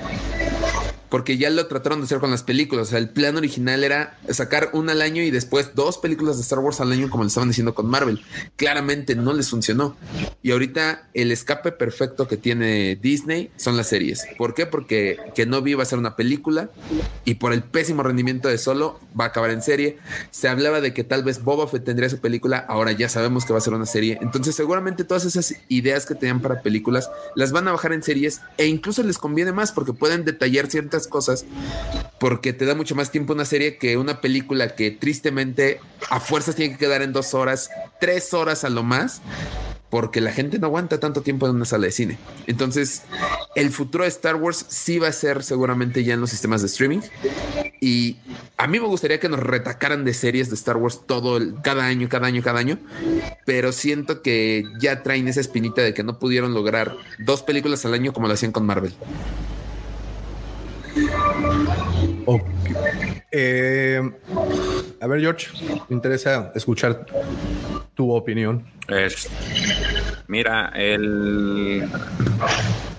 Porque 1.16 1.38
ya 1.38 1.50
lo 1.50 1.66
trataron 1.68 2.02
de 2.02 2.08
hacer 2.08 2.20
con 2.20 2.30
las 2.30 2.44
películas. 2.44 2.88
O 2.88 2.90
sea, 2.90 3.00
el 3.00 3.08
plan 3.08 3.38
original 3.38 3.86
era 3.86 4.20
sacar 4.32 4.72
una 4.74 4.92
al 4.92 5.02
año 5.02 5.24
y 5.24 5.32
después 5.32 5.74
dos 5.74 5.98
películas 5.98 6.36
de 6.36 6.42
Star 6.42 6.60
Wars 6.60 6.82
al 6.82 6.92
año, 6.92 7.10
como 7.10 7.24
le 7.24 7.30
estaban 7.30 7.48
diciendo 7.48 7.74
con 7.74 7.86
Marvel. 7.86 8.22
Claramente 8.58 9.16
no 9.16 9.32
les 9.32 9.50
funcionó. 9.50 9.96
Y 10.44 10.52
ahorita 10.52 11.08
el 11.14 11.32
escape 11.32 11.72
perfecto 11.72 12.28
que 12.28 12.36
tiene 12.36 12.98
Disney 12.98 13.50
son 13.56 13.78
las 13.78 13.88
series. 13.88 14.28
¿Por 14.38 14.54
qué? 14.54 14.66
Porque 14.66 15.18
Kenobi 15.34 15.74
va 15.74 15.84
a 15.84 15.86
ser 15.86 16.00
una 16.00 16.18
película 16.18 16.70
y 17.24 17.36
por 17.36 17.54
el 17.54 17.64
pésimo 17.64 18.04
rendimiento 18.04 18.50
de 18.50 18.58
solo 18.58 19.00
va 19.18 19.24
a 19.24 19.28
acabar 19.30 19.52
en 19.52 19.62
serie. 19.62 20.00
Se 20.32 20.50
hablaba 20.50 20.82
de 20.82 20.94
que 20.94 21.06
tal 21.06 21.24
vez 21.24 21.42
Boba 21.42 21.66
Fett 21.70 21.86
tendría 21.86 22.10
su 22.10 22.20
película. 22.20 22.58
Ahora 22.58 22.92
ya 22.92 23.08
sabemos 23.08 23.46
que 23.46 23.54
va 23.54 23.60
a 23.60 23.62
ser 23.62 23.74
una 23.74 23.86
serie. 23.86 24.20
Entonces, 24.22 24.54
seguramente 24.54 25.06
todas 25.06 25.24
esas 25.24 25.56
ideas 25.70 26.06
que 26.06 26.16
tenían 26.16 26.42
para 26.42 26.62
películas 26.62 27.10
las 27.36 27.54
van 27.54 27.70
a 27.70 27.72
bajar 27.72 27.94
en 27.94 28.04
series 28.04 28.42
e 28.58 28.66
incluso 28.66 29.02
les 29.02 29.18
conviene 29.18 29.54
más 29.54 29.72
porque 29.72 29.94
pueden 29.94 30.26
detallar 30.26 30.68
ciertas 30.68 31.05
cosas 31.08 31.46
porque 32.20 32.54
te 32.54 32.66
da 32.66 32.76
mucho 32.76 32.96
más 32.96 33.12
tiempo 33.12 33.34
una 33.34 33.46
serie 33.46 33.78
que 33.78 33.98
una 33.98 34.22
película 34.22 34.76
que 34.76 34.92
tristemente 34.92 35.80
a 36.10 36.20
fuerzas 36.20 36.56
tiene 36.56 36.74
que 36.74 36.80
quedar 36.80 37.02
en 37.02 37.14
dos 37.14 37.34
horas, 37.34 37.70
tres 38.00 38.34
horas 38.34 38.64
a 38.64 38.70
lo 38.70 38.84
más, 38.84 39.22
porque 39.90 40.22
la 40.22 40.32
gente 40.32 40.60
no 40.60 40.68
aguanta 40.68 41.00
tanto 41.00 41.22
tiempo 41.22 41.48
en 41.48 41.56
una 41.56 41.66
sala 41.66 41.86
de 41.86 41.92
cine. 41.92 42.18
Entonces, 42.48 43.04
el 43.56 43.70
futuro 43.70 44.04
de 44.04 44.10
Star 44.10 44.36
Wars 44.36 44.66
sí 44.68 45.00
va 45.00 45.10
a 45.10 45.12
ser 45.12 45.44
seguramente 45.44 46.04
ya 46.04 46.16
en 46.16 46.22
los 46.22 46.32
sistemas 46.32 46.62
de 46.62 46.68
streaming. 46.68 47.02
Y 47.80 48.18
a 48.58 48.68
mí 48.68 48.80
me 48.80 48.88
gustaría 48.88 49.20
que 49.20 49.30
nos 49.30 49.40
retacaran 49.40 50.04
de 50.04 50.14
series 50.14 50.50
de 50.50 50.56
Star 50.56 50.78
Wars 50.78 51.02
todo 51.06 51.38
el, 51.38 51.56
cada 51.62 51.86
año, 51.86 52.10
cada 52.10 52.28
año, 52.28 52.42
cada 52.42 52.60
año. 52.60 52.80
Pero 53.46 53.72
siento 53.72 54.22
que 54.22 54.64
ya 54.80 55.04
traen 55.04 55.28
esa 55.28 55.42
espinita 55.42 55.82
de 55.82 55.94
que 55.94 56.04
no 56.04 56.20
pudieron 56.20 56.54
lograr 56.54 56.98
dos 57.20 57.44
películas 57.44 57.86
al 57.86 57.94
año 57.94 58.14
como 58.14 58.28
lo 58.28 58.34
hacían 58.34 58.52
con 58.52 58.66
Marvel. 58.66 58.94
Eh, 63.32 64.02
a 65.02 65.08
ver, 65.08 65.22
George, 65.22 65.48
me 65.90 65.96
interesa 65.96 66.52
escuchar 66.56 67.06
tu 67.94 68.12
opinión. 68.12 68.66
Es, 68.88 69.30
mira, 70.28 70.72
el, 70.76 71.90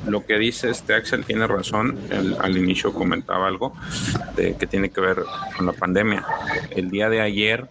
lo 0.07 0.25
que 0.25 0.39
dice 0.39 0.71
este 0.71 0.95
Axel 0.95 1.25
tiene 1.25 1.47
razón. 1.47 1.99
Él 2.11 2.37
al 2.41 2.57
inicio 2.57 2.93
comentaba 2.93 3.47
algo 3.47 3.75
de 4.37 4.57
que 4.57 4.67
tiene 4.67 4.91
que 4.91 5.01
ver 5.01 5.23
con 5.57 5.67
la 5.67 5.73
pandemia. 5.73 6.25
El 6.71 6.91
día 6.91 7.09
de 7.09 7.21
ayer, 7.21 7.69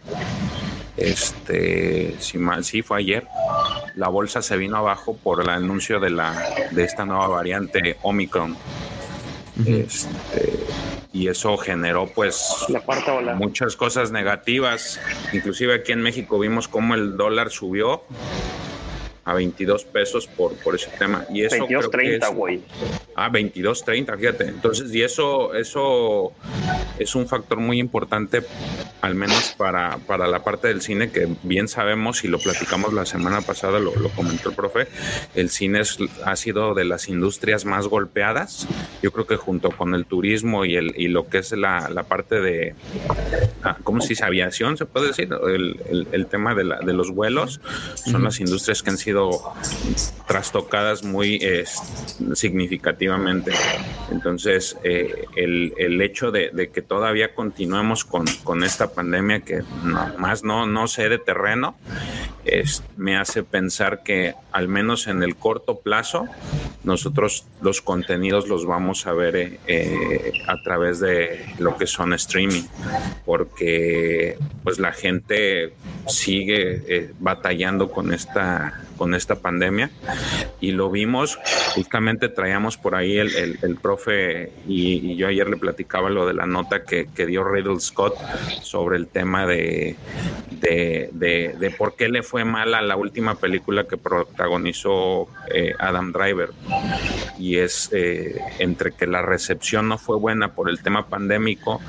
este, 0.97 2.15
si 2.19 2.37
mal, 2.37 2.63
sí 2.63 2.81
fue 2.81 2.99
ayer, 2.99 3.27
la 3.95 4.07
bolsa 4.09 4.41
se 4.41 4.57
vino 4.57 4.77
abajo 4.77 5.17
por 5.17 5.41
el 5.41 5.49
anuncio 5.49 5.99
de 5.99 6.09
la 6.09 6.35
de 6.71 6.83
esta 6.83 7.05
nueva 7.05 7.27
variante 7.27 7.97
Omicron. 8.01 8.55
Este, 9.65 10.53
y 11.13 11.27
eso 11.27 11.55
generó 11.57 12.07
pues 12.07 12.65
La 12.67 12.81
cuarta 12.81 13.13
ola. 13.13 13.35
muchas 13.35 13.75
cosas 13.75 14.11
negativas. 14.11 14.99
Inclusive 15.31 15.75
aquí 15.75 15.91
en 15.93 16.01
México 16.01 16.37
vimos 16.39 16.67
cómo 16.67 16.93
el 16.95 17.15
dólar 17.15 17.51
subió 17.51 18.03
a 19.25 19.33
22 19.33 19.83
pesos 19.85 20.27
por, 20.27 20.53
por 20.57 20.75
ese 20.75 20.89
tema. 20.99 21.25
Y 21.33 21.41
eso 21.43 21.65
creo 21.65 21.89
que 21.89 21.97
22.30, 21.97 22.23
es- 22.29 22.35
güey. 22.35 22.61
Ah, 23.15 23.29
22.30, 23.31 24.17
fíjate. 24.19 24.43
Entonces, 24.47 24.93
y 24.93 25.01
eso, 25.01 25.53
eso 25.55 26.31
es 26.99 27.15
un 27.15 27.27
factor 27.27 27.59
muy 27.59 27.79
importante, 27.79 28.43
al 29.01 29.15
menos 29.15 29.55
para, 29.57 29.97
para 30.05 30.27
la 30.27 30.43
parte 30.43 30.67
del 30.67 30.81
cine, 30.81 31.09
que 31.11 31.27
bien 31.43 31.67
sabemos 31.67 32.23
y 32.23 32.27
lo 32.27 32.37
platicamos 32.39 32.93
la 32.93 33.05
semana 33.05 33.41
pasada, 33.41 33.79
lo, 33.79 33.95
lo 33.95 34.09
comentó 34.09 34.49
el 34.49 34.55
profe, 34.55 34.87
el 35.33 35.49
cine 35.49 35.79
es- 35.81 35.97
ha 36.23 36.35
sido 36.35 36.73
de 36.75 36.85
las 36.85 37.09
industrias 37.09 37.65
más 37.65 37.87
golpeadas. 37.87 38.67
Yo 39.01 39.11
creo 39.11 39.25
que 39.25 39.37
junto 39.37 39.71
con 39.71 39.95
el 39.95 40.05
turismo 40.05 40.65
y, 40.65 40.75
el, 40.75 40.93
y 40.97 41.07
lo 41.07 41.27
que 41.29 41.39
es 41.39 41.51
la, 41.53 41.89
la 41.89 42.03
parte 42.03 42.39
de, 42.41 42.75
ah, 43.63 43.77
¿cómo 43.83 44.01
se 44.01 44.09
dice? 44.09 44.23
Aviación, 44.25 44.77
se 44.77 44.85
puede 44.85 45.07
decir, 45.07 45.29
el, 45.47 45.79
el- 45.89 46.07
el 46.11 46.27
tema 46.27 46.53
de, 46.53 46.63
la- 46.63 46.79
de 46.79 46.93
los 46.93 47.09
vuelos, 47.11 47.59
son 47.95 48.23
las 48.23 48.39
industrias 48.39 48.83
que 48.83 48.91
han 48.91 48.97
sido 48.97 49.14
trastocadas 50.27 51.03
muy 51.03 51.35
eh, 51.41 51.65
significativamente. 52.33 53.51
Entonces, 54.11 54.77
eh, 54.83 55.25
el, 55.35 55.73
el 55.77 56.01
hecho 56.01 56.31
de, 56.31 56.69
que 56.73 56.81
todavía 56.81 57.35
continuemos 57.35 58.05
con, 58.05 58.25
con 58.43 58.63
esta 58.63 58.91
pandemia 58.91 59.41
que 59.41 59.63
más 60.17 60.43
no, 60.43 60.65
no 60.65 60.87
sé 60.87 61.09
de 61.09 61.19
terreno, 61.19 61.75
es, 62.43 62.83
me 62.97 63.17
hace 63.17 63.43
pensar 63.43 64.03
que 64.03 64.35
al 64.51 64.67
menos 64.67 65.07
en 65.07 65.23
el 65.23 65.35
corto 65.35 65.79
plazo, 65.79 66.27
nosotros 66.83 67.45
los 67.61 67.81
contenidos 67.81 68.47
los 68.47 68.65
vamos 68.65 69.07
a 69.07 69.13
ver 69.13 69.59
eh, 69.67 70.31
a 70.47 70.61
través 70.61 70.99
de 70.99 71.45
lo 71.57 71.75
que 71.77 71.87
son 71.87 72.13
streaming, 72.13 72.63
porque 73.25 74.37
pues 74.63 74.79
la 74.79 74.91
gente 74.91 75.73
sigue 76.07 77.13
batallando 77.19 77.91
con 77.91 78.13
esta 78.13 78.85
con 78.97 79.13
esta 79.15 79.35
pandemia. 79.35 79.89
Y 80.59 80.71
lo 80.71 80.89
vimos 80.89 81.37
justamente 81.75 82.29
traíamos 82.29 82.77
por 82.77 82.95
ahí 82.95 83.17
el, 83.17 83.35
el- 83.35 83.75
profe 83.75 84.51
y, 84.67 85.15
yo 85.17 85.27
ayer 85.27 85.49
le 85.49 85.57
platicaba 85.57 86.09
lo 86.09 86.25
de 86.25 86.33
la 86.33 86.45
nota 86.45 86.83
que, 86.83 87.07
que 87.13 87.25
dio 87.25 87.43
Riddle 87.43 87.79
Scott 87.79 88.15
sobre 88.61 88.97
el 88.97 89.07
tema 89.07 89.45
de, 89.45 89.95
de, 90.61 91.09
de- 91.11 91.55
de 91.59 91.71
por 91.71 91.95
qué 91.95 92.07
le 92.09 92.23
fue 92.23 92.45
mal 92.45 92.73
a 92.73 92.81
la 92.81 92.95
última 92.95 93.35
película 93.35 93.85
que 93.85 93.97
protagonizó 93.97 95.27
eh, 95.53 95.73
Adam 95.79 96.11
Driver. 96.13 96.51
Y 97.37 97.57
es 97.57 97.89
eh, 97.91 98.39
entre 98.59 98.91
que 98.93 99.07
la 99.07 99.21
recepción 99.21 99.89
no 99.89 99.97
fue 99.97 100.17
buena 100.17 100.53
por 100.53 100.69
el 100.69 100.81
tema 100.81 101.07
pandémico, 101.09 101.81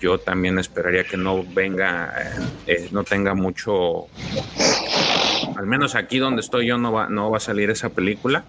yo 0.00 0.18
también 0.18 0.58
esperaría 0.58 1.04
que 1.04 1.16
no 1.16 1.42
venga, 1.42 2.12
eh, 2.66 2.88
no 2.92 3.02
tenga 3.04 3.34
mucho, 3.34 4.06
al 5.56 5.66
menos 5.66 5.94
aquí 5.94 6.18
donde 6.18 6.40
estoy 6.40 6.66
yo 6.66 6.78
no 6.78 6.92
va, 6.92 7.08
no 7.08 7.30
va 7.30 7.38
a 7.38 7.40
salir 7.40 7.70
esa 7.70 7.88
película 7.90 8.44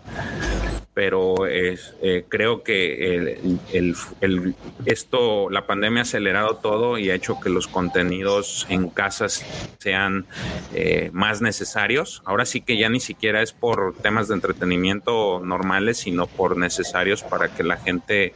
pero 1.01 1.47
es, 1.47 1.95
eh, 2.03 2.25
creo 2.29 2.61
que 2.61 3.15
el, 3.15 3.59
el, 3.73 3.95
el, 4.21 4.55
esto, 4.85 5.49
la 5.49 5.65
pandemia 5.65 6.01
ha 6.01 6.03
acelerado 6.03 6.57
todo 6.57 6.99
y 6.99 7.09
ha 7.09 7.15
hecho 7.15 7.39
que 7.39 7.49
los 7.49 7.67
contenidos 7.67 8.67
en 8.69 8.87
casas 8.87 9.43
sean 9.79 10.27
eh, 10.75 11.09
más 11.11 11.41
necesarios. 11.41 12.21
Ahora 12.23 12.45
sí 12.45 12.61
que 12.61 12.77
ya 12.77 12.87
ni 12.87 12.99
siquiera 12.99 13.41
es 13.41 13.51
por 13.51 13.95
temas 13.95 14.27
de 14.27 14.35
entretenimiento 14.35 15.41
normales, 15.43 15.97
sino 15.97 16.27
por 16.27 16.55
necesarios 16.55 17.23
para 17.23 17.47
que 17.47 17.63
la 17.63 17.77
gente 17.77 18.35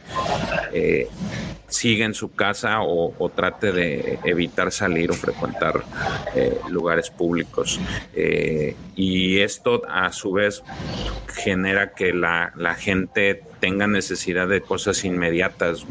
eh, 0.72 1.06
siga 1.68 2.04
en 2.04 2.14
su 2.14 2.32
casa 2.32 2.80
o, 2.80 3.30
trate 3.32 3.70
de 3.70 4.18
evitar 4.24 4.72
salir 4.72 5.12
o 5.12 5.14
frecuentar 5.14 5.84
eh, 6.34 6.58
lugares 6.68 7.10
públicos. 7.10 7.78
Y 8.96 9.40
esto 9.40 9.82
a 9.88 10.10
su 10.10 10.32
vez 10.32 10.62
genera 11.36 11.92
que 11.92 12.14
la, 12.14 12.52
la, 12.56 12.74
gente 12.74 13.42
tenga 13.60 13.86
necesidad 13.86 14.48
de 14.48 14.60
cosas 14.60 15.04
inmediatas. 15.04 15.84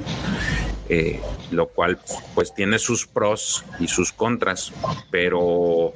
Eh, 0.87 1.19
lo 1.49 1.67
cual 1.69 1.97
pues 2.35 2.53
tiene 2.53 2.77
sus 2.77 3.07
pros 3.07 3.65
y 3.79 3.87
sus 3.87 4.11
contras, 4.11 4.71
pero 5.09 5.95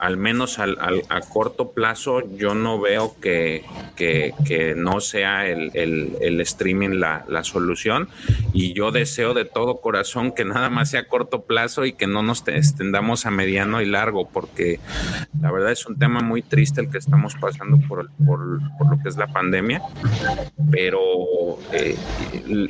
al 0.00 0.16
menos 0.16 0.58
al, 0.58 0.78
al, 0.80 1.02
a 1.08 1.20
corto 1.20 1.72
plazo 1.72 2.22
yo 2.36 2.54
no 2.54 2.80
veo 2.80 3.14
que, 3.20 3.64
que, 3.96 4.34
que 4.46 4.74
no 4.74 5.00
sea 5.00 5.46
el, 5.46 5.70
el, 5.74 6.16
el 6.20 6.40
streaming 6.40 6.98
la, 6.98 7.24
la, 7.28 7.44
solución 7.44 8.08
y 8.52 8.72
yo 8.72 8.90
deseo 8.90 9.34
de 9.34 9.44
todo 9.44 9.80
corazón 9.80 10.32
que 10.32 10.44
nada 10.44 10.70
más 10.70 10.90
sea 10.90 11.00
a 11.00 11.06
corto 11.06 11.42
plazo 11.42 11.84
y 11.84 11.92
que 11.92 12.06
no 12.06 12.22
nos 12.22 12.46
extendamos 12.48 13.26
a 13.26 13.30
mediano 13.30 13.80
y 13.80 13.86
largo 13.86 14.28
porque 14.28 14.80
la 15.40 15.52
verdad 15.52 15.72
es 15.72 15.86
un 15.86 15.98
tema 15.98 16.20
muy 16.20 16.42
triste 16.42 16.80
el 16.80 16.90
que 16.90 16.98
estamos 16.98 17.34
pasando 17.34 17.78
por, 17.86 18.10
por, 18.26 18.60
por 18.78 18.90
lo 18.90 19.02
que 19.02 19.08
es 19.08 19.16
la 19.16 19.26
pandemia, 19.28 19.82
pero 20.70 21.00
eh, 21.72 21.96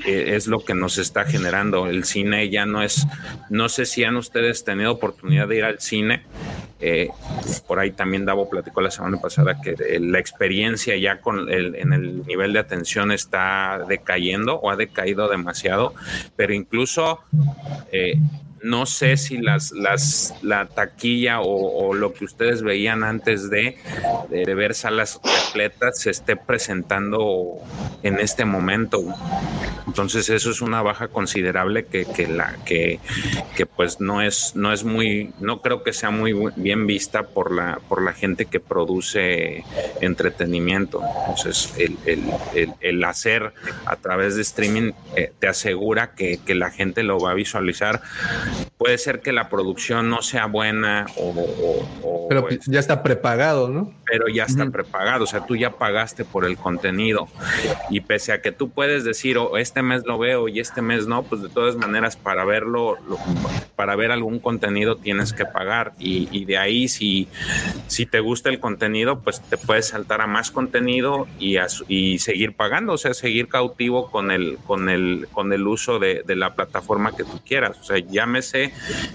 es 0.07 0.47
lo 0.47 0.65
que 0.65 0.75
nos 0.75 0.99
está 0.99 1.25
generando. 1.25 1.87
El 1.87 2.05
cine 2.05 2.49
ya 2.51 2.67
no 2.67 2.83
es, 2.83 3.07
no 3.49 3.69
sé 3.69 3.87
si 3.87 4.05
han 4.05 4.17
ustedes 4.17 4.65
tenido 4.65 4.93
oportunidad 4.93 5.49
de 5.49 5.57
ir 5.57 5.65
al 5.65 5.81
cine. 5.81 6.23
Eh, 6.81 7.11
por 7.67 7.79
ahí 7.79 7.91
también 7.91 8.25
Davo 8.25 8.49
platicó 8.49 8.81
la 8.81 8.91
semana 8.91 9.19
pasada 9.19 9.61
que 9.61 9.77
la 10.01 10.19
experiencia 10.19 10.97
ya 10.97 11.21
con 11.21 11.51
el, 11.51 11.75
en 11.75 11.93
el 11.93 12.27
nivel 12.27 12.53
de 12.53 12.59
atención 12.59 13.13
está 13.13 13.85
decayendo 13.89 14.57
o 14.57 14.71
ha 14.71 14.77
decaído 14.77 15.29
demasiado, 15.29 15.95
pero 16.37 16.55
incluso 16.55 17.21
eh, 17.93 18.15
no 18.63 18.87
sé 18.87 19.17
si 19.17 19.39
las, 19.39 19.73
las, 19.73 20.35
la 20.43 20.67
taquilla 20.67 21.41
o, 21.41 21.89
o, 21.89 21.95
lo 21.95 22.13
que 22.13 22.25
ustedes 22.25 22.63
veían 22.63 23.05
antes 23.05 23.51
de, 23.51 23.77
de, 24.29 24.55
ver 24.55 24.75
salas 24.75 25.19
completas 25.19 26.01
se 26.01 26.11
esté 26.11 26.37
presentando 26.37 27.59
en 28.03 28.19
este 28.19 28.45
momento. 28.45 29.03
Entonces 29.87 30.29
eso 30.31 30.51
es 30.51 30.61
una 30.61 30.83
baja 30.83 31.09
considerable 31.09 31.87
que, 31.87 32.05
que 32.05 32.29
la 32.29 32.57
que, 32.65 33.01
que, 33.57 33.67
pues 33.67 34.01
no 34.01 34.23
es, 34.23 34.55
no 34.55 34.73
es 34.73 34.85
muy, 34.85 35.33
no 35.41 35.63
creo 35.63 35.83
que 35.83 35.93
sea 35.93 36.11
muy 36.11 36.35
bien 36.57 36.87
vista 36.87 37.25
por 37.25 37.53
la, 37.53 37.81
por 37.89 38.03
la 38.03 38.13
gente 38.13 38.47
que 38.47 38.61
produce 38.61 39.65
entretenimiento. 40.01 41.03
Entonces 41.21 41.75
el, 41.79 41.97
el, 42.05 42.23
el, 42.55 42.73
el 42.81 43.05
hacer 43.05 43.53
a 43.87 43.97
través 43.97 44.37
de 44.37 44.43
streaming 44.43 44.93
eh, 45.17 45.33
te 45.39 45.49
asegura 45.49 46.15
que, 46.15 46.39
que 46.45 46.55
la 46.55 46.71
gente 46.71 47.03
lo 47.03 47.19
va 47.19 47.33
a 47.33 47.35
visualizar 47.35 48.03
puede 48.79 48.99
ser 48.99 49.21
que 49.21 49.33
la 49.33 49.49
producción 49.49 50.09
no 50.09 50.23
sea 50.23 50.47
buena 50.47 51.07
o... 51.17 51.31
o, 51.31 51.89
o 52.03 52.29
pero 52.29 52.47
pues, 52.47 52.61
ya 52.67 52.79
está 52.79 53.03
prepagado, 53.03 53.69
¿no? 53.69 53.93
Pero 54.05 54.29
ya 54.29 54.45
está 54.45 54.65
uh 54.65 54.67
-huh. 54.69 54.73
prepagado, 54.73 55.25
o 55.25 55.27
sea, 55.27 55.47
tú 55.47 55.57
ya 55.57 55.73
pagaste 55.73 56.25
por 56.25 56.45
el 56.45 56.57
contenido 56.57 57.29
y 57.91 58.01
pese 58.01 58.33
a 58.33 58.41
que 58.41 58.53
tú 58.53 58.71
puedes 58.71 59.05
decir, 59.05 59.37
oh, 59.39 59.57
este 59.57 59.83
mes 59.83 60.05
lo 60.07 60.19
veo 60.19 60.49
y 60.49 60.61
este 60.61 60.81
mes 60.81 61.07
no, 61.07 61.23
pues 61.25 61.43
de 61.43 61.49
todas 61.49 61.77
maneras 61.77 62.17
para 62.17 62.45
verlo, 62.45 62.97
lo, 63.09 63.19
para 63.77 63.97
ver 63.97 64.13
algún 64.13 64.39
contenido 64.39 64.97
tienes 64.97 65.33
que 65.33 65.45
pagar 65.45 65.93
y, 65.99 66.29
y 66.31 66.45
de 66.45 66.59
ahí 66.59 66.89
si, 66.89 67.29
si 67.89 68.07
te 68.07 68.21
gusta 68.21 68.49
el 68.49 68.61
contenido, 68.61 69.21
pues 69.21 69.41
te 69.41 69.57
puedes 69.57 69.89
saltar 69.89 70.21
a 70.21 70.27
más 70.27 70.51
contenido 70.51 71.27
y, 71.39 71.57
a, 71.57 71.67
y 71.89 72.19
seguir 72.19 72.55
pagando, 72.55 72.93
o 72.93 72.99
sea, 72.99 73.15
seguir 73.15 73.49
cautivo 73.49 74.11
con 74.11 74.31
el, 74.31 74.59
con 74.67 74.89
el, 74.89 75.27
con 75.33 75.53
el 75.53 75.67
uso 75.67 75.99
de, 75.99 76.23
de 76.25 76.37
la 76.37 76.55
plataforma 76.55 77.15
que 77.17 77.25
tú 77.25 77.41
quieras, 77.45 77.79
o 77.81 77.85
sea, 77.85 77.99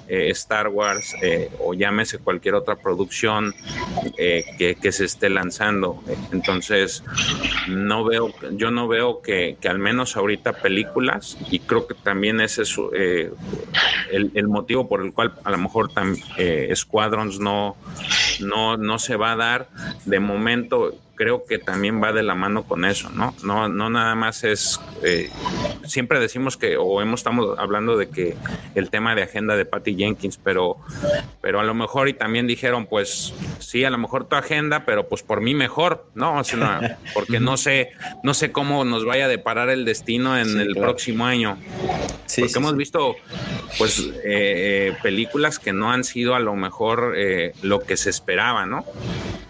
eh, 0.07 0.29
Star 0.31 0.67
Wars 0.69 1.15
eh, 1.21 1.49
o 1.59 1.73
llámese 1.73 2.19
cualquier 2.19 2.55
otra 2.55 2.75
producción 2.75 3.53
eh, 4.17 4.43
que, 4.57 4.91
se 4.91 5.05
esté 5.05 5.29
lanzando. 5.29 6.03
Entonces, 6.31 7.03
no 7.67 8.05
veo, 8.05 8.33
yo 8.51 8.71
no 8.71 8.87
veo 8.87 9.21
que, 9.21 9.57
al 9.67 9.79
menos 9.79 10.15
ahorita 10.15 10.53
películas, 10.53 11.37
y 11.49 11.59
creo 11.59 11.87
que 11.87 11.95
también 11.95 12.39
ese 12.39 12.61
es 12.61 12.75
el, 14.11 14.31
el, 14.33 14.47
motivo 14.47 14.87
por 14.87 15.03
el 15.03 15.11
cual 15.11 15.33
a 15.43 15.51
lo 15.51 15.57
mejor 15.57 15.91
tam, 15.91 16.15
Squadrons 16.73 17.39
no, 17.39 17.75
no, 18.39 18.77
no 18.77 18.99
se 18.99 19.15
va 19.15 19.33
a 19.33 19.35
dar 19.35 19.69
de 20.05 20.19
momento 20.19 20.93
creo 21.15 21.45
que 21.45 21.57
también 21.57 22.01
va 22.01 22.13
de 22.13 22.23
la 22.23 22.35
mano 22.35 22.63
con 22.63 22.85
eso, 22.85 23.09
¿no? 23.09 23.33
No, 23.43 23.69
no 23.69 23.89
nada 23.89 24.15
más 24.15 24.43
es, 24.43 24.79
eh, 25.03 25.29
siempre 25.85 26.19
decimos 26.19 26.57
que, 26.57 26.77
o 26.77 27.01
hemos, 27.01 27.21
estamos 27.21 27.57
hablando 27.57 27.97
de 27.97 28.09
que 28.09 28.35
el 28.75 28.89
tema 28.89 29.15
de 29.15 29.23
agenda 29.23 29.55
de 29.55 29.65
Patty 29.65 29.95
Jenkins, 29.95 30.37
pero, 30.37 30.77
pero 31.41 31.59
a 31.59 31.63
lo 31.63 31.73
mejor 31.73 32.09
y 32.09 32.13
también 32.13 32.47
dijeron, 32.47 32.85
pues 32.87 33.33
sí, 33.59 33.83
a 33.83 33.89
lo 33.89 33.97
mejor 33.97 34.27
tu 34.27 34.35
agenda, 34.35 34.85
pero 34.85 35.07
pues 35.07 35.23
por 35.23 35.41
mí 35.41 35.55
mejor, 35.55 36.05
¿no? 36.13 36.39
O 36.39 36.43
sea, 36.43 36.97
porque 37.13 37.39
no 37.39 37.57
sé, 37.57 37.91
no 38.23 38.33
sé 38.33 38.51
cómo 38.51 38.85
nos 38.85 39.05
vaya 39.05 39.25
a 39.25 39.29
deparar 39.29 39.69
el 39.69 39.85
destino 39.85 40.37
en 40.37 40.45
sí, 40.45 40.59
el 40.59 40.73
claro. 40.73 40.89
próximo 40.89 41.25
año. 41.25 41.57
Sí, 42.25 42.41
porque 42.41 42.53
sí, 42.53 42.59
hemos 42.59 42.75
visto, 42.75 43.15
pues, 43.77 44.11
eh, 44.23 44.95
películas 45.01 45.59
que 45.59 45.73
no 45.73 45.91
han 45.91 46.03
sido 46.03 46.35
a 46.35 46.39
lo 46.39 46.55
mejor 46.55 47.13
eh, 47.15 47.53
lo 47.61 47.79
que 47.79 47.97
se 47.97 48.09
esperaba, 48.09 48.65
¿no? 48.65 48.85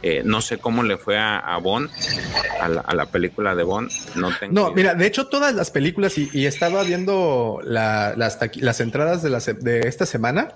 Eh, 0.02 0.22
no 0.24 0.42
sé 0.42 0.60
cómo 0.60 0.84
le 0.84 0.98
fue 0.98 1.18
a, 1.18 1.40
a 1.40 1.55
Bond, 1.58 1.90
a 2.61 2.69
la, 2.69 2.82
a 2.82 2.95
la, 2.95 3.06
película 3.06 3.56
de 3.56 3.64
Bond. 3.64 3.92
No, 4.16 4.30
tengo 4.40 4.53
no 4.53 4.72
mira, 4.74 4.95
de 4.95 5.06
hecho, 5.06 5.27
todas 5.27 5.53
las 5.53 5.72
películas, 5.72 6.17
y, 6.17 6.30
y 6.34 6.45
estaba 6.45 6.84
viendo 6.84 7.59
la, 7.64 8.14
las, 8.16 8.40
las, 8.56 8.80
entradas 8.80 9.22
de, 9.22 9.30
la, 9.30 9.40
de, 9.40 9.88
esta 9.88 10.06
semana. 10.06 10.50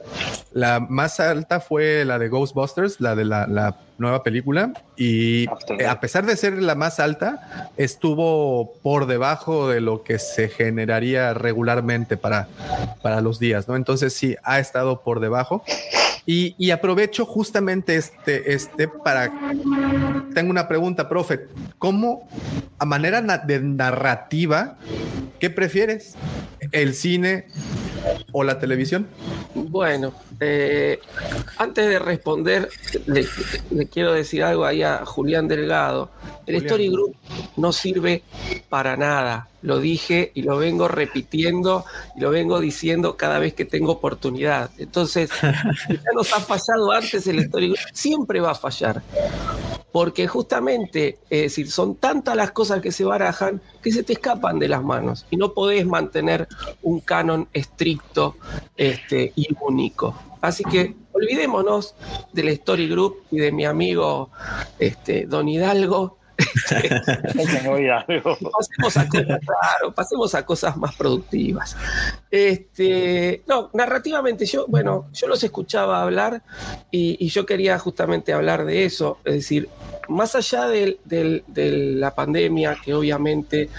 La 0.51 0.79
más 0.79 1.19
alta 1.19 1.59
fue 1.59 2.05
la 2.05 2.19
de 2.19 2.29
Ghostbusters, 2.29 2.99
la 2.99 3.15
de 3.15 3.25
la, 3.25 3.47
la 3.47 3.77
nueva 3.99 4.23
película. 4.23 4.73
Y 4.97 5.45
a 5.87 5.99
pesar 5.99 6.25
de 6.25 6.35
ser 6.35 6.53
la 6.61 6.75
más 6.75 6.99
alta, 6.99 7.71
estuvo 7.77 8.73
por 8.81 9.05
debajo 9.05 9.69
de 9.69 9.81
lo 9.81 10.03
que 10.03 10.19
se 10.19 10.49
generaría 10.49 11.33
regularmente 11.33 12.17
para, 12.17 12.47
para 13.01 13.21
los 13.21 13.39
días, 13.39 13.67
¿no? 13.67 13.75
Entonces, 13.75 14.13
sí, 14.13 14.35
ha 14.43 14.59
estado 14.59 15.01
por 15.01 15.19
debajo. 15.19 15.63
Y, 16.31 16.69
aprovecho 16.69 17.25
justamente 17.25 17.95
este, 17.95 18.53
este 18.53 18.87
para. 18.87 19.31
Tengo 20.35 20.51
una 20.51 20.67
pregunta, 20.67 21.09
profe. 21.09 21.47
¿Cómo, 21.79 22.29
a 22.77 22.85
manera 22.85 23.19
de 23.19 23.59
narrativa, 23.59 24.77
qué 25.39 25.49
prefieres? 25.49 26.13
¿El 26.71 26.93
cine 26.93 27.47
o 28.31 28.43
la 28.43 28.59
televisión? 28.59 29.07
Bueno, 29.55 30.13
eh, 30.39 30.99
antes 31.57 31.87
de 31.87 31.99
responder, 31.99 32.69
le, 33.07 33.25
le, 33.71 33.87
quiero 33.87 34.13
decir 34.13 34.43
algo 34.43 34.65
ahí 34.65 34.83
a 34.83 35.05
Julián 35.05 35.47
Delgado. 35.47 36.09
El 36.45 36.55
Julián. 36.55 36.65
Story 36.65 36.89
Group 36.89 37.15
no 37.57 37.71
sirve 37.71 38.23
para 38.69 38.95
nada. 38.95 39.47
Lo 39.61 39.79
dije 39.79 40.31
y 40.33 40.43
lo 40.43 40.57
vengo 40.57 40.87
repitiendo 40.87 41.85
y 42.15 42.21
lo 42.21 42.29
vengo 42.29 42.59
diciendo 42.59 43.17
cada 43.17 43.39
vez 43.39 43.53
que 43.53 43.65
tengo 43.65 43.93
oportunidad. 43.93 44.69
Entonces, 44.77 45.29
ya 45.41 46.11
nos 46.13 46.31
ha 46.33 46.39
fallado 46.39 46.91
antes 46.91 47.27
el 47.27 47.39
Story 47.39 47.67
Group, 47.67 47.79
siempre 47.93 48.39
va 48.39 48.51
a 48.51 48.55
fallar 48.55 49.01
porque 49.91 50.27
justamente, 50.27 51.19
es 51.29 51.41
decir, 51.43 51.71
son 51.71 51.95
tantas 51.95 52.35
las 52.35 52.51
cosas 52.51 52.81
que 52.81 52.91
se 52.91 53.03
barajan 53.03 53.61
que 53.81 53.91
se 53.91 54.03
te 54.03 54.13
escapan 54.13 54.59
de 54.59 54.67
las 54.67 54.83
manos 54.83 55.25
y 55.29 55.37
no 55.37 55.53
podés 55.53 55.85
mantener 55.85 56.47
un 56.83 56.99
canon 56.99 57.47
estricto 57.53 58.35
este, 58.77 59.33
y 59.35 59.47
único. 59.61 60.15
Así 60.41 60.63
que 60.63 60.95
olvidémonos 61.11 61.95
del 62.31 62.49
Story 62.49 62.87
Group 62.87 63.23
y 63.31 63.39
de 63.39 63.51
mi 63.51 63.65
amigo 63.65 64.29
este, 64.77 65.25
Don 65.25 65.49
Hidalgo 65.49 66.18
pasemos 68.51 68.97
a 68.97 69.07
cosas, 69.07 69.07
claro, 69.09 69.93
pasemos 69.93 70.35
a 70.35 70.45
cosas 70.45 70.77
más 70.77 70.95
productivas. 70.95 71.75
Este, 72.31 73.43
no, 73.47 73.69
narrativamente 73.73 74.45
yo, 74.45 74.65
bueno, 74.67 75.09
yo 75.13 75.27
los 75.27 75.43
escuchaba 75.43 76.01
hablar 76.01 76.43
y, 76.91 77.27
yo 77.29 77.45
quería 77.45 77.77
justamente 77.77 78.33
hablar 78.33 78.65
de 78.65 78.85
eso, 78.85 79.19
es 79.23 79.33
decir, 79.35 79.69
más 80.07 80.33
allá 80.33 80.67
de 80.67 81.93
la 81.95 82.15
pandemia, 82.15 82.77
que 82.83 82.95
obviamente 82.95 83.69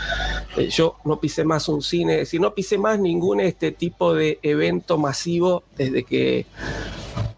eh, 0.57 0.69
yo 0.69 0.97
no 1.05 1.19
pisé 1.19 1.45
más 1.45 1.69
un 1.69 1.83
cine, 1.83 2.15
es 2.15 2.21
decir, 2.21 2.41
no 2.41 2.55
pisé 2.55 2.79
más 2.79 3.01
ningún 3.01 3.41
este 3.41 3.73
tipo 3.73 4.15
de 4.15 4.39
evento 4.43 4.99
masivo 4.99 5.65
desde 5.77 6.05
que 6.05 6.47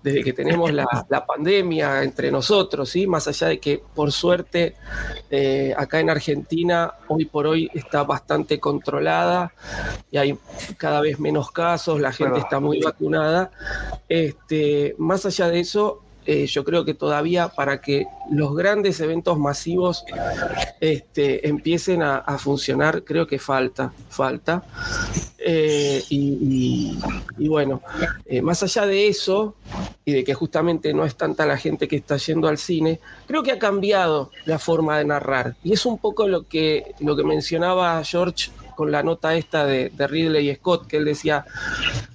desde 0.03 0.25
que 0.25 0.33
tenemos 0.33 0.73
la, 0.73 1.07
la 1.09 1.25
pandemia 1.25 2.03
entre 2.03 2.31
nosotros, 2.31 2.91
¿sí? 2.91 3.07
más 3.07 3.29
allá 3.29 3.49
de 3.49 3.59
que 3.59 3.83
por 3.95 4.13
suerte 4.13 4.75
eh, 5.31 5.75
acá 5.77 6.01
en 6.01 6.11
Argentina 6.11 6.93
hoy 7.09 7.25
por 7.25 7.47
hoy 7.47 7.71
está 7.75 8.03
bastante 8.03 8.59
controlada 8.59 9.53
y 10.11 10.17
hay 10.19 10.39
cada 10.77 11.01
vez 11.01 11.19
menos 11.19 11.51
casos, 11.51 12.01
la 12.01 12.13
gente 12.13 12.39
está 12.39 12.61
muy 12.61 12.81
vacunada. 12.81 13.51
Este, 14.09 14.95
más 14.99 15.25
allá 15.27 15.49
de 15.49 15.61
eso, 15.61 16.03
eh, 16.25 16.47
yo 16.47 16.65
creo 16.65 16.85
que 16.85 16.95
todavía 16.95 17.49
para 17.49 17.81
que 17.81 18.07
los 18.31 18.55
grandes 18.55 19.01
eventos 19.01 19.39
masivos 19.39 20.05
este, 20.81 21.49
empiecen 21.49 22.03
a, 22.03 22.39
funcionar, 22.39 23.03
creo 23.05 23.27
que 23.27 23.39
falta, 23.39 23.93
falta. 24.09 24.63
Eh, 25.39 26.03
y 26.09 26.97
bueno, 27.49 27.83
eh, 28.27 28.41
más 28.41 28.63
allá 28.63 28.87
de 28.87 29.09
eso, 29.09 29.57
y 30.05 30.13
de 30.13 30.25
que 30.25 30.35
justamente 30.35 30.93
no 30.93 31.05
es 31.05 31.17
tanta 31.17 31.47
la 31.47 31.57
gente 31.57 31.89
que 31.89 31.97
está 31.97 32.17
yendo 32.17 32.49
al 32.49 32.59
cine, 32.59 33.01
creo 33.27 33.43
que 33.43 33.53
ha 33.53 33.59
cambiado 33.59 34.31
la 34.45 34.59
forma 34.59 34.99
de 34.99 35.05
narrar. 35.05 35.57
Y 35.63 35.73
es 35.73 35.87
un 35.87 35.99
poco 35.99 36.27
lo 36.27 36.47
que, 36.49 36.95
lo 37.01 37.17
que 37.17 37.25
mencionaba 37.25 38.03
George 38.05 38.51
con 38.77 38.91
la 38.93 39.03
nota 39.03 39.35
esta 39.35 39.65
de, 39.65 39.91
Ridley 39.97 40.55
Scott, 40.57 40.87
que 40.87 40.97
él 40.99 41.05
decía, 41.05 41.45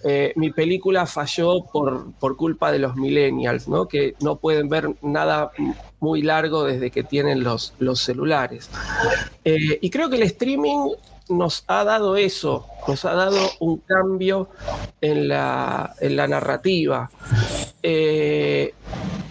eh, 0.03 0.33
mi 0.35 0.51
película 0.51 1.05
falló 1.05 1.63
por, 1.71 2.11
por 2.13 2.35
culpa 2.37 2.71
de 2.71 2.79
los 2.79 2.95
millennials, 2.95 3.67
¿no? 3.67 3.87
que 3.87 4.15
no 4.21 4.37
pueden 4.37 4.69
ver 4.69 4.89
nada 5.01 5.51
muy 5.99 6.21
largo 6.21 6.63
desde 6.63 6.91
que 6.91 7.03
tienen 7.03 7.43
los, 7.43 7.73
los 7.79 7.99
celulares. 8.01 8.69
Eh, 9.45 9.79
y 9.81 9.89
creo 9.89 10.09
que 10.09 10.17
el 10.17 10.23
streaming 10.23 10.89
nos 11.29 11.63
ha 11.67 11.83
dado 11.83 12.15
eso, 12.15 12.67
nos 12.87 13.03
ha 13.03 13.13
dado 13.13 13.37
un 13.59 13.77
cambio 13.79 14.49
en 15.01 15.27
la, 15.27 15.93
en 15.99 16.15
la 16.15 16.27
narrativa. 16.27 17.09
Eh, 17.83 18.73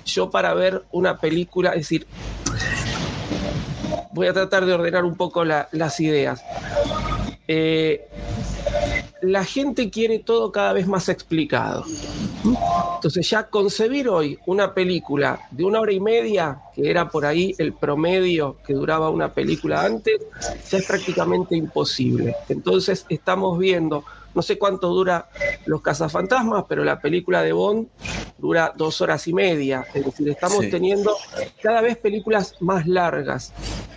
yo 0.05 0.30
para 0.30 0.52
ver 0.55 0.84
una 0.92 1.18
película, 1.18 1.70
es 1.70 1.76
decir, 1.78 2.06
voy 4.12 4.26
a 4.26 4.32
tratar 4.32 4.66
de 4.66 4.72
ordenar 4.74 5.05
un 5.05 5.16
poco 5.16 5.44
la- 5.44 5.68
las 5.72 6.00
ideas. 6.00 6.42
Eh, 7.49 8.08
la 9.23 9.44
gente 9.44 9.91
quiere 9.91 10.18
todo 10.18 10.52
cada 10.52 10.73
vez 10.73 10.86
más 10.86 11.08
explicado. 11.08 11.84
Entonces 12.97 13.28
ya 13.28 13.49
concebir 13.49 14.08
hoy 14.08 14.39
una 14.47 14.73
película 14.75 15.41
de 15.50 15.65
una 15.65 15.81
hora 15.81 15.92
y 15.92 16.00
media, 16.00 16.60
que 16.75 16.91
era 16.91 17.08
por 17.08 17.25
ahí 17.26 17.55
el 17.58 17.73
promedio 17.73 18.57
que 18.66 18.75
duraba 18.75 19.10
una 19.10 19.33
película 19.33 19.84
antes, 19.84 20.20
ya 20.70 20.78
es 20.78 20.86
prácticamente 20.86 21.57
imposible. 21.57 22.36
Entonces 22.49 23.05
estamos 23.08 23.58
viendo, 23.58 24.05
no 24.36 24.42
sé 24.42 24.58
cuánto 24.58 24.89
dura 24.90 25.31
Los 25.65 25.81
Cazafantasmas, 25.81 26.65
pero 26.68 26.84
la 26.84 27.00
película 27.00 27.42
de 27.42 27.52
Bond 27.52 27.89
dura 28.36 28.73
dos 28.76 29.00
horas 29.00 29.26
y 29.26 29.32
media. 29.32 29.86
Es 29.94 30.05
decir, 30.05 30.28
estamos 30.28 30.58
Sí. 30.60 30.70
teniendo 30.70 31.16
cada 31.62 31.81
vez 31.81 31.97
películas 31.97 32.55
más 32.60 32.86
largas. 32.86 33.52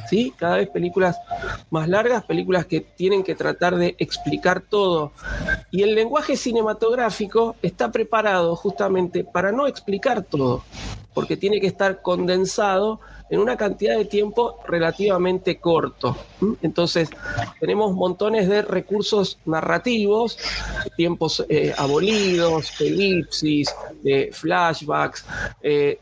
¿Sí? 0.09 0.33
Cada 0.37 0.55
vez 0.57 0.69
películas 0.69 1.17
más 1.69 1.87
largas, 1.87 2.23
películas 2.23 2.65
que 2.65 2.79
tienen 2.81 3.21
que 3.21 3.35
tratar 3.35 3.75
de 3.75 3.95
explicar 3.99 4.61
todo. 4.61 5.11
Y 5.69 5.83
el 5.83 5.93
lenguaje 5.93 6.35
cinematográfico 6.35 7.57
está 7.61 7.91
preparado 7.91 8.55
justamente 8.55 9.23
para 9.23 9.51
no 9.51 9.67
explicar 9.67 10.23
todo, 10.23 10.63
porque 11.13 11.37
tiene 11.37 11.59
que 11.61 11.67
estar 11.67 12.01
condensado 12.01 13.01
en 13.29 13.39
una 13.39 13.55
cantidad 13.57 13.97
de 13.97 14.05
tiempo 14.05 14.59
relativamente 14.67 15.59
corto. 15.59 16.17
¿m? 16.41 16.55
Entonces, 16.61 17.09
tenemos 17.59 17.93
montones 17.93 18.47
de 18.47 18.61
recursos 18.61 19.39
narrativos, 19.45 20.37
tiempos 20.95 21.45
eh, 21.49 21.73
abolidos, 21.77 22.79
elipsis, 22.81 23.73
eh, 24.03 24.29
flashbacks, 24.31 25.25
eh, 25.61 25.99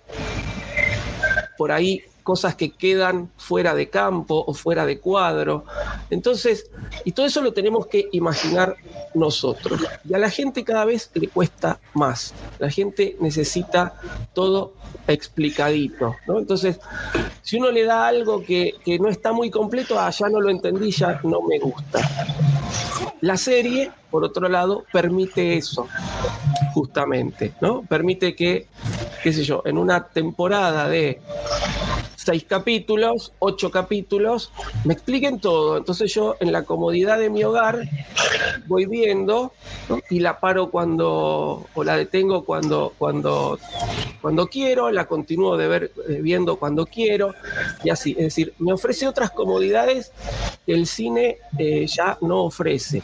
por 1.58 1.72
ahí 1.72 2.02
cosas 2.28 2.56
que 2.56 2.72
quedan 2.72 3.32
fuera 3.38 3.74
de 3.74 3.90
campo 3.90 4.44
o 4.46 4.54
fuera 4.54 4.86
de 4.86 5.00
cuadro. 5.00 5.64
Entonces, 6.10 6.70
y 7.06 7.14
todo 7.14 7.26
eso 7.26 7.42
lo 7.42 7.54
tenemos 7.54 7.88
que 7.88 8.10
imaginar 8.12 8.76
nosotros. 9.14 9.80
Y 10.04 10.14
a 10.14 10.18
la 10.18 10.30
gente 10.30 10.66
cada 10.66 10.84
vez 10.84 11.10
le 11.14 11.30
cuesta 11.30 11.80
más. 11.94 12.34
La 12.60 12.70
gente 12.70 13.16
necesita 13.22 13.94
todo 14.34 14.74
explicadito. 15.08 16.18
¿no? 16.28 16.40
Entonces, 16.40 16.82
si 17.42 17.56
uno 17.60 17.72
le 17.72 17.86
da 17.86 18.06
algo 18.06 18.44
que, 18.44 18.76
que 18.84 19.00
no 19.00 19.08
está 19.08 19.32
muy 19.32 19.50
completo, 19.50 19.98
ah, 19.98 20.10
ya 20.10 20.28
no 20.28 20.42
lo 20.42 20.50
entendí, 20.50 20.92
ya 20.92 21.22
no 21.24 21.42
me 21.44 21.60
gusta. 21.60 22.02
La 23.22 23.38
serie, 23.38 23.90
por 24.12 24.26
otro 24.26 24.50
lado, 24.50 24.84
permite 24.92 25.56
eso, 25.56 25.88
justamente, 26.74 27.54
¿no? 27.62 27.84
Permite 27.84 28.36
que, 28.36 28.68
qué 29.24 29.32
sé 29.34 29.44
yo, 29.44 29.64
en 29.66 29.78
una 29.78 30.10
temporada 30.10 30.88
de 30.88 31.22
seis 32.28 32.44
capítulos, 32.44 33.32
ocho 33.40 33.72
capítulos, 33.72 34.52
me 34.84 34.94
expliquen 34.94 35.40
todo. 35.40 35.78
Entonces 35.78 36.14
yo 36.14 36.36
en 36.42 36.52
la 36.52 36.64
comodidad 36.64 37.18
de 37.20 37.30
mi 37.30 37.42
hogar 37.46 37.88
voy 38.68 38.86
viendo 38.86 39.54
y 40.10 40.20
la 40.20 40.38
paro 40.42 40.70
cuando, 40.70 41.66
o 41.74 41.84
la 41.86 41.96
detengo 41.96 42.44
cuando, 42.44 42.94
cuando, 42.98 43.58
cuando 44.22 44.48
quiero, 44.48 44.92
la 44.92 45.06
continúo 45.06 45.56
de 45.56 45.68
ver, 45.70 45.92
eh, 46.10 46.20
viendo 46.22 46.58
cuando 46.58 46.86
quiero, 46.86 47.34
y 47.86 47.90
así. 47.92 48.12
Es 48.12 48.26
decir, 48.26 48.54
me 48.60 48.74
ofrece 48.74 49.08
otras 49.08 49.32
comodidades 49.32 50.12
que 50.66 50.74
el 50.74 50.86
cine 50.86 51.38
eh, 51.58 51.88
ya 51.88 52.18
no 52.20 52.44
ofrece. 52.44 53.02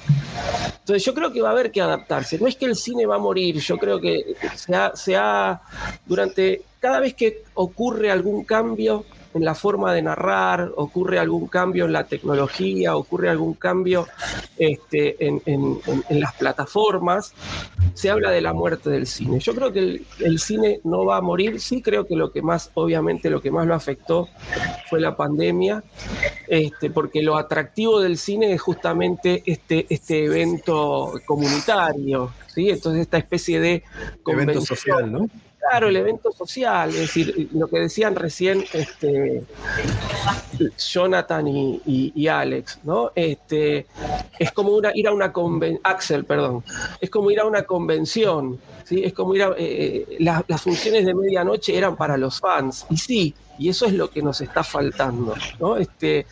Entonces 0.80 1.06
yo 1.06 1.14
creo 1.14 1.32
que 1.32 1.42
va 1.42 1.48
a 1.48 1.52
haber 1.54 1.72
que 1.72 1.80
adaptarse. 1.80 2.38
No 2.38 2.48
es 2.48 2.58
que 2.58 2.66
el 2.66 2.76
cine 2.76 3.06
va 3.06 3.16
a 3.16 3.20
morir, 3.20 3.58
yo 3.62 3.78
creo 3.78 4.02
que 4.02 4.36
se 4.56 4.76
ha, 4.76 4.94
se 4.98 5.16
ha- 5.16 5.62
durante 6.06 6.62
cada 6.84 7.00
vez 7.00 7.14
que 7.14 7.44
ocurre 7.54 8.12
algún 8.12 8.44
cambio 8.44 9.06
en 9.34 9.46
la 9.46 9.56
forma 9.56 9.94
de 9.94 10.02
narrar, 10.02 10.70
ocurre 10.76 11.18
algún 11.18 11.48
cambio 11.48 11.86
en 11.86 11.94
la 11.94 12.04
tecnología, 12.04 12.98
ocurre 12.98 13.30
algún 13.30 13.54
cambio 13.54 14.06
este, 14.58 15.26
en, 15.26 15.42
en- 15.46 15.80
en- 15.88 16.04
en 16.10 16.20
las 16.20 16.34
plataformas, 16.34 17.34
se 17.94 18.10
habla 18.10 18.32
de 18.32 18.42
la 18.42 18.52
muerte 18.54 18.90
del 18.90 19.08
cine. 19.08 19.40
Yo 19.40 19.56
creo 19.56 19.72
que 19.72 19.80
el, 19.80 20.06
el 20.20 20.40
cine 20.40 20.82
no 20.84 21.06
va 21.06 21.18
a 21.18 21.22
morir, 21.22 21.62
sí 21.62 21.82
creo 21.82 22.06
que 22.06 22.18
lo 22.18 22.32
que 22.34 22.42
más, 22.42 22.70
obviamente 22.74 23.30
lo 23.30 23.42
que 23.42 23.50
más 23.50 23.66
lo 23.66 23.74
afectó 23.76 24.28
fue 24.90 25.00
la 25.00 25.16
pandemia, 25.16 25.84
este, 26.48 26.90
porque 26.90 27.22
lo 27.24 27.38
atractivo 27.38 28.02
del 28.02 28.18
cine 28.18 28.52
es 28.52 28.62
justamente 28.62 29.42
este, 29.46 29.86
este 29.90 30.26
evento 30.26 31.14
comunitario, 31.26 32.32
¿sí? 32.54 32.70
Entonces 32.70 33.02
esta 33.04 33.18
especie 33.20 33.60
de 33.62 33.84
Evento 34.28 34.60
social, 34.76 35.12
¿no? 35.12 35.30
Claro, 35.70 35.88
el 35.88 35.96
evento 35.96 36.32
social, 36.32 36.90
es 36.90 36.96
decir, 37.00 37.50
lo 37.54 37.68
que 37.68 37.80
decían 37.80 38.16
recién 38.16 38.66
este, 38.74 39.44
Jonathan 40.78 41.48
y, 41.48 42.28
Alex, 42.28 42.80
¿no? 42.84 43.12
Este, 43.16 43.86
es 44.38 44.52
como 44.52 44.72
una, 44.76 44.92
ir 44.94 45.08
a 45.08 45.14
una 45.14 45.32
convención, 45.32 45.80
Axel, 45.84 46.26
perdón, 46.26 46.64
es 47.00 47.10
como 47.10 47.32
ir 47.32 47.40
a 47.40 47.46
una 47.46 47.64
convención, 47.64 48.60
¿sí? 48.84 49.04
Es 49.04 49.14
como 49.14 49.36
ir 49.36 49.44
a, 49.44 49.50
eh, 49.52 49.54
eh, 49.58 50.18
las- 50.20 50.44
las 50.48 50.62
funciones 50.62 51.06
de 51.06 51.14
medianoche 51.14 51.78
eran 51.78 51.96
para 51.96 52.18
los 52.18 52.40
fans, 52.40 52.86
y 52.90 52.98
sí, 52.98 53.34
y 53.58 53.70
eso 53.70 53.86
es 53.86 53.94
lo 53.94 54.10
que 54.10 54.22
nos 54.22 54.42
está 54.42 54.64
faltando, 54.64 55.34
¿no? 55.60 55.78
Este, 55.78 56.26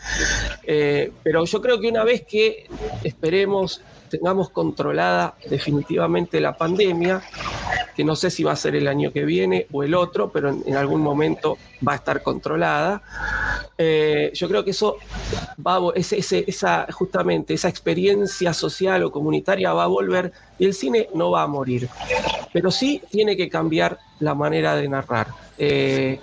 eh, 0.63 1.11
pero 1.23 1.45
yo 1.45 1.61
creo 1.61 1.79
que 1.79 1.87
una 1.87 2.03
vez 2.03 2.23
que 2.23 2.67
esperemos 3.03 3.81
tengamos 4.11 4.49
controlada 4.49 5.33
definitivamente 5.49 6.39
la 6.41 6.55
pandemia, 6.55 7.21
que 7.95 8.03
no 8.03 8.15
sé 8.15 8.29
si 8.29 8.43
va 8.43 8.51
a 8.51 8.55
ser 8.55 8.75
el 8.75 8.87
año 8.87 9.11
que 9.11 9.23
viene 9.25 9.67
o 9.71 9.83
el 9.83 9.95
otro, 9.95 10.29
pero 10.31 10.49
en, 10.49 10.75
algún 10.75 11.01
momento 11.01 11.57
va 11.87 11.93
a 11.93 11.95
estar 11.95 12.21
controlada. 12.21 13.01
Eh, 13.77 14.31
yo 14.35 14.47
creo 14.47 14.63
que 14.63 14.71
eso 14.71 14.97
va 15.65 15.77
a, 15.77 15.81
ese- 15.95 16.43
esa, 16.45 16.85
justamente 16.91 17.53
esa 17.53 17.69
experiencia 17.69 18.53
social 18.53 19.03
o 19.03 19.11
comunitaria 19.11 19.73
va 19.73 19.85
a 19.85 19.87
volver 19.87 20.31
y 20.59 20.65
el 20.65 20.73
cine 20.73 21.07
no 21.15 21.31
va 21.31 21.43
a 21.43 21.47
morir. 21.47 21.87
Pero 22.53 22.69
sí 22.69 23.01
tiene 23.09 23.35
que 23.37 23.49
cambiar 23.49 23.97
la 24.19 24.35
manera 24.35 24.75
de 24.75 24.87
narrar. 24.89 25.27
Eh, 25.57 26.19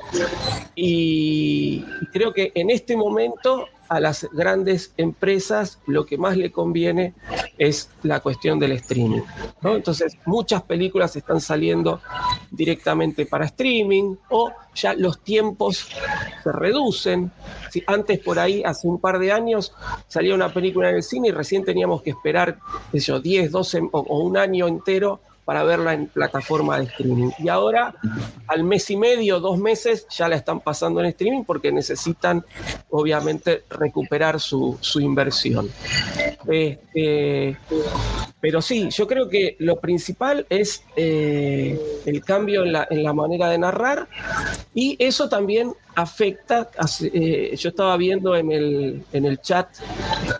y 0.74 1.82
creo 2.12 2.32
que 2.32 2.52
en 2.54 2.70
este 2.70 2.96
momento 2.96 3.66
a 3.88 4.00
las 4.00 4.28
grandes 4.32 4.92
empresas 4.96 5.78
lo 5.86 6.04
que 6.04 6.18
más 6.18 6.36
le 6.36 6.52
conviene 6.52 7.14
es 7.56 7.90
la 8.02 8.20
cuestión 8.20 8.58
del 8.58 8.72
streaming. 8.72 9.22
¿no? 9.62 9.76
Entonces, 9.76 10.16
muchas 10.26 10.62
películas 10.62 11.16
están 11.16 11.40
saliendo 11.40 12.00
directamente 12.50 13.26
para 13.26 13.46
streaming 13.46 14.16
o 14.30 14.52
ya 14.74 14.94
los 14.94 15.20
tiempos 15.20 15.88
se 16.42 16.52
reducen. 16.52 17.30
Si 17.70 17.82
antes 17.86 18.20
por 18.20 18.38
ahí, 18.38 18.62
hace 18.64 18.86
un 18.86 19.00
par 19.00 19.18
de 19.18 19.32
años, 19.32 19.72
salía 20.06 20.34
una 20.34 20.52
película 20.52 20.90
en 20.90 20.96
el 20.96 21.02
cine 21.02 21.28
y 21.28 21.32
recién 21.32 21.64
teníamos 21.64 22.02
que 22.02 22.10
esperar, 22.10 22.58
qué 22.92 23.00
sé 23.00 23.06
yo, 23.06 23.20
10, 23.20 23.50
12 23.50 23.80
o, 23.92 23.98
o 24.00 24.18
un 24.20 24.36
año 24.36 24.68
entero 24.68 25.20
para 25.48 25.64
verla 25.64 25.94
en 25.94 26.08
plataforma 26.08 26.76
de 26.76 26.84
streaming. 26.84 27.30
Y 27.38 27.48
ahora, 27.48 27.94
al 28.48 28.64
mes 28.64 28.90
y 28.90 28.98
medio, 28.98 29.40
dos 29.40 29.56
meses, 29.56 30.06
ya 30.10 30.28
la 30.28 30.36
están 30.36 30.60
pasando 30.60 31.00
en 31.00 31.06
streaming 31.06 31.44
porque 31.44 31.72
necesitan, 31.72 32.44
obviamente, 32.90 33.64
recuperar 33.70 34.40
su, 34.40 34.76
su 34.82 35.00
inversión. 35.00 35.70
Este, 36.46 37.56
pero 38.42 38.60
sí, 38.60 38.90
yo 38.90 39.08
creo 39.08 39.30
que 39.30 39.56
lo 39.60 39.80
principal 39.80 40.44
es 40.50 40.84
eh, 40.96 41.80
el 42.04 42.22
cambio 42.22 42.62
en 42.64 42.74
la, 42.74 42.86
en 42.90 43.02
la 43.02 43.14
manera 43.14 43.48
de 43.48 43.56
narrar 43.56 44.06
y 44.74 44.96
eso 44.98 45.30
también 45.30 45.72
afecta, 45.98 46.70
eh, 47.12 47.56
yo 47.56 47.68
estaba 47.70 47.96
viendo 47.96 48.36
en 48.36 48.52
el, 48.52 49.02
en 49.12 49.24
el 49.24 49.40
chat 49.40 49.68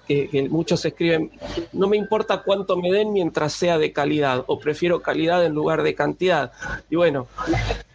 que, 0.07 0.29
que 0.29 0.49
muchos 0.49 0.85
escriben, 0.85 1.33
no 1.73 1.89
me 1.89 1.97
importa 1.97 2.43
cuánto 2.45 2.77
me 2.77 2.93
den 2.93 3.13
mientras 3.13 3.55
sea 3.55 3.77
de 3.77 3.93
calidad, 3.93 4.45
o 4.47 4.61
prefiero 4.61 5.03
calidad 5.03 5.45
en 5.45 5.55
lugar 5.55 5.83
de 5.83 5.97
cantidad. 5.97 6.53
Y 6.89 6.95
bueno, 6.95 7.27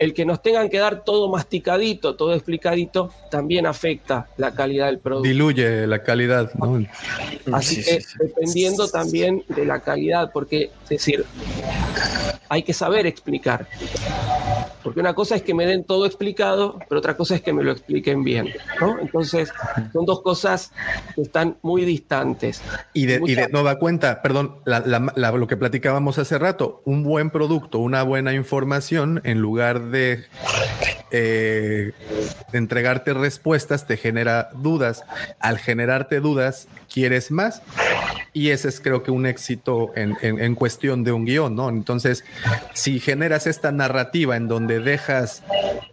el 0.04 0.14
que 0.14 0.26
nos 0.26 0.42
tengan 0.42 0.70
que 0.70 0.80
dar 0.80 1.04
todo 1.04 1.30
masticadito, 1.30 2.16
todo 2.16 2.34
explicadito, 2.34 3.12
también 3.32 3.66
afecta 3.66 4.28
la 4.38 4.54
calidad 4.54 4.88
del 4.88 5.00
producto. 5.00 5.28
Diluye 5.28 5.88
la 5.88 6.04
calidad, 6.04 6.52
¿no? 6.56 6.84
Así 7.52 7.84
que 7.84 8.04
dependiendo 8.20 8.88
también 8.88 9.44
de 9.50 9.66
la 9.66 9.80
calidad, 9.80 10.32
porque 10.34 10.72
es 10.84 10.90
decir, 10.90 11.26
hay 12.50 12.64
que 12.64 12.74
saber 12.74 13.06
explicar. 13.08 13.68
Porque 14.84 15.00
una 15.00 15.14
cosa 15.14 15.38
es 15.38 15.42
que 15.44 15.54
me 15.54 15.66
den 15.66 15.86
todo 15.86 16.06
explicado, 16.06 16.78
pero 16.90 17.00
otra 17.00 17.16
cosa 17.16 17.36
es 17.36 17.42
que 17.42 17.54
me 17.54 17.64
lo 17.64 17.72
expliquen 17.72 18.22
bien. 18.26 18.50
¿no? 18.82 19.00
Entonces, 19.00 19.50
son 19.94 20.06
dos 20.06 20.22
cosas 20.22 20.74
que 21.16 21.22
están 21.22 21.58
muy 21.62 21.86
distantes. 21.86 22.62
Y 22.94 23.06
de, 23.06 23.22
y 23.26 23.34
de 23.34 23.48
nueva 23.48 23.80
cuenta, 23.80 24.22
perdón, 24.22 24.58
la- 24.66 24.82
la- 24.82 25.14
la- 25.16 25.32
lo 25.32 25.48
que 25.48 25.56
platicábamos 25.56 26.20
hace 26.20 26.38
rato, 26.38 26.82
un 26.84 27.02
buen 27.04 27.30
producto, 27.30 27.80
una 27.80 28.04
buena 28.04 28.34
información, 28.34 29.22
en 29.24 29.40
lugar 29.40 29.84
de 29.90 29.93
de 29.94 30.26
eh, 31.16 31.92
entregarte 32.52 33.14
respuestas, 33.14 33.88
te 33.88 33.98
genera 33.98 34.50
dudas. 34.54 35.04
Al 35.40 35.58
generarte 35.60 36.20
dudas, 36.20 36.68
quieres 36.92 37.32
más. 37.32 37.62
Y 38.34 38.50
ese 38.50 38.68
es 38.70 38.80
creo 38.82 39.04
que 39.04 39.12
un 39.12 39.26
éxito 39.28 39.92
en, 39.96 40.18
en- 40.22 40.40
en 40.42 40.56
cuestión 40.56 41.04
de 41.04 41.12
un 41.12 41.24
guion, 41.26 41.56
¿no? 41.56 41.70
Entonces, 41.70 42.24
si 42.74 43.00
generas 43.00 43.46
esta 43.46 43.72
narrativa 43.72 44.36
en 44.36 44.48
donde 44.48 44.80
dejas 44.80 45.44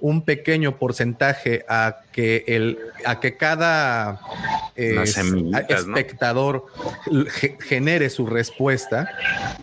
un 0.01 0.23
pequeño 0.23 0.79
porcentaje 0.79 1.65
a 1.69 1.99
que 2.13 2.45
el 2.49 2.79
a 3.05 3.21
que 3.21 3.37
cada 3.37 4.21
eh, 4.75 4.95
espectador 5.91 6.65
ge- 7.29 7.59
genere 7.61 8.09
su 8.09 8.27
respuesta, 8.27 9.11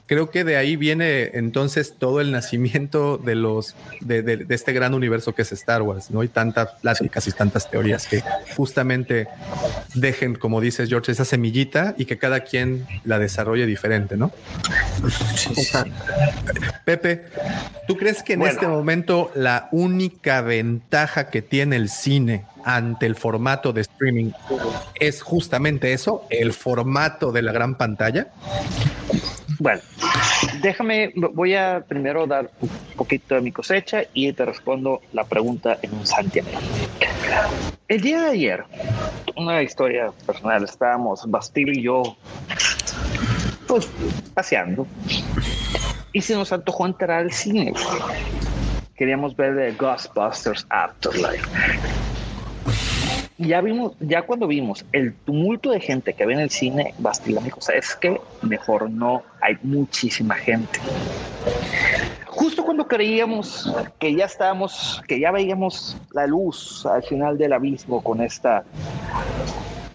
creo 0.05 0.29
que 0.29 0.43
de 0.43 0.57
ahí 0.57 0.75
viene 0.75 1.31
entonces 1.33 1.95
todo 1.97 2.21
el 2.21 2.31
nacimiento 2.31 3.17
de 3.17 3.33
los 3.35 3.75
de, 4.01 4.21
de- 4.21 4.37
de 4.37 4.55
este 4.55 4.71
gran 4.73 4.93
universo 4.93 5.33
que 5.33 5.41
es 5.41 5.46
Star 5.55 5.81
Wars, 5.81 6.11
¿no? 6.11 6.23
Y 6.23 6.27
tantas 6.27 6.69
pláticas 6.81 7.27
y 7.27 7.31
tantas 7.31 7.69
teorías 7.69 8.07
que 8.07 8.23
justamente 8.55 9.27
dejen, 9.95 10.35
como 10.35 10.61
dices 10.61 10.89
George, 10.89 11.11
esa 11.11 11.25
semillita 11.25 11.95
y 11.97 12.05
que 12.05 12.17
cada 12.17 12.41
quien 12.41 12.85
la 13.03 13.19
desarrolle 13.19 13.65
diferente, 13.65 14.17
¿no? 14.17 14.31
Pepe, 16.85 17.25
¿tú 17.87 17.97
crees 17.97 18.23
que 18.23 18.33
en 18.33 18.39
Bueno. 18.39 18.53
este 18.53 18.67
momento 18.67 19.31
la 19.35 19.69
única 19.71 20.41
ventaja 20.41 21.29
que 21.29 21.41
tiene 21.41 21.75
el 21.75 21.89
cine 21.89 22.45
ante 22.63 23.05
el 23.05 23.15
formato 23.15 23.73
de 23.73 23.81
streaming 23.81 24.31
es 24.99 25.21
justamente 25.21 25.93
eso, 25.93 26.25
el 26.29 26.53
formato 26.53 27.31
de 27.31 27.41
la 27.41 27.51
gran 27.51 27.75
pantalla? 27.75 28.27
Bueno, 29.59 29.81
déjame, 30.61 31.11
voy 31.15 31.55
a 31.55 31.83
primero 31.87 32.27
dar 32.27 32.51
un 32.61 32.69
poquito 32.95 33.35
de 33.35 33.41
mi 33.41 33.51
cosecha 33.51 34.03
y 34.13 34.31
te 34.33 34.45
respondo 34.45 35.01
la 35.13 35.23
pregunta 35.23 35.79
en 35.81 35.93
un 35.93 36.05
santiamén. 36.05 36.53
El 37.87 38.01
día 38.01 38.21
de 38.21 38.29
ayer, 38.31 38.63
una 39.35 39.61
historia 39.63 40.11
personal, 40.25 40.63
estábamos 40.63 41.23
Bastil 41.29 41.77
y 41.77 41.81
yo, 41.81 42.17
pues 43.67 43.89
paseando, 44.33 44.85
y 46.13 46.21
se 46.21 46.35
nos 46.35 46.51
antojó 46.53 46.85
entrar 46.85 47.11
al 47.11 47.31
cine. 47.31 47.73
Queríamos 48.95 49.35
ver 49.35 49.55
de 49.55 49.71
Ghostbusters 49.71 50.65
Afterlife. 50.69 51.47
Ya 53.39 53.61
vimos, 53.61 53.93
ya 53.99 54.23
cuando 54.23 54.47
vimos 54.47 54.83
el 54.91 55.13
tumulto 55.13 55.69
de 55.69 55.79
gente 55.79 56.13
que 56.13 56.23
había 56.23 56.37
en 56.37 56.41
el 56.43 56.49
cine, 56.49 56.95
Bastila 56.97 57.39
dijo, 57.41 57.61
¿sabes 57.61 57.95
qué? 57.95 58.19
Mejor 58.41 58.89
no, 58.89 59.21
hay 59.41 59.57
muchísima 59.61 60.33
gente. 60.35 60.79
Justo 62.25 62.65
cuando 62.65 62.87
creíamos 62.87 63.71
que 63.99 64.15
ya 64.15 64.25
estábamos, 64.25 65.03
que 65.07 65.19
ya 65.19 65.31
veíamos 65.31 65.97
la 66.13 66.25
luz 66.25 66.85
al 66.87 67.03
final 67.03 67.37
del 67.37 67.53
abismo 67.53 68.03
con 68.03 68.21
esta 68.21 68.63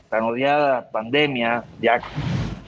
tan 0.08 0.22
odiada 0.22 0.88
pandemia, 0.90 1.64
ya 1.80 2.00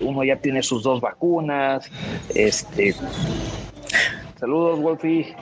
uno 0.01 0.25
ya 0.25 0.37
tiene 0.37 0.63
sus 0.63 0.83
dos 0.83 1.01
vacunas, 1.01 1.89
este 2.35 2.95
saludos 4.41 4.81
Wolfie 4.81 5.37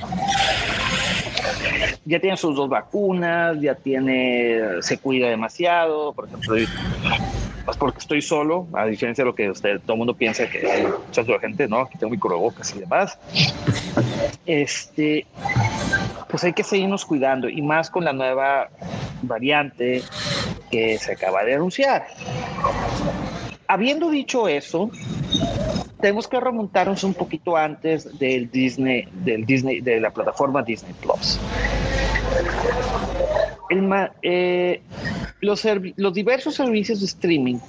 ya 2.05 2.21
tiene 2.21 2.37
sus 2.37 2.55
dos 2.57 2.69
vacunas, 2.69 3.61
ya 3.61 3.75
tiene, 3.75 4.61
se 4.81 4.99
cuida 4.99 5.29
demasiado, 5.29 6.13
por 6.13 6.27
ejemplo, 6.27 6.57
yo- 6.57 6.67
pues 7.65 7.77
porque 7.77 7.99
estoy 8.01 8.21
solo, 8.21 8.67
a 8.73 8.87
diferencia 8.87 9.23
de 9.23 9.27
lo 9.31 9.35
que 9.37 9.49
usted, 9.49 9.81
todo 9.81 9.93
el 9.93 9.99
mundo 9.99 10.15
piensa 10.15 10.49
que 10.49 10.69
hay 10.69 10.83
mucha 10.85 11.25
gente, 11.41 11.69
¿no? 11.69 11.83
Aquí 11.83 11.97
tengo 11.97 12.11
mi 12.11 12.19
cubrebocas 12.19 12.75
y 12.75 12.81
demás. 12.81 13.17
Este, 14.47 15.27
pues 16.29 16.43
hay 16.43 16.53
que 16.53 16.65
seguirnos 16.65 17.05
cuidando 17.05 17.49
y 17.49 17.63
más 17.63 17.89
con 17.89 18.05
la 18.05 18.13
nueva 18.13 18.69
variante 19.23 20.03
que 20.73 20.99
se 20.99 21.13
acaba 21.13 21.45
de 21.45 21.55
anunciar. 21.55 22.07
Habiendo 23.73 24.11
dicho 24.11 24.49
eso, 24.49 24.91
tenemos 25.99 26.29
que 26.29 26.39
remontarnos 26.39 27.05
un 27.05 27.15
poquito 27.15 27.57
antes 27.57 28.19
del 28.19 28.51
Disney, 28.51 29.09
del 29.25 29.47
Disney, 29.47 29.81
de 29.81 29.99
la 29.99 30.11
plataforma 30.11 30.63
Disney 30.63 30.93
Plus. 31.01 31.41
Eh, 34.21 34.83
los, 35.41 35.63
diversos 36.13 36.55
servicios 36.55 37.01
de 37.01 37.07
streaming 37.07 37.61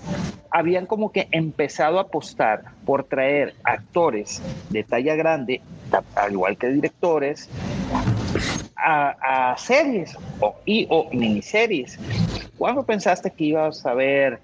habían 0.52 0.88
como 0.88 1.10
que 1.10 1.30
empezado 1.32 2.00
a 2.00 2.02
apostar 2.02 2.66
por 2.86 3.06
traer 3.06 3.54
actores 3.64 4.42
de 4.72 4.84
talla 4.84 5.16
grande, 5.16 5.62
al 6.16 6.34
igual 6.34 6.58
que 6.58 6.68
directores, 6.68 7.48
a, 8.76 9.52
a 9.54 9.58
series 9.58 10.18
o, 10.42 10.54
y 10.66 10.86
o 10.90 11.10
miniseries. 11.14 11.98
¿Cuándo 12.58 12.84
pensaste 12.84 13.32
que 13.32 13.46
ibas 13.46 13.86
a 13.86 13.94
ver 13.94 14.42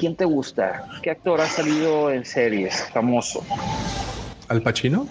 quién 0.00 0.16
te 0.16 0.24
gusta? 0.24 0.86
¿Qué 1.02 1.10
actor 1.10 1.40
ha 1.42 1.46
salido 1.46 2.10
en 2.10 2.24
series 2.24 2.88
famoso? 2.90 3.44
Al 4.48 4.62
Pacino, 4.62 5.06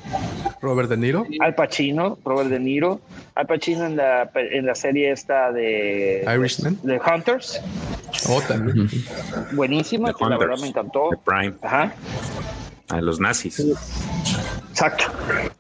Robert 0.62 0.90
De 0.90 0.98
Niro. 0.98 1.26
Al 1.40 1.54
Pacino, 1.54 2.18
Robert 2.26 2.50
De 2.50 2.60
Niro. 2.60 3.00
Al 3.36 3.46
Pacino 3.46 3.86
en 3.86 3.96
la, 3.96 4.30
en 4.34 4.66
la 4.66 4.76
serie 4.76 5.12
esta 5.12 5.52
de 5.52 6.26
Irishman. 6.28 6.78
de 6.84 7.00
Hunters. 7.00 7.62
Oh, 8.28 8.42
también. 8.42 8.90
Buenísima, 9.54 10.10
The 10.10 10.16
que 10.16 10.26
la 10.26 10.38
verdad 10.38 10.56
Hunters, 10.56 10.62
me 10.64 10.68
encantó. 10.70 11.10
The 11.12 11.18
Prime. 11.24 11.54
Ajá. 11.62 11.94
A 12.90 13.00
los 13.00 13.20
nazis. 13.20 13.64
Exacto. 14.72 15.06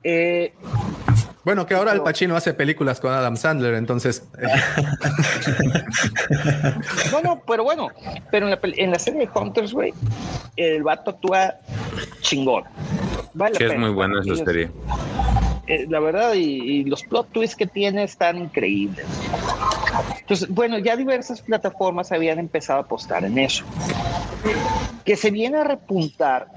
Eh, 0.04 0.52
Bueno, 1.46 1.66
que 1.66 1.74
ahora 1.74 1.94
Al 1.94 2.04
Pacino 2.04 2.36
hace 2.36 2.54
películas 2.54 3.00
con 3.00 3.14
Adam 3.14 3.38
Sandler, 3.38 3.76
entonces. 3.76 4.24
no, 7.12 7.22
no, 7.22 7.42
pero 7.48 7.64
bueno, 7.64 7.90
pero 8.32 8.46
en 8.46 8.52
la, 8.52 8.62
pel- 8.62 8.76
en 8.78 8.92
la 8.92 9.00
serie 9.00 9.22
de 9.22 9.30
Hunters, 9.40 9.74
güey, 9.74 9.94
el 10.56 10.84
vato 10.84 11.12
actúa 11.12 11.56
chingón. 12.22 12.64
Vale 13.34 13.56
Sí, 13.56 13.64
es 13.64 13.70
pena. 13.70 13.82
muy 13.86 13.92
buena 13.94 14.22
esa 14.22 14.44
serie. 14.44 14.72
eh, 15.68 15.86
la 15.90 16.00
verdad, 16.00 16.34
y, 16.34 16.40
y 16.42 16.84
los 16.84 17.04
plot 17.04 17.32
twists 17.32 17.56
que 17.56 17.68
tiene 17.68 18.04
están 18.04 18.38
increíbles. 18.38 19.06
Entonces, 20.20 20.48
bueno, 20.50 20.78
ya 20.80 20.96
diversas 20.96 21.42
plataformas 21.42 22.12
habían 22.12 22.40
empezado 22.40 22.80
a 22.80 22.84
apostar 22.84 23.24
en 23.26 23.38
eso. 23.40 23.64
Que 25.06 25.16
se 25.16 25.32
viene 25.32 25.58
a 25.58 25.64
repuntar 25.64 26.48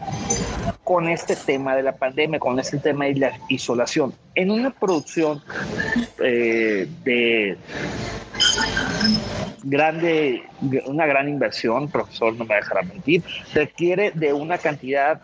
con 0.93 1.09
este 1.09 1.37
tema 1.37 1.75
de 1.75 1.83
la 1.83 1.93
pandemia, 1.97 2.39
con 2.39 2.61
este 2.61 2.77
tema 2.77 3.07
de 3.07 3.15
la 3.15 3.33
isolación, 3.49 4.13
en 4.35 4.51
una 4.51 4.69
producción 4.69 5.43
eh, 6.23 6.87
de 7.03 7.57
grande, 9.63 10.43
una 10.85 11.07
gran 11.07 11.31
inversión, 11.31 11.89
profesor, 11.89 12.35
no 12.35 12.45
me 12.45 12.57
dejará 12.57 12.83
mentir, 12.83 13.23
requiere 13.55 14.11
de 14.11 14.35
una 14.35 14.59
cantidad 14.59 15.23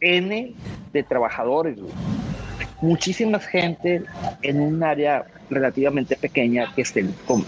N 0.00 0.52
de 0.92 1.02
trabajadores, 1.04 1.78
muchísima 2.80 3.38
gente 3.38 4.02
en 4.42 4.60
un 4.60 4.82
área 4.82 5.26
relativamente 5.48 6.16
pequeña 6.16 6.74
que 6.74 6.82
estén 6.82 7.14
con- 7.24 7.46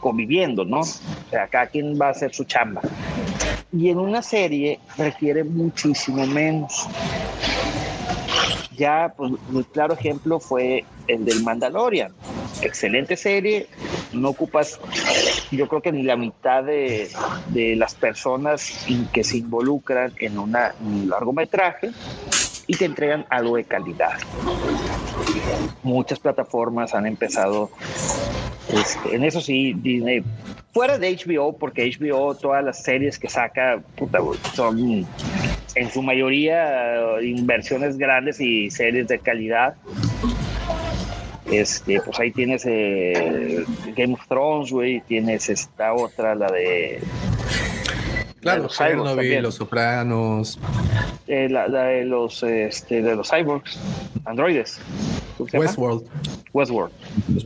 conviviendo, 0.00 0.64
¿no? 0.64 0.80
O 0.80 0.84
sea, 1.30 1.46
cada 1.48 1.66
quien 1.66 1.98
va 2.00 2.08
a 2.08 2.10
hacer 2.10 2.34
su 2.34 2.44
chamba. 2.44 2.80
Y 3.72 3.90
en 3.90 3.98
una 3.98 4.22
serie 4.22 4.80
requiere 4.96 5.44
muchísimo 5.44 6.26
menos. 6.26 6.86
Ya, 8.76 9.12
pues, 9.16 9.32
un 9.52 9.62
claro 9.64 9.94
ejemplo 9.94 10.38
fue 10.38 10.84
el 11.08 11.24
del 11.24 11.42
Mandalorian. 11.42 12.12
Excelente 12.62 13.16
serie, 13.16 13.66
no 14.12 14.30
ocupas, 14.30 14.80
yo 15.50 15.68
creo 15.68 15.82
que 15.82 15.92
ni 15.92 16.02
la 16.02 16.16
mitad 16.16 16.62
de, 16.64 17.08
de 17.48 17.76
las 17.76 17.94
personas 17.94 18.86
que 19.12 19.22
se 19.24 19.38
involucran 19.38 20.12
en 20.18 20.38
una- 20.38 20.74
un 20.80 21.08
largometraje 21.08 21.90
y 22.68 22.76
te 22.76 22.84
entregan 22.84 23.26
algo 23.30 23.56
de 23.56 23.64
calidad. 23.64 24.18
Muchas 25.82 26.20
plataformas 26.20 26.94
han 26.94 27.06
empezado, 27.06 27.70
este, 28.72 29.16
en 29.16 29.24
eso 29.24 29.40
sí, 29.40 29.72
Disney, 29.72 30.22
fuera 30.72 30.98
de 30.98 31.16
HBO, 31.16 31.56
porque 31.56 31.90
HBO, 31.90 32.34
todas 32.36 32.62
las 32.62 32.84
series 32.84 33.18
que 33.18 33.28
saca, 33.28 33.82
puta, 33.96 34.20
son 34.54 35.06
en 35.74 35.90
su 35.90 36.02
mayoría 36.02 37.20
inversiones 37.22 37.96
grandes 37.96 38.40
y 38.40 38.70
series 38.70 39.08
de 39.08 39.18
calidad. 39.18 39.74
Este, 41.50 41.98
pues 42.02 42.20
ahí 42.20 42.30
tienes 42.30 42.66
eh, 42.66 43.64
Game 43.96 44.12
of 44.12 44.28
Thrones, 44.28 44.70
güey, 44.70 45.00
tienes 45.00 45.48
esta 45.48 45.94
otra, 45.94 46.34
la 46.34 46.50
de 46.50 47.00
Claro, 48.40 48.62
los 48.64 48.76
cyborgs 48.76 48.90
Chernobyl, 48.92 49.16
también. 49.16 49.42
Los 49.42 49.54
Sopranos, 49.56 50.58
eh, 51.26 51.48
la, 51.50 51.66
la 51.68 51.84
de 51.84 52.04
los 52.04 52.42
este, 52.42 53.02
de 53.02 53.16
los 53.16 53.28
cyborgs, 53.30 53.78
androides. 54.24 54.80
Westworld. 55.52 56.04
Westworld. 56.52 56.92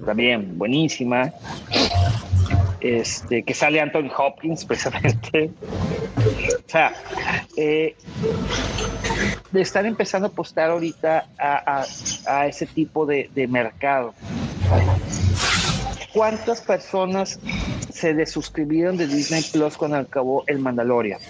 También 0.05 0.57
buenísima. 0.59 1.33
Este, 2.81 3.43
que 3.45 3.55
sale 3.55 3.81
Anthony 3.81 4.11
Hopkins, 4.17 4.65
precisamente. 4.67 5.51
O 6.67 6.69
sea, 6.71 6.93
eh, 7.57 7.95
de 9.53 9.61
estar 9.61 9.85
empezando 9.87 10.27
a 10.27 10.31
apostar 10.31 10.71
ahorita 10.71 11.27
a, 11.39 11.81
a- 11.81 11.87
a 12.41 12.47
ese 12.47 12.67
tipo 12.67 13.07
de, 13.07 13.31
de 13.35 13.47
mercado. 13.47 14.15
¿Cuántas 16.13 16.61
personas 16.61 17.39
se 17.91 18.13
desuscribieron 18.13 18.97
de 18.97 19.07
Disney 19.07 19.43
Plus 19.51 19.77
cuando 19.77 19.97
acabó 19.97 20.45
el 20.47 20.59
Mandalorian? 20.59 21.21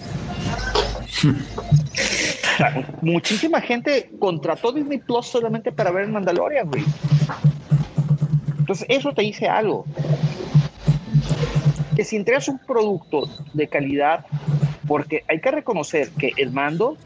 O 1.23 1.27
sea, 2.57 2.97
muchísima 3.01 3.61
gente 3.61 4.11
contrató 4.19 4.71
Disney 4.73 4.97
Plus 4.97 5.27
solamente 5.27 5.71
para 5.71 5.91
ver 5.91 6.05
el 6.05 6.11
Mandalorian, 6.11 6.69
güey. 6.69 6.83
Entonces, 8.59 8.85
eso 8.89 9.13
te 9.13 9.21
dice 9.21 9.47
algo. 9.47 9.85
Que 11.95 12.03
si 12.03 12.17
entregas 12.17 12.47
un 12.47 12.59
producto 12.59 13.29
de 13.53 13.67
calidad, 13.67 14.25
porque 14.87 15.23
hay 15.29 15.39
que 15.39 15.51
reconocer 15.51 16.09
que 16.11 16.33
el 16.37 16.51
mando 16.51 16.97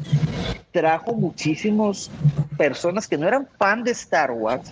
trajo 0.72 1.14
muchísimas 1.14 2.09
personas 2.57 3.07
que 3.07 3.17
no 3.17 3.27
eran 3.27 3.47
fan 3.57 3.83
de 3.83 3.91
Star 3.91 4.31
Wars, 4.31 4.72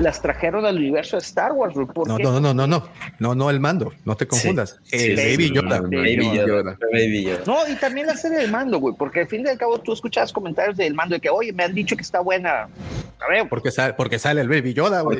las 0.00 0.20
trajeron 0.22 0.64
al 0.66 0.76
universo 0.76 1.16
de 1.16 1.22
Star 1.22 1.52
Wars. 1.52 1.74
¿Por 1.94 2.08
No, 2.08 2.16
qué? 2.16 2.22
no, 2.22 2.40
no, 2.40 2.52
no, 2.54 2.66
no, 2.66 2.88
no, 3.18 3.34
no 3.34 3.50
el 3.50 3.60
mando, 3.60 3.92
no 4.04 4.16
te 4.16 4.26
confundas. 4.26 4.78
el 4.90 5.00
sí, 5.00 5.14
Baby 5.16 5.52
Yoda. 5.54 5.80
Baby 5.80 6.30
Yoda. 6.36 6.78
Baby 6.92 7.24
Yoda. 7.24 7.40
No, 7.46 7.68
y 7.68 7.76
también 7.76 8.06
la 8.06 8.16
serie 8.16 8.38
del 8.38 8.50
mando, 8.50 8.78
güey, 8.78 8.94
porque 8.98 9.20
al 9.20 9.28
fin 9.28 9.44
y 9.46 9.48
al 9.48 9.58
cabo 9.58 9.78
tú 9.80 9.92
escuchabas 9.92 10.32
comentarios 10.32 10.76
del 10.76 10.94
mando 10.94 11.14
de 11.14 11.20
que, 11.20 11.28
oye, 11.30 11.52
me 11.52 11.64
han 11.64 11.74
dicho 11.74 11.96
que 11.96 12.02
está 12.02 12.20
buena. 12.20 12.68
A 13.22 13.28
ver, 13.28 13.48
Porque 13.50 13.70
sale, 13.70 13.92
porque 13.94 14.18
sale 14.18 14.40
el 14.40 14.48
Baby 14.48 14.72
Yoda, 14.72 15.02
güey. 15.02 15.18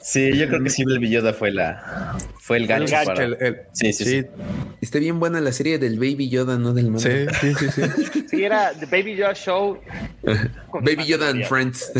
Sí, 0.00 0.36
yo 0.36 0.48
creo 0.48 0.62
que 0.62 0.70
sí, 0.70 0.84
Baby 0.84 1.08
Yoda 1.10 1.32
fue 1.32 1.52
la 1.52 2.16
fue 2.40 2.56
el 2.56 2.66
gancho. 2.66 2.92
gancho, 2.92 3.06
para- 3.12 3.24
el- 3.24 3.36
el- 3.40 3.56
sí, 3.72 3.92
sí, 3.92 4.04
sí. 4.04 4.26
Está 4.80 4.98
bien 4.98 5.20
buena 5.20 5.40
la 5.40 5.52
serie 5.52 5.78
del 5.78 5.98
Baby 6.00 6.28
Yoda, 6.28 6.58
no 6.58 6.72
del 6.72 6.86
mando. 6.90 7.00
Sí, 7.00 7.26
sí, 7.40 7.54
sí, 7.54 7.66
sí. 7.70 8.24
sí, 8.28 8.42
era 8.44 8.72
The 8.72 8.86
Baby 8.86 9.14
Yoda 9.14 9.34
Show. 9.34 9.78
Baby 10.82 11.04
Yoda 11.06 11.28
and 11.28 11.44
Friends. 11.44 11.92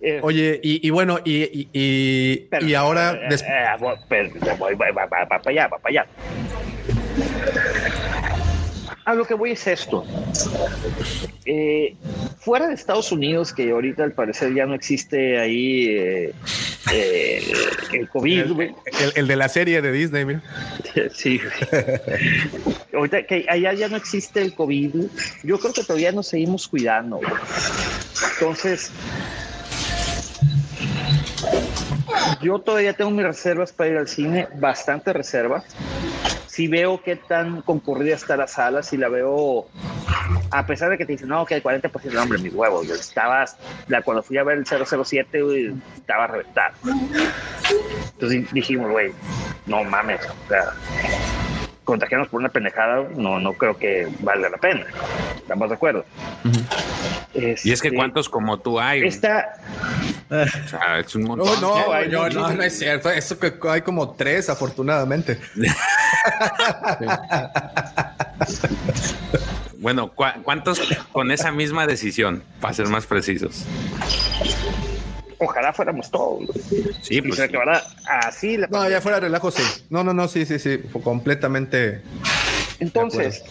Eh, 0.00 0.20
Oye, 0.22 0.60
y, 0.62 0.86
y 0.86 0.90
bueno, 0.90 1.18
y, 1.24 1.42
y, 1.42 1.68
y, 1.72 2.36
pero- 2.50 2.66
y 2.66 2.74
ahora, 2.74 3.12
eh, 3.12 3.34
eh, 3.34 3.64
voy- 3.78 3.96
voy- 4.08 4.74
voy- 4.74 4.92
va, 4.92 5.06
va- 5.06 5.24
va 5.24 5.26
para 5.28 5.50
allá, 5.50 5.68
va 5.68 5.78
para 5.78 6.02
allá. 6.02 6.06
A 9.04 9.14
lo 9.14 9.24
que 9.24 9.34
voy 9.34 9.52
es 9.52 9.66
esto. 9.66 10.04
Eh, 11.46 11.96
fuera 12.38 12.68
de 12.68 12.74
Estados 12.74 13.10
Unidos, 13.10 13.52
que 13.52 13.70
ahorita 13.70 14.04
al 14.04 14.12
parecer 14.12 14.54
ya 14.54 14.66
no 14.66 14.74
existe 14.74 15.38
ahí 15.40 15.86
eh, 15.88 16.32
eh, 16.92 17.52
el 17.92 18.08
COVID, 18.08 18.52
güey. 18.52 18.74
el, 19.02 19.12
el 19.16 19.26
de 19.26 19.36
la 19.36 19.48
serie 19.48 19.80
de 19.82 19.90
Disney, 19.90 20.24
mira. 20.24 20.42
Sí. 21.14 21.40
Ahorita 22.94 23.24
que 23.26 23.46
allá 23.48 23.72
ya 23.72 23.88
no 23.88 23.96
existe 23.96 24.42
el 24.42 24.54
COVID, 24.54 24.94
yo 25.44 25.58
creo 25.58 25.72
que 25.72 25.82
todavía 25.82 26.12
nos 26.12 26.28
seguimos 26.28 26.68
cuidando. 26.68 27.20
Entonces, 28.34 28.90
yo 32.40 32.58
todavía 32.58 32.92
tengo 32.92 33.10
mis 33.10 33.24
reservas 33.24 33.72
para 33.72 33.90
ir 33.90 33.96
al 33.96 34.08
cine, 34.08 34.48
bastantes 34.56 35.14
reservas. 35.14 35.64
Si 36.46 36.68
veo 36.68 37.02
qué 37.02 37.16
tan 37.16 37.62
concurrida 37.62 38.14
está 38.14 38.36
la 38.36 38.46
sala, 38.46 38.82
si 38.82 38.96
la 38.96 39.08
veo, 39.08 39.68
a 40.50 40.66
pesar 40.66 40.90
de 40.90 40.98
que 40.98 41.06
te 41.06 41.12
dicen, 41.12 41.28
no, 41.28 41.46
que 41.46 41.54
el 41.54 41.62
40% 41.62 42.12
no, 42.12 42.22
hombre, 42.22 42.38
mis 42.38 42.52
huevos. 42.52 42.86
Yo 42.86 42.94
estaba, 42.94 43.44
cuando 44.04 44.22
fui 44.22 44.36
a 44.36 44.44
ver 44.44 44.58
el 44.58 44.66
007, 44.66 45.42
güey, 45.42 45.74
estaba 45.96 46.26
reventado. 46.26 46.74
Entonces 48.12 48.52
dijimos, 48.52 48.90
güey, 48.90 49.12
no 49.66 49.84
mames, 49.84 50.20
o 50.26 50.48
sea, 50.48 50.72
contagiarnos 51.90 52.28
por 52.28 52.40
una 52.40 52.48
pendejada, 52.48 53.04
no, 53.16 53.38
no 53.40 53.52
creo 53.54 53.76
que 53.76 54.08
valga 54.20 54.48
la 54.48 54.56
pena. 54.58 54.86
¿Estamos 55.36 55.68
de 55.68 55.74
acuerdo? 55.74 56.04
Y 57.34 57.72
es 57.72 57.82
que 57.82 57.92
cuántos 57.92 58.28
como 58.28 58.58
tú 58.58 58.78
hay. 58.80 59.04
O 59.06 59.10
sea, 59.10 59.48
es 61.00 61.14
un 61.16 61.24
montón. 61.24 61.60
No, 61.60 61.86
no, 61.86 61.92
hay 61.92 62.08
no, 62.08 62.28
no, 62.28 62.40
muchos. 62.42 62.54
no 62.56 62.62
es 62.62 62.78
cierto. 62.78 63.10
Eso 63.10 63.38
que 63.38 63.52
hay 63.68 63.82
como 63.82 64.10
tres, 64.12 64.48
afortunadamente. 64.48 65.38
Bueno, 69.78 70.10
¿cu- 70.12 70.24
¿cuántos 70.42 70.78
con 71.10 71.30
esa 71.30 71.50
misma 71.52 71.86
decisión? 71.86 72.42
Para 72.60 72.74
ser 72.74 72.86
más 72.88 73.06
precisos. 73.06 73.64
Ojalá 75.40 75.72
fuéramos 75.72 76.10
todos. 76.10 76.48
Sí, 77.02 77.16
Y 77.16 77.22
pues. 77.22 77.36
se 77.36 77.44
acabará 77.44 77.82
así 78.06 78.56
la 78.58 78.66
No, 78.66 78.88
ya 78.88 79.00
fuera 79.00 79.16
de 79.18 79.22
relajo, 79.26 79.50
sí. 79.50 79.62
No, 79.88 80.04
no, 80.04 80.12
no, 80.12 80.28
sí, 80.28 80.44
sí, 80.46 80.58
sí. 80.58 80.78
Completamente. 81.02 82.02
Entonces, 82.78 83.42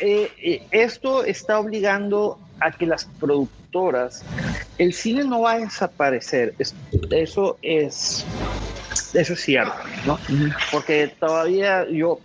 eh, 0.00 0.30
eh, 0.42 0.62
esto 0.70 1.24
está 1.24 1.58
obligando 1.58 2.38
a 2.60 2.70
que 2.72 2.86
las 2.86 3.04
productoras, 3.20 4.22
el 4.78 4.92
cine 4.92 5.24
no 5.24 5.40
va 5.42 5.52
a 5.52 5.58
desaparecer, 5.58 6.54
es- 6.58 6.74
eso 7.10 7.58
es, 7.62 8.24
eso 9.14 9.32
es 9.34 9.40
cierto, 9.40 9.74
¿no? 10.06 10.18
Porque 10.70 11.10
todavía 11.18 11.86
yo, 11.90 12.20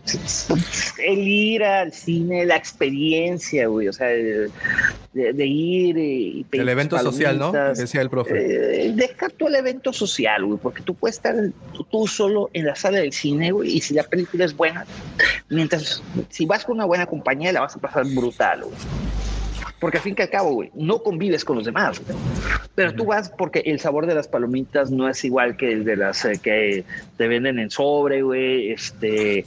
el 1.06 1.20
ir 1.20 1.64
al 1.64 1.92
cine, 1.94 2.46
la 2.46 2.56
experiencia, 2.56 3.68
güey, 3.68 3.88
o 3.88 3.94
sea, 3.94 4.08
de, 4.08 4.50
de- 5.14 5.34
de 5.34 5.46
ir 5.46 5.98
y 5.98 6.44
pedir 6.50 6.62
El 6.64 6.70
evento 6.70 6.98
social, 7.00 7.38
¿no? 7.40 7.52
Decía 7.74 8.02
el 8.02 8.10
profe. 8.10 8.86
eh, 8.88 8.92
deja 8.96 9.30
tú 9.30 9.48
el 9.48 9.56
evento 9.56 9.92
social, 9.94 10.46
güey, 10.46 10.60
porque 10.62 10.82
tú 10.84 10.94
puedes 10.96 11.16
estar 11.18 11.36
tú, 11.74 11.84
tú 11.86 12.08
solo 12.08 12.50
en 12.54 12.66
la 12.66 12.76
sala 12.76 13.00
del 13.00 13.14
cine, 13.14 13.52
güey, 13.52 13.78
y 13.78 13.82
si 13.82 13.94
la 13.94 14.04
película 14.04 14.46
es 14.46 14.56
buena, 14.56 14.86
mientras, 15.50 16.02
si 16.30 16.46
vas 16.46 16.64
con 16.66 16.76
una 16.76 16.86
buena 16.86 17.06
compañía, 17.06 17.52
la 17.52 17.62
vas 17.62 17.76
a 17.76 17.80
pasar 17.80 18.06
brutal, 18.06 18.62
güey. 18.64 18.76
Porque 19.80 19.98
al 19.98 20.04
fin 20.04 20.16
y 20.18 20.22
al 20.22 20.30
cabo, 20.30 20.54
güey, 20.54 20.72
no 20.74 21.04
convives 21.04 21.46
con 21.46 21.58
los 21.58 21.66
demás, 21.66 22.02
güey. 22.04 22.18
Pero 22.74 22.94
tú 22.96 23.06
vas 23.06 23.30
porque 23.30 23.60
el 23.60 23.80
sabor 23.80 24.08
de 24.08 24.16
las 24.16 24.28
palomitas 24.28 24.90
no 24.90 25.08
es 25.08 25.24
igual 25.24 25.56
que 25.56 25.72
el 25.72 25.84
de 25.84 25.96
las 25.98 26.26
eh, 26.26 26.40
que 26.42 26.84
te 27.18 27.28
venden 27.28 27.60
en 27.60 27.70
sobre, 27.70 28.22
güey, 28.24 28.72
este, 28.72 29.46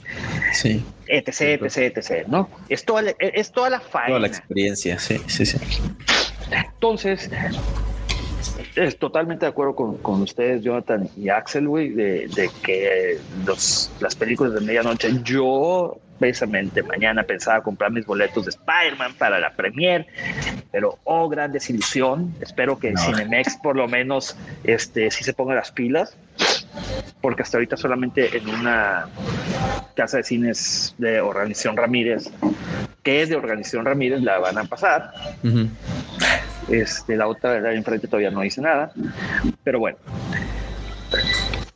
Sí. 0.53 0.83
etc, 1.07 1.61
etc, 1.63 1.97
etc, 1.97 2.27
¿no? 2.27 2.49
Es 2.69 2.85
toda 2.85 3.01
la, 3.01 3.13
es 3.19 3.51
toda 3.51 3.69
la 3.69 3.79
faena. 3.81 4.07
Toda 4.07 4.19
la 4.19 4.27
experiencia, 4.27 4.97
sí, 4.99 5.19
sí, 5.27 5.45
sí. 5.45 5.57
Entonces, 6.51 7.29
es 8.75 8.97
totalmente 8.97 9.45
de 9.45 9.49
acuerdo 9.49 9.75
con, 9.75 9.97
con 9.97 10.21
ustedes, 10.21 10.63
Jonathan 10.63 11.09
y 11.17 11.29
Axel, 11.29 11.67
güey, 11.67 11.89
de, 11.89 12.27
de 12.27 12.49
que 12.63 13.17
los, 13.45 13.91
las 13.99 14.15
películas 14.15 14.53
de 14.53 14.61
medianoche, 14.61 15.09
yo 15.23 15.97
precisamente 16.21 16.83
mañana 16.83 17.23
pensaba 17.23 17.61
comprar 17.61 17.91
mis 17.91 18.05
boletos 18.05 18.45
de 18.45 18.51
Spider-Man 18.51 19.15
para 19.17 19.39
la 19.39 19.51
premier, 19.51 20.05
pero 20.71 20.99
oh, 21.03 21.27
gran 21.27 21.51
desilusión. 21.51 22.33
Espero 22.39 22.77
que 22.79 22.91
No. 22.91 23.01
Cinemex 23.01 23.57
por 23.57 23.75
lo 23.75 23.87
menos 23.87 24.37
este, 24.63 25.09
sí 25.09 25.23
se 25.23 25.33
ponga 25.33 25.55
las 25.55 25.71
pilas. 25.71 26.15
porque 27.21 27.41
hasta 27.43 27.57
ahorita 27.57 27.77
solamente 27.77 28.35
en 28.37 28.47
una 28.49 29.07
casa 29.95 30.17
de 30.17 30.23
cines 30.23 30.95
de 30.97 31.21
Organización 31.21 31.75
Ramírez, 31.77 32.31
que 33.03 33.21
es 33.21 33.29
de 33.29 33.35
Organización 33.35 33.85
Ramírez, 33.85 34.21
la 34.21 34.39
van 34.39 34.57
a 34.57 34.63
pasar. 34.65 35.11
Este, 36.69 37.17
la 37.17 37.27
otra 37.27 37.59
de 37.59 37.75
enfrente 37.75 38.07
todavía 38.07 38.31
no 38.31 38.41
dice 38.41 38.61
nada, 38.61 38.91
pero 39.63 39.79
bueno. 39.79 39.97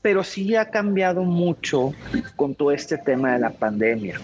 Pero 0.06 0.24
sí 0.24 0.56
ha 0.56 0.70
cambiado 0.70 1.24
mucho 1.24 1.92
con 2.36 2.54
todo 2.54 2.72
este 2.72 2.96
tema 2.96 3.34
de 3.34 3.40
la 3.40 3.50
pandemia. 3.50 4.22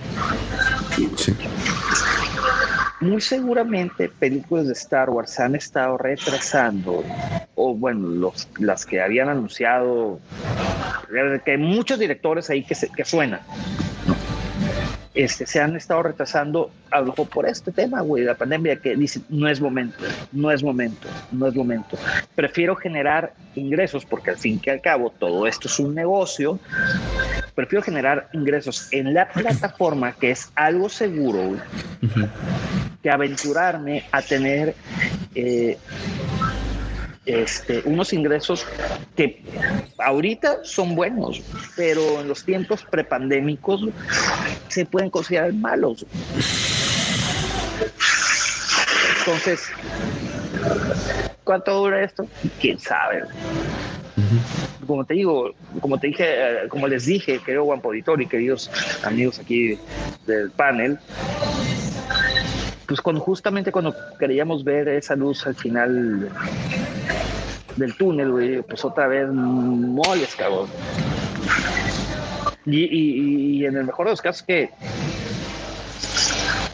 Muy 3.00 3.20
seguramente 3.20 4.08
películas 4.08 4.68
de 4.68 4.74
Star 4.74 5.10
Wars 5.10 5.40
han 5.40 5.56
estado 5.56 5.98
retrasando, 5.98 7.04
o 7.56 7.74
bueno, 7.74 8.10
los, 8.10 8.48
las 8.60 8.86
que 8.86 9.02
habían 9.02 9.30
anunciado, 9.30 10.20
que 11.44 11.52
hay 11.54 11.58
muchos 11.58 11.98
directores 11.98 12.52
ahí 12.52 12.64
que, 12.64 12.76
se, 12.76 12.88
que 12.88 13.04
suenan 13.04 13.40
este, 15.14 15.46
se 15.46 15.60
han 15.60 15.76
estado 15.76 16.04
retrasando 16.04 16.72
a 16.90 17.02
lo 17.02 17.08
mejor 17.08 17.28
por 17.28 17.46
este 17.46 17.72
tema, 17.72 18.02
güey, 18.02 18.24
la 18.24 18.36
pandemia, 18.36 18.78
que 18.78 18.96
dice 18.96 19.22
no 19.30 19.48
es 19.48 19.60
momento, 19.60 20.04
no 20.32 20.52
es 20.52 20.64
momento, 20.64 21.08
no 21.32 21.48
es 21.48 21.56
momento. 21.56 21.98
Prefiero 22.36 22.76
generar 22.76 23.34
ingresos, 23.56 24.06
porque 24.06 24.30
al 24.32 24.38
fin 24.38 24.62
y 24.64 24.70
al 24.70 24.82
cabo 24.82 25.10
todo 25.10 25.48
esto 25.48 25.68
es 25.68 25.80
un 25.80 25.96
negocio. 25.96 26.60
Prefiero 27.56 27.84
generar 27.84 28.30
ingresos 28.34 28.88
en 28.92 29.14
la 29.14 29.28
plataforma, 29.30 30.14
que 30.14 30.32
es 30.32 30.52
algo 30.56 30.88
seguro, 30.88 31.58
que 33.04 33.10
aventurarme 33.10 34.04
a 34.12 34.22
tener 34.22 34.76
eh, 35.36 35.78
este, 37.26 37.84
unos 37.86 38.14
ingresos 38.14 38.66
que 39.16 39.44
ahorita 40.00 40.64
son 40.64 40.96
buenos, 40.96 41.42
pero 41.76 42.22
en 42.22 42.28
los 42.28 42.44
tiempos 42.44 42.84
prepandémicos 42.90 43.88
se 44.70 44.86
pueden 44.86 45.10
considerar 45.10 45.54
malos. 45.54 46.06
Entonces, 49.20 49.70
¿cuánto 51.44 51.76
dura 51.76 52.04
esto? 52.04 52.28
¿Quién 52.60 52.80
sabe? 52.80 53.24
Como 54.88 55.06
te 55.06 55.14
digo, 55.14 55.54
como 55.80 56.00
te 56.00 56.08
dije, 56.08 56.26
eh, 56.28 56.68
como 56.70 56.88
les 56.88 57.06
dije, 57.06 57.40
querido 57.40 57.66
Juan 57.66 57.82
Poditor 57.82 58.22
y 58.22 58.28
queridos 58.28 58.70
amigos 59.04 59.40
aquí 59.40 59.78
del 60.26 60.52
panel, 60.52 61.00
pues 62.92 63.00
cuando 63.00 63.22
justamente 63.22 63.72
cuando 63.72 63.96
queríamos 64.20 64.66
ver 64.66 64.90
esa 64.90 65.16
luz 65.16 65.48
al 65.48 65.56
final 65.56 66.30
del 67.78 67.96
túnel, 67.96 68.32
güey, 68.32 68.62
pues 68.64 68.84
otra 68.84 69.08
vez 69.08 69.30
moles, 69.30 70.36
cabrón. 70.36 70.68
Y, 72.66 73.64
en 73.64 73.78
el 73.78 73.86
mejor 73.86 74.08
de 74.08 74.12
los 74.12 74.22
casos 74.22 74.44
que 74.44 74.72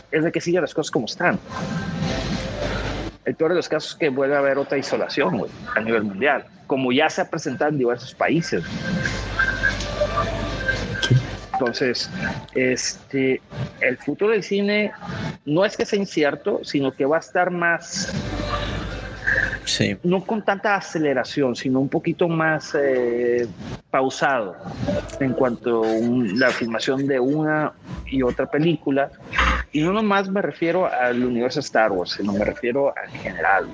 es 0.09 0.23
de 0.23 0.31
que 0.31 0.41
sigan 0.41 0.63
las 0.63 0.73
cosas 0.73 0.89
como 0.89 1.05
están. 1.05 1.37
El 3.23 3.35
peor 3.35 3.51
de 3.51 3.57
los 3.57 3.69
casos 3.69 3.91
es 3.91 3.97
que 3.97 4.09
vuelve 4.09 4.35
a 4.35 4.39
haber 4.39 4.57
otra 4.57 4.79
isolación 4.79 5.37
güey, 5.37 5.51
a 5.75 5.81
nivel 5.81 6.01
mundial, 6.01 6.45
como 6.65 6.91
ya 6.91 7.11
se 7.11 7.21
ha 7.21 7.29
presentado 7.29 7.69
en 7.69 7.77
diversos 7.77 8.15
países. 8.15 8.63
Entonces, 11.60 12.10
este, 12.53 13.42
el 13.82 13.98
futuro 13.98 14.32
del 14.32 14.44
cine 14.44 14.92
no 15.45 15.66
es 15.66 15.76
que 15.76 15.86
sea 15.86 15.98
incierto, 15.98 16.60
sino 16.64 16.94
que 16.94 17.06
va 17.06 17.18
a 17.18 17.19
estar 17.19 17.50
más 17.50 18.14
no 20.03 20.24
con 20.24 20.44
tanta 20.44 20.76
aceleración, 20.76 21.56
sino 21.56 21.80
un 21.80 21.90
poquito 21.90 22.27
más 22.27 22.76
eh, 22.80 23.48
pausado 23.90 24.56
en 25.19 25.34
cuanto 25.34 25.84
a 25.84 25.88
la 26.36 26.50
filmación 26.52 27.06
de 27.06 27.19
una 27.19 27.74
y 28.06 28.22
otra 28.22 28.45
película. 28.50 29.11
Y 29.72 29.82
no 29.82 29.94
nomás 29.94 30.30
me 30.30 30.42
refiero 30.42 30.92
al 30.92 31.24
universo 31.24 31.60
Star 31.60 31.92
Wars, 31.92 32.11
sino 32.11 32.34
me 32.34 32.45
refiero 32.45 32.94
al 32.95 33.10
general. 33.10 33.68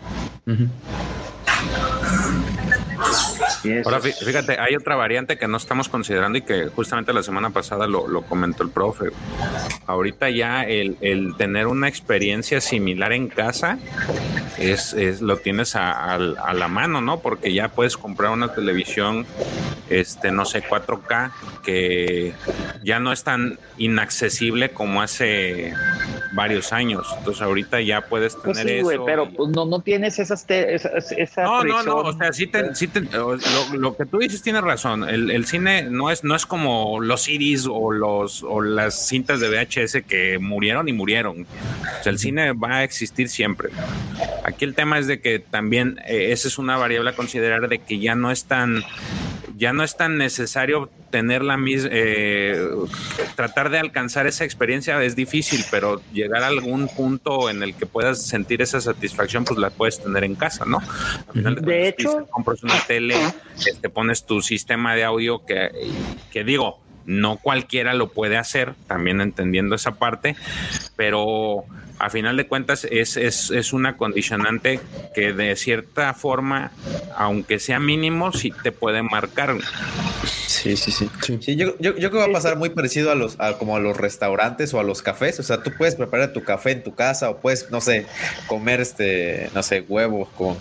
Ahora, 3.85 3.99
fíjate, 4.01 4.59
hay 4.59 4.75
otra 4.75 4.95
variante 4.95 5.37
que 5.37 5.47
no 5.47 5.57
estamos 5.57 5.89
considerando 5.89 6.37
y 6.37 6.41
que 6.41 6.67
justamente 6.67 7.13
la 7.13 7.23
semana 7.23 7.51
pasada 7.51 7.87
lo, 7.87 8.21
comentó 8.23 8.63
el 8.63 8.69
profe. 8.69 9.07
Ahorita 9.87 10.29
ya 10.29 10.63
el, 10.63 11.35
tener 11.37 11.67
una 11.67 11.87
experiencia 11.87 12.61
similar 12.61 13.13
en 13.13 13.27
casa 13.27 13.77
es, 14.57 15.21
lo 15.21 15.37
tienes 15.37 15.75
a, 15.75 16.17
la 16.17 16.67
mano, 16.67 17.01
¿no? 17.01 17.19
Porque 17.19 17.53
ya 17.53 17.69
puedes 17.69 17.97
comprar 17.97 18.31
una 18.31 18.53
televisión, 18.53 19.25
este, 19.89 20.31
no 20.31 20.45
sé, 20.45 20.63
4K, 20.63 21.31
que 21.63 22.33
ya 22.83 22.99
no 22.99 23.11
es 23.11 23.23
tan 23.23 23.59
inaccesible 23.77 24.71
como 24.71 25.01
hace 25.01 25.73
varios 26.33 26.73
años. 26.73 27.07
Entonces 27.17 27.41
ahorita 27.41 27.81
ya 27.81 28.01
puedes 28.01 28.35
pues 28.35 28.57
tener 28.57 28.79
eso. 28.79 29.05
pero 29.05 29.29
pues 29.31 29.49
no, 29.49 29.65
no 29.65 29.81
tienes 29.81 30.19
esas, 30.19 30.45
esa 30.49 31.43
no, 31.43 31.63
no, 31.63 31.83
no, 31.83 31.95
o 31.97 32.13
sea, 32.13 32.33
sí, 32.33 32.47
te, 32.47 32.75
sí 32.75 32.87
te, 32.87 33.01
lo, 33.73 33.95
que 33.95 34.05
tú 34.05 34.19
dices 34.19 34.41
tiene 34.41 34.61
razón. 34.61 35.07
El, 35.07 35.45
cine 35.45 35.83
no 35.83 36.09
es, 36.09 36.23
no 36.23 36.35
es 36.35 36.45
como 36.45 36.99
los 36.99 37.23
CDs 37.23 37.67
o, 37.69 37.91
los, 37.91 38.43
o 38.43 38.61
las 38.61 39.07
cintas 39.07 39.39
de 39.39 39.49
VHS 39.49 40.03
que 40.07 40.39
murieron 40.39 40.87
y 40.89 40.93
murieron. 40.93 41.41
O 41.41 42.03
sea, 42.03 42.11
el 42.11 42.19
cine 42.19 42.53
va 42.53 42.77
a 42.77 42.83
existir 42.83 43.29
siempre. 43.29 43.69
Aquí 44.43 44.65
el 44.65 44.75
tema 44.75 44.99
es 44.99 45.07
de 45.07 45.19
que 45.19 45.39
también 45.39 45.99
eh, 46.05 46.31
esa 46.31 46.47
es 46.47 46.57
una 46.57 46.77
variable 46.77 47.11
a 47.11 47.15
considerar 47.15 47.67
de 47.67 47.79
que 47.79 47.99
ya 47.99 48.15
no 48.15 48.31
es 48.31 48.45
tan 48.45 48.83
ya 49.55 49.73
no 49.73 49.83
es 49.83 49.95
tan 49.97 50.17
necesario 50.17 50.89
tener 51.09 51.43
la 51.43 51.57
misma, 51.57 51.89
eh, 51.91 52.57
tratar 53.35 53.69
de 53.69 53.79
alcanzar 53.79 54.25
esa 54.25 54.45
experiencia 54.45 55.01
es 55.03 55.15
difícil, 55.15 55.63
pero 55.69 56.01
llegar 56.11 56.43
a 56.43 56.47
algún 56.47 56.87
punto 56.87 57.49
en 57.49 57.61
el 57.61 57.75
que 57.75 57.85
puedas 57.85 58.25
sentir 58.25 58.61
esa 58.61 58.81
satisfacción, 58.81 59.45
pues 59.45 59.59
la 59.59 59.69
puedes 59.69 60.01
tener 60.01 60.23
en 60.23 60.35
casa, 60.35 60.65
¿no? 60.65 60.79
de, 61.33 61.87
hecho, 61.87 62.25
compras 62.31 62.63
una 62.63 62.79
tele, 62.87 63.15
te 63.63 63.71
este, 63.71 63.89
pones 63.89 64.25
tu 64.25 64.41
sistema 64.41 64.95
de 64.95 65.03
audio 65.03 65.45
que, 65.45 65.69
que 66.31 66.43
digo, 66.43 66.79
no 67.05 67.37
cualquiera 67.37 67.93
lo 67.93 68.11
puede 68.11 68.37
hacer, 68.37 68.73
también 68.87 69.21
entendiendo 69.21 69.75
esa 69.75 69.95
parte, 69.95 70.35
pero 70.95 71.65
a 72.03 72.09
final 72.09 72.35
de 72.35 72.47
cuentas 72.47 72.85
es, 72.91 73.15
es, 73.15 73.49
es, 73.49 73.71
una 73.71 73.95
condicionante 73.95 74.81
que 75.15 75.31
de 75.31 75.55
cierta 75.55 76.13
forma, 76.13 76.73
aunque 77.15 77.59
sea 77.59 77.79
mínimo, 77.79 78.33
sí 78.33 78.51
te 78.61 78.73
puede 78.73 79.01
marcar. 79.03 79.55
Sí, 80.47 80.75
sí, 80.75 80.91
sí. 80.91 81.09
sí. 81.21 81.55
yo, 81.55 81.77
yo, 81.79 81.95
yo, 81.95 82.09
creo 82.09 82.11
que 82.11 82.17
va 82.17 82.25
a 82.25 82.31
pasar 82.31 82.57
muy 82.57 82.69
parecido 82.69 83.09
a 83.11 83.15
los, 83.15 83.39
a, 83.39 83.57
como 83.57 83.77
a 83.77 83.79
los 83.79 83.95
restaurantes 83.95 84.73
o 84.73 84.81
a 84.81 84.83
los 84.83 85.01
cafés. 85.01 85.39
O 85.39 85.43
sea, 85.43 85.63
tú 85.63 85.71
puedes 85.77 85.95
preparar 85.95 86.33
tu 86.33 86.43
café 86.43 86.71
en 86.71 86.83
tu 86.83 86.93
casa 86.93 87.29
o 87.29 87.37
puedes, 87.37 87.71
no 87.71 87.79
sé, 87.79 88.05
comer 88.47 88.81
este, 88.81 89.49
no 89.55 89.63
sé, 89.63 89.85
huevos 89.87 90.27
con, 90.29 90.57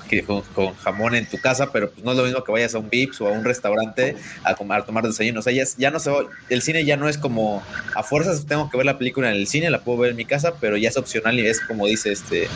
con, 0.55 0.75
jamón 0.75 1.17
en 1.17 1.27
tu 1.27 1.41
casa, 1.41 1.73
pero 1.73 1.91
pues 1.91 2.05
no 2.05 2.13
es 2.13 2.17
lo 2.17 2.25
mismo 2.25 2.45
que 2.45 2.53
vayas 2.53 2.75
a 2.77 2.79
un 2.79 2.89
Vips 2.89 3.21
o 3.21 3.29
a 3.29 3.33
un 3.33 3.45
restaurante 3.45 4.17
a, 4.45 4.55
comer, 4.55 4.79
a 4.79 4.85
tomar 4.85 5.05
desayuno. 5.05 5.41
O 5.41 5.43
sea, 5.43 5.53
ya, 5.53 5.65
ya 5.77 5.91
no 5.91 5.99
se 5.99 6.13
el 6.49 6.63
cine 6.63 6.85
ya 6.85 6.97
no 6.97 7.09
es 7.09 7.19
como 7.19 7.63
a 7.95 8.03
fuerzas 8.03 8.47
tengo 8.47 8.71
que 8.71 8.77
ver 8.77 8.87
la 8.87 8.99
película 8.99 9.31
en 9.31 9.37
el 9.37 9.47
cine, 9.47 9.71
la 9.71 9.83
puedo 9.83 9.99
ver 9.99 10.11
en 10.11 10.17
mi 10.17 10.25
casa, 10.25 10.55
pero 10.61 10.77
ya 10.77 10.89
es 10.89 10.97
opcional 10.97 11.32
y 11.39 11.47
es 11.47 11.61
como 11.61 11.87
dice 11.87 12.13
este, 12.13 12.49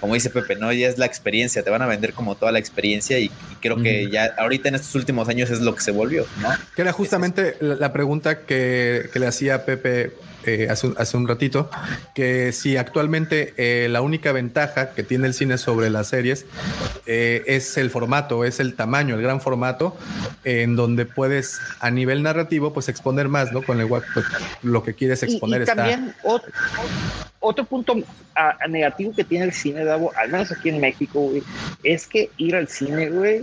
como 0.00 0.14
dice 0.14 0.30
Pepe, 0.30 0.56
¿no? 0.56 0.72
Ya 0.72 0.88
es 0.88 0.98
la 0.98 1.06
experiencia, 1.06 1.62
te 1.62 1.70
van 1.70 1.82
a 1.82 1.86
vender 1.86 2.12
como 2.12 2.34
toda 2.34 2.52
la 2.52 2.58
experiencia 2.58 3.18
y, 3.18 3.30
creo 3.60 3.76
que 3.76 4.08
ya 4.10 4.34
ahorita 4.38 4.70
en 4.70 4.76
estos 4.76 4.94
últimos 4.94 5.28
años 5.28 5.50
es 5.50 5.60
lo 5.60 5.74
que 5.74 5.82
se 5.82 5.90
volvió, 5.90 6.26
¿no? 6.40 6.48
Que 6.74 6.82
era 6.82 6.92
justamente 6.92 7.56
la, 7.60 7.92
pregunta 7.92 8.40
que, 8.46 9.10
le 9.12 9.26
hacía 9.26 9.64
Pepe 9.64 10.12
eh, 10.44 10.68
hace, 10.70 11.16
un, 11.16 11.28
ratito, 11.28 11.70
que 12.14 12.52
si 12.52 12.76
actualmente 12.76 13.52
eh, 13.56 13.88
la 13.88 14.00
única 14.00 14.32
ventaja 14.32 14.90
que 14.94 15.02
tiene 15.02 15.26
el 15.26 15.34
cine 15.34 15.58
sobre 15.58 15.90
las 15.90 16.08
series 16.08 16.46
eh, 17.06 17.42
es 17.46 17.76
el 17.76 17.90
formato, 17.90 18.44
es 18.44 18.58
el 18.58 18.74
tamaño, 18.74 19.16
el 19.16 19.22
gran 19.22 19.40
formato, 19.40 19.96
en 20.44 20.76
donde 20.76 21.04
puedes 21.04 21.60
a 21.80 21.90
nivel 21.90 22.22
narrativo 22.22 22.72
pues 22.72 22.88
exponer 22.88 23.28
más, 23.28 23.52
¿no? 23.52 23.62
Con 23.62 23.80
el 23.80 23.88
pues, 23.88 24.04
lo 24.62 24.82
que 24.82 24.94
quieres 24.94 25.22
exponer. 25.22 25.62
Y, 25.62 25.64
también 25.66 26.14
otro, 27.40 27.64
punto 27.64 27.94
negativo 28.68 29.12
que 29.14 29.24
tiene 29.24 29.46
el 29.46 29.52
cine, 29.52 29.84
Davo, 29.84 30.12
al 30.16 30.30
menos 30.30 30.50
aquí 30.52 30.70
en 30.70 30.80
México, 30.80 31.30
es 31.82 32.06
que 32.06 32.30
ir 32.38 32.56
al 32.56 32.68
cine, 32.68 33.10
güey, 33.10 33.42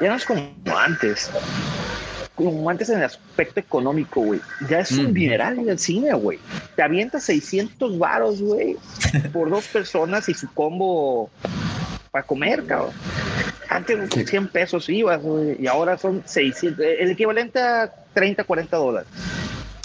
ya 0.00 0.08
no 0.08 0.16
es 0.16 0.24
como 0.24 0.50
antes 0.76 1.30
antes 2.68 2.88
en 2.88 2.98
el 2.98 3.04
aspecto 3.04 3.60
económico, 3.60 4.20
güey. 4.20 4.40
Ya 4.68 4.80
es 4.80 4.92
un 4.92 5.12
dineral 5.12 5.58
en 5.58 5.68
el 5.68 5.78
cine, 5.78 6.12
güey. 6.14 6.38
Te 6.76 6.82
avientas 6.82 7.24
600 7.24 7.98
varos, 7.98 8.40
güey, 8.40 8.76
por 9.32 9.50
dos 9.50 9.66
personas 9.66 10.28
y 10.28 10.34
su 10.34 10.52
combo 10.52 11.30
para 12.10 12.26
comer, 12.26 12.64
cabrón. 12.64 12.92
Antes 13.68 14.08
con 14.08 14.26
100 14.26 14.48
pesos 14.48 14.88
ibas, 14.88 15.20
güey, 15.22 15.56
y 15.60 15.66
ahora 15.66 15.98
son 15.98 16.22
600, 16.24 16.84
el 16.98 17.10
equivalente 17.10 17.60
a 17.60 17.92
30, 18.14 18.44
40 18.44 18.76
dólares. 18.76 19.08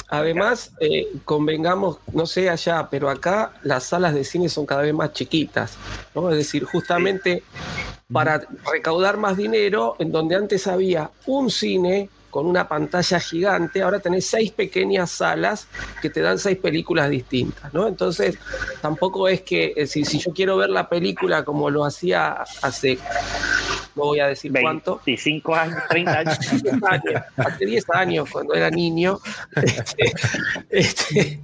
Además, 0.09 0.71
eh, 0.79 1.07
convengamos, 1.25 1.97
no 2.13 2.27
sé 2.27 2.49
allá, 2.49 2.87
pero 2.91 3.09
acá 3.09 3.53
las 3.63 3.85
salas 3.85 4.13
de 4.13 4.23
cine 4.23 4.47
son 4.47 4.65
cada 4.65 4.83
vez 4.83 4.93
más 4.93 5.11
chiquitas, 5.11 5.75
¿no? 6.13 6.29
Es 6.29 6.37
decir, 6.37 6.65
justamente 6.65 7.41
para 8.11 8.45
recaudar 8.71 9.17
más 9.17 9.37
dinero, 9.37 9.95
en 9.97 10.11
donde 10.11 10.35
antes 10.35 10.67
había 10.67 11.09
un 11.25 11.49
cine 11.49 12.09
con 12.33 12.47
una 12.47 12.67
pantalla 12.67 13.19
gigante, 13.19 13.83
ahora 13.83 13.99
tenés 13.99 14.25
seis 14.25 14.51
pequeñas 14.51 15.11
salas 15.11 15.67
que 16.01 16.09
te 16.09 16.19
dan 16.19 16.39
seis 16.39 16.57
películas 16.57 17.07
distintas, 17.11 17.71
¿no? 17.75 17.87
Entonces, 17.87 18.39
tampoco 18.81 19.27
es 19.27 19.43
que 19.43 19.71
eh, 19.75 19.85
si, 19.85 20.03
si 20.03 20.17
yo 20.17 20.33
quiero 20.33 20.57
ver 20.57 20.71
la 20.71 20.89
película 20.89 21.45
como 21.45 21.69
lo 21.69 21.85
hacía 21.85 22.43
hace, 22.63 22.97
no 23.95 24.05
voy 24.05 24.19
a 24.19 24.27
decir 24.27 24.51
cuánto. 24.51 24.99
25 25.05 25.55
años, 25.55 25.77
30 25.89 26.11
años. 26.11 26.39
10 26.63 26.73
años, 26.83 27.23
hace 27.37 27.65
10 27.65 27.89
años, 27.91 28.29
cuando 28.31 28.53
era 28.55 28.69
niño. 28.69 29.19
este, 29.55 30.11
este, 30.69 31.39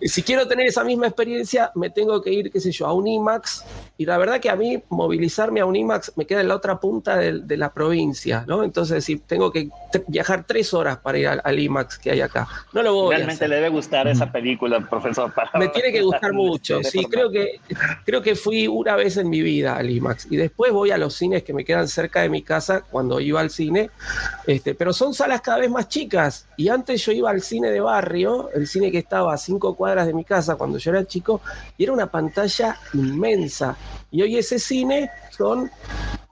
si 0.00 0.22
quiero 0.22 0.48
tener 0.48 0.66
esa 0.66 0.84
misma 0.84 1.08
experiencia, 1.08 1.70
me 1.74 1.90
tengo 1.90 2.22
que 2.22 2.32
ir, 2.32 2.50
qué 2.50 2.60
sé 2.60 2.72
yo, 2.72 2.86
a 2.86 2.92
un 2.94 3.06
IMAX. 3.06 3.64
Y 3.98 4.06
la 4.06 4.16
verdad 4.16 4.40
que 4.40 4.48
a 4.48 4.56
mí 4.56 4.82
movilizarme 4.88 5.60
a 5.60 5.66
un 5.66 5.76
IMAX 5.76 6.12
me 6.16 6.26
queda 6.26 6.40
en 6.40 6.48
la 6.48 6.56
otra 6.56 6.80
punta 6.80 7.16
de, 7.16 7.40
de 7.40 7.56
la 7.56 7.72
provincia, 7.72 8.44
¿no? 8.46 8.64
Entonces, 8.64 9.04
si 9.04 9.18
tengo 9.18 9.52
que 9.52 9.68
viajar 10.08 10.44
tres 10.46 10.72
horas 10.74 10.98
para 10.98 11.18
ir 11.18 11.28
al, 11.28 11.40
al 11.44 11.58
IMAX 11.58 11.98
que 11.98 12.10
hay 12.10 12.20
acá, 12.20 12.46
no 12.72 12.82
lo 12.82 12.94
voy 12.94 13.06
a 13.06 13.16
Realmente 13.18 13.34
hacer. 13.44 13.48
le 13.50 13.56
debe 13.56 13.68
gustar 13.70 14.06
esa 14.08 14.30
película, 14.30 14.80
profesor. 14.80 15.32
para- 15.32 15.50
Me 15.58 15.68
tiene 15.68 15.92
que 15.92 16.02
gustar 16.02 16.32
mucho. 16.34 16.82
Sí, 16.82 17.04
creo 17.10 17.30
que, 17.30 17.60
creo 18.04 18.22
que 18.22 18.34
fui 18.36 18.66
una 18.68 18.94
vez 18.96 19.16
en 19.16 19.28
mi 19.28 19.42
vida 19.42 19.76
al 19.76 19.90
IMAX 19.90 20.26
y 20.30 20.36
después 20.36 20.72
voy 20.72 20.90
a 20.90 20.98
los 20.98 21.14
cines 21.14 21.42
que 21.42 21.52
me 21.52 21.64
quedan 21.64 21.88
cerca 21.88 22.20
de 22.22 22.28
mi 22.28 22.42
casa 22.42 22.82
cuando 22.90 23.18
iba 23.20 23.40
al 23.40 23.50
cine. 23.50 23.90
Este, 24.46 24.74
pero 24.74 24.92
son 24.92 25.12
salas 25.14 25.40
cada 25.40 25.58
vez 25.58 25.70
más 25.70 25.88
chicas. 25.88 26.46
Y 26.56 26.68
antes 26.68 27.04
yo 27.04 27.12
iba 27.12 27.30
al 27.30 27.42
cine 27.42 27.70
de 27.70 27.80
barrio, 27.80 28.50
el 28.54 28.66
cine 28.66 28.90
que 28.92 28.98
estaba 28.98 29.34
a 29.34 29.36
cinco 29.38 29.74
cuadras 29.76 30.06
de 30.06 30.14
mi 30.14 30.24
casa 30.24 30.56
cuando 30.56 30.78
yo 30.78 30.90
era 30.92 31.04
chico, 31.04 31.40
y 31.76 31.84
era 31.84 31.92
una 31.92 32.06
pantalla 32.10 32.78
inmensa. 32.94 33.76
Y 34.10 34.22
hoy 34.22 34.36
ese 34.38 34.58
cine 34.58 35.10
son 35.36 35.70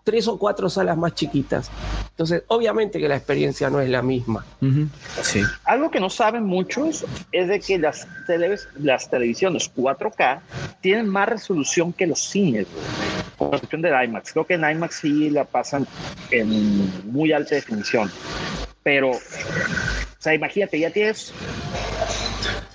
tres 0.05 0.28
o 0.28 0.39
cuatro 0.39 0.68
salas 0.70 0.97
más 0.97 1.15
chiquitas. 1.15 1.70
Entonces, 2.10 2.44
obviamente 2.49 3.00
que 3.00 3.08
la 3.08 3.16
experiencia 3.16 3.70
no 3.70 3.81
es 3.81 3.89
la 3.89 4.02
misma. 4.02 4.44
Sí. 5.23 5.42
Algo 5.65 5.91
que 5.91 5.99
no 5.99 6.08
saben 6.10 6.44
muchos 6.44 7.05
es 7.33 7.49
de 7.49 7.58
que 7.58 7.78
las, 7.78 8.07
televis- 8.28 8.68
las 8.78 9.10
televisiones 9.10 9.70
4K 9.74 10.41
tienen 10.81 11.08
más 11.08 11.28
resolución 11.28 11.92
que 11.92 12.07
los 12.07 12.20
cines, 12.20 12.66
con 13.36 13.52
excepción 13.55 13.83
del 13.83 14.05
IMAX. 14.05 14.33
Creo 14.33 14.47
que 14.47 14.55
en 14.55 14.70
IMAX 14.70 14.97
sí 14.97 15.31
la 15.31 15.44
pasan 15.44 15.86
en 16.31 17.10
muy 17.10 17.33
alta 17.33 17.55
definición. 17.57 18.10
Pero, 18.84 19.10
o 19.12 19.20
sea, 20.18 20.34
imagínate, 20.34 20.78
ya 20.78 20.91
tienes. 20.91 21.33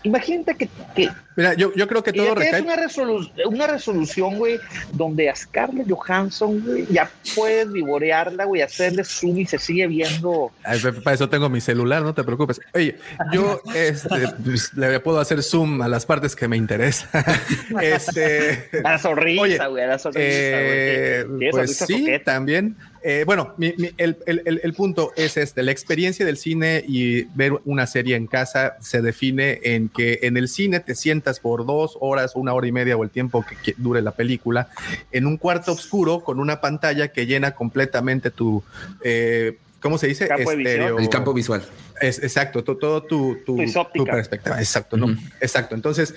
Imagínate 0.03 0.55
que, 0.55 0.69
que 0.95 1.09
Mira, 1.35 1.53
yo, 1.53 1.73
yo 1.73 1.87
creo 1.87 2.03
que 2.03 2.11
todo 2.13 2.35
recae. 2.35 2.61
una, 2.61 2.75
resolu- 2.75 3.29
una 3.45 3.67
resolución, 3.67 4.37
güey, 4.37 4.57
donde 4.91 5.29
a 5.29 5.35
Scarlett 5.35 5.89
Johansson, 5.89 6.61
güey, 6.65 6.85
ya 6.89 7.09
puedes 7.35 7.71
vivorearla, 7.71 8.45
güey, 8.45 8.61
hacerle 8.61 9.03
zoom 9.05 9.37
y 9.39 9.45
se 9.45 9.57
sigue 9.57 9.87
viendo. 9.87 10.51
Ay, 10.63 10.79
Para 11.03 11.13
eso 11.15 11.29
tengo 11.29 11.49
mi 11.49 11.61
celular, 11.61 12.01
no 12.01 12.13
te 12.13 12.23
preocupes. 12.23 12.59
Oye, 12.73 12.97
yo 13.31 13.61
este, 13.73 14.27
pues, 14.43 14.73
le 14.73 14.99
puedo 14.99 15.19
hacer 15.19 15.41
zoom 15.43 15.81
a 15.81 15.87
las 15.87 16.05
partes 16.05 16.35
que 16.35 16.47
me 16.47 16.57
interesan. 16.57 17.09
este, 17.81 18.69
A 18.83 18.91
la 18.91 18.99
sonrisa, 18.99 19.67
güey, 19.67 19.83
a 19.83 19.87
la 19.87 19.99
sonrisa, 19.99 20.23
eh, 20.25 21.25
pues 21.51 21.77
sí, 21.77 21.99
coqueta. 22.01 22.33
también. 22.33 22.75
Eh, 23.03 23.23
bueno, 23.25 23.53
mi- 23.57 23.73
mi- 23.77 23.91
el, 23.97 24.17
el- 24.25 24.59
el- 24.63 24.73
punto 24.73 25.11
es 25.15 25.37
este, 25.37 25.63
la 25.63 25.71
experiencia 25.71 26.25
del 26.25 26.37
cine 26.37 26.83
y 26.87 27.23
ver 27.35 27.53
una 27.65 27.87
serie 27.87 28.15
en 28.15 28.27
casa 28.27 28.75
se 28.81 29.01
define 29.01 29.59
en 29.63 29.89
que 29.89 30.19
en 30.23 30.37
el 30.37 30.47
cine 30.47 30.79
te 30.79 30.95
sientas 30.95 31.39
por 31.39 31.65
dos 31.65 31.97
horas, 32.01 32.33
una 32.35 32.53
hora 32.53 32.67
y 32.67 32.71
media 32.71 32.97
o 32.97 33.03
el 33.03 33.09
tiempo 33.09 33.45
que, 33.47 33.55
que 33.55 33.73
dure 33.77 34.01
la 34.01 34.11
película, 34.11 34.69
en 35.11 35.25
un 35.27 35.37
cuarto 35.37 35.71
oscuro 35.71 36.21
con 36.23 36.39
una 36.39 36.61
pantalla 36.61 37.09
que 37.09 37.25
llena 37.25 37.51
completamente 37.51 38.31
tu, 38.31 38.63
eh, 39.03 39.57
¿cómo 39.81 39.97
se 39.97 40.07
dice? 40.07 40.27
Campo 40.27 40.51
El 40.51 41.09
campo 41.09 41.33
visual. 41.33 41.63
Es, 42.01 42.23
exacto, 42.23 42.63
to- 42.63 42.77
todo 42.77 43.03
tu, 43.03 43.37
tu, 43.45 43.57
tu 43.93 44.05
perspectiva. 44.05 44.57
Exacto, 44.59 44.95
no. 44.95 45.15
Exacto. 45.41 45.75
Entonces, 45.75 46.15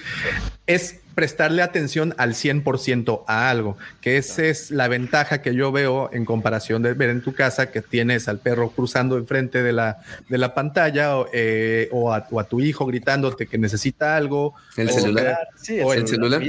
es 0.66 1.00
prestarle 1.16 1.60
atención 1.60 2.14
al 2.18 2.34
100% 2.34 3.24
a 3.26 3.50
algo, 3.50 3.76
que 4.00 4.16
esa 4.16 4.44
es 4.44 4.70
la 4.70 4.88
ventaja 4.88 5.42
que 5.42 5.54
yo 5.54 5.72
veo 5.72 6.08
en 6.12 6.24
comparación 6.24 6.82
de 6.82 6.94
ver 6.94 7.10
en 7.10 7.20
tu 7.20 7.34
casa 7.34 7.70
que 7.70 7.82
tienes 7.82 8.28
al 8.28 8.38
perro 8.38 8.70
cruzando 8.70 9.18
enfrente 9.18 9.62
de 9.62 9.72
la, 9.72 9.98
de 10.28 10.38
la 10.38 10.54
pantalla 10.54 11.16
o, 11.18 11.26
eh, 11.32 11.88
o 11.90 12.12
a, 12.14 12.26
o 12.30 12.40
a 12.40 12.44
tu 12.44 12.60
hijo 12.60 12.86
gritándote 12.86 13.46
que 13.46 13.58
necesita 13.58 14.16
algo. 14.16 14.54
El 14.76 14.88
o 14.88 14.92
celular. 14.92 15.38
Sí, 15.60 15.78
el 15.80 15.84
o 15.84 16.06
celular. 16.06 16.42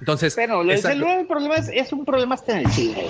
Entonces, 0.00 0.34
Pero 0.34 0.62
el 0.62 0.78
celular, 0.78 1.20
el 1.20 1.26
problema 1.26 1.56
es, 1.56 1.68
es 1.68 1.92
un 1.92 2.04
problema 2.04 2.34
hasta 2.34 2.58
en 2.60 2.66
el 2.66 2.72
cine. 2.72 3.04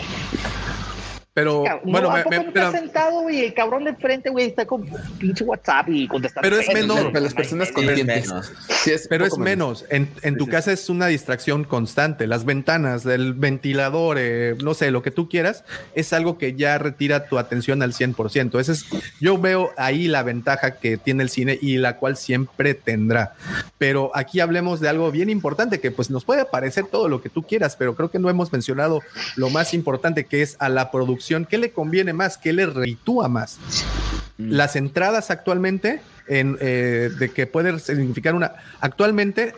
Pero 1.36 1.64
Cab- 1.64 1.80
bueno, 1.84 2.08
no, 2.08 2.14
me- 2.14 2.20
¿a 2.20 2.24
poco 2.24 2.36
me- 2.38 2.44
no 2.46 2.52
pero- 2.54 2.72
sentado, 2.72 3.20
güey? 3.20 3.44
El 3.44 3.52
cabrón 3.52 3.84
de 3.84 3.90
enfrente, 3.90 4.30
güey, 4.30 4.46
está 4.46 4.64
con 4.64 4.88
pinche 5.18 5.44
WhatsApp 5.44 5.86
y 5.90 6.08
contestando. 6.08 6.48
Pero 6.48 6.58
es 6.62 6.72
menor. 6.72 7.12
Para 7.12 7.20
las 7.20 7.34
personas 7.34 7.70
conscientes. 7.72 8.26
menos. 8.26 8.52
Sí, 8.70 8.90
es 8.92 9.06
Pero 9.06 9.26
es 9.26 9.36
menos. 9.36 9.84
En, 9.90 10.08
en 10.22 10.38
tu 10.38 10.46
casa 10.46 10.72
es 10.72 10.88
una 10.88 11.08
distracción 11.08 11.64
constante. 11.64 12.26
Las 12.26 12.46
ventanas, 12.46 13.04
el 13.04 13.34
ventilador, 13.34 14.16
eh, 14.18 14.56
no 14.62 14.72
sé, 14.72 14.90
lo 14.90 15.02
que 15.02 15.10
tú 15.10 15.28
quieras, 15.28 15.64
es 15.94 16.14
algo 16.14 16.38
que 16.38 16.54
ya 16.54 16.78
retira 16.78 17.26
tu 17.26 17.36
atención 17.38 17.82
al 17.82 17.92
100%. 17.92 18.58
Ese 18.58 18.72
es, 18.72 18.86
yo 19.20 19.36
veo 19.36 19.72
ahí 19.76 20.08
la 20.08 20.22
ventaja 20.22 20.78
que 20.78 20.96
tiene 20.96 21.22
el 21.22 21.28
cine 21.28 21.58
y 21.60 21.76
la 21.76 21.98
cual 21.98 22.16
siempre 22.16 22.72
tendrá. 22.72 23.34
Pero 23.76 24.10
aquí 24.14 24.40
hablemos 24.40 24.80
de 24.80 24.88
algo 24.88 25.10
bien 25.10 25.28
importante 25.28 25.80
que 25.80 25.90
pues 25.90 26.08
nos 26.08 26.24
puede 26.24 26.46
parecer 26.46 26.86
todo 26.86 27.08
lo 27.10 27.20
que 27.20 27.28
tú 27.28 27.42
quieras, 27.42 27.76
pero 27.76 27.94
creo 27.94 28.10
que 28.10 28.18
no 28.18 28.30
hemos 28.30 28.50
mencionado 28.52 29.02
lo 29.36 29.50
más 29.50 29.74
importante 29.74 30.24
que 30.24 30.40
es 30.40 30.56
a 30.60 30.70
la 30.70 30.90
producción. 30.90 31.25
¿Qué 31.44 31.58
le 31.58 31.70
conviene 31.72 32.12
más? 32.12 32.38
¿Qué 32.38 32.52
le 32.52 32.66
reditúa 32.66 33.28
más? 33.28 33.58
Las 34.38 34.76
entradas 34.76 35.30
actualmente, 35.30 36.00
en, 36.28 36.58
eh, 36.60 37.10
de 37.18 37.30
que 37.30 37.46
puede 37.46 37.78
significar 37.78 38.34
una. 38.34 38.52
Actualmente, 38.80 39.54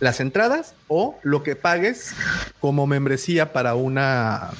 las 0.00 0.20
entradas 0.20 0.74
o 0.88 1.18
lo 1.22 1.42
que 1.42 1.56
pagues 1.56 2.14
como 2.60 2.86
membresía 2.86 3.52
para 3.52 3.74
una. 3.74 4.50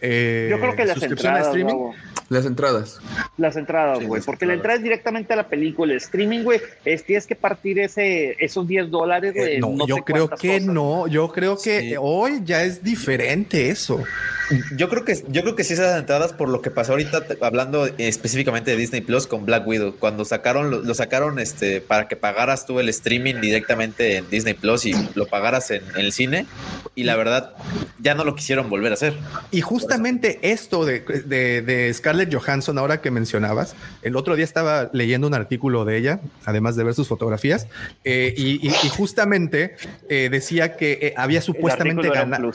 eh, 0.00 0.48
Yo 0.50 0.58
creo 0.60 0.76
que 0.76 0.84
las 0.84 0.98
suscripción 0.98 1.34
a 1.34 1.38
entradas, 1.38 1.56
streaming. 1.56 1.92
Las 2.28 2.44
entradas. 2.44 3.00
Las 3.38 3.56
entradas, 3.56 4.04
güey. 4.04 4.20
porque 4.22 4.44
la 4.44 4.52
entrada 4.54 4.76
es 4.76 4.82
directamente 4.82 5.32
a 5.32 5.36
la 5.36 5.48
película. 5.48 5.92
El 5.92 5.98
streaming, 5.98 6.42
güey, 6.42 6.60
es, 6.84 7.04
tienes 7.04 7.26
que 7.26 7.34
partir 7.34 7.78
ese, 7.78 8.36
esos 8.44 8.66
10 8.68 8.90
dólares, 8.90 9.32
güey. 9.34 9.56
Eh, 9.56 9.58
no, 9.60 9.70
no 9.70 9.86
yo 9.86 9.96
sé 9.96 10.02
creo 10.04 10.28
que 10.28 10.48
cosas. 10.58 10.62
no. 10.66 11.06
Yo 11.06 11.28
creo 11.32 11.56
que 11.56 11.96
hoy 11.98 12.40
ya 12.44 12.64
es 12.64 12.82
diferente 12.84 13.70
eso. 13.70 14.02
Yo 14.76 14.88
creo 14.88 15.04
que 15.04 15.14
yo 15.28 15.42
creo 15.42 15.54
que 15.56 15.62
sí 15.62 15.74
esas 15.74 15.98
entradas 16.00 16.32
por 16.32 16.48
lo 16.48 16.62
que 16.62 16.70
pasó 16.70 16.92
ahorita 16.92 17.22
hablando 17.42 17.86
específicamente 17.98 18.70
de 18.70 18.78
Disney 18.78 19.02
Plus 19.02 19.26
con 19.26 19.44
Black 19.44 19.66
Widow 19.66 19.96
cuando 19.98 20.24
sacaron 20.24 20.70
lo, 20.70 20.80
lo 20.80 20.94
sacaron 20.94 21.38
este 21.38 21.82
para 21.82 22.08
que 22.08 22.16
pagaras 22.16 22.64
tú 22.64 22.80
el 22.80 22.88
streaming 22.88 23.42
directamente 23.42 24.16
en 24.16 24.30
Disney 24.30 24.54
Plus 24.54 24.86
y 24.86 24.94
lo 25.14 25.26
pagaras 25.26 25.70
en, 25.70 25.82
en 25.90 25.96
el 25.96 26.12
cine 26.12 26.46
y 26.94 27.04
la 27.04 27.14
verdad 27.16 27.52
ya 27.98 28.14
no 28.14 28.24
lo 28.24 28.34
quisieron 28.34 28.70
volver 28.70 28.90
a 28.92 28.94
hacer. 28.94 29.12
Y 29.50 29.60
justamente 29.60 30.38
esto 30.40 30.86
de, 30.86 31.00
de- 31.26 31.60
de 31.60 31.92
Scarlett 31.92 32.17
Johansson, 32.26 32.78
ahora 32.78 33.00
que 33.00 33.10
mencionabas, 33.10 33.74
el 34.02 34.16
otro 34.16 34.34
día 34.34 34.44
estaba 34.44 34.90
leyendo 34.92 35.26
un 35.26 35.34
artículo 35.34 35.84
de 35.84 35.96
ella, 35.98 36.20
además 36.44 36.74
de 36.76 36.84
ver 36.84 36.94
sus 36.94 37.06
fotografías, 37.06 37.66
eh, 38.04 38.34
y, 38.36 38.66
y- 38.66 38.72
y 38.82 38.88
justamente 38.88 39.76
eh, 40.08 40.28
decía 40.30 40.76
que 40.76 40.98
eh, 41.02 41.14
había 41.16 41.40
supuestamente 41.42 42.08
ganado. 42.10 42.50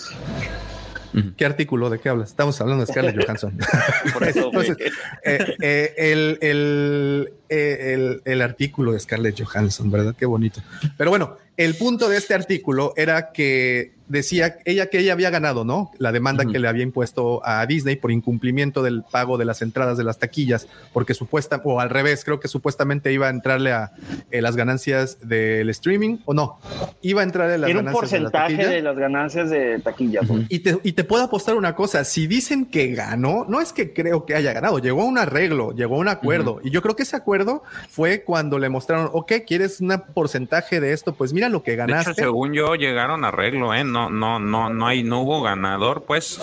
¿Qué 1.38 1.46
artículo? 1.46 1.92
¿De 1.92 2.00
qué 2.00 2.10
hablas? 2.10 2.30
Estamos 2.32 2.60
hablando 2.60 2.84
de 2.84 2.92
Scarlett 2.92 3.16
Johansson. 3.24 3.56
Por 4.14 4.28
eso. 4.28 4.46
Entonces, 4.52 4.78
eh, 5.24 5.56
eh, 5.62 5.94
el, 5.98 6.40
el, 6.42 7.34
el- 7.50 8.22
el 8.26 8.42
artículo 8.42 8.94
de 8.94 9.00
Scarlett 9.00 9.40
Johansson, 9.40 9.92
¿verdad? 9.92 10.16
Qué 10.18 10.26
bonito. 10.26 10.62
Pero 10.98 11.12
bueno, 11.12 11.38
el 11.58 11.76
punto 11.76 12.10
de 12.10 12.18
este 12.18 12.34
artículo 12.34 12.94
era 12.96 13.32
que 13.32 13.94
decía 14.08 14.58
ella 14.66 14.88
que 14.88 15.00
ella 15.00 15.14
había 15.14 15.30
ganado, 15.30 15.64
¿no? 15.66 15.92
La 15.98 16.12
demanda 16.12 16.46
que 16.46 16.60
le 16.60 16.68
había 16.68 16.84
impuesto 16.84 17.46
a 17.46 17.66
Disney 17.66 17.96
por 17.96 18.12
incumplimiento 18.12 18.84
del 18.84 19.04
pago 19.04 19.38
de 19.38 19.46
las 19.46 19.62
entradas 19.62 19.98
de 19.98 20.04
las 20.04 20.20
taquillas, 20.20 20.68
porque 20.92 21.14
supuesta, 21.14 21.62
o 21.64 21.80
al 21.80 21.90
revés, 21.90 22.24
creo 22.24 22.40
que 22.40 22.48
supuestamente 22.48 23.12
iba 23.12 23.28
a 23.28 23.30
entrarle 23.30 23.72
a 23.72 23.92
eh, 24.32 24.42
las 24.42 24.56
ganancias 24.56 25.18
del 25.28 25.70
streaming, 25.70 26.18
o 26.26 26.34
no, 26.34 26.60
iba 27.02 27.22
a 27.22 27.24
entrarle 27.24 27.56
a 27.56 27.58
las 27.58 27.70
Era 27.70 27.80
un 27.80 27.86
ganancias 27.86 28.12
de 28.12 28.20
la 28.20 28.32
porcentaje 28.32 28.68
de 28.76 28.82
las 28.82 28.98
ganancias 28.98 29.50
de 29.50 29.80
taquilla. 29.80 30.22
Y 30.50 30.60
te, 30.60 30.78
y 30.84 30.92
te 30.94 31.04
puedo 31.04 31.24
apostar 31.24 31.56
una 31.56 31.76
cosa, 31.76 32.04
si 32.04 32.28
dicen 32.28 32.66
que 32.66 32.94
ganó, 32.94 33.46
no 33.48 33.62
es 33.62 33.74
que 33.74 33.94
creo 33.94 34.26
que 34.26 34.36
haya 34.36 34.54
ganado, 34.54 34.80
llegó 34.80 35.02
a 35.02 35.06
un 35.06 35.18
arreglo, 35.18 35.74
llegó 35.74 35.96
a 35.96 36.00
un 36.00 36.10
acuerdo. 36.10 36.60
Y 36.64 36.70
yo 36.70 36.82
creo 36.82 36.96
que 36.96 37.04
ese 37.04 37.16
acuerdo 37.16 37.64
fue 37.90 38.24
cuando 38.24 38.60
le 38.60 38.70
mostraron, 38.70 39.10
ok, 39.14 39.34
¿quieres 39.48 39.82
un 39.82 39.94
porcentaje 40.14 40.80
de 40.80 40.94
esto? 40.94 41.14
Pues 41.16 41.34
mira 41.34 41.43
lo 41.50 41.64
que 41.64 41.72
De 41.72 41.78
ganaste. 41.78 42.12
hecho, 42.12 42.22
según 42.24 42.54
yo, 42.54 42.76
llegaron 42.76 43.24
a 43.26 43.30
arreglo, 43.30 43.74
¿eh? 43.74 43.84
No, 43.84 44.10
no, 44.10 44.40
no, 44.40 44.70
no 44.70 44.88
hay, 44.88 45.04
no 45.04 45.22
hubo 45.22 45.42
ganador, 45.42 46.04
pues. 46.06 46.40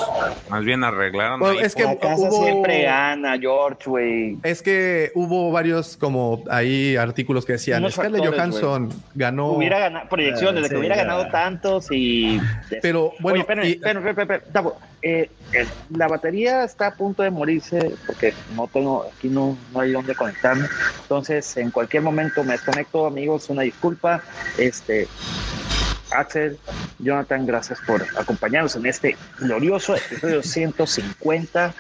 Más 0.50 0.64
bien 0.64 0.84
arreglaron. 0.84 1.40
Bueno, 1.40 1.58
ahí 1.58 1.64
es 1.64 1.74
que 1.74 1.84
La 1.84 1.96
casa 1.98 2.16
hubo- 2.16 2.44
siempre 2.44 2.82
gana, 2.82 3.38
George, 3.38 3.88
güey. 3.88 4.38
Es 4.42 4.62
que 4.62 5.12
hubo 5.14 5.50
varios 5.52 5.96
como 5.96 6.44
ahí 6.50 6.96
artículos 6.96 7.44
que 7.44 7.52
decían, 7.54 7.80
Unos 7.82 7.94
Scarlett 7.94 8.22
factores, 8.24 8.40
Johansson 8.52 8.88
ganó. 9.14 9.48
Hubiera 9.52 9.78
ganado 9.78 10.08
proyecciones 10.08 10.62
de 10.62 10.68
que 10.68 10.74
sí, 10.74 10.78
hubiera 10.78 10.96
ya. 10.96 11.02
ganado 11.04 11.28
tantos 11.28 11.88
y. 11.90 12.40
Pero 12.82 13.12
bueno, 13.20 13.34
Oye, 13.34 13.40
espérame, 13.40 13.64
y- 13.66 13.70
espérame, 13.72 14.08
espérame, 14.08 14.20
espérame, 14.32 14.52
Tavo, 14.52 14.76
eh, 15.02 15.10
eh, 15.20 15.30
la 15.90 16.08
batería 16.08 16.64
está 16.64 16.88
a 16.88 16.94
punto 16.94 17.22
de 17.22 17.30
morirse 17.30 17.94
porque 18.06 18.34
no 18.54 18.68
tengo, 18.68 19.06
aquí 19.16 19.28
no, 19.28 19.56
no 19.72 19.80
hay 19.80 19.92
dónde 19.92 20.14
conectarme. 20.14 20.68
Entonces, 21.02 21.56
en 21.56 21.70
cualquier 21.70 22.02
momento 22.02 22.44
me 22.44 22.52
desconecto, 22.52 23.06
amigos, 23.06 23.50
una 23.50 23.62
disculpa. 23.62 24.22
Este, 24.58 25.08
Axel, 26.12 26.58
Jonathan, 26.98 27.47
gracias 27.47 27.78
por 27.86 28.05
acompañarnos 28.18 28.74
en 28.76 28.86
este 28.86 29.16
glorioso 29.39 29.94
episodio 29.97 30.42
150. 30.42 31.74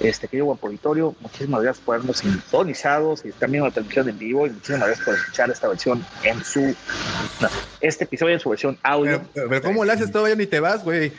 Este 0.00 0.26
querido 0.28 0.46
Guapo 0.46 0.66
Auditorio, 0.66 1.14
muchísimas 1.20 1.62
gracias 1.62 1.84
por 1.84 1.94
habernos 1.96 2.18
sintonizados 2.18 3.24
y 3.24 3.28
están 3.28 3.50
viendo 3.52 3.68
la 3.68 3.74
transmisión 3.74 4.08
en 4.08 4.18
vivo 4.18 4.46
y 4.46 4.50
muchísimas 4.50 4.86
gracias 4.88 5.04
por 5.04 5.14
escuchar 5.14 5.50
esta 5.50 5.68
versión 5.68 6.04
en 6.24 6.44
su 6.44 6.60
no, 7.40 7.48
este 7.80 8.04
episodio 8.04 8.34
en 8.34 8.40
su 8.40 8.48
versión 8.50 8.78
audio. 8.82 9.22
Pero, 9.34 9.48
pero 9.48 9.62
¿cómo 9.62 9.84
le 9.84 9.92
haces 9.92 10.10
todavía 10.10 10.34
ni 10.34 10.46
te 10.46 10.58
vas, 10.60 10.82
güey? 10.82 11.12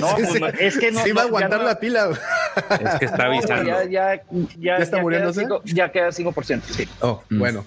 No, 0.00 0.14
pues, 0.16 0.40
no, 0.40 0.48
es 0.48 0.78
que 0.78 0.90
no- 0.90 1.02
Sí 1.04 1.12
va 1.12 1.22
a 1.22 1.24
aguantar 1.26 1.60
no. 1.60 1.66
la 1.66 1.78
pila. 1.78 2.10
Es 2.80 2.98
que 2.98 3.04
está 3.04 3.26
avisando. 3.26 3.64
ya, 3.70 3.84
ya, 3.84 4.16
ya, 4.16 4.22
¿Ya 4.58 4.76
está 4.78 4.96
queda 4.96 5.02
muriéndose? 5.02 5.40
cinco- 5.40 5.62
ya 5.64 5.92
queda 5.92 6.08
5%, 6.08 6.62
sí. 6.70 6.88
Oh, 7.00 7.22
bueno. 7.30 7.64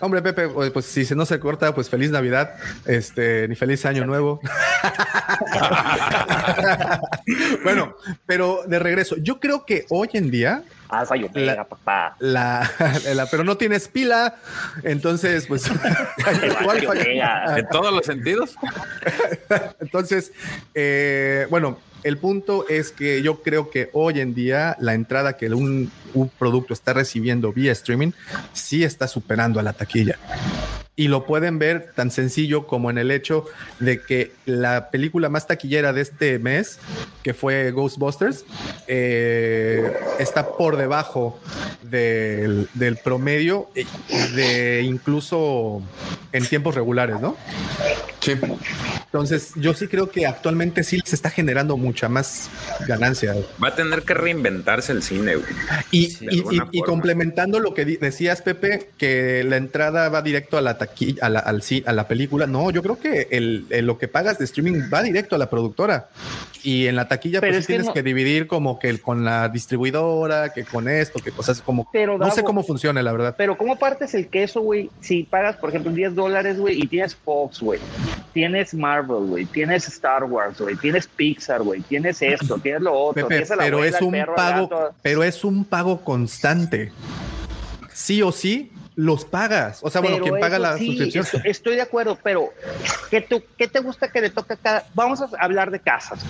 Hombre, 0.00 0.20
Pepe, 0.22 0.48
pues 0.48 0.70
pues, 0.70 0.84
si 0.86 1.04
se 1.04 1.14
no 1.14 1.24
se 1.24 1.38
corta, 1.40 1.74
pues 1.74 1.88
feliz 1.88 2.10
Navidad, 2.10 2.54
este, 2.84 3.48
feliz 3.54 3.84
año 3.86 4.04
nuevo. 4.06 4.40
bueno, 7.64 7.96
pero 8.26 8.62
de 8.66 8.78
regreso, 8.78 9.16
yo 9.18 9.40
creo 9.40 9.64
que 9.64 9.86
hoy 9.90 10.08
en 10.14 10.30
día 10.30 10.62
Alfa 10.88 11.16
y 11.16 11.24
Omega, 11.24 11.54
La- 11.54 11.64
papá. 11.64 12.16
la, 12.20 12.70
la- 13.14 13.26
pero 13.26 13.44
no 13.44 13.56
tienes 13.56 13.88
pila, 13.88 14.36
entonces 14.82 15.46
pues. 15.46 15.64
En 17.56 17.68
todos 17.68 17.92
los 17.92 18.04
sentidos. 18.06 18.54
entonces, 19.80 20.32
eh, 20.74 21.46
bueno, 21.50 21.78
el 22.04 22.18
punto 22.18 22.66
es 22.68 22.92
que 22.92 23.22
yo 23.22 23.42
creo 23.42 23.70
que 23.70 23.90
hoy 23.92 24.20
en 24.20 24.34
día 24.34 24.76
la 24.78 24.94
entrada 24.94 25.36
que 25.36 25.48
un, 25.48 25.90
un 26.12 26.28
producto 26.28 26.74
está 26.74 26.92
recibiendo 26.92 27.52
vía 27.52 27.72
streaming 27.72 28.12
sí 28.52 28.84
está 28.84 29.08
superando 29.08 29.58
a 29.58 29.62
la 29.62 29.72
taquilla. 29.72 30.16
Y 30.96 31.08
lo 31.08 31.26
pueden 31.26 31.58
ver 31.58 31.90
tan 31.96 32.12
sencillo 32.12 32.68
como 32.68 32.88
en 32.88 32.98
el 32.98 33.10
hecho 33.10 33.46
de 33.80 34.00
que 34.00 34.30
la 34.46 34.90
película 34.90 35.28
más 35.28 35.48
taquillera 35.48 35.92
de 35.92 36.02
este 36.02 36.38
mes, 36.38 36.78
que 37.24 37.34
fue 37.34 37.72
Ghostbusters, 37.72 38.44
eh, 38.86 39.92
está 40.20 40.46
por 40.56 40.76
debajo 40.76 41.40
del, 41.82 42.68
del 42.74 42.96
promedio 42.96 43.70
eh, 43.74 43.86
de 44.36 44.82
incluso 44.82 45.82
en 46.32 46.46
tiempos 46.46 46.76
regulares, 46.76 47.20
¿no? 47.20 47.36
Sí. 48.20 48.34
Entonces, 49.04 49.52
yo 49.56 49.74
sí 49.74 49.86
creo 49.86 50.10
que 50.10 50.26
actualmente 50.26 50.82
sí 50.82 51.00
se 51.04 51.14
está 51.14 51.30
generando 51.30 51.76
mucha 51.76 52.08
más 52.08 52.50
ganancia. 52.88 53.34
Va 53.62 53.68
a 53.68 53.74
tener 53.76 54.02
que 54.02 54.14
reinventarse 54.14 54.90
el 54.92 55.02
cine, 55.02 55.36
güey. 55.36 55.46
Y, 55.92 56.06
Sí, 56.10 56.26
y- 56.30 56.38
y- 56.56 56.60
y 56.72 56.82
complementando 56.82 57.60
lo 57.60 57.74
que 57.74 57.84
decías, 57.84 58.42
Pepe, 58.42 58.90
que 58.98 59.44
la 59.44 59.56
entrada 59.56 60.08
va 60.08 60.22
directo 60.22 60.56
a 60.56 60.62
la 60.62 60.78
taquilla, 60.78 60.83
a 61.20 61.28
la, 61.28 61.38
al, 61.40 61.60
ci- 61.62 61.82
a 61.86 61.92
la 61.92 62.06
película. 62.08 62.46
No, 62.46 62.70
yo 62.70 62.82
creo 62.82 62.98
que 62.98 63.28
el, 63.30 63.66
el- 63.70 63.86
lo 63.86 63.98
que 63.98 64.08
pagas 64.08 64.38
de 64.38 64.44
streaming 64.44 64.82
va 64.92 65.02
directo 65.02 65.34
a 65.34 65.38
la 65.38 65.48
productora. 65.50 66.08
Y 66.62 66.86
en 66.86 66.96
la 66.96 67.06
taquilla, 67.08 67.40
Pero 67.42 67.52
pues 67.52 67.58
es 67.60 67.64
sí 67.64 67.66
que 67.66 67.72
tienes 67.74 67.86
no- 67.88 67.92
que 67.92 68.02
dividir 68.02 68.46
como 68.46 68.78
que 68.78 68.88
el- 68.88 69.00
con 69.02 69.24
la 69.24 69.48
distribuidora, 69.50 70.52
que 70.54 70.64
con 70.64 70.88
esto, 70.88 71.20
que 71.22 71.30
cosas 71.30 71.60
como. 71.60 71.88
Pero, 71.92 72.16
no 72.16 72.30
sé 72.30 72.42
cómo 72.42 72.62
funciona, 72.64 73.02
la 73.02 73.12
verdad. 73.12 73.34
Pero 73.36 73.58
¿cómo 73.58 73.76
partes 73.78 74.14
el 74.14 74.28
queso, 74.28 74.62
güey? 74.62 74.90
Si 75.00 75.24
pagas, 75.24 75.56
por 75.56 75.68
ejemplo, 75.68 75.92
10 75.92 76.14
dólares, 76.14 76.58
güey, 76.58 76.80
y 76.82 76.86
tienes 76.86 77.14
Fox, 77.14 77.60
güey, 77.60 77.80
tienes 78.32 78.72
Marvel, 78.72 79.26
güey, 79.28 79.44
tienes 79.44 79.86
Star 79.88 80.24
Wars, 80.24 80.58
güey, 80.58 80.76
tienes 80.76 81.06
Pixar, 81.06 81.62
güey, 81.62 81.82
tienes 81.82 82.22
esto, 82.22 82.58
tienes 82.58 82.80
lo 82.80 82.92
otro, 82.94 83.28
Pepe, 83.28 83.44
tienes 83.44 83.48
pero 83.58 83.76
abuela, 83.76 83.96
es 83.96 84.02
un 84.02 84.12
perro, 84.12 84.34
pago, 84.34 84.70
pero 85.02 85.22
es 85.22 85.44
un 85.44 85.64
pago 85.66 86.00
constante. 86.02 86.92
Sí 87.92 88.22
o 88.22 88.32
sí 88.32 88.72
los 88.96 89.24
pagas. 89.24 89.80
O 89.82 89.90
sea, 89.90 90.00
bueno, 90.00 90.18
quien 90.18 90.38
paga 90.38 90.58
la 90.58 90.78
sí, 90.78 90.86
suscripción. 90.86 91.24
Estoy, 91.24 91.40
estoy 91.44 91.76
de 91.76 91.82
acuerdo, 91.82 92.18
pero 92.22 92.50
¿qué, 93.10 93.20
tú, 93.20 93.42
¿qué 93.56 93.68
te 93.68 93.80
gusta 93.80 94.10
que 94.10 94.20
le 94.20 94.30
toque 94.30 94.54
a 94.54 94.56
cada? 94.56 94.86
Vamos 94.94 95.20
a 95.20 95.28
hablar 95.38 95.70
de 95.70 95.80
casas. 95.80 96.20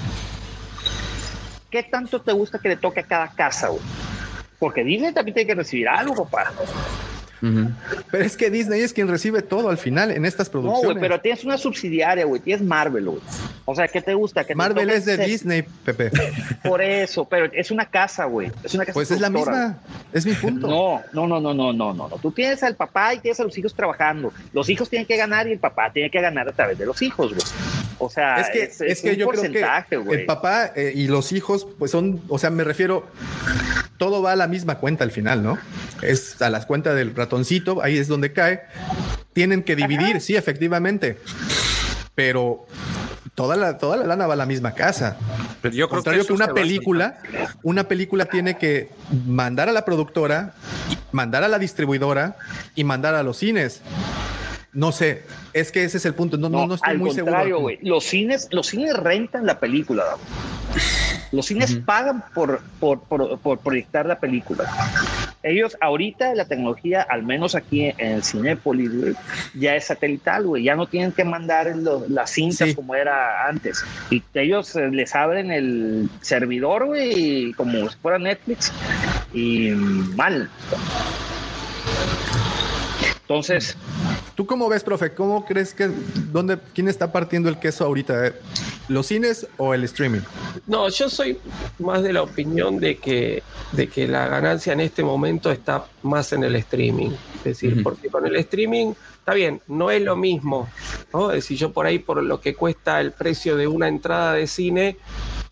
¿Qué 1.70 1.82
tanto 1.82 2.20
te 2.20 2.32
gusta 2.32 2.58
que 2.58 2.68
le 2.68 2.76
toque 2.76 3.00
a 3.00 3.04
cada 3.04 3.28
casa, 3.28 3.68
güey? 3.68 3.82
Porque 4.58 4.84
Disney 4.84 5.12
también 5.12 5.34
tiene 5.34 5.46
que 5.48 5.54
recibir 5.54 5.88
algo, 5.88 6.24
papá. 6.24 6.52
Pero 7.40 8.24
es 8.24 8.36
que 8.36 8.50
Disney 8.50 8.80
es 8.80 8.92
quien 8.92 9.08
recibe 9.08 9.42
todo 9.42 9.68
al 9.68 9.76
final 9.78 10.10
en 10.10 10.24
estas 10.24 10.48
No, 10.48 10.52
producciones. 10.52 10.84
güey, 10.84 11.00
pero 11.00 11.20
tienes 11.20 11.44
una 11.44 11.58
subsidiaria, 11.58 12.24
güey. 12.24 12.40
Tienes 12.40 12.64
Marvel, 12.64 13.04
güey. 13.06 13.20
O 13.66 13.74
sea, 13.74 13.88
¿qué 13.88 14.00
te 14.00 14.14
gusta? 14.14 14.44
Que 14.44 14.54
Marvel 14.54 14.88
es 14.90 15.04
de 15.04 15.18
Disney, 15.18 15.62
Pepe. 15.84 16.10
Por 16.62 16.80
eso, 16.82 17.24
pero 17.26 17.46
es 17.52 17.70
una 17.70 17.86
casa, 17.86 18.24
güey. 18.24 18.50
Es 18.62 18.74
una 18.74 18.84
casa 18.84 18.94
Pues 18.94 19.10
es 19.10 19.20
la 19.20 19.30
misma. 19.30 19.78
Es 20.12 20.24
mi 20.26 20.32
punto. 20.32 20.66
No, 20.68 21.02
no, 21.12 21.26
no, 21.26 21.40
no, 21.40 21.54
no, 21.54 21.72
no, 21.72 21.92
no, 21.94 22.08
no. 22.08 22.16
Tú 22.18 22.30
tienes 22.32 22.62
al 22.62 22.76
papá 22.76 23.14
y 23.14 23.18
tienes 23.18 23.38
a 23.40 23.44
los 23.44 23.56
hijos 23.58 23.74
trabajando. 23.74 24.32
Los 24.52 24.68
hijos 24.70 24.88
tienen 24.88 25.06
que 25.06 25.16
ganar 25.16 25.46
y 25.48 25.52
el 25.52 25.58
papá 25.58 25.92
tiene 25.92 26.10
que 26.10 26.20
ganar 26.20 26.48
a 26.48 26.52
través 26.52 26.78
de 26.78 26.86
los 26.86 27.00
hijos, 27.02 27.30
güey. 27.34 27.44
O 27.98 28.10
sea, 28.10 28.40
es 28.40 28.50
que, 28.50 28.62
es, 28.64 28.80
es 28.80 28.92
es 28.92 29.02
que 29.02 29.10
un 29.10 29.16
yo 29.16 29.28
creo 29.28 29.40
porcentaje, 29.42 29.88
que 29.90 29.96
güey. 29.96 30.20
el 30.20 30.26
papá 30.26 30.72
eh, 30.74 30.92
y 30.94 31.06
los 31.06 31.30
hijos, 31.32 31.66
pues 31.78 31.90
son, 31.92 32.20
o 32.28 32.38
sea, 32.38 32.50
me 32.50 32.64
refiero, 32.64 33.06
todo 33.98 34.20
va 34.20 34.32
a 34.32 34.36
la 34.36 34.48
misma 34.48 34.78
cuenta 34.78 35.04
al 35.04 35.10
final, 35.12 35.42
¿no? 35.42 35.58
Es 36.02 36.42
a 36.42 36.50
las 36.50 36.66
cuentas 36.66 36.96
del 36.96 37.12
ratoncito, 37.24 37.82
ahí 37.82 37.98
es 37.98 38.08
donde 38.08 38.32
cae. 38.32 38.62
Tienen 39.32 39.62
que 39.62 39.76
dividir, 39.76 40.20
sí, 40.20 40.36
efectivamente. 40.36 41.18
Pero 42.14 42.66
toda 43.34 43.56
la, 43.56 43.78
toda 43.78 43.96
la 43.96 44.06
lana 44.06 44.26
va 44.26 44.34
a 44.34 44.36
la 44.36 44.46
misma 44.46 44.72
casa. 44.72 45.16
Pero 45.60 45.74
yo 45.74 45.88
creo 45.88 46.02
que 46.02 46.04
Contrario 46.04 46.26
que, 46.26 46.32
una 46.32 46.48
película, 46.48 47.18
una 47.62 47.84
película 47.84 48.26
tiene 48.26 48.56
que 48.58 48.90
mandar 49.26 49.68
a 49.68 49.72
la 49.72 49.84
productora, 49.84 50.54
mandar 51.12 51.42
a 51.42 51.48
la 51.48 51.58
distribuidora 51.58 52.36
y 52.74 52.84
mandar 52.84 53.14
a 53.14 53.22
los 53.22 53.38
cines. 53.38 53.82
No 54.72 54.90
sé, 54.90 55.22
es 55.52 55.70
que 55.70 55.84
ese 55.84 55.98
es 55.98 56.04
el 56.04 56.14
punto. 56.14 56.36
No, 56.36 56.48
no, 56.48 56.66
no, 56.66 56.74
estoy 56.74 56.90
al 56.90 56.98
muy 56.98 57.14
contrario, 57.14 57.56
seguro. 57.56 57.76
Los 57.82 58.04
cines, 58.04 58.48
los 58.50 58.66
cines 58.66 58.96
rentan 58.96 59.46
la 59.46 59.58
película. 59.60 60.04
Los 61.30 61.46
cines 61.46 61.76
pagan 61.84 62.24
por, 62.34 62.60
por, 62.80 63.00
por, 63.00 63.38
por 63.38 63.58
proyectar 63.58 64.06
la 64.06 64.18
película. 64.18 64.64
Ellos, 65.44 65.76
ahorita 65.80 66.34
la 66.34 66.46
tecnología, 66.46 67.02
al 67.02 67.22
menos 67.22 67.54
aquí 67.54 67.84
en 67.84 68.00
el 68.00 68.24
Cinépolis, 68.24 68.90
güey, 68.98 69.14
ya 69.54 69.76
es 69.76 69.84
satelital, 69.84 70.46
güey. 70.46 70.64
Ya 70.64 70.74
no 70.74 70.86
tienen 70.86 71.12
que 71.12 71.22
mandar 71.22 71.66
lo- 71.76 72.04
las 72.08 72.30
cintas 72.30 72.74
como 72.74 72.94
era 72.94 73.46
antes. 73.46 73.84
Y 74.10 74.22
ellos 74.34 74.74
eh, 74.74 74.88
les 74.90 75.14
abren 75.14 75.52
el 75.52 76.08
servidor, 76.22 76.86
güey, 76.86 77.52
como 77.52 77.88
si 77.90 77.96
fuera 77.98 78.18
Netflix. 78.18 78.72
Y 79.34 79.68
mal. 80.16 80.48
Entonces, 83.34 83.76
¿Tú 84.36 84.46
cómo 84.46 84.68
ves, 84.68 84.82
profe? 84.82 85.12
¿Cómo 85.12 85.44
crees 85.44 85.74
que 85.74 85.88
dónde 86.32 86.58
quién 86.74 86.88
está 86.88 87.12
partiendo 87.12 87.48
el 87.48 87.58
queso 87.58 87.84
ahorita? 87.84 88.26
eh? 88.26 88.32
¿Los 88.88 89.06
cines 89.06 89.46
o 89.56 89.74
el 89.74 89.84
streaming? 89.84 90.20
No, 90.66 90.88
yo 90.88 91.08
soy 91.08 91.38
más 91.78 92.02
de 92.02 92.12
la 92.12 92.22
opinión 92.22 92.80
de 92.80 92.96
que, 92.96 93.42
de 93.72 93.88
que 93.88 94.08
la 94.08 94.26
ganancia 94.26 94.72
en 94.72 94.80
este 94.80 95.04
momento 95.04 95.52
está 95.52 95.84
más 96.02 96.32
en 96.32 96.42
el 96.42 96.56
streaming. 96.56 97.10
Es 97.38 97.44
decir, 97.44 97.82
porque 97.82 98.08
con 98.08 98.26
el 98.26 98.34
streaming, 98.36 98.92
está 99.18 99.34
bien, 99.34 99.60
no 99.68 99.90
es 99.90 100.02
lo 100.02 100.16
mismo. 100.16 100.68
¿no? 101.12 101.30
Es 101.30 101.36
decir, 101.36 101.56
yo 101.56 101.72
por 101.72 101.86
ahí, 101.86 102.00
por 102.00 102.22
lo 102.22 102.40
que 102.40 102.54
cuesta 102.54 103.00
el 103.00 103.12
precio 103.12 103.56
de 103.56 103.68
una 103.68 103.86
entrada 103.86 104.32
de 104.34 104.48
cine, 104.48 104.96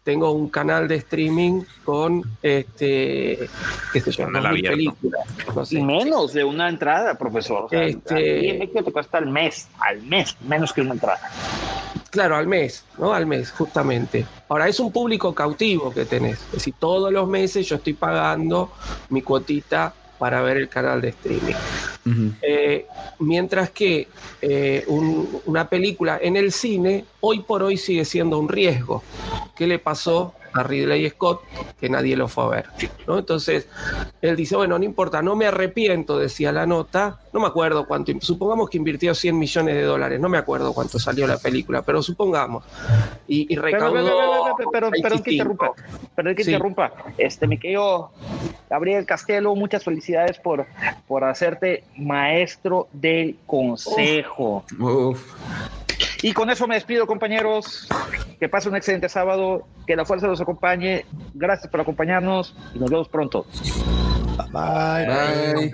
tengo 0.04 0.32
un 0.32 0.48
canal 0.48 0.88
de 0.88 0.96
streaming 0.96 1.62
con 1.84 2.22
este 2.42 3.48
qué 3.92 4.00
sé 4.00 4.10
yo, 4.10 4.24
Canal 4.24 4.42
2000 4.42 4.66
abierto. 4.66 4.96
películas. 5.00 5.26
No 5.54 5.64
sé. 5.64 5.82
menos 5.82 6.32
de 6.32 6.44
una 6.44 6.68
entrada, 6.68 7.16
profesor. 7.16 7.64
O 7.64 7.68
sea, 7.68 7.84
Este- 7.84 8.50
en 8.50 8.58
México 8.58 8.82
te 8.82 8.92
cuesta 8.92 9.18
al 9.18 9.26
mes, 9.28 9.68
al 9.78 10.02
mes, 10.02 10.36
menos 10.46 10.72
que 10.72 10.80
una 10.80 10.94
entrada. 10.94 11.20
Claro, 12.10 12.36
al 12.36 12.46
mes, 12.46 12.84
¿no? 12.98 13.14
Al 13.14 13.26
mes, 13.26 13.50
justamente. 13.52 14.26
Ahora, 14.48 14.68
es 14.68 14.78
un 14.80 14.92
público 14.92 15.34
cautivo 15.34 15.90
que 15.92 16.04
tenés. 16.04 16.38
Es 16.46 16.52
decir, 16.52 16.74
todos 16.78 17.10
los 17.12 17.26
meses 17.28 17.66
yo 17.66 17.76
estoy 17.76 17.94
pagando 17.94 18.70
mi 19.08 19.22
cuotita 19.22 19.94
para 20.22 20.40
ver 20.40 20.56
el 20.56 20.68
canal 20.68 21.00
de 21.00 21.08
streaming. 21.08 21.54
Eh, 22.42 22.86
mientras 23.18 23.70
que 23.70 24.06
eh, 24.40 24.84
un- 24.86 25.40
una 25.46 25.68
película 25.68 26.16
en 26.22 26.36
el 26.36 26.52
cine, 26.52 27.04
hoy 27.18 27.40
por 27.40 27.64
hoy 27.64 27.76
sigue 27.76 28.04
siendo 28.04 28.38
un 28.38 28.48
riesgo. 28.48 29.02
¿Qué 29.56 29.66
le 29.66 29.80
pasó 29.80 30.32
a 30.54 30.62
Ridley 30.62 31.08
Scott? 31.10 31.42
Que 31.80 31.88
nadie 31.88 32.16
lo 32.16 32.28
fue 32.28 32.44
a 32.44 32.48
ver. 32.48 32.66
¿no? 33.06 33.18
Entonces, 33.18 33.68
él 34.20 34.36
dice, 34.36 34.56
bueno, 34.56 34.78
no 34.78 34.84
importa, 34.84 35.22
no 35.22 35.36
me 35.36 35.46
arrepiento, 35.46 36.18
decía 36.18 36.52
la 36.52 36.66
nota, 36.66 37.20
no 37.32 37.40
me 37.40 37.46
acuerdo 37.46 37.86
cuánto, 37.86 38.12
supongamos 38.20 38.68
que 38.70 38.78
invirtió 38.78 39.14
100 39.14 39.38
millones 39.38 39.74
de 39.74 39.82
dólares, 39.82 40.20
no 40.20 40.28
me 40.28 40.38
acuerdo 40.38 40.72
cuánto 40.72 40.98
salió 40.98 41.26
la 41.26 41.38
película, 41.38 41.82
pero 41.82 42.02
supongamos, 42.02 42.64
y, 43.26 43.42
y 43.42 43.46
Pero, 43.56 43.62
recaudó... 43.62 43.94
pero, 43.94 44.10
pero, 44.56 44.56
pero, 44.56 44.70
pero, 44.70 44.90
pero 44.90 45.22
que 45.22 45.30
25. 45.30 45.30
interrumpa, 45.30 45.72
pero 46.14 46.34
que 46.34 46.44
Sí. 46.44 46.50
interrumpa. 46.52 46.92
Este, 47.18 47.46
mi 47.46 47.58
querido 47.58 48.10
Gabriel 48.68 49.04
Castelo, 49.06 49.54
muchas 49.54 49.84
felicidades 49.84 50.38
por, 50.38 50.66
por 51.06 51.24
hacerte 51.24 51.84
maestro 51.96 52.88
del 52.92 53.36
consejo. 53.46 54.64
Y 56.22 56.32
con 56.32 56.50
eso 56.50 56.66
me 56.66 56.74
despido, 56.76 57.06
compañeros. 57.06 57.88
Que 58.38 58.48
pasen 58.48 58.72
un 58.72 58.76
excelente 58.76 59.08
sábado. 59.08 59.66
Que 59.86 59.96
la 59.96 60.04
fuerza 60.04 60.26
los 60.26 60.40
acompañe. 60.40 61.06
Gracias 61.34 61.70
por 61.70 61.80
acompañarnos 61.80 62.54
y 62.74 62.78
nos 62.78 62.90
vemos 62.90 63.08
pronto. 63.08 63.46
Bye. 64.52 65.06
Bye. 65.06 65.72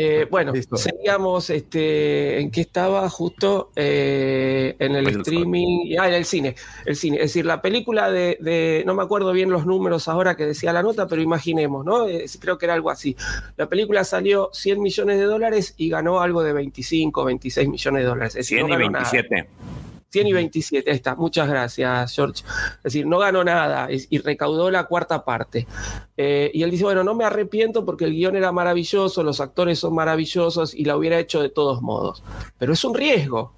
Eh, 0.00 0.26
bueno, 0.30 0.52
Listo. 0.52 0.76
seguíamos 0.76 1.50
este, 1.50 2.40
en 2.40 2.50
qué 2.50 2.62
estaba 2.62 3.08
justo 3.10 3.70
eh, 3.76 4.74
en 4.78 4.94
el 4.96 5.06
streaming, 5.08 5.96
ah, 5.98 6.08
en 6.08 6.14
el 6.14 6.24
cine, 6.24 6.54
el 6.86 6.96
cine, 6.96 7.16
es 7.16 7.22
decir, 7.24 7.44
la 7.46 7.60
película 7.60 8.10
de, 8.10 8.38
de- 8.40 8.82
no 8.86 8.94
me 8.94 9.02
acuerdo 9.02 9.32
bien 9.32 9.50
los 9.50 9.66
números 9.66 10.08
ahora 10.08 10.36
que 10.36 10.46
decía 10.46 10.72
la 10.72 10.82
nota, 10.82 11.06
pero 11.06 11.20
imaginemos, 11.22 11.84
¿no? 11.84 12.06
Eh, 12.08 12.24
creo 12.40 12.56
que 12.58 12.66
era 12.66 12.74
algo 12.74 12.90
así. 12.90 13.16
La 13.56 13.68
película 13.68 14.04
salió 14.04 14.50
100 14.52 14.80
millones 14.80 15.18
de 15.18 15.24
dólares 15.24 15.74
y 15.76 15.88
ganó 15.90 16.20
algo 16.20 16.42
de 16.42 16.52
25, 16.52 17.24
26 17.24 17.68
millones 17.68 18.02
de 18.02 18.08
dólares. 18.08 18.30
Es 18.36 18.46
decir, 18.46 18.58
100 18.58 18.68
no 18.68 18.74
y 18.74 18.78
ganó 18.78 18.90
nada. 18.92 19.04
27. 20.10 20.12
100 20.12 20.26
y 20.26 20.32
27, 20.32 20.90
ahí 20.90 20.96
está. 20.96 21.14
Muchas 21.14 21.48
gracias, 21.48 22.14
George. 22.14 22.42
Es 22.78 22.82
decir, 22.84 23.06
no 23.06 23.18
ganó 23.18 23.44
nada 23.44 23.88
y 23.90 24.18
recaudó 24.18 24.70
la 24.70 24.84
cuarta 24.84 25.24
parte. 25.24 25.66
Eh, 26.16 26.50
y 26.52 26.62
él 26.62 26.70
dice, 26.70 26.84
bueno, 26.84 27.04
no 27.04 27.14
me 27.14 27.24
arrepiento 27.24 27.84
porque 27.84 28.04
el 28.06 28.12
guion 28.12 28.36
era 28.36 28.50
maravilloso, 28.52 29.22
los 29.22 29.40
actores 29.40 29.78
son 29.78 29.94
maravillosos 29.94 30.74
y 30.74 30.84
la 30.84 30.96
hubiera 30.96 31.18
hecho 31.18 31.40
de 31.40 31.48
todos 31.48 31.80
modos. 31.82 32.22
Pero 32.58 32.72
es 32.72 32.84
un 32.84 32.94
riesgo. 32.94 33.52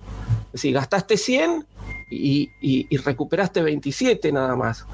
Es 0.47 0.53
decir, 0.61 0.75
gastaste 0.75 1.17
100 1.17 1.67
y, 2.11 2.51
y- 2.61 2.87
y 2.91 2.97
recuperaste 2.99 3.63
27 3.63 4.31
nada 4.33 4.55
más. 4.55 4.85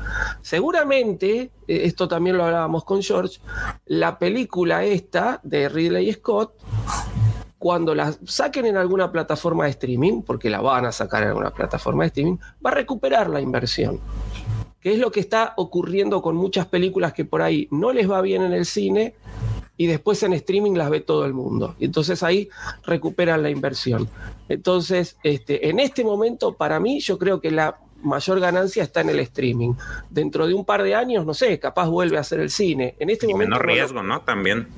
Seguramente, 0.41 1.51
eh, 1.67 1.81
esto 1.85 2.07
también 2.07 2.37
lo 2.37 2.45
hablábamos 2.45 2.85
con 2.85 3.03
George, 3.03 3.41
la 3.87 4.19
película 4.21 4.85
esta 4.85 5.41
de 5.43 5.69
Ridley 5.69 6.13
Scott 6.13 6.53
cuando 7.59 7.95
la 7.95 8.15
saquen 8.25 8.67
en 8.67 8.77
alguna 8.77 9.11
plataforma 9.11 9.65
de 9.65 9.71
streaming, 9.71 10.23
porque 10.23 10.49
la 10.49 10.61
van 10.61 10.87
a 10.87 10.93
sacar 10.93 11.23
en 11.23 11.31
alguna 11.31 11.51
plataforma 11.51 12.05
de 12.05 12.09
streaming, 12.09 12.37
va 12.65 12.71
a 12.71 12.75
recuperar 12.75 13.29
la 13.29 13.41
inversión. 13.41 14.01
Que 14.81 14.93
es 14.93 14.99
lo 14.99 15.11
que 15.11 15.21
está 15.21 15.55
ocurriendo 15.57 16.23
con 16.23 16.37
muchas 16.37 16.67
películas 16.67 17.13
que 17.13 17.25
por 17.25 17.43
ahí 17.43 17.67
no 17.73 17.93
les 17.93 18.09
va 18.09 18.21
bien 18.21 18.43
en 18.43 18.53
el 18.53 18.65
cine 18.65 19.15
y 19.77 19.87
después 19.87 20.23
en 20.23 20.33
streaming 20.35 20.75
las 20.75 20.89
ve 20.89 21.01
todo 21.01 21.25
el 21.25 21.35
mundo. 21.35 21.75
Y 21.79 21.87
entonces 21.87 22.23
ahí 22.23 22.49
recuperan 22.85 23.43
la 23.43 23.51
inversión. 23.51 24.09
Entonces, 24.49 25.17
este, 25.25 25.69
en 25.69 25.81
este 25.81 26.05
momento, 26.05 26.55
para 26.55 26.79
mí, 26.79 27.01
yo 27.01 27.19
creo 27.19 27.41
que 27.41 27.51
la 27.51 27.79
mayor 28.03 28.41
ganancia 28.41 28.83
está 28.83 29.01
en 29.01 29.11
el 29.11 29.21
streaming. 29.21 29.75
Dentro 30.11 30.47
de 30.47 30.55
un 30.55 30.65
par 30.65 30.83
de 30.83 30.95
años, 30.95 31.27
no 31.27 31.35
sé, 31.35 31.59
capaz 31.59 31.89
vuelve 31.89 32.17
a 32.17 32.21
hacer 32.21 32.41
el 32.41 32.51
cine. 32.51 32.95
En 32.99 33.11
este 33.11 33.27
Y 33.27 33.31
momento 33.31 33.51
menor 33.51 33.67
riesgo, 33.67 34.03
¿no? 34.03 34.21
También. 34.23 34.69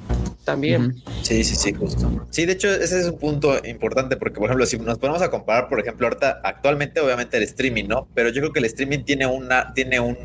También. 0.51 1.03
Sí, 1.23 1.45
sí, 1.45 1.57
sí, 1.57 1.73
justo. 1.73 2.27
Sí, 2.31 2.47
de 2.47 2.53
hecho, 2.53 2.69
ese 2.69 3.01
es 3.01 3.07
un 3.07 3.19
punto 3.19 3.61
importante 3.67 4.17
porque, 4.17 4.39
por 4.39 4.47
ejemplo, 4.47 4.67
si 4.67 4.79
nos 4.79 4.99
ponemos 4.99 5.23
a 5.23 5.31
comparar, 5.31 5.69
por 5.69 5.81
ejemplo, 5.81 6.07
ahorita, 6.07 6.41
actualmente, 6.45 7.01
obviamente, 7.01 7.37
el 7.37 7.45
streaming, 7.45 7.85
¿no? 7.89 8.09
Pero 8.15 8.31
yo 8.31 8.41
creo 8.41 8.53
que 8.53 8.61
el 8.61 8.65
streaming 8.67 9.05
tiene 9.05 9.27
una, 9.27 9.73
tiene 9.75 10.01
un, 10.01 10.17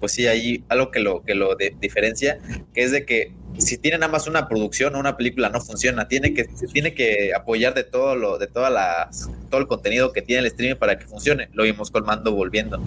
pues 0.00 0.12
sí, 0.12 0.26
ahí 0.26 0.64
algo 0.68 0.90
que 0.90 1.00
lo, 1.00 1.22
que 1.22 1.34
lo 1.34 1.54
de- 1.54 1.76
diferencia, 1.80 2.38
que 2.74 2.82
es 2.82 2.90
de 2.90 3.04
que 3.04 3.32
si 3.58 3.76
tiene 3.76 3.98
nada 3.98 4.10
más 4.10 4.26
una 4.28 4.48
producción 4.48 4.94
o 4.94 5.00
una 5.00 5.16
película 5.16 5.48
no 5.50 5.60
funciona, 5.60 6.06
tiene 6.08 6.32
que, 6.32 6.44
tiene 6.72 6.94
que 6.94 7.34
apoyar 7.34 7.74
de 7.74 7.82
todo 7.84 8.14
lo, 8.14 8.38
de 8.38 8.46
todas 8.46 8.72
las, 8.72 9.28
todo 9.50 9.60
el 9.60 9.66
contenido 9.66 10.12
que 10.12 10.22
tiene 10.22 10.40
el 10.40 10.46
streaming 10.46 10.76
para 10.76 10.98
que 10.98 11.04
funcione. 11.06 11.50
Lo 11.52 11.64
vimos 11.64 11.90
con 11.90 12.04
Mando 12.04 12.32
volviendo. 12.32 12.82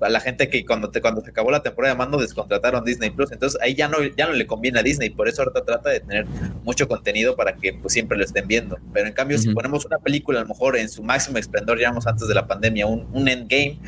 A 0.00 0.08
la 0.10 0.20
gente 0.20 0.48
que 0.50 0.64
cuando 0.66 0.90
te, 0.90 1.00
cuando 1.00 1.22
se 1.22 1.30
acabó 1.30 1.50
la 1.50 1.62
temporada 1.62 1.94
de 1.94 1.98
Mando 1.98 2.18
descontrataron 2.18 2.84
Disney 2.84 3.10
Plus, 3.10 3.32
entonces 3.32 3.58
ahí 3.62 3.74
ya 3.74 3.88
no, 3.88 3.96
ya 4.16 4.26
no 4.26 4.34
le 4.34 4.46
conviene 4.46 4.80
a 4.80 4.82
Disney, 4.82 5.10
por 5.10 5.28
eso 5.28 5.42
ahorita 5.42 5.64
trata 5.64 5.88
de 5.90 6.00
tener 6.00 6.26
mucho 6.62 6.86
contenido 6.86 7.34
para 7.34 7.56
que 7.56 7.72
pues 7.72 7.94
siempre 7.94 8.16
lo 8.18 8.24
estén 8.24 8.46
viendo. 8.46 8.78
Pero 8.92 9.08
en 9.08 9.14
cambio, 9.14 9.38
si 9.38 9.48
Ujú. 9.48 9.54
ponemos 9.56 9.86
una 9.86 9.98
película 9.98 10.40
a 10.40 10.42
lo 10.42 10.48
mejor 10.48 10.76
en 10.76 10.90
su 10.90 11.02
máximo 11.02 11.38
esplendor, 11.38 11.78
digamos 11.78 12.06
antes 12.06 12.28
de 12.28 12.34
la 12.34 12.46
pandemia, 12.46 12.86
un, 12.86 13.08
un 13.12 13.28
endgame, 13.28 13.78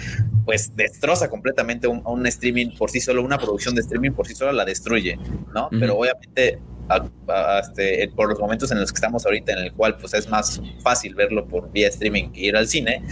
pues 0.46 0.74
destroza 0.74 1.28
completamente 1.28 1.86
un, 1.86 2.02
a 2.04 2.10
un 2.10 2.26
streaming 2.26 2.63
por 2.70 2.90
sí 2.90 3.00
solo, 3.00 3.22
una 3.22 3.38
producción 3.38 3.74
de 3.74 3.80
streaming 3.82 4.12
por 4.12 4.26
sí 4.26 4.34
sola 4.34 4.52
la 4.52 4.64
destruye, 4.64 5.18
¿no? 5.54 5.68
Pero 5.70 5.96
obviamente 5.98 6.58
a- 6.88 7.02
a- 7.28 7.60
este, 7.60 8.10
por 8.14 8.28
los 8.28 8.38
momentos 8.38 8.70
en 8.70 8.78
los 8.78 8.92
que 8.92 8.96
estamos 8.96 9.24
ahorita, 9.24 9.52
en 9.52 9.58
el 9.60 9.72
cual 9.72 9.96
pues 9.96 10.12
es 10.12 10.28
más 10.28 10.60
fácil 10.82 11.14
verlo 11.14 11.46
por 11.48 11.72
vía 11.72 11.88
streaming 11.88 12.30
que 12.30 12.40
ir 12.42 12.56
al 12.56 12.68
cine, 12.68 13.02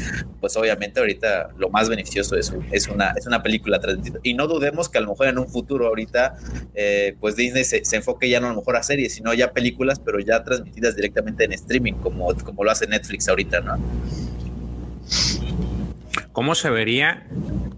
pues 0.40 0.54
obviamente 0.58 1.00
ahorita 1.00 1.48
lo 1.56 1.70
más 1.70 1.88
beneficioso 1.88 2.36
es, 2.36 2.52
es, 2.70 2.88
una, 2.88 3.12
es 3.16 3.26
una 3.26 3.42
película 3.42 3.80
transmitida. 3.80 4.20
Y 4.22 4.34
no 4.34 4.46
dudemos 4.46 4.90
que 4.90 4.98
a 4.98 5.00
lo 5.00 5.08
mejor 5.08 5.28
en 5.28 5.38
un 5.38 5.48
futuro 5.48 5.86
ahorita, 5.86 6.36
eh, 6.74 7.16
pues 7.18 7.34
Disney 7.34 7.64
se, 7.64 7.82
se 7.84 7.96
enfoque 7.96 8.28
ya 8.28 8.40
no 8.40 8.48
a 8.48 8.50
lo 8.50 8.56
mejor 8.56 8.76
a 8.76 8.82
series, 8.82 9.14
sino 9.14 9.32
ya 9.32 9.52
películas, 9.54 9.98
pero 10.04 10.20
ya 10.20 10.44
transmitidas 10.44 10.94
directamente 10.94 11.44
en 11.44 11.52
streaming, 11.52 11.94
como, 11.94 12.34
como 12.44 12.64
lo 12.64 12.70
hace 12.70 12.86
Netflix 12.86 13.26
ahorita, 13.28 13.60
¿no? 13.60 13.78
¿Cómo 16.32 16.54
se 16.54 16.70
vería 16.70 17.26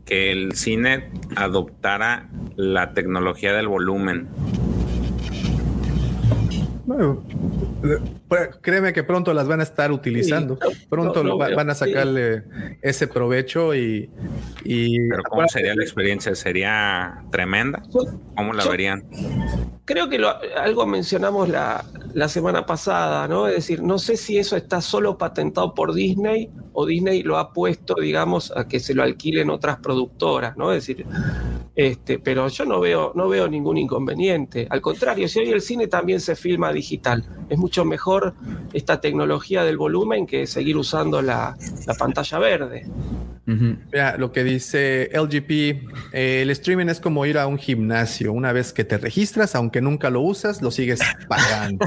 que 0.05 0.33
el 0.33 0.52
cine 0.55 1.10
adoptara 1.36 2.28
la 2.57 2.92
tecnología 2.92 3.52
del 3.52 3.68
volumen? 3.68 4.28
Bueno, 6.86 7.24
pues, 8.28 8.50
créeme 8.60 8.92
que 8.92 9.02
pronto 9.05 9.33
las 9.33 9.49
van 9.49 9.60
a 9.60 9.62
estar 9.62 9.91
utilizando. 9.91 10.58
Sí, 10.70 10.86
pronto 10.91 11.39
va- 11.39 11.49
van 11.55 11.70
a 11.70 11.74
sí. 11.74 11.86
sacarle 11.86 12.42
ese 12.83 13.08
provecho 13.08 13.74
y, 13.74 14.10
y 14.65 15.08
Pero 15.08 15.23
¿cómo 15.24 15.49
sería 15.49 15.74
la 15.74 15.83
experiencia? 15.83 16.34
¿Sería 16.34 17.23
tremenda? 17.31 17.83
¿Cómo 18.36 18.52
la 18.52 18.66
verían? 18.66 19.02
Creo 19.87 20.09
que 20.09 20.19
lo- 20.19 20.33
algo 20.57 20.87
mencionamos 20.87 21.49
la, 21.49 21.85
la 22.15 22.29
semana 22.29 22.65
pasada, 22.65 23.29
¿no? 23.29 23.47
Es 23.49 23.57
decir, 23.57 23.83
no 23.83 23.99
sé 23.99 24.17
si 24.17 24.39
eso 24.39 24.57
está 24.57 24.81
solo 24.81 25.19
patentado 25.19 25.75
por 25.75 25.93
Disney 25.93 26.49
o 26.73 26.87
Disney 26.87 27.23
lo 27.23 27.37
ha 27.39 27.53
puesto, 27.53 27.95
digamos, 28.01 28.51
a 28.57 28.67
que 28.67 28.81
se 28.81 28.95
lo 28.95 29.03
alquilen 29.03 29.51
otras 29.51 29.77
productoras, 29.79 30.57
¿no? 30.57 30.73
Es 30.73 30.87
decir, 30.87 31.05
este, 31.77 32.19
pero 32.19 32.49
yo 32.49 32.65
no 32.65 32.81
veo, 32.81 33.13
no 33.15 33.29
veo 33.29 33.47
ningún 33.49 33.77
inconveniente. 33.77 34.67
Al 34.71 34.81
contrario, 34.81 35.29
si 35.29 35.41
hoy 35.41 35.51
el 35.51 35.61
cine 35.61 35.87
también 35.87 36.21
se 36.21 36.35
filma 36.35 36.73
digital, 36.73 37.25
es 37.51 37.59
mucho 37.59 37.85
mejor 37.85 38.35
esta 38.73 39.01
tecnología 39.01 39.65
del 39.65 39.77
volumen 39.77 40.27
que 40.27 40.47
seguir 40.47 40.77
usando 40.79 41.21
la, 41.21 41.57
la 41.87 41.95
pantalla 41.95 42.39
verde. 42.39 42.87
Ujú. 43.47 43.77
Mira, 43.93 44.17
lo 44.17 44.33
que 44.33 44.43
dice 44.43 45.11
LGP, 45.13 45.51
eh, 46.13 46.41
el 46.43 46.51
streaming 46.51 46.87
es 46.87 46.99
como 46.99 47.27
ir 47.27 47.37
a 47.37 47.47
un 47.47 47.59
gimnasio. 47.59 48.33
Una 48.33 48.53
vez 48.53 48.73
que 48.73 48.85
te 48.85 48.97
registras, 48.97 49.55
aunque 49.55 49.74
nunca 49.81 50.11
lo 50.11 50.20
usas, 50.20 50.62
lo 50.62 50.70
sigues 50.70 51.01
pagando. 51.28 51.86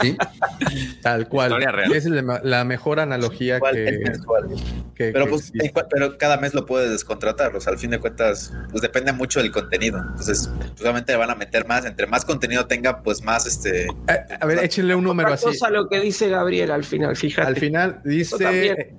Sí. 0.00 0.16
Tal 1.02 1.28
cual. 1.28 1.60
Real. 1.60 1.92
Esa 1.92 2.08
es 2.08 2.24
la, 2.24 2.40
la 2.42 2.64
mejor 2.64 3.00
analogía 3.00 3.56
Igual, 3.56 3.74
que, 4.94 5.12
Pero 5.12 5.24
que 5.24 5.30
pues 5.30 5.52
pero 5.90 6.18
cada 6.18 6.36
mes 6.38 6.54
lo 6.54 6.66
puedes 6.66 6.90
descontratar, 6.90 7.54
o 7.54 7.60
sea, 7.60 7.72
al 7.72 7.78
fin 7.78 7.90
de 7.90 7.98
cuentas, 7.98 8.52
pues 8.70 8.82
depende 8.82 9.12
mucho 9.12 9.40
del 9.40 9.50
contenido. 9.50 9.98
Entonces, 9.98 10.50
pues, 10.58 10.80
obviamente 10.80 11.12
le 11.12 11.18
van 11.18 11.30
a 11.30 11.34
meter 11.34 11.66
más, 11.66 11.84
entre 11.84 12.06
más 12.06 12.24
contenido 12.24 12.66
tenga, 12.66 13.02
pues 13.02 13.22
más 13.22 13.46
este 13.46 13.86
A, 14.06 14.44
a 14.44 14.46
ver, 14.46 14.58
échenle 14.64 14.94
un 14.94 15.04
número 15.04 15.32
así. 15.32 15.46
cosa 15.46 15.70
lo 15.70 15.88
que 15.88 16.00
dice 16.00 16.28
Gabriel 16.28 16.70
al 16.70 16.84
final, 16.84 17.16
fíjate. 17.16 17.48
Al 17.48 17.56
final 17.56 18.00
dice, 18.04 18.94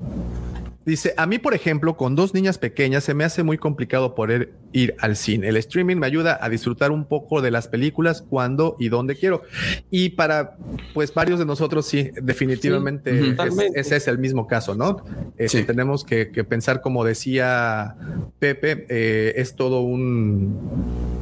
dice, 0.91 1.13
a 1.17 1.25
mí 1.25 1.39
por 1.39 1.53
ejemplo, 1.53 1.97
con 1.97 2.15
dos 2.15 2.33
niñas 2.33 2.57
pequeñas 2.57 3.03
se 3.03 3.13
me 3.13 3.23
hace 3.23 3.43
muy 3.43 3.57
complicado 3.57 4.15
poder 4.15 4.53
ir 4.71 4.95
al 4.99 5.15
cine. 5.15 5.49
El 5.49 5.57
streaming 5.57 5.97
me 5.97 6.05
ayuda 6.07 6.37
a 6.41 6.47
disfrutar 6.49 6.91
un 6.91 7.05
poco 7.05 7.41
de 7.41 7.51
las 7.51 7.67
películas 7.67 8.21
cuando 8.21 8.75
y 8.79 8.89
donde 8.89 9.15
quiero. 9.15 9.41
Y 9.89 10.09
para 10.11 10.55
pues 10.93 11.13
varios 11.13 11.39
de 11.39 11.45
nosotros 11.45 11.85
sí, 11.85 12.11
definitivamente 12.21 13.11
Sí, 13.19 13.35
es- 13.37 13.71
ese 13.75 13.95
es 13.97 14.07
el 14.07 14.17
mismo 14.19 14.47
caso, 14.47 14.75
¿no? 14.75 15.03
Este, 15.37 15.59
Sí. 15.61 15.63
Tenemos 15.65 16.03
que, 16.03 16.29
que 16.31 16.43
pensar, 16.43 16.81
como 16.81 17.03
decía 17.03 17.95
Pepe, 18.39 18.85
eh, 18.89 19.33
es 19.37 19.55
todo 19.55 19.81
un 19.81 21.20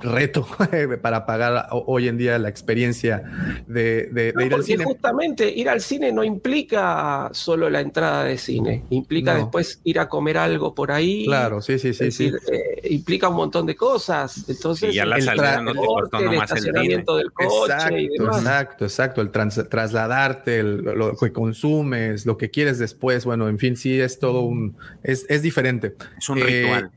reto 0.00 0.46
para 1.02 1.24
pagar 1.26 1.68
ho- 1.70 1.84
hoy 1.86 2.08
en 2.08 2.18
día 2.18 2.38
la 2.38 2.48
experiencia 2.48 3.22
de, 3.66 4.08
de- 4.12 4.32
de 4.32 4.32
No, 4.34 4.40
ir 4.42 4.46
al 4.46 4.50
porque 4.60 4.72
cine. 4.72 4.84
justamente 4.84 5.48
ir 5.50 5.68
al 5.68 5.80
cine 5.80 6.12
no 6.12 6.22
implica 6.24 7.30
solo 7.32 7.70
la 7.70 7.80
entrada 7.80 8.24
de 8.24 8.36
cine, 8.38 8.84
implica 8.90 9.32
No. 9.34 9.40
después 9.40 9.80
ir 9.84 9.98
a 9.98 10.08
comer 10.08 10.36
algo 10.38 10.74
por 10.74 10.92
ahí. 10.92 11.24
Claro, 11.26 11.60
sí, 11.62 11.78
sí, 11.78 11.88
es 11.88 11.98
sí, 11.98 12.10
sí. 12.10 12.30
decir, 12.30 12.40
eh, 12.52 12.88
implica 12.90 13.28
un 13.28 13.36
montón 13.36 13.66
de 13.66 13.74
cosas. 13.76 14.48
Entonces, 14.48 14.92
Y 14.92 14.96
ya 14.96 15.06
la 15.06 15.16
el 15.16 15.22
salida 15.22 15.60
no 15.62 15.72
te 15.72 15.78
el 15.80 15.86
costó 15.86 16.18
el 16.18 16.24
nomás 16.24 16.50
del 16.50 17.32
coche 17.32 17.64
Exacto, 17.74 17.96
y 17.98 18.08
demás. 18.08 18.36
exacto, 18.38 18.84
exacto. 18.84 19.20
El 19.22 19.30
trans- 19.30 19.68
trasladarte, 19.68 20.58
el- 20.60 20.78
lo 20.82 21.16
que 21.16 21.32
consumes, 21.32 22.26
lo 22.26 22.36
que 22.36 22.50
quieres 22.50 22.78
después. 22.78 23.24
Bueno, 23.24 23.48
en 23.48 23.58
fin, 23.58 23.76
sí 23.76 24.00
es 24.00 24.18
todo 24.18 24.42
un, 24.42 24.76
es, 25.02 25.24
es 25.28 25.42
diferente. 25.42 25.94
Es 26.18 26.28
un 26.28 26.38
Eh, 26.38 26.42
ritual. 26.44 26.90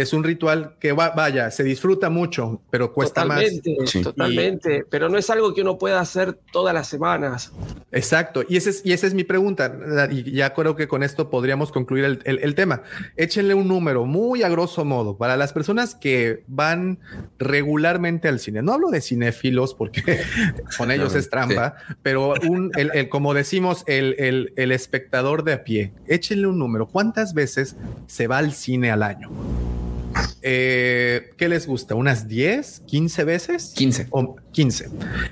Es 0.00 0.12
un 0.12 0.24
ritual 0.24 0.74
que 0.80 0.92
va, 0.92 1.10
vaya, 1.10 1.50
se 1.50 1.64
disfruta 1.64 2.10
mucho, 2.10 2.60
pero 2.70 2.92
cuesta 2.92 3.22
Totalmente, 3.22 3.76
más. 3.80 3.92
totalmente. 4.02 4.84
Pero 4.88 5.08
no 5.08 5.18
es 5.18 5.28
algo 5.30 5.54
que 5.54 5.62
uno 5.62 5.78
pueda 5.78 6.00
hacer 6.00 6.38
todas 6.52 6.74
las 6.74 6.88
semanas. 6.88 7.52
Exacto, 7.92 8.42
y, 8.48 8.56
ese 8.56 8.70
es, 8.70 8.82
y 8.84 8.92
esa 8.92 9.06
es 9.06 9.14
mi 9.14 9.24
pregunta, 9.24 9.76
y 10.10 10.30
ya 10.32 10.52
creo 10.54 10.76
que 10.76 10.88
con 10.88 11.02
esto 11.02 11.30
podríamos 11.30 11.72
concluir 11.72 12.04
el, 12.04 12.20
el- 12.24 12.38
el 12.40 12.54
tema. 12.54 12.82
Échenle 13.16 13.54
un 13.54 13.66
número 13.68 14.04
muy 14.04 14.42
a 14.42 14.48
grosso 14.48 14.84
modo 14.84 15.16
para 15.16 15.36
las 15.36 15.52
personas 15.52 15.94
que 15.94 16.44
van 16.46 16.98
regularmente 17.38 18.28
al 18.28 18.40
cine. 18.40 18.62
No 18.62 18.72
hablo 18.74 18.90
de 18.90 19.00
cinéfilos 19.00 19.74
porque 19.74 20.02
con 20.78 20.90
ellos 20.90 21.12
No, 21.14 21.18
es 21.18 21.30
trampa, 21.30 21.74
pero 22.02 22.34
un, 22.48 22.70
el, 22.76 22.90
el- 22.94 23.08
como 23.08 23.34
decimos, 23.34 23.84
el, 23.86 24.14
el- 24.18 24.52
el 24.56 24.72
espectador 24.72 25.44
de 25.44 25.52
a 25.54 25.64
pie, 25.64 25.92
échenle 26.06 26.46
un 26.46 26.58
número. 26.58 26.86
¿Cuántas 26.86 27.34
veces 27.34 27.76
se 28.06 28.26
va 28.26 28.38
al 28.38 28.52
cine 28.52 28.90
al 28.90 29.02
año? 29.02 29.30
Eh, 30.42 31.30
¿Qué 31.36 31.48
les 31.48 31.66
gusta? 31.66 31.94
¿Unas 31.94 32.28
10, 32.28 32.80
15 32.86 33.24
veces? 33.24 33.72
15. 33.76 34.06
O 34.10 34.36
15. 34.52 34.88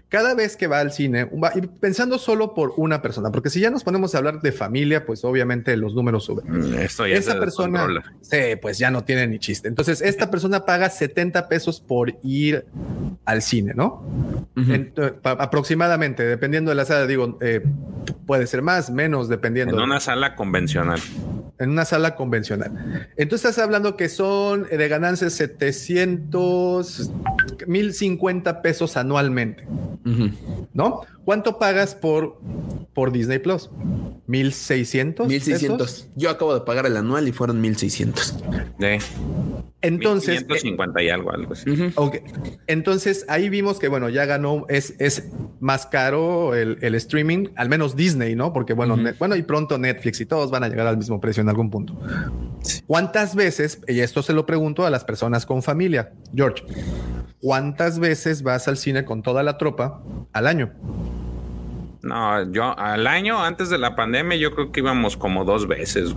Cada 0.09 0.35
vez 0.35 0.57
que 0.57 0.67
va 0.67 0.81
al 0.81 0.93
cine, 0.93 1.25
va- 1.27 1.53
y 1.55 1.61
pensando 1.61 2.19
solo 2.19 2.55
por 2.55 2.73
una 2.77 3.03
persona, 3.03 3.31
porque 3.31 3.49
si 3.51 3.61
ya 3.61 3.71
nos 3.71 3.85
ponemos 3.85 4.15
a 4.15 4.19
hablar 4.19 4.41
de 4.43 4.53
familia, 4.53 5.07
pues 5.07 5.25
obviamente 5.25 5.77
los 5.77 5.95
números 5.95 6.25
suben. 6.25 6.75
Esto 6.75 7.07
ya 7.07 7.17
Esa 7.17 7.33
se 7.33 7.39
persona, 7.39 7.87
sí, 8.21 8.37
pues 8.61 8.79
ya 8.79 8.91
no 8.91 9.05
tiene 9.05 9.27
ni 9.29 9.39
chiste. 9.39 9.69
Entonces, 9.69 10.01
esta 10.03 10.31
persona 10.31 10.65
paga 10.65 10.91
70 10.91 11.49
pesos 11.49 11.81
por 11.81 12.15
ir 12.23 12.67
al 13.25 13.43
cine, 13.43 13.75
¿no? 13.75 14.05
Pa- 15.23 15.33
aproximadamente, 15.33 16.25
dependiendo 16.25 16.71
de 16.71 16.75
la 16.75 16.85
sala, 16.85 17.07
digo, 17.07 17.39
eh, 17.41 17.63
puede 18.27 18.47
ser 18.47 18.63
más, 18.63 18.91
menos, 18.91 19.29
dependiendo. 19.29 19.77
En 19.77 19.83
una 19.83 20.01
sala 20.01 20.35
convencional. 20.35 21.01
En 21.59 21.71
una 21.71 21.85
sala 21.85 22.17
convencional. 22.17 23.09
Entonces 23.17 23.51
estás 23.51 23.65
hablando 23.65 23.97
que 23.97 24.09
son 24.09 24.67
eh, 24.71 24.77
de 24.77 24.89
ganancias 24.89 25.33
700, 25.35 27.11
1050 27.67 28.63
pesos 28.63 28.97
anualmente, 28.97 29.67
¿no? 30.75 31.03
¿Cuánto 31.27 31.59
pagas 31.59 31.95
por, 31.95 32.41
por 32.95 33.13
Disney 33.13 33.39
Plus? 33.41 33.69
1600. 34.29 35.27
1600. 35.29 35.77
pesos? 35.79 36.09
Yo 36.17 36.31
acabo 36.31 36.55
de 36.55 36.61
pagar 36.63 36.87
el 36.87 36.97
anual 36.97 37.29
y 37.29 37.33
fueron 37.33 37.61
1600. 37.61 38.39
De 38.79 38.99
Entonces, 39.83 40.39
150 40.39 41.03
y 41.03 41.11
algo, 41.11 41.33
algo 41.33 41.53
así. 41.53 41.65
Entonces 42.67 43.25
ahí 43.29 43.49
vimos 43.49 43.79
que, 43.79 43.89
bueno, 43.89 44.09
ya 44.09 44.25
ganó, 44.25 44.67
es, 44.69 44.95
es 44.99 45.29
más 45.61 45.87
caro 45.87 46.55
el, 46.55 46.79
el 46.81 46.95
streaming, 46.95 47.49
al 47.57 47.69
menos 47.69 47.97
Disney, 47.97 48.35
¿no? 48.35 48.53
Porque, 48.53 48.73
bueno, 48.73 48.97
net- 48.97 49.17
bueno, 49.19 49.37
y 49.37 49.43
pronto 49.43 49.79
Netflix 49.79 50.21
y 50.21 50.27
todos 50.27 50.51
van 50.51 50.65
a 50.65 50.69
llegar 50.69 50.87
al 50.87 50.97
mismo 50.97 51.21
precio 51.21 51.41
en 51.43 51.49
algún 51.49 51.71
punto. 51.71 51.99
¿Cuántas 52.87 53.35
veces, 53.35 53.81
y 53.89 54.01
esto 54.01 54.23
se 54.23 54.33
lo 54.33 54.47
pregunto 54.47 54.87
a 54.87 54.91
las 54.91 55.05
personas 55.05 55.45
con 55.47 55.63
familia, 55.63 56.13
George, 56.35 56.63
¿cuántas 57.41 57.99
veces 57.99 58.43
vas 58.43 58.69
al 58.69 58.77
cine 58.77 59.05
con 59.05 59.23
toda 59.23 59.43
la 59.43 59.59
tropa 59.59 60.03
al 60.33 60.47
año? 60.47 60.73
No, 62.07 62.51
yo 62.53 62.79
al 62.79 63.07
año 63.07 63.43
antes 63.43 63.69
de 63.69 63.79
la 63.79 63.95
pandemia 63.97 64.37
yo 64.39 64.55
creo 64.55 64.73
que 64.73 64.81
íbamos 64.81 65.17
como 65.17 65.45
dos 65.45 65.67
veces, 65.67 66.15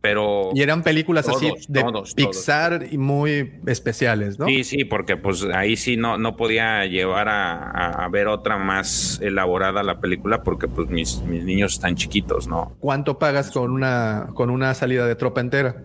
pero 0.00 0.50
Y 0.54 0.62
eran 0.62 0.82
películas 0.82 1.28
así 1.28 1.52
de 1.68 1.82
todos, 1.82 2.14
Pixar 2.14 2.86
y 2.90 2.98
muy 2.98 3.60
especiales, 3.66 4.38
¿no? 4.38 4.46
Sí, 4.46 4.64
sí, 4.64 4.84
porque 4.84 5.16
pues 5.16 5.44
ahí 5.54 5.76
sí 5.76 5.96
no, 5.96 6.18
no 6.18 6.36
podía 6.36 6.84
llevar 6.86 7.28
a, 7.28 7.70
a- 7.70 8.04
a 8.04 8.08
ver 8.08 8.26
otra 8.28 8.56
más 8.58 9.20
elaborada 9.22 9.82
la 9.82 10.00
película 10.00 10.42
porque 10.42 10.68
pues 10.68 10.88
mis, 10.88 11.22
mis 11.22 11.44
niños 11.44 11.74
están 11.74 11.94
chiquitos, 11.96 12.48
¿no? 12.48 12.76
¿Cuánto 12.80 13.18
pagas 13.18 13.50
con 13.50 13.70
una, 13.70 14.28
con 14.34 14.50
una 14.50 14.74
salida 14.74 15.06
de 15.06 15.14
tropa 15.14 15.40
entera? 15.40 15.76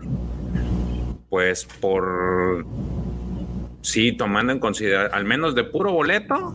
Pues 1.29 1.65
por 1.65 2.65
sí, 3.81 4.11
tomando 4.13 4.53
en 4.53 4.59
consideración, 4.59 5.13
al 5.13 5.25
menos 5.25 5.53
de 5.55 5.63
puro 5.65 5.91
boleto, 5.91 6.53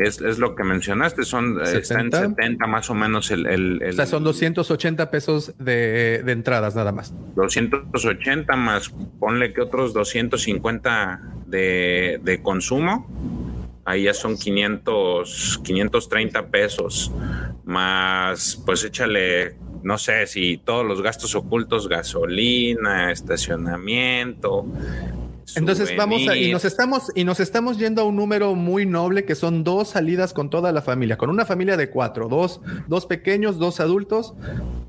es, 0.00 0.20
es 0.20 0.38
lo 0.38 0.54
que 0.54 0.64
mencionaste, 0.64 1.24
son 1.24 1.58
eh, 1.60 1.78
está 1.78 2.00
en 2.00 2.10
70. 2.10 2.20
70 2.20 2.66
más 2.66 2.88
o 2.90 2.94
menos 2.94 3.30
el, 3.30 3.46
el, 3.46 3.82
el 3.82 3.90
O 3.90 3.92
sea, 3.92 4.06
son 4.06 4.24
280 4.24 5.10
pesos 5.10 5.54
de, 5.58 6.22
de 6.24 6.32
entradas 6.32 6.74
nada 6.74 6.92
más. 6.92 7.14
280 7.36 8.56
más, 8.56 8.90
ponle 9.18 9.52
que 9.52 9.60
otros 9.60 9.92
250 9.92 11.20
de, 11.46 12.20
de 12.22 12.42
consumo, 12.42 13.06
ahí 13.84 14.04
ya 14.04 14.14
son 14.14 14.38
500, 14.38 15.60
530 15.64 16.46
pesos, 16.48 17.12
más 17.64 18.62
pues 18.64 18.84
échale, 18.84 19.56
no 19.82 19.98
sé 19.98 20.26
si 20.26 20.58
todos 20.58 20.86
los 20.86 21.02
gastos 21.02 21.34
ocultos, 21.34 21.88
gasolina, 21.88 23.12
estacionamiento. 23.12 24.66
Entonces 25.56 25.94
vamos 25.96 26.26
a, 26.28 26.36
y 26.36 26.52
nos 26.52 26.64
estamos 26.64 27.10
y 27.14 27.24
nos 27.24 27.40
estamos 27.40 27.78
yendo 27.78 28.02
a 28.02 28.04
un 28.04 28.16
número 28.16 28.54
muy 28.54 28.86
noble 28.86 29.24
que 29.24 29.34
son 29.34 29.64
dos 29.64 29.90
salidas 29.90 30.32
con 30.32 30.50
toda 30.50 30.72
la 30.72 30.82
familia, 30.82 31.16
con 31.16 31.30
una 31.30 31.44
familia 31.46 31.76
de 31.76 31.90
cuatro, 31.90 32.28
dos, 32.28 32.60
dos 32.88 33.06
pequeños, 33.06 33.58
dos 33.58 33.80
adultos, 33.80 34.34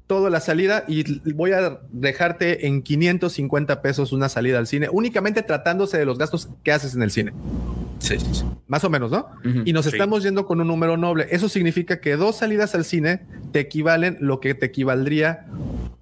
toda 0.07 0.29
la 0.29 0.39
salida 0.39 0.83
y 0.87 1.19
voy 1.33 1.51
a 1.51 1.79
dejarte 1.91 2.67
en 2.67 2.81
550 2.81 3.81
pesos 3.81 4.11
una 4.11 4.29
salida 4.29 4.59
al 4.59 4.67
cine, 4.67 4.89
únicamente 4.91 5.41
tratándose 5.41 5.97
de 5.97 6.05
los 6.05 6.17
gastos 6.17 6.49
que 6.63 6.71
haces 6.71 6.95
en 6.95 7.03
el 7.03 7.11
cine. 7.11 7.33
Sí, 7.99 8.19
sí, 8.19 8.25
sí. 8.31 8.45
Más 8.67 8.83
o 8.83 8.89
menos, 8.89 9.11
¿no? 9.11 9.27
Y 9.63 9.73
nos 9.73 9.85
estamos 9.85 10.23
yendo 10.23 10.45
con 10.45 10.59
un 10.59 10.67
número 10.67 10.97
noble. 10.97 11.27
Eso 11.29 11.47
significa 11.49 11.99
que 12.01 12.15
dos 12.15 12.37
salidas 12.37 12.73
al 12.73 12.83
cine 12.83 13.21
te 13.51 13.59
equivalen 13.59 14.17
lo 14.19 14.39
que 14.39 14.55
te 14.55 14.65
equivaldría 14.65 15.45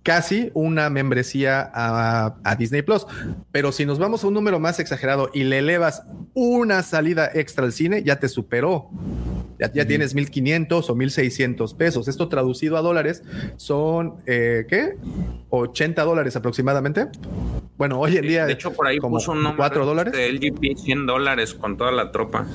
casi 0.09 0.49
una 0.55 0.89
membresía 0.89 1.69
a, 1.71 2.55
Disney 2.57 2.81
Plus. 2.81 3.05
Pero 3.51 3.71
si 3.71 3.85
nos 3.85 3.99
vamos 3.99 4.23
a 4.23 4.27
un 4.27 4.33
número 4.33 4.59
más 4.59 4.79
exagerado 4.79 5.29
y 5.35 5.43
le 5.43 5.59
elevas 5.59 6.01
una 6.33 6.81
salida 6.81 7.29
extra 7.31 7.65
al 7.65 7.71
cine, 7.71 8.01
ya 8.01 8.19
te 8.19 8.27
superó. 8.27 8.89
Ya, 9.59 9.71
ya 9.73 9.85
tienes 9.85 10.15
1500 10.15 10.89
o 10.89 10.95
1600 10.95 11.73
pesos. 11.73 12.07
Esto 12.07 12.29
traducido 12.29 12.77
a 12.77 12.81
dólares 12.81 13.23
son, 13.57 14.15
eh, 14.25 14.65
¿qué? 14.69 14.95
80 15.49 16.03
dólares 16.03 16.35
aproximadamente. 16.35 17.07
Bueno, 17.77 17.99
hoy 17.99 18.17
en 18.17 18.27
día. 18.27 18.45
De 18.45 18.53
hecho, 18.53 18.73
por 18.73 18.87
ahí 18.87 18.97
como 18.97 19.17
puso 19.17 19.31
un 19.31 19.55
4 19.55 19.85
dólares. 19.85 20.13
de 20.13 20.29
LGP 20.31 20.75
100 20.77 21.05
dólares 21.05 21.53
con 21.53 21.77
toda 21.77 21.91
la 21.91 22.11
tropa. 22.11 22.45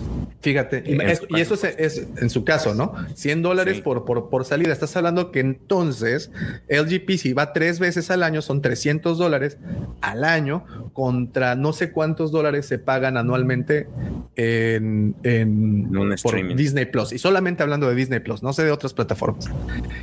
Fíjate, 0.40 0.82
y, 0.86 1.00
es- 1.02 1.22
eso 1.36 1.54
es, 1.54 1.64
es 1.78 2.06
en 2.20 2.28
su 2.28 2.44
caso, 2.44 2.74
¿no? 2.74 2.92
100 3.14 3.40
dólares 3.42 3.80
por, 3.80 4.04
por, 4.04 4.28
por 4.28 4.44
salida. 4.44 4.72
Estás 4.72 4.94
hablando 4.96 5.30
que 5.30 5.40
entonces 5.40 6.30
LGP, 6.68 7.12
si 7.16 7.32
va 7.32 7.52
tres 7.54 7.78
veces 7.78 8.10
al 8.10 8.22
año, 8.22 8.42
son 8.42 8.60
300 8.60 9.16
dólares 9.16 9.56
al 10.02 10.24
año 10.24 10.64
contra 10.92 11.54
no 11.54 11.72
sé 11.72 11.90
cuántos 11.92 12.30
dólares 12.30 12.66
se 12.66 12.78
pagan 12.78 13.16
anualmente 13.16 13.88
en, 14.36 15.14
en 15.22 15.90
por. 16.22 16.32
Disney 16.56 16.84
Plus. 16.94 17.12
Y 17.12 17.18
solamente 17.18 17.64
hablando 17.64 17.88
de 17.88 17.96
Disney 17.96 18.20
Plus, 18.20 18.44
no 18.44 18.52
sé 18.52 18.62
de 18.62 18.70
otras 18.70 18.94
plataformas. 18.94 19.46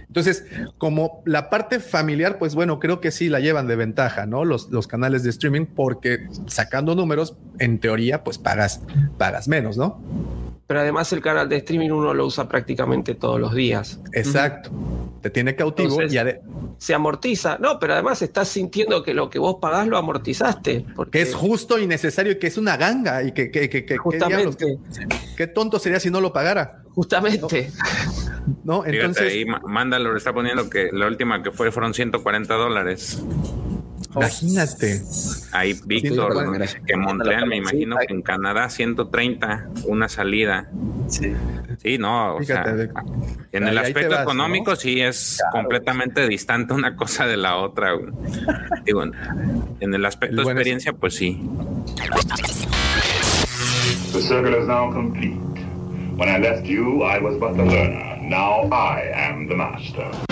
Entonces, 0.10 0.44
como 0.78 1.24
la 1.26 1.50
parte 1.50 1.80
familiar, 1.80 2.38
pues 2.38 2.53
bueno, 2.53 2.82
creo 2.82 3.00
que 3.00 3.11
sí 3.11 3.30
la 3.30 3.40
llevan 3.40 3.66
de 3.68 3.78
ventaja, 3.78 4.26
¿no? 4.26 4.44
Los, 4.44 4.70
los 4.72 4.88
canales 4.88 5.24
de 5.24 5.30
streaming, 5.30 5.68
porque 5.68 6.28
sacando 6.48 6.94
números, 6.94 7.38
en 7.60 7.80
teoría, 7.80 8.26
pues 8.26 8.38
pagas, 8.38 8.82
pagas 9.18 9.48
menos, 9.48 9.78
¿no? 9.78 10.03
Pero 10.68 10.82
además 10.82 11.11
el 11.14 11.22
canal 11.22 11.48
de 11.48 11.58
streaming 11.58 11.92
uno 11.92 12.14
lo 12.14 12.26
usa 12.26 12.50
prácticamente 12.50 13.16
todos 13.16 13.40
los 13.40 13.53
días. 13.56 14.00
Exacto. 14.11 14.70
Te 15.22 15.30
tiene 15.30 15.56
cautivo 15.56 15.90
Entonces, 16.02 16.14
y 16.14 16.18
ade- 16.18 16.42
se 16.78 16.94
amortiza. 16.94 17.58
No, 17.60 17.78
pero 17.78 17.94
además 17.94 18.22
estás 18.22 18.48
sintiendo 18.48 19.03
que 19.03 19.14
lo 19.14 19.30
que 19.30 19.38
vos 19.38 19.58
pagás 19.61 19.86
lo 19.88 19.98
amortizaste. 19.98 20.86
Porque 20.95 21.11
que 21.20 21.22
es 21.22 21.36
justo 21.36 21.78
y 21.78 21.88
necesario 21.88 22.32
y 22.34 22.40
que 22.40 22.48
es 22.48 22.58
una 22.58 22.76
ganga 22.78 23.22
y 23.22 23.34
que, 23.34 23.52
que, 23.52 23.70
que, 23.70 23.86
que- 23.86 23.98
Justamente. 23.98 24.58
¿qué, 24.58 24.66
diablos? 24.66 24.88
qué 25.38 25.48
tonto 25.48 25.78
sería 25.78 26.00
si 26.00 26.10
no 26.10 26.22
lo 26.22 26.32
pagara. 26.34 26.81
Justamente. 26.94 27.72
No, 28.64 28.82
Fíjate, 28.82 28.98
entonces, 29.00 29.34
ahí 29.34 29.45
Ma- 29.45 29.61
Mandalore 29.68 30.18
está 30.18 30.34
poniendo 30.34 30.68
que 30.70 30.90
la 30.92 31.06
última 31.08 31.44
que 31.44 31.52
fue 31.52 31.72
fueron 31.72 31.94
140 31.94 32.53
dólares. 32.56 33.22
imagínate. 34.16 35.02
Ahí 35.52 35.80
Víctor 35.86 36.34
Sí, 36.68 36.78
que 36.88 36.98
Montreal, 36.98 37.45
me 37.45 37.58
imagino 37.58 37.98
que 37.98 38.11
en 38.11 38.24
Canadá 38.24 38.68
130 38.70 39.68
una 39.86 40.10
salida. 40.10 40.70
Sí. 41.08 41.34
Sí, 41.84 41.98
no, 42.00 42.36
o 42.36 42.40
Fíjate, 42.40 42.88
sea, 42.88 42.88
en 43.52 43.68
el 43.68 43.78
ahí 43.78 43.86
aspecto 43.88 44.16
vas, 44.16 44.24
económico 44.24 44.76
sí 44.76 45.02
es 45.02 45.40
completamente 45.52 46.28
distante 46.28 46.74
una 46.74 46.95
cosa 46.95 47.28
de 47.28 47.38
la 47.38 47.58
otra. 47.58 47.92
Digo, 48.86 49.03
en 49.80 49.94
el 49.94 50.03
aspecto 50.06 50.42
es- 50.42 50.48
experiencia, 50.48 50.94
pues 50.94 51.14
sí. 51.16 51.40
The 54.14 54.22
circle 54.22 54.60
is 54.61 54.68
now 54.68 54.92
complete. 54.92 55.38
When 56.22 56.30
I 56.30 56.38
left 56.38 56.67
you, 56.67 57.01
I 57.01 57.17
was 57.17 57.35
but 57.40 57.58
the 57.58 57.66
learner. 57.66 58.19
Now 58.22 58.69
I 58.72 59.09
am 59.11 59.48
the 59.48 59.56
master. 59.56 60.31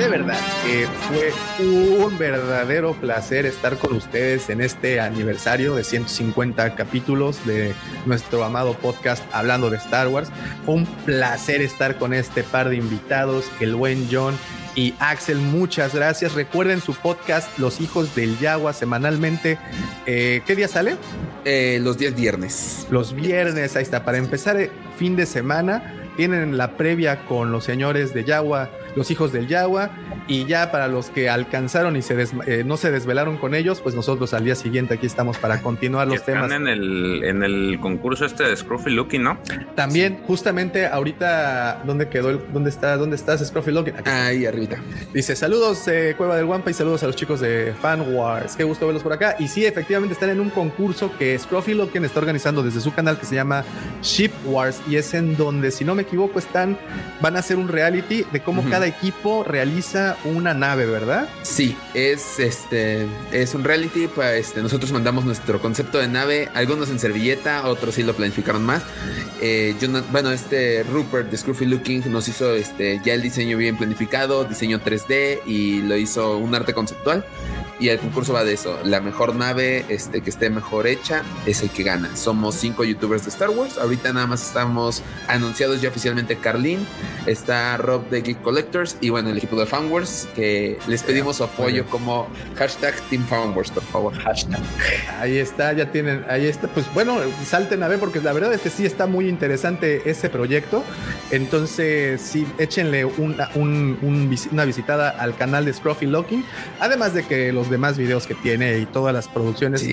De 0.00 0.08
verdad 0.08 0.38
que 0.64 0.86
fue 0.86 1.30
un 1.58 2.16
verdadero 2.16 2.94
placer 2.94 3.44
estar 3.44 3.76
con 3.76 3.92
ustedes 3.92 4.48
en 4.48 4.62
este 4.62 4.98
aniversario 4.98 5.74
de 5.74 5.84
150 5.84 6.74
capítulos 6.74 7.44
de 7.44 7.74
nuestro 8.06 8.42
amado 8.42 8.72
podcast 8.72 9.22
Hablando 9.30 9.68
de 9.68 9.76
Star 9.76 10.08
Wars. 10.08 10.30
Fue 10.64 10.76
un 10.76 10.86
placer 10.86 11.60
estar 11.60 11.98
con 11.98 12.14
este 12.14 12.42
par 12.42 12.70
de 12.70 12.76
invitados, 12.76 13.50
el 13.60 13.74
buen 13.74 14.08
John 14.10 14.34
y 14.74 14.94
Axel, 15.00 15.36
muchas 15.36 15.94
gracias. 15.94 16.32
Recuerden 16.32 16.80
su 16.80 16.94
podcast 16.94 17.58
Los 17.58 17.82
Hijos 17.82 18.14
del 18.14 18.38
Yagua 18.38 18.72
semanalmente. 18.72 19.58
Eh, 20.06 20.40
¿Qué 20.46 20.56
día 20.56 20.68
sale? 20.68 20.96
Eh, 21.44 21.78
los 21.82 21.98
días 21.98 22.14
viernes. 22.14 22.86
Los 22.90 23.12
viernes, 23.14 23.76
ahí 23.76 23.82
está. 23.82 24.02
Para 24.02 24.16
empezar 24.16 24.58
eh, 24.58 24.70
fin 24.96 25.14
de 25.14 25.26
semana, 25.26 26.10
tienen 26.16 26.56
la 26.56 26.78
previa 26.78 27.26
con 27.26 27.52
los 27.52 27.64
señores 27.64 28.14
de 28.14 28.24
Yagua 28.24 28.70
los 28.96 29.10
hijos 29.10 29.32
del 29.32 29.48
Yagua. 29.48 29.90
Y 30.26 30.46
ya 30.46 30.70
para 30.70 30.88
los 30.88 31.10
que 31.10 31.28
alcanzaron 31.28 31.96
y 31.96 32.02
se 32.02 32.20
eh, 32.46 32.62
no 32.64 32.76
se 32.76 32.90
desvelaron 32.90 33.36
con 33.36 33.54
ellos, 33.54 33.80
pues 33.80 33.94
nosotros 33.94 34.32
al 34.34 34.44
día 34.44 34.54
siguiente 34.54 34.94
aquí 34.94 35.06
estamos 35.06 35.38
para 35.38 35.60
continuar 35.60 36.06
los 36.06 36.24
temas. 36.24 36.52
en 36.52 36.68
el, 36.68 37.24
en 37.24 37.42
el 37.42 37.78
concurso 37.80 38.24
este 38.24 38.44
de 38.44 38.56
Scruffy 38.56 38.90
Looking, 38.90 39.22
¿no? 39.22 39.38
También, 39.74 40.20
justamente 40.26 40.86
ahorita, 40.86 41.82
¿dónde 41.84 42.08
quedó 42.08 42.30
el, 42.30 42.40
dónde 42.52 42.70
está, 42.70 42.96
dónde 42.96 43.16
estás, 43.16 43.44
Scruffy 43.46 43.72
Looking? 43.72 43.94
Ahí 44.04 44.46
arriba. 44.46 44.76
Dice, 45.12 45.34
saludos, 45.34 45.86
eh, 45.88 46.14
Cueva 46.16 46.36
del 46.36 46.44
Wampa, 46.44 46.70
y 46.70 46.74
saludos 46.74 47.02
a 47.02 47.06
los 47.06 47.16
chicos 47.16 47.40
de 47.40 47.74
Fan 47.80 48.14
Wars. 48.14 48.56
Qué 48.56 48.64
gusto 48.64 48.86
verlos 48.86 49.02
por 49.02 49.12
acá. 49.12 49.36
Y 49.38 49.48
sí, 49.48 49.64
efectivamente 49.64 50.14
están 50.14 50.30
en 50.30 50.40
un 50.40 50.50
concurso 50.50 51.10
que 51.18 51.38
Scruffy 51.38 51.74
Looking 51.74 52.04
está 52.04 52.20
organizando 52.20 52.62
desde 52.62 52.80
su 52.80 52.92
canal 52.92 53.18
que 53.18 53.26
se 53.26 53.34
llama 53.34 53.64
Ship 54.02 54.32
Wars. 54.44 54.80
Y 54.88 54.96
es 54.96 55.14
en 55.14 55.36
donde, 55.36 55.70
si 55.70 55.84
no 55.84 55.94
me 55.94 56.02
equivoco, 56.02 56.38
están, 56.38 56.78
van 57.20 57.36
a 57.36 57.40
hacer 57.40 57.56
un 57.56 57.68
reality 57.68 58.24
de 58.32 58.40
cómo 58.40 58.68
cada 58.68 58.79
equipo 58.86 59.44
realiza 59.44 60.16
una 60.24 60.54
nave, 60.54 60.86
¿verdad? 60.86 61.28
Sí, 61.42 61.76
es 61.94 62.38
este 62.38 63.06
es 63.32 63.54
un 63.54 63.64
reality, 63.64 64.08
pues 64.08 64.46
este, 64.46 64.62
nosotros 64.62 64.92
mandamos 64.92 65.24
nuestro 65.24 65.60
concepto 65.60 65.98
de 65.98 66.08
nave, 66.08 66.48
algunos 66.54 66.90
en 66.90 66.98
servilleta, 66.98 67.66
otros 67.66 67.94
sí 67.94 68.02
lo 68.02 68.14
planificaron 68.14 68.64
más. 68.64 68.82
Eh, 69.40 69.74
bueno, 70.10 70.30
este 70.32 70.82
Rupert 70.84 71.30
de 71.30 71.36
Scruffy 71.36 71.66
Looking 71.66 72.10
nos 72.10 72.28
hizo 72.28 72.54
este 72.54 73.00
ya 73.04 73.14
el 73.14 73.22
diseño 73.22 73.56
bien 73.56 73.76
planificado, 73.76 74.44
diseño 74.44 74.80
3D 74.80 75.40
y 75.46 75.82
lo 75.82 75.96
hizo 75.96 76.36
un 76.38 76.54
arte 76.54 76.74
conceptual. 76.74 77.24
Y 77.80 77.88
el 77.88 77.98
concurso 77.98 78.34
va 78.34 78.44
de 78.44 78.52
eso. 78.52 78.78
La 78.84 79.00
mejor 79.00 79.34
nave 79.34 79.86
este, 79.88 80.20
que 80.20 80.28
esté 80.28 80.50
mejor 80.50 80.86
hecha 80.86 81.22
es 81.46 81.62
el 81.62 81.70
que 81.70 81.82
gana. 81.82 82.14
Somos 82.14 82.54
cinco 82.54 82.84
youtubers 82.84 83.24
de 83.24 83.30
Star 83.30 83.48
Wars. 83.48 83.78
Ahorita 83.78 84.12
nada 84.12 84.26
más 84.26 84.46
estamos 84.46 85.02
anunciados 85.28 85.80
ya 85.80 85.88
oficialmente 85.88 86.36
Carlin. 86.36 86.86
Está 87.24 87.78
Rob 87.78 88.06
de 88.10 88.20
Geek 88.20 88.42
Collectors. 88.42 88.98
Y 89.00 89.08
bueno, 89.08 89.30
el 89.30 89.38
equipo 89.38 89.58
de 89.58 89.64
Fanwars. 89.64 90.28
Que 90.34 90.78
les 90.88 91.02
pedimos 91.02 91.36
su 91.36 91.44
apoyo 91.44 91.86
como 91.86 92.28
hashtag 92.56 92.94
Team 93.08 93.26
Fanwars, 93.26 93.70
por 93.70 93.82
favor. 93.84 94.14
Hashtag. 94.14 94.60
Ahí 95.18 95.38
está, 95.38 95.72
ya 95.72 95.90
tienen. 95.90 96.22
Ahí 96.28 96.46
está. 96.46 96.68
Pues 96.68 96.84
bueno, 96.92 97.16
salten 97.46 97.82
a 97.82 97.88
ver 97.88 97.98
porque 97.98 98.20
la 98.20 98.34
verdad 98.34 98.52
es 98.52 98.60
que 98.60 98.68
sí 98.68 98.84
está 98.84 99.06
muy 99.06 99.26
interesante 99.26 100.02
ese 100.10 100.28
proyecto. 100.28 100.84
Entonces, 101.30 102.20
sí, 102.20 102.46
échenle 102.58 103.06
una, 103.06 103.48
una 103.54 104.64
visitada 104.66 105.08
al 105.08 105.34
canal 105.34 105.64
de 105.64 105.72
Scruffy 105.72 106.04
Locking. 106.04 106.44
Además 106.78 107.14
de 107.14 107.24
que 107.24 107.54
los 107.54 107.69
demás 107.70 107.96
videos 107.96 108.26
que 108.26 108.34
tiene 108.34 108.78
y 108.78 108.86
todas 108.86 109.14
las 109.14 109.28
producciones 109.28 109.86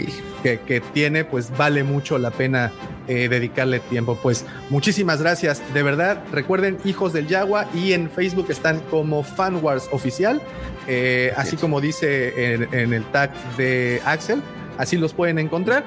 que, 0.44 0.82
tiene, 0.94 1.26
pues 1.26 1.56
vale 1.56 1.84
mucho 1.84 2.18
la 2.18 2.32
pena 2.32 2.72
eh, 3.08 3.28
dedicarle 3.30 3.80
tiempo. 3.80 4.18
Pues 4.22 4.46
muchísimas 4.70 5.22
gracias. 5.22 5.62
De 5.74 5.84
verdad, 5.84 6.24
recuerden 6.32 6.78
Hijos 6.84 7.14
del 7.14 7.28
Yagua 7.28 7.68
y 7.74 7.94
en 7.94 8.10
Facebook 8.10 8.48
están 8.50 8.80
como 8.90 9.24
Fanwars 9.24 9.90
Oficial, 9.92 10.42
eh, 10.88 11.34
así 11.38 11.56
como 11.58 11.82
dice 11.82 12.54
en, 12.54 12.74
en 12.74 12.94
el 12.94 13.04
tag 13.12 13.32
de 13.58 14.02
Axel 14.06 14.42
así 14.78 14.98
los 14.98 15.14
pueden 15.14 15.40
encontrar. 15.40 15.86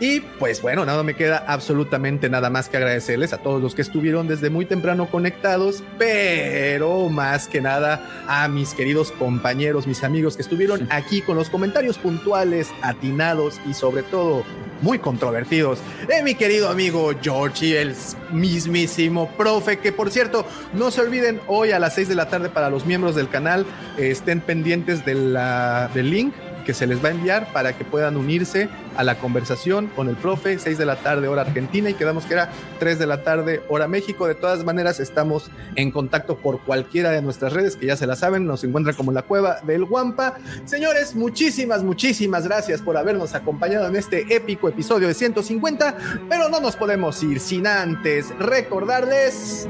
Y 0.00 0.20
pues 0.20 0.60
bueno, 0.60 0.84
nada 0.84 1.02
me 1.02 1.14
queda 1.14 1.44
absolutamente 1.46 2.28
nada 2.28 2.50
más 2.50 2.68
que 2.68 2.76
agradecerles 2.76 3.32
a 3.32 3.38
todos 3.38 3.62
los 3.62 3.74
que 3.74 3.82
estuvieron 3.82 4.28
desde 4.28 4.50
muy 4.50 4.66
temprano 4.66 5.06
conectados, 5.06 5.82
pero 5.98 7.08
más 7.08 7.48
que 7.48 7.60
nada 7.60 8.24
a 8.28 8.46
mis 8.48 8.74
queridos 8.74 9.12
compañeros, 9.12 9.86
mis 9.86 10.04
amigos 10.04 10.36
que 10.36 10.42
estuvieron 10.42 10.86
aquí 10.90 11.22
con 11.22 11.36
los 11.36 11.48
comentarios 11.48 11.98
puntuales, 11.98 12.68
atinados 12.82 13.60
y 13.68 13.74
sobre 13.74 14.02
todo 14.02 14.44
muy 14.82 14.98
controvertidos 14.98 15.78
de 16.06 16.22
mi 16.22 16.34
querido 16.34 16.68
amigo 16.68 17.12
Georgie, 17.22 17.80
el 17.80 17.94
mismísimo 18.30 19.30
profe, 19.36 19.78
que 19.78 19.92
por 19.92 20.10
cierto, 20.10 20.44
no 20.74 20.90
se 20.90 21.00
olviden 21.00 21.40
hoy 21.46 21.70
a 21.72 21.78
las 21.78 21.94
6 21.94 22.08
de 22.08 22.14
la 22.14 22.28
tarde 22.28 22.48
para 22.50 22.68
los 22.70 22.84
miembros 22.84 23.14
del 23.14 23.28
canal, 23.28 23.64
estén 23.96 24.40
pendientes 24.40 25.04
de 25.04 25.14
la, 25.14 25.90
del 25.94 26.10
link 26.10 26.34
que 26.66 26.74
se 26.74 26.86
les 26.86 27.02
va 27.02 27.08
a 27.08 27.12
enviar 27.12 27.52
para 27.52 27.78
que 27.78 27.84
puedan 27.84 28.16
unirse 28.16 28.68
a 28.96 29.04
la 29.04 29.18
conversación 29.18 29.86
con 29.94 30.08
el 30.08 30.16
profe, 30.16 30.58
6 30.58 30.76
de 30.76 30.84
la 30.84 30.96
tarde 30.96 31.28
hora 31.28 31.42
Argentina 31.42 31.88
y 31.88 31.94
quedamos 31.94 32.26
que 32.26 32.34
era 32.34 32.50
3 32.80 32.98
de 32.98 33.06
la 33.06 33.22
tarde 33.22 33.62
hora 33.68 33.86
México. 33.86 34.26
De 34.26 34.34
todas 34.34 34.64
maneras, 34.64 34.98
estamos 34.98 35.50
en 35.76 35.92
contacto 35.92 36.36
por 36.36 36.60
cualquiera 36.60 37.10
de 37.10 37.22
nuestras 37.22 37.52
redes 37.52 37.76
que 37.76 37.86
ya 37.86 37.96
se 37.96 38.06
la 38.06 38.16
saben, 38.16 38.46
nos 38.46 38.64
encuentran 38.64 38.96
como 38.96 39.12
la 39.12 39.22
cueva 39.22 39.60
del 39.62 39.84
Guampa. 39.84 40.34
Señores, 40.64 41.14
muchísimas, 41.14 41.84
muchísimas 41.84 42.46
gracias 42.46 42.82
por 42.82 42.96
habernos 42.96 43.34
acompañado 43.34 43.86
en 43.86 43.94
este 43.94 44.34
épico 44.34 44.68
episodio 44.68 45.06
de 45.06 45.14
150, 45.14 45.96
pero 46.28 46.48
no 46.48 46.60
nos 46.60 46.74
podemos 46.74 47.22
ir 47.22 47.38
sin 47.38 47.66
antes 47.66 48.36
recordarles 48.38 49.68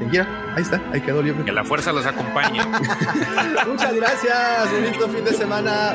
ahí 0.00 0.62
está, 0.62 0.80
ahí 0.92 1.00
quedó 1.00 1.22
libre. 1.22 1.44
Que 1.44 1.52
la 1.52 1.64
fuerza 1.64 1.92
los 1.92 2.06
acompañe. 2.06 2.60
Muchas 3.66 3.94
gracias, 3.94 4.72
bonito 4.72 5.08
fin 5.08 5.24
de 5.24 5.32
semana. 5.32 5.94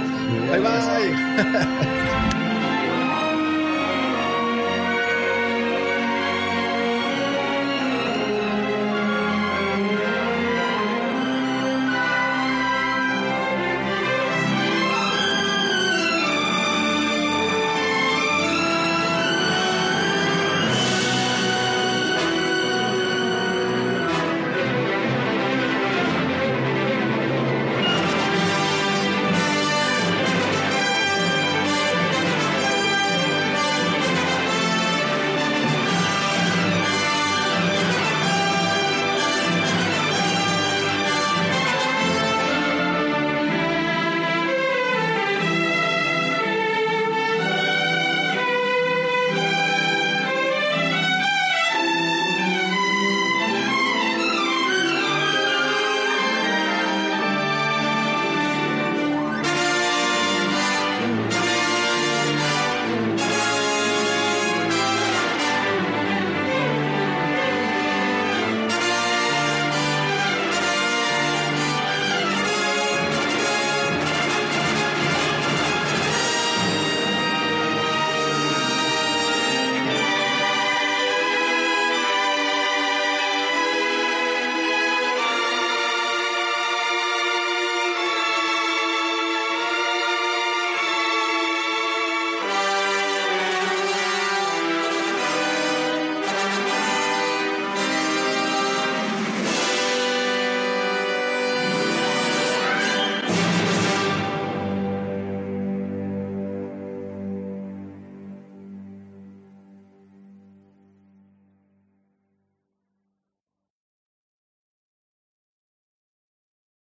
Bye 0.50 0.60
bye. 0.60 2.36